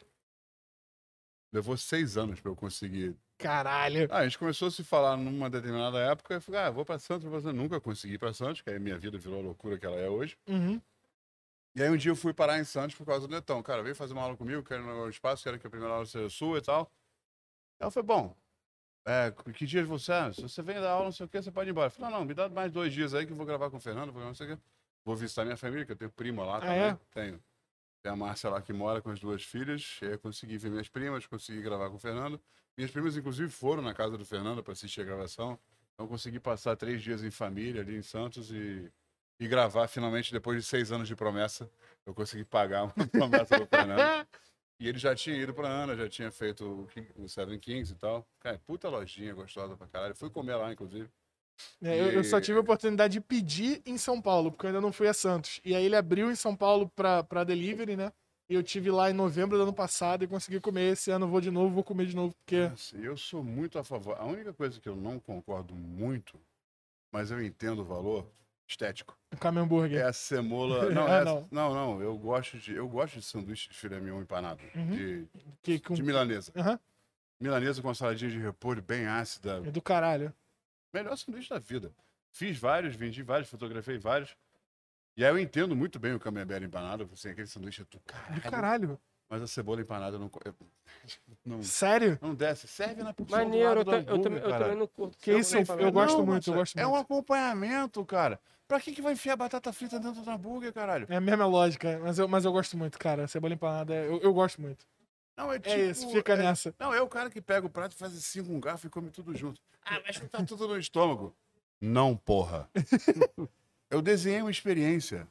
Levou 1.52 1.76
seis 1.76 2.16
anos 2.16 2.40
pra 2.40 2.50
eu 2.50 2.56
conseguir. 2.56 3.16
Caralho. 3.38 4.08
Ah, 4.10 4.18
a 4.18 4.24
gente 4.24 4.38
começou 4.38 4.68
a 4.68 4.70
se 4.70 4.84
falar 4.84 5.16
numa 5.16 5.50
determinada 5.50 5.98
época, 5.98 6.34
eu 6.34 6.40
falei, 6.40 6.60
ah, 6.60 6.70
vou 6.70 6.84
pra 6.84 6.98
Santos, 6.98 7.24
vou 7.24 7.32
pra 7.32 7.40
Santos. 7.40 7.56
nunca 7.60 7.80
consegui 7.80 8.14
ir 8.14 8.18
pra 8.18 8.32
Santos, 8.32 8.62
que 8.62 8.70
aí 8.70 8.78
minha 8.78 8.96
vida 8.98 9.18
virou 9.18 9.40
a 9.40 9.42
loucura 9.42 9.76
que 9.78 9.84
ela 9.84 9.96
é 9.96 10.08
hoje. 10.08 10.38
Uhum. 10.48 10.80
E 11.76 11.82
aí 11.82 11.90
um 11.90 11.96
dia 11.96 12.12
eu 12.12 12.16
fui 12.16 12.32
parar 12.32 12.58
em 12.58 12.64
Santos 12.64 12.94
por 12.96 13.04
causa 13.04 13.26
do 13.26 13.34
Netão. 13.34 13.60
Cara, 13.62 13.82
veio 13.82 13.96
fazer 13.96 14.12
uma 14.12 14.22
aula 14.22 14.36
comigo, 14.36 14.62
quero 14.62 14.82
um 14.84 15.08
espaço, 15.08 15.42
quero 15.42 15.58
que 15.58 15.66
a 15.66 15.70
primeira 15.70 15.92
aula 15.94 16.06
seja 16.06 16.30
sua 16.30 16.58
e 16.58 16.62
tal. 16.62 16.90
Eu 17.80 17.90
falei, 17.90 18.06
bom, 18.06 18.36
é, 19.06 19.32
que 19.52 19.66
dias 19.66 19.86
você 19.86 20.12
é? 20.12 20.32
Se 20.32 20.40
você 20.42 20.62
vem 20.62 20.80
dar 20.80 20.92
aula, 20.92 21.06
não 21.06 21.12
sei 21.12 21.26
o 21.26 21.28
que, 21.28 21.42
você 21.42 21.50
pode 21.50 21.68
ir 21.68 21.72
embora. 21.72 21.88
Eu 21.88 21.90
falei, 21.90 22.10
não, 22.12 22.20
não, 22.20 22.24
me 22.24 22.32
dá 22.32 22.48
mais 22.48 22.70
dois 22.70 22.92
dias 22.92 23.12
aí 23.12 23.26
que 23.26 23.32
eu 23.32 23.36
vou 23.36 23.44
gravar 23.44 23.68
com 23.70 23.76
o 23.76 23.80
Fernando, 23.80 24.12
vou 24.12 24.22
não 24.22 24.34
sei 24.34 24.52
o 24.52 24.56
quê. 24.56 24.62
Vou 25.04 25.16
visitar 25.16 25.44
minha 25.44 25.56
família, 25.56 25.84
que 25.84 25.92
eu 25.92 25.96
tenho 25.96 26.10
prima 26.10 26.44
lá 26.44 26.58
Ah, 26.58 26.60
também. 26.60 26.78
é? 26.78 26.98
Tenho. 27.10 27.42
Tem 28.02 28.12
a 28.12 28.16
Márcia 28.16 28.48
lá 28.48 28.62
que 28.62 28.72
mora 28.72 29.02
com 29.02 29.10
as 29.10 29.18
duas 29.18 29.42
filhas. 29.42 29.98
Eu 30.00 30.18
consegui 30.18 30.56
ver 30.56 30.70
minhas 30.70 30.88
primas, 30.88 31.26
consegui 31.26 31.60
gravar 31.60 31.90
com 31.90 31.96
o 31.96 31.98
Fernando. 31.98 32.40
Minhas 32.76 32.90
primas, 32.90 33.16
inclusive, 33.16 33.48
foram 33.50 33.82
na 33.82 33.94
casa 33.94 34.16
do 34.18 34.24
Fernando 34.24 34.62
para 34.62 34.72
assistir 34.72 35.00
a 35.00 35.04
gravação. 35.04 35.58
Então 35.94 36.06
eu 36.06 36.08
consegui 36.08 36.40
passar 36.40 36.74
três 36.76 37.02
dias 37.02 37.22
em 37.22 37.30
família 37.30 37.82
ali 37.82 37.96
em 37.96 38.02
Santos 38.02 38.50
e, 38.50 38.90
e 39.38 39.46
gravar 39.46 39.86
finalmente 39.86 40.32
depois 40.32 40.60
de 40.60 40.68
seis 40.68 40.90
anos 40.90 41.06
de 41.06 41.14
promessa. 41.14 41.70
Eu 42.04 42.12
consegui 42.14 42.44
pagar 42.44 42.84
uma 42.84 42.92
promessa 43.06 43.58
do 43.58 43.66
Fernando. 43.66 44.26
E 44.80 44.88
ele 44.88 44.98
já 44.98 45.14
tinha 45.14 45.36
ido 45.36 45.54
pra 45.54 45.68
Ana, 45.68 45.96
já 45.96 46.08
tinha 46.08 46.32
feito 46.32 46.64
o, 46.82 46.86
King- 46.88 47.08
o 47.16 47.28
Seven 47.28 47.58
Kings 47.60 47.92
e 47.92 47.96
tal. 47.96 48.26
Cara, 48.40 48.58
puta 48.66 48.88
lojinha 48.88 49.32
gostosa 49.32 49.76
pra 49.76 49.86
caralho. 49.86 50.16
Fui 50.16 50.28
comer 50.28 50.56
lá, 50.56 50.72
inclusive. 50.72 51.08
É, 51.80 52.00
eu, 52.00 52.06
eu 52.10 52.24
só 52.24 52.38
E- 52.38 52.40
tive 52.40 52.58
a 52.58 52.60
oportunidade 52.60 53.12
de 53.12 53.20
pedir 53.20 53.80
em 53.86 53.96
São 53.96 54.20
Paulo, 54.20 54.50
porque 54.50 54.66
eu 54.66 54.70
ainda 54.70 54.80
não 54.80 54.92
fui 54.92 55.06
a 55.06 55.14
Santos. 55.14 55.60
E 55.64 55.76
aí 55.76 55.84
ele 55.84 55.94
abriu 55.94 56.28
em 56.28 56.34
São 56.34 56.56
Paulo 56.56 56.88
pra, 56.96 57.22
pra 57.22 57.44
delivery, 57.44 57.96
né? 57.96 58.12
Eu 58.48 58.62
tive 58.62 58.90
lá 58.90 59.10
em 59.10 59.14
novembro 59.14 59.56
do 59.56 59.62
ano 59.62 59.72
passado 59.72 60.22
e 60.22 60.26
consegui 60.28 60.60
comer. 60.60 60.92
Esse 60.92 61.10
ano 61.10 61.26
vou 61.26 61.40
de 61.40 61.50
novo, 61.50 61.74
vou 61.74 61.82
comer 61.84 62.06
de 62.06 62.14
novo, 62.14 62.34
porque. 62.34 62.68
Nossa, 62.68 62.96
eu 62.98 63.16
sou 63.16 63.42
muito 63.42 63.78
a 63.78 63.84
favor. 63.84 64.16
A 64.18 64.24
única 64.24 64.52
coisa 64.52 64.78
que 64.80 64.88
eu 64.88 64.94
não 64.94 65.18
concordo 65.18 65.74
muito, 65.74 66.38
mas 67.10 67.30
eu 67.30 67.42
entendo 67.42 67.80
o 67.80 67.84
valor 67.84 68.30
estético, 68.68 69.16
Comer 69.40 69.60
hambúrguer. 69.60 69.98
é 70.00 70.04
a 70.04 70.12
cemola. 70.12 70.88
Não, 70.92 71.06
Ah, 71.06 71.10
é- 71.20 71.24
não. 71.24 71.48
não, 71.50 71.74
não, 71.74 72.02
Eu 72.02 72.16
gosto 72.18 72.58
de, 72.58 72.74
eu 72.74 72.88
gosto 72.88 73.18
de 73.18 73.22
sanduíche 73.24 73.68
de 73.68 73.74
filé 73.76 73.98
mignon 74.00 74.20
empanado, 74.22 74.60
Uhum. 74.74 74.90
de, 74.90 75.26
Que, 75.62 75.78
com... 75.78 75.94
de 75.94 76.02
milanesa. 76.02 76.52
Aham, 76.56 76.78
Milanesa 77.40 77.82
com 77.82 77.92
saladinha 77.94 78.30
de 78.30 78.38
repolho 78.38 78.80
bem 78.82 79.06
ácida. 79.06 79.62
é 79.66 79.70
do 79.70 79.82
caralho. 79.82 80.32
Melhor 80.92 81.16
sanduíche 81.16 81.50
da 81.50 81.58
vida. 81.58 81.92
Fiz 82.30 82.58
vários, 82.58 82.94
vendi 82.94 83.22
vários, 83.22 83.48
fotografei 83.50 83.98
vários. 83.98 84.34
E 85.16 85.24
aí 85.24 85.30
eu 85.30 85.38
entendo 85.38 85.76
muito 85.76 85.98
bem 85.98 86.12
o 86.14 86.18
camembert 86.20 86.62
empanado, 86.62 87.08
assim, 87.12 87.30
aquele 87.30 87.46
sanduíche 87.46 87.82
é 87.82 87.84
do 87.84 87.90
Do 87.90 88.00
caralho. 88.00 88.42
caralho. 88.42 89.00
Mas 89.28 89.42
a 89.42 89.46
cebola 89.46 89.80
empanada 89.80 90.18
não, 90.18 90.30
eu- 90.44 90.54
não, 91.44 91.62
Sério? 91.62 92.18
não 92.20 92.34
desce. 92.34 92.66
Serve 92.68 93.02
na 93.02 93.12
porção 93.14 93.38
do 93.38 93.44
Maneiro, 93.44 93.64
eu, 93.64 93.74
lado 93.76 93.84
do 93.84 93.90
ta- 93.90 93.96
eu, 93.96 94.00
hambúrguer, 94.16 94.42
também, 94.42 94.68
eu 94.68 94.76
não 94.76 94.86
curto. 94.86 95.18
Que 95.18 95.32
isso, 95.32 95.56
eu- 95.56 95.64
eu 95.80 95.92
gosto 95.92 96.18
Não, 96.18 96.26
muito, 96.26 96.50
eu 96.50 96.54
mas 96.54 96.60
gosto 96.60 96.78
É 96.78 96.82
muito. 96.84 96.94
um 96.96 97.00
acompanhamento, 97.00 98.04
cara. 98.04 98.40
Pra 98.66 98.80
que, 98.80 98.92
que 98.92 99.02
vai 99.02 99.12
enfiar 99.12 99.36
batata 99.36 99.72
frita 99.72 99.98
dentro 100.00 100.22
do 100.22 100.30
hambúrguer, 100.30 100.72
caralho? 100.72 101.06
É 101.08 101.16
a 101.16 101.20
mesma 101.20 101.46
lógica, 101.46 101.98
mas 102.02 102.18
eu, 102.18 102.26
mas 102.28 102.44
eu 102.44 102.52
gosto 102.52 102.76
muito, 102.76 102.98
cara. 102.98 103.26
Cebola 103.28 103.54
empanada, 103.54 103.94
eu, 103.94 104.20
eu 104.20 104.32
gosto 104.32 104.60
muito. 104.60 104.86
Não, 105.36 105.52
é 105.52 105.58
tipo. 105.58 105.74
É 105.74 105.86
isso, 105.90 106.08
fica 106.10 106.34
é- 106.34 106.36
nessa. 106.36 106.74
Não, 106.78 106.92
é 106.94 107.00
o 107.00 107.08
cara 107.08 107.28
que 107.30 107.40
pega 107.40 107.66
o 107.66 107.70
prato 107.70 107.92
e 107.92 107.98
faz 107.98 108.16
assim 108.16 108.42
com 108.44 108.54
um 108.54 108.60
garfo 108.60 108.86
e 108.86 108.90
come 108.90 109.10
tudo 109.10 109.34
junto. 109.36 109.60
Ah, 109.84 109.98
vai 110.00 110.12
chutar 110.12 110.44
tudo 110.46 110.68
no 110.68 110.78
estômago. 110.78 111.34
Não, 111.80 112.16
porra. 112.16 112.68
eu 113.94 114.02
desenhei 114.02 114.40
uma 114.42 114.50
experiência. 114.50 115.26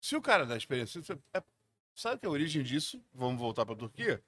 Se 0.00 0.16
o 0.16 0.22
cara 0.22 0.44
da 0.46 0.56
experiência. 0.56 1.00
é- 1.34 1.42
sabe 1.94 2.20
que 2.20 2.26
a 2.26 2.30
origem 2.30 2.62
disso? 2.62 3.02
Vamos 3.12 3.38
voltar 3.38 3.64
pra 3.64 3.74
Turquia? 3.76 4.22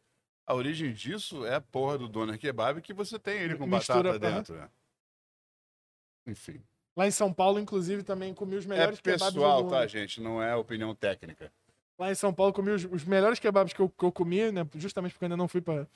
A 0.46 0.54
origem 0.54 0.92
disso 0.92 1.44
é 1.44 1.54
a 1.56 1.60
porra 1.60 1.98
do 1.98 2.08
doner 2.08 2.38
kebab 2.38 2.80
que 2.80 2.92
você 2.94 3.18
tem 3.18 3.38
ele 3.38 3.56
com 3.56 3.66
Mistura, 3.66 4.12
batata 4.12 4.26
aham. 4.26 4.36
dentro. 4.36 4.54
né? 4.56 4.70
Enfim. 6.26 6.62
Lá 6.96 7.06
em 7.06 7.10
São 7.10 7.32
Paulo, 7.32 7.58
inclusive, 7.58 8.02
também 8.02 8.32
comi 8.32 8.56
os 8.56 8.64
É 8.64 8.68
melhores 8.68 8.98
do 8.98 9.02
pessoal, 9.02 9.68
tá, 9.68 9.86
gente? 9.86 10.20
Não 10.20 10.42
é 10.42 10.54
opinião 10.54 10.94
técnica. 10.94 11.52
Lá 11.98 12.10
em 12.10 12.14
São 12.14 12.32
Paulo, 12.32 12.52
comi 12.52 12.70
os, 12.72 12.84
os 12.84 13.04
melhores 13.04 13.38
kebabs 13.38 13.72
que 13.72 13.80
eu, 13.80 13.88
que 13.88 14.04
eu 14.04 14.12
comi, 14.12 14.52
né? 14.52 14.66
Justamente 14.74 15.12
porque 15.12 15.24
eu 15.24 15.26
ainda 15.28 15.36
não 15.36 15.48
fui 15.48 15.62
para 15.62 15.86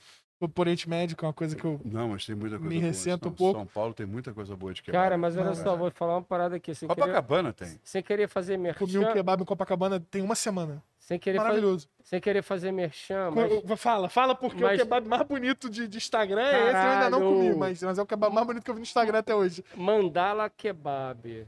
o 0.41 0.49
Oriente 0.59 0.89
Médio, 0.89 1.15
que 1.15 1.23
é 1.23 1.29
uma 1.29 1.35
coisa 1.35 1.55
que 1.55 1.63
eu. 1.65 1.79
Não, 1.85 2.09
mas 2.09 2.25
tem 2.25 2.35
muita 2.35 2.57
coisa 2.59 2.69
Me 2.73 2.81
boa. 2.81 2.87
ressento 2.89 3.29
um 3.29 3.33
pouco. 3.33 3.59
São 3.59 3.67
Paulo 3.67 3.93
tem 3.93 4.07
muita 4.07 4.33
coisa 4.33 4.57
boa 4.57 4.73
de 4.73 4.83
kebab. 4.83 5.03
Cara, 5.03 5.19
mas 5.19 5.37
olha 5.37 5.55
só, 5.55 5.77
vou 5.77 5.91
falar 5.91 6.15
uma 6.15 6.23
parada 6.23 6.57
aqui. 6.57 6.75
Sem 6.75 6.89
querer, 6.89 7.01
Copacabana 7.03 7.53
tem. 7.53 7.79
sem 7.85 8.03
querer 8.03 8.29
fazer 8.29 8.55
Comi 8.79 8.97
um 8.97 9.01
merchan. 9.01 9.13
kebab 9.13 9.43
em 9.43 9.45
Copacabana 9.45 10.01
tem 10.01 10.23
uma 10.23 10.35
semana. 10.35 10.83
Sem 10.99 11.19
querer, 11.19 11.37
fazer, 11.39 11.49
Maravilhoso. 11.49 11.89
sem 12.05 12.21
querer 12.21 12.43
fazer 12.43 12.73
merchan, 12.73 13.31
mas 13.33 13.81
Fala, 13.81 14.09
fala, 14.09 14.35
porque 14.35 14.63
mas- 14.63 14.79
o 14.81 14.83
kebab 14.85 15.07
mais 15.09 15.27
bonito 15.27 15.69
de, 15.69 15.89
de 15.89 15.97
Instagram 15.99 16.41
é 16.41 16.63
esse, 16.67 16.71
eu 16.71 16.91
ainda 16.93 17.11
não 17.11 17.21
comi, 17.21 17.55
mas, 17.57 17.83
mas 17.83 17.99
é 17.99 18.03
o 18.03 18.07
kebab 18.07 18.33
mais 18.35 18.47
bonito 18.47 18.63
que 18.65 18.71
eu 18.71 18.75
vi 18.75 18.81
no 18.81 18.85
Instagram 18.85 19.19
até 19.19 19.35
hoje. 19.35 19.63
Mandala 19.77 20.49
Kebab. 20.49 21.47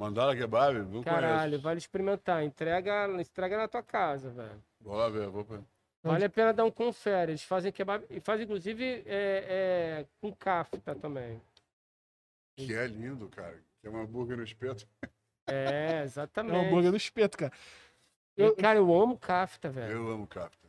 Mandala 0.00 0.34
kebab? 0.34 0.78
Não 0.78 1.02
Caralho, 1.02 1.42
conheço. 1.50 1.62
vale 1.62 1.78
experimentar. 1.78 2.42
Entrega, 2.42 3.06
entrega 3.20 3.58
na 3.58 3.68
tua 3.68 3.82
casa, 3.82 4.30
velho. 4.30 4.64
Lá 4.82 5.10
ver, 5.10 5.28
vou. 5.28 5.46
Vale 6.02 6.24
a 6.24 6.30
pena 6.30 6.54
dar 6.54 6.64
um 6.64 6.70
confere. 6.70 7.32
Eles 7.32 7.42
fazem 7.44 7.70
kebab 7.70 8.06
e 8.08 8.18
fazem, 8.18 8.44
inclusive, 8.44 9.02
é, 9.04 9.04
é, 9.06 10.06
com 10.18 10.32
kafta 10.32 10.94
também. 10.94 11.38
Que 12.56 12.74
é 12.74 12.86
lindo, 12.86 13.28
cara. 13.28 13.60
Que 13.82 13.88
é 13.88 13.90
um 13.90 14.00
hambúrguer 14.00 14.38
no 14.38 14.42
espeto. 14.42 14.88
É, 15.46 15.50
É 15.98 16.00
um 16.00 16.04
exatamente. 16.04 16.56
hambúrguer 16.56 16.90
no 16.90 16.96
espeto, 16.96 17.36
cara. 17.36 17.52
Eu- 18.38 18.56
cara, 18.56 18.78
eu 18.78 19.02
amo 19.02 19.18
kafta, 19.18 19.68
velho. 19.68 19.92
Eu 19.92 20.08
amo 20.08 20.26
Capta. 20.26 20.59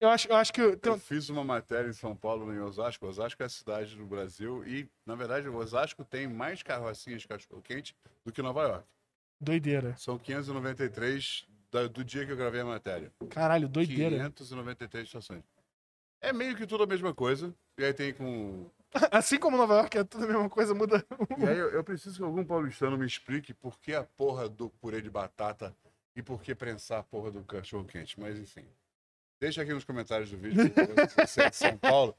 Eu 0.00 0.08
acho, 0.08 0.28
eu 0.28 0.36
acho 0.36 0.52
que. 0.52 0.60
Eu 0.60 0.98
fiz 0.98 1.28
uma 1.28 1.44
matéria 1.44 1.88
em 1.88 1.92
São 1.92 2.16
Paulo, 2.16 2.52
em 2.54 2.58
Osasco. 2.58 3.06
Osasco 3.06 3.42
é 3.42 3.46
a 3.46 3.50
cidade 3.50 3.94
do 3.96 4.06
Brasil 4.06 4.64
e, 4.66 4.88
na 5.04 5.14
verdade, 5.14 5.46
o 5.48 5.56
Osasco 5.56 6.04
tem 6.04 6.26
mais 6.26 6.62
carrocinhas 6.62 7.20
de 7.22 7.28
cachorro-quente 7.28 7.94
do 8.24 8.32
que 8.32 8.40
Nova 8.40 8.62
York. 8.62 8.84
Doideira. 9.38 9.94
São 9.98 10.18
593 10.18 11.46
da- 11.70 11.86
do 11.86 12.02
dia 12.02 12.24
que 12.24 12.32
eu 12.32 12.36
gravei 12.36 12.60
a 12.62 12.64
matéria. 12.64 13.12
Caralho, 13.28 13.68
doideira. 13.68 14.16
593 14.16 15.04
estações. 15.06 15.42
É 16.22 16.32
meio 16.32 16.56
que 16.56 16.66
tudo 16.66 16.84
a 16.84 16.86
mesma 16.86 17.14
coisa. 17.14 17.54
E 17.78 17.84
aí 17.84 17.92
tem 17.94 18.12
com. 18.14 18.70
Assim 19.12 19.38
como 19.38 19.56
Nova 19.56 19.74
York 19.76 19.98
é 19.98 20.04
tudo 20.04 20.24
a 20.24 20.26
mesma 20.28 20.48
coisa, 20.50 20.74
muda. 20.74 21.04
E 21.38 21.46
aí 21.46 21.58
eu, 21.58 21.70
eu 21.70 21.84
preciso 21.84 22.16
que 22.16 22.22
algum 22.22 22.44
paulistano 22.44 22.96
me 22.98 23.06
explique 23.06 23.52
por 23.54 23.78
que 23.78 23.94
a 23.94 24.02
porra 24.04 24.48
do 24.48 24.68
purê 24.70 25.00
de 25.00 25.08
batata 25.10 25.74
e 26.16 26.22
por 26.22 26.42
que 26.42 26.54
prensar 26.54 27.00
a 27.00 27.02
porra 27.02 27.30
do 27.30 27.44
cachorro 27.44 27.84
quente. 27.84 28.18
Mas 28.18 28.38
enfim. 28.38 28.64
Deixa 29.40 29.62
aqui 29.62 29.72
nos 29.72 29.84
comentários 29.84 30.30
do 30.30 30.36
vídeo 30.36 30.62
se 30.64 31.26
você 31.26 31.42
é 31.44 31.50
de 31.50 31.56
São 31.56 31.76
Paulo 31.78 32.14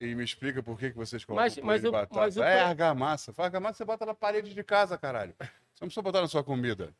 e 0.00 0.14
me 0.14 0.22
explica 0.22 0.62
por 0.62 0.78
que, 0.78 0.90
que 0.90 0.96
vocês 0.96 1.24
colocam 1.24 1.44
Mas- 1.44 1.58
mas 1.58 1.82
de 1.82 1.88
o- 1.88 1.92
batata. 1.92 2.20
mas 2.20 2.36
o 2.36 2.42
É 2.42 2.60
argamassa. 2.60 3.32
Faz 3.32 3.46
argamassa 3.46 3.78
você 3.78 3.84
bota 3.84 4.06
na 4.06 4.14
parede 4.14 4.54
de 4.54 4.62
casa, 4.62 4.96
caralho. 4.96 5.34
Você 5.40 5.48
não 5.82 5.88
precisa 5.88 6.02
botar 6.02 6.20
na 6.20 6.28
sua 6.28 6.44
comida. 6.44 6.94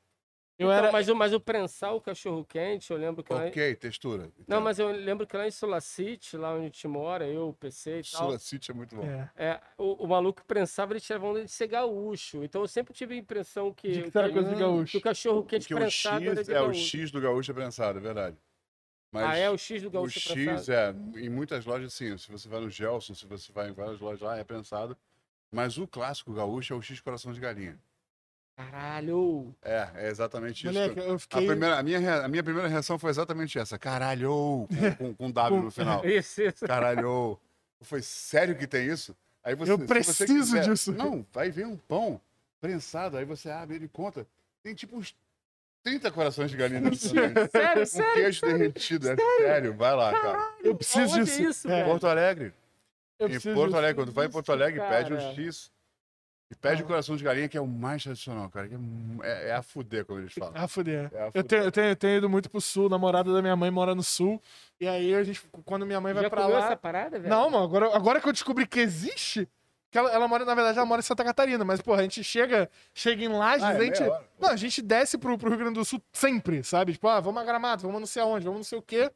Eu 0.57 0.69
Então, 0.69 0.73
era. 0.73 0.93
mas, 0.93 1.09
o- 1.09 1.15
mas 1.17 1.33
o 1.33 1.41
prensar 1.41 1.95
o 1.95 2.01
cachorro 2.01 2.45
quente, 2.45 2.91
eu 2.93 2.97
lembro 2.97 3.23
que 3.25 3.33
lá. 3.33 3.45
Ok, 3.47 3.75
textura. 3.77 4.31
Não, 4.47 4.61
mas 4.61 4.79
eu 4.79 4.89
lembro 4.91 5.27
que 5.27 5.37
lá 5.37 5.47
em 5.47 5.51
Sulacite, 5.51 6.37
lá 6.37 6.51
onde 6.53 6.61
a 6.61 6.65
gente 6.65 6.87
mora, 6.89 7.27
eu, 7.27 7.49
o 7.49 7.53
PC 7.55 8.01
e 8.01 8.03
tal. 8.11 8.27
Sula 8.27 8.39
City 8.39 8.71
é 8.71 8.75
muito 8.75 8.95
bom. 8.97 9.05
É. 9.05 9.31
É, 9.37 9.61
o, 9.77 10.05
o 10.05 10.09
maluco 10.09 10.41
que 10.41 10.47
prensava, 10.47 10.93
ele 10.93 11.01
tinha 11.01 11.19
onda 11.21 11.45
de 11.45 11.51
ser 11.51 11.67
gaúcho. 11.69 12.43
Então 12.45 12.61
eu 12.63 12.69
sempre 12.69 12.93
tive 12.95 13.15
a 13.15 13.19
impressão 13.19 13.73
que, 13.73 13.91
De 13.91 14.11
que 14.11 14.19
era 14.19 14.31
coisa 14.33 14.49
de 14.49 14.55
que 14.55 14.61
gaúcho. 14.61 14.99
o 14.99 15.01
cachorro 15.01 15.45
quente 15.45 15.63
Porque 15.63 15.75
o 15.75 15.77
prensado 15.79 16.25
era 16.25 16.37
X 16.37 16.49
é 16.49 16.61
o. 16.63 16.73
X 16.73 17.11
do 17.11 17.21
gaúcho 17.21 17.51
é 17.51 17.55
prensado, 17.55 17.99
é 17.99 18.03
verdade. 18.03 18.37
Mas 19.15 19.25
Ah, 19.31 19.37
é 19.37 19.49
o 19.51 19.57
X 19.57 19.81
do 19.83 19.89
o 19.89 19.91
gaúcho 19.93 20.19
X 20.21 20.33
prensado. 20.33 20.73
é, 21.17 21.21
em 21.21 21.29
muitas 21.29 21.65
lojas 21.65 21.93
sim. 21.95 22.19
Se 22.19 22.31
você 22.31 22.49
vai 22.49 22.61
no 22.61 22.69
Gelson, 22.69 23.15
se 23.15 23.25
você 23.27 23.53
vai 23.53 23.71
em 23.71 23.73
várias 23.73 24.01
lojas 24.01 24.21
lá, 24.21 24.37
é 24.37 24.43
prensado. 24.45 24.97
Mas 25.53 25.79
o 25.79 25.87
clássico 25.87 26.33
gaúcho 26.35 26.73
é 26.75 26.77
o 26.77 26.83
X 26.83 27.01
coração 27.01 27.33
de 27.33 27.39
galinha. 27.41 27.79
Caralho! 28.57 29.55
É, 29.63 29.89
é 29.97 30.09
exatamente 30.09 30.65
isso. 30.67 30.73
Moleque, 30.73 30.99
eu 31.01 31.15
A, 31.15 31.19
fiquei. 31.19 31.47
primeira, 31.47 31.79
a, 31.79 31.83
minha, 31.83 32.25
a 32.25 32.29
minha 32.29 32.43
primeira 32.43 32.69
reação 32.69 32.99
foi 32.99 33.11
exatamente 33.11 33.59
essa. 33.59 33.79
Caralho! 33.79 34.67
Com, 34.99 35.09
com, 35.09 35.15
com 35.15 35.31
W 35.31 35.63
no 35.63 35.71
final. 35.71 36.05
Isso, 36.07 36.43
isso. 36.43 36.67
Caralho! 36.67 37.39
Foi 37.81 38.01
sério 38.01 38.57
que 38.57 38.67
tem 38.67 38.87
isso? 38.87 39.15
Aí 39.43 39.55
você, 39.55 39.73
Eu 39.73 39.79
preciso 39.79 40.27
quiser- 40.27 40.63
disso. 40.69 40.93
Não, 40.93 41.27
vai 41.33 41.51
ver 41.51 41.67
um 41.67 41.77
pão 41.77 42.21
prensado, 42.61 43.17
aí 43.19 43.25
você 43.25 43.51
abre 43.51 43.77
ele 43.77 43.89
conta. 43.89 44.27
Tem 44.63 44.75
tipo 44.75 44.97
uns 44.97 45.15
30 45.85 46.11
corações 46.11 46.51
de 46.51 46.57
galinha 46.57 46.81
também. 46.81 46.99
Sério, 46.99 47.83
Um 47.83 47.87
sério? 47.87 48.15
queijo 48.15 48.41
derretido, 48.41 49.11
é 49.11 49.17
sério. 49.17 49.75
Vai 49.75 49.95
lá, 49.95 50.13
cara. 50.13 50.55
Eu 50.63 50.75
preciso 50.75 51.21
disso. 51.23 51.43
é 51.43 51.51
isso, 51.51 51.71
É? 51.71 51.85
Porto 51.85 52.07
Alegre. 52.07 52.53
eu 53.19 53.27
Em 53.27 53.31
preciso 53.31 53.55
Porto 53.55 53.67
disso. 53.69 53.77
Alegre, 53.79 53.95
quando 54.03 54.13
vai 54.13 54.27
em 54.27 54.31
Porto 54.31 54.51
Alegre, 54.53 54.81
pede 54.81 55.11
cara. 55.11 55.31
o 55.31 55.35
X. 55.35 55.71
E 56.51 56.55
pede 56.55 56.83
Ah. 56.83 56.85
o 56.85 56.89
coração 56.89 57.17
de 57.17 57.25
galinha, 57.25 57.49
que 57.49 57.57
é 57.57 57.61
o 57.61 57.67
mais 57.67 58.03
tradicional, 58.03 58.49
cara. 58.51 58.69
que 58.69 58.75
é 58.75 58.79
É, 59.23 59.49
é 59.49 59.55
a 59.55 59.63
fuder, 59.63 60.05
como 60.05 60.21
eles 60.21 60.33
falam. 60.33 60.53
Ah, 60.57 60.69
fuder. 60.69 61.11
É 61.13 61.19
a 61.23 61.27
Eu 61.27 61.33
fuder. 61.33 61.45
tenho, 61.47 61.63
eu, 61.65 61.73
tenho, 61.73 61.87
eu 61.89 61.97
tenho 61.97 62.17
ido 62.19 62.29
muito 62.31 62.51
pro 62.51 62.61
sul, 62.61 62.89
namorada 62.89 63.33
da 63.33 63.41
minha 63.43 63.57
mãe 63.57 63.71
mora 63.71 63.95
no 63.95 64.03
sul. 64.03 64.41
E 64.81 64.87
aí 64.89 65.15
a 65.15 65.23
gente, 65.23 65.43
quando 65.65 65.85
minha 65.87 66.01
mãe 66.01 66.13
vai 66.15 66.23
Já 66.23 66.31
pra 66.31 66.43
comeu 66.43 66.59
lá. 66.59 66.67
essa 66.67 66.77
parada, 66.77 67.19
velho? 67.19 67.31
Não, 67.31 67.51
mano, 67.51 67.65
agora, 67.65 67.95
agora 67.97 68.21
que 68.21 68.29
eu 68.29 68.33
descobri 68.33 68.67
que 68.67 68.81
existe. 68.81 69.49
Que 69.95 69.99
ela, 69.99 70.11
ela 70.11 70.27
mora, 70.27 70.45
na 70.45 70.57
verdade, 70.57 70.77
ela 70.77 70.85
mora 70.85 70.99
em 70.99 71.05
Santa 71.05 71.23
Catarina, 71.23 71.65
mas, 71.65 71.81
porra, 71.81 72.01
a 72.01 72.03
gente 72.03 72.25
chega, 72.25 72.69
chega 72.93 73.23
em 73.23 73.29
Lages, 73.29 73.63
Ah, 73.63 73.75
é 73.75 73.77
a 73.77 73.81
gente. 73.85 74.03
hora. 74.03 74.29
Não, 74.41 74.49
a 74.49 74.57
gente 74.57 74.83
desce 74.83 75.17
pro, 75.17 75.39
pro 75.39 75.49
Rio 75.51 75.59
Grande 75.61 75.75
do 75.75 75.85
Sul 75.85 76.03
sempre, 76.13 76.65
sabe? 76.65 76.95
Tipo, 76.95 77.07
ah, 77.07 77.21
vamos 77.21 77.41
a 77.41 77.45
Gramado, 77.45 77.83
vamos 77.83 78.01
não 78.01 78.07
sei 78.09 78.21
aonde, 78.21 78.45
vamos 78.45 78.59
não 78.59 78.65
sei 78.65 78.77
o 78.77 78.83
quê. 78.83 79.09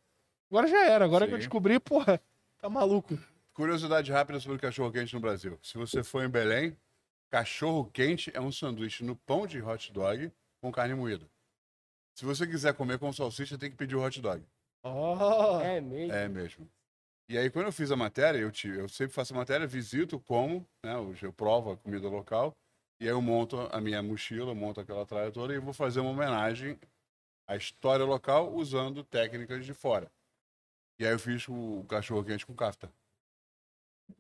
Agora 0.49 0.69
já 0.69 0.85
era, 0.87 1.05
agora 1.05 1.27
que 1.27 1.33
eu 1.33 1.37
Sim. 1.37 1.41
descobri, 1.41 1.81
porra, 1.81 2.21
tá 2.61 2.71
maluco. 2.71 3.19
Curiosidade 3.53 4.13
rápida 4.13 4.39
sobre 4.39 4.59
cachorro 4.59 4.93
quente 4.93 5.13
no 5.15 5.21
Brasil. 5.21 5.59
Se 5.65 5.77
você 5.77 6.05
for 6.05 6.23
em 6.25 6.29
Belém, 6.29 6.77
cachorro 7.29 7.91
quente 7.93 8.31
é 8.33 8.41
um 8.41 8.53
sanduíche 8.53 9.03
no 9.03 9.17
pão 9.17 9.49
de 9.49 9.61
hot 9.61 9.93
dog 9.93 10.31
com 10.61 10.71
carne 10.71 10.95
moída. 10.95 11.27
Se 12.15 12.25
você 12.25 12.47
quiser 12.47 12.73
comer 12.75 13.01
com 13.01 13.13
salsicha, 13.13 13.59
tem 13.59 13.69
que 13.69 13.77
pedir 13.77 13.97
o 13.97 14.01
hot 14.07 14.21
dog. 14.21 14.45
Ó, 14.85 15.61
É 15.61 15.81
mesmo. 15.81 16.13
É 16.13 16.29
mesmo. 16.29 16.69
E 17.31 17.37
aí, 17.37 17.51
quando 17.51 17.67
eu 17.67 17.73
fiz 17.73 17.91
a 17.91 17.97
matéria, 17.97 18.39
eu, 18.39 18.51
te, 18.51 18.69
eu 18.69 18.89
sempre 18.89 19.13
faço 19.13 19.35
a 19.35 19.37
matéria, 19.37 19.67
visito, 19.67 20.19
como, 20.19 20.67
né? 20.83 20.97
Hoje 20.97 21.27
eu 21.27 21.33
provo 21.33 21.73
a 21.73 21.77
comida 21.77 22.09
local. 22.09 22.57
E 22.99 23.05
aí 23.05 23.11
eu 23.11 23.21
monto 23.21 23.59
a 23.71 23.81
minha 23.83 24.03
mochila, 24.03 24.55
monto 24.55 24.81
aquela 24.81 25.05
traia 25.05 25.31
toda 25.31 25.55
e 25.55 25.59
vou 25.59 25.75
fazer 25.75 26.01
uma 26.01 26.11
homenagem 26.11 26.79
à 27.47 27.55
história 27.55 28.05
local 28.05 28.55
usando 28.55 29.05
técnicas 29.05 29.67
de 29.67 29.75
fora. 29.75 30.11
E 30.99 31.05
aí 31.07 31.13
eu 31.13 31.19
fiz 31.19 31.47
o 31.49 31.85
cachorro 31.87 32.25
quente 32.25 32.47
com 32.47 32.55
kafta. 32.55 32.91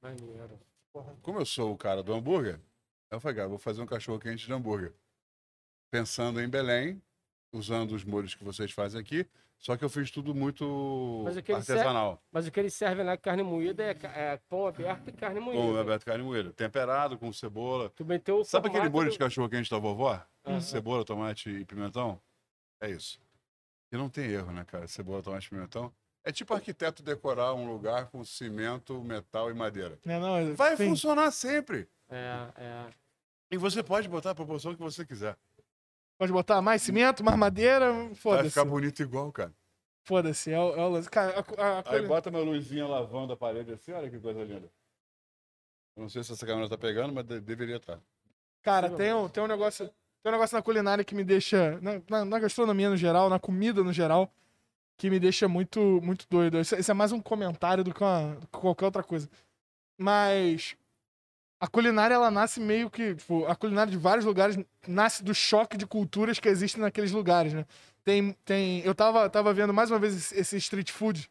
Maneiro. 0.02 0.60
Como 1.22 1.40
eu 1.40 1.47
sou 1.47 1.72
o 1.72 1.78
cara 1.78 2.02
do 2.02 2.12
hambúrguer, 2.12 2.60
eu 3.10 3.18
falei, 3.20 3.36
cara, 3.36 3.48
vou 3.48 3.59
fazer 3.59 3.80
um 3.80 3.86
cachorro 3.86 4.20
quente 4.20 4.47
de 4.47 4.52
hambúrguer. 4.52 4.93
Pensando 5.90 6.43
em 6.43 6.48
Belém, 6.48 7.02
usando 7.52 7.93
os 7.93 8.05
molhos 8.05 8.35
que 8.35 8.44
vocês 8.44 8.70
fazem 8.70 9.01
aqui, 9.01 9.26
só 9.59 9.76
que 9.76 9.85
eu 9.85 9.89
fiz 9.89 10.10
tudo 10.10 10.35
muito 10.35 11.22
Mas 11.24 11.36
artesanal. 11.36 12.22
Mas 12.30 12.47
o 12.47 12.51
que 12.52 12.60
eles 12.60 12.72
servem 12.74 13.05
na 13.05 13.16
carne 13.16 13.43
moída 13.43 13.82
é, 13.82 13.90
é 14.14 14.40
pão 14.48 14.66
aberto 14.66 15.09
e 15.09 15.12
carne 15.12 15.40
moída. 15.40 15.60
Com 15.62 15.76
aberto 15.76 16.05
carne 16.05 16.22
moída. 16.24 16.52
Temperado, 16.52 17.18
com 17.18 17.32
cebola. 17.32 17.90
Tu 17.90 18.05
meteu 18.05 18.39
o 18.40 18.44
Sabe 18.44 18.68
aquele 18.68 18.89
molho 18.89 19.09
do- 19.09 19.12
de 19.12 19.18
cachorro 19.18 19.48
quente 19.48 19.70
da 19.70 19.78
vovó? 19.78 20.20
Aham. 20.47 20.60
Cebola, 20.60 21.05
tomate 21.05 21.51
e 21.51 21.64
pimentão? 21.64 22.20
É 22.80 22.89
isso. 22.90 23.20
E 23.93 23.97
não 23.97 24.09
tem 24.09 24.26
erro, 24.30 24.52
né, 24.52 24.64
cara? 24.64 24.86
Cebola, 24.86 25.22
tomate 25.22 25.47
e 25.47 25.51
pimentão. 25.51 25.93
É 26.24 26.30
tipo 26.30 26.52
arquiteto 26.55 27.02
decorar 27.02 27.55
um 27.55 27.70
lugar 27.70 28.06
com 28.10 28.22
cimento, 28.24 29.02
metal 29.02 29.51
e 29.51 29.55
madeira. 29.55 29.98
né, 30.05 30.18
não, 30.20 30.55
Vai 30.55 30.76
sim. 30.76 30.89
funcionar 30.89 31.30
sempre. 31.30 31.89
É, 32.09 32.48
é. 32.56 32.86
E 33.51 33.56
você 33.56 33.82
pode 33.82 34.09
botar 34.09 34.30
a 34.30 34.35
proporção 34.35 34.74
que 34.74 34.80
você 34.82 35.05
quiser. 35.06 35.36
Pode 36.18 36.32
botar 36.32 36.60
mais 36.60 36.82
cimento, 36.82 37.22
mais 37.24 37.38
madeira, 37.38 37.92
Vai 37.92 38.14
foda-se. 38.16 38.48
ficar 38.50 38.64
bonito 38.64 39.00
igual, 39.00 39.30
cara. 39.30 39.54
Foda-se, 40.04 40.50
é, 40.52 40.58
o- 40.58 40.74
é 40.74 40.84
o 40.84 40.88
lance. 40.88 41.08
Cara, 41.08 41.32
a- 41.38 41.62
a- 41.62 41.74
a 41.74 41.78
Aí 41.78 41.82
coisa- 41.84 42.08
bota 42.08 42.30
uma 42.30 42.40
luzinha 42.40 42.86
lavando 42.86 43.32
a 43.32 43.36
parede 43.36 43.72
assim, 43.72 43.92
olha 43.92 44.10
que 44.10 44.18
coisa 44.18 44.42
linda. 44.42 44.68
Eu 45.96 46.02
não 46.02 46.08
sei 46.08 46.24
se 46.24 46.32
essa 46.32 46.44
câmera 46.46 46.68
tá 46.68 46.76
pegando, 46.78 47.12
mas 47.14 47.24
de- 47.24 47.40
deveria 47.40 47.76
estar. 47.76 48.00
Cara, 48.62 48.90
tem 48.90 49.12
um, 49.14 49.28
tem 49.28 49.42
um 49.42 49.46
negócio. 49.46 49.86
Tem 50.22 50.30
um 50.30 50.32
negócio 50.32 50.56
na 50.56 50.62
culinária 50.62 51.04
que 51.04 51.14
me 51.14 51.22
deixa. 51.22 51.78
Na, 51.80 52.00
na- 52.10 52.24
na 52.24 52.38
gastronomia 52.40 52.90
no 52.90 52.96
geral, 52.96 53.28
na 53.30 53.38
comida 53.38 53.84
no 53.84 53.92
geral, 53.92 54.32
que 54.96 55.08
me 55.08 55.20
deixa 55.20 55.46
muito, 55.46 55.78
muito 56.02 56.26
doido. 56.28 56.58
Isso, 56.58 56.74
isso 56.74 56.90
é 56.90 56.94
mais 56.94 57.12
um 57.12 57.20
comentário 57.20 57.84
do 57.84 57.94
que, 57.94 58.02
uma- 58.02 58.34
do 58.34 58.46
que 58.48 58.58
qualquer 58.58 58.86
outra 58.86 59.02
coisa. 59.04 59.28
Mas. 59.96 60.76
A 61.60 61.66
culinária, 61.66 62.14
ela 62.14 62.30
nasce 62.30 62.60
meio 62.60 62.89
que. 62.89 63.14
Tipo, 63.16 63.44
a 63.47 63.56
culinária 63.56 63.90
de 63.90 63.98
vários 63.98 64.24
lugares 64.24 64.56
nasce 64.86 65.24
do 65.24 65.35
choque 65.35 65.76
de 65.76 65.86
culturas 65.86 66.39
que 66.39 66.48
existem 66.48 66.80
naqueles 66.82 67.10
lugares, 67.12 67.52
né? 67.52 67.66
Tem. 68.05 68.32
tem 68.44 68.80
eu 68.85 68.94
tava, 68.94 69.28
tava 69.28 69.52
vendo 69.52 69.74
mais 69.74 69.90
uma 69.90 69.98
vez 69.98 70.32
esse, 70.32 70.56
street 70.56 70.90
food 70.93 71.28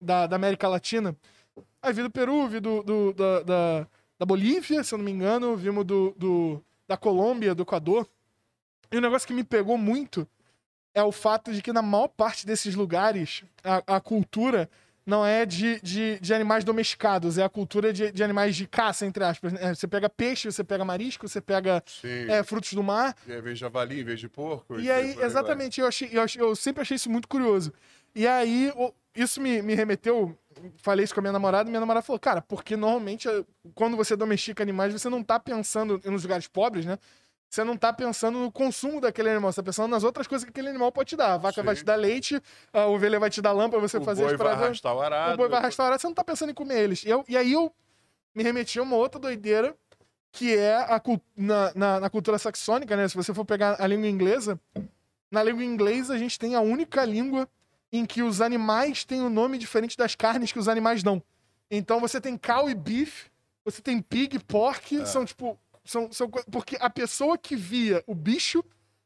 da, 0.00 0.26
da 0.26 0.36
América 0.36 0.68
Latina. 0.68 1.16
Aí 1.82 1.92
vi 1.92 2.02
do 2.02 2.10
Peru, 2.10 2.46
vi 2.46 2.60
do, 2.60 2.82
do- 2.82 3.12
da, 3.14 3.42
da, 3.42 3.86
da 4.18 4.26
Bolívia, 4.26 4.84
se 4.84 4.94
eu 4.94 4.98
não 4.98 5.04
me 5.04 5.10
engano, 5.10 5.56
vimos 5.56 5.84
do, 5.84 6.14
do, 6.16 6.62
da 6.86 6.96
Colômbia, 6.96 7.54
do 7.54 7.62
Equador. 7.62 8.06
E 8.92 8.98
o 8.98 9.00
negócio 9.00 9.26
que 9.26 9.34
me 9.34 9.44
pegou 9.44 9.78
muito 9.78 10.28
é 10.94 11.02
o 11.02 11.12
fato 11.12 11.52
de 11.52 11.62
que 11.62 11.72
na 11.72 11.80
maior 11.82 12.08
parte 12.08 12.46
desses 12.46 12.74
lugares 12.74 13.44
a, 13.64 13.96
a 13.96 14.00
cultura 14.00 14.68
não 15.10 15.26
é 15.26 15.44
de, 15.44 15.80
de, 15.82 16.18
de 16.20 16.32
animais 16.32 16.64
domesticados, 16.64 17.36
é 17.36 17.42
a 17.44 17.48
cultura 17.48 17.92
de, 17.92 18.10
de 18.12 18.22
animais 18.22 18.54
de 18.56 18.66
caça, 18.66 19.04
entre 19.04 19.22
aspas. 19.24 19.52
né? 19.52 19.74
Você 19.74 19.86
pega 19.88 20.08
peixe, 20.08 20.50
você 20.50 20.62
pega 20.64 20.84
marisco, 20.84 21.28
você 21.28 21.40
pega 21.40 21.82
é, 22.28 22.42
frutos 22.42 22.72
do 22.72 22.82
mar. 22.82 23.14
E 23.26 23.32
aí 23.32 23.40
vem 23.40 23.54
javali 23.56 24.00
em 24.00 24.04
vez 24.04 24.20
de 24.20 24.28
porco. 24.28 24.78
E 24.80 24.90
aí, 24.90 25.10
exatamente, 25.26 25.80
eu, 25.80 25.86
achei, 25.86 26.08
eu, 26.12 26.22
achei- 26.22 26.40
eu 26.40 26.54
sempre 26.56 26.82
achei 26.82 26.94
isso 26.94 27.10
muito 27.10 27.28
curioso. 27.28 27.72
E 28.14 28.26
aí, 28.26 28.72
isso 29.14 29.40
me, 29.40 29.60
me 29.60 29.74
remeteu. 29.74 30.36
Falei 30.76 31.04
isso 31.04 31.14
com 31.14 31.20
a 31.20 31.22
minha 31.22 31.32
namorada, 31.32 31.68
e 31.68 31.70
minha 31.70 31.80
namorada 31.80 32.04
falou, 32.04 32.18
cara, 32.18 32.40
porque 32.42 32.76
normalmente 32.76 33.28
quando 33.74 33.96
você 33.96 34.14
domestica 34.16 34.62
animais, 34.62 34.92
você 34.92 35.08
não 35.08 35.22
tá 35.22 35.38
pensando 35.40 36.00
nos 36.04 36.22
lugares 36.22 36.46
pobres, 36.46 36.84
né? 36.86 36.98
Você 37.50 37.64
não 37.64 37.76
tá 37.76 37.92
pensando 37.92 38.38
no 38.38 38.52
consumo 38.52 39.00
daquele 39.00 39.28
animal, 39.28 39.50
você 39.52 39.60
tá 39.60 39.64
pensando 39.64 39.90
nas 39.90 40.04
outras 40.04 40.28
coisas 40.28 40.44
que 40.44 40.50
aquele 40.50 40.68
animal 40.68 40.92
pode 40.92 41.08
te 41.08 41.16
dar. 41.16 41.34
A 41.34 41.36
vaca 41.36 41.60
Sim. 41.60 41.66
vai 41.66 41.74
te 41.74 41.84
dar 41.84 41.96
leite, 41.96 42.40
a 42.72 42.86
ovelha 42.86 43.18
vai 43.18 43.28
te 43.28 43.42
dar 43.42 43.50
lã 43.52 43.68
pra 43.68 43.80
você 43.80 43.98
o 43.98 44.02
fazer 44.04 44.22
boi 44.22 44.32
as 44.32 44.38
vai 44.38 44.46
paradas. 44.46 44.64
arrastar 44.66 44.94
o 44.94 45.00
arado. 45.02 45.34
O 45.34 45.36
boi 45.36 45.48
vai 45.48 45.58
arrastar 45.58 45.84
o 45.84 45.86
arado, 45.88 46.00
você 46.00 46.06
não 46.06 46.14
tá 46.14 46.22
pensando 46.22 46.50
em 46.50 46.54
comer 46.54 46.78
eles. 46.80 47.02
E, 47.04 47.08
eu- 47.10 47.24
e 47.28 47.36
aí 47.36 47.52
eu 47.52 47.72
me 48.32 48.44
remeti 48.44 48.78
a 48.78 48.82
uma 48.84 48.94
outra 48.94 49.20
doideira, 49.20 49.74
que 50.30 50.56
é 50.56 50.76
a, 50.76 51.02
na, 51.36 51.72
na, 51.74 52.00
na 52.00 52.08
cultura 52.10 52.38
saxônica, 52.38 52.96
né? 52.96 53.08
Se 53.08 53.16
você 53.16 53.34
for 53.34 53.44
pegar 53.44 53.74
a 53.80 53.86
língua 53.88 54.06
inglesa, 54.06 54.56
na 55.28 55.42
língua 55.42 55.64
inglesa 55.64 56.14
a 56.14 56.18
gente 56.18 56.38
tem 56.38 56.54
a 56.54 56.60
única 56.60 57.04
língua 57.04 57.48
em 57.92 58.06
que 58.06 58.22
os 58.22 58.40
animais 58.40 59.04
têm 59.04 59.20
um 59.22 59.28
nome 59.28 59.58
diferente 59.58 59.96
das 59.96 60.14
carnes 60.14 60.52
que 60.52 60.58
os 60.60 60.68
animais 60.68 61.02
dão. 61.02 61.20
Então 61.68 61.98
você 61.98 62.20
tem 62.20 62.36
cow 62.38 62.70
e 62.70 62.74
beef, 62.76 63.26
você 63.64 63.82
tem 63.82 64.00
pig, 64.00 64.38
pork, 64.38 65.00
É. 65.00 65.04
são 65.04 65.24
tipo. 65.24 65.58
São, 65.84 66.10
são, 66.12 66.28
porque 66.28 66.76
a 66.80 66.90
pessoa 66.90 67.36
que 67.38 67.56
via 67.56 68.02
o 68.06 68.14
bicho 68.14 68.62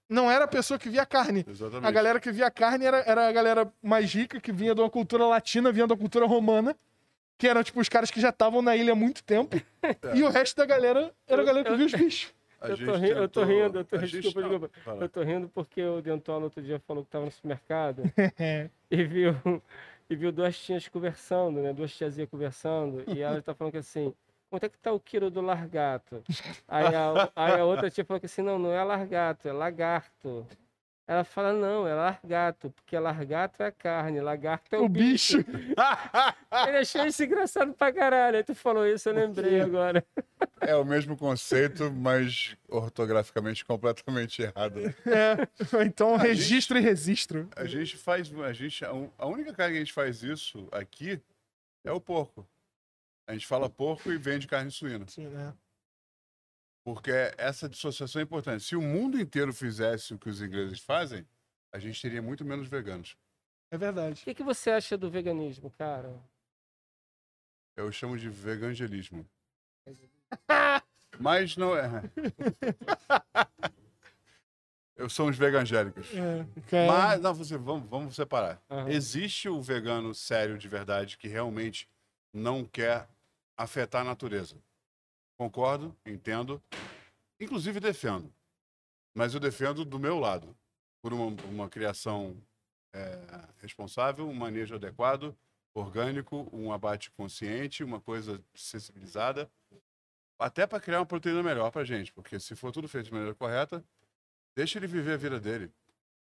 não 0.08 0.30
era 0.30 0.44
a 0.44 0.48
pessoa 0.48 0.78
que 0.78 0.88
via 0.88 1.02
a 1.02 1.06
carne. 1.06 1.44
Exatamente. 1.48 1.86
A 1.86 1.90
galera 1.90 2.20
que 2.20 2.30
via 2.30 2.50
carne 2.50 2.84
era, 2.84 2.98
era 3.06 3.28
a 3.28 3.32
galera 3.32 3.72
mais 3.82 4.12
rica, 4.12 4.40
que 4.40 4.52
vinha 4.52 4.74
de 4.74 4.80
uma 4.80 4.90
cultura 4.90 5.26
latina, 5.26 5.72
vinha 5.72 5.86
da 5.86 5.96
cultura 5.96 6.26
romana, 6.26 6.76
que 7.38 7.48
eram, 7.48 7.62
tipo, 7.62 7.80
os 7.80 7.88
caras 7.88 8.10
que 8.10 8.20
já 8.20 8.28
estavam 8.30 8.60
na 8.62 8.76
ilha 8.76 8.92
há 8.92 8.96
muito 8.96 9.22
tempo. 9.24 9.56
E 10.14 10.22
o 10.22 10.30
resto 10.30 10.56
da 10.56 10.64
galera 10.66 11.12
era 11.26 11.42
a 11.42 11.44
galera 11.44 11.68
que 11.70 11.76
via 11.76 11.86
os 11.86 11.92
bichos. 11.92 12.32
A 12.60 12.68
Eu 12.70 12.78
tô, 12.78 12.96
ri- 12.96 13.10
eu 13.10 13.28
tô 13.28 13.44
rindo, 13.44 13.78
eu 13.80 13.84
tô 13.84 13.96
a 13.96 13.98
rindo, 13.98 14.10
desculpa, 14.22 14.40
não, 14.40 14.48
desculpa. 14.48 14.70
fala. 14.82 15.02
Eu 15.04 15.08
tô 15.10 15.22
rindo 15.22 15.48
porque 15.50 15.82
o 15.82 16.00
Dentola 16.00 16.44
outro 16.44 16.62
dia 16.62 16.80
falou 16.86 17.04
que 17.04 17.10
tava 17.10 17.26
no 17.26 17.30
supermercado 17.30 18.02
e 18.90 19.04
viu, 19.04 19.34
e 20.08 20.16
viu 20.16 20.32
duas 20.32 20.58
tias 20.58 20.88
conversando, 20.88 21.60
né? 21.60 21.72
Duas 21.74 21.94
tiazinhas 21.94 22.30
conversando. 22.30 23.04
E 23.14 23.20
ela 23.20 23.42
tá 23.42 23.54
falando 23.54 23.72
que 23.72 23.78
assim, 23.78 24.14
quanto 24.54 24.64
é 24.64 24.68
que 24.68 24.78
tá 24.78 24.92
o 24.92 25.00
quilo 25.00 25.30
do 25.30 25.40
largato? 25.40 26.22
Aí 26.68 26.86
a, 26.94 27.30
aí 27.36 27.60
a 27.60 27.64
outra 27.64 27.90
tia 27.90 28.04
falou 28.04 28.20
que 28.20 28.26
assim, 28.26 28.42
não, 28.42 28.58
não 28.58 28.72
é 28.72 28.82
largato, 28.82 29.48
é 29.48 29.52
lagarto. 29.52 30.46
Ela 31.06 31.22
fala, 31.22 31.52
não, 31.52 31.86
é 31.86 31.92
largato, 31.92 32.70
porque 32.70 32.98
largato 32.98 33.62
é 33.62 33.70
carne, 33.70 34.22
lagarto 34.22 34.74
é 34.74 34.78
o, 34.78 34.84
O 34.84 34.88
bicho. 34.88 35.36
Ele 36.66 36.78
achou 36.78 37.04
isso 37.04 37.22
engraçado 37.22 37.74
pra 37.74 37.92
caralho. 37.92 38.38
Aí 38.38 38.42
tu 38.42 38.54
falou 38.54 38.86
isso, 38.86 39.10
eu 39.10 39.14
lembrei 39.14 39.60
agora. 39.60 40.02
É 40.62 40.74
o 40.74 40.84
mesmo 40.84 41.14
conceito, 41.14 41.92
mas 41.92 42.56
ortograficamente 42.70 43.66
completamente 43.66 44.40
errado. 44.42 44.80
É. 45.06 45.46
Então, 45.84 46.14
A 46.14 46.18
gente- 46.20 46.28
registro 46.28 46.78
e 46.78 46.80
registro. 46.80 47.48
A 47.54 47.66
gente 47.66 47.98
faz. 47.98 48.32
A, 48.38 48.52
gente, 48.54 48.82
a 48.84 49.26
única 49.26 49.52
carne 49.52 49.72
que 49.74 49.78
a 49.78 49.84
gente 49.84 49.92
faz 49.92 50.22
isso 50.22 50.66
aqui 50.72 51.20
é 51.84 51.92
o 51.92 52.00
porco. 52.00 52.46
A 53.26 53.32
gente 53.32 53.46
fala 53.46 53.70
porco 53.70 54.12
e 54.12 54.18
vende 54.18 54.46
carne 54.46 54.70
suína. 54.70 55.06
Sim, 55.08 55.28
né? 55.28 55.54
Porque 56.84 57.10
essa 57.38 57.68
dissociação 57.68 58.20
é 58.20 58.24
importante. 58.24 58.62
Se 58.62 58.76
o 58.76 58.82
mundo 58.82 59.18
inteiro 59.18 59.52
fizesse 59.52 60.12
o 60.12 60.18
que 60.18 60.28
os 60.28 60.42
ingleses 60.42 60.80
fazem, 60.80 61.26
a 61.72 61.78
gente 61.78 62.00
teria 62.00 62.20
muito 62.20 62.44
menos 62.44 62.68
veganos. 62.68 63.16
É 63.70 63.76
O 63.76 63.78
verdade. 63.78 64.22
que, 64.22 64.34
que 64.34 64.42
você 64.42 64.70
acha 64.70 64.96
do 64.98 65.10
veganismo, 65.10 65.70
cara? 65.70 66.14
Eu 67.76 67.90
chamo 67.90 68.18
de 68.18 68.28
vegangelismo. 68.28 69.26
Mas 71.18 71.56
não 71.56 71.74
é. 71.76 71.88
Eu 74.96 75.08
sou 75.08 75.28
uns 75.28 75.36
vegangélicos. 75.38 76.08
É, 76.14 76.44
cara. 76.70 76.86
Mas, 76.86 77.20
não, 77.20 77.34
você, 77.34 77.56
vamos, 77.56 77.88
vamos 77.88 78.14
separar. 78.14 78.62
Aham. 78.70 78.90
Existe 78.90 79.48
o 79.48 79.60
vegano 79.60 80.14
sério 80.14 80.56
de 80.58 80.68
verdade 80.68 81.16
que 81.18 81.26
realmente 81.26 81.88
não 82.32 82.64
quer 82.64 83.08
afetar 83.56 84.02
a 84.02 84.04
natureza. 84.04 84.56
Concordo, 85.36 85.96
entendo, 86.06 86.62
inclusive 87.40 87.80
defendo. 87.80 88.32
Mas 89.14 89.34
eu 89.34 89.40
defendo 89.40 89.84
do 89.84 89.98
meu 89.98 90.18
lado, 90.18 90.56
por 91.02 91.12
uma, 91.12 91.26
uma 91.44 91.68
criação 91.68 92.36
é, 92.92 93.18
responsável, 93.60 94.28
um 94.28 94.34
manejo 94.34 94.74
adequado, 94.74 95.36
orgânico, 95.74 96.48
um 96.52 96.72
abate 96.72 97.10
consciente, 97.10 97.82
uma 97.82 98.00
coisa 98.00 98.42
sensibilizada, 98.54 99.50
até 100.38 100.66
para 100.66 100.80
criar 100.80 101.00
uma 101.00 101.06
proteína 101.06 101.42
melhor 101.42 101.70
para 101.70 101.84
gente, 101.84 102.12
porque 102.12 102.38
se 102.38 102.54
for 102.54 102.72
tudo 102.72 102.88
feito 102.88 103.06
de 103.06 103.12
maneira 103.12 103.34
correta, 103.34 103.84
deixa 104.54 104.78
ele 104.78 104.86
viver 104.86 105.14
a 105.14 105.16
vida 105.16 105.40
dele. 105.40 105.70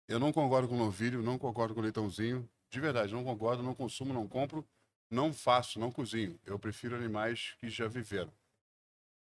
Eu 0.08 0.18
não 0.18 0.32
concordo 0.32 0.68
com 0.68 0.76
novilho, 0.76 1.22
não 1.22 1.38
concordo 1.38 1.74
com 1.74 1.80
leitãozinho, 1.80 2.48
de 2.70 2.80
verdade, 2.80 3.12
não 3.12 3.24
concordo, 3.24 3.62
não 3.62 3.74
consumo, 3.74 4.12
não 4.12 4.26
compro, 4.26 4.66
não 5.10 5.32
faço, 5.32 5.78
não 5.78 5.90
cozinho. 5.90 6.38
Eu 6.44 6.58
prefiro 6.58 6.96
animais 6.96 7.54
que 7.58 7.68
já 7.68 7.88
viveram. 7.88 8.32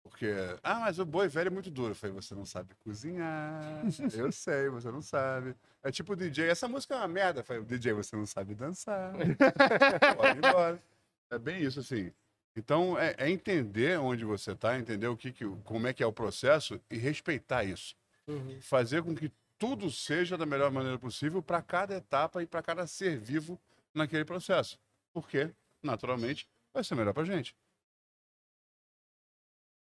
Porque, 0.03 0.27
ah, 0.63 0.81
mas 0.81 0.99
o 0.99 1.07
boi 1.07 1.29
velho 1.29 1.47
é 1.47 1.51
muito 1.51 1.71
duro. 1.71 1.93
Eu 1.93 1.95
falei, 1.95 2.15
você 2.15 2.35
não 2.35 2.45
sabe 2.45 2.75
cozinhar. 2.83 3.63
Eu 4.13 4.33
sei, 4.33 4.69
você 4.69 4.91
não 4.91 5.01
sabe. 5.01 5.55
É 5.83 5.93
tipo 5.93 6.13
o 6.13 6.17
DJ, 6.17 6.49
essa 6.49 6.67
música 6.67 6.95
é 6.95 6.99
uma 6.99 7.09
merda. 7.09 7.41
Eu 7.41 7.45
falei, 7.45 7.63
DJ, 7.63 7.93
você 7.93 8.17
não 8.17 8.27
sabe 8.27 8.55
dançar. 8.55 9.13
Pode 10.17 10.39
ir 10.39 10.45
embora. 10.45 10.83
É 11.31 11.39
bem 11.39 11.63
isso, 11.63 11.81
assim. 11.81 12.13
Então, 12.55 12.99
é, 12.99 13.15
é 13.17 13.31
entender 13.31 13.99
onde 13.99 14.25
você 14.25 14.53
está, 14.53 14.79
entender 14.79 15.07
o 15.07 15.17
que, 15.17 15.33
que, 15.33 15.45
como 15.65 15.87
é 15.87 15.93
que 15.93 16.03
é 16.03 16.07
o 16.07 16.13
processo 16.13 16.81
e 16.91 16.97
respeitar 16.97 17.65
isso. 17.65 17.95
Uhum. 18.27 18.61
Fazer 18.61 19.03
com 19.03 19.15
que 19.15 19.33
tudo 19.59 19.91
seja 19.91 20.37
da 20.37 20.45
melhor 20.45 20.71
maneira 20.71 20.99
possível 20.99 21.41
para 21.41 21.63
cada 21.63 21.95
etapa 21.95 22.43
e 22.43 22.47
para 22.47 22.63
cada 22.63 22.87
ser 22.87 23.19
vivo 23.19 23.59
naquele 23.95 24.25
processo. 24.25 24.79
Porque, 25.13 25.51
naturalmente, 25.83 26.49
vai 26.73 26.85
ser 26.85 26.95
melhor 26.95 27.13
para 27.13 27.25
gente. 27.25 27.57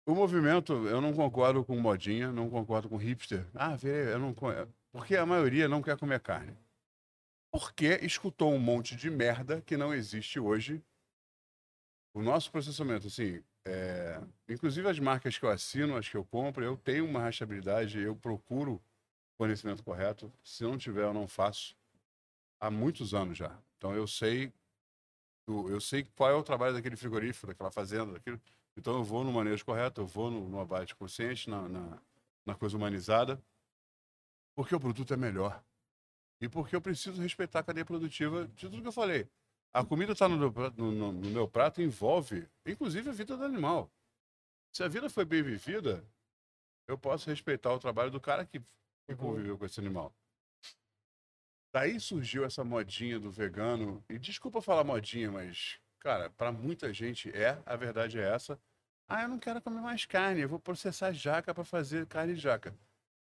O 0.06 0.14
movimento, 0.14 0.72
eu 0.88 1.00
não 1.00 1.12
concordo 1.12 1.62
com 1.64 1.78
modinha, 1.78 2.32
não 2.32 2.48
concordo 2.48 2.88
com 2.88 2.96
hipster. 2.96 3.46
Ah, 3.54 3.76
virei, 3.76 4.14
eu 4.14 4.18
não 4.18 4.34
Porque 4.90 5.14
a 5.16 5.26
maioria 5.26 5.68
não 5.68 5.82
quer 5.82 5.98
comer 5.98 6.20
carne. 6.20 6.56
Porque 7.50 7.98
escutou 8.02 8.52
um 8.52 8.58
monte 8.58 8.96
de 8.96 9.10
merda 9.10 9.60
que 9.60 9.76
não 9.76 9.92
existe 9.92 10.40
hoje. 10.40 10.82
O 12.14 12.22
nosso 12.22 12.50
processamento, 12.50 13.06
assim, 13.06 13.42
é, 13.66 14.18
inclusive 14.48 14.88
as 14.88 14.98
marcas 14.98 15.36
que 15.36 15.44
eu 15.44 15.50
assino, 15.50 15.94
as 15.94 16.08
que 16.08 16.16
eu 16.16 16.24
compro, 16.24 16.64
eu 16.64 16.76
tenho 16.76 17.04
uma 17.04 17.20
rastreabilidade, 17.20 17.98
eu 18.00 18.16
procuro 18.16 18.82
fornecimento 19.36 19.84
correto. 19.84 20.32
Se 20.42 20.64
não 20.64 20.78
tiver, 20.78 21.04
eu 21.04 21.12
não 21.12 21.28
faço. 21.28 21.76
Há 22.58 22.70
muitos 22.70 23.12
anos 23.12 23.36
já. 23.36 23.56
Então 23.76 23.94
eu 23.94 24.06
sei, 24.06 24.52
eu 25.68 25.80
sei 25.80 26.04
qual 26.16 26.30
é 26.30 26.34
o 26.34 26.42
trabalho 26.42 26.74
daquele 26.74 26.96
frigorífico, 26.96 27.46
daquela 27.46 27.70
fazenda, 27.70 28.12
daquilo. 28.12 28.40
Então 28.76 28.94
eu 28.96 29.04
vou 29.04 29.24
no 29.24 29.32
manejo 29.32 29.64
correto, 29.64 30.00
eu 30.02 30.06
vou 30.06 30.30
no, 30.30 30.48
no 30.48 30.60
abate 30.60 30.94
consciente, 30.94 31.48
na, 31.50 31.68
na, 31.68 31.98
na 32.46 32.54
coisa 32.54 32.76
humanizada, 32.76 33.42
porque 34.54 34.74
o 34.74 34.80
produto 34.80 35.12
é 35.14 35.16
melhor. 35.16 35.62
E 36.40 36.48
porque 36.48 36.76
eu 36.76 36.80
preciso 36.80 37.20
respeitar 37.20 37.60
a 37.60 37.62
cadeia 37.64 37.84
produtiva 37.84 38.46
de 38.48 38.68
tudo 38.68 38.80
que 38.82 38.88
eu 38.88 38.92
falei. 38.92 39.28
A 39.72 39.84
comida 39.84 40.12
está 40.12 40.28
no, 40.28 40.36
meu 40.36 40.52
prato- 40.52 40.76
no- 40.80 40.92
no- 40.92 41.12
no 41.12 41.30
meu 41.30 41.48
prato 41.48 41.82
envolve, 41.82 42.48
inclusive, 42.64 43.08
a 43.08 43.12
vida 43.12 43.36
do 43.36 43.44
animal. 43.44 43.90
Se 44.72 44.82
a 44.82 44.88
vida 44.88 45.10
foi 45.10 45.24
bem 45.24 45.42
vivida, 45.42 46.04
eu 46.86 46.96
posso 46.96 47.28
respeitar 47.28 47.72
o 47.72 47.78
trabalho 47.78 48.10
do 48.10 48.20
cara 48.20 48.44
que, 48.46 48.60
que 49.06 49.16
conviveu 49.16 49.58
com 49.58 49.64
esse 49.64 49.80
animal. 49.80 50.12
Daí 51.78 52.00
surgiu 52.00 52.44
essa 52.44 52.64
modinha 52.64 53.20
do 53.20 53.30
vegano. 53.30 54.02
E 54.10 54.18
desculpa 54.18 54.60
falar 54.60 54.82
modinha, 54.82 55.30
mas, 55.30 55.78
cara, 56.00 56.28
para 56.28 56.50
muita 56.50 56.92
gente 56.92 57.30
é, 57.30 57.56
a 57.64 57.76
verdade 57.76 58.18
é 58.18 58.34
essa. 58.34 58.58
Ah, 59.08 59.22
eu 59.22 59.28
não 59.28 59.38
quero 59.38 59.62
comer 59.62 59.80
mais 59.80 60.04
carne, 60.04 60.40
eu 60.40 60.48
vou 60.48 60.58
processar 60.58 61.12
jaca 61.12 61.54
para 61.54 61.62
fazer 61.62 62.04
carne 62.06 62.34
de 62.34 62.40
jaca. 62.40 62.74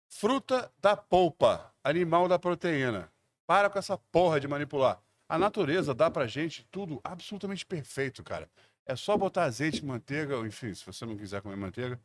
Fruta 0.08 0.72
da 0.80 0.96
polpa, 0.96 1.70
animal 1.84 2.30
da 2.30 2.40
proteína. 2.40 3.12
Para 3.46 3.70
com 3.70 3.78
essa 3.78 3.98
porra 3.98 4.40
de 4.40 4.48
manipular. 4.48 5.04
A 5.28 5.38
natureza 5.38 5.94
dá 5.94 6.10
pra 6.10 6.26
gente 6.26 6.66
tudo 6.72 7.02
absolutamente 7.04 7.66
perfeito, 7.66 8.24
cara. 8.24 8.50
É 8.86 8.96
só 8.96 9.18
botar 9.18 9.44
azeite, 9.44 9.84
manteiga, 9.84 10.38
enfim, 10.48 10.74
se 10.74 10.86
você 10.86 11.06
não 11.06 11.18
quiser 11.18 11.42
comer 11.42 11.58
manteiga. 11.58 12.00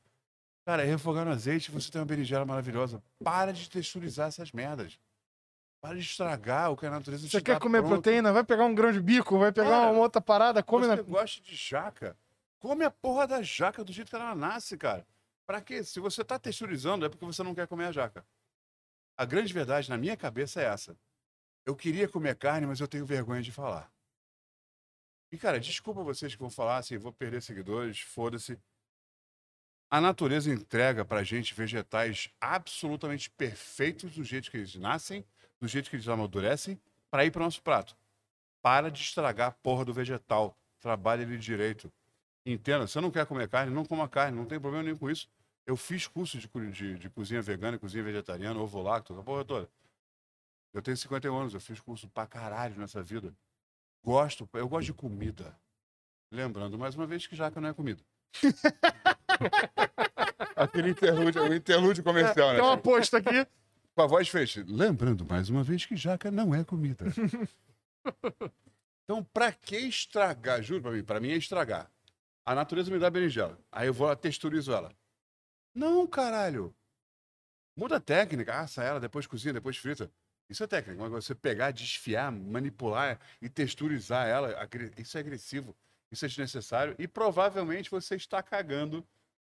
Cara, 0.66 0.82
é 0.82 0.84
refogar 0.84 1.24
no 1.24 1.30
azeite 1.30 1.70
você 1.70 1.92
tem 1.92 2.00
uma 2.00 2.06
berinjela 2.08 2.44
maravilhosa. 2.44 3.00
Para 3.22 3.52
de 3.52 3.70
texturizar 3.70 4.26
essas 4.26 4.50
merdas. 4.50 4.98
Para 5.84 5.96
de 5.96 6.00
estragar 6.00 6.72
o 6.72 6.78
que 6.78 6.86
a 6.86 6.90
natureza 6.90 7.28
Você 7.28 7.42
quer 7.42 7.58
comer 7.60 7.80
pronto. 7.82 7.92
proteína? 7.92 8.32
Vai 8.32 8.42
pegar 8.42 8.64
um 8.64 8.74
grão 8.74 8.90
de 8.90 9.02
bico, 9.02 9.38
vai 9.38 9.52
pegar 9.52 9.68
Cara, 9.68 9.90
uma 9.90 10.00
outra 10.00 10.18
parada, 10.18 10.62
come 10.62 10.86
você 10.86 10.96
na. 10.96 11.02
gosta 11.02 11.42
de 11.42 11.54
jaca? 11.54 12.16
Come 12.58 12.86
a 12.86 12.90
porra 12.90 13.26
da 13.26 13.42
jaca 13.42 13.84
do 13.84 13.92
jeito 13.92 14.08
que 14.08 14.16
ela 14.16 14.34
nasce, 14.34 14.78
cara. 14.78 15.06
Pra 15.46 15.60
quê? 15.60 15.84
Se 15.84 16.00
você 16.00 16.24
tá 16.24 16.38
texturizando, 16.38 17.04
é 17.04 17.10
porque 17.10 17.26
você 17.26 17.42
não 17.42 17.54
quer 17.54 17.66
comer 17.66 17.84
a 17.84 17.92
jaca. 17.92 18.26
A 19.14 19.26
grande 19.26 19.52
verdade 19.52 19.90
na 19.90 19.98
minha 19.98 20.16
cabeça 20.16 20.62
é 20.62 20.64
essa. 20.64 20.96
Eu 21.66 21.76
queria 21.76 22.08
comer 22.08 22.34
carne, 22.34 22.66
mas 22.66 22.80
eu 22.80 22.88
tenho 22.88 23.04
vergonha 23.04 23.42
de 23.42 23.52
falar. 23.52 23.92
E, 25.30 25.36
cara, 25.36 25.60
desculpa 25.60 26.02
vocês 26.02 26.32
que 26.34 26.40
vão 26.40 26.48
falar 26.48 26.78
assim, 26.78 26.96
vou 26.96 27.12
perder 27.12 27.42
seguidores, 27.42 28.00
foda-se. 28.00 28.58
A 29.90 30.00
natureza 30.00 30.50
entrega 30.50 31.04
pra 31.04 31.22
gente 31.22 31.52
vegetais 31.52 32.30
absolutamente 32.40 33.28
perfeitos 33.28 34.14
do 34.14 34.24
jeito 34.24 34.50
que 34.50 34.56
eles 34.56 34.74
nascem, 34.76 35.22
do 35.60 35.68
jeito 35.68 35.88
que 35.88 35.96
eles 35.96 36.08
amadurecem, 36.08 36.80
para 37.10 37.24
ir 37.24 37.30
pro 37.30 37.42
nosso 37.42 37.62
prato. 37.62 37.96
Para 38.60 38.90
de 38.90 39.00
estragar 39.00 39.48
a 39.48 39.52
porra 39.52 39.84
do 39.84 39.92
vegetal. 39.92 40.56
Trabalha 40.80 41.22
ele 41.22 41.38
direito. 41.38 41.92
Entenda, 42.44 42.86
se 42.86 42.94
você 42.94 43.00
não 43.00 43.10
quer 43.10 43.24
comer 43.26 43.48
carne, 43.48 43.72
não 43.72 43.84
coma 43.84 44.08
carne, 44.08 44.36
não 44.36 44.44
tem 44.44 44.60
problema 44.60 44.82
nenhum 44.82 44.98
com 44.98 45.10
isso. 45.10 45.28
Eu 45.66 45.76
fiz 45.76 46.06
curso 46.06 46.38
de, 46.38 46.48
de, 46.70 46.98
de 46.98 47.08
cozinha 47.08 47.40
vegana, 47.40 47.78
cozinha 47.78 48.04
vegetariana, 48.04 48.60
ovo 48.60 48.82
lacto, 48.82 49.18
a 49.18 49.22
porra 49.22 49.44
toda. 49.44 49.70
Eu 50.74 50.82
tenho 50.82 50.96
51 50.96 51.36
anos, 51.36 51.54
eu 51.54 51.60
fiz 51.60 51.80
curso 51.80 52.08
pra 52.08 52.26
caralho 52.26 52.76
nessa 52.76 53.02
vida. 53.02 53.32
Gosto, 54.02 54.48
eu 54.52 54.68
gosto 54.68 54.86
de 54.86 54.92
comida. 54.92 55.56
Lembrando, 56.30 56.76
mais 56.76 56.94
uma 56.94 57.06
vez, 57.06 57.26
que 57.26 57.36
jaca 57.36 57.60
não 57.60 57.68
é 57.68 57.72
comida. 57.72 58.02
Aquele 60.56 60.90
interlúdio, 60.90 61.42
o 61.42 61.54
interlúdio 61.54 62.02
comercial, 62.02 62.48
né? 62.48 62.56
Tem 62.56 62.64
uma 62.64 62.74
aposta 62.74 63.18
aqui. 63.18 63.46
Com 63.94 64.02
a 64.02 64.06
voz 64.06 64.28
fecha. 64.28 64.64
Lembrando, 64.66 65.24
mais 65.24 65.48
uma 65.48 65.62
vez, 65.62 65.86
que 65.86 65.94
jaca 65.96 66.30
não 66.30 66.52
é 66.52 66.64
comida. 66.64 67.04
então, 69.04 69.22
pra 69.22 69.52
que 69.52 69.76
estragar? 69.76 70.60
Juro 70.62 70.82
pra 70.82 70.90
mim, 70.90 71.04
pra 71.04 71.20
mim 71.20 71.30
é 71.30 71.36
estragar. 71.36 71.88
A 72.44 72.54
natureza 72.54 72.90
me 72.90 72.98
dá 72.98 73.08
berinjela. 73.08 73.58
Aí 73.70 73.86
eu 73.86 73.94
vou 73.94 74.08
lá, 74.08 74.16
texturizo 74.16 74.72
ela. 74.72 74.92
Não, 75.72 76.06
caralho. 76.08 76.74
Muda 77.76 77.96
a 77.96 78.00
técnica, 78.00 78.60
assa 78.60 78.82
ela, 78.82 78.98
depois 78.98 79.26
cozinha, 79.26 79.54
depois 79.54 79.76
frita. 79.76 80.10
Isso 80.48 80.62
é 80.64 80.66
técnica. 80.66 81.00
Mas 81.00 81.10
você 81.10 81.34
pegar, 81.34 81.70
desfiar, 81.70 82.32
manipular 82.32 83.18
e 83.40 83.48
texturizar 83.48 84.26
ela, 84.26 84.68
isso 84.98 85.16
é 85.16 85.20
agressivo. 85.20 85.74
Isso 86.10 86.24
é 86.24 86.28
desnecessário. 86.28 86.94
E 86.98 87.06
provavelmente 87.06 87.90
você 87.90 88.16
está 88.16 88.42
cagando 88.42 89.06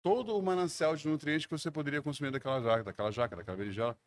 todo 0.02 0.36
o 0.36 0.42
manancial 0.42 0.96
de 0.96 1.06
nutrientes 1.06 1.46
que 1.46 1.52
você 1.52 1.70
poderia 1.70 2.02
consumir 2.02 2.30
daquela 2.30 2.60
jaca, 2.60 2.84
daquela 2.84 3.12
jaca, 3.12 3.36
daquela 3.36 3.56
berinjela. 3.56 3.98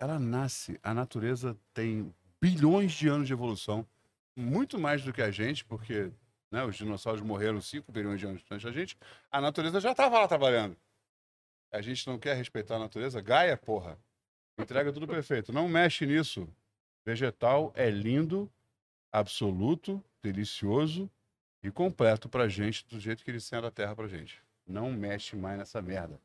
Ela 0.00 0.18
nasce, 0.18 0.80
a 0.82 0.94
natureza 0.94 1.54
tem 1.74 2.14
bilhões 2.40 2.92
de 2.92 3.06
anos 3.06 3.26
de 3.26 3.34
evolução, 3.34 3.86
muito 4.34 4.78
mais 4.78 5.04
do 5.04 5.12
que 5.12 5.20
a 5.20 5.30
gente, 5.30 5.62
porque 5.62 6.10
né, 6.50 6.64
os 6.64 6.74
dinossauros 6.74 7.20
morreram 7.20 7.60
5 7.60 7.92
bilhões 7.92 8.18
de 8.18 8.26
anos 8.26 8.42
antes 8.50 8.64
da 8.64 8.72
gente. 8.72 8.96
A 9.30 9.42
natureza 9.42 9.78
já 9.78 9.90
estava 9.90 10.18
lá 10.18 10.26
trabalhando. 10.26 10.74
A 11.70 11.82
gente 11.82 12.06
não 12.06 12.18
quer 12.18 12.34
respeitar 12.34 12.76
a 12.76 12.78
natureza? 12.78 13.20
Gaia, 13.20 13.58
porra. 13.58 13.98
Entrega 14.58 14.90
tudo 14.90 15.06
perfeito. 15.06 15.52
Não 15.52 15.68
mexe 15.68 16.06
nisso. 16.06 16.48
Vegetal 17.04 17.70
é 17.76 17.90
lindo, 17.90 18.50
absoluto, 19.12 20.02
delicioso 20.22 21.10
e 21.62 21.70
completo 21.70 22.26
pra 22.26 22.48
gente, 22.48 22.86
do 22.88 22.98
jeito 22.98 23.22
que 23.22 23.30
ele 23.30 23.40
sendo 23.40 23.66
a 23.66 23.70
terra 23.70 23.94
pra 23.94 24.08
gente. 24.08 24.42
Não 24.66 24.90
mexe 24.90 25.36
mais 25.36 25.58
nessa 25.58 25.82
merda. 25.82 26.18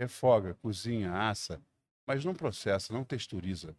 Refoga, 0.00 0.54
cozinha, 0.54 1.12
assa, 1.12 1.62
mas 2.10 2.24
não 2.24 2.34
processa, 2.34 2.92
não 2.92 3.04
texturiza. 3.04 3.76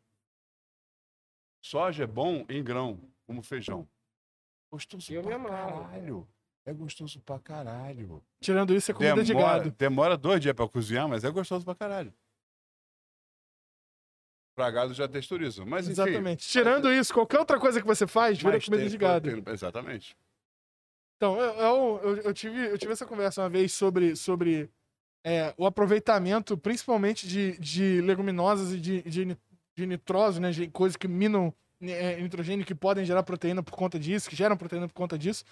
Soja 1.61 2.05
é 2.05 2.07
bom 2.07 2.45
em 2.47 2.63
grão, 2.63 2.97
como 3.27 3.43
feijão. 3.43 3.85
Gostoso 4.71 5.11
Eu 5.13 5.21
pra 5.21 5.37
caralho. 5.37 6.25
É 6.65 6.71
gostoso 6.73 7.19
pra 7.19 7.37
caralho. 7.39 8.23
Tirando 8.39 8.73
isso, 8.73 8.89
é 8.89 8.93
comida 8.93 9.21
de 9.21 9.33
Demora, 9.33 9.57
gado. 9.65 9.71
demora 9.71 10.15
dois 10.17 10.39
dias 10.39 10.55
pra 10.55 10.65
cozinhar, 10.69 11.09
mas 11.09 11.25
é 11.25 11.29
gostoso 11.29 11.65
pra 11.65 11.75
caralho. 11.75 12.13
Pra 14.55 14.71
gado 14.71 14.93
já 14.93 15.09
texturiza. 15.09 15.65
Mas 15.65 15.89
enfim. 15.89 15.91
Exatamente. 16.01 16.47
Tirando 16.47 16.89
isso, 16.89 17.13
qualquer 17.13 17.39
outra 17.39 17.59
coisa 17.59 17.81
que 17.81 17.87
você 17.87 18.07
faz, 18.07 18.37
vira 18.37 18.51
mas 18.53 18.63
comida 18.63 18.83
tem 18.83 18.89
de 18.91 18.97
gado. 18.97 19.27
proteína- 19.29 19.51
Exatamente. 19.53 20.15
Então, 21.17 21.37
eu, 21.37 21.53
eu, 21.53 21.99
eu- 22.03 22.17
eu 22.21 22.33
tive, 22.33 22.65
eu 22.67 22.77
tive 22.77 22.93
essa 22.93 23.05
conversa 23.05 23.41
uma 23.41 23.49
vez 23.49 23.73
sobre, 23.73 24.15
sobre 24.15 24.71
é, 25.23 25.53
o 25.57 25.65
aproveitamento, 25.65 26.57
principalmente 26.57 27.27
de, 27.27 27.57
de 27.59 28.01
leguminosas 28.01 28.71
e 28.71 28.77
de, 28.79 29.01
de, 29.03 29.37
de 29.75 29.85
nitrose, 29.85 30.39
né? 30.39 30.51
De 30.51 30.67
coisas 30.67 30.95
que 30.95 31.07
minam 31.07 31.53
é, 31.81 32.19
nitrogênio, 32.21 32.65
que 32.65 32.75
podem 32.75 33.05
gerar 33.05 33.23
proteína 33.23 33.61
por 33.63 33.73
conta 33.75 33.99
disso, 33.99 34.29
que 34.29 34.35
geram 34.35 34.57
proteína 34.57 34.87
por 34.87 34.93
conta 34.93 35.17
disso. 35.17 35.43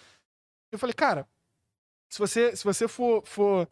Eu 0.72 0.80
falei, 0.80 0.94
cara, 0.94 1.28
se 2.10 2.20
você, 2.20 2.56
se 2.56 2.64
você 2.64 2.88
for, 2.88 3.24
for 3.26 3.68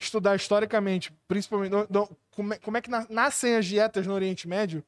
estudar 0.00 0.34
historicamente, 0.36 1.12
principalmente 1.28 1.70
no- 1.70 1.86
no- 1.88 2.16
como, 2.30 2.54
é, 2.54 2.58
como 2.58 2.76
é 2.76 2.80
que 2.80 2.90
na- 2.90 3.06
nascem 3.08 3.56
as 3.56 3.66
dietas 3.66 4.06
no 4.06 4.14
Oriente 4.14 4.48
Médio, 4.48 4.84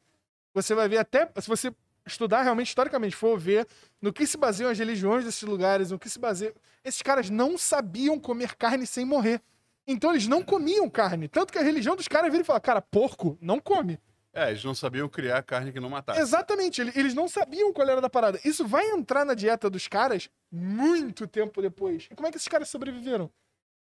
você 0.54 0.74
vai 0.74 0.88
ver 0.88 0.98
até, 0.98 1.28
se 1.40 1.48
você 1.48 1.72
estudar 2.06 2.42
realmente 2.42 2.68
historicamente, 2.68 3.16
for 3.16 3.38
ver 3.38 3.66
no 4.00 4.12
que 4.12 4.26
se 4.26 4.36
baseiam 4.36 4.70
as 4.70 4.78
religiões 4.78 5.24
desses 5.24 5.42
lugares, 5.42 5.90
no 5.90 5.98
que 5.98 6.08
se 6.08 6.18
baseia. 6.18 6.54
Esses 6.84 7.00
caras 7.02 7.30
não 7.30 7.56
sabiam 7.56 8.18
comer 8.20 8.54
carne 8.56 8.86
sem 8.86 9.04
morrer. 9.04 9.40
Então 9.86 10.10
eles 10.12 10.26
não 10.26 10.42
comiam 10.42 10.88
carne. 10.88 11.28
Tanto 11.28 11.52
que 11.52 11.58
a 11.58 11.62
religião 11.62 11.94
dos 11.96 12.08
caras 12.08 12.30
vira 12.30 12.42
e 12.42 12.46
fala: 12.46 12.60
cara, 12.60 12.80
porco 12.80 13.36
não 13.40 13.60
come. 13.60 13.98
É, 14.32 14.50
eles 14.50 14.64
não 14.64 14.74
sabiam 14.74 15.08
criar 15.08 15.42
carne 15.42 15.72
que 15.72 15.78
não 15.78 15.88
matasse. 15.88 16.18
Exatamente, 16.20 16.80
ele- 16.80 16.92
eles 16.96 17.14
não 17.14 17.28
sabiam 17.28 17.72
qual 17.72 17.88
era 17.88 18.00
da 18.00 18.10
parada. 18.10 18.40
Isso 18.44 18.66
vai 18.66 18.84
entrar 18.90 19.24
na 19.24 19.32
dieta 19.34 19.70
dos 19.70 19.86
caras 19.86 20.28
muito 20.50 21.26
tempo 21.28 21.62
depois. 21.62 22.08
E 22.10 22.14
como 22.16 22.26
é 22.26 22.30
que 22.32 22.36
esses 22.36 22.48
caras 22.48 22.68
sobreviveram? 22.68 23.30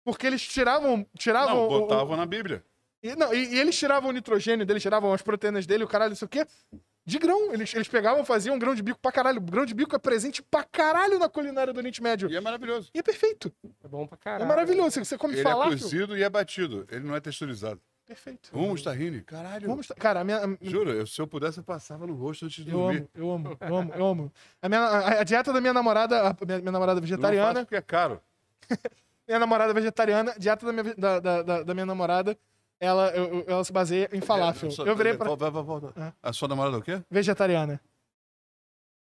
Porque 0.04 0.26
eles 0.26 0.42
tiravam. 0.42 1.06
tiravam 1.18 1.54
Não, 1.54 1.62
o- 1.62 1.66
o- 1.66 1.80
botavam 1.80 2.16
na 2.16 2.26
Bíblia. 2.26 2.62
E, 3.02 3.14
não, 3.16 3.32
e, 3.32 3.54
e 3.54 3.58
eles 3.58 3.78
tiravam 3.78 4.10
o 4.10 4.12
nitrogênio 4.12 4.66
dele, 4.66 4.80
tiravam 4.80 5.12
as 5.14 5.22
proteínas 5.22 5.64
dele, 5.66 5.84
o 5.84 5.88
caralho, 5.88 6.10
não 6.10 6.16
sei 6.16 6.26
o 6.26 6.28
quê, 6.28 6.46
de 7.06 7.18
grão. 7.18 7.52
Eles, 7.52 7.74
eles 7.74 7.88
pegavam, 7.88 8.24
faziam 8.24 8.58
grão 8.58 8.74
de 8.74 8.82
bico 8.82 8.98
pra 9.00 9.12
caralho. 9.12 9.40
Grão 9.40 9.64
de 9.66 9.74
bico 9.74 9.94
é 9.94 9.98
presente 9.98 10.42
pra 10.42 10.64
caralho 10.64 11.18
na 11.18 11.28
culinária 11.28 11.72
do 11.72 11.76
Oriente 11.78 12.02
Médio. 12.02 12.30
E 12.30 12.36
é 12.36 12.40
maravilhoso. 12.40 12.90
E 12.94 12.98
é 12.98 13.02
perfeito. 13.02 13.52
É 13.82 13.88
bom 13.88 14.06
pra 14.06 14.16
caralho. 14.16 14.44
É 14.44 14.46
maravilhoso. 14.46 15.04
Você 15.04 15.18
come 15.18 15.34
Ele 15.38 15.46
é 15.48 15.52
cozido 15.54 16.16
e 16.16 16.22
é 16.22 16.28
batido. 16.30 16.86
Ele 16.90 17.04
não 17.04 17.14
é 17.14 17.20
texturizado. 17.20 17.80
Perfeito. 18.06 18.50
Hummus 18.52 18.82
tahine. 18.82 19.22
Caralho. 19.22 19.66
Vamos, 19.66 19.86
cara, 19.98 20.20
a 20.20 20.24
minha. 20.24 20.38
Juro, 20.60 20.90
eu- 20.90 21.06
se 21.06 21.18
eu 21.20 21.26
pudesse, 21.26 21.56
eu 21.58 21.64
passava 21.64 22.06
no 22.06 22.12
rosto 22.14 22.44
antes 22.44 22.62
de 22.62 22.70
Eu 22.70 22.76
dormir. 22.78 22.98
amo, 22.98 23.08
eu 23.14 23.30
amo, 23.30 23.56
eu 23.58 23.76
amo, 23.76 23.92
eu 23.94 24.06
amo. 24.06 24.32
A, 24.60 24.68
minha, 24.68 24.80
a, 24.82 25.20
a 25.20 25.24
dieta 25.24 25.50
da 25.54 25.60
minha 25.60 25.72
namorada, 25.72 26.20
a 26.28 26.36
minha, 26.44 26.58
minha 26.58 26.72
namorada 26.72 26.98
Eu 26.98 27.00
Não 27.00 27.08
faço 27.08 27.16
vegetariana, 27.22 27.60
porque 27.64 27.76
é 27.76 27.80
caro. 27.80 28.20
minha 29.26 29.38
namorada 29.38 29.72
vegetariana, 29.72 30.32
a 30.32 30.38
dieta 30.38 30.66
da 30.66 30.72
minha, 30.72 30.94
da, 30.96 31.18
da, 31.18 31.42
da- 31.42 31.62
da 31.62 31.72
minha 31.74 31.86
namorada, 31.86 32.36
ela, 32.80 33.08
eu- 33.10 33.38
eu- 33.40 33.44
ela 33.46 33.64
se 33.64 33.72
baseia 33.72 34.08
em 34.12 34.20
falafel. 34.20 34.68
É, 34.68 34.72
só- 34.72 34.84
Eu 34.86 34.96
virei 34.96 35.14
pra 35.16 35.26
Volta, 35.28 35.50
volta, 35.50 35.66
volta. 35.90 36.00
É. 36.00 36.12
A 36.22 36.32
sua 36.32 36.48
namorada 36.48 36.76
é 36.76 36.78
o 36.80 36.82
quê? 36.82 37.02
vegetariana. 37.10 37.80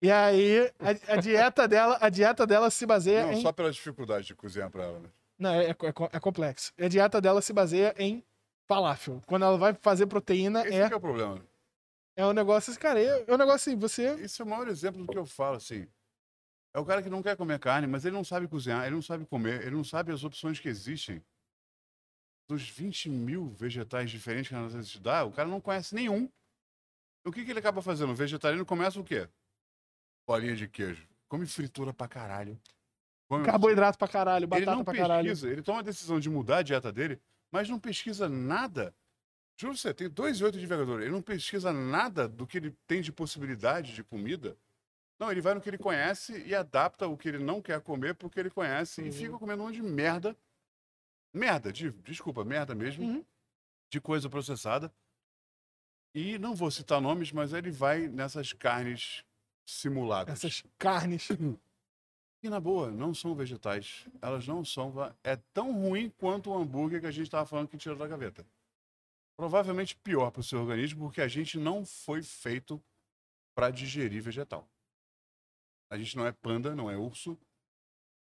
E 0.01 0.11
aí, 0.11 0.70
a, 0.81 1.12
a 1.15 1.16
dieta 1.16 1.69
dela, 1.69 1.97
a 2.01 2.09
dieta 2.09 2.44
dela 2.47 2.70
se 2.70 2.85
baseia 2.85 3.24
Não, 3.27 3.32
em 3.35 3.40
só 3.43 3.53
pela 3.53 3.70
dificuldade 3.70 4.27
de 4.27 4.35
cozinhar 4.35 4.69
pra 4.69 4.82
ela. 4.85 4.99
Né? 4.99 5.09
Não, 5.39 5.55
é, 5.55 5.70
é, 5.70 5.74
co- 5.93 6.09
é 6.12 6.19
complexo. 6.20 6.73
A 6.78 6.89
dieta 6.89 7.20
dela 7.20 7.40
se 7.40 7.53
baseia 7.53 7.94
em 7.97 8.23
falafel. 8.66 9.23
Quando 9.27 9.44
ela 9.44 9.57
vai 9.57 9.74
fazer 9.74 10.07
proteína, 10.07 10.66
Esse 10.66 10.74
é, 10.74 10.89
que 10.89 10.94
é 10.94 10.97
o 10.97 11.01
problema. 11.01 11.40
é 12.16 12.27
um 12.27 12.32
negócio 12.32 12.73
assim, 12.73 12.81
cara, 12.81 13.01
é, 13.01 13.24
é 13.27 13.32
um 13.35 13.39
negócio 13.39 13.70
assim, 13.70 13.77
você. 13.78 14.09
Esse 14.20 14.40
é 14.43 14.44
o 14.44 14.49
maior 14.49 14.66
exemplo 14.66 15.05
do 15.05 15.12
que 15.12 15.19
eu 15.19 15.24
falo, 15.27 15.57
assim. 15.57 15.86
É 16.74 16.81
o 16.81 16.85
cara 16.85 17.01
que 17.03 17.11
não 17.11 17.23
quer 17.23 17.36
comer 17.36 17.59
carne, 17.61 17.86
mas 17.86 18.05
ele 18.05 18.16
não 18.16 18.24
sabe 18.24 18.49
cozinhar, 18.49 18.85
ele 18.86 18.94
não 18.97 19.03
sabe 19.03 19.24
comer, 19.27 19.61
ele 19.62 19.77
não 19.77 19.85
sabe 19.85 20.11
as 20.11 20.24
opções 20.24 20.59
que 20.59 20.69
existem. 20.69 21.23
Dos 22.48 22.69
20 22.69 23.09
mil 23.09 23.51
vegetais 23.51 24.10
diferentes 24.10 24.48
que 24.48 24.55
a 24.55 24.60
natureza 24.60 24.89
te 24.89 25.01
dá, 25.01 25.24
o 25.24 25.32
cara 25.32 25.48
não 25.48 25.60
conhece 25.60 25.94
nenhum. 25.94 26.28
O 27.24 27.31
que, 27.32 27.44
que 27.44 27.51
ele 27.51 27.60
acaba 27.60 27.81
fazendo? 27.81 28.10
O 28.12 28.16
vegetariano 28.16 28.66
começa 28.66 28.98
o 29.01 29.05
quê? 29.05 29.28
Bolinha 30.27 30.56
de 30.56 30.69
queijo. 30.69 31.06
Come 31.28 31.47
fritura 31.47 31.93
pra 31.94 32.09
caralho. 32.09 32.60
Come- 33.28 33.44
Carboidrato 33.44 33.97
pra 33.97 34.09
caralho, 34.09 34.40
ele 34.40 34.47
batata 34.47 34.74
não 34.74 34.85
pra 34.85 34.93
pesquisa, 34.93 35.09
caralho. 35.09 35.47
ele 35.52 35.62
toma 35.62 35.78
a 35.81 35.82
decisão 35.82 36.20
de 36.20 36.28
mudar 36.28 36.59
a 36.59 36.62
dieta 36.62 36.93
dele, 36.93 37.20
mas 37.51 37.69
não 37.69 37.78
pesquisa 37.78 38.28
nada. 38.28 38.94
Juro 39.59 39.77
você, 39.77 39.94
tem 39.94 40.09
2,8 40.10 40.59
de 40.59 40.64
envergadura. 40.64 41.02
Ele 41.05 41.12
não 41.12 41.23
pesquisa 41.23 41.73
nada 41.73 42.28
do 42.28 42.47
que 42.47 42.59
ele 42.59 42.77
tem 42.86 43.01
de 43.01 43.12
possibilidade 43.12 43.94
de 43.94 44.02
comida. 44.02 44.56
Não, 45.19 45.31
ele 45.31 45.40
vai 45.40 45.55
no 45.55 45.60
que 45.60 45.70
ele 45.70 45.78
conhece 45.78 46.43
e 46.44 46.55
adapta 46.55 47.06
o 47.06 47.16
que 47.16 47.28
ele 47.28 47.39
não 47.39 47.62
quer 47.62 47.81
comer 47.81 48.14
pro 48.14 48.28
que 48.28 48.40
ele 48.40 48.51
conhece 48.51 49.01
e 49.02 49.05
Uhum. 49.06 49.12
fica 49.12 49.39
comendo 49.39 49.62
um 49.62 49.66
monte 49.66 49.77
de 49.77 49.82
merda. 49.82 50.36
Merda, 51.32 51.72
de, 51.72 51.90
desculpa, 51.90 52.44
merda 52.44 52.74
mesmo. 52.74 53.04
Uhum. 53.04 53.24
De 53.90 54.00
coisa 54.00 54.28
processada. 54.28 54.92
E 56.14 56.38
não 56.38 56.54
vou 56.54 56.70
citar 56.70 57.00
nomes, 57.00 57.32
mas 57.32 57.52
ele 57.52 57.70
vai 57.70 58.06
nessas 58.09 58.52
carnes 58.52 59.24
simuladas. 59.64 60.32
Essas 60.32 60.62
carnes. 60.78 61.28
E 62.42 62.50
na 62.50 62.59
boa, 62.59 62.90
não 62.90 63.14
são 63.14 63.34
vegetais. 63.34 64.06
Elas 64.20 64.46
não 64.46 64.64
são. 64.64 64.92
É 65.22 65.36
tão 65.54 65.72
ruim 65.72 66.10
quanto 66.10 66.50
o 66.50 66.59
hambúrguer 66.59 67.00
que 67.00 67.06
a 67.06 67.10
gente 67.10 67.26
estava 67.26 67.46
falando 67.46 67.68
que 67.68 67.78
tirou 67.78 67.96
da 67.96 68.06
gaveta. 68.06 68.44
Provavelmente 69.36 69.96
pior 69.96 70.30
para 70.30 70.40
o 70.40 70.44
seu 70.44 70.60
organismo, 70.60 71.06
porque 71.06 71.20
a 71.20 71.28
gente 71.28 71.56
não 71.56 71.86
foi 71.86 72.22
feito 72.22 72.82
para 73.54 73.70
digerir 73.70 74.22
vegetal. 74.22 74.68
A 75.90 75.96
gente 75.96 76.16
não 76.16 76.26
é 76.26 76.32
panda, 76.32 76.74
não 76.74 76.90
é 76.90 76.96
urso. 76.96 77.38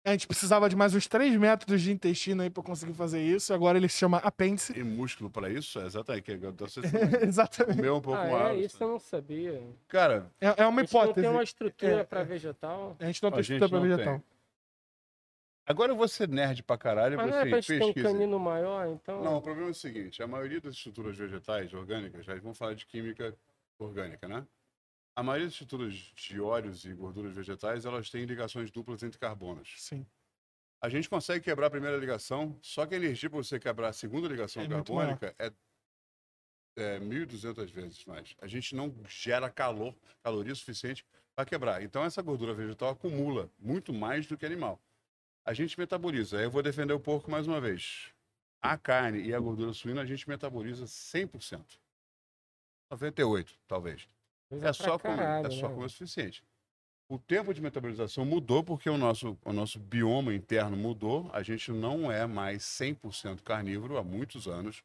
A 0.09 0.11
gente 0.13 0.25
precisava 0.25 0.67
de 0.67 0.75
mais 0.75 0.95
uns 0.95 1.05
3 1.07 1.35
métodos 1.35 1.83
de 1.83 1.91
intestino 1.91 2.41
aí 2.41 2.49
pra 2.49 2.63
conseguir 2.63 2.93
fazer 2.93 3.21
isso. 3.21 3.53
Agora 3.53 3.77
ele 3.77 3.87
se 3.87 3.99
chama 3.99 4.17
apêndice. 4.17 4.73
E 4.75 4.83
músculo 4.83 5.29
para 5.29 5.51
isso, 5.51 5.79
é 5.79 5.85
exatamente. 5.85 6.23
Que 6.23 6.35
você 6.37 6.79
Exatamente. 7.27 7.75
comeu 7.77 7.95
um 7.97 8.01
pouco 8.01 8.19
Ah, 8.19 8.27
mais. 8.27 8.59
é? 8.59 8.65
Isso 8.65 8.83
eu 8.83 8.87
não 8.87 8.99
sabia. 8.99 9.61
Cara, 9.87 10.31
É, 10.41 10.47
é 10.63 10.65
uma 10.65 10.81
A 10.81 10.83
gente 10.83 10.93
não 10.95 11.01
hipótese. 11.03 11.21
tem 11.21 11.29
uma 11.29 11.43
estrutura 11.43 11.91
É, 11.91 12.03
pra 12.03 12.21
é. 12.21 12.23
vegetal. 12.23 12.95
A 12.99 13.05
gente 13.05 13.21
não 13.21 13.31
tem 13.31 13.39
estrutura 13.41 13.69
pra 13.69 13.79
vegetal. 13.79 14.23
Agora 15.67 15.91
eu 15.91 15.95
vou 15.95 16.07
ser 16.07 16.27
nerd 16.27 16.63
pra 16.63 16.75
caralho, 16.75 17.15
Mas 17.15 17.27
não 17.27 17.33
você 17.33 17.39
é 17.39 17.49
pra 17.51 17.61
gente 17.61 17.67
ter 17.67 17.75
um 17.83 17.93
pesquisa. 17.93 18.07
canino 18.11 18.39
maior, 18.39 18.87
então. 18.87 19.23
Não, 19.23 19.37
o 19.37 19.41
problema 19.43 19.67
é 19.67 19.71
o 19.71 19.75
seguinte: 19.75 20.23
a 20.23 20.27
maioria 20.27 20.59
das 20.59 20.73
estruturas 20.73 21.15
vegetais 21.15 21.71
orgânicas, 21.71 22.25
já 22.25 22.33
vamos 22.39 22.57
falar 22.57 22.73
de 22.73 22.87
química 22.87 23.35
orgânica, 23.77 24.27
né? 24.27 24.43
A 25.19 25.23
maioria 25.23 25.47
das 25.47 25.53
estruturas 25.53 25.93
de 25.93 26.39
óleos 26.39 26.85
e 26.85 26.93
gorduras 26.93 27.35
vegetais, 27.35 27.83
elas 27.83 28.09
têm 28.09 28.23
ligações 28.23 28.71
duplas 28.71 29.03
entre 29.03 29.19
carbonos. 29.19 29.73
Sim. 29.75 30.05
A 30.81 30.87
gente 30.87 31.09
consegue 31.09 31.43
quebrar 31.43 31.67
a 31.67 31.69
primeira 31.69 31.97
ligação, 31.97 32.57
só 32.61 32.85
que 32.85 32.93
a 32.93 32.97
energia 32.97 33.29
para 33.29 33.35
você 33.35 33.59
quebrar 33.59 33.89
a 33.89 33.93
segunda 33.93 34.29
ligação 34.29 34.63
É 34.63 34.67
carbônica 34.69 35.35
é, 35.37 35.51
é 36.77 36.99
1.200 37.01 37.65
vezes 37.65 38.05
mais. 38.05 38.33
A 38.39 38.47
gente 38.47 38.73
não 38.73 38.95
gera 39.09 39.49
calor, 39.49 39.93
caloria 40.23 40.55
suficiente 40.55 41.05
para 41.35 41.43
quebrar. 41.43 41.83
Então, 41.83 42.05
essa 42.05 42.21
gordura 42.21 42.53
vegetal 42.53 42.91
acumula 42.91 43.51
muito 43.59 43.91
mais 43.91 44.25
do 44.25 44.37
que 44.37 44.45
animal. 44.45 44.79
A 45.43 45.53
gente 45.53 45.77
metaboliza. 45.77 46.41
Eu 46.41 46.49
vou 46.49 46.63
defender 46.63 46.93
o 46.93 46.99
porco 46.99 47.29
mais 47.29 47.45
uma 47.45 47.59
vez. 47.59 48.13
A 48.61 48.77
carne 48.77 49.21
e 49.21 49.33
a 49.33 49.39
gordura 49.41 49.73
suína 49.73 49.99
a 49.99 50.05
gente 50.05 50.29
metaboliza 50.29 50.85
100%. 50.85 51.77
98, 52.89 53.59
talvez. 53.67 54.07
É 54.51 54.73
só 54.73 54.97
comer, 54.97 55.17
caralho, 55.17 55.47
é 55.47 55.51
só 55.51 55.67
né? 55.67 55.73
comer 55.73 55.85
o 55.85 55.89
suficiente. 55.89 56.43
O 57.07 57.17
tempo 57.17 57.53
de 57.53 57.61
metabolização 57.61 58.23
mudou 58.23 58.63
porque 58.63 58.89
o 58.89 58.97
nosso, 58.97 59.37
o 59.43 59.51
nosso 59.53 59.79
bioma 59.79 60.33
interno 60.33 60.77
mudou. 60.77 61.29
A 61.33 61.41
gente 61.41 61.71
não 61.71 62.11
é 62.11 62.27
mais 62.27 62.63
100% 62.63 63.41
carnívoro 63.41 63.97
há 63.97 64.03
muitos 64.03 64.47
anos. 64.47 64.83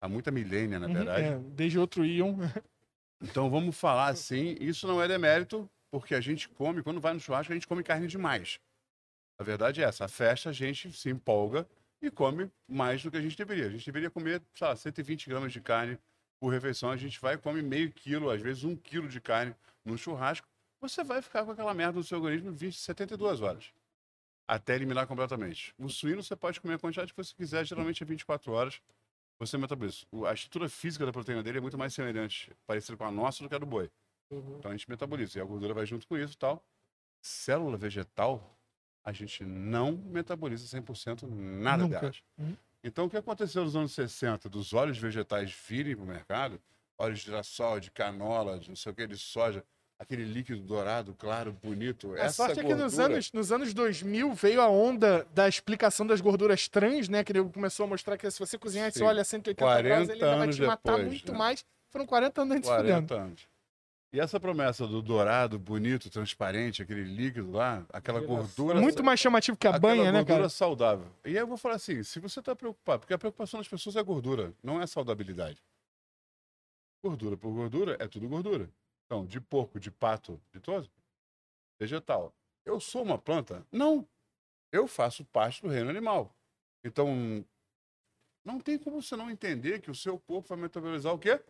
Há 0.00 0.08
muita 0.08 0.30
milênia, 0.30 0.78
na 0.78 0.86
Uhum, 0.86 0.92
verdade. 0.92 1.26
é, 1.26 1.38
desde 1.38 1.78
outro 1.78 2.04
íon. 2.04 2.36
Então 3.22 3.48
vamos 3.48 3.74
falar 3.78 4.08
assim, 4.08 4.54
isso 4.60 4.86
não 4.86 5.00
é 5.00 5.08
demérito, 5.08 5.70
porque 5.90 6.14
a 6.14 6.20
gente 6.20 6.46
come, 6.46 6.82
quando 6.82 7.00
vai 7.00 7.14
no 7.14 7.20
churrasco, 7.20 7.52
a 7.52 7.56
gente 7.56 7.66
come 7.66 7.82
carne 7.82 8.06
demais. 8.06 8.60
A 9.38 9.44
verdade 9.44 9.80
é 9.80 9.84
essa, 9.84 10.04
a 10.04 10.08
festa 10.08 10.50
a 10.50 10.52
gente 10.52 10.92
se 10.92 11.08
empolga 11.08 11.66
e 12.02 12.10
come 12.10 12.50
mais 12.68 13.02
do 13.02 13.10
que 13.10 13.16
a 13.16 13.22
gente 13.22 13.36
deveria. 13.36 13.66
A 13.66 13.70
gente 13.70 13.86
deveria 13.86 14.10
comer, 14.10 14.42
sei 14.54 14.66
lá, 14.66 14.76
120 14.76 15.26
gramas 15.28 15.52
de 15.54 15.60
carne 15.60 15.98
por 16.44 16.52
refeição, 16.52 16.90
a 16.90 16.96
gente 16.98 17.18
vai 17.22 17.36
e 17.36 17.38
come 17.38 17.62
meio 17.62 17.90
quilo, 17.90 18.28
às 18.28 18.42
vezes 18.42 18.64
um 18.64 18.76
quilo 18.76 19.08
de 19.08 19.18
carne 19.18 19.56
no 19.82 19.96
churrasco, 19.96 20.46
você 20.78 21.02
vai 21.02 21.22
ficar 21.22 21.42
com 21.42 21.52
aquela 21.52 21.72
merda 21.72 21.96
no 21.96 22.04
seu 22.04 22.18
organismo 22.18 22.52
20, 22.52 22.76
72 22.76 23.40
horas. 23.40 23.72
Até 24.46 24.74
eliminar 24.74 25.06
completamente. 25.06 25.74
O 25.78 25.88
suíno 25.88 26.22
você 26.22 26.36
pode 26.36 26.60
comer 26.60 26.74
a 26.74 26.78
quantidade 26.78 27.14
que 27.14 27.16
você 27.16 27.34
quiser, 27.34 27.64
geralmente 27.64 28.02
é 28.02 28.06
24 28.06 28.52
horas. 28.52 28.78
Você 29.38 29.56
metaboliza. 29.56 30.04
A 30.28 30.34
estrutura 30.34 30.68
física 30.68 31.06
da 31.06 31.12
proteína 31.12 31.42
dele 31.42 31.56
é 31.56 31.60
muito 31.62 31.78
mais 31.78 31.94
semelhante, 31.94 32.52
parecida 32.66 32.94
com 32.94 33.04
a 33.06 33.10
nossa 33.10 33.42
do 33.42 33.48
que 33.48 33.54
a 33.54 33.58
do 33.58 33.64
boi. 33.64 33.90
Uhum. 34.30 34.56
Então 34.58 34.70
a 34.70 34.76
gente 34.76 34.90
metaboliza. 34.90 35.38
E 35.38 35.40
a 35.40 35.46
gordura 35.46 35.72
vai 35.72 35.86
junto 35.86 36.06
com 36.06 36.14
isso 36.14 36.34
e 36.34 36.36
tal. 36.36 36.62
Célula 37.22 37.78
vegetal, 37.78 38.54
a 39.02 39.12
gente 39.12 39.46
não 39.46 39.92
metaboliza 39.92 40.78
100% 40.78 41.22
nada 41.26 41.84
Nunca. 41.84 42.00
delas. 42.00 42.22
Uhum. 42.36 42.54
Então 42.84 43.06
o 43.06 43.10
que 43.10 43.16
aconteceu 43.16 43.64
nos 43.64 43.74
anos 43.74 43.92
60, 43.92 44.48
dos 44.48 44.74
óleos 44.74 44.98
vegetais 44.98 45.50
virem 45.66 45.96
para 45.96 46.04
o 46.04 46.06
mercado, 46.06 46.60
óleos 46.98 47.20
de 47.20 47.24
girassol, 47.24 47.80
de 47.80 47.90
canola, 47.90 48.58
de 48.58 48.68
não 48.68 48.76
sei 48.76 48.92
o 48.92 48.94
que, 48.94 49.06
de 49.06 49.16
soja, 49.16 49.64
aquele 49.98 50.24
líquido 50.24 50.60
dourado, 50.60 51.14
claro, 51.14 51.56
bonito. 51.62 52.14
A 52.20 52.28
sorte 52.28 52.60
é 52.60 52.62
que 52.62 52.74
nos 52.74 52.94
gordura- 52.94 53.14
anos, 53.14 53.32
nos 53.32 53.50
anos 53.50 53.72
2000 53.72 54.34
veio 54.34 54.60
a 54.60 54.68
onda 54.68 55.26
da 55.34 55.48
explicação 55.48 56.06
das 56.06 56.20
gorduras 56.20 56.68
trans, 56.68 57.08
né? 57.08 57.24
Que 57.24 57.32
ele 57.32 57.44
começou 57.48 57.84
a 57.84 57.86
mostrar 57.88 58.18
que 58.18 58.30
se 58.30 58.38
você 58.38 58.58
cozinhar 58.58 58.88
esse 58.88 59.02
óleo 59.02 59.20
a 59.20 59.24
180 59.24 59.64
graus, 59.64 59.80
40 60.06 60.12
ele 60.12 60.24
ainda 60.24 60.36
vai 60.36 60.48
te 60.50 60.62
matar 60.62 60.92
depois, 60.96 61.06
muito 61.08 61.32
né? 61.32 61.38
mais. 61.38 61.64
Foram 61.90 62.04
40 62.06 62.42
anos 62.42 62.56
antes 62.56 62.68
fudendo. 62.68 62.88
40 63.08 63.14
anos. 63.14 63.48
E 64.14 64.20
essa 64.20 64.38
promessa 64.38 64.86
do 64.86 65.02
dourado, 65.02 65.58
bonito, 65.58 66.08
transparente, 66.08 66.80
aquele 66.80 67.02
líquido 67.02 67.50
lá, 67.50 67.84
aquela 67.92 68.20
gordura. 68.20 68.80
Muito 68.80 69.02
mais 69.02 69.18
chamativo 69.18 69.56
que 69.56 69.66
a 69.66 69.76
banha, 69.76 70.12
né, 70.12 70.18
gordura 70.18 70.38
cara? 70.38 70.48
saudável. 70.48 71.10
E 71.24 71.30
aí 71.30 71.38
eu 71.38 71.48
vou 71.48 71.56
falar 71.56 71.74
assim, 71.74 72.00
se 72.04 72.20
você 72.20 72.38
está 72.38 72.54
preocupado, 72.54 73.00
porque 73.00 73.12
a 73.12 73.18
preocupação 73.18 73.58
das 73.58 73.66
pessoas 73.66 73.96
é 73.96 74.02
gordura, 74.04 74.54
não 74.62 74.80
é 74.80 74.86
saudabilidade. 74.86 75.60
Gordura 77.02 77.36
por 77.36 77.52
gordura 77.52 77.96
é 77.98 78.06
tudo 78.06 78.28
gordura. 78.28 78.70
Então, 79.04 79.26
de 79.26 79.40
porco, 79.40 79.80
de 79.80 79.90
pato, 79.90 80.40
de 80.52 80.60
todo, 80.60 80.88
vegetal. 81.80 82.32
Eu 82.64 82.78
sou 82.78 83.02
uma 83.02 83.18
planta? 83.18 83.66
Não. 83.72 84.06
Eu 84.70 84.86
faço 84.86 85.24
parte 85.24 85.60
do 85.60 85.66
reino 85.66 85.90
animal. 85.90 86.32
Então, 86.84 87.44
não 88.44 88.60
tem 88.60 88.78
como 88.78 89.02
você 89.02 89.16
não 89.16 89.28
entender 89.28 89.80
que 89.80 89.90
o 89.90 89.94
seu 89.94 90.20
corpo 90.20 90.50
vai 90.50 90.58
metabolizar 90.58 91.12
o 91.12 91.18
quê? 91.18 91.42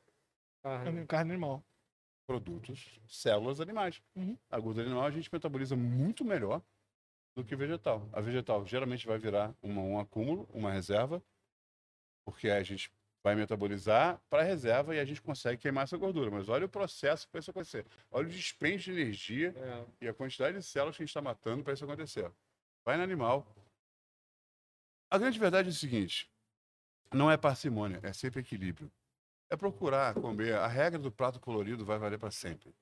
Carne. 0.62 1.06
Carne 1.06 1.32
animal. 1.32 1.62
Produtos, 2.26 3.00
células 3.06 3.60
animais. 3.60 4.02
Uhum. 4.16 4.36
A 4.50 4.58
gordura 4.58 4.86
animal 4.86 5.04
a 5.04 5.10
gente 5.10 5.28
metaboliza 5.32 5.76
muito 5.76 6.24
melhor 6.24 6.62
do 7.36 7.44
que 7.44 7.54
vegetal. 7.56 8.08
A 8.12 8.20
vegetal 8.20 8.64
geralmente 8.66 9.06
vai 9.06 9.18
virar 9.18 9.54
uma- 9.62 9.82
um 9.82 9.98
acúmulo, 9.98 10.48
uma 10.52 10.70
reserva, 10.72 11.22
porque 12.24 12.48
a 12.48 12.62
gente 12.62 12.90
vai 13.22 13.34
metabolizar 13.34 14.20
para 14.28 14.42
reserva 14.42 14.94
e 14.94 15.00
a 15.00 15.04
gente 15.04 15.20
consegue 15.22 15.60
queimar 15.62 15.84
essa 15.84 15.96
gordura. 15.96 16.30
Mas 16.30 16.48
olha 16.48 16.66
o 16.66 16.68
processo 16.68 17.28
para 17.28 17.40
isso 17.40 17.50
acontecer. 17.50 17.86
Olha 18.10 18.26
o 18.26 18.30
dispêndio 18.30 18.92
de 18.94 19.00
energia 19.00 19.54
É. 19.56 20.04
e 20.04 20.08
a 20.08 20.14
quantidade 20.14 20.56
de 20.58 20.62
células 20.62 20.96
que 20.96 21.02
a 21.02 21.06
gente 21.06 21.10
está 21.10 21.22
matando 21.22 21.64
para 21.64 21.72
isso 21.72 21.84
acontecer. 21.84 22.30
Vai 22.84 22.96
no 22.98 23.02
animal. 23.02 23.46
A 25.10 25.18
grande 25.18 25.38
verdade 25.38 25.68
é 25.68 25.70
o 25.70 25.74
seguinte: 25.74 26.30
não 27.12 27.30
é 27.30 27.36
parcimônia, 27.36 28.00
é 28.02 28.12
sempre 28.12 28.40
equilíbrio. 28.40 28.90
É 29.54 29.56
procurar 29.56 30.14
comer. 30.14 30.54
A 30.56 30.66
regra 30.66 30.98
do 30.98 31.12
prato 31.12 31.38
colorido 31.38 31.84
vai 31.84 31.96
valer 31.96 32.18
para 32.18 32.30
sempre. 32.32 32.74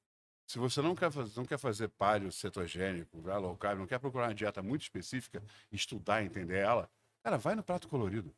Se 0.46 0.58
você 0.58 0.80
não 0.80 0.94
quer 0.94 1.10
fazer, 1.12 1.32
não 1.36 1.44
quer 1.44 1.58
fazer 1.58 1.88
paleo 1.88 2.32
cetogênico, 2.32 3.18
low 3.22 3.54
carb, 3.58 3.78
não 3.78 3.86
quer 3.86 3.98
procurar 3.98 4.28
uma 4.28 4.34
dieta 4.34 4.62
muito 4.62 4.80
específica, 4.82 5.42
estudar, 5.70 6.24
entender 6.24 6.56
ela, 6.58 6.88
cara, 7.22 7.36
vai 7.36 7.54
no 7.54 7.62
prato 7.62 7.88
colorido. 7.88 8.34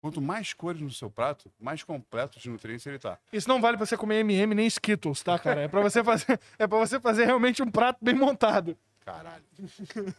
Quanto 0.00 0.20
mais 0.20 0.52
cores 0.52 0.80
no 0.82 0.90
seu 0.90 1.08
prato, 1.10 1.50
mais 1.60 1.82
completo 1.84 2.38
de 2.40 2.50
nutrientes 2.50 2.84
ele 2.86 2.98
tá. 2.98 3.18
Isso 3.32 3.48
não 3.48 3.60
vale 3.60 3.76
pra 3.76 3.86
você 3.86 3.96
comer 3.96 4.16
MM 4.20 4.52
nem 4.54 4.66
Skittles, 4.66 5.22
tá, 5.22 5.38
cara? 5.38 5.62
É 5.62 5.68
pra 5.68 5.80
você 5.80 6.02
fazer, 6.02 6.38
é 6.58 6.66
pra 6.66 6.78
você 6.78 6.98
fazer 7.00 7.24
realmente 7.24 7.62
um 7.62 7.70
prato 7.70 7.98
bem 8.02 8.14
montado. 8.14 8.76
Caralho. 9.04 9.44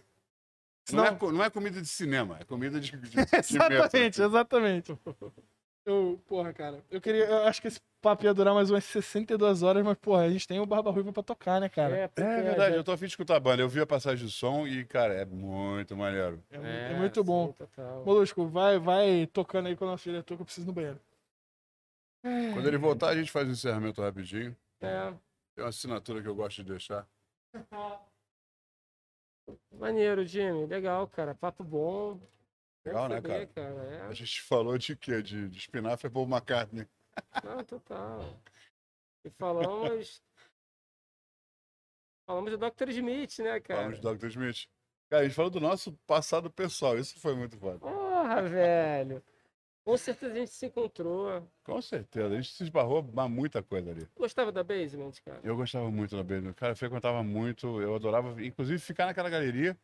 Senão- 0.85 1.03
Não, 1.03 1.29
é, 1.29 1.31
não 1.33 1.43
é 1.43 1.49
comida 1.49 1.81
de 1.81 1.87
cinema, 1.87 2.37
é 2.39 2.45
comida 2.45 2.79
de, 2.79 2.91
de, 2.91 2.97
de 3.11 3.19
Exatamente, 3.37 4.19
mesa. 4.19 4.25
exatamente. 4.25 4.97
Eu, 5.87 6.19
porra, 6.27 6.51
cara, 6.51 6.83
eu 6.91 6.99
queria. 6.99 7.23
Eu 7.25 7.47
acho 7.47 7.61
que 7.61 7.67
esse 7.69 7.79
papo 8.01 8.25
ia 8.25 8.33
durar 8.33 8.53
mais 8.53 8.69
umas 8.69 8.83
62 8.83 9.63
horas, 9.63 9.85
mas, 9.85 9.97
porra, 9.97 10.23
a 10.23 10.29
gente 10.29 10.45
tem 10.45 10.59
o 10.59 10.65
Barba 10.65 10.91
Ruiva 10.91 11.13
pra 11.13 11.23
tocar, 11.23 11.61
né, 11.61 11.69
cara? 11.69 11.95
É, 11.97 12.03
É 12.03 12.41
verdade, 12.43 12.65
gente- 12.65 12.75
eu 12.75 12.83
tô 12.83 12.91
afim 12.91 13.05
de 13.05 13.11
escutar 13.11 13.37
a 13.37 13.39
banda. 13.39 13.61
Eu 13.61 13.69
vi 13.69 13.79
a 13.79 13.87
passagem 13.87 14.27
de 14.27 14.33
som 14.33 14.67
e, 14.67 14.83
cara, 14.83 15.13
é 15.13 15.23
muito 15.23 15.95
maneiro. 15.95 16.43
É, 16.51 16.57
mu- 16.57 16.65
é 16.65 16.93
muito 16.93 17.23
bom. 17.23 17.53
sim. 17.57 17.65
Molusco, 18.03 18.45
vai, 18.47 18.77
vai 18.77 19.27
tocando 19.27 19.67
aí 19.67 19.77
com 19.77 19.85
o 19.85 19.87
nosso 19.87 20.03
diretor 20.03 20.35
que 20.35 20.41
eu 20.41 20.45
preciso 20.45 20.67
no 20.67 20.73
banheiro. 20.73 20.99
Quando 22.21 22.67
ele 22.67 22.77
voltar, 22.77 23.07
a 23.09 23.15
gente 23.15 23.31
faz 23.31 23.47
o 23.47 23.51
encerramento 23.51 24.01
rapidinho. 24.01 24.53
É, 24.81 25.13
Tem 25.55 25.63
uma 25.63 25.69
assinatura 25.69 26.21
que 26.21 26.27
eu 26.27 26.35
gosto 26.35 26.61
de 26.65 26.69
deixar. 26.69 27.07
maneiro, 29.71 30.25
Jimmy. 30.25 30.65
Legal, 30.65 31.07
cara. 31.07 31.33
Papo 31.33 31.63
bom. 31.63 32.19
Legal, 32.87 33.09
né, 33.09 33.15
saber, 33.15 33.47
cara? 33.47 33.67
é. 33.67 34.01
A 34.07 34.13
gente 34.13 34.41
falou 34.41 34.77
de 34.77 34.95
quê? 34.95 35.21
De, 35.21 35.49
de 35.49 35.57
espinafre 35.57 36.07
e 36.07 36.09
Paul 36.09 36.27
McCartney. 36.27 36.87
Não, 37.43 37.63
total. 37.63 38.39
E 39.25 39.29
falamos. 39.31 40.21
falamos 42.25 42.51
do 42.51 42.57
Dr. 42.57 42.89
Smith, 42.89 43.39
né, 43.39 43.59
cara? 43.59 43.81
Falamos 43.81 43.99
de 43.99 44.17
Dr. 44.17 44.27
Smith. 44.27 44.67
Cara, 45.09 45.23
a 45.23 45.25
gente 45.25 45.35
falou 45.35 45.51
do 45.51 45.59
nosso 45.59 45.93
passado 46.05 46.51
pessoal. 46.51 46.97
Isso 46.97 47.19
foi 47.19 47.35
muito 47.35 47.57
foda. 47.57 47.79
Porra, 47.79 48.41
velho. 48.47 49.23
Com 49.87 49.95
certeza 49.95 50.33
a 50.33 50.37
gente 50.37 50.51
se 50.51 50.65
encontrou. 50.65 51.49
Com 51.63 51.81
certeza. 51.81 52.27
A 52.27 52.35
gente 52.35 52.51
se 52.51 52.63
esbarrou 52.63 53.01
muita 53.29 53.63
coisa 53.63 53.91
ali. 53.91 54.05
Gostava 54.17 54.51
da 54.51 54.61
Basement, 54.61 55.13
cara? 55.23 55.39
Eu 55.41 55.55
gostava 55.55 55.89
muito 55.89 56.13
da 56.13 56.23
Basement. 56.23 56.53
Cara, 56.53 56.73
eu 56.73 56.75
frequentava 56.75 57.23
muito. 57.23 57.81
Eu 57.81 57.95
adorava, 57.95 58.43
inclusive, 58.43 58.79
ficar 58.79 59.05
naquela 59.05 59.29
galeria. 59.29 59.77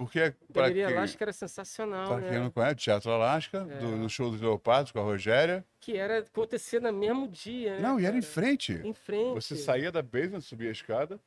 Porque, 0.00 0.34
Galeria 0.48 0.86
quem, 0.86 0.96
Elástica 0.96 1.24
era 1.24 1.32
sensacional, 1.34 2.06
pra 2.06 2.16
né? 2.20 2.30
quem 2.30 2.38
não 2.38 2.50
conhece, 2.50 2.76
Teatro 2.76 3.10
Alasca, 3.10 3.58
É. 3.70 3.78
do- 3.80 3.96
no 3.98 4.08
show 4.08 4.30
dos 4.30 4.40
Leopardos 4.40 4.92
com 4.92 4.98
a 4.98 5.02
Rogéria. 5.02 5.62
Que 5.78 5.94
era 5.94 6.20
acontecer 6.20 6.80
no 6.80 6.90
mesmo 6.90 7.28
dia, 7.28 7.74
né? 7.76 7.82
Não, 7.82 8.00
e 8.00 8.06
era 8.06 8.16
em 8.16 8.22
cara? 8.22 8.32
frente. 8.32 8.72
Em 8.82 8.94
frente. 8.94 9.34
Você 9.34 9.54
saía 9.56 9.92
da 9.92 10.00
basement, 10.00 10.40
subia 10.40 10.70
a 10.70 10.72
escada. 10.72 11.20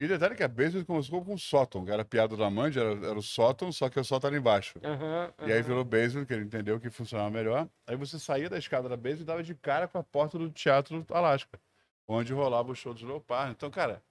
E 0.00 0.08
detalhe 0.08 0.34
que 0.34 0.42
a 0.42 0.48
basement 0.48 0.84
começou 0.86 1.24
com 1.24 1.34
um 1.34 1.38
sótão, 1.38 1.84
que 1.84 1.92
era 1.92 2.02
a 2.02 2.04
piada 2.04 2.36
da 2.36 2.50
Mandy, 2.50 2.80
era, 2.80 2.90
era 2.94 3.16
o 3.16 3.22
sótão, 3.22 3.70
só 3.70 3.88
que 3.88 4.00
o 4.00 4.02
sótão 4.04 4.26
era 4.26 4.36
embaixo. 4.36 4.76
Aham, 4.82 5.32
E 5.46 5.52
aí 5.52 5.62
virou 5.62 5.84
basement, 5.84 6.24
que 6.24 6.32
ele 6.34 6.46
entendeu 6.46 6.80
que 6.80 6.90
funcionava 6.90 7.30
melhor. 7.30 7.68
Aí 7.86 7.94
você 7.94 8.18
saía 8.18 8.50
da 8.50 8.58
escada 8.58 8.88
da 8.88 8.96
basement 8.96 9.22
e 9.22 9.24
dava 9.24 9.42
de 9.44 9.54
cara 9.54 9.86
com 9.86 9.98
a 9.98 10.02
porta 10.02 10.36
do 10.36 10.50
Teatro 10.50 11.06
Alasca, 11.10 11.60
onde 12.08 12.32
rolava 12.32 12.72
o 12.72 12.74
show 12.74 12.92
dos 12.92 13.04
Leopardo. 13.04 13.52
Então, 13.52 13.70
cara, 13.70 14.02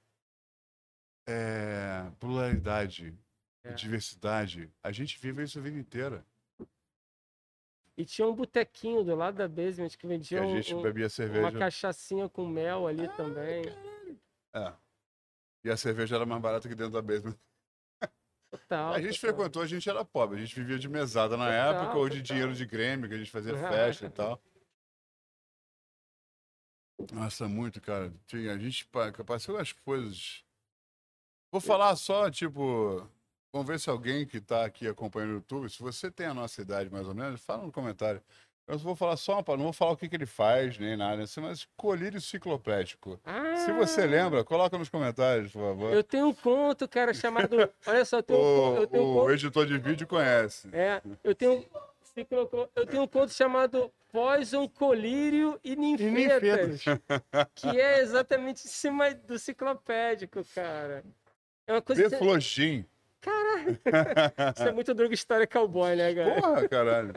é... 1.28 2.06
pluralidade, 2.20 3.14
É. 3.70 3.74
diversidade, 3.74 4.72
a 4.84 4.92
gente 4.92 5.18
vive 5.20 5.44
isso 5.44 5.58
a 5.60 5.62
vida 5.62 5.78
inteira. 5.78 6.26
E 7.98 8.06
tinha 8.06 8.28
um 8.28 8.36
botequinho 8.36 9.04
do 9.04 9.16
lado 9.16 9.38
da 9.38 9.48
Basement 9.48 9.90
que 9.90 9.98
Que 9.98 10.08
vendia 10.08 10.42
a 10.42 10.46
um- 10.46 10.56
gente 10.56 10.74
um- 10.76 10.82
bebia 10.84 11.06
uma 11.06 11.10
cerveja. 11.10 11.58
cachaçinha 11.58 12.30
com 12.30 12.48
mel 12.48 12.86
ali 12.88 13.08
também. 13.16 13.64
É. 14.54 14.74
E 15.64 15.70
a 15.72 15.76
cerveja 15.78 16.16
era 16.16 16.26
mais 16.26 16.42
barata 16.42 16.70
que 16.70 16.76
dentro 16.76 16.94
da 16.94 17.02
basement. 17.02 17.36
Total, 18.52 18.94
A 18.94 19.02
gente 19.02 19.20
total. 19.20 19.36
frequentou, 19.36 19.62
a 19.62 19.68
gente 19.68 19.90
era 19.90 20.06
pobre, 20.06 20.38
a 20.38 20.40
gente 20.40 20.56
vivia 20.56 20.78
de 20.80 20.88
mesada 20.88 21.36
na 21.36 21.46
Total, 21.48 21.74
época, 21.84 21.98
ou 21.98 22.08
de 22.08 22.22
dinheiro 22.22 22.54
de 22.54 22.66
Grêmio, 22.66 23.10
que 23.10 23.16
a 23.16 23.18
gente 23.18 23.32
fazia 23.32 23.58
festa 23.58 24.06
e 24.06 24.10
tal. 24.10 24.42
Nossa, 27.12 27.48
muito, 27.48 27.80
cara. 27.82 28.14
Tinha, 28.26 28.54
a 28.54 28.58
gente 28.58 28.86
pa- 28.88 29.12
passou 29.26 29.56
umas 29.56 29.72
coisas. 29.72 30.44
Vou 31.52 31.62
falar 31.62 31.96
só, 31.96 32.30
tipo. 32.30 33.08
Vamos 33.54 33.68
ver 33.68 33.80
se 33.80 33.90
alguém 33.90 34.26
que 34.26 34.40
tá 34.42 34.66
aqui 34.66 34.88
acompanhando 34.88 35.32
o 35.32 35.36
YouTube, 35.36 35.70
se 35.70 35.82
você 35.82 36.12
tem 36.12 36.28
a 36.28 36.34
nossa 36.34 36.62
idade 36.62 36.90
mais 36.92 37.08
ou 37.08 37.16
menos, 37.16 37.42
fala 37.42 37.64
no 37.64 37.72
comentário. 37.72 38.22
Eu 38.68 38.78
vou 38.78 38.96
falar 38.98 39.16
só 39.16 39.36
uma 39.36 39.44
palavra, 39.44 39.60
não 39.64 39.72
vou 39.72 39.74
falar 39.74 39.92
o 39.94 39.98
que, 39.98 40.10
que 40.10 40.16
ele 40.18 40.26
faz, 40.26 40.78
nem 40.78 40.98
nada, 40.98 41.24
assim, 41.24 41.40
mas 41.40 41.66
colírio 41.78 42.20
cicloplético. 42.20 43.18
Se 43.66 43.72
você 43.72 44.02
Ah, 44.02 44.06
lembra, 44.06 44.44
coloca 44.44 44.78
nos 44.78 44.90
comentários, 44.90 45.54
por 45.54 45.62
favor. 45.62 45.94
Eu 45.94 46.04
tenho 46.04 46.28
um 46.28 46.34
conto, 46.34 46.86
cara, 46.88 47.14
chamado. 47.14 47.56
Olha 47.88 48.04
só, 48.04 48.18
eu 48.18 48.24
tenho 48.24 48.40
um, 48.40 48.42
O, 48.42 48.56
con- 48.76 48.82
eu 48.82 48.88
tenho 48.88 49.04
um 49.04 49.12
o 49.12 49.20
conto. 49.22 49.32
editor 49.32 49.66
de 49.66 49.78
vídeo 49.78 50.06
conhece. 50.06 50.68
É, 50.74 51.02
eu 51.24 51.34
tenho. 51.34 51.66
colocou- 52.30 52.70
Eu 52.76 52.86
tenho 52.86 53.04
um 53.04 53.08
conto 53.08 53.32
chamado 53.32 53.90
Poison, 54.12 54.68
Colírio 54.68 55.58
e 55.64 55.72
E 55.72 55.76
Ninfetas, 55.78 56.84
que 57.56 57.80
é 57.80 58.00
exatamente 58.02 58.66
em 58.66 58.70
cima 58.70 59.14
do 59.14 59.40
ciclopédico, 59.40 60.44
cara. 60.54 61.06
É 61.66 61.72
uma 61.74 61.82
coisa. 61.82 62.10
Beflogin. 63.24 63.78
Isso 64.56 64.64
é 64.68 64.72
muito 64.72 64.94
droga 64.94 65.14
história 65.14 65.48
cowboy, 65.48 65.96
né, 65.96 66.14
cara? 66.14 66.42
Porra, 66.42 66.70
caralho. 66.70 67.14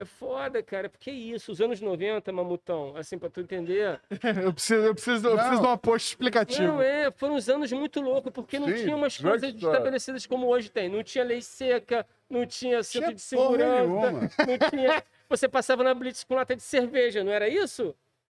É 0.00 0.04
foda, 0.04 0.60
cara. 0.64 0.88
Porque 0.88 1.10
é 1.10 1.12
isso, 1.12 1.52
os 1.52 1.60
anos 1.60 1.80
90, 1.80 2.32
Mamutão, 2.32 2.96
assim, 2.96 3.16
pra 3.18 3.30
tu 3.30 3.40
entender. 3.40 4.00
Eu 4.44 4.52
preciso, 4.52 4.82
eu 4.86 4.94
preciso, 4.94 5.28
eu 5.28 5.36
preciso 5.36 5.60
de 5.62 5.66
um 5.68 5.76
post 5.78 6.08
explicativo. 6.08 6.62
Não, 6.62 6.82
é, 6.82 7.10
foram 7.12 7.34
uns 7.36 7.48
anos 7.48 7.70
muito 7.70 8.00
loucos, 8.00 8.32
porque 8.32 8.58
não 8.58 8.66
Sim, 8.68 8.82
tinha 8.82 8.96
umas 8.96 9.16
coisas 9.16 9.40
drugstore. 9.40 9.72
estabelecidas 9.76 10.26
como 10.26 10.48
hoje 10.48 10.70
tem. 10.70 10.88
Não 10.88 11.04
tinha 11.04 11.22
lei 11.24 11.40
seca, 11.40 12.04
não 12.28 12.44
tinha 12.44 12.82
cinto 12.82 13.04
Tinha 13.04 13.14
de 13.14 13.20
segurança, 13.20 13.80
nenhuma. 13.80 14.10
não 14.12 14.70
tinha. 14.70 15.04
Você 15.28 15.48
passava 15.48 15.84
na 15.84 15.94
Blitz 15.94 16.24
com 16.24 16.34
lata 16.34 16.56
de 16.56 16.62
cerveja, 16.62 17.22
não 17.22 17.30
era 17.32 17.48
isso? 17.48 17.94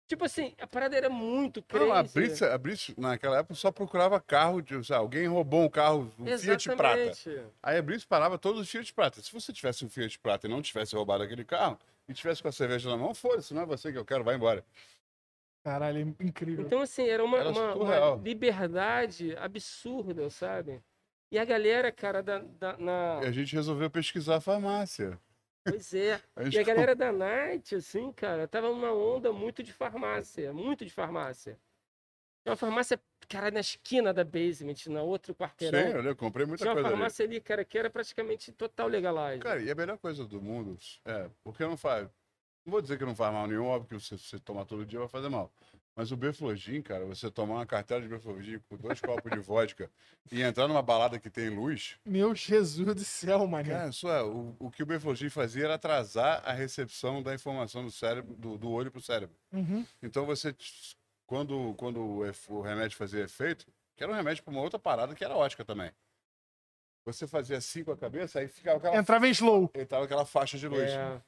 Tipo 0.08 0.24
assim, 0.24 0.54
a 0.60 0.66
parada 0.68 0.96
era 0.96 1.10
muito 1.10 1.60
crazy. 1.62 1.84
Não, 1.86 1.92
a 1.92 2.02
Blitz, 2.04 2.42
a 2.42 2.56
Blitz, 2.58 2.94
naquela 2.96 3.38
época, 3.38 3.54
só 3.56 3.72
procurava 3.72 4.20
carro 4.20 4.62
de. 4.62 4.74
sabe, 4.84 5.00
alguém 5.00 5.26
roubou 5.26 5.64
um 5.64 5.68
carro, 5.68 6.12
um 6.18 6.26
Fiat 6.38 6.68
Prata. 6.76 7.00
Exatamente. 7.00 7.52
Aí 7.62 7.76
a 7.76 7.82
Blitz 7.82 8.04
parava 8.04 8.38
todos 8.38 8.60
os 8.60 8.70
Fiat 8.70 8.94
Prata. 8.94 9.20
Se 9.20 9.32
você 9.32 9.52
tivesse 9.52 9.84
um 9.84 9.88
Fiat 9.90 10.18
Prata 10.20 10.46
e 10.46 10.50
não 10.50 10.62
tivesse 10.62 10.94
roubado 10.94 11.24
aquele 11.24 11.44
carro, 11.44 11.76
e 12.08 12.14
tivesse 12.14 12.40
com 12.40 12.46
a 12.48 12.52
cerveja 12.52 12.88
na 12.88 12.96
mão, 12.96 13.12
foda-se, 13.14 13.52
não 13.52 13.62
é 13.62 13.66
você 13.66 13.90
que 13.90 13.98
eu 13.98 14.04
quero, 14.04 14.22
vai 14.22 14.36
embora. 14.36 14.64
Caralho, 15.64 16.14
incrível. 16.20 16.64
Então, 16.64 16.80
assim, 16.80 17.08
era 17.08 17.24
uma, 17.24 17.38
Era 17.38 17.48
uma- 17.50 17.74
uma 17.74 18.16
liberdade 18.22 19.36
absurda, 19.36 20.30
sabe? 20.30 20.80
E 21.32 21.38
a 21.38 21.44
galera, 21.44 21.90
cara, 21.90 22.22
da, 22.22 22.38
da- 22.38 22.76
na... 22.78 23.20
E 23.24 23.26
a 23.26 23.32
gente 23.32 23.52
resolveu 23.56 23.90
pesquisar 23.90 24.36
a 24.36 24.40
farmácia. 24.40 25.18
Pois 25.68 25.94
é. 25.94 26.20
E 26.52 26.58
a 26.58 26.62
galera 26.62 26.94
da 26.94 27.12
Night, 27.12 27.74
assim, 27.74 28.12
cara, 28.12 28.46
tava 28.46 28.68
numa 28.68 28.92
onda 28.92 29.32
muito 29.32 29.62
de 29.62 29.72
farmácia, 29.72 30.52
muito 30.52 30.84
de 30.84 30.92
farmácia. 30.92 31.58
Tinha 32.42 32.52
uma 32.52 32.56
farmácia, 32.56 33.00
cara, 33.28 33.50
na 33.50 33.58
esquina 33.60 34.14
da 34.14 34.22
basement, 34.22 34.76
na 34.88 35.02
outro 35.02 35.34
quarteirão. 35.34 36.02
Sim, 36.02 36.06
eu 36.06 36.14
comprei 36.16 36.46
muita 36.46 36.62
Tinha 36.62 36.70
uma 36.70 36.74
coisa 36.76 36.88
ali. 36.88 36.96
farmácia 36.96 37.24
ali, 37.24 37.40
cara, 37.40 37.64
que 37.64 37.76
era 37.76 37.90
praticamente 37.90 38.52
total 38.52 38.86
legalize. 38.86 39.40
Cara, 39.40 39.60
e 39.60 39.70
a 39.70 39.74
melhor 39.74 39.98
coisa 39.98 40.24
do 40.24 40.40
mundo 40.40 40.78
é, 41.04 41.28
porque 41.42 41.64
não 41.64 41.76
faz. 41.76 42.08
Não 42.66 42.72
vou 42.72 42.82
dizer 42.82 42.98
que 42.98 43.04
não 43.04 43.14
faz 43.14 43.32
mal 43.32 43.46
nenhum, 43.46 43.64
óbvio 43.64 43.88
que 43.96 44.04
você, 44.04 44.18
você 44.18 44.40
tomar 44.40 44.64
todo 44.64 44.84
dia 44.84 44.98
vai 44.98 45.08
fazer 45.08 45.28
mal. 45.28 45.52
Mas 45.94 46.10
o 46.10 46.16
Beflogin, 46.16 46.82
cara, 46.82 47.06
você 47.06 47.30
tomar 47.30 47.54
uma 47.54 47.64
cartela 47.64 48.02
de 48.02 48.08
Beflogin 48.08 48.58
com 48.68 48.76
dois 48.76 49.00
copos 49.00 49.30
de 49.30 49.38
vodka 49.38 49.88
e 50.30 50.42
entrar 50.42 50.66
numa 50.66 50.82
balada 50.82 51.18
que 51.18 51.30
tem 51.30 51.48
luz, 51.48 51.96
Meu 52.04 52.34
Jesus 52.34 52.92
do 52.92 53.04
céu, 53.04 53.46
mano. 53.46 53.68
cara, 53.68 53.88
isso 53.88 54.08
é, 54.08 54.20
o, 54.22 54.54
o 54.58 54.70
que 54.70 54.82
o 54.82 54.86
Beflogin 54.86 55.30
fazia 55.30 55.64
era 55.64 55.74
atrasar 55.76 56.42
a 56.44 56.52
recepção 56.52 57.22
da 57.22 57.32
informação 57.32 57.84
do 57.84 57.90
cérebro, 57.90 58.34
do, 58.34 58.58
do 58.58 58.68
olho 58.68 58.90
pro 58.90 59.00
cérebro. 59.00 59.36
Uhum. 59.52 59.86
Então 60.02 60.26
você, 60.26 60.54
quando, 61.24 61.72
quando 61.78 62.00
o, 62.00 62.22
o 62.48 62.60
remédio 62.60 62.96
fazia 62.98 63.22
efeito, 63.22 63.64
que 63.96 64.02
era 64.02 64.12
um 64.12 64.16
remédio 64.16 64.42
para 64.42 64.50
uma 64.50 64.60
outra 64.60 64.78
parada 64.78 65.14
que 65.14 65.24
era 65.24 65.36
ótica 65.36 65.64
também. 65.64 65.90
Você 67.06 67.26
fazia 67.28 67.56
assim 67.56 67.84
com 67.84 67.92
a 67.92 67.96
cabeça, 67.96 68.40
aí 68.40 68.48
ficava 68.48 68.78
aquela, 68.78 68.96
Entrava 68.96 69.28
em 69.28 69.30
slow. 69.30 69.70
entrava 69.72 70.04
aquela 70.04 70.26
faixa 70.26 70.58
de 70.58 70.66
luz. 70.66 70.90
É. 70.90 71.22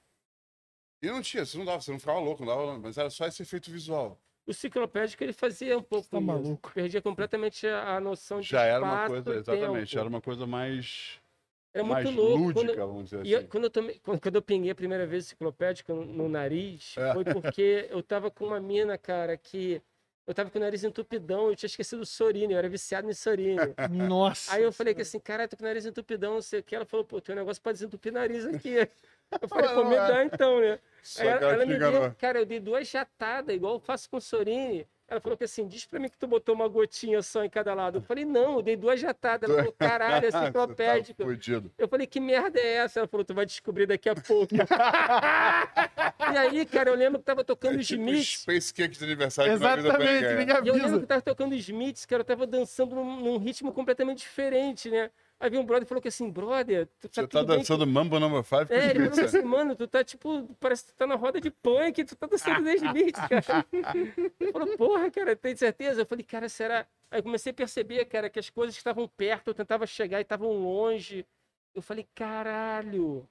E 1.03 1.07
não 1.07 1.23
tinha, 1.23 1.45
você 1.45 1.57
não 1.57 1.65
dava, 1.65 1.81
você 1.81 1.91
não 1.93 1.99
ficava 1.99 2.19
louco, 2.19 2.45
não 2.45 2.55
dava, 2.57 2.79
mas 2.79 2.99
era 2.99 3.09
só 3.11 3.27
esse 3.27 3.43
efeito 3.43 3.71
visual. 3.71 4.19
O 4.47 4.53
ciclopédico, 4.53 5.23
ele 5.23 5.33
fazia 5.33 5.77
um 5.77 5.83
pouco 5.83 6.09
Tá 6.09 6.21
maluco. 6.21 6.73
Perdia 6.73 7.03
completamente 7.03 7.67
a, 7.67 8.01
noção 8.01 8.41
de 8.41 8.49
Já 8.49 8.63
era 8.65 8.83
uma 8.83 9.07
coisa, 9.07 9.35
exatamente, 9.35 9.91
tempo. 9.91 10.01
era 10.01 10.09
uma 10.09 10.21
coisa 10.23 10.47
mais, 10.47 11.21
Era 11.73 11.85
muito 11.85 12.05
mais 12.05 12.17
louco. 12.17 12.39
lúdica, 12.45 12.75
Quando, 12.75 12.87
vamos 12.89 13.05
dizer 13.11 13.27
e 13.27 13.33
eu- 13.33 13.39
assim. 13.41 13.49
quando, 13.49 13.65
eu 13.65 13.71
tomei, 13.71 13.99
quando, 14.03 14.21
quando 14.21 14.35
eu 14.37 14.43
pinguei 14.43 14.71
a 14.71 14.75
primeira 14.75 15.07
vez 15.07 15.27
o 15.27 15.29
ciclopédico 15.29 15.93
no, 15.93 16.05
no 16.05 16.29
nariz, 16.29 16.95
É. 16.97 17.13
foi 17.13 17.25
porque 17.25 17.87
eu 17.91 18.03
tava 18.03 18.31
com 18.31 18.47
uma 18.47 18.59
mina, 18.59 18.97
cara, 18.97 19.37
que 19.37 19.83
eu 20.27 20.35
tava 20.35 20.51
com 20.51 20.59
o 20.59 20.61
nariz 20.63 20.83
entupidão, 20.83 21.49
eu 21.51 21.55
tinha 21.57 21.69
esquecido 21.69 22.01
o 22.03 22.07
Sorine, 22.07 22.55
eu 22.55 22.59
era 22.59 22.69
viciado 22.71 23.09
em 23.09 23.15
Sorine. 23.15 23.57
Nossa. 23.91 24.55
Aí 24.55 24.63
eu 24.63 24.73
falei 24.73 24.95
que 24.95 25.03
assim, 25.03 25.21
cara, 25.21 25.47
tô 25.47 25.57
com 25.59 25.63
o 25.63 25.67
nariz 25.67 25.85
entupidão, 25.87 26.35
não 26.35 26.43
sei 26.43 26.61
o 26.61 26.63
que. 26.63 26.75
Ela 26.75 26.87
falou, 26.87 27.05
pô, 27.05 27.21
tem 27.21 27.35
um 27.35 27.39
negócio 27.39 27.63
pra 27.63 27.73
desentupir 27.73 28.13
nariz 28.13 28.47
aqui. 28.47 28.77
Eu 29.41 29.49
falei, 29.49 29.69
pô, 29.75 29.85
me 29.85 29.97
dá 29.97 30.25
então, 30.25 30.61
né? 30.61 30.79
Ela, 31.19 31.53
ela 31.53 31.67
me 31.67 31.79
deu, 31.79 32.15
cara, 32.19 32.39
eu 32.41 32.47
dei 32.47 32.61
duas 32.61 32.89
jatadas, 32.89 33.55
igual 33.55 33.75
eu 33.75 33.81
faço 33.81 34.09
com 34.11 34.17
o 34.17 34.21
Sorine. 34.21 34.87
Ela 35.11 35.21
falou 35.23 35.39
que 35.39 35.45
assim, 35.45 35.67
diz 35.67 35.87
pra 35.87 35.99
mim 35.99 36.11
que 36.11 36.19
tu 36.19 36.27
botou 36.27 36.55
uma 36.55 36.69
gotinha 36.69 37.23
só 37.23 37.43
em 37.43 37.49
cada 37.49 37.73
lado. 37.73 37.97
Eu 37.97 38.03
falei, 38.03 38.27
não, 38.27 38.57
eu 38.57 38.63
dei 38.63 38.77
duas 38.77 39.01
jatadas. 39.01 39.49
Ela 39.49 39.61
falou, 39.61 39.75
caralho, 39.79 40.27
é 40.27 40.29
tá 40.31 40.43
enciclopédico. 40.43 41.23
fudido. 41.25 41.73
Eu 41.79 41.89
falei, 41.89 42.07
que 42.07 42.21
merda 42.21 42.61
é 42.61 42.75
essa? 42.75 43.01
Ela 43.01 43.09
falou, 43.09 43.25
tu 43.25 43.33
vai 43.33 43.47
descobrir 43.47 43.87
daqui 43.87 44.11
a 44.11 44.15
pouco. 44.15 44.55
e 46.31 46.37
aí, 46.37 46.67
cara, 46.67 46.91
eu 46.91 46.95
lembro 46.95 47.19
que 47.21 47.25
tava 47.25 47.43
tocando 47.43 47.77
É 47.77 47.79
os 47.79 47.87
tipo 47.87 48.03
Smiths. 48.03 48.43
Space 48.43 48.75
Cake 48.75 48.99
de 48.99 49.05
aniversário 49.05 49.51
Exatamente, 49.51 50.35
ninguém. 50.35 50.57
E 50.65 50.69
eu 50.69 50.75
lembro 50.75 51.01
que 51.01 51.07
tava 51.07 51.23
tocando 51.23 51.55
Smiths, 51.55 52.05
cara, 52.05 52.21
eu 52.21 52.27
tava 52.27 52.47
dançando 52.47 52.95
num, 52.95 53.21
num 53.21 53.39
ritmo 53.39 53.73
completamente 53.73 54.19
diferente, 54.19 54.91
né? 54.91 55.11
Aí 55.41 55.51
veio 55.51 55.63
um 55.63 55.65
brother 55.65 55.85
e 55.85 55.89
falou 55.89 56.03
que 56.03 56.09
assim, 56.09 56.29
brother, 56.29 56.89
tu 56.99 57.09
tá 57.09 57.23
Você 57.23 57.29
tá 57.29 57.41
tudo 57.41 57.49
bem 57.49 57.59
dançando 57.59 57.87
Mambo 57.87 58.19
Number 58.19 58.43
5 58.43 58.67
com 58.67 58.75
É, 58.75 58.91
ele 58.91 59.09
falou 59.09 59.25
assim, 59.25 59.43
mano, 59.43 59.77
tu 59.77 59.87
tá 59.87 60.03
tipo, 60.03 60.49
parece 60.59 60.87
que 60.87 60.93
tu 60.93 60.97
tá 60.97 61.07
na 61.07 61.15
roda 61.15 61.41
de 61.41 61.51
punk, 61.51 62.05
tu 62.05 62.17
tá 62.17 62.27
dançando 62.27 62.65
The 62.65 62.75
Smiths, 62.75 63.29
cara. 63.29 63.67
Ele 64.41 64.53
falou, 64.53 64.77
porra, 64.77 65.11
cara, 65.11 65.37
tem 65.37 65.55
certeza? 65.55 66.01
Eu 66.01 66.07
falei, 66.07 66.25
cara, 66.25 66.49
será? 66.49 66.87
Aí 67.09 67.21
eu 67.21 67.23
comecei 67.23 67.53
a 67.53 67.55
perceber, 67.55 68.05
cara, 68.07 68.29
que 68.29 68.41
as 68.41 68.51
coisas 68.51 68.77
estavam 68.77 69.07
perto, 69.07 69.49
eu 69.49 69.55
tentava 69.55 69.87
chegar 69.87 70.19
e 70.19 70.23
estavam 70.23 70.51
longe. 70.53 71.25
Eu 71.73 71.83
falei, 71.83 72.05
caralho, 72.17 73.25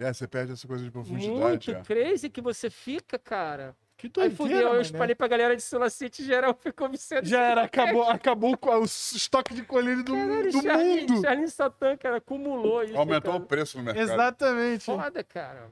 É, 0.00 0.10
você 0.10 0.26
perde 0.26 0.52
essa 0.52 0.66
coisa 0.66 0.82
de 0.82 0.90
profundidade. 0.90 1.36
muito 1.36 1.70
é. 1.70 1.82
crazy 1.82 2.30
que 2.30 2.40
você 2.40 2.70
fica, 2.70 3.18
cara. 3.18 3.76
Que 3.96 4.06
Aí 4.06 4.10
doideira, 4.30 4.36
fudeu, 4.36 4.58
eu 4.60 4.68
mané. 4.70 4.80
espalhei 4.80 5.14
pra 5.14 5.28
galera 5.28 5.54
de 5.54 5.62
Solar 5.62 5.90
City, 5.90 6.24
geral 6.24 6.54
ficou 6.54 6.88
viciado. 6.88 7.26
Já 7.26 7.40
era, 7.40 7.62
acabou, 7.62 8.02
acabou 8.02 8.56
com 8.58 8.70
o 8.70 8.84
estoque 8.84 9.54
de 9.54 9.62
colírio 9.62 10.02
do, 10.02 10.12
Caralho, 10.12 10.50
do 10.50 10.62
Charlie, 10.62 11.00
mundo. 11.02 11.22
Charlie 11.22 11.48
Satan, 11.48 11.96
cara, 11.96 12.16
acumulou 12.16 12.82
isso. 12.82 12.96
Aumentou 12.96 13.30
o 13.34 13.36
cara. 13.36 13.46
preço 13.46 13.78
no 13.78 13.84
mercado. 13.84 14.02
Exatamente. 14.02 14.84
Foda, 14.84 15.22
cara. 15.22 15.70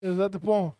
Exato. 0.00 0.38
Bom, 0.38 0.72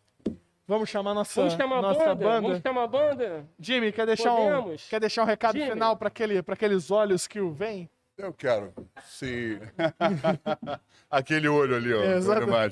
vamos 0.67 0.89
chamar 0.89 1.13
nossa, 1.13 1.41
Vamos 1.41 1.55
chamar 1.55 1.83
nossa 1.83 1.99
banda? 1.99 2.15
banda. 2.15 2.41
Vamos 2.43 2.63
chamar 2.63 2.83
a 2.85 2.87
banda? 2.87 3.49
Jimmy, 3.59 3.91
quer 3.91 4.07
deixar, 4.07 4.35
um, 4.35 4.77
quer 4.89 5.01
deixar 5.01 5.23
um 5.23 5.27
recado 5.27 5.59
Jimmy. 5.59 5.73
final 5.73 5.97
para 5.97 6.07
aquele, 6.09 6.41
pra 6.43 6.55
aqueles 6.55 6.91
olhos 6.93 7.27
que 7.27 7.41
o 7.41 7.51
vêm? 7.53 7.91
Eu 8.17 8.33
quero. 8.33 8.73
Sim. 9.05 9.59
Aquele 11.11 11.49
olho 11.49 11.77
ali, 11.77 11.93
ó. 11.93 12.03
É. 12.03 12.71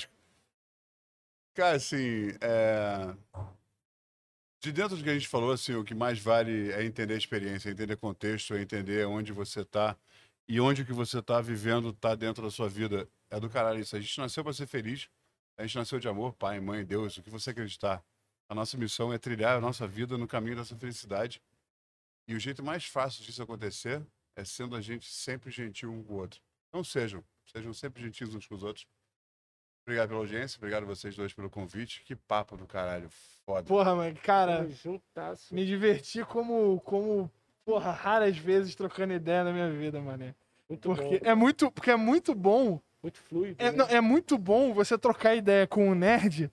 Cara, 1.54 1.76
assim, 1.76 2.28
é... 2.40 3.14
de 4.64 4.72
dentro 4.72 4.96
do 4.96 5.04
que 5.04 5.10
a 5.10 5.12
gente 5.12 5.28
falou, 5.28 5.52
assim, 5.52 5.74
o 5.74 5.84
que 5.84 5.94
mais 5.94 6.18
vale 6.18 6.72
é 6.72 6.82
entender 6.82 7.12
a 7.12 7.18
experiência, 7.18 7.68
é 7.68 7.72
entender 7.72 7.98
contexto, 7.98 8.54
é 8.54 8.62
entender 8.62 9.06
onde 9.06 9.30
você 9.30 9.62
tá 9.62 9.94
e 10.48 10.58
onde 10.58 10.80
o 10.80 10.86
que 10.86 10.92
você 10.92 11.20
tá 11.20 11.38
vivendo 11.38 11.92
tá 11.92 12.14
dentro 12.14 12.42
da 12.42 12.50
sua 12.50 12.66
vida. 12.66 13.06
É 13.28 13.38
do 13.38 13.50
caralho 13.50 13.80
isso. 13.80 13.94
A 13.94 14.00
gente 14.00 14.16
nasceu 14.18 14.42
para 14.42 14.54
ser 14.54 14.66
feliz. 14.66 15.10
A 15.58 15.66
gente 15.66 15.76
nasceu 15.76 16.00
de 16.00 16.08
amor, 16.08 16.32
pai, 16.32 16.60
mãe, 16.60 16.82
Deus, 16.82 17.18
o 17.18 17.22
que 17.22 17.28
você 17.28 17.50
acreditar. 17.50 18.02
A 18.48 18.54
nossa 18.54 18.78
missão 18.78 19.12
é 19.12 19.18
trilhar 19.18 19.54
a 19.54 19.60
nossa 19.60 19.86
vida 19.86 20.16
no 20.16 20.26
caminho 20.26 20.56
dessa 20.56 20.74
felicidade. 20.74 21.42
E 22.26 22.34
o 22.34 22.40
jeito 22.40 22.62
mais 22.62 22.86
fácil 22.86 23.22
disso 23.22 23.42
acontecer 23.42 24.02
é 24.34 24.46
sendo 24.46 24.74
a 24.76 24.80
gente 24.80 25.04
sempre 25.12 25.50
gentil 25.50 25.92
um 25.92 26.02
com 26.02 26.14
o 26.14 26.16
outro. 26.16 26.40
Não 26.72 26.82
sejam, 26.82 27.22
sejam 27.44 27.74
sempre 27.74 28.02
gentis 28.02 28.34
uns 28.34 28.46
com 28.46 28.54
os 28.54 28.62
outros. 28.62 28.86
Obrigado 29.86 30.08
pela 30.08 30.20
audiência, 30.20 30.56
obrigado 30.58 30.84
a 30.84 30.86
vocês 30.86 31.14
dois 31.14 31.32
pelo 31.34 31.50
convite. 31.50 32.02
Que 32.04 32.16
papo 32.16 32.56
do 32.56 32.66
caralho, 32.66 33.08
foda. 33.44 33.64
Porra, 33.64 33.94
mano, 33.94 34.16
cara, 34.22 34.66
me 35.50 35.64
diverti 35.66 36.24
como, 36.24 36.80
como, 36.80 37.30
porra, 37.66 37.90
raras 37.92 38.36
vezes 38.38 38.74
trocando 38.74 39.12
ideia 39.12 39.44
na 39.44 39.52
minha 39.52 39.70
vida, 39.70 40.00
mané. 40.00 40.34
Muito 40.68 40.88
Porque 40.88 41.18
bom. 41.18 41.30
é 41.30 41.34
muito, 41.34 41.70
porque 41.70 41.90
é 41.90 41.96
muito 41.96 42.34
bom, 42.34 42.80
Muito 43.02 43.18
fluido. 43.20 43.56
é, 43.62 43.70
né? 43.70 43.76
não, 43.76 43.86
é 43.86 44.00
muito 44.00 44.38
bom 44.38 44.72
você 44.72 44.96
trocar 44.96 45.34
ideia 45.34 45.66
com 45.66 45.88
um 45.90 45.94
nerd 45.94 46.50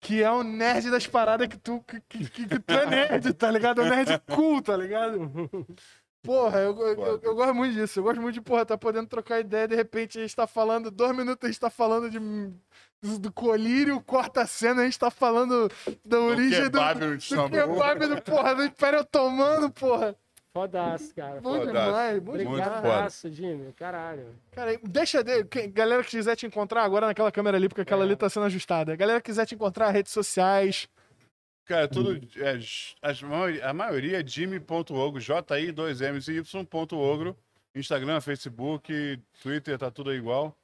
que 0.00 0.22
é 0.22 0.30
o 0.30 0.44
nerd 0.44 0.88
das 0.92 1.08
paradas 1.08 1.48
que 1.48 1.56
tu, 1.58 1.82
que, 1.82 2.00
que, 2.02 2.30
que- 2.30 2.46
que 2.46 2.58
tu 2.60 2.72
é 2.72 2.86
nerd, 2.86 3.34
tá 3.34 3.50
ligado? 3.50 3.80
É 3.80 3.84
o 3.84 3.88
nerd 3.90 4.08
cool, 4.32 4.62
tá 4.62 4.76
ligado? 4.76 5.18
Porra, 6.22 6.58
eu, 6.60 6.76
eu, 6.78 7.06
eu- 7.06 7.20
eu 7.22 7.34
gosto 7.34 7.54
muito 7.54 7.74
disso. 7.74 8.00
Eu 8.00 8.02
gosto 8.04 8.20
muito 8.20 8.34
de, 8.34 8.40
porra, 8.40 8.66
tá 8.66 8.76
podendo 8.76 9.06
trocar 9.08 9.40
ideia, 9.40 9.68
de 9.68 9.74
repente 9.76 10.18
a 10.18 10.22
gente 10.22 10.34
tá 10.34 10.46
falando, 10.46 10.90
dois 10.90 11.16
minutos 11.16 11.44
a 11.44 11.46
gente 11.46 11.60
tá 11.60 11.70
falando 11.70 12.10
de, 12.10 12.18
do, 12.18 13.18
do 13.18 13.32
colírio, 13.32 14.00
corta 14.02 14.42
a 14.42 14.46
cena, 14.46 14.82
a 14.82 14.84
gente 14.84 14.98
tá 14.98 15.10
falando 15.10 15.70
da 16.04 16.18
origem 16.20 16.64
do, 16.64 16.78
kebab 16.78 17.00
do 17.00 17.14
Istambul. 17.14 17.50
kebab 17.50 18.06
do, 18.06 18.22
porra, 18.22 18.54
do 18.54 18.64
Império 18.64 19.00
Otomano, 19.00 19.70
porra. 19.70 20.14
Fodaço, 20.52 21.14
cara. 21.14 21.40
Bom 21.40 21.52
Foda-se. 21.60 21.66
demais, 21.72 22.18
bom 22.20 22.32
Muito. 22.32 22.48
Obrigadaço, 22.48 23.30
Jimmy. 23.30 23.72
Caralho. 23.74 24.34
Cara, 24.50 24.76
deixa 24.82 25.22
de. 25.22 25.44
Galera 25.68 26.02
que 26.02 26.10
quiser 26.10 26.34
te 26.34 26.46
encontrar 26.46 26.82
agora 26.82 27.06
naquela 27.06 27.30
câmera 27.30 27.56
ali, 27.56 27.68
porque 27.68 27.82
aquela 27.82 28.02
É. 28.02 28.06
ali 28.06 28.16
tá 28.16 28.28
sendo 28.28 28.46
ajustada. 28.46 28.96
Galera 28.96 29.20
que 29.20 29.26
quiser 29.30 29.46
te 29.46 29.54
encontrar, 29.54 29.90
redes 29.90 30.10
sociais. 30.10 30.88
Cara, 31.68 31.86
tudo. 31.86 32.18
É, 32.42 32.58
as, 33.02 33.22
maioria- 33.22 33.68
a 33.68 33.72
maioria 33.74 34.20
é 34.20 34.26
Jimmy.ogro, 34.26 35.20
J-I, 35.20 35.70
2 35.70 36.00
M's 36.00 36.26
e 36.28 36.38
Y.ogro. 36.38 37.36
Instagram, 37.74 38.20
Facebook, 38.20 39.20
Twitter, 39.42 39.78
tá 39.78 39.90
tudo 39.90 40.12
igual. 40.14 40.56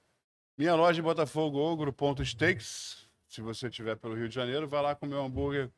Minha 0.57 0.74
loja 0.74 0.99
em 1.00 1.02
Botafogo, 1.05 1.58
ogro.steaks. 1.58 3.07
Se 3.28 3.41
você 3.42 3.68
estiver 3.68 3.97
pelo 3.97 4.15
Rio 4.15 4.28
de 4.28 4.34
Janeiro, 4.34 4.66
vai 4.66 4.81
lá 4.83 4.94
comer 4.94 5.16
um 5.16 5.26
hambúrguer 5.26 5.68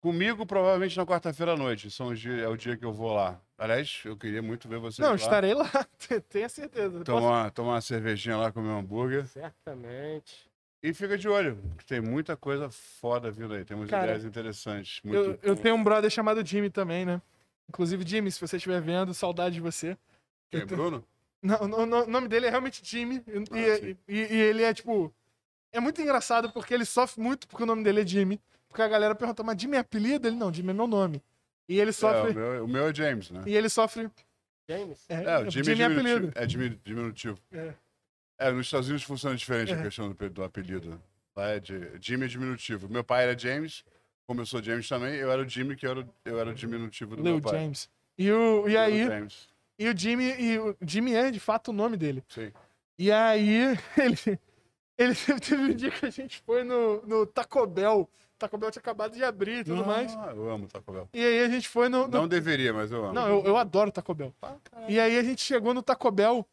comigo, 0.00 0.46
provavelmente 0.46 0.96
na 0.96 1.04
quarta-feira 1.04 1.52
à 1.52 1.56
noite. 1.56 1.90
São 1.90 2.08
os 2.08 2.20
dias- 2.20 2.38
é 2.38 2.46
o 2.48 2.56
dia 2.56 2.76
que 2.76 2.84
eu 2.84 2.92
vou 2.92 3.12
lá. 3.12 3.40
Aliás, 3.58 4.00
eu 4.04 4.16
queria 4.16 4.40
muito 4.42 4.68
ver 4.68 4.78
vocês 4.78 4.98
Não, 4.98 5.10
lá. 5.10 5.16
estarei 5.16 5.54
lá, 5.54 5.68
tenha 6.28 6.48
certeza. 6.48 7.00
Posso- 7.00 7.04
Tomar, 7.04 7.50
tomar 7.50 7.72
uma 7.72 7.80
cervejinha 7.80 8.36
lá, 8.36 8.52
comer 8.52 8.68
um 8.68 8.78
hambúrguer. 8.78 9.26
Certamente. 9.26 10.48
E 10.82 10.94
fica 10.94 11.18
de 11.18 11.28
olho, 11.28 11.58
que 11.76 11.84
tem 11.84 12.00
muita 12.00 12.36
coisa 12.36 12.70
foda 12.70 13.30
vindo 13.30 13.52
aí. 13.52 13.64
Temos 13.64 13.88
Cara, 13.90 14.04
ideias 14.06 14.24
interessantes. 14.24 15.00
Eu, 15.04 15.10
Muito... 15.26 15.46
eu 15.46 15.54
tenho 15.56 15.74
um 15.74 15.84
brother 15.84 16.10
chamado 16.10 16.44
Jimmy 16.44 16.70
também, 16.70 17.04
né? 17.04 17.20
Inclusive, 17.68 18.02
Jimmy, 18.06 18.30
se 18.32 18.40
você 18.40 18.56
estiver 18.56 18.80
vendo, 18.80 19.12
saudade 19.12 19.56
de 19.56 19.60
você. 19.60 19.96
Quem, 20.50 20.60
eu 20.60 20.66
tô- 20.66 20.76
Bruno? 20.76 21.04
Não, 21.42 21.58
o 21.62 22.06
nome 22.06 22.28
dele 22.28 22.46
é 22.46 22.50
realmente 22.50 22.80
Jimmy. 22.84 23.22
E, 23.26 23.32
Ah, 23.50 23.78
e- 23.78 23.96
e- 24.08 24.34
e 24.34 24.40
ele 24.40 24.62
é, 24.62 24.72
tipo. 24.74 25.12
É 25.72 25.78
muito 25.80 26.00
engraçado 26.02 26.50
porque 26.52 26.74
ele 26.74 26.84
sofre 26.84 27.22
muito 27.22 27.46
porque 27.46 27.62
o 27.62 27.66
nome 27.66 27.84
dele 27.84 28.00
é 28.00 28.06
Jimmy. 28.06 28.40
Porque 28.68 28.82
a 28.82 28.88
galera 28.88 29.14
pergunta, 29.14 29.42
mas 29.42 29.60
Jimmy 29.60 29.76
é 29.76 29.80
apelido? 29.80 30.26
Ele 30.26 30.36
não, 30.36 30.52
Jimmy 30.52 30.70
é 30.70 30.72
meu 30.74 30.86
nome. 30.86 31.22
E 31.68 31.78
ele 31.78 31.90
É, 31.90 31.92
sofre. 31.92 32.32
o, 32.32 32.34
meu, 32.34 32.64
o 32.64 32.68
meu 32.68 32.88
é 32.88 32.94
James, 32.94 33.30
né? 33.30 33.42
E 33.46 33.54
ele 33.54 33.68
sofre. 33.68 34.10
James? 34.68 35.04
É, 35.08 35.14
É, 35.14 35.38
o 35.38 35.50
Jimmy, 35.50 35.64
Jimmy 35.64 35.82
é 35.82 35.84
é 35.84 35.88
diminutivo. 35.88 36.16
apelido. 36.16 36.32
É 36.36 36.46
dimi- 36.46 36.80
diminutivo. 36.84 37.38
É. 37.52 37.74
É, 38.40 38.50
nos 38.50 38.66
Estados 38.66 38.88
Unidos 38.88 39.04
funciona 39.04 39.36
diferente 39.36 39.72
a 39.72 39.82
questão 39.82 40.10
do, 40.12 40.30
do 40.30 40.42
apelido. 40.42 41.00
Lá 41.36 41.48
é 41.50 41.60
de, 41.60 41.92
Jimmy 42.00 42.24
é 42.24 42.28
diminutivo. 42.28 42.88
Meu 42.88 43.04
pai 43.04 43.24
era 43.24 43.38
James, 43.38 43.84
como 44.26 44.40
eu 44.40 44.46
sou 44.46 44.62
James 44.62 44.88
também, 44.88 45.14
eu 45.14 45.30
era 45.30 45.42
o 45.42 45.48
Jimmy, 45.48 45.76
que 45.76 45.86
era, 45.86 46.00
o- 46.00 46.08
eu 46.24 46.40
era 46.40 46.50
o 46.50 46.54
diminutivo 46.54 47.14
do 47.16 47.22
Lil 47.22 47.34
meu 47.34 47.40
pai. 47.42 47.60
James. 47.60 47.88
E, 48.18 48.30
o, 48.32 48.68
e 48.68 48.76
aí. 48.76 49.04
James, 49.06 49.48
E 49.78 49.88
o 49.88 49.96
Jimmy. 49.96 50.34
E 50.40 50.58
o 50.58 50.76
Jimmy 50.86 51.14
é 51.14 51.30
de 51.30 51.38
fato 51.40 51.68
o 51.68 51.72
nome 51.72 51.96
dele. 51.96 52.24
sim. 52.28 52.50
E 52.98 53.10
aí, 53.10 53.78
ele, 53.96 54.38
ele 54.98 55.14
teve 55.40 55.56
um 55.62 55.74
dia 55.74 55.90
que 55.90 56.04
a 56.06 56.10
gente 56.10 56.42
foi 56.44 56.64
no, 56.64 57.00
no 57.06 57.26
Taco 57.26 57.66
Bell. 57.66 58.08
Taco 58.38 58.56
Bell 58.58 58.70
tinha 58.70 58.80
acabado 58.80 59.12
de 59.14 59.22
abrir 59.22 59.58
e 59.60 59.64
tudo 59.64 59.84
mais. 59.84 60.14
Ah, 60.16 60.32
eu 60.34 60.50
amo 60.50 60.66
Taco 60.66 60.92
Bell. 60.92 61.08
E 61.12 61.22
aí 61.24 61.40
a 61.44 61.48
gente 61.48 61.68
foi 61.68 61.88
no. 61.90 62.06
no- 62.08 62.18
Não 62.20 62.28
deveria, 62.28 62.72
mas 62.72 62.90
eu 62.90 63.04
amo. 63.04 63.12
Não, 63.14 63.28
eu, 63.28 63.44
eu 63.44 63.56
adoro 63.56 63.90
Taco 63.92 64.14
Bell. 64.14 64.34
E 64.88 64.98
aí 64.98 65.18
a 65.18 65.22
gente 65.22 65.42
chegou 65.42 65.72
no 65.74 65.82
Taco 65.82 66.10
Bell 66.10 66.46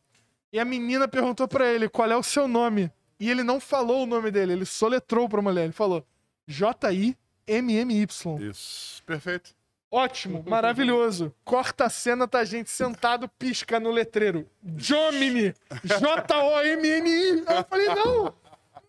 e 0.51 0.59
a 0.59 0.65
menina 0.65 1.07
perguntou 1.07 1.47
pra 1.47 1.67
ele 1.67 1.89
qual 1.89 2.09
é 2.09 2.15
o 2.15 2.23
seu 2.23 2.47
nome. 2.47 2.91
E 3.19 3.29
ele 3.29 3.43
não 3.43 3.59
falou 3.59 4.03
o 4.03 4.05
nome 4.05 4.29
dele, 4.29 4.53
ele 4.53 4.65
soletrou 4.65 5.27
pra 5.27 5.41
mulher. 5.41 5.63
Ele 5.63 5.73
falou 5.73 6.05
J-I-M-M-Y. 6.47 8.37
Isso, 8.39 9.03
perfeito. 9.03 9.55
Ótimo, 9.89 10.43
maravilhoso. 10.45 11.33
Corta 11.45 11.85
a 11.85 11.89
cena, 11.89 12.27
tá 12.27 12.39
a 12.39 12.45
gente 12.45 12.69
sentado, 12.69 13.27
pisca 13.39 13.79
no 13.79 13.89
letreiro. 13.89 14.45
Jomini! 14.75 15.55
J-O-M-N-I! 15.83 17.39
Eu 17.39 17.63
falei, 17.69 17.87
não! 17.87 18.33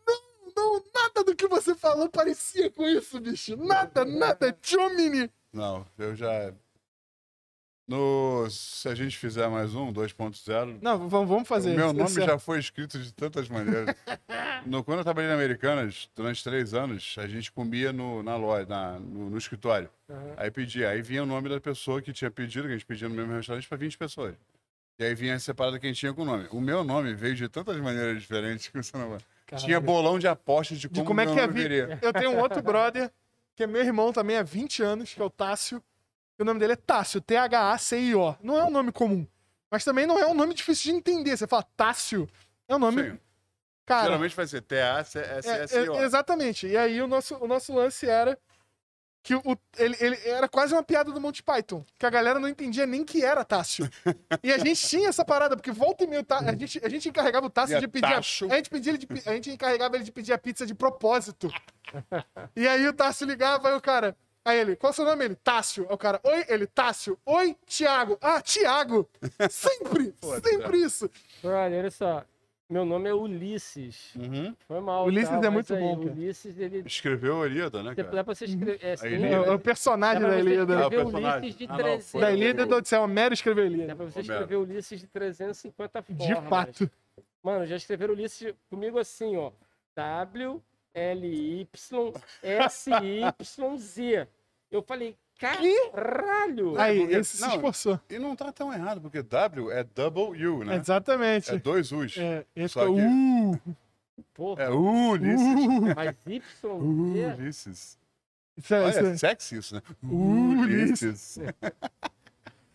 Não, 0.07 0.21
não, 0.57 0.83
nada 0.93 1.23
do 1.25 1.37
que 1.37 1.47
você 1.47 1.75
falou 1.75 2.09
parecia 2.09 2.69
com 2.71 2.85
isso, 2.87 3.21
bicho. 3.21 3.57
Nada, 3.57 4.05
nada. 4.05 4.59
Jomini! 4.61 5.31
Não, 5.53 5.87
eu 5.97 6.15
já... 6.17 6.53
No, 7.89 8.47
se 8.51 8.87
a 8.87 8.95
gente 8.95 9.17
fizer 9.17 9.49
mais 9.49 9.75
um, 9.75 9.91
2.0, 9.91 10.79
Não, 10.83 11.09
vamos, 11.09 11.27
vamos 11.29 11.49
fazer. 11.49 11.73
O 11.73 11.75
meu 11.75 11.91
nome 11.95 12.11
certo. 12.11 12.27
já 12.27 12.39
foi 12.39 12.59
escrito 12.59 12.99
de 12.99 13.11
tantas 13.15 13.49
maneiras. 13.49 13.97
no, 14.67 14.85
quando 14.85 14.99
eu 14.99 15.05
trabalhei 15.05 15.31
na 15.31 15.35
Americanas, 15.35 16.11
durante 16.15 16.45
três 16.45 16.75
anos, 16.75 17.15
a 17.17 17.27
gente 17.27 17.51
comia 17.51 17.91
no, 17.91 18.23
na 18.23 18.37
loja, 18.37 18.67
na- 18.67 18.99
no, 18.99 19.31
no 19.31 19.39
escritório. 19.39 19.89
Aham. 20.11 20.35
Aí 20.37 20.51
pedia, 20.51 20.91
aí 20.91 21.01
vinha 21.01 21.23
o 21.23 21.27
nome 21.27 21.49
da 21.49 21.59
pessoa 21.59 22.03
que 22.03 22.13
tinha 22.13 22.31
pedido, 22.31 22.65
que 22.67 22.75
a 22.75 22.77
gente 22.77 22.85
pedia 22.85 23.09
no 23.09 23.15
mesmo 23.15 23.33
restaurante, 23.33 23.67
para 23.67 23.79
20 23.79 23.97
pessoas. 23.97 24.35
E 24.99 25.05
aí 25.05 25.15
vinha 25.15 25.39
separado 25.39 25.81
quem 25.81 25.95
tinha 25.95 26.13
com 26.13 26.23
o 26.23 26.25
nome. 26.27 26.47
O 26.51 26.61
meu 26.61 26.85
nome 26.85 27.15
veio 27.15 27.35
de 27.35 27.49
tantas 27.49 27.79
maneiras 27.79 28.21
diferentes 28.21 28.69
que 28.69 28.77
você 28.77 28.99
não 28.99 29.11
vai. 29.11 29.21
Caralho. 29.47 29.65
Tinha 29.65 29.81
bolão 29.81 30.19
de 30.19 30.29
apostas 30.29 30.79
de 30.79 30.91
como, 30.91 31.01
de 31.01 31.07
como 31.07 31.21
é 31.23 31.27
que 31.27 31.41
é 31.41 31.47
vi... 31.47 31.63
viria. 31.63 31.99
Eu 32.03 32.13
tenho 32.13 32.33
um 32.33 32.39
outro 32.39 32.61
brother, 32.61 33.11
que 33.57 33.63
é 33.63 33.67
meu 33.67 33.81
irmão 33.83 34.13
também 34.13 34.37
há 34.37 34.43
20 34.43 34.83
anos, 34.83 35.15
que 35.15 35.23
é 35.23 35.25
o 35.25 35.31
Tássio. 35.31 35.83
E 36.39 36.43
o 36.43 36.45
nome 36.45 36.61
dele 36.61 36.75
é 36.75 36.77
Tássio, 36.77 37.21
T-H-A-C-I-O. 37.21 38.37
Não 38.43 38.57
é 38.59 38.65
um 38.65 38.71
nome 38.71 38.93
comum. 38.93 39.27
Mas 39.71 39.85
também 39.85 40.07
não 40.07 40.19
é 40.19 40.27
um 40.27 40.35
nome 40.35 40.55
difícil 40.55 40.93
de 40.93 40.99
entender. 40.99 41.37
Você 41.37 41.47
fala 41.47 41.65
Tássio, 41.77 42.29
é 42.69 42.77
um 42.77 42.79
nome. 42.79 43.03
Sim. 43.03 43.19
Cara, 43.85 44.05
Geralmente 44.05 44.37
vai 44.37 44.47
ser 44.47 44.59
é, 44.59 44.61
T-A-C-S-S-O. 44.61 45.95
é, 45.97 46.05
exatamente. 46.05 46.67
E 46.67 46.77
aí 46.77 47.01
o 47.01 47.07
nosso, 47.07 47.37
o 47.37 47.49
nosso 47.49 47.75
lance 47.75 48.07
era 48.09 48.39
que 49.23 49.35
o, 49.35 49.43
ele, 49.77 49.97
ele 50.01 50.17
era 50.25 50.49
quase 50.49 50.73
uma 50.75 50.83
piada 50.83 51.11
do 51.11 51.21
Monty 51.21 51.43
Python, 51.43 51.85
que 51.99 52.07
a 52.07 52.11
galera 52.11 52.39
não 52.39 52.49
entendia 52.49 52.87
nem 52.87 53.05
que 53.05 53.25
era 53.25 53.45
Tássio. 53.45 53.91
E 54.43 54.53
a 54.53 54.59
gente 54.59 54.87
tinha 54.87 55.09
essa 55.09 55.25
parada, 55.25 55.57
porque 55.57 55.71
volta 55.73 56.05
e 56.05 56.07
meia 56.07 56.23
Tá- 56.23 56.39
a 56.39 56.55
gente, 56.55 56.81
a 56.85 56.89
gente 56.89 57.09
encarregava 57.09 57.47
o 57.47 57.51
Tássio 57.51 57.75
E 57.75 57.77
é 57.77 57.81
de 57.81 57.89
pedir 57.89 58.13
a, 58.13 58.19
a 58.19 58.57
gente 58.57 58.71
pedia 58.71 58.93
ele 58.93 58.99
de, 58.99 59.09
a 59.29 59.33
gente 59.35 59.51
encarregava 59.51 59.97
ele 59.97 60.05
de 60.05 60.13
pedir 60.13 60.33
a 60.33 60.39
pizza 60.39 60.65
de 60.65 60.75
propósito. 60.75 61.51
E 62.55 62.67
aí 62.69 62.87
o 62.87 62.93
Tássio 62.93 63.27
ligava, 63.27 63.69
aí 63.69 63.75
o 63.75 63.81
cara, 63.81 64.17
aí 64.49 64.59
ele, 64.61 64.77
qual 64.77 64.91
é 64.91 64.93
o 64.93 64.95
seu 64.95 65.05
nome? 65.05 65.25
Ele, 65.25 65.35
Tássio. 65.37 65.87
Aí 65.89 65.95
o 65.95 65.99
cara, 65.99 66.21
oi, 66.25 66.45
ele, 66.49 66.67
Tássio. 66.67 67.19
Oi, 67.27 67.57
Tiago. 67.67 68.19
Ah, 68.21 68.41
Tiago. 68.41 69.09
Sempre, 69.51 70.15
sempre 70.21 70.79
isso. 70.79 71.11
Brother, 71.43 71.81
olha 71.81 71.91
só. 71.91 72.25
Meu 72.71 72.85
nome 72.85 73.09
é 73.09 73.15
Ulisses. 73.15 74.15
Uhum. 74.15 74.55
Foi 74.67 74.79
mal. 74.81 75.07
Ulisses 75.07 75.31
tá? 75.41 75.47
é 75.47 75.49
muito 75.51 75.75
aí, 75.75 75.81
bom, 75.81 76.01
cara. 76.07 76.21
Escreveu 76.21 76.61
ele. 76.61 76.83
Escreveu 76.87 77.43
a 77.43 77.47
Ilíada, 77.47 77.83
né, 77.83 77.95
Dá 77.95 78.05
cara? 78.05 78.25
pra 78.25 78.35
você 78.35 78.45
escrever. 78.45 78.79
É, 78.83 78.95
sim, 78.97 79.07
Ilíada. 79.07 79.35
É, 79.37 79.41
o- 79.41 79.45
é 79.45 79.47
dá 79.47 79.59
personagem 79.59 80.23
da 80.23 80.29
você 80.29 80.39
Ilíada. 80.41 80.79
Ah, 80.79 80.87
o 80.87 80.91
personagem. 80.91 81.39
Ulisses 81.41 81.57
de 81.59 81.65
Ah, 81.65 81.69
não, 81.69 81.77
300. 81.79 82.11
foi. 82.11 82.21
Da 82.21 82.33
Ilíada 82.33 82.67
do 82.67 82.87
céu, 82.87 83.03
Homero 83.03 83.33
escreveu 83.35 83.65
Dá 83.65 83.71
Ilíada. 83.71 83.97
pra 83.97 84.05
você 84.05 84.21
escrever 84.21 84.57
Ulisses 84.57 85.01
de 85.01 85.07
350 85.07 86.03
formas. 86.03 86.27
De 86.27 86.35
fato. 86.49 86.91
Mano, 87.43 87.65
já 87.67 87.77
escreveram 87.77 88.13
Ulisses 88.13 88.55
comigo 88.69 88.99
assim, 88.99 89.35
ó. 89.39 89.51
W, 89.97 90.63
L, 90.93 91.27
Y, 91.63 92.13
S, 92.43 92.91
Y, 92.91 93.77
Z. 93.79 94.29
Eu 94.71 94.83
falei, 94.83 95.17
caralho! 95.39 96.79
Aí, 96.79 97.01
porque- 97.01 97.15
esse 97.17 97.37
se 97.37 97.43
não, 97.43 97.55
esforçou. 97.55 98.01
E 98.11 98.19
não 98.19 98.37
tá 98.37 98.53
tão 98.53 98.73
errado, 98.73 99.01
porque 99.01 99.23
W 99.23 99.71
é 99.71 99.83
double 99.85 100.47
U, 100.47 100.65
né? 100.65 100.77
Exatamente. 100.77 101.51
É 101.53 101.59
dois 101.59 101.91
U's. 101.93 102.17
É, 102.19 102.45
esse 102.55 102.75
Só 102.75 102.85
que- 102.85 102.91
uh, 102.91 103.61
Porra, 104.35 104.65
É 104.65 104.71
uh, 104.71 105.11
Ulisses. 105.11 105.95
mas 105.97 106.15
Y, 106.27 106.43
Z. 106.61 107.37
Ulisses. 107.39 107.99
isso 108.57 108.75
é- 108.75 108.89
isso 108.89 108.99
Olha, 109.01 109.09
é- 109.09 109.11
é 109.13 109.17
sexy 109.17 109.57
isso, 109.57 109.75
né? 109.77 109.83
Uh, 110.03 110.61
Ulisses. 110.61 111.39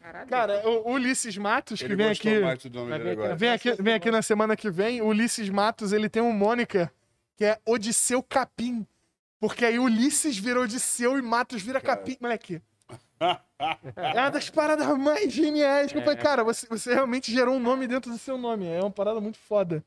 Caralho. 0.01 0.29
Cara, 0.29 0.69
o 0.69 0.91
Ulisses 0.91 1.37
Matos, 1.37 1.79
que 1.79 1.85
Ele 1.85 1.95
vem 1.95 2.09
aqui, 2.09 2.39
mais 2.39 2.59
do 2.63 2.69
nome 2.79 2.89
Vai 2.89 2.99
dele 2.99 3.09
vir 3.09 3.13
aqui 3.13 3.21
agora. 3.21 3.35
vem 3.35 3.49
aqui, 3.51 3.71
vem 3.81 3.93
aqui 3.93 4.11
na 4.11 4.21
semana 4.21 4.55
que 4.55 4.69
vem, 4.69 5.01
o 5.01 5.07
Ulisses 5.07 5.49
Matos, 5.49 5.91
ele 5.93 6.09
tem 6.09 6.21
um 6.21 6.33
moniker 6.33 6.89
que 7.37 7.45
é 7.45 7.57
Odisseu 7.65 8.21
Capim. 8.21 8.85
Porque 9.43 9.65
aí 9.65 9.77
Ulisses 9.77 10.37
vira 10.37 10.61
Odisseu 10.61 11.19
e 11.19 11.21
Matos 11.21 11.61
vira 11.61 11.81
Capim. 11.81 12.15
Moleque. 12.21 12.61
É 13.95 14.19
uma 14.19 14.29
das 14.29 14.49
paradas 14.49 14.87
mais 14.97 15.31
geniais. 15.31 15.91
Que 15.91 15.97
eu 15.97 16.01
falei, 16.01 16.17
É. 16.17 16.21
cara, 16.21 16.43
você, 16.45 16.65
você 16.67 16.93
realmente 16.93 17.29
gerou 17.29 17.55
um 17.55 17.59
nome 17.59 17.85
dentro 17.85 18.09
do 18.09 18.17
seu 18.17 18.37
nome. 18.37 18.65
É 18.67 18.79
uma 18.79 18.91
parada 18.91 19.19
muito 19.19 19.37
foda. 19.37 19.83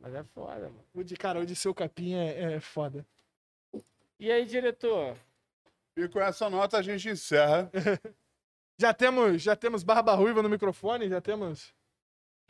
Mas 0.00 0.14
é 0.14 0.22
foda, 0.34 0.60
mano. 0.60 0.84
O 0.94 1.02
de, 1.02 1.16
cara, 1.16 1.40
Odisseu 1.40 1.74
Capim 1.74 2.14
é, 2.14 2.54
é 2.56 2.60
foda. 2.60 3.06
E 4.20 4.30
aí, 4.30 4.44
diretor? 4.44 5.16
E 5.96 6.06
com 6.08 6.20
essa 6.20 6.50
nota 6.50 6.76
a 6.76 6.82
gente 6.82 7.08
encerra. 7.08 7.70
Já 8.78 8.92
temos, 8.94 9.42
já 9.42 9.56
temos 9.56 9.82
Barba 9.82 10.14
Ruiva 10.14 10.40
no 10.42 10.48
microfone, 10.48 11.08
já 11.08 11.20
temos. 11.20 11.74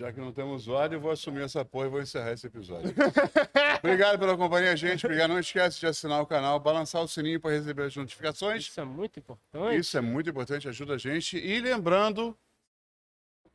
Já 0.01 0.13
que 0.13 0.21
não 0.21 0.31
temos 0.33 0.69
ordem, 0.69 0.97
eu 0.97 1.01
vou 1.01 1.11
assumir 1.11 1.43
essa 1.43 1.65
porra 1.65 1.87
e 1.87 1.91
vou 1.91 2.01
encerrar 2.01 2.31
esse 2.33 2.47
episódio. 2.47 2.95
Obrigado 3.83 4.17
pela 4.17 4.37
companhia, 4.37 4.77
gente. 4.77 5.05
Obrigado. 5.05 5.31
Não 5.31 5.41
esquece 5.41 5.81
de 5.81 5.87
assinar 5.89 6.23
o 6.23 6.27
canal, 6.27 6.61
balançar 6.61 7.03
o 7.03 7.09
sininho 7.09 7.41
para 7.41 7.51
receber 7.51 7.83
as 7.83 7.97
notificações. 7.97 8.63
Isso 8.69 8.81
é 8.81 8.85
muito 8.85 9.19
importante. 9.19 9.77
Isso 9.77 9.99
é 9.99 10.01
muito 10.01 10.31
importante, 10.31 10.69
ajuda 10.69 10.95
a 10.95 10.99
gente. 10.99 11.37
E 11.37 11.61
lembrando 11.61 12.37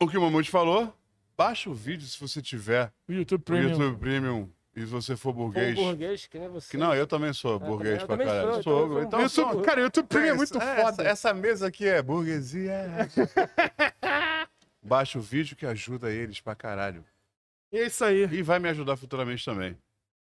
o 0.02 0.06
que 0.06 0.18
o 0.18 0.22
Mamute 0.22 0.52
falou, 0.52 0.94
baixa 1.38 1.70
o 1.70 1.74
vídeo 1.74 2.06
se 2.06 2.20
você 2.20 2.42
tiver 2.42 2.92
O 3.08 3.14
YouTube 3.14 3.42
Premium. 3.44 3.70
YouTube 3.70 3.98
Premium 4.00 4.50
e 4.76 4.82
se 4.82 4.86
você 4.88 5.16
for 5.16 5.34
Foi 5.34 5.44
um 5.44 5.46
burguês. 5.46 5.76
burguês, 5.76 6.28
que 6.28 6.40
nem 6.40 6.50
você. 6.50 6.72
Que 6.72 6.78
não, 6.78 6.94
eu 6.94 7.08
também 7.08 7.32
sou 7.32 7.54
Eu 7.54 7.60
burguês 7.60 8.04
pra 8.04 8.04
eu 8.04 8.08
também 8.08 8.28
caralho. 8.28 8.54
sou, 8.56 8.64
Sou, 8.64 9.02
então 9.04 9.22
eu 9.22 9.30
sou 9.30 9.44
então 9.44 9.54
YouTube, 9.54 9.66
cara, 9.66 9.80
o 9.80 9.84
YouTube 9.84 10.08
Premium 10.08 10.32
é 10.32 10.36
muito 10.36 10.58
essa, 10.58 10.76
foda. 10.76 11.04
Essa, 11.04 11.12
essa 11.30 11.34
mesa 11.34 11.68
aqui 11.68 11.88
é 11.88 12.02
burguesia. 12.02 12.74
baixa 14.84 15.18
o 15.18 15.22
vídeo 15.22 15.56
que 15.56 15.66
ajuda 15.66 16.12
eles 16.12 16.42
pra 16.42 16.56
caralho. 16.56 17.04
E 17.72 17.78
é 17.78 17.86
isso 17.88 18.04
aí. 18.04 18.24
E 18.32 18.44
vai 18.44 18.60
me 18.60 18.70
ajudar 18.70 18.98
futuramente 18.98 19.44
também. 19.44 19.78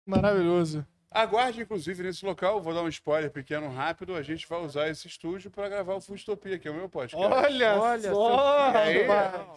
Maravilhoso. 0.05 0.85
Aguarde, 1.11 1.61
inclusive, 1.61 2.03
nesse 2.03 2.23
local, 2.23 2.61
vou 2.61 2.73
dar 2.73 2.83
um 2.83 2.87
spoiler 2.87 3.31
pequeno, 3.31 3.67
rápido, 3.69 4.15
a 4.15 4.21
gente 4.21 4.47
vai 4.47 4.59
usar 4.59 4.89
esse 4.89 5.07
estúdio 5.07 5.49
para 5.49 5.67
gravar 5.67 5.95
o 5.95 6.01
Futopia, 6.01 6.59
que 6.59 6.67
é 6.67 6.71
o 6.71 6.75
meu 6.75 6.87
podcast. 6.87 7.25
Olha, 7.25 7.79
Olha 7.79 8.11
só, 8.11 8.13
só. 8.13 8.77
Aí, 8.77 9.07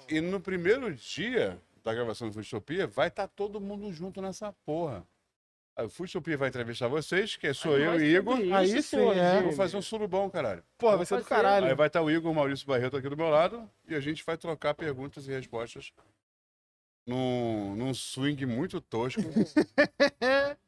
e 0.08 0.20
no 0.22 0.40
primeiro 0.40 0.94
dia 0.94 1.60
da 1.84 1.92
gravação 1.92 2.30
do 2.30 2.42
Futopia, 2.42 2.86
vai 2.86 3.08
estar 3.08 3.28
todo 3.28 3.60
mundo 3.60 3.92
junto 3.92 4.22
nessa 4.22 4.54
porra. 4.64 5.06
O 5.78 5.88
Futopia 5.88 6.36
vai 6.36 6.48
entrevistar 6.50 6.86
vocês, 6.86 7.34
que 7.36 7.52
sou 7.54 7.78
eu 7.78 7.92
Mas 7.92 8.02
e 8.02 8.06
Igor. 8.16 8.36
sobre 8.36 8.52
Aí 8.54 8.76
isso, 8.76 8.96
sim, 8.96 9.10
é. 9.18 9.40
Vamos 9.40 9.56
fazer 9.56 9.76
um 9.76 9.82
surubão, 9.82 10.28
caralho. 10.28 10.62
Pô, 10.76 10.88
vai 10.88 10.96
Vou 10.98 11.06
ser 11.06 11.16
do 11.18 11.24
caralho. 11.24 11.66
Aí 11.66 11.74
vai 11.74 11.86
estar 11.86 12.02
o 12.02 12.10
Igor 12.10 12.30
o 12.30 12.34
Maurício 12.34 12.66
Barreto 12.66 12.96
aqui 12.96 13.08
do 13.08 13.16
meu 13.16 13.30
lado 13.30 13.68
e 13.88 13.94
a 13.94 14.00
gente 14.00 14.22
vai 14.24 14.36
trocar 14.36 14.74
perguntas 14.74 15.26
e 15.26 15.30
respostas 15.32 15.90
num, 17.06 17.74
num 17.74 17.94
swing 17.94 18.44
muito 18.46 18.80
tosco. 18.80 19.22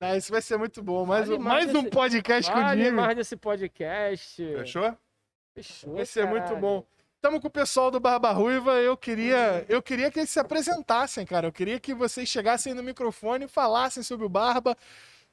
Ah, 0.00 0.16
isso 0.16 0.30
vai 0.30 0.40
ser 0.40 0.56
muito 0.56 0.80
bom. 0.80 1.04
Mais, 1.04 1.26
Vale 1.26 1.40
um, 1.40 1.42
mais 1.42 1.64
mais 1.64 1.74
um 1.74 1.80
esse- 1.80 1.90
podcast 1.90 2.52
com 2.52 2.56
o 2.58 2.62
Vale 2.62 2.84
Jimmy. 2.84 2.96
mais 2.96 3.16
desse 3.16 3.36
podcast. 3.36 4.36
Fechou? 4.36 4.96
Fechou, 5.56 5.94
Vai 5.94 6.06
ser 6.06 6.24
muito 6.24 6.44
caralho. 6.44 6.60
bom. 6.60 6.86
Estamos 7.18 7.40
com 7.40 7.48
o 7.48 7.50
pessoal 7.50 7.90
do 7.90 7.98
Barba 7.98 8.30
Ruiva. 8.30 8.74
Eu 8.74 8.96
queria, 8.96 9.66
eu 9.68 9.82
queria 9.82 10.08
que 10.08 10.20
eles 10.20 10.30
se 10.30 10.38
apresentassem, 10.38 11.26
cara. 11.26 11.48
Eu 11.48 11.52
queria 11.52 11.80
que 11.80 11.92
vocês 11.92 12.28
chegassem 12.28 12.74
no 12.74 12.82
microfone 12.82 13.46
e 13.46 13.48
falassem 13.48 14.04
sobre 14.04 14.24
o 14.24 14.28
Barba. 14.28 14.76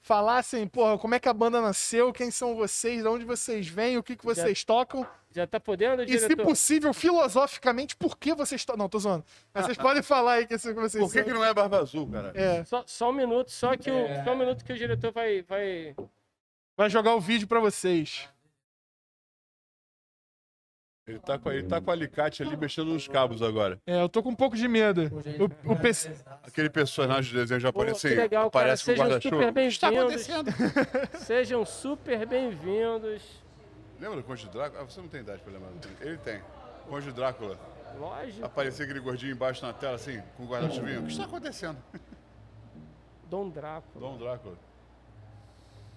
Falassem, 0.02 0.68
porra, 0.68 0.98
como 0.98 1.14
é 1.14 1.20
que 1.20 1.30
a 1.30 1.34
banda 1.34 1.62
nasceu, 1.62 2.12
quem 2.12 2.32
são 2.32 2.56
vocês, 2.56 3.04
de 3.04 3.08
onde 3.08 3.24
vocês 3.24 3.68
vêm, 3.68 4.00
o 4.00 4.04
que, 4.04 4.16
que 4.16 4.26
vocês 4.26 4.64
tocam. 4.64 5.06
Já 5.32 5.46
tá 5.46 5.60
podendo, 5.60 6.02
E, 6.02 6.08
se 6.08 6.28
diretor? 6.28 6.44
possível, 6.44 6.92
filosoficamente, 6.92 7.96
por 7.96 8.18
que 8.18 8.34
vocês 8.34 8.66
tocam. 8.66 8.80
Não, 8.80 8.90
tô 8.90 8.98
zoando. 8.98 9.24
Mas 9.54 9.66
vocês 9.66 9.78
podem 9.78 10.02
falar 10.02 10.34
aí 10.34 10.48
que 10.48 10.56
é 10.56 10.58
que 10.58 10.74
vocês 10.74 11.04
Por 11.04 11.14
que, 11.14 11.24
que 11.24 11.34
não 11.34 11.46
é 11.46 11.54
Barba 11.54 11.82
Azul, 11.82 12.10
cara? 12.10 12.32
É, 12.34 12.64
Só, 12.64 12.84
só 12.88 13.12
um 13.12 13.14
minuto, 13.14 13.52
só 13.52 13.78
que 13.78 13.92
o, 13.92 14.24
só 14.24 14.34
um 14.34 14.38
minuto 14.38 14.66
que 14.66 14.74
o 14.74 14.76
diretor 14.76 15.12
vai, 15.12 15.44
vai... 15.44 15.96
vai 16.76 16.90
jogar 16.90 17.14
o 17.14 17.22
vídeo 17.22 17.48
pra 17.48 17.60
vocês. 17.60 18.28
Ele 21.08 21.20
tá, 21.20 21.38
com, 21.38 21.52
ele 21.52 21.68
tá 21.68 21.80
com 21.80 21.88
o 21.90 21.94
alicate 21.94 22.42
ali 22.42 22.58
mexendo 22.58 22.88
nos 22.88 23.08
cabos 23.08 23.44
agora. 23.44 23.80
É, 23.86 24.02
eu 24.02 24.10
tô 24.10 24.24
com 24.24 24.30
um 24.30 24.36
pouco 24.36 24.56
de 24.58 24.68
medo. 24.68 25.04
O, 25.68 25.74
o 25.74 25.76
PC... 25.76 26.12
Aquele 26.44 26.68
personagem 26.68 27.32
de 27.32 27.38
desenho 27.38 27.60
Pô, 27.60 27.68
japonês 27.68 28.02
que 28.02 28.08
legal, 28.08 28.50
cara. 28.50 28.66
aparece 28.72 28.84
com 28.84 28.92
Sejam 28.92 29.06
guarda-chuva. 29.06 29.36
super 29.36 29.50
O 29.50 29.54
que 29.54 29.60
está 29.68 29.92
bem-vindos. 29.92 30.30
acontecendo? 30.30 31.18
Sejam 31.22 31.64
super 31.66 32.26
bem-vindos. 32.26 33.22
Lembra 34.00 34.18
do 34.18 34.24
Conde 34.24 34.50
Drácula? 34.50 34.82
Ah, 34.82 34.86
você 34.86 35.00
não 35.00 35.08
tem 35.08 35.22
idade 35.22 35.44
pra 35.44 35.54
lembrar. 35.54 35.72
Ele 36.02 36.18
tem. 36.18 36.42
Conde 36.90 37.12
Drácula. 37.12 37.60
Lógico. 38.00 38.44
Aparecia 38.44 38.84
aquele 38.86 39.00
gordinho 39.00 39.32
embaixo 39.32 39.64
na 39.64 39.74
tela, 39.74 39.96
assim, 39.96 40.22
com 40.36 40.44
o 40.44 40.48
guarda-chuvinho. 40.48 41.02
O 41.02 41.06
que 41.06 41.12
está 41.12 41.26
acontecendo? 41.26 41.78
Dom 43.30 43.50
Drácula. 43.50 44.08
Dom 44.10 44.18
Drácula. 44.18 44.56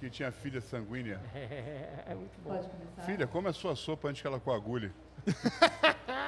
Que 0.00 0.08
tinha 0.08 0.30
filha 0.30 0.60
sanguínea. 0.60 1.20
É, 1.34 2.04
é 2.12 2.14
muito 2.14 2.38
bom. 2.42 2.50
Pode 2.50 2.68
começar. 2.68 3.02
Filha, 3.02 3.26
come 3.26 3.48
a 3.48 3.52
sua 3.52 3.74
sopa 3.74 4.08
antes 4.08 4.20
que 4.22 4.26
ela 4.28 4.38
coagule. 4.40 4.92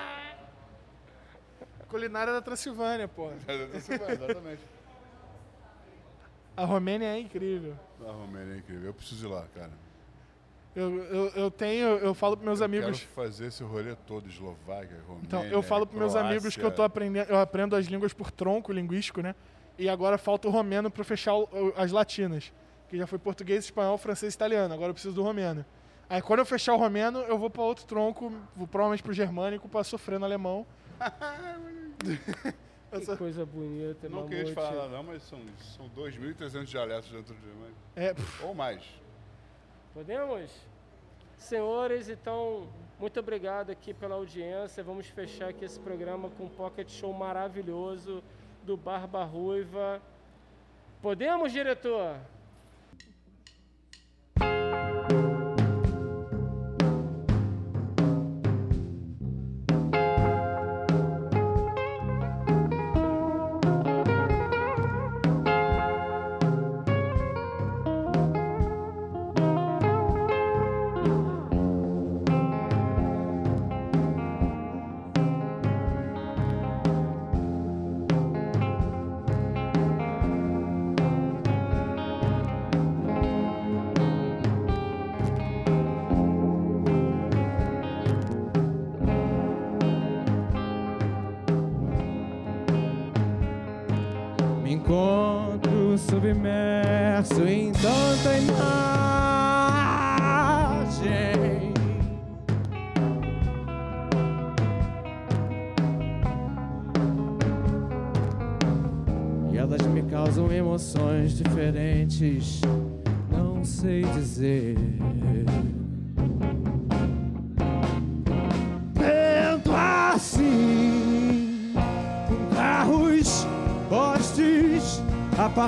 Culinária 1.89 2.32
da 2.32 2.40
Transilvânia, 2.40 3.08
porra. 3.08 3.34
Exatamente. 3.74 4.62
A 6.57 6.65
Romênia 6.65 7.07
é 7.07 7.18
incrível. 7.18 7.74
A 8.07 8.12
Romênia 8.12 8.55
é 8.55 8.58
incrível. 8.58 8.86
Eu 8.86 8.94
preciso 8.94 9.26
ir 9.26 9.31
lá, 9.31 9.44
cara. 9.55 9.70
Eu, 10.74 11.02
eu, 11.05 11.28
eu 11.31 11.50
tenho, 11.50 11.89
eu 11.99 12.15
falo 12.15 12.36
pros 12.36 12.47
meus 12.47 12.60
Eu 12.60 12.66
amigos. 12.66 13.00
quero 13.00 13.10
fazer 13.12 13.47
esse 13.47 13.62
rolê 13.65 13.97
todo, 14.07 14.28
Eslováquia, 14.28 14.99
Romênia, 15.05 15.26
Então, 15.26 15.44
eu 15.47 15.62
falo 15.62 15.84
pros 15.84 15.99
meus 15.99 16.15
amigos 16.15 16.55
que 16.57 16.62
eu 16.62 16.70
tô 16.70 16.82
aprendendo, 16.84 17.28
eu 17.28 17.40
aprendo 17.40 17.74
as 17.74 17.86
línguas 17.86 18.12
por 18.12 18.31
tronco 18.31 18.73
linguístico, 18.73 19.20
né? 19.20 19.34
E 19.76 19.89
agora 19.89 20.16
falta 20.16 20.47
o 20.47 20.50
romeno 20.50 20.89
pra 20.89 21.02
fechar 21.02 21.34
o- 21.34 21.73
as 21.76 21.90
latinas. 21.90 22.52
Que 22.90 22.98
já 22.98 23.06
foi 23.06 23.18
português, 23.18 23.64
espanhol, 23.64 23.96
francês 23.96 24.34
e 24.34 24.36
italiano. 24.36 24.74
Agora 24.74 24.90
eu 24.90 24.94
preciso 24.94 25.14
do 25.14 25.22
romeno. 25.22 25.64
Aí 26.08 26.20
quando 26.20 26.40
eu 26.40 26.44
fechar 26.44 26.74
o 26.74 26.76
romeno, 26.76 27.20
eu 27.20 27.38
vou 27.38 27.48
pra 27.48 27.62
outro 27.62 27.86
tronco, 27.86 28.32
vou 28.56 28.66
provavelmente 28.66 29.02
pro 29.02 29.12
germânico 29.12 29.68
pra 29.68 29.84
sofrer 29.84 30.18
no 30.18 30.24
alemão. 30.24 30.66
Que 32.90 33.16
coisa 33.16 33.46
bonita, 33.46 34.08
Não 34.08 34.26
queria 34.26 34.46
te 34.46 34.52
falar 34.52 34.72
nada, 34.72 34.88
não, 34.88 35.04
mas 35.04 35.22
são, 35.22 35.38
são 35.76 35.88
2.300 35.90 36.64
dialetos 36.64 37.10
dentro 37.12 37.34
de 37.36 37.46
mim. 37.46 37.72
É, 37.94 38.12
Ou 38.42 38.52
mais. 38.52 38.82
Podemos? 39.94 40.50
Senhores, 41.38 42.08
então, 42.08 42.68
muito 42.98 43.20
obrigado 43.20 43.70
aqui 43.70 43.94
pela 43.94 44.16
audiência. 44.16 44.82
Vamos 44.82 45.06
fechar 45.06 45.50
aqui 45.50 45.64
esse 45.64 45.78
programa 45.78 46.30
com 46.30 46.46
um 46.46 46.48
pocket 46.48 46.90
show 46.90 47.12
maravilhoso 47.12 48.22
do 48.64 48.76
Barba 48.76 49.22
Ruiva. 49.24 50.02
Podemos, 51.00 51.52
diretor? 51.52 52.16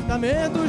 Apartamentos 0.03 0.62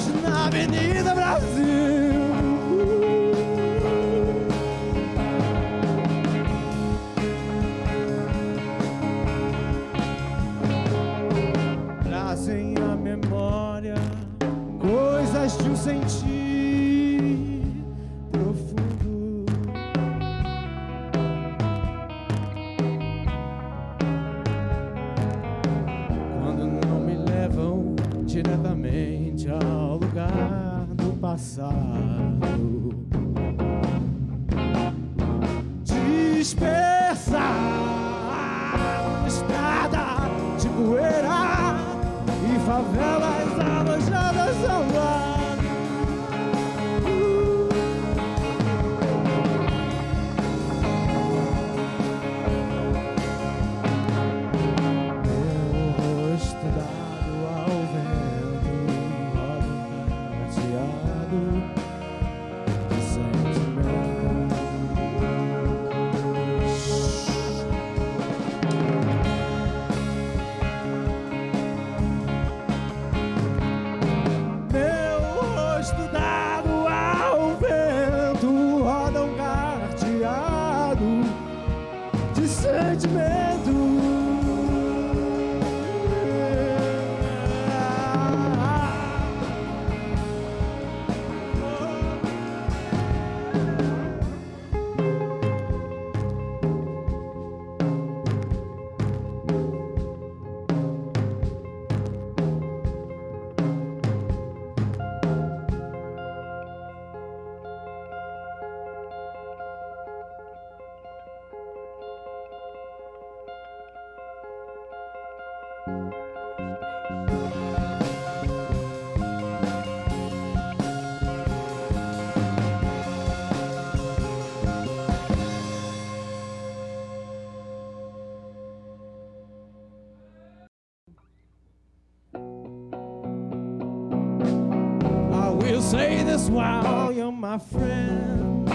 my 137.53 137.59
friend. 137.59 138.67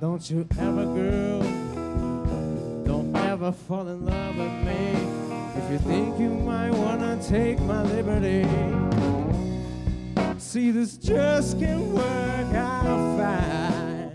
Don't 0.00 0.30
you 0.30 0.46
ever, 0.58 0.84
girl, 0.84 1.40
don't 2.84 3.16
ever 3.16 3.52
fall 3.52 3.88
in 3.88 4.04
love 4.04 4.36
with 4.36 4.52
me. 4.66 4.92
If 5.56 5.70
you 5.72 5.78
think 5.78 6.20
you 6.20 6.28
might 6.28 6.72
wanna 6.72 7.18
take 7.22 7.58
my 7.60 7.82
liberty, 7.84 8.46
see 10.36 10.72
this 10.72 10.98
just 10.98 11.58
can't 11.58 11.86
work 11.86 12.54
out 12.54 13.18
fine. 13.18 14.12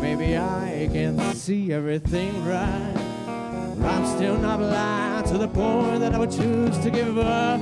Maybe 0.00 0.36
I 0.36 0.88
can 0.92 1.16
see 1.34 1.72
everything 1.72 2.44
right. 2.44 2.94
But 3.78 3.86
I'm 3.86 4.06
still 4.16 4.36
not 4.36 4.58
blind 4.58 5.26
to 5.26 5.38
the 5.38 5.48
point 5.48 6.00
that 6.00 6.12
I 6.12 6.18
would 6.18 6.32
choose 6.32 6.76
to 6.78 6.90
give 6.90 7.18
up 7.18 7.60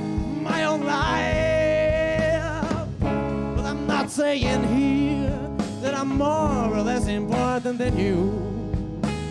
saying 4.31 4.63
here 4.77 5.49
that 5.81 5.93
I'm 5.93 6.17
more 6.17 6.73
or 6.77 6.81
less 6.81 7.07
important 7.07 7.77
than 7.77 7.97
you. 7.97 8.17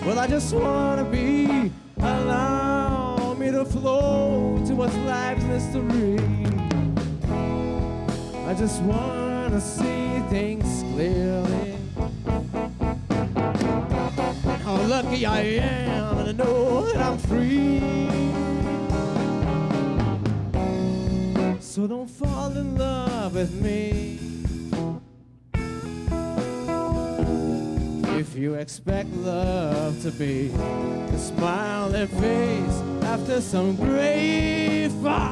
Well, 0.04 0.18
I 0.18 0.26
just 0.26 0.52
wanna 0.52 1.04
be 1.04 1.72
allow 1.96 3.32
me 3.32 3.50
to 3.50 3.64
flow 3.64 4.62
towards 4.68 4.94
life's 5.12 5.44
mystery. 5.44 6.18
I 8.50 8.52
just 8.62 8.82
wanna 8.82 9.60
see 9.60 10.20
things 10.28 10.68
clearly. 10.92 11.76
How 14.64 14.76
lucky 14.94 15.24
I 15.24 15.40
am, 15.40 16.18
and 16.18 16.28
I 16.28 16.32
know 16.32 16.84
that 16.88 17.00
I'm 17.08 17.16
free. 17.16 17.80
So 21.58 21.86
don't 21.86 22.10
fall 22.10 22.52
in 22.62 22.76
love 22.76 23.34
with 23.34 23.54
me. 23.62 23.89
Expect 28.60 29.10
love 29.14 30.02
to 30.02 30.10
be 30.10 30.48
a 30.48 31.18
smiling 31.18 32.06
face 32.06 32.82
after 33.04 33.40
some 33.40 33.74
great 33.74 34.90
fall. 35.02 35.29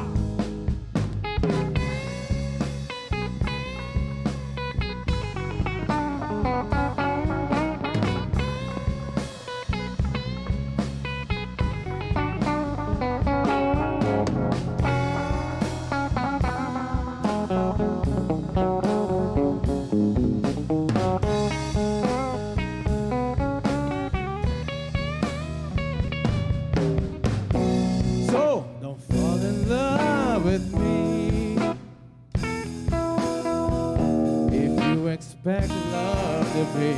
back 35.49 35.71
love 35.71 36.53
to 36.53 36.65
be. 36.79 36.93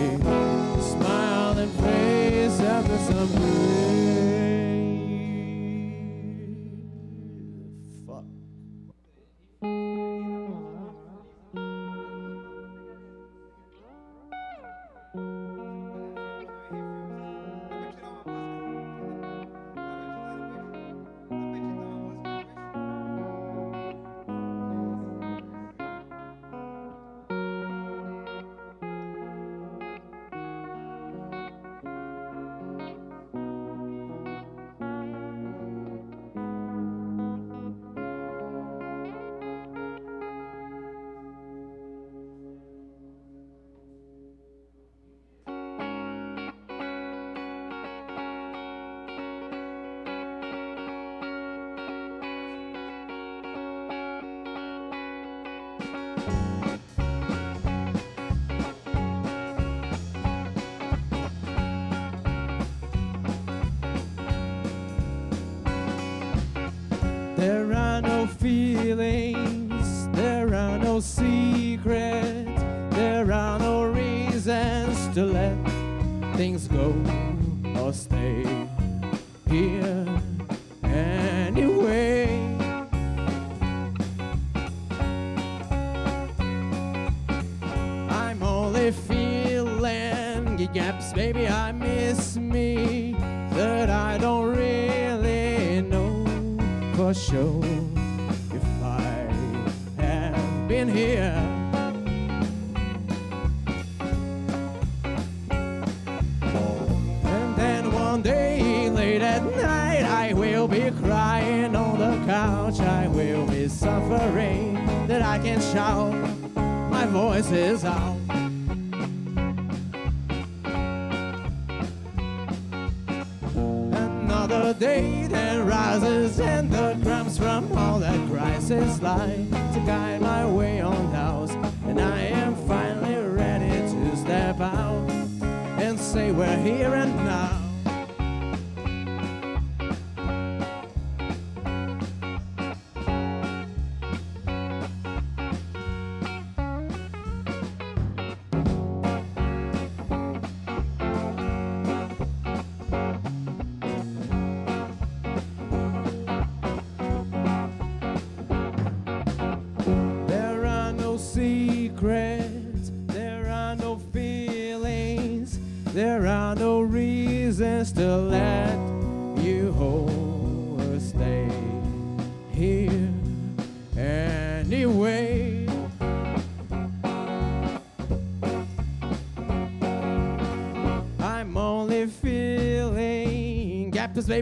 Smile 0.83 1.59
and 1.59 1.79
praise 1.79 2.61
after 2.61 2.99
some 2.99 3.50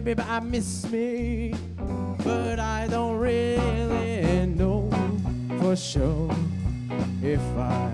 baby, 0.01 0.21
I 0.21 0.39
miss 0.39 0.89
me. 0.89 1.53
But 2.23 2.59
I 2.59 2.87
don't 2.87 3.17
really 3.17 4.45
know 4.45 4.89
for 5.59 5.75
sure 5.75 6.29
if 7.21 7.41
I 7.57 7.91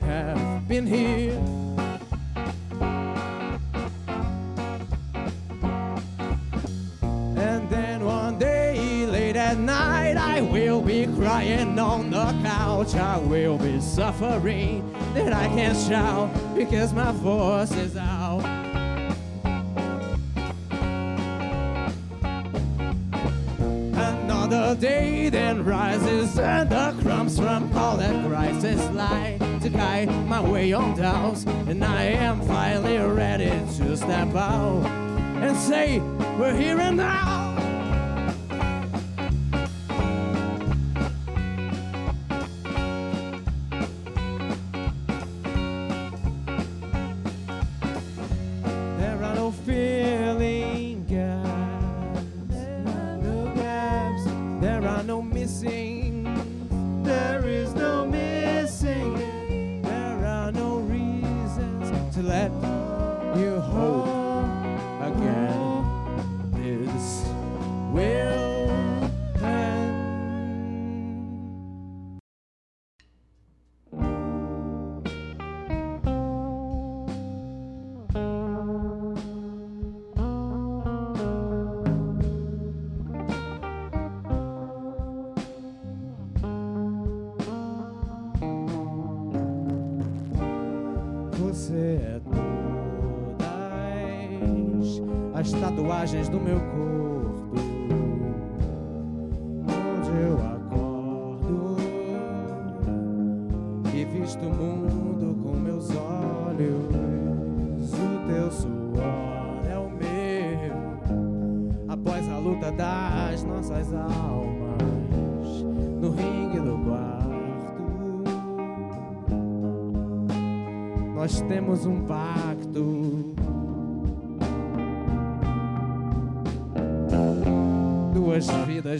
have 0.00 0.68
been 0.68 0.86
here. 0.86 1.32
And 7.38 7.68
then 7.70 8.04
one 8.04 8.38
day, 8.38 9.06
late 9.06 9.36
at 9.36 9.58
night, 9.58 10.16
I 10.16 10.42
will 10.42 10.80
be 10.80 11.06
crying 11.06 11.78
on 11.78 12.10
the 12.10 12.26
couch. 12.42 12.94
I 12.94 13.18
will 13.18 13.58
be 13.58 13.80
suffering 13.80 14.92
that 15.14 15.32
I 15.32 15.48
can't 15.48 15.76
shout 15.76 16.30
because 16.54 16.92
my 16.92 17.10
voice 17.12 17.72
is 17.72 17.95
guide 29.68 30.08
my 30.26 30.40
way 30.40 30.72
on 30.72 30.96
down. 30.96 31.36
And 31.68 31.84
I 31.84 32.04
am 32.04 32.40
finally 32.42 32.98
ready 32.98 33.50
to 33.78 33.96
step 33.96 34.34
out 34.34 34.84
and 35.42 35.56
say, 35.56 36.00
We're 36.38 36.56
here 36.56 36.78
and 36.78 36.96
now. 36.96 37.45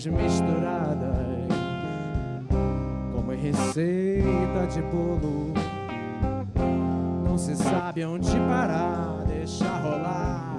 Misturadas, 0.05 1.49
como 3.15 3.31
receita 3.31 4.66
de 4.70 4.83
bolo. 4.83 5.55
Não 7.25 7.39
se 7.39 7.57
sabe 7.57 8.05
onde 8.05 8.31
parar, 8.31 9.25
deixar 9.26 9.81
rolar. 9.83 10.58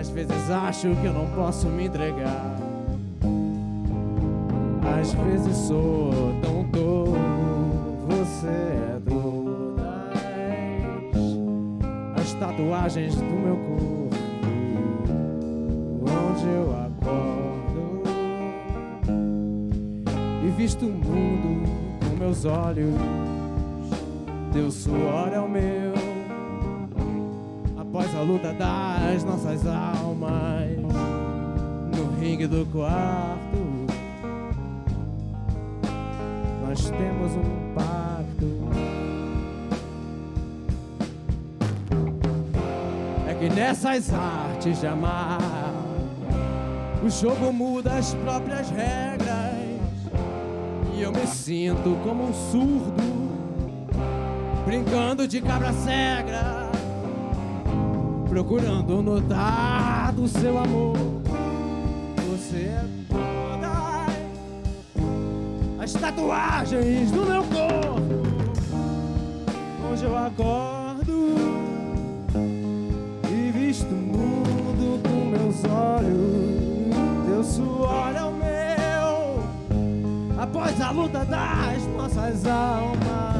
Às 0.00 0.08
vezes 0.08 0.50
acho 0.50 0.96
que 0.96 1.04
eu 1.04 1.12
não 1.12 1.26
posso 1.36 1.66
me 1.66 1.84
entregar. 1.84 2.56
Às 4.98 5.12
vezes 5.12 5.56
sou 5.58 6.34
tão 6.40 6.64
tolo, 6.72 7.18
você 8.08 8.48
é 8.48 8.98
todas 9.06 9.84
as 12.16 12.32
tatuagens 12.40 13.14
do 13.14 13.24
meu 13.24 13.56
corpo, 13.56 14.08
onde 16.00 16.46
eu 16.46 16.72
acordo 16.72 17.43
e 20.44 20.50
visto 20.50 20.84
o 20.84 20.90
mundo 20.90 21.64
com 22.00 22.16
meus 22.16 22.44
olhos. 22.44 22.94
Teu 24.52 24.70
suor 24.70 25.32
é 25.32 25.40
o 25.40 25.48
meu, 25.48 25.94
após 27.76 28.14
a 28.14 28.20
luta 28.20 28.52
das 28.52 29.24
nossas 29.24 29.66
almas 29.66 30.78
no 31.96 32.20
ringue 32.20 32.46
do 32.46 32.64
quarto. 32.66 33.64
Nós 36.68 36.90
temos 36.90 37.32
um 37.32 37.74
pacto. 37.74 38.68
É 43.28 43.34
que 43.34 43.48
nessas 43.48 44.12
artes 44.12 44.78
de 44.78 44.86
amar, 44.86 45.40
o 47.02 47.10
jogo 47.10 47.52
muda 47.52 47.94
as 47.94 48.14
próprias 48.14 48.70
regras. 48.70 49.13
E 50.96 51.02
eu 51.02 51.10
me 51.10 51.26
sinto 51.26 51.98
como 52.04 52.28
um 52.28 52.32
surdo, 52.32 53.02
brincando 54.64 55.26
de 55.26 55.40
cabra 55.40 55.72
cega, 55.72 56.70
procurando 58.28 59.02
notar 59.02 60.12
do 60.12 60.28
seu 60.28 60.56
amor. 60.56 60.96
Você 62.30 62.58
é 62.58 62.84
todas 63.08 64.14
as 65.80 65.92
tatuagens 65.94 67.10
do 67.10 67.26
meu 67.26 67.42
corpo, 67.42 68.22
onde 69.90 70.04
eu 70.04 70.16
acordo 70.16 71.34
e 73.28 73.50
visto 73.50 73.90
o 73.90 73.96
mundo 73.96 75.00
com 75.02 75.24
meus 75.24 75.64
olhos. 75.64 76.54
Teu 77.26 77.42
suor 77.42 78.23
após 80.74 80.80
a 80.80 80.90
luta 80.90 81.24
das 81.24 81.86
nossas 81.96 82.46
almas, 82.46 83.36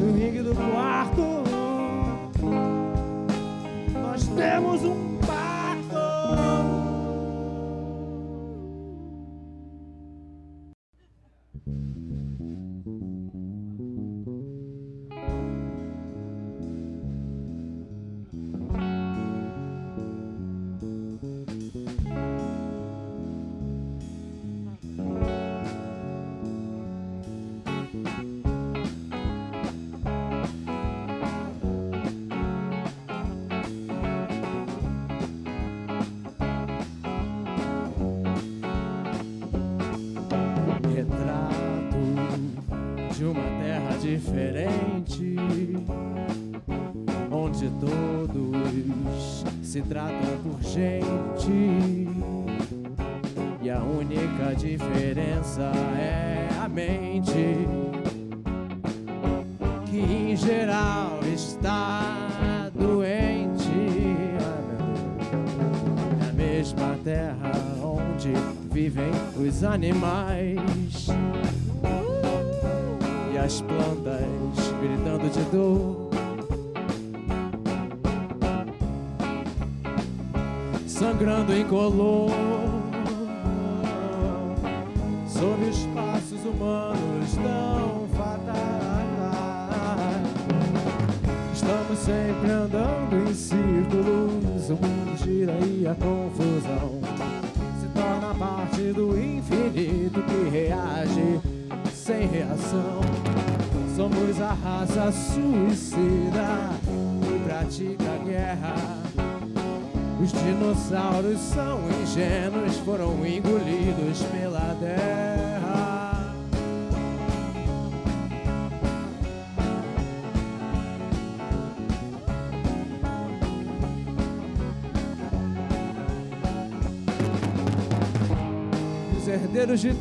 no 0.00 0.18
ringue 0.18 0.42
do 0.42 0.54
quarto, 0.54 1.42
nós 3.94 4.26
temos 4.28 4.84
um 4.84 5.18
pacto. 5.18 6.71
Os 69.62 69.64
animais 69.64 70.01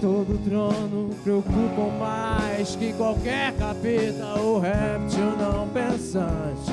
todo 0.02 0.36
trono 0.44 1.12
preocupam 1.24 1.92
mais 2.00 2.76
que 2.76 2.92
qualquer 2.94 3.54
capeta 3.54 4.40
ou 4.40 4.60
réptil 4.60 5.38
não 5.38 5.68
pensante. 5.70 6.72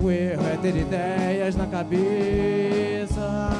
O 0.00 0.10
erro 0.10 0.42
é 0.46 0.56
ter 0.56 0.76
ideias 0.76 1.54
na 1.54 1.66
cabeça. 1.66 3.50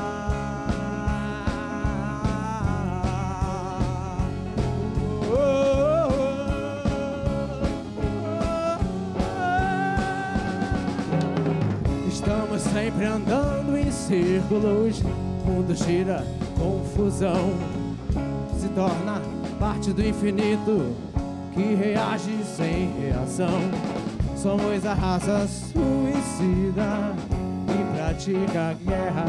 Estamos 12.09 12.63
sempre 12.63 13.05
andando 13.05 13.77
em 13.77 13.91
círculos, 13.91 15.03
o 15.03 15.51
mundo 15.51 15.75
gira, 15.75 16.25
confusão 16.59 17.76
torna 18.77 19.23
parte 19.59 19.91
do 19.91 20.07
infinito 20.07 20.95
que 21.55 21.75
reage 21.75 22.45
sem 22.45 22.93
reação. 23.01 23.59
Somos 24.37 24.85
a 24.85 24.93
raça 24.93 25.49
suicida 25.49 27.17
que 27.67 27.97
pratica 27.97 28.77
guerra. 28.85 29.25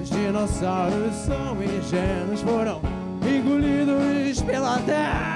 Os 0.00 0.08
dinossauros 0.08 1.16
são 1.16 1.56
ingênuos, 1.60 2.42
foram 2.42 2.80
engolidos 3.28 4.40
pela 4.42 4.78
terra. 4.78 5.35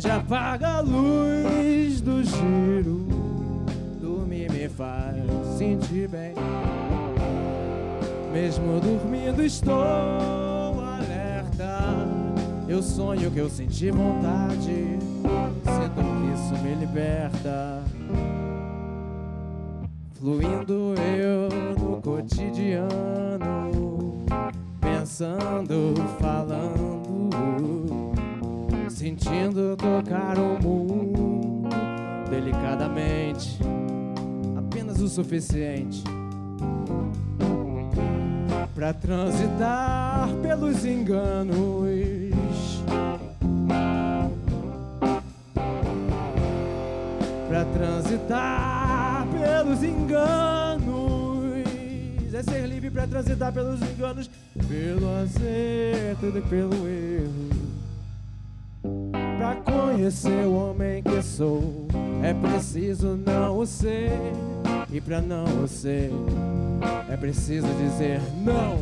Acende, 0.00 0.10
apaga 0.10 0.68
a 0.76 0.80
luz 0.80 2.00
do 2.00 2.24
giro. 2.24 3.06
Dormir 4.00 4.50
me 4.50 4.66
faz 4.66 5.16
sentir 5.58 6.08
bem. 6.08 6.32
Mesmo 8.32 8.80
dormindo, 8.80 9.42
estou 9.42 9.74
alerta. 10.82 11.82
Eu 12.66 12.82
sonho 12.82 13.30
que 13.30 13.40
eu 13.40 13.50
senti 13.50 13.90
vontade. 13.90 14.98
Sinto 15.66 16.00
que 16.00 16.32
isso 16.34 16.64
me 16.64 16.74
liberta. 16.76 17.82
Fluindo 20.14 20.94
eu 21.14 21.48
no 21.78 22.00
cotidiano. 22.00 22.88
Pensando, 24.80 25.94
Sentindo 29.30 29.76
tocar 29.76 30.36
o 30.38 30.60
mundo 30.60 31.68
delicadamente. 32.28 33.60
Apenas 34.58 35.00
o 35.00 35.08
suficiente 35.08 36.02
pra 38.74 38.92
transitar 38.92 40.28
pelos 40.42 40.84
enganos. 40.84 42.82
Pra 47.48 47.64
transitar 47.66 49.28
pelos 49.28 49.82
enganos. 49.84 51.30
É 52.34 52.42
ser 52.42 52.66
livre 52.66 52.90
pra 52.90 53.06
transitar 53.06 53.52
pelos 53.52 53.80
enganos, 53.82 54.30
pelo 54.66 55.14
acerto 55.22 56.26
e 56.36 56.40
pelo 56.40 56.88
erro. 56.88 57.59
Pra 59.50 59.56
conhecer 59.62 60.46
o 60.46 60.54
homem 60.54 61.02
que 61.02 61.20
sou, 61.20 61.88
é 62.22 62.32
preciso 62.32 63.16
não 63.16 63.58
o 63.58 63.66
ser. 63.66 64.12
E 64.92 65.00
pra 65.00 65.20
não 65.20 65.64
o 65.64 65.66
ser, 65.66 66.12
é 67.10 67.16
preciso 67.16 67.66
dizer 67.74 68.20
não 68.44 68.78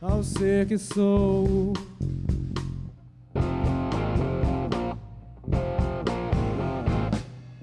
ao 0.00 0.22
ser 0.22 0.66
que 0.66 0.78
sou. 0.78 1.74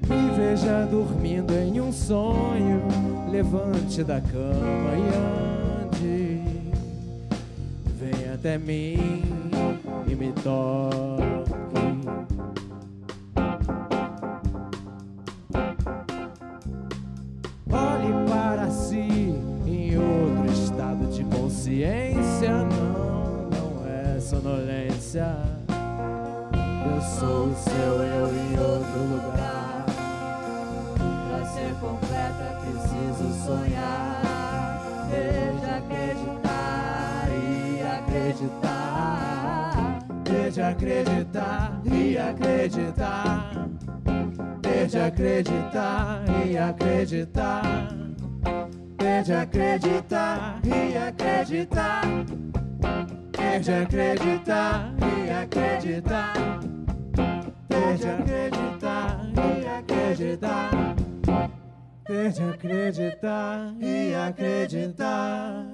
Me 0.07 0.29
veja 0.35 0.85
dormindo 0.91 1.53
em 1.53 1.81
um 1.81 1.91
sonho, 1.91 2.83
levante 3.31 4.03
da 4.03 4.21
cama 4.21 4.91
e 4.95 5.87
ande. 5.87 6.41
Vem 7.99 8.31
até 8.31 8.59
mim 8.59 9.23
e 10.07 10.13
me 10.13 10.31
toque. 10.33 11.36
De 21.77 22.13
consciência. 22.13 22.49
Não, 22.49 23.49
não 23.49 23.85
é 23.87 24.19
sonolência. 24.19 25.35
Eu 26.85 27.01
sou 27.01 27.47
o 27.47 27.55
seu 27.55 28.03
eu 28.03 28.27
em 28.33 28.59
outro 28.59 28.99
lugar. 29.01 29.85
Pra 30.97 31.45
ser 31.45 31.73
completa 31.79 32.59
preciso 32.61 33.45
sonhar. 33.45 34.21
Desde 35.09 35.65
acreditar 35.69 37.29
e 37.31 37.81
acreditar. 37.97 39.73
Desde 40.23 40.61
acreditar 40.61 41.81
e 41.85 42.17
acreditar. 42.17 43.67
Desde 44.61 44.99
acreditar 44.99 46.23
e 46.45 46.57
acreditar. 46.57 48.06
Desde 49.07 49.35
acreditar 49.35 50.59
e 50.65 50.97
acreditar. 50.97 52.01
Desde 53.31 53.71
acreditar 53.71 54.93
e 54.99 55.31
acreditar. 55.31 56.33
Desde 57.69 58.09
acreditar 58.09 59.21
e 59.33 59.65
acreditar. 59.65 60.95
Desde 62.05 62.43
acreditar 62.43 63.73
e 63.79 64.13
acreditar. 64.13 65.65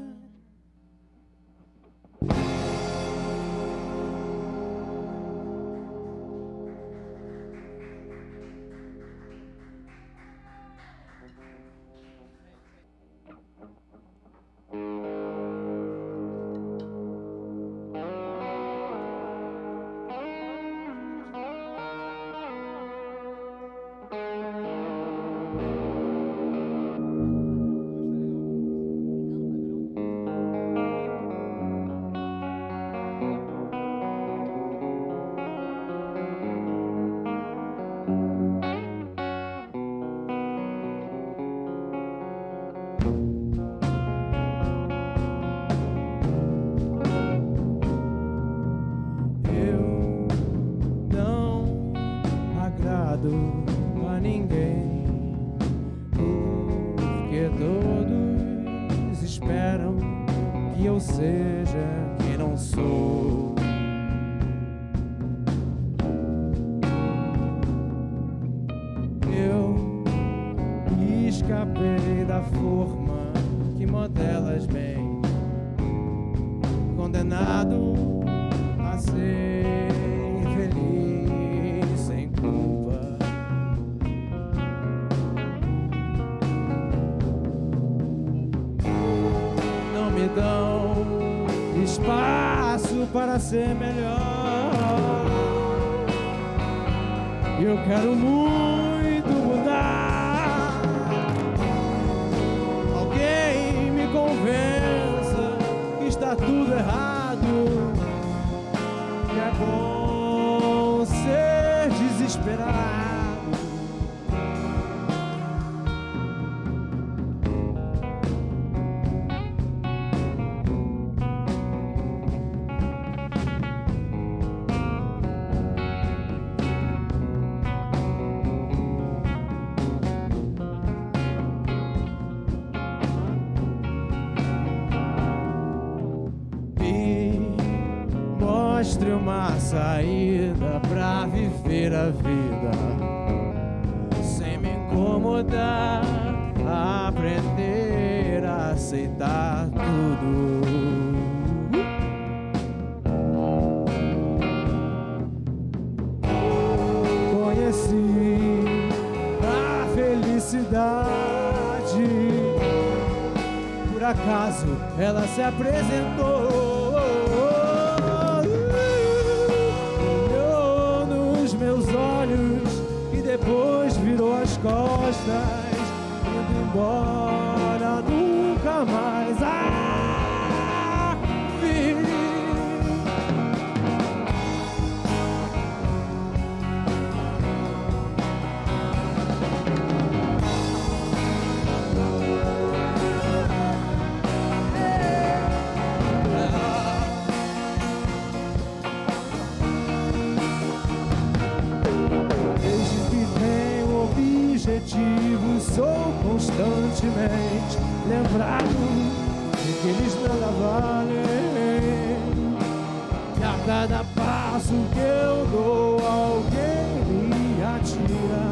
Eu 215.03 215.45
dou, 215.51 215.99
alguém 216.05 217.05
me 217.07 217.61
atira 217.61 218.45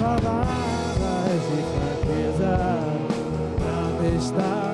palavras 0.00 1.40
de 1.48 1.60
fraqueza 1.72 2.52
pra 3.58 3.78
testar 4.02 4.71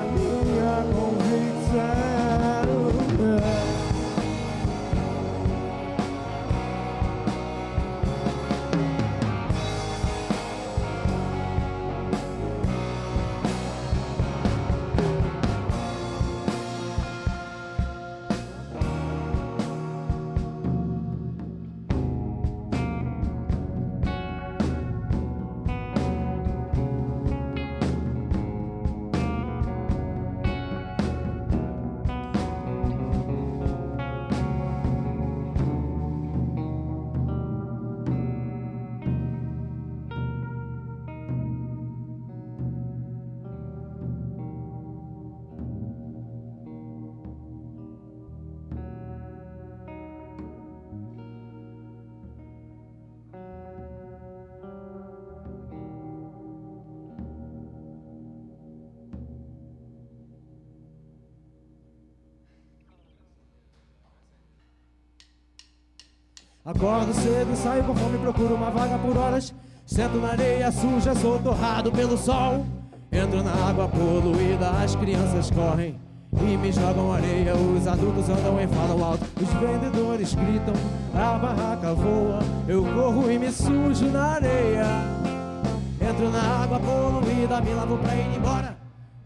Acordo 66.69 67.11
cedo, 67.15 67.55
saio 67.55 67.83
com 67.83 67.95
fome, 67.95 68.19
procuro 68.19 68.53
uma 68.53 68.69
vaga 68.69 68.95
por 68.99 69.17
horas. 69.17 69.55
Sento 69.87 70.19
na 70.19 70.33
areia 70.33 70.71
suja, 70.71 71.15
sou 71.15 71.39
torrado 71.39 71.91
pelo 71.91 72.15
sol. 72.15 72.63
Entro 73.11 73.41
na 73.41 73.51
água 73.67 73.87
poluída, 73.87 74.69
as 74.69 74.95
crianças 74.95 75.49
correm 75.49 75.99
e 76.31 76.57
me 76.57 76.71
jogam 76.71 77.11
areia. 77.11 77.55
Os 77.55 77.87
adultos 77.87 78.29
andam 78.29 78.61
e 78.61 78.67
falam 78.67 79.03
alto, 79.03 79.25
os 79.41 79.49
vendedores 79.49 80.35
gritam, 80.35 80.75
a 81.15 81.39
barraca 81.39 81.95
voa. 81.95 82.39
Eu 82.67 82.83
corro 82.83 83.31
e 83.31 83.39
me 83.39 83.51
sujo 83.51 84.05
na 84.11 84.33
areia. 84.33 84.85
Entro 85.99 86.29
na 86.29 86.63
água 86.63 86.79
poluída, 86.79 87.61
me 87.61 87.73
lavo 87.73 87.97
pra 87.97 88.15
ir 88.15 88.37
embora. 88.37 88.77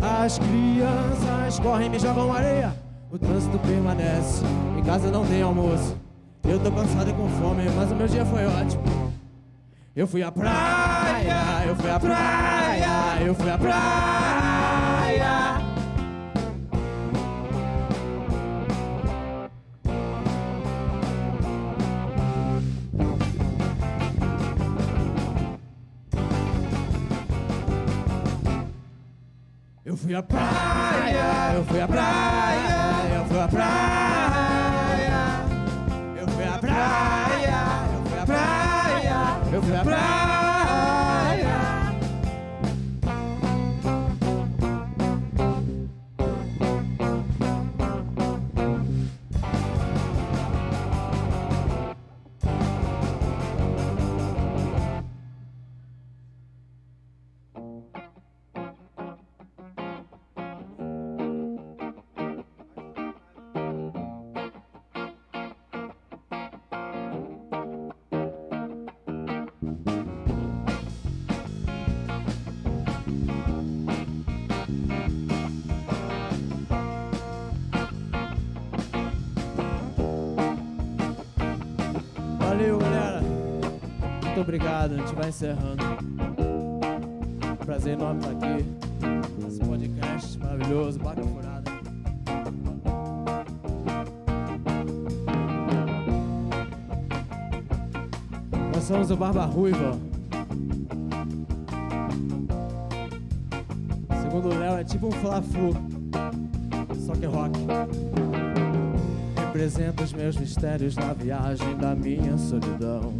As 0.01 0.39
crianças 0.39 1.59
correm 1.59 1.87
e 1.87 1.89
me 1.89 1.99
jogam 1.99 2.31
areia. 2.31 2.73
O 3.11 3.19
trânsito 3.19 3.59
permanece, 3.59 4.45
em 4.77 4.81
casa 4.81 5.11
não 5.11 5.25
tem 5.25 5.41
almoço. 5.41 6.02
Eu 6.45 6.59
tô 6.59 6.71
cansado 6.71 7.09
e 7.09 7.13
com 7.13 7.27
fome, 7.29 7.63
mas 7.75 7.91
o 7.91 7.95
meu 7.95 8.07
dia 8.07 8.25
foi 8.25 8.45
ótimo. 8.45 8.83
Eu 9.95 10.05
fui 10.05 10.21
à 10.21 10.31
praia, 10.31 11.65
eu 11.67 11.75
fui 11.75 11.89
à 11.89 11.99
praia, 11.99 13.21
eu 13.25 13.33
fui 13.35 13.49
à 13.49 13.57
praia. 13.57 13.83
Eu 29.85 29.97
fui 29.97 30.15
à 30.15 30.23
praia, 30.23 31.53
eu 31.55 31.63
fui 31.65 31.79
à 31.79 31.87
praia, 31.87 33.15
eu 33.15 33.25
fui 33.25 33.39
à 33.39 33.47
praia. 33.47 34.12
Praia, 36.73 37.61
eu 37.93 38.09
fui 38.09 38.19
à 38.19 38.25
praia, 38.25 39.19
eu 39.53 39.61
fui 39.61 39.75
à 39.75 39.83
praia. 39.83 40.32
Obrigado, 84.53 84.93
a 84.93 84.97
gente 84.97 85.15
vai 85.15 85.29
encerrando. 85.29 85.83
Prazer 87.65 87.93
enorme 87.93 88.19
estar 88.19 88.31
aqui. 88.33 88.65
Esse 89.47 89.59
podcast 89.61 90.37
maravilhoso, 90.37 90.99
Barca 90.99 91.23
Furada. 91.23 91.71
Nós 98.75 98.83
somos 98.83 99.09
o 99.09 99.17
Barba 99.17 99.45
Ruiva. 99.45 99.97
Segundo 104.21 104.49
o 104.49 104.59
Léo, 104.59 104.77
é 104.77 104.83
tipo 104.83 105.07
um 105.07 105.11
Fla-Flu, 105.11 105.73
só 107.07 107.13
que 107.13 107.25
rock. 107.25 107.59
Representa 109.35 110.03
os 110.03 110.13
meus 110.13 110.37
mistérios 110.37 110.95
na 110.95 111.11
viagem 111.13 111.75
da 111.77 111.95
minha 111.95 112.37
solidão. 112.37 113.13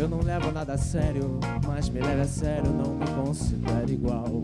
Eu 0.00 0.08
não 0.08 0.22
levo 0.22 0.50
nada 0.50 0.72
a 0.72 0.78
sério, 0.78 1.38
mas 1.66 1.90
me 1.90 2.00
leve 2.00 2.22
a 2.22 2.24
sério, 2.24 2.72
não 2.72 2.94
me 2.94 3.06
considero 3.22 3.92
igual. 3.92 4.42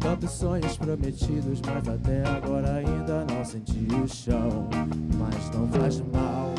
Tantos 0.00 0.32
sonhos 0.32 0.76
prometidos, 0.76 1.62
mas 1.64 1.88
até 1.88 2.26
agora 2.26 2.78
ainda 2.78 3.24
não 3.32 3.44
senti 3.44 3.86
o 3.94 4.08
chão. 4.08 4.68
Mas 5.16 5.50
não 5.56 5.68
faz 5.68 6.00
mal. 6.12 6.52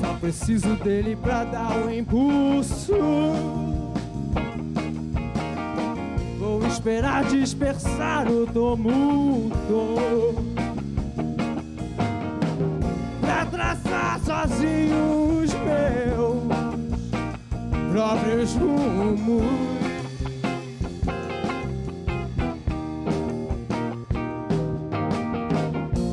Só 0.00 0.14
preciso 0.14 0.74
dele 0.82 1.14
pra 1.14 1.44
dar 1.44 1.86
o 1.86 1.88
impulso. 1.88 2.94
Vou 6.40 6.66
esperar 6.66 7.26
dispersar 7.26 8.28
o 8.28 8.44
tumulto 8.44 10.47
sozinho 14.38 15.42
os 15.42 15.52
meus 15.54 16.46
próprios 17.90 18.54
rumos 18.54 19.42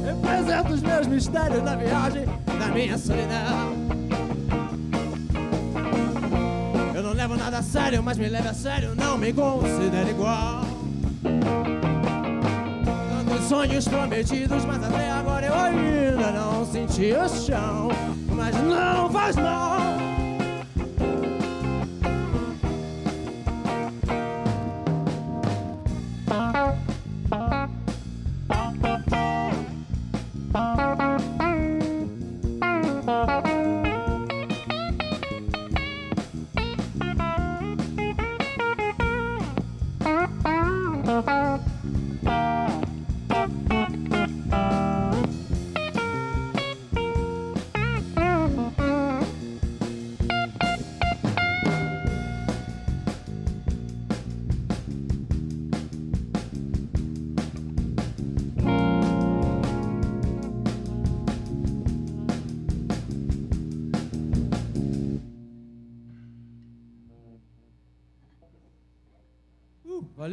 Represento 0.03 0.73
os 0.73 0.81
meus 0.81 1.07
mistérios 1.07 1.61
na 1.61 1.75
viagem 1.75 2.25
da 2.57 2.67
minha 2.67 2.97
solidão 2.97 3.75
Eu 6.95 7.03
não 7.03 7.13
levo 7.13 7.35
nada 7.35 7.59
a 7.59 7.61
sério, 7.61 8.01
mas 8.01 8.17
me 8.17 8.27
leve 8.27 8.47
a 8.47 8.53
sério, 8.53 8.95
não 8.95 9.17
me 9.17 9.31
considero 9.33 10.09
igual. 10.09 10.61
Tantos 12.83 13.45
sonhos 13.47 13.87
prometidos, 13.87 14.65
mas 14.65 14.83
até 14.83 15.11
agora 15.11 15.45
eu 15.45 15.53
ainda 15.53 16.31
não 16.31 16.65
senti 16.65 17.11
o 17.11 17.27
chão. 17.27 17.94
Mas 18.45 18.61
não 18.61 19.09
faz 19.09 19.35
mal. 19.37 19.74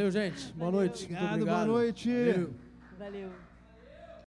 Valeu, 0.02 0.10
gente. 0.10 0.52
Boa 0.54 0.70
noite. 0.72 1.04
Obrigado, 1.04 1.32
obrigado. 1.34 1.66
boa 1.66 1.78
noite. 1.78 2.08
Valeu. 2.08 2.54